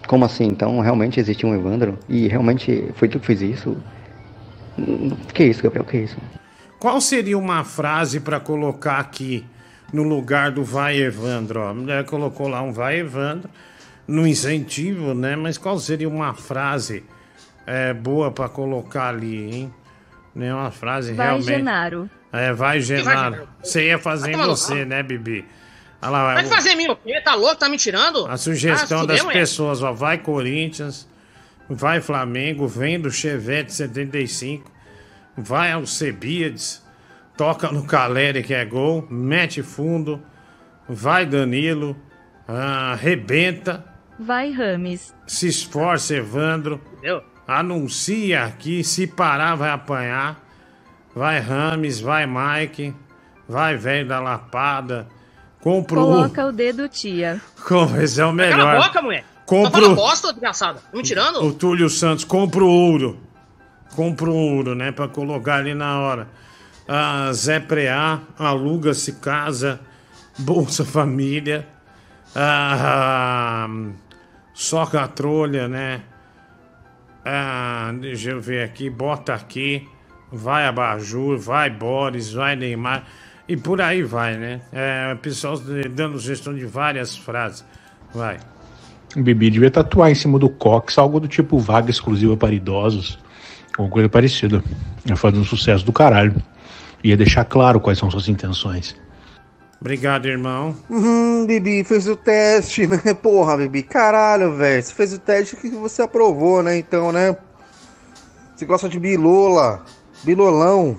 Como 0.09 0.25
assim? 0.25 0.45
Então, 0.47 0.81
realmente 0.81 1.21
existia 1.21 1.49
um 1.49 1.55
Evandro? 1.55 1.99
E 2.09 2.27
realmente 2.29 2.91
foi 2.95 3.09
tu 3.09 3.21
que 3.21 3.27
fez 3.27 3.41
isso? 3.43 3.77
Hum, 4.79 5.11
Que 5.33 5.45
isso, 5.45 5.63
Gabriel? 5.63 5.85
Que 5.85 5.99
isso? 5.99 6.17
Qual 6.83 7.01
seria 7.01 7.39
uma 7.39 7.63
frase 7.63 8.19
pra 8.19 8.41
colocar 8.41 8.99
aqui 8.99 9.47
no 9.93 10.03
lugar 10.03 10.51
do 10.51 10.65
vai 10.65 10.97
Evandro? 11.01 11.61
Ó, 11.61 11.69
a 11.69 11.75
mulher 11.75 12.05
colocou 12.05 12.49
lá 12.49 12.61
um 12.61 12.73
vai 12.73 12.99
Evandro 12.99 13.49
no 14.05 14.27
incentivo, 14.27 15.15
né? 15.15 15.37
Mas 15.37 15.57
qual 15.57 15.79
seria 15.79 16.09
uma 16.09 16.35
frase 16.35 17.05
é 17.65 17.95
boa 17.95 18.33
pra 18.33 18.49
colocar 18.49 19.11
ali, 19.11 19.55
hein? 19.55 19.75
Não 20.35 20.45
é 20.45 20.53
uma 20.53 20.73
frase 20.73 21.13
Vai, 21.13 21.27
realmente. 21.27 21.47
Genaro. 21.47 22.11
É, 22.33 22.53
vai, 22.53 22.81
Genaro. 22.81 23.47
Você 23.63 23.87
ia 23.87 23.99
fazer 24.01 24.33
em 24.33 24.37
Vai 24.37 24.47
você, 24.49 24.85
né, 24.85 25.05
Bibi? 25.05 25.45
Olha 26.03 26.11
lá, 26.11 26.35
Vai 26.35 26.47
o- 26.47 26.49
fazer 26.49 26.75
mim 26.75 26.89
o 26.89 26.97
quê? 26.97 27.21
Tá 27.21 27.37
louco? 27.37 27.55
Tá 27.55 27.69
me 27.69 27.77
tirando? 27.79 28.27
a 28.27 28.37
sugestão 28.37 29.03
Ah, 29.03 29.07
das 29.07 29.19
fudeu, 29.21 29.31
é? 29.31 29.35
pessoas, 29.35 29.85
ó. 29.85 29.93
Vai 29.93 30.19
Corinthians, 30.19 31.07
vai 31.71 32.01
Flamengo, 32.01 32.67
vem 32.67 32.99
do 32.99 33.09
Chevette 33.09 33.73
75, 33.73 34.72
vai 35.37 35.73
Alcebiades, 35.73 36.83
toca 37.37 37.71
no 37.71 37.85
Caleri 37.85 38.43
que 38.43 38.55
é 38.55 38.65
gol, 38.65 39.07
mete 39.11 39.63
fundo, 39.63 40.21
vai 40.89 41.25
Danilo, 41.27 41.97
ah, 42.47 42.93
arrebenta, 42.93 43.85
Vai, 44.19 44.51
Rames. 44.53 45.15
se 45.27 45.49
esforça 45.49 46.15
Evandro, 46.15 46.81
Entendeu? 46.93 47.23
anuncia 47.47 48.45
aqui, 48.45 48.85
se 48.85 49.07
parar 49.07 49.55
vai 49.57 49.71
apanhar, 49.71 50.41
vai 51.15 51.41
Rames, 51.41 52.01
vai 52.01 52.27
Mike, 52.27 52.95
vai 53.49 53.77
velho 53.77 54.07
da 54.09 54.21
Lapada, 54.21 55.09
compra 55.61 55.99
o... 55.99 56.05
Coloca 56.05 56.47
o 56.47 56.53
dedo, 56.53 56.89
tia. 56.89 57.41
Como 57.67 57.97
esse 58.01 58.21
é 58.21 58.25
o 58.27 58.29
Cala 58.37 58.43
a 58.43 58.47
melhor. 58.67 58.83
boca, 58.87 59.03
mulher. 59.03 59.25
Compro- 59.47 59.71
Tá 59.73 59.81
falando 59.81 59.97
bosta, 59.97 60.29
desgraçada. 60.33 60.81
Me 60.95 61.03
tirando? 61.03 61.43
O 61.45 61.53
Túlio 61.53 61.91
Santos 61.91 62.25
compra 62.25 62.63
o 62.65 62.69
ouro. 62.69 63.19
Compra 63.95 64.31
o 64.31 64.35
ouro, 64.35 64.75
né? 64.75 64.91
Pra 64.93 65.09
colocar 65.09 65.57
ali 65.57 65.75
na 65.75 66.01
hora. 66.01 66.29
Ah, 66.89 67.31
Zé 67.33 67.61
Preá, 67.61 68.21
aluga-se 68.39 69.13
casa, 69.15 69.81
Bolsa 70.39 70.85
Família. 70.85 71.67
Ah, 72.35 73.69
soca 74.55 75.03
a 75.03 75.09
trolha, 75.09 75.69
né? 75.69 76.03
Deixa 78.01 78.31
eu 78.31 78.41
ver 78.41 78.65
aqui, 78.65 78.91
bota 78.91 79.35
aqui. 79.35 79.89
Vai 80.33 80.67
Abajur, 80.67 81.39
vai 81.39 81.69
Boris, 81.69 82.33
vai 82.33 82.57
Neymar. 82.57 83.05
E 83.47 83.57
por 83.57 83.81
aí 83.81 84.03
vai, 84.03 84.37
né? 84.37 84.63
É, 84.73 85.15
pessoal 85.17 85.57
dando 85.91 86.19
sugestão 86.19 86.55
de 86.55 86.65
várias 86.65 87.17
frases. 87.17 87.65
Vai. 88.15 88.39
O 89.15 89.23
Bibi 89.23 89.51
devia 89.51 89.71
tatuar 89.71 90.11
em 90.11 90.15
cima 90.15 90.39
do 90.39 90.49
Cox 90.49 90.97
algo 90.97 91.21
do 91.21 91.29
tipo 91.29 91.59
vaga 91.59 91.91
exclusiva 91.91 92.35
para 92.37 92.55
idosos, 92.55 93.19
ou 93.79 93.89
coisa 93.89 94.09
parecida. 94.09 94.63
Ia 95.07 95.17
fazer 95.17 95.39
um 95.39 95.45
sucesso 95.45 95.85
do 95.85 95.93
caralho. 95.93 96.35
Ia 97.03 97.17
deixar 97.17 97.45
claro 97.45 97.81
quais 97.81 97.99
são 97.99 98.11
suas 98.11 98.29
intenções. 98.29 98.95
Obrigado, 99.81 100.27
irmão. 100.27 100.77
Hum, 100.89 101.45
Bibi, 101.45 101.83
fez 101.83 102.07
o 102.07 102.15
teste, 102.15 102.87
né? 102.87 103.01
Porra, 103.21 103.57
Bibi, 103.57 103.83
caralho, 103.83 104.55
velho. 104.55 104.81
Você 104.83 104.95
fez 104.95 105.13
o 105.13 105.19
teste 105.19 105.57
que 105.57 105.69
você 105.71 106.03
aprovou, 106.03 106.63
né? 106.63 106.77
Então, 106.77 107.11
né? 107.11 107.37
Você 108.55 108.65
gosta 108.65 108.89
de 108.89 109.01
bilola, 109.01 109.85
bilolão. 110.23 110.97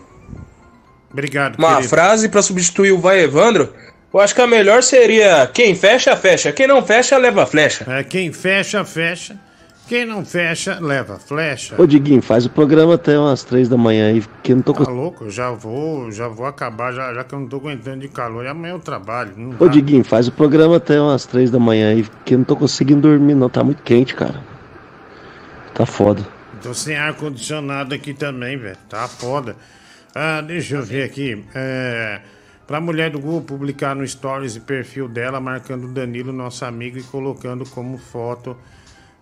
Obrigado, 1.09 1.57
Uma 1.57 1.81
frase 1.81 2.27
pra 2.27 2.41
substituir 2.41 2.91
o 2.91 2.99
Vai 2.99 3.21
Evandro? 3.21 3.73
Eu 4.13 4.19
acho 4.19 4.35
que 4.35 4.41
a 4.41 4.47
melhor 4.47 4.83
seria: 4.83 5.47
quem 5.47 5.73
fecha, 5.75 6.15
fecha. 6.17 6.51
Quem 6.51 6.67
não 6.67 6.85
fecha, 6.85 7.17
leva 7.17 7.45
flecha. 7.45 7.85
É, 7.87 8.03
quem 8.03 8.33
fecha, 8.33 8.83
fecha. 8.83 9.39
Quem 9.87 10.05
não 10.05 10.23
fecha, 10.23 10.79
leva 10.79 11.19
flecha. 11.19 11.75
Ô, 11.81 11.85
Diguinho, 11.85 12.21
faz 12.21 12.45
o 12.45 12.49
programa 12.49 12.95
até 12.95 13.19
umas 13.19 13.43
três 13.43 13.67
da 13.67 13.75
manhã 13.75 14.09
aí, 14.09 14.23
que 14.41 14.53
eu 14.53 14.55
não 14.55 14.63
tô 14.63 14.73
Tá 14.73 14.89
louco? 14.89 15.25
Eu 15.25 15.29
já 15.29 15.51
vou, 15.51 16.09
já 16.09 16.27
vou 16.27 16.45
acabar, 16.45 16.93
já, 16.93 17.13
já 17.13 17.23
que 17.23 17.35
eu 17.35 17.39
não 17.39 17.47
tô 17.47 17.57
aguentando 17.57 17.99
de 17.99 18.07
calor. 18.07 18.45
E 18.45 18.47
amanhã 18.47 18.73
eu 18.73 18.79
trabalho. 18.79 19.33
Não 19.35 19.51
Ô, 19.59 19.65
dá. 19.65 19.67
Diguinho, 19.67 20.03
faz 20.03 20.27
o 20.27 20.31
programa 20.31 20.77
até 20.77 20.99
umas 21.01 21.25
três 21.25 21.51
da 21.51 21.59
manhã 21.59 21.91
aí, 21.91 22.05
que 22.23 22.33
eu 22.33 22.37
não 22.37 22.45
tô 22.45 22.55
conseguindo 22.55 23.01
dormir, 23.01 23.35
não. 23.35 23.49
Tá 23.49 23.63
muito 23.63 23.83
quente, 23.83 24.15
cara. 24.15 24.41
Tá 25.73 25.85
foda. 25.85 26.25
Tô 26.61 26.73
sem 26.73 26.95
ar-condicionado 26.95 27.93
aqui 27.93 28.13
também, 28.13 28.57
velho. 28.57 28.77
Tá 28.87 29.05
foda. 29.07 29.55
Ah, 30.15 30.39
deixa 30.39 30.75
eu 30.75 30.83
ver 30.83 31.03
aqui. 31.03 31.43
É, 31.53 32.21
pra 32.65 32.79
mulher 32.79 33.11
do 33.11 33.19
Google 33.19 33.41
publicar 33.41 33.93
no 33.95 34.07
Stories 34.07 34.55
e 34.55 34.61
perfil 34.61 35.09
dela, 35.09 35.41
marcando 35.41 35.89
Danilo, 35.89 36.31
nosso 36.31 36.63
amigo, 36.63 36.97
e 36.97 37.03
colocando 37.03 37.65
como 37.69 37.97
foto 37.97 38.55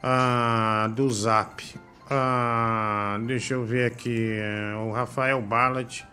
ah, 0.03 0.89
do 0.95 1.09
Zap. 1.09 1.63
Ah, 2.09 3.17
deixa 3.25 3.53
eu 3.53 3.63
ver 3.63 3.85
aqui. 3.85 4.33
é, 4.33 4.75
o 4.75 4.91
Rafael 4.91 5.41
Ballat. 5.41 6.03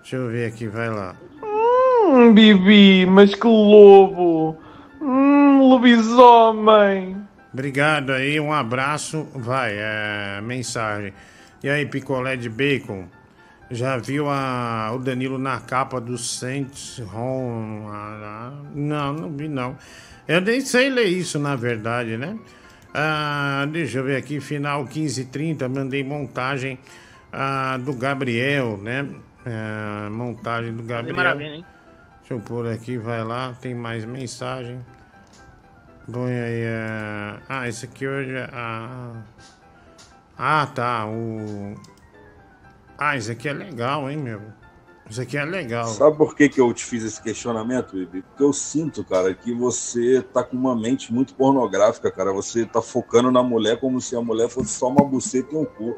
Deixa 0.00 0.16
eu 0.16 0.28
ver 0.30 0.48
aqui, 0.48 0.66
vai 0.68 0.90
lá. 0.90 1.16
Hum, 1.42 2.32
Bibi, 2.34 3.06
mas 3.06 3.34
que 3.34 3.46
lobo! 3.46 4.56
Hum, 5.00 5.60
lobisomem! 5.68 7.16
Obrigado 7.52 8.10
aí, 8.12 8.38
um 8.38 8.52
abraço. 8.52 9.26
Vai, 9.34 9.72
é, 9.76 10.40
mensagem. 10.42 11.12
E 11.62 11.68
aí, 11.70 11.86
picolé 11.86 12.36
de 12.36 12.50
bacon? 12.50 13.06
Já 13.70 13.96
viu 13.96 14.28
a, 14.28 14.92
o 14.94 14.98
Danilo 14.98 15.38
na 15.38 15.58
capa 15.60 15.98
do 16.00 16.18
Saints 16.18 17.00
Home? 17.14 17.86
Ah, 17.90 18.52
Não, 18.74 19.12
não 19.14 19.30
vi 19.30 19.48
não. 19.48 19.76
Eu 20.28 20.40
nem 20.42 20.60
sei 20.60 20.90
ler 20.90 21.06
isso, 21.06 21.38
na 21.38 21.56
verdade, 21.56 22.16
né? 22.18 22.38
Ah, 22.94 23.66
deixa 23.70 23.98
eu 23.98 24.04
ver 24.04 24.16
aqui, 24.16 24.40
final 24.40 24.84
15h30, 24.86 25.68
mandei 25.68 26.04
montagem 26.04 26.78
ah, 27.32 27.76
do 27.76 27.92
Gabriel, 27.92 28.76
né? 28.78 29.08
Ah, 29.44 30.08
montagem 30.10 30.72
do 30.72 30.82
Que 30.82 30.88
Gabriel. 30.88 31.16
maravilha, 31.16 31.54
hein? 31.56 31.64
Deixa 32.20 32.34
eu 32.34 32.40
pôr 32.40 32.68
aqui, 32.68 32.96
vai 32.96 33.22
lá, 33.24 33.52
tem 33.60 33.74
mais 33.74 34.04
mensagem. 34.04 34.78
Põe 36.10 36.32
aí. 36.32 36.62
é, 36.62 37.36
Ah, 37.48 37.68
esse 37.68 37.86
aqui 37.86 38.06
hoje. 38.06 38.34
Ah, 38.52 39.12
ah, 40.38 40.66
tá. 40.66 41.06
O. 41.06 41.74
Ah, 42.96 43.16
esse 43.16 43.32
aqui 43.32 43.48
é 43.48 43.52
legal, 43.52 44.08
hein, 44.10 44.16
meu? 44.18 44.40
Isso 45.08 45.20
aqui 45.20 45.36
é 45.36 45.44
legal. 45.44 45.86
Sabe 45.86 46.16
por 46.16 46.34
que, 46.34 46.48
que 46.48 46.60
eu 46.60 46.72
te 46.72 46.84
fiz 46.84 47.04
esse 47.04 47.22
questionamento, 47.22 47.92
Bibi? 47.92 48.22
Porque 48.22 48.42
eu 48.42 48.52
sinto, 48.52 49.04
cara, 49.04 49.34
que 49.34 49.52
você 49.52 50.22
tá 50.22 50.42
com 50.42 50.56
uma 50.56 50.74
mente 50.74 51.12
muito 51.12 51.34
pornográfica, 51.34 52.10
cara. 52.10 52.32
Você 52.32 52.64
tá 52.64 52.80
focando 52.80 53.30
na 53.30 53.42
mulher 53.42 53.78
como 53.78 54.00
se 54.00 54.16
a 54.16 54.20
mulher 54.22 54.48
fosse 54.48 54.70
só 54.70 54.88
uma 54.88 55.04
buceta 55.04 55.54
e 55.54 55.58
um 55.58 55.64
cu. 55.64 55.94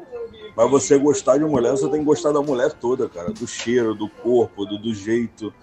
Mas 0.55 0.69
você 0.69 0.97
gostar 0.97 1.37
de 1.37 1.45
mulher, 1.45 1.71
você 1.71 1.87
tem 1.89 1.99
que 1.99 2.05
gostar 2.05 2.31
da 2.31 2.41
mulher 2.41 2.73
toda, 2.73 3.07
cara. 3.07 3.31
Do 3.31 3.47
cheiro, 3.47 3.95
do 3.95 4.09
corpo, 4.09 4.65
do, 4.65 4.77
do 4.77 4.93
jeito. 4.93 5.53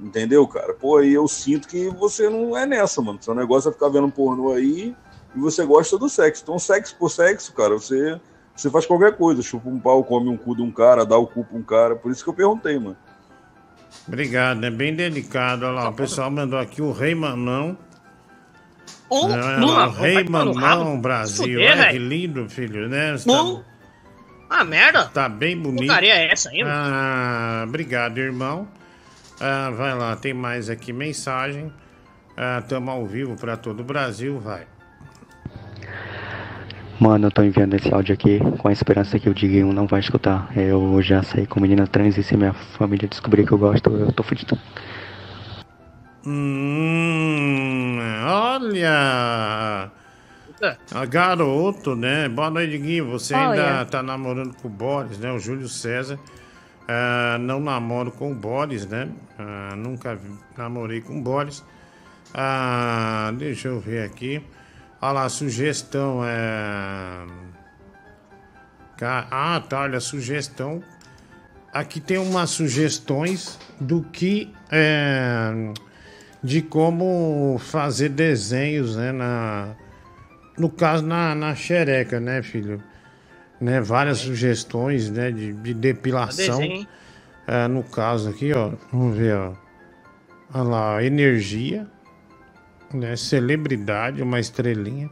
Entendeu, 0.00 0.46
cara? 0.46 0.72
Pô, 0.72 0.98
aí 0.98 1.12
eu 1.12 1.28
sinto 1.28 1.68
que 1.68 1.88
você 1.90 2.30
não 2.30 2.56
é 2.56 2.64
nessa, 2.64 3.02
mano. 3.02 3.18
Seu 3.20 3.34
negócio 3.34 3.68
é 3.68 3.72
ficar 3.72 3.88
vendo 3.88 4.10
pornô 4.10 4.52
aí 4.52 4.94
e 5.34 5.38
você 5.38 5.64
gosta 5.66 5.98
do 5.98 6.08
sexo. 6.08 6.42
Então, 6.42 6.58
sexo 6.58 6.96
por 6.98 7.10
sexo, 7.10 7.52
cara, 7.52 7.74
você, 7.74 8.18
você 8.56 8.70
faz 8.70 8.86
qualquer 8.86 9.16
coisa. 9.16 9.42
Chupa 9.42 9.68
um 9.68 9.78
pau, 9.78 10.02
come 10.04 10.28
um 10.28 10.36
cu 10.36 10.56
de 10.56 10.62
um 10.62 10.70
cara, 10.70 11.04
dá 11.04 11.16
o 11.16 11.26
cu 11.26 11.44
pra 11.44 11.56
um 11.58 11.62
cara. 11.62 11.94
Por 11.96 12.10
isso 12.10 12.24
que 12.24 12.30
eu 12.30 12.34
perguntei, 12.34 12.78
mano. 12.78 12.96
Obrigado, 14.08 14.64
é 14.64 14.70
bem 14.70 14.94
delicado. 14.94 15.64
Olha 15.64 15.72
lá, 15.74 15.88
o 15.88 15.92
pessoal 15.92 16.30
mandou 16.30 16.58
aqui 16.58 16.80
o 16.82 16.92
Rei 16.92 17.14
Mamão. 17.14 17.76
Ô, 19.08 19.28
Não, 19.28 19.60
Lula, 19.60 19.86
o 19.86 19.90
Rei 19.90 20.24
rabo. 20.24 20.96
Brasil. 20.98 21.44
Fuder, 21.44 21.58
Olha 21.72 21.76
velho. 21.76 21.90
que 21.92 21.98
lindo, 21.98 22.50
filho, 22.50 22.88
né? 22.88 23.16
Você 23.16 23.30
Ô, 23.30 23.62
Ah, 24.50 24.64
merda. 24.64 25.06
Tá 25.06 25.28
bem 25.28 25.56
bonito. 25.56 25.80
Putaria 25.88 26.14
é 26.14 26.32
essa 26.32 26.50
aí, 26.50 26.62
mano? 26.62 26.74
Ah, 26.74 27.64
obrigado, 27.68 28.18
irmão. 28.18 28.68
Ah, 29.40 29.70
vai 29.70 29.94
lá, 29.94 30.16
tem 30.16 30.32
mais 30.34 30.68
aqui 30.70 30.92
mensagem. 30.92 31.72
Estamos 32.60 32.88
ao 32.90 33.06
vivo 33.06 33.34
para 33.36 33.56
todo 33.56 33.80
o 33.80 33.84
Brasil, 33.84 34.38
vai. 34.38 34.66
Mano, 36.98 37.26
eu 37.26 37.30
tô 37.30 37.42
enviando 37.42 37.74
esse 37.74 37.92
áudio 37.92 38.14
aqui 38.14 38.40
com 38.58 38.68
a 38.68 38.72
esperança 38.72 39.18
que 39.18 39.28
o 39.28 39.34
Diguinho 39.34 39.70
não 39.70 39.86
vai 39.86 40.00
escutar. 40.00 40.50
Eu 40.56 41.02
já 41.02 41.22
saí 41.22 41.46
com 41.46 41.60
menina 41.60 41.86
trans 41.86 42.16
e 42.16 42.22
se 42.22 42.34
minha 42.36 42.54
família 42.54 43.06
descobrir 43.06 43.46
que 43.46 43.52
eu 43.52 43.58
gosto, 43.58 43.90
eu 43.90 44.10
tô 44.12 44.22
fudido. 44.22 44.58
Hum, 46.26 47.98
olha! 48.24 49.90
A 50.94 51.04
garoto, 51.04 51.94
né? 51.94 52.30
Boa 52.30 52.48
noite, 52.48 52.78
Guinho. 52.78 53.10
Você 53.10 53.34
ainda 53.34 53.84
tá 53.84 54.02
namorando 54.02 54.54
com 54.54 54.66
o 54.66 54.70
Boris, 54.70 55.18
né? 55.18 55.30
O 55.30 55.38
Júlio 55.38 55.68
César. 55.68 56.18
Ah, 56.88 57.36
não 57.38 57.60
namoro 57.60 58.10
com 58.10 58.32
o 58.32 58.34
Boris, 58.34 58.86
né? 58.86 59.08
Ah, 59.38 59.74
nunca 59.76 60.18
namorei 60.56 61.02
com 61.02 61.18
o 61.18 61.20
Boris. 61.20 61.62
Ah, 62.32 63.30
deixa 63.36 63.68
eu 63.68 63.78
ver 63.78 64.04
aqui. 64.04 64.42
Olha 65.06 65.12
lá, 65.12 65.28
sugestão 65.28 66.20
é. 66.24 67.26
Ah, 69.00 69.62
tá, 69.68 69.82
olha, 69.82 70.00
sugestão. 70.00 70.82
Aqui 71.72 72.00
tem 72.00 72.18
umas 72.18 72.50
sugestões 72.50 73.56
do 73.80 74.02
que. 74.02 74.52
é, 74.68 75.72
de 76.42 76.60
como 76.60 77.56
fazer 77.60 78.08
desenhos, 78.08 78.96
né? 78.96 79.12
Na, 79.12 79.76
no 80.58 80.68
caso, 80.68 81.06
na, 81.06 81.36
na 81.36 81.54
xereca, 81.54 82.18
né, 82.18 82.42
filho? 82.42 82.82
Né, 83.60 83.80
várias 83.80 84.18
sugestões, 84.18 85.08
né? 85.08 85.30
De, 85.30 85.52
de 85.52 85.72
depilação. 85.72 86.84
É, 87.46 87.68
no 87.68 87.84
caso 87.84 88.30
aqui, 88.30 88.52
ó. 88.52 88.72
Vamos 88.92 89.16
ver, 89.16 89.36
ó. 89.36 89.52
Olha 90.52 90.62
lá, 90.64 91.04
energia. 91.04 91.86
Né, 92.96 93.14
celebridade, 93.14 94.22
uma 94.22 94.40
estrelinha. 94.40 95.10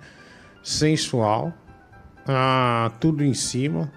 Sensual. 0.63 1.53
ah, 2.27 2.91
tudo 2.99 3.23
em 3.23 3.35
cima. 3.35 3.93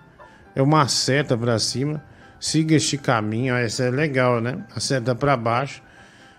É 0.53 0.61
uma 0.61 0.87
seta 0.87 1.37
pra 1.37 1.57
cima. 1.57 2.03
Siga 2.39 2.75
este 2.75 2.97
caminho. 2.97 3.55
Essa 3.55 3.85
é 3.85 3.89
legal, 3.89 4.41
né? 4.41 4.65
A 4.75 4.79
seta 4.79 5.15
pra 5.15 5.37
baixo. 5.37 5.81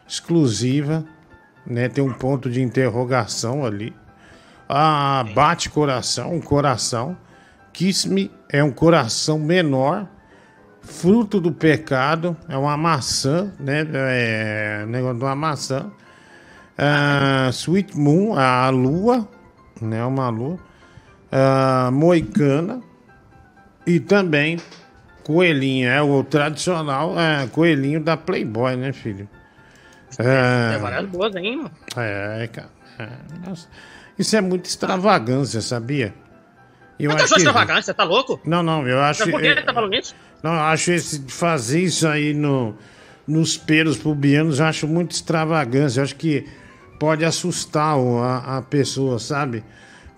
Exclusiva. 0.07 1.05
Né? 1.67 1.89
Tem 1.89 2.05
um 2.05 2.13
ponto 2.13 2.51
de 2.51 2.61
interrogação 2.61 3.65
ali. 3.65 3.95
Ah, 4.69 5.25
bate 5.35 5.71
coração, 5.71 6.35
um 6.35 6.41
coração. 6.41 7.17
Kiss 7.73 8.07
Me 8.09 8.31
é 8.51 8.63
um 8.63 8.71
coração 8.71 9.39
menor. 9.39 10.07
Fruto 10.83 11.41
do 11.41 11.53
pecado 11.53 12.37
é 12.49 12.57
uma 12.57 12.77
maçã, 12.77 13.53
né? 13.59 13.87
É 13.93 14.87
negócio 14.87 15.19
de 15.19 15.25
uma 15.25 15.35
maçã. 15.35 15.91
Ah, 16.79 17.51
Sweet 17.53 17.97
Moon, 17.99 18.35
a 18.39 18.69
lua, 18.71 19.29
né? 19.81 20.05
Uma 20.05 20.29
lua. 20.29 20.59
Ah, 21.31 21.91
Moicana. 21.93 22.81
E 23.87 23.99
também 23.99 24.59
coelhinho, 25.25 25.89
é 25.89 26.01
o 26.01 26.23
tradicional 26.23 27.19
é, 27.19 27.47
coelhinho 27.49 28.01
da 28.01 28.17
Playboy, 28.17 28.77
né, 28.77 28.93
filho? 28.93 29.29
É, 30.19 30.75
É, 30.75 30.79
várias 30.79 31.07
boas, 31.07 31.35
hein, 31.37 31.57
mano? 31.57 31.71
é, 31.97 32.49
cara. 32.53 32.69
é. 32.99 33.09
Isso 34.19 34.37
é 34.37 34.41
muita 34.41 34.69
extravagância, 34.69 35.61
sabia? 35.61 36.15
Eu 36.99 37.11
Mas 37.13 37.23
acho 37.23 37.29
só 37.29 37.35
que- 37.37 37.41
extravagância, 37.43 37.95
tá 37.95 38.05
louco? 38.05 38.41
Não, 38.45 38.63
não, 38.63 38.87
eu 38.89 39.01
acho. 39.01 39.21
Mas 39.23 39.31
por 39.31 39.41
que 39.41 39.47
ele 39.47 39.63
tá 39.63 39.73
falando 39.73 39.95
isso? 39.95 40.15
Não, 40.43 40.53
eu 40.53 40.61
acho 40.61 40.91
esse 40.93 41.19
de 41.21 41.33
fazer 41.33 41.81
isso 41.83 42.07
aí 42.09 42.35
no, 42.35 42.75
nos 43.27 43.57
pelos 43.57 43.97
pubianos, 43.97 44.59
eu 44.61 44.67
acho 44.67 44.87
muito 44.89 45.13
extravagância. 45.13 46.01
Eu 46.01 46.05
acho 46.05 46.17
que 46.17 46.47
pode 46.99 47.25
assustar 47.25 47.97
a, 47.97 48.59
a 48.59 48.63
pessoa, 48.63 49.19
sabe? 49.19 49.63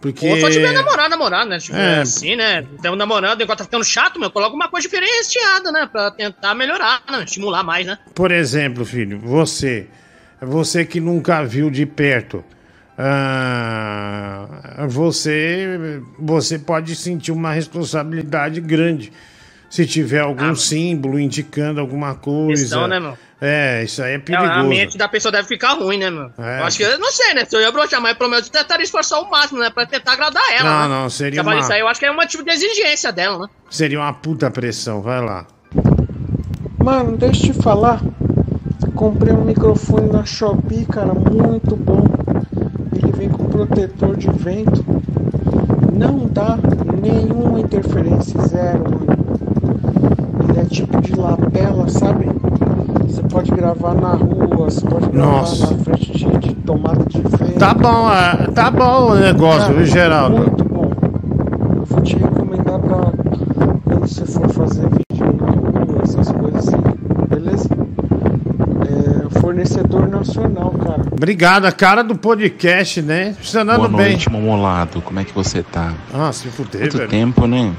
Porque. 0.00 0.26
Ou 0.28 0.40
só 0.40 0.48
tiver 0.50 0.72
namorado, 0.72 1.10
namorado, 1.10 1.50
né? 1.50 1.58
Tipo, 1.58 1.76
É. 1.76 2.00
assim, 2.00 2.34
né? 2.34 2.64
Tem 2.80 2.90
um 2.90 2.96
namorado, 2.96 3.42
enquanto 3.42 3.58
tá 3.58 3.64
ficando 3.64 3.84
chato, 3.84 4.18
meu, 4.18 4.30
coloca 4.30 4.54
uma 4.54 4.68
coisa 4.68 4.88
diferenciada, 4.88 5.70
né? 5.70 5.86
Pra 5.90 6.10
tentar 6.10 6.54
melhorar, 6.54 7.02
né? 7.10 7.22
Estimular 7.24 7.62
mais, 7.62 7.86
né? 7.86 7.98
Por 8.14 8.30
exemplo, 8.32 8.84
filho, 8.84 9.18
você, 9.18 9.86
você 10.40 10.84
que 10.86 11.00
nunca 11.00 11.44
viu 11.44 11.70
de 11.70 11.84
perto, 11.84 12.42
ah, 12.98 14.86
você, 14.88 16.00
você 16.18 16.58
pode 16.58 16.94
sentir 16.96 17.32
uma 17.32 17.52
responsabilidade 17.52 18.60
grande 18.60 19.12
se 19.68 19.86
tiver 19.86 20.20
algum 20.20 20.54
símbolo 20.54 21.18
indicando 21.20 21.80
alguma 21.80 22.14
coisa. 22.14 22.62
Questão, 22.62 22.88
né, 22.88 22.98
meu? 22.98 23.16
É, 23.40 23.82
isso 23.84 24.02
aí 24.02 24.10
é 24.10 24.14
É, 24.14 24.16
a 24.16 24.20
perigoso. 24.20 24.68
mente 24.68 24.98
da 24.98 25.08
pessoa 25.08 25.32
deve 25.32 25.48
ficar 25.48 25.72
ruim, 25.74 25.98
né, 25.98 26.10
meu? 26.10 26.30
É. 26.38 26.60
Eu 26.60 26.64
acho 26.64 26.76
que, 26.76 26.82
eu 26.82 26.98
não 26.98 27.10
sei, 27.10 27.32
né? 27.34 27.44
Se 27.46 27.56
eu 27.56 27.60
ia 27.60 27.72
broxar, 27.72 28.00
mas 28.00 28.16
pelo 28.16 28.28
menos 28.28 28.46
eu 28.46 28.52
tentaria 28.52 28.84
esforçar 28.84 29.18
o 29.20 29.30
máximo, 29.30 29.58
né? 29.60 29.70
Pra 29.70 29.86
tentar 29.86 30.12
agradar 30.12 30.42
ela, 30.52 30.70
Não, 30.70 30.88
né? 30.88 30.94
não, 31.02 31.08
seria 31.10 31.40
uma- 31.40 31.56
isso 31.58 31.72
aí, 31.72 31.80
eu 31.80 31.88
acho 31.88 31.98
que 31.98 32.06
é 32.06 32.12
um 32.12 32.18
tipo 32.26 32.44
de 32.44 32.50
exigência 32.50 33.10
dela, 33.10 33.38
né? 33.38 33.46
Seria 33.70 33.98
uma 33.98 34.12
puta 34.12 34.50
pressão, 34.50 35.00
vai 35.00 35.20
lá. 35.24 35.46
Mano, 36.78 37.16
deixa 37.16 37.46
eu 37.48 37.52
te 37.54 37.62
falar. 37.62 38.00
Comprei 38.94 39.32
um 39.32 39.44
microfone 39.44 40.10
na 40.12 40.24
Shopee, 40.24 40.84
cara, 40.84 41.14
muito 41.14 41.74
bom. 41.76 42.04
Ele 42.94 43.12
vem 43.12 43.28
com 43.30 43.44
protetor 43.46 44.16
de 44.16 44.30
vento. 44.30 44.84
Não 45.94 46.26
dá 46.26 46.58
nenhuma 47.02 47.60
interferência, 47.60 48.40
zero, 48.42 48.84
mano. 48.90 49.19
É 50.60 50.64
tipo 50.66 51.00
de 51.00 51.14
lapela, 51.14 51.88
sabe? 51.88 52.26
Você 53.06 53.22
pode 53.22 53.50
gravar 53.50 53.94
na 53.94 54.10
rua, 54.10 54.66
você 54.66 54.82
pode 54.86 55.08
gravar 55.08 55.30
Nossa. 55.40 55.74
na 55.74 55.82
frente 55.84 56.12
de, 56.12 56.38
de 56.38 56.54
tomada 56.54 57.02
de 57.08 57.18
vento. 57.22 57.58
Tá 57.58 57.72
bom, 57.72 58.12
é, 58.12 58.46
tá 58.52 58.70
bom 58.70 59.12
o 59.12 59.14
negócio, 59.14 59.72
viu, 59.74 59.86
Geraldo? 59.86 60.36
Muito 60.36 60.64
bom. 60.64 60.90
Eu 61.76 61.84
vou 61.86 62.02
te 62.02 62.14
recomendar 62.16 62.78
pra 62.78 62.96
quando 63.84 64.06
você 64.06 64.26
for 64.26 64.48
fazer 64.50 64.82
vídeo 64.82 65.34
na 65.40 65.46
rua, 65.50 66.02
essas 66.02 66.30
coisas 66.30 66.68
assim, 66.68 66.76
beleza? 67.28 67.68
É 69.34 69.40
fornecedor 69.40 70.08
nacional, 70.10 70.72
cara. 70.72 71.02
Obrigado, 71.10 71.64
a 71.64 71.72
cara 71.72 72.04
do 72.04 72.16
podcast, 72.16 73.00
né? 73.00 73.34
Funcionando 73.38 73.78
Boa 73.78 73.88
bem. 73.88 74.10
noite, 74.10 74.28
Momolado. 74.30 75.00
Como 75.00 75.18
é 75.20 75.24
que 75.24 75.32
você 75.34 75.62
tá? 75.62 75.94
Ah, 76.12 76.30
se 76.32 76.48
fuder, 76.48 76.82
Quanto 76.82 76.98
velho. 76.98 77.08
tempo, 77.08 77.46
né? 77.46 77.72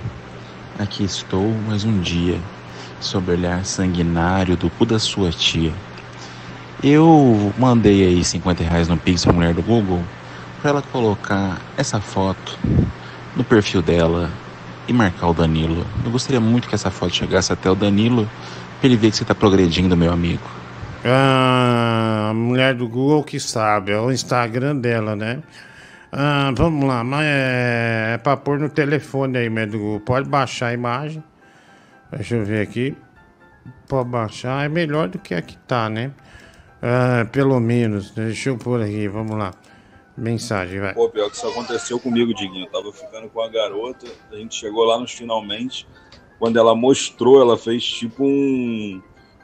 Aqui 0.80 1.04
estou 1.04 1.48
mais 1.68 1.84
um 1.84 2.00
dia, 2.00 2.40
sob 3.02 3.32
o 3.32 3.34
olhar 3.34 3.66
sanguinário 3.66 4.56
do 4.56 4.70
cu 4.70 4.86
da 4.86 5.00
sua 5.00 5.32
tia. 5.32 5.74
Eu 6.84 7.54
mandei 7.58 8.06
aí 8.06 8.24
50 8.24 8.64
reais 8.64 8.88
no 8.88 8.98
Pix 8.98 9.24
pra 9.24 9.34
mulher 9.34 9.54
do 9.54 9.62
Google 9.62 10.02
pra 10.62 10.72
ela 10.72 10.82
colocar 10.82 11.60
essa 11.78 12.00
foto 12.00 12.58
no 13.36 13.44
perfil 13.44 13.82
dela 13.82 14.30
e 14.88 14.94
marcar 14.94 15.28
o 15.28 15.34
Danilo. 15.34 15.86
Eu 16.04 16.12
gostaria 16.12 16.40
muito 16.40 16.68
que 16.68 16.76
essa 16.76 16.90
foto 16.90 17.14
chegasse 17.14 17.52
até 17.52 17.70
o 17.70 17.76
Danilo 17.76 18.30
pra 18.80 18.88
ele 18.88 18.98
ver 18.98 19.12
que 19.12 19.18
você 19.18 19.26
tá 19.26 19.36
progredindo, 19.36 19.96
meu 19.96 20.12
amigo. 20.12 20.44
Ah, 21.04 22.30
a 22.30 22.34
mulher 22.34 22.76
do 22.76 22.88
Google 22.88 23.24
que 23.24 23.40
sabe, 23.40 23.92
é 23.92 24.00
o 24.00 24.12
Instagram 24.12 24.78
dela, 24.78 25.16
né? 25.16 25.40
Ah, 26.12 26.52
vamos 26.56 26.88
lá, 26.88 27.04
mas 27.04 27.26
é, 27.26 28.12
é 28.16 28.18
pra 28.18 28.36
pôr 28.36 28.60
no 28.60 28.70
telefone 28.70 29.38
aí, 29.38 29.50
mulher 29.50 29.68
do 29.68 29.78
Google. 29.78 30.00
Pode 30.02 30.30
baixar 30.30 30.68
a 30.68 30.74
imagem. 30.74 31.24
Deixa 32.12 32.36
eu 32.36 32.46
ver 32.46 32.62
aqui. 32.62 32.96
Pode 33.88 34.10
baixar, 34.10 34.66
é 34.66 34.70
melhor 34.70 35.08
do 35.08 35.20
que 35.20 35.34
a 35.34 35.42
que 35.42 35.58
tá, 35.60 35.90
né? 35.90 36.12
Ah, 36.82 37.26
pelo 37.32 37.60
menos. 37.60 38.12
Deixa 38.12 38.50
eu 38.50 38.58
pôr 38.58 38.82
aqui, 38.82 39.08
vamos 39.08 39.38
lá. 39.38 39.54
Mensagem, 40.18 40.80
vai. 40.80 40.94
Pô, 40.94 41.10
pior 41.10 41.30
que 41.30 41.38
isso 41.38 41.48
aconteceu 41.48 42.00
comigo, 42.00 42.34
Diguinho. 42.34 42.66
Eu 42.66 42.72
tava 42.72 42.92
ficando 42.92 43.30
com 43.30 43.42
a 43.42 43.48
garota, 43.50 44.08
a 44.32 44.36
gente 44.36 44.56
chegou 44.56 44.84
lá 44.84 45.00
nos 45.00 45.12
finalmente. 45.12 45.88
Quando 46.38 46.58
ela 46.58 46.76
mostrou, 46.76 47.40
ela 47.42 47.58
fez 47.58 47.84
tipo 47.84 48.24
um, 48.26 49.02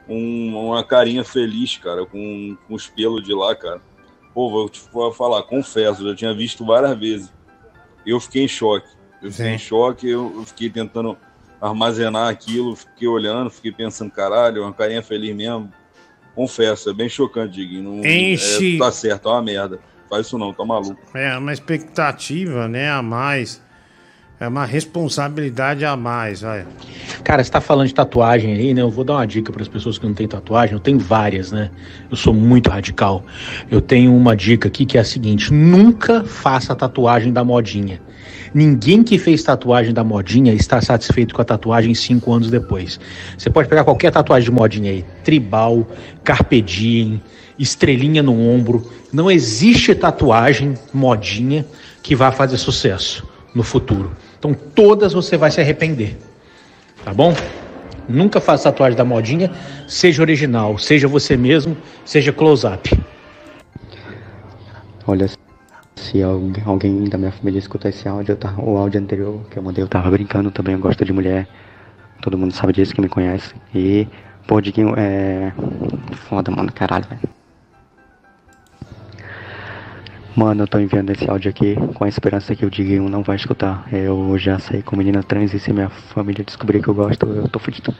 um- 0.10 0.58
uma 0.68 0.84
carinha 0.84 1.24
feliz, 1.24 1.78
cara, 1.78 2.06
com, 2.06 2.58
com 2.68 2.74
os 2.74 2.88
pelos 2.88 3.24
de 3.24 3.34
lá, 3.34 3.56
cara. 3.56 3.82
Pô, 4.34 4.50
vou 4.50 4.68
te 4.70 4.82
vou 4.92 5.12
falar, 5.14 5.44
confesso, 5.44 6.02
eu 6.04 6.10
já 6.10 6.16
tinha 6.16 6.34
visto 6.34 6.66
várias 6.66 6.98
vezes. 6.98 7.34
Eu 8.06 8.20
fiquei 8.20 8.44
em 8.44 8.48
choque. 8.48 8.88
Eu 9.22 9.32
fiquei 9.32 9.54
em 9.54 9.58
choque, 9.60 10.08
eu, 10.10 10.32
eu 10.36 10.44
fiquei 10.44 10.70
tentando 10.70 11.18
armazenar 11.62 12.30
aquilo, 12.30 12.76
fiquei 12.76 13.08
olhando, 13.08 13.50
fiquei 13.50 13.72
pensando, 13.72 14.12
caralho, 14.12 14.64
uma 14.64 14.74
carinha 14.74 15.02
feliz 15.02 15.36
mesmo. 15.36 15.72
Confesso, 16.36 16.90
é 16.90 16.94
bem 16.94 17.10
chocante, 17.10 17.56
Diguinho. 17.56 17.84
Não, 17.84 18.06
Enche. 18.06 18.76
é, 18.76 18.80
tá 18.80 18.92
certo, 18.92 19.28
é 19.28 19.32
uma 19.32 19.42
merda. 19.42 19.80
Faz 20.10 20.28
isso 20.28 20.38
não, 20.38 20.54
tá 20.54 20.64
maluco. 20.64 21.00
É 21.14 21.38
uma 21.38 21.52
expectativa, 21.52 22.68
né, 22.68 22.90
a 22.92 23.02
mais. 23.02 23.62
É 24.40 24.48
uma 24.48 24.66
responsabilidade 24.66 25.84
a 25.84 25.98
mais, 25.98 26.42
vai. 26.42 26.64
Cara, 27.24 27.44
você 27.44 27.50
tá 27.50 27.60
falando 27.60 27.88
de 27.88 27.94
tatuagem 27.96 28.54
aí, 28.54 28.72
né? 28.72 28.82
Eu 28.84 28.90
vou 28.90 29.04
dar 29.04 29.14
uma 29.16 29.26
dica 29.26 29.52
para 29.52 29.64
as 29.64 29.68
pessoas 29.68 29.98
que 29.98 30.06
não 30.06 30.14
têm 30.14 30.28
tatuagem. 30.28 30.76
Eu 30.76 30.80
tenho 30.80 31.00
várias, 31.00 31.52
né? 31.52 31.72
Eu 32.10 32.16
sou 32.16 32.36
muito 32.36 32.70
radical. 32.70 33.26
Eu 33.70 33.82
tenho 33.82 34.16
uma 34.16 34.36
dica 34.36 34.68
aqui 34.68 34.86
que 34.86 34.96
é 34.96 35.02
a 35.02 35.04
seguinte: 35.04 35.52
nunca 35.52 36.24
faça 36.24 36.76
tatuagem 36.76 37.34
da 37.34 37.44
modinha. 37.44 38.00
Ninguém 38.54 39.04
que 39.04 39.18
fez 39.18 39.44
tatuagem 39.44 39.94
da 39.94 40.04
modinha 40.04 40.54
está 40.54 40.82
satisfeito 40.82 41.34
com 41.34 41.42
a 41.42 41.46
tatuagem 41.46 41.94
cinco 41.94 42.34
anos 42.34 42.50
depois. 42.50 43.00
Você 43.38 43.50
pode 43.50 43.68
pegar 43.68 43.84
qualquer 43.84 44.12
tatuagem 44.12 44.50
de 44.50 44.56
modinha 44.56 44.92
aí, 44.92 45.06
tribal, 45.24 45.88
carpe 46.24 46.62
diem, 46.62 47.22
estrelinha 47.58 48.24
no 48.24 48.40
ombro. 48.40 48.90
Não 49.12 49.30
existe 49.30 49.94
tatuagem 49.96 50.76
modinha 50.94 51.66
que 52.02 52.16
vá 52.16 52.32
fazer 52.32 52.58
sucesso 52.58 53.28
no 53.54 53.64
futuro. 53.64 54.12
Então 54.40 54.54
todas 54.54 55.14
você 55.14 55.38
vai 55.38 55.52
se 55.52 55.60
arrepender. 55.60 56.18
Tá 57.04 57.14
bom? 57.14 57.36
Nunca 58.08 58.40
faça 58.40 58.72
tatuagem 58.72 58.98
da 58.98 59.04
modinha, 59.04 59.52
seja 59.88 60.22
original, 60.22 60.78
seja 60.78 61.08
você 61.08 61.36
mesmo, 61.36 61.76
seja 62.06 62.32
close-up. 62.32 62.98
Olha, 65.06 65.30
se 66.08 66.24
alguém, 66.24 67.04
da 67.06 67.18
minha 67.18 67.32
família 67.32 67.60
escutar 67.60 67.90
esse 67.90 68.08
áudio, 68.08 68.36
tava- 68.36 68.62
o 68.62 68.78
áudio 68.78 69.00
anterior 69.02 69.42
que 69.50 69.58
eu 69.58 69.64
mandei, 69.64 69.84
eu 69.84 69.88
tava 69.88 70.10
brincando 70.10 70.50
também, 70.52 70.74
eu 70.74 70.80
gosto 70.80 71.04
de 71.04 71.12
mulher. 71.12 71.48
Todo 72.22 72.38
mundo 72.38 72.54
sabe 72.54 72.74
disso 72.74 72.96
que 72.96 73.02
me 73.02 73.10
conhece. 73.10 73.54
E, 73.76 74.08
pô, 74.48 74.60
Diguinho, 74.62 74.94
é. 74.98 75.54
Foda, 76.30 76.50
mano, 76.52 76.72
caralho, 76.72 77.06
velho. 77.08 77.22
Mano, 80.36 80.64
eu 80.64 80.68
tô 80.68 80.80
enviando 80.80 81.10
esse 81.10 81.30
áudio 81.30 81.50
aqui 81.50 81.76
com 81.96 82.04
a 82.04 82.08
esperança 82.08 82.56
que 82.56 82.66
o 82.66 82.70
Diguinho 82.70 83.10
não 83.10 83.24
vai 83.24 83.36
escutar. 83.36 83.88
Eu 83.92 84.38
já 84.38 84.60
saí 84.60 84.84
com 84.84 84.96
menina 84.96 85.24
trans 85.24 85.54
e 85.54 85.60
se 85.60 85.74
minha 85.74 85.90
família 85.90 86.44
descobrir 86.46 86.82
que 86.82 86.88
eu 86.88 86.94
gosto, 86.94 87.26
eu 87.28 87.48
tô 87.50 87.60
fudido. 87.60 87.94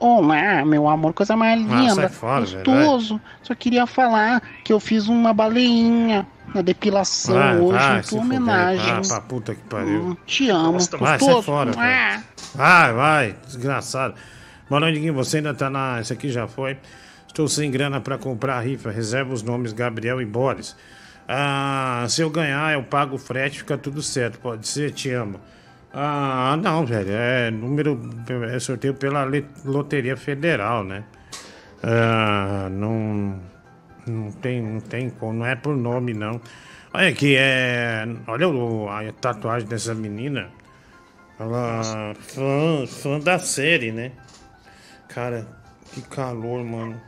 Olá, 0.00 0.64
meu 0.64 0.88
amor, 0.88 1.12
coisa 1.12 1.36
mais 1.36 1.60
Ah, 1.70 1.76
linda. 1.76 1.94
sai 1.94 2.08
fora, 2.08 2.46
velho, 2.46 2.64
gostoso. 2.64 3.20
Só 3.42 3.54
queria 3.54 3.86
falar 3.86 4.40
que 4.64 4.72
eu 4.72 4.80
fiz 4.80 5.06
uma 5.08 5.34
baleinha 5.34 6.26
na 6.54 6.62
depilação 6.62 7.34
Vai, 7.34 7.58
hoje 7.58 7.78
vai, 7.78 7.98
em 7.98 8.02
tua 8.02 8.20
homenagem. 8.20 8.92
Ah, 8.94 9.00
pra 9.06 9.20
puta 9.20 9.54
que 9.54 9.60
pariu. 9.64 10.02
Hum, 10.02 10.16
te 10.26 10.48
amo. 10.48 10.78
Vai, 10.98 11.18
sai 11.20 11.42
fora, 11.42 11.72
Ah. 11.76 11.82
velho. 11.82 12.24
Vai, 12.54 12.92
vai, 12.94 13.36
desgraçado. 13.46 14.14
Diguinho. 14.92 15.12
Você 15.14 15.36
ainda 15.36 15.52
tá 15.52 15.68
na. 15.68 16.00
Esse 16.00 16.12
aqui 16.14 16.30
já 16.30 16.48
foi. 16.48 16.78
Estou 17.26 17.46
sem 17.46 17.70
grana 17.70 18.00
para 18.00 18.16
comprar 18.16 18.56
a 18.56 18.60
rifa. 18.60 18.90
Reserva 18.90 19.34
os 19.34 19.42
nomes 19.42 19.72
Gabriel 19.74 20.20
e 20.22 20.24
Boris. 20.24 20.74
Ah, 21.28 22.06
se 22.08 22.22
eu 22.22 22.30
ganhar, 22.30 22.72
eu 22.72 22.82
pago 22.84 23.16
o 23.16 23.18
frete, 23.18 23.58
fica 23.58 23.76
tudo 23.76 24.00
certo. 24.02 24.38
Pode 24.38 24.66
ser, 24.66 24.92
te 24.92 25.10
amo. 25.10 25.38
Ah, 25.92 26.56
não, 26.62 26.86
velho. 26.86 27.10
É 27.10 27.50
número. 27.50 28.00
É 28.52 28.58
sorteio 28.60 28.94
pela 28.94 29.26
Loteria 29.64 30.16
Federal, 30.16 30.84
né? 30.84 31.04
Ah, 31.82 32.68
não. 32.70 33.40
Não 34.06 34.30
tem, 34.32 34.62
não 34.62 34.80
tem 34.80 35.10
como. 35.10 35.32
Não 35.40 35.46
é 35.46 35.54
por 35.56 35.76
nome, 35.76 36.14
não. 36.14 36.40
Olha 36.92 37.08
aqui, 37.08 37.36
é. 37.36 38.04
Olha 38.26 38.48
o- 38.48 38.88
a 38.88 39.12
tatuagem 39.12 39.68
dessa 39.68 39.94
menina. 39.94 40.48
Ela. 41.38 42.14
Fã, 42.20 42.86
fã 42.86 43.18
da 43.20 43.38
série, 43.38 43.92
né? 43.92 44.12
Cara, 45.08 45.46
que 45.92 46.02
calor, 46.02 46.62
mano. 46.64 47.00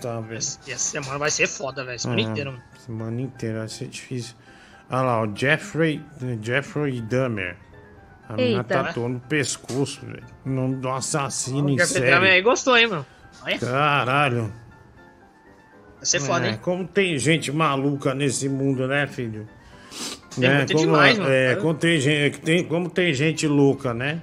Tá, 0.00 0.20
velho. 0.20 0.40
E 0.66 0.72
essa 0.72 0.78
semana 0.78 1.18
vai 1.18 1.30
ser 1.30 1.46
foda, 1.46 1.84
velho. 1.84 1.98
Semana 1.98 2.20
Ah, 2.20 2.24
inteira, 2.30 2.50
mano. 2.50 2.62
Semana 2.78 3.20
inteira 3.20 3.58
vai 3.60 3.68
ser 3.68 3.86
difícil. 3.88 4.34
Olha 4.90 5.02
lá, 5.02 5.22
o 5.22 5.36
Jeffrey, 5.36 6.02
Jeffrey 6.42 7.00
Dahmer. 7.00 7.56
A 8.28 8.40
Eita. 8.40 8.64
tatuou 8.64 9.08
no 9.08 9.20
pescoço, 9.20 10.04
velho. 10.04 10.24
O 10.44 10.50
nome 10.50 10.76
do 10.76 10.88
assassino 10.88 11.66
O 11.66 11.70
em 11.70 11.78
Jeffrey 11.78 12.00
Dahmer 12.02 12.22
aí 12.24 12.28
série. 12.30 12.42
gostou, 12.42 12.76
hein, 12.76 12.86
mano. 12.88 13.06
Olha. 13.44 13.58
Caralho. 13.58 14.52
Vai 15.96 16.04
ser 16.06 16.20
foda, 16.20 16.46
É, 16.46 16.50
hein? 16.50 16.58
Como 16.60 16.86
tem 16.86 17.16
gente 17.18 17.52
maluca 17.52 18.14
nesse 18.14 18.48
mundo, 18.48 18.86
né, 18.88 19.06
filho? 19.06 19.48
Tem 20.38 20.48
Né, 20.48 20.56
muito 20.58 20.72
como, 20.74 20.84
demais, 20.86 21.18
mano. 21.18 21.30
é, 21.30 21.56
como 21.56 21.74
tem 21.74 22.00
gente, 22.00 22.40
tem, 22.40 22.64
como 22.64 22.90
tem 22.90 23.14
gente 23.14 23.46
louca, 23.46 23.94
né? 23.94 24.20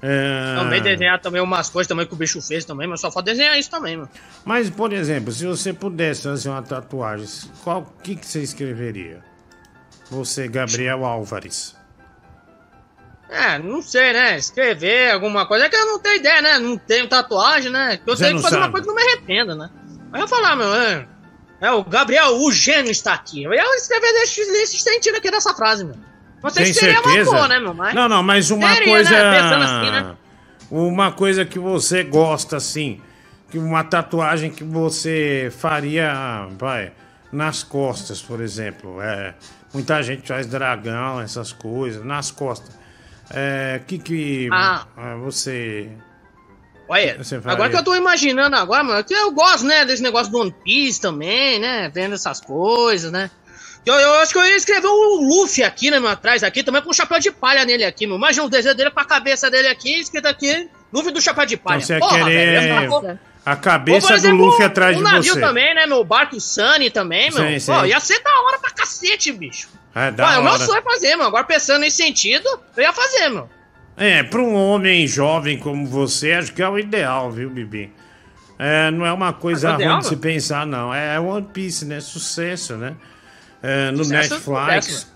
É, 0.00 0.54
Também 0.56 0.80
desenhar 0.80 1.20
também 1.20 1.40
umas 1.42 1.68
coisas 1.68 1.88
também 1.88 2.06
que 2.06 2.14
o 2.14 2.16
bicho 2.16 2.40
fez 2.40 2.64
também, 2.64 2.86
mas 2.88 3.00
só 3.00 3.10
falta 3.10 3.30
desenhar 3.32 3.58
isso 3.58 3.68
também, 3.70 3.96
mano. 3.96 4.08
Mas, 4.44 4.70
por 4.70 4.92
exemplo, 4.92 5.32
se 5.32 5.44
você 5.44 5.72
pudesse 5.72 6.22
fazer 6.22 6.48
uma 6.48 6.62
tatuagem, 6.62 7.26
qual 7.64 7.84
que, 8.02 8.14
que 8.16 8.24
você 8.26 8.40
escreveria? 8.40 9.18
Você, 10.10 10.46
Gabriel 10.48 11.04
Álvares. 11.04 11.76
É, 13.30 13.58
não 13.58 13.82
sei, 13.82 14.12
né? 14.12 14.38
Escrever 14.38 15.12
alguma 15.12 15.46
coisa. 15.46 15.66
É 15.66 15.68
que 15.68 15.76
eu 15.76 15.86
não 15.86 15.98
tenho 15.98 16.16
ideia, 16.16 16.40
né? 16.40 16.58
Não 16.58 16.78
tenho 16.78 17.06
tatuagem, 17.06 17.70
né? 17.70 18.00
Eu 18.06 18.16
Você 18.16 18.24
tenho 18.24 18.36
que 18.36 18.42
fazer 18.42 18.56
uma 18.56 18.62
sabe. 18.62 18.72
coisa 18.72 18.86
que 18.86 18.94
não 18.94 19.02
me 19.02 19.10
arrependa, 19.10 19.54
né? 19.54 19.70
Mas 20.10 20.22
eu 20.22 20.28
falar, 20.28 20.56
meu, 20.56 20.74
é, 20.74 21.06
é, 21.60 21.70
o 21.70 21.84
Gabriel, 21.84 22.36
o 22.36 22.50
gênio 22.50 22.90
está 22.90 23.12
aqui. 23.12 23.42
Eu 23.42 23.52
ia 23.52 23.62
escrever 23.76 24.12
nesse, 24.12 24.50
nesse 24.50 24.78
sentido 24.78 25.16
aqui 25.16 25.30
dessa 25.30 25.54
frase, 25.54 25.84
meu. 25.84 25.96
Não 26.42 26.50
sei 26.50 26.64
Tem 26.64 26.72
se 26.72 26.80
seria 26.80 27.02
certeza? 27.02 27.30
uma 27.30 27.36
boa, 27.36 27.48
né, 27.48 27.58
meu? 27.58 27.74
Mas... 27.74 27.94
Não, 27.94 28.08
não, 28.08 28.22
mas 28.22 28.50
uma 28.50 28.72
Seria, 28.74 28.92
coisa. 28.92 29.10
né? 29.10 29.38
Assim, 29.38 29.90
né? 29.90 30.16
Uma 30.70 31.12
coisa 31.12 31.44
que 31.44 31.58
você 31.58 32.04
gosta, 32.04 32.56
assim. 32.56 33.00
Que 33.50 33.58
uma 33.58 33.82
tatuagem 33.82 34.50
que 34.50 34.62
você 34.62 35.50
faria, 35.58 36.46
vai, 36.58 36.92
nas 37.32 37.62
costas, 37.62 38.22
por 38.22 38.40
exemplo. 38.40 39.00
É, 39.02 39.34
muita 39.74 40.02
gente 40.02 40.28
faz 40.28 40.46
dragão, 40.46 41.20
essas 41.20 41.52
coisas, 41.52 42.04
nas 42.04 42.30
costas. 42.30 42.78
É, 43.30 43.80
que 43.86 43.98
que 43.98 44.48
Ah. 44.52 44.86
é, 44.96 45.14
você. 45.16 45.88
Olha, 46.88 47.18
agora 47.44 47.68
que 47.68 47.76
eu 47.76 47.84
tô 47.84 47.94
imaginando 47.94 48.56
agora, 48.56 48.82
mano, 48.82 49.04
que 49.04 49.12
eu 49.12 49.30
gosto, 49.32 49.66
né, 49.66 49.84
desse 49.84 50.02
negócio 50.02 50.32
do 50.32 50.38
One 50.38 50.54
Piece 50.64 50.98
também, 50.98 51.58
né, 51.58 51.90
vendo 51.92 52.14
essas 52.14 52.40
coisas, 52.40 53.12
né. 53.12 53.30
Eu, 53.84 53.94
eu 53.94 54.14
acho 54.14 54.32
que 54.32 54.38
eu 54.38 54.44
ia 54.44 54.56
escrever 54.56 54.88
o 54.88 55.20
Luffy 55.20 55.62
aqui, 55.62 55.90
né, 55.90 56.00
meu, 56.00 56.08
atrás 56.08 56.42
aqui, 56.42 56.62
também 56.62 56.80
com 56.80 56.88
um 56.90 56.94
chapéu 56.94 57.18
de 57.18 57.30
palha 57.30 57.64
nele 57.66 57.84
aqui, 57.84 58.06
meu. 58.06 58.16
Imagina 58.16 58.46
o 58.46 58.48
desenho 58.50 58.74
dele 58.74 58.90
com 58.90 59.00
a 59.00 59.04
cabeça 59.04 59.50
dele 59.50 59.68
aqui, 59.68 60.00
escrito 60.00 60.26
aqui, 60.26 60.68
Luffy 60.92 61.12
do 61.12 61.20
chapéu 61.20 61.44
de 61.44 61.58
palha. 61.58 61.82
Então 61.82 61.86
você 61.86 61.98
Porra, 61.98 62.24
querer 62.24 62.60
velho, 62.60 63.18
a 63.44 63.56
cabeça 63.56 64.08
do 64.08 64.14
exemplo, 64.14 64.46
Luffy 64.46 64.64
atrás 64.64 64.94
um 64.96 64.98
de 64.98 65.04
navio 65.04 65.34
você. 65.34 65.40
também, 65.40 65.74
né, 65.74 65.86
meu, 65.86 66.04
barco 66.04 66.38
Sunny 66.40 66.90
também, 66.90 67.30
meu. 67.30 67.46
Sim, 67.46 67.58
sim. 67.58 67.72
Pô, 67.72 67.84
ia 67.84 68.00
ser 68.00 68.22
da 68.22 68.30
hora 68.42 68.58
pra 68.58 68.70
cacete, 68.70 69.32
bicho. 69.32 69.68
É, 69.98 70.10
Pô, 70.10 70.16
da 70.16 70.34
é 70.34 70.38
o 70.38 70.44
meu 70.44 70.58
sonho 70.58 70.78
é 70.78 70.82
fazer, 70.82 71.16
meu. 71.16 71.26
Agora 71.26 71.44
pensando 71.44 71.80
nesse 71.80 71.96
sentido, 71.96 72.46
eu 72.76 72.82
ia 72.82 72.92
fazer, 72.92 73.28
meu. 73.30 73.48
É, 73.96 74.22
para 74.22 74.40
um 74.40 74.54
homem 74.54 75.06
jovem 75.08 75.58
como 75.58 75.84
você, 75.84 76.32
acho 76.32 76.52
que 76.52 76.62
é 76.62 76.68
o 76.68 76.78
ideal, 76.78 77.32
viu, 77.32 77.50
Bibi? 77.50 77.92
É, 78.56 78.90
não 78.92 79.04
é 79.04 79.12
uma 79.12 79.32
coisa 79.32 79.70
Ah, 79.70 79.72
é 79.72 79.74
ruim 79.74 79.84
ideal, 79.84 79.98
de 79.98 80.06
se 80.06 80.16
pensar, 80.16 80.64
não. 80.66 80.94
É 80.94 81.18
One 81.18 81.46
Piece, 81.52 81.84
né? 81.84 81.98
Sucesso, 81.98 82.76
né? 82.76 82.94
É, 83.60 83.90
no 83.90 84.04
Sucesso, 84.04 84.34
Netflix, 84.34 84.84
sucesso, 84.86 85.12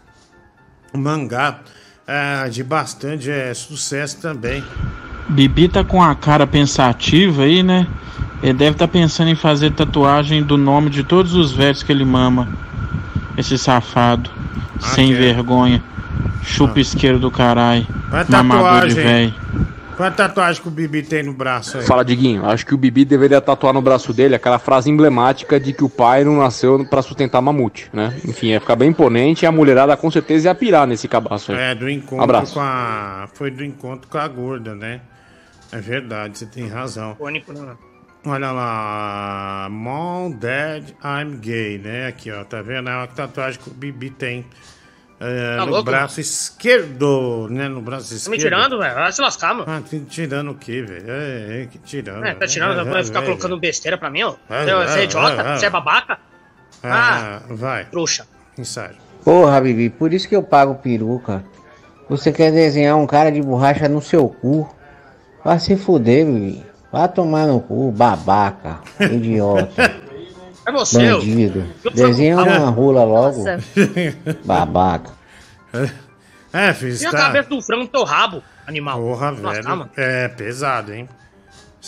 o 0.93 0.99
mangá 0.99 1.61
é, 2.07 2.49
de 2.49 2.65
bastante 2.65 3.31
é, 3.31 3.55
sucesso 3.55 4.20
também. 4.20 4.65
Bibi 5.28 5.69
tá 5.69 5.85
com 5.85 6.02
a 6.02 6.15
cara 6.15 6.47
pensativa 6.47 7.44
aí, 7.44 7.62
né? 7.62 7.86
Ele 8.43 8.55
deve 8.55 8.73
estar 8.73 8.89
pensando 8.89 9.31
em 9.31 9.36
fazer 9.36 9.70
tatuagem 9.73 10.43
do 10.43 10.59
nome 10.59 10.91
de 10.91 11.05
todos 11.05 11.35
os 11.35 11.52
velhos 11.52 11.85
que 11.85 11.93
ele 11.93 12.05
mama. 12.05 12.49
Esse 13.36 13.57
safado. 13.57 14.28
Sem 14.83 15.09
quer. 15.09 15.19
vergonha. 15.19 15.83
Chupa 16.43 16.81
isqueiro 16.81 17.19
do 17.19 17.31
caralho. 17.31 17.86
Vai 18.11 18.25
Mamador 18.28 18.89
de 18.89 18.94
tatuagem. 18.97 19.05
velho. 19.05 19.35
Qual 19.97 20.09
a 20.09 20.12
tatuagem 20.12 20.61
que 20.62 20.69
o 20.69 20.70
Bibi 20.70 21.02
tem 21.02 21.23
no 21.23 21.33
braço 21.35 21.78
aí? 21.78 21.85
Fala, 21.85 22.05
Diguinho. 22.05 22.44
Acho 22.47 22.65
que 22.65 22.75
o 22.75 22.78
Bibi 22.78 23.05
deveria 23.05 23.41
tatuar 23.41 23.75
no 23.75 23.83
braço 23.83 24.12
dele 24.12 24.35
aquela 24.35 24.59
frase 24.59 24.91
emblemática 24.91 25.61
de 25.61 25.73
que 25.73 25.85
o 25.85 25.89
pai 25.89 26.25
não 26.25 26.39
nasceu 26.39 26.85
pra 26.86 27.02
sustentar 27.02 27.41
mamute, 27.43 27.89
né? 27.93 28.19
Enfim, 28.25 28.49
ia 28.49 28.61
ficar 28.61 28.75
bem 28.75 28.89
imponente 28.91 29.44
e 29.44 29.47
a 29.47 29.52
mulherada 29.52 29.97
com 29.97 30.11
certeza 30.11 30.49
ia 30.49 30.55
pirar 30.55 30.86
nesse 30.86 31.07
cabaço 31.07 31.52
aí. 31.52 31.59
É, 31.59 31.75
do 31.75 31.89
encontro 31.89 32.25
Abraço. 32.25 32.55
com 32.55 32.61
a. 32.61 33.28
Foi 33.35 33.51
do 33.51 33.62
encontro 33.65 34.09
com 34.09 34.19
a 34.19 34.27
gorda, 34.27 34.75
né? 34.75 35.02
É 35.70 35.78
verdade, 35.78 36.39
você 36.39 36.47
tem 36.47 36.67
razão. 36.69 37.17
Né? 37.20 37.77
Olha 38.25 38.51
lá, 38.52 39.69
Mom, 39.70 40.31
Dad, 40.31 40.91
I'm 41.05 41.36
gay, 41.39 41.78
né? 41.78 42.07
Aqui, 42.07 42.31
ó, 42.31 42.44
tá 42.44 42.62
vendo? 42.62 42.89
É 42.89 42.97
uma 42.97 43.07
tatuagem 43.07 43.61
que 43.61 43.69
o 43.69 43.75
Bibi 43.75 44.11
tem 44.11 44.44
é, 45.23 45.57
Tá 45.57 45.65
no 45.67 45.70
louco? 45.73 45.84
braço 45.84 46.20
esquerdo, 46.20 47.49
né? 47.51 47.68
No 47.68 47.81
braço 47.81 48.09
Tá 48.10 48.15
esquerdo. 48.17 48.33
me 48.33 48.39
tirando, 48.39 48.78
velho? 48.78 48.94
Vai 48.94 49.12
se 49.12 49.20
lascar, 49.20 49.55
mano. 49.55 49.65
Ah, 49.70 49.81
te 49.81 50.01
tirando 50.01 50.51
o 50.51 50.55
quê, 50.55 50.83
velho? 50.83 51.05
É, 51.09 51.62
é, 51.62 51.67
que 51.70 51.78
tirando. 51.78 52.25
É, 52.25 52.34
tá 52.34 52.47
tirando, 52.47 52.81
é, 52.81 52.84
vai 52.84 53.05
ficar 53.05 53.23
é, 53.23 53.25
colocando 53.26 53.59
besteira 53.59 53.97
pra 53.97 54.10
mim, 54.10 54.23
ó. 54.23 54.34
É, 54.51 54.65
Você 54.65 54.70
é, 54.70 54.75
você 54.86 54.99
é 55.01 55.05
idiota? 55.05 55.42
é, 55.42 55.52
é. 55.55 55.59
Você 55.59 55.67
é 55.67 55.70
babaca? 55.70 56.18
Ah, 56.83 57.41
vai. 57.49 57.84
Trouxa. 57.86 58.26
Ensaio. 58.59 58.97
Porra, 59.25 59.60
Bibi, 59.60 59.89
por 59.91 60.12
isso 60.12 60.28
que 60.28 60.34
eu 60.34 60.42
pago 60.42 60.75
peruca. 60.76 61.44
Você 62.09 62.33
quer 62.33 62.51
desenhar 62.51 62.97
um 62.97 63.07
cara 63.07 63.31
de 63.31 63.41
borracha 63.41 63.89
no 63.89 64.02
seu 64.02 64.28
cu? 64.28 64.68
Vai 65.44 65.59
se 65.59 65.76
fuder, 65.76 66.26
Bibi. 66.26 66.65
Vai 66.91 67.09
tomar 67.09 67.47
no 67.47 67.60
cu, 67.60 67.91
babaca, 67.91 68.81
idiota, 69.01 69.94
É 70.65 70.73
você, 70.73 70.99
bandido. 71.12 71.65
Desenha 71.94 72.36
uma 72.36 72.70
rola 72.70 73.05
logo, 73.05 73.39
Nossa. 73.39 73.58
babaca. 74.44 75.10
É, 76.55 76.74
filho, 76.74 76.94
E 77.00 77.07
a 77.07 77.10
tá... 77.10 77.16
cabeça 77.16 77.49
do 77.49 77.62
frango 77.62 77.84
no 77.84 77.89
teu 77.89 78.05
rabo, 78.05 78.42
animal. 78.66 79.00
Porra, 79.00 79.32
velho. 79.32 79.89
É 79.97 80.28
pesado, 80.28 80.92
hein? 80.92 81.08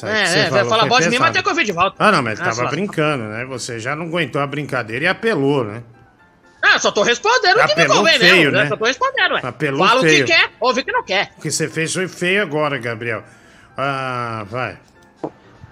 Aí 0.03 0.11
É, 0.11 0.39
é, 0.47 0.49
vai 0.51 0.65
falar 0.65 0.81
foi 0.81 0.89
bosta 0.89 1.05
de 1.05 1.11
mim, 1.11 1.19
mas 1.19 1.29
pesado. 1.29 1.33
tem 1.35 1.43
que 1.43 1.49
ouvir 1.51 1.65
de 1.67 1.73
volta. 1.73 1.97
Ah, 1.99 2.11
não, 2.11 2.23
mas 2.23 2.39
ele 2.39 2.49
Ah, 2.49 2.51
tava 2.51 2.63
lascar. 2.63 2.71
brincando, 2.75 3.25
né? 3.25 3.45
Você 3.45 3.79
já 3.79 3.95
não 3.95 4.07
aguentou 4.07 4.41
a 4.41 4.47
brincadeira 4.47 5.05
e 5.05 5.07
apelou, 5.07 5.65
né? 5.65 5.83
Ah, 6.63 6.79
só 6.79 6.91
tô 6.91 7.03
respondendo 7.03 7.59
o 7.59 7.67
que 7.67 7.77
me 7.77 7.83
Apelou 7.83 7.97
convém 7.99 8.19
feio, 8.19 8.37
mesmo. 8.37 8.53
né? 8.53 8.69
Só 8.69 8.77
tô 8.79 8.85
respondendo, 8.87 9.33
ué. 9.35 9.41
Apelou 9.45 9.87
Fala 9.87 10.01
o 10.01 10.03
feio. 10.03 10.25
que 10.25 10.33
quer, 10.33 10.51
ouve 10.59 10.81
o 10.81 10.85
que 10.87 10.93
não 10.93 11.03
quer. 11.05 11.33
O 11.37 11.43
que 11.43 11.51
você 11.51 11.69
fez 11.69 11.93
foi 11.93 12.09
feio 12.09 12.41
agora, 12.41 12.79
Gabriel. 12.79 13.23
Ah, 13.77 14.47
vai. 14.51 14.79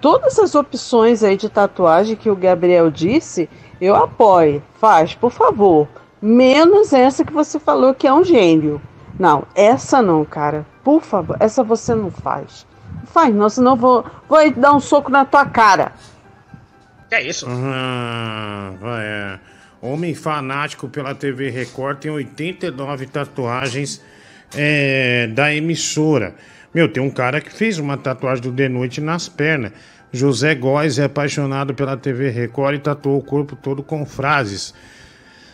Todas 0.03 0.37
as 0.41 0.57
opções 0.57 1.23
aí 1.23 1.37
de 1.37 1.49
tatuagem 1.49 2.17
que 2.17 2.29
o 2.29 2.35
Gabriel 2.35 2.91
disse, 2.91 3.49
eu 3.81 3.95
apoio. 3.95 4.61
Faz, 4.81 5.15
por 5.15 5.31
favor. 5.31 5.89
Menos 6.21 6.93
essa 6.93 7.25
que 7.25 7.33
você 7.33 7.61
falou 7.61 7.95
que 7.95 8.09
é 8.09 8.13
um 8.13 8.25
gênio. 8.25 8.83
Não, 9.17 9.47
essa 9.55 10.03
não, 10.03 10.25
cara. 10.25 10.67
Por 10.83 11.03
favor, 11.03 11.37
essa 11.39 11.63
você 11.63 11.95
não 11.95 12.11
faz. 12.11 12.67
Não 12.99 13.07
faz 13.07 13.33
não, 13.33 13.49
senão 13.49 13.77
vou, 13.77 14.05
vou 14.29 14.51
dar 14.51 14.75
um 14.75 14.81
soco 14.81 15.09
na 15.09 15.25
tua 15.25 15.47
cara. 15.47 15.93
É 17.09 17.23
isso? 17.23 17.47
Vai, 17.47 19.05
é. 19.05 19.39
Homem 19.81 20.17
fanático 20.17 20.89
pela 20.89 21.15
TV 21.15 21.49
Record 21.49 21.99
tem 21.99 22.11
89 22.11 23.07
tatuagens 23.07 24.03
é, 24.53 25.29
da 25.29 25.55
emissora. 25.55 26.35
Meu, 26.75 26.89
tem 26.89 27.03
um 27.03 27.11
cara 27.11 27.41
que 27.41 27.53
fez 27.53 27.79
uma 27.79 27.99
tatuagem 27.99 28.43
do 28.43 28.53
The 28.53 28.69
Noite 28.69 29.01
nas 29.01 29.29
pernas. 29.29 29.73
José 30.13 30.55
Góes 30.55 30.99
é 30.99 31.05
apaixonado 31.05 31.75
pela 31.75 31.97
TV 31.97 32.29
Record 32.31 32.75
e 32.77 32.79
tatuou 32.79 33.19
o 33.19 33.23
corpo 33.23 33.57
todo 33.57 33.83
com 33.83 34.05
frases, 34.05 34.75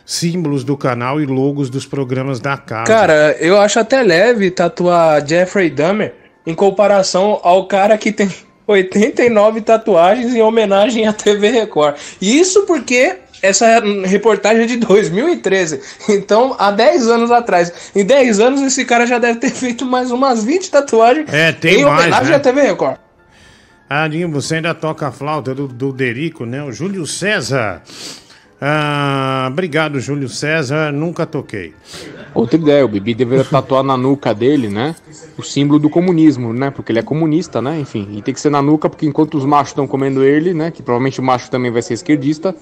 símbolos 0.04 0.64
do 0.64 0.76
canal 0.76 1.20
e 1.20 1.26
logos 1.26 1.70
dos 1.70 1.86
programas 1.86 2.40
da 2.40 2.56
casa. 2.56 2.84
Cara, 2.92 3.36
eu 3.38 3.60
acho 3.60 3.78
até 3.78 4.02
leve 4.02 4.50
tatuar 4.50 5.24
Jeffrey 5.26 5.70
Dahmer 5.70 6.14
em 6.46 6.54
comparação 6.54 7.38
ao 7.42 7.66
cara 7.66 7.96
que 7.96 8.10
tem 8.10 8.28
89 8.66 9.60
tatuagens 9.60 10.34
em 10.34 10.42
homenagem 10.42 11.06
à 11.06 11.12
TV 11.12 11.50
Record. 11.50 11.96
Isso 12.20 12.66
porque 12.66 13.16
essa 13.40 13.80
reportagem 14.04 14.64
é 14.64 14.66
de 14.66 14.76
2013. 14.78 15.80
Então, 16.08 16.56
há 16.58 16.70
10 16.72 17.06
anos 17.08 17.30
atrás. 17.30 17.72
Em 17.94 18.04
10 18.04 18.40
anos, 18.40 18.62
esse 18.62 18.84
cara 18.84 19.06
já 19.06 19.18
deve 19.18 19.38
ter 19.38 19.50
feito 19.54 19.86
mais 19.86 20.10
umas 20.10 20.42
20 20.44 20.70
tatuagens 20.70 21.32
É, 21.32 21.52
tem 21.52 21.80
em 21.80 21.84
mais, 21.84 22.00
homenagem 22.00 22.30
né? 22.30 22.36
à 22.36 22.40
TV 22.40 22.62
Record. 22.62 22.96
Dinho, 24.10 24.31
você 24.31 24.57
ainda 24.57 24.75
toca 24.75 25.08
a 25.08 25.10
flauta 25.10 25.55
do, 25.55 25.67
do 25.67 25.92
Derico, 25.92 26.44
né? 26.44 26.62
O 26.62 26.70
Júlio 26.70 27.07
César. 27.07 27.83
Ah, 28.60 29.49
obrigado, 29.50 30.00
Júlio 30.00 30.28
César. 30.28 30.92
Nunca 30.92 31.25
toquei. 31.25 31.75
Outra 32.34 32.57
ideia, 32.57 32.84
o 32.84 32.89
Bibi 32.89 33.15
deveria 33.15 33.44
tatuar 33.44 33.83
na 33.83 33.97
nuca 33.97 34.34
dele, 34.34 34.68
né? 34.68 34.94
O 35.39 35.42
símbolo 35.42 35.78
do 35.78 35.89
comunismo, 35.89 36.52
né? 36.52 36.70
Porque 36.70 36.92
ele 36.92 36.99
é 36.99 37.02
comunista, 37.02 37.62
né? 37.62 37.78
Enfim, 37.81 38.08
e 38.12 38.20
tem 38.20 38.34
que 38.34 38.41
ser 38.41 38.50
na 38.50 38.60
nuca, 38.60 38.91
porque 38.91 39.07
enquanto 39.07 39.36
os 39.39 39.44
machos 39.44 39.70
estão 39.70 39.86
comendo 39.86 40.23
ele, 40.23 40.52
né? 40.52 40.70
Que 40.70 40.83
provavelmente 40.83 41.20
o 41.20 41.23
macho 41.23 41.50
também 41.50 41.70
vai 41.70 41.81
ser 41.81 41.94
esquerdista, 41.94 42.55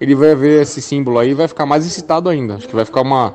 ele 0.00 0.14
vai 0.14 0.34
ver 0.34 0.62
esse 0.62 0.80
símbolo 0.80 1.18
aí 1.18 1.30
e 1.30 1.34
vai 1.34 1.46
ficar 1.46 1.66
mais 1.66 1.84
excitado 1.84 2.28
ainda. 2.28 2.54
Acho 2.54 2.68
que 2.68 2.74
vai 2.74 2.84
ficar 2.84 3.02
uma. 3.02 3.34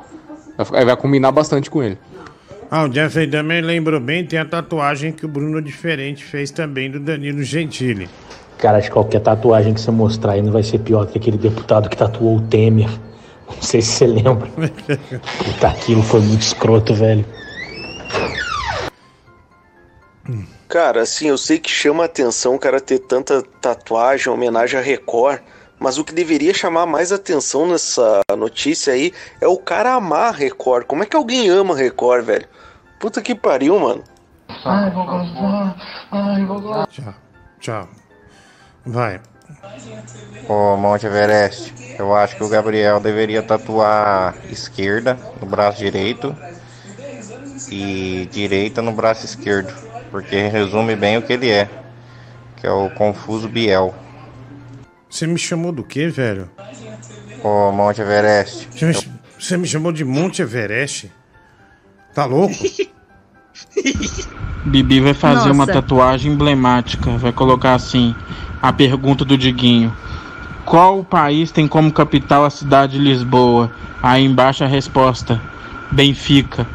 Vai 0.56 0.96
combinar 0.96 1.30
bastante 1.30 1.70
com 1.70 1.82
ele. 1.82 1.98
Ah, 2.70 2.84
o 2.84 3.18
aí 3.18 3.26
também 3.28 3.60
lembrou 3.60 4.00
bem, 4.00 4.24
tem 4.24 4.38
a 4.38 4.44
tatuagem 4.44 5.12
que 5.12 5.24
o 5.24 5.28
Bruno 5.28 5.62
Diferente 5.62 6.24
fez 6.24 6.50
também 6.50 6.90
do 6.90 6.98
Danilo 6.98 7.42
Gentili. 7.42 8.08
Cara, 8.58 8.78
acho 8.78 8.88
que 8.88 8.92
qualquer 8.92 9.20
tatuagem 9.20 9.72
que 9.72 9.80
você 9.80 9.90
mostrar 9.90 10.32
aí 10.32 10.42
não 10.42 10.52
vai 10.52 10.62
ser 10.62 10.78
pior 10.78 11.04
do 11.04 11.12
que 11.12 11.18
aquele 11.18 11.38
deputado 11.38 11.88
que 11.88 11.96
tatuou 11.96 12.38
o 12.38 12.40
Temer. 12.42 12.88
Não 13.46 13.62
sei 13.62 13.80
se 13.80 13.92
você 13.92 14.06
lembra. 14.08 14.48
Puta, 15.38 15.68
aquilo 15.68 16.02
foi 16.02 16.20
muito 16.20 16.42
escroto, 16.42 16.92
velho. 16.92 17.24
Cara, 20.68 21.02
assim, 21.02 21.28
eu 21.28 21.38
sei 21.38 21.60
que 21.60 21.70
chama 21.70 22.04
atenção 22.04 22.56
o 22.56 22.58
cara 22.58 22.80
ter 22.80 22.98
tanta 22.98 23.40
tatuagem, 23.60 24.32
homenagem 24.32 24.80
a 24.80 24.82
Record, 24.82 25.40
mas 25.78 25.96
o 25.96 26.04
que 26.04 26.12
deveria 26.12 26.52
chamar 26.52 26.86
mais 26.86 27.12
atenção 27.12 27.68
nessa 27.68 28.20
notícia 28.36 28.92
aí 28.92 29.12
é 29.40 29.46
o 29.46 29.56
cara 29.56 29.94
amar 29.94 30.34
Record. 30.34 30.86
Como 30.86 31.04
é 31.04 31.06
que 31.06 31.16
alguém 31.16 31.48
ama 31.48 31.76
Record, 31.76 32.24
velho? 32.24 32.48
Puta 32.98 33.20
que 33.22 33.34
pariu, 33.34 33.78
mano. 33.78 34.02
Ai, 34.64 34.90
vou 34.90 35.04
gozar. 35.04 35.76
Ai, 36.10 36.44
vou 36.44 36.60
gozar. 36.60 36.86
Tchau. 36.88 37.14
Tchau. 37.60 37.88
Vai. 38.84 39.20
Ô 40.48 40.76
Monte 40.76 41.06
Everest, 41.06 41.74
eu 41.98 42.14
acho 42.14 42.36
que 42.36 42.44
o 42.44 42.48
Gabriel 42.48 43.00
deveria 43.00 43.42
tatuar 43.42 44.34
esquerda 44.50 45.18
no 45.40 45.46
braço 45.46 45.78
direito 45.78 46.34
e 47.70 48.28
direita 48.30 48.82
no 48.82 48.92
braço 48.92 49.24
esquerdo, 49.24 49.72
porque 50.10 50.48
resume 50.48 50.94
bem 50.96 51.16
o 51.16 51.22
que 51.22 51.32
ele 51.32 51.50
é, 51.50 51.68
que 52.56 52.66
é 52.66 52.70
o 52.70 52.90
confuso 52.90 53.48
Biel. 53.48 53.94
Você 55.08 55.26
me 55.26 55.38
chamou 55.38 55.72
do 55.72 55.82
quê, 55.84 56.08
velho? 56.08 56.50
Ô 57.42 57.70
Monte 57.72 58.00
Everest, 58.00 58.68
Você 58.70 58.86
me, 58.86 59.20
você 59.38 59.56
me 59.56 59.66
chamou 59.66 59.92
de 59.92 60.04
Monte 60.04 60.42
Everest? 60.42 61.10
Tá 62.16 62.24
louco? 62.24 62.54
Bibi 64.64 65.00
vai 65.00 65.12
fazer 65.12 65.50
uma 65.50 65.66
Nossa. 65.66 65.82
tatuagem 65.82 66.32
emblemática. 66.32 67.10
Vai 67.18 67.30
colocar 67.30 67.74
assim: 67.74 68.16
a 68.62 68.72
pergunta 68.72 69.22
do 69.22 69.36
Diguinho. 69.36 69.94
Qual 70.64 71.04
país 71.04 71.52
tem 71.52 71.68
como 71.68 71.92
capital 71.92 72.46
a 72.46 72.50
cidade 72.50 72.94
de 72.94 73.04
Lisboa? 73.04 73.70
Aí 74.02 74.24
embaixo 74.24 74.64
a 74.64 74.66
resposta: 74.66 75.38
Benfica. 75.92 76.66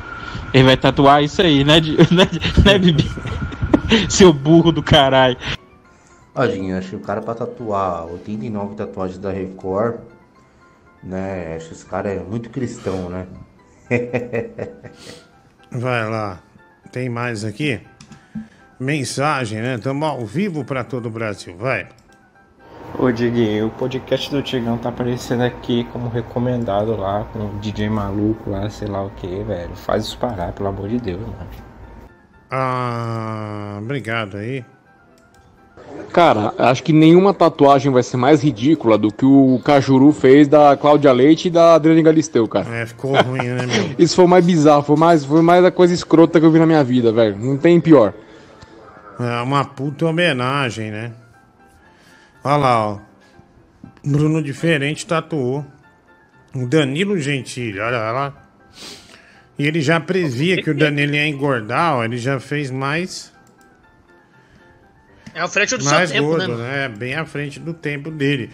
Ele 0.53 0.65
vai 0.65 0.77
tatuar 0.77 1.23
isso 1.23 1.41
aí, 1.41 1.63
né, 1.63 1.81
né, 2.11 2.29
né 2.63 2.77
Bibi? 2.77 3.09
Seu 4.09 4.31
burro 4.31 4.71
do 4.71 4.83
caralho. 4.83 5.37
Tadinho, 6.35 6.77
acho 6.77 6.89
que 6.89 6.95
o 6.97 6.99
cara 6.99 7.19
pra 7.19 7.33
tatuar 7.33 8.05
89 8.05 8.75
tatuagens 8.75 9.17
da 9.17 9.31
Record, 9.31 10.01
né? 11.03 11.55
Acho 11.55 11.69
que 11.69 11.73
esse 11.73 11.85
cara 11.87 12.11
é 12.11 12.19
muito 12.19 12.51
cristão, 12.51 13.09
né? 13.09 13.25
Vai 15.71 16.09
lá. 16.09 16.39
Tem 16.91 17.07
mais 17.07 17.45
aqui? 17.45 17.79
Mensagem, 18.77 19.61
né? 19.61 19.75
Estamos 19.75 20.07
ao 20.07 20.25
vivo 20.25 20.65
para 20.65 20.83
todo 20.83 21.05
o 21.05 21.09
Brasil. 21.09 21.55
Vai. 21.57 21.87
Ô 22.99 23.09
Diguinho, 23.09 23.67
o 23.67 23.69
podcast 23.69 24.29
do 24.29 24.41
Tigão 24.41 24.77
tá 24.77 24.89
aparecendo 24.89 25.43
aqui 25.43 25.85
como 25.93 26.09
recomendado 26.09 26.97
lá 26.97 27.23
com 27.31 27.39
o 27.39 27.59
DJ 27.59 27.89
maluco 27.89 28.49
lá, 28.49 28.69
sei 28.69 28.89
lá 28.89 29.01
o 29.05 29.09
que, 29.11 29.43
velho. 29.43 29.73
Faz 29.77 30.03
isso 30.03 30.17
parar, 30.17 30.51
pelo 30.51 30.67
amor 30.67 30.89
de 30.89 30.99
Deus, 30.99 31.21
mano. 31.21 31.49
Ah, 32.49 33.79
obrigado 33.81 34.35
aí. 34.35 34.65
Cara, 36.11 36.53
acho 36.57 36.83
que 36.83 36.91
nenhuma 36.91 37.33
tatuagem 37.33 37.91
vai 37.91 38.03
ser 38.03 38.17
mais 38.17 38.43
ridícula 38.43 38.97
do 38.97 39.13
que 39.13 39.25
o 39.25 39.61
Cajuru 39.63 40.11
fez 40.11 40.47
da 40.47 40.75
Cláudia 40.75 41.11
Leite 41.13 41.47
e 41.47 41.51
da 41.51 41.75
Adriane 41.75 42.03
Galisteu, 42.03 42.47
cara. 42.47 42.67
É, 42.69 42.85
ficou 42.85 43.15
ruim, 43.15 43.47
né, 43.47 43.65
meu? 43.65 43.95
Isso 43.97 44.17
foi 44.17 44.27
mais 44.27 44.45
bizarro, 44.45 44.83
foi 44.83 44.97
mais, 44.97 45.23
foi 45.23 45.41
mais 45.41 45.63
a 45.63 45.71
coisa 45.71 45.93
escrota 45.93 46.39
que 46.39 46.45
eu 46.45 46.51
vi 46.51 46.59
na 46.59 46.65
minha 46.65 46.83
vida, 46.83 47.13
velho. 47.13 47.37
Não 47.37 47.57
tem 47.57 47.79
pior. 47.79 48.13
É 49.19 49.41
uma 49.41 49.63
puta 49.63 50.05
homenagem, 50.05 50.91
né? 50.91 51.13
Olha 52.43 52.57
lá, 52.57 52.87
ó. 52.89 52.99
Bruno 54.03 54.41
Diferente 54.41 55.05
tatuou. 55.05 55.65
O 56.53 56.65
Danilo 56.65 57.17
Gentili, 57.17 57.79
olha 57.79 58.11
lá. 58.11 58.33
E 59.57 59.65
ele 59.65 59.79
já 59.79 59.99
previa 59.99 60.61
que 60.61 60.69
o 60.69 60.75
Danilo 60.75 61.13
ia 61.13 61.27
engordar, 61.27 61.97
ó. 61.97 62.03
Ele 62.03 62.17
já 62.17 62.39
fez 62.39 62.69
mais, 62.69 63.30
É 65.33 65.41
a 65.41 65.47
frente 65.47 65.77
do 65.77 65.83
mais 65.85 66.09
seu 66.09 66.21
tempo, 66.21 66.27
gordo, 66.27 66.57
né? 66.57 66.87
né? 66.87 66.89
Bem 66.89 67.15
à 67.15 67.25
frente 67.25 67.59
do 67.59 67.73
tempo 67.73 68.11
dele. 68.11 68.49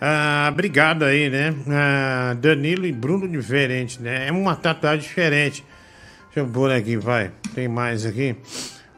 Ah, 0.00 0.48
obrigado 0.52 1.04
aí, 1.04 1.30
né? 1.30 1.54
Ah, 1.68 2.34
Danilo 2.38 2.86
e 2.86 2.92
Bruno 2.92 3.28
Diferente, 3.28 4.00
né? 4.00 4.28
É 4.28 4.32
uma 4.32 4.54
tatuagem 4.54 5.06
diferente. 5.06 5.64
Deixa 6.26 6.40
eu 6.40 6.46
pôr 6.46 6.70
aqui, 6.70 6.96
vai. 6.96 7.30
Tem 7.54 7.66
mais 7.66 8.04
aqui. 8.04 8.36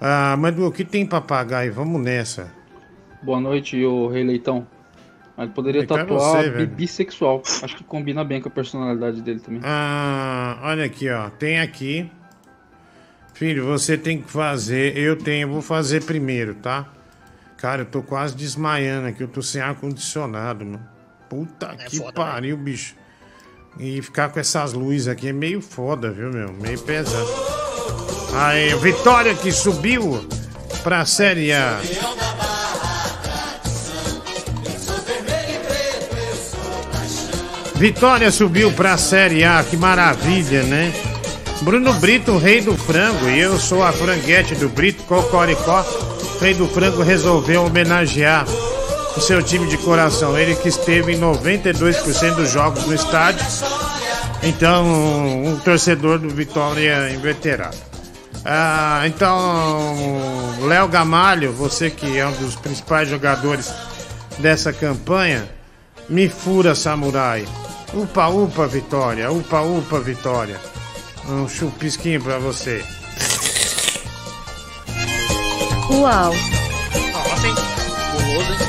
Ah, 0.00 0.36
Manu, 0.36 0.66
o 0.66 0.72
que 0.72 0.84
tem 0.84 1.06
pra 1.06 1.20
pagar 1.20 1.58
aí? 1.58 1.70
Vamos 1.70 2.00
nessa. 2.00 2.52
Boa 3.22 3.40
noite, 3.40 3.84
ô 3.84 4.08
Rei 4.08 4.24
Leitão. 4.24 4.66
Mas 5.36 5.50
poderia 5.50 5.82
é 5.82 5.86
tatuar 5.86 6.42
você, 6.42 6.66
bissexual. 6.66 7.42
Acho 7.62 7.76
que 7.76 7.84
combina 7.84 8.24
bem 8.24 8.40
com 8.40 8.48
a 8.48 8.50
personalidade 8.50 9.22
dele 9.22 9.38
também. 9.38 9.60
Ah, 9.64 10.58
olha 10.62 10.84
aqui, 10.84 11.08
ó. 11.08 11.30
Tem 11.30 11.60
aqui. 11.60 12.10
Filho, 13.34 13.64
você 13.64 13.96
tem 13.96 14.20
que 14.20 14.28
fazer. 14.28 14.98
Eu 14.98 15.14
tenho, 15.14 15.48
vou 15.48 15.62
fazer 15.62 16.02
primeiro, 16.02 16.56
tá? 16.56 16.88
Cara, 17.58 17.82
eu 17.82 17.86
tô 17.86 18.02
quase 18.02 18.34
desmaiando 18.36 19.08
aqui. 19.08 19.22
Eu 19.22 19.28
tô 19.28 19.42
sem 19.42 19.60
ar-condicionado, 19.60 20.64
mano. 20.64 20.80
Puta 21.28 21.76
que 21.76 22.00
pariu, 22.12 22.56
bicho. 22.56 22.94
E 23.78 24.00
ficar 24.00 24.30
com 24.30 24.40
essas 24.40 24.72
luzes 24.72 25.08
aqui 25.08 25.28
é 25.28 25.32
meio 25.32 25.60
foda, 25.60 26.10
viu, 26.10 26.30
meu? 26.30 26.52
Meio 26.52 26.78
pesado. 26.80 27.28
Aí, 28.34 28.74
Vitória 28.76 29.34
que 29.34 29.50
subiu 29.52 30.26
pra 30.82 31.04
Série 31.04 31.52
A. 31.52 31.80
Vitória 37.74 38.30
subiu 38.30 38.72
pra 38.72 38.96
Série 38.96 39.44
A, 39.44 39.62
que 39.62 39.76
maravilha, 39.76 40.62
né? 40.64 40.92
Bruno 41.62 41.92
Brito, 41.94 42.36
rei 42.36 42.60
do 42.60 42.76
frango, 42.76 43.28
e 43.28 43.38
eu 43.38 43.58
sou 43.58 43.82
a 43.82 43.92
franguete 43.92 44.54
do 44.54 44.68
Brito 44.68 45.02
Cocoricó. 45.04 45.84
Rei 46.40 46.54
do 46.54 46.68
frango 46.68 47.02
resolveu 47.02 47.64
homenagear 47.64 48.46
o 49.16 49.20
seu 49.20 49.42
time 49.42 49.66
de 49.66 49.76
coração. 49.78 50.38
Ele 50.38 50.54
que 50.54 50.68
esteve 50.68 51.12
em 51.12 51.20
92% 51.20 52.34
dos 52.36 52.50
jogos 52.50 52.86
no 52.86 52.94
estádio. 52.94 53.44
Então, 54.42 54.86
um 54.86 55.58
torcedor 55.58 56.18
do 56.18 56.28
Vitória 56.28 57.10
inveterado. 57.10 57.76
Ah, 58.44 59.02
então, 59.06 59.96
Léo 60.62 60.86
Gamalho, 60.86 61.52
você 61.52 61.90
que 61.90 62.16
é 62.16 62.26
um 62.26 62.32
dos 62.32 62.54
principais 62.54 63.08
jogadores 63.08 63.72
dessa 64.38 64.72
campanha, 64.72 65.48
me 66.08 66.28
fura, 66.28 66.74
samurai. 66.74 67.46
Upa, 67.92 68.28
upa, 68.28 68.66
Vitória. 68.66 69.30
Upa, 69.30 69.60
upa, 69.62 69.98
Vitória. 69.98 70.56
Um 71.28 71.48
chupisquinho 71.48 72.22
pra 72.22 72.38
você. 72.38 72.84
Uau. 75.90 76.32
Nossa, 77.12 77.46
hein? 77.46 77.54
Guloso, 78.12 78.52
hein? 78.52 78.68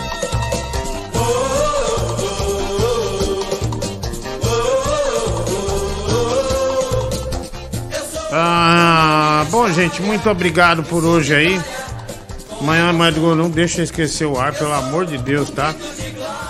Ah, 8.31 9.45
bom, 9.49 9.69
gente, 9.71 10.01
muito 10.01 10.29
obrigado 10.29 10.83
por 10.83 11.03
hoje 11.03 11.33
aí. 11.33 11.61
Amanhã, 12.61 12.91
Madruga, 12.93 13.35
não 13.35 13.49
deixa 13.49 13.79
eu 13.79 13.83
esquecer 13.85 14.25
o 14.25 14.37
ar, 14.39 14.53
pelo 14.53 14.73
amor 14.73 15.05
de 15.05 15.17
Deus, 15.17 15.49
tá? 15.49 15.73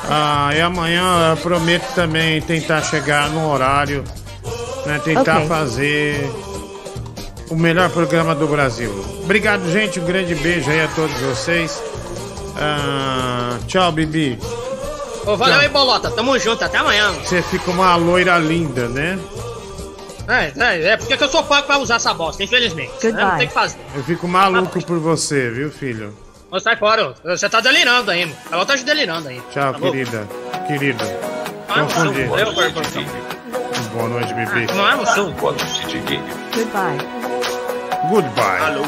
Ah, 0.09 0.49
e 0.55 0.59
amanhã 0.61 1.03
eu 1.31 1.37
prometo 1.37 1.85
também 1.93 2.41
tentar 2.41 2.81
chegar 2.81 3.29
no 3.29 3.47
horário, 3.49 4.03
né? 4.85 4.99
Tentar 5.03 5.37
Ok. 5.37 5.47
fazer 5.47 6.31
o 7.49 7.55
melhor 7.55 7.89
programa 7.89 8.33
do 8.35 8.47
Brasil. 8.47 8.91
Obrigado, 9.23 9.69
gente. 9.71 9.99
Um 9.99 10.05
grande 10.05 10.35
beijo 10.35 10.69
aí 10.69 10.81
a 10.81 10.87
todos 10.89 11.15
vocês. 11.19 11.81
Ah, 12.57 13.57
tchau, 13.67 13.91
Bibi. 13.91 14.37
Ô, 15.25 15.35
valeu 15.37 15.55
Tchau. 15.55 15.61
aí, 15.63 15.69
Bolota. 15.69 16.11
Tamo 16.11 16.37
junto. 16.39 16.63
Até 16.63 16.77
amanhã. 16.77 17.11
Você 17.23 17.41
fica 17.41 17.69
uma 17.71 17.95
loira 17.95 18.37
linda, 18.37 18.87
né? 18.87 19.19
É, 20.27 20.51
é, 20.63 20.87
é 20.89 20.97
porque 20.97 21.17
que 21.17 21.23
eu 21.23 21.29
sou 21.29 21.43
pago 21.43 21.65
pra 21.65 21.79
usar 21.79 21.95
essa 21.95 22.13
bosta, 22.13 22.43
infelizmente. 22.43 22.91
né? 23.11 23.23
Não 23.23 23.37
tem 23.37 23.45
o 23.45 23.49
que 23.49 23.53
fazer. 23.53 23.79
Eu 23.95 24.03
fico 24.03 24.27
maluco 24.27 24.83
por 24.85 24.99
você, 24.99 25.49
viu, 25.49 25.71
filho? 25.71 26.13
Ô, 26.51 26.59
sai 26.59 26.75
fora. 26.77 27.13
Você 27.23 27.49
tá 27.49 27.59
delirando 27.61 28.11
aí, 28.11 28.25
mano. 28.25 28.37
Ela 28.51 28.65
tá 28.65 28.75
delirando 28.75 29.27
aí. 29.27 29.41
Tchau, 29.51 29.73
Tá 29.73 29.79
querida. 29.79 30.27
Querido. 30.67 31.03
Confundi. 31.67 32.21
É 32.21 32.25
o 32.25 32.53
Barbosa. 32.53 32.99
Boa 33.93 34.09
noite, 34.09 34.33
bebê. 34.33 34.67
Não 34.73 34.87
é 34.89 34.95
moção? 34.95 35.31
Boa 35.33 35.51
noite, 35.53 35.85
Diguinho. 35.87 36.23
Goodbye. 36.53 37.08
Goodbye. 38.09 38.59
Alô. 38.59 38.85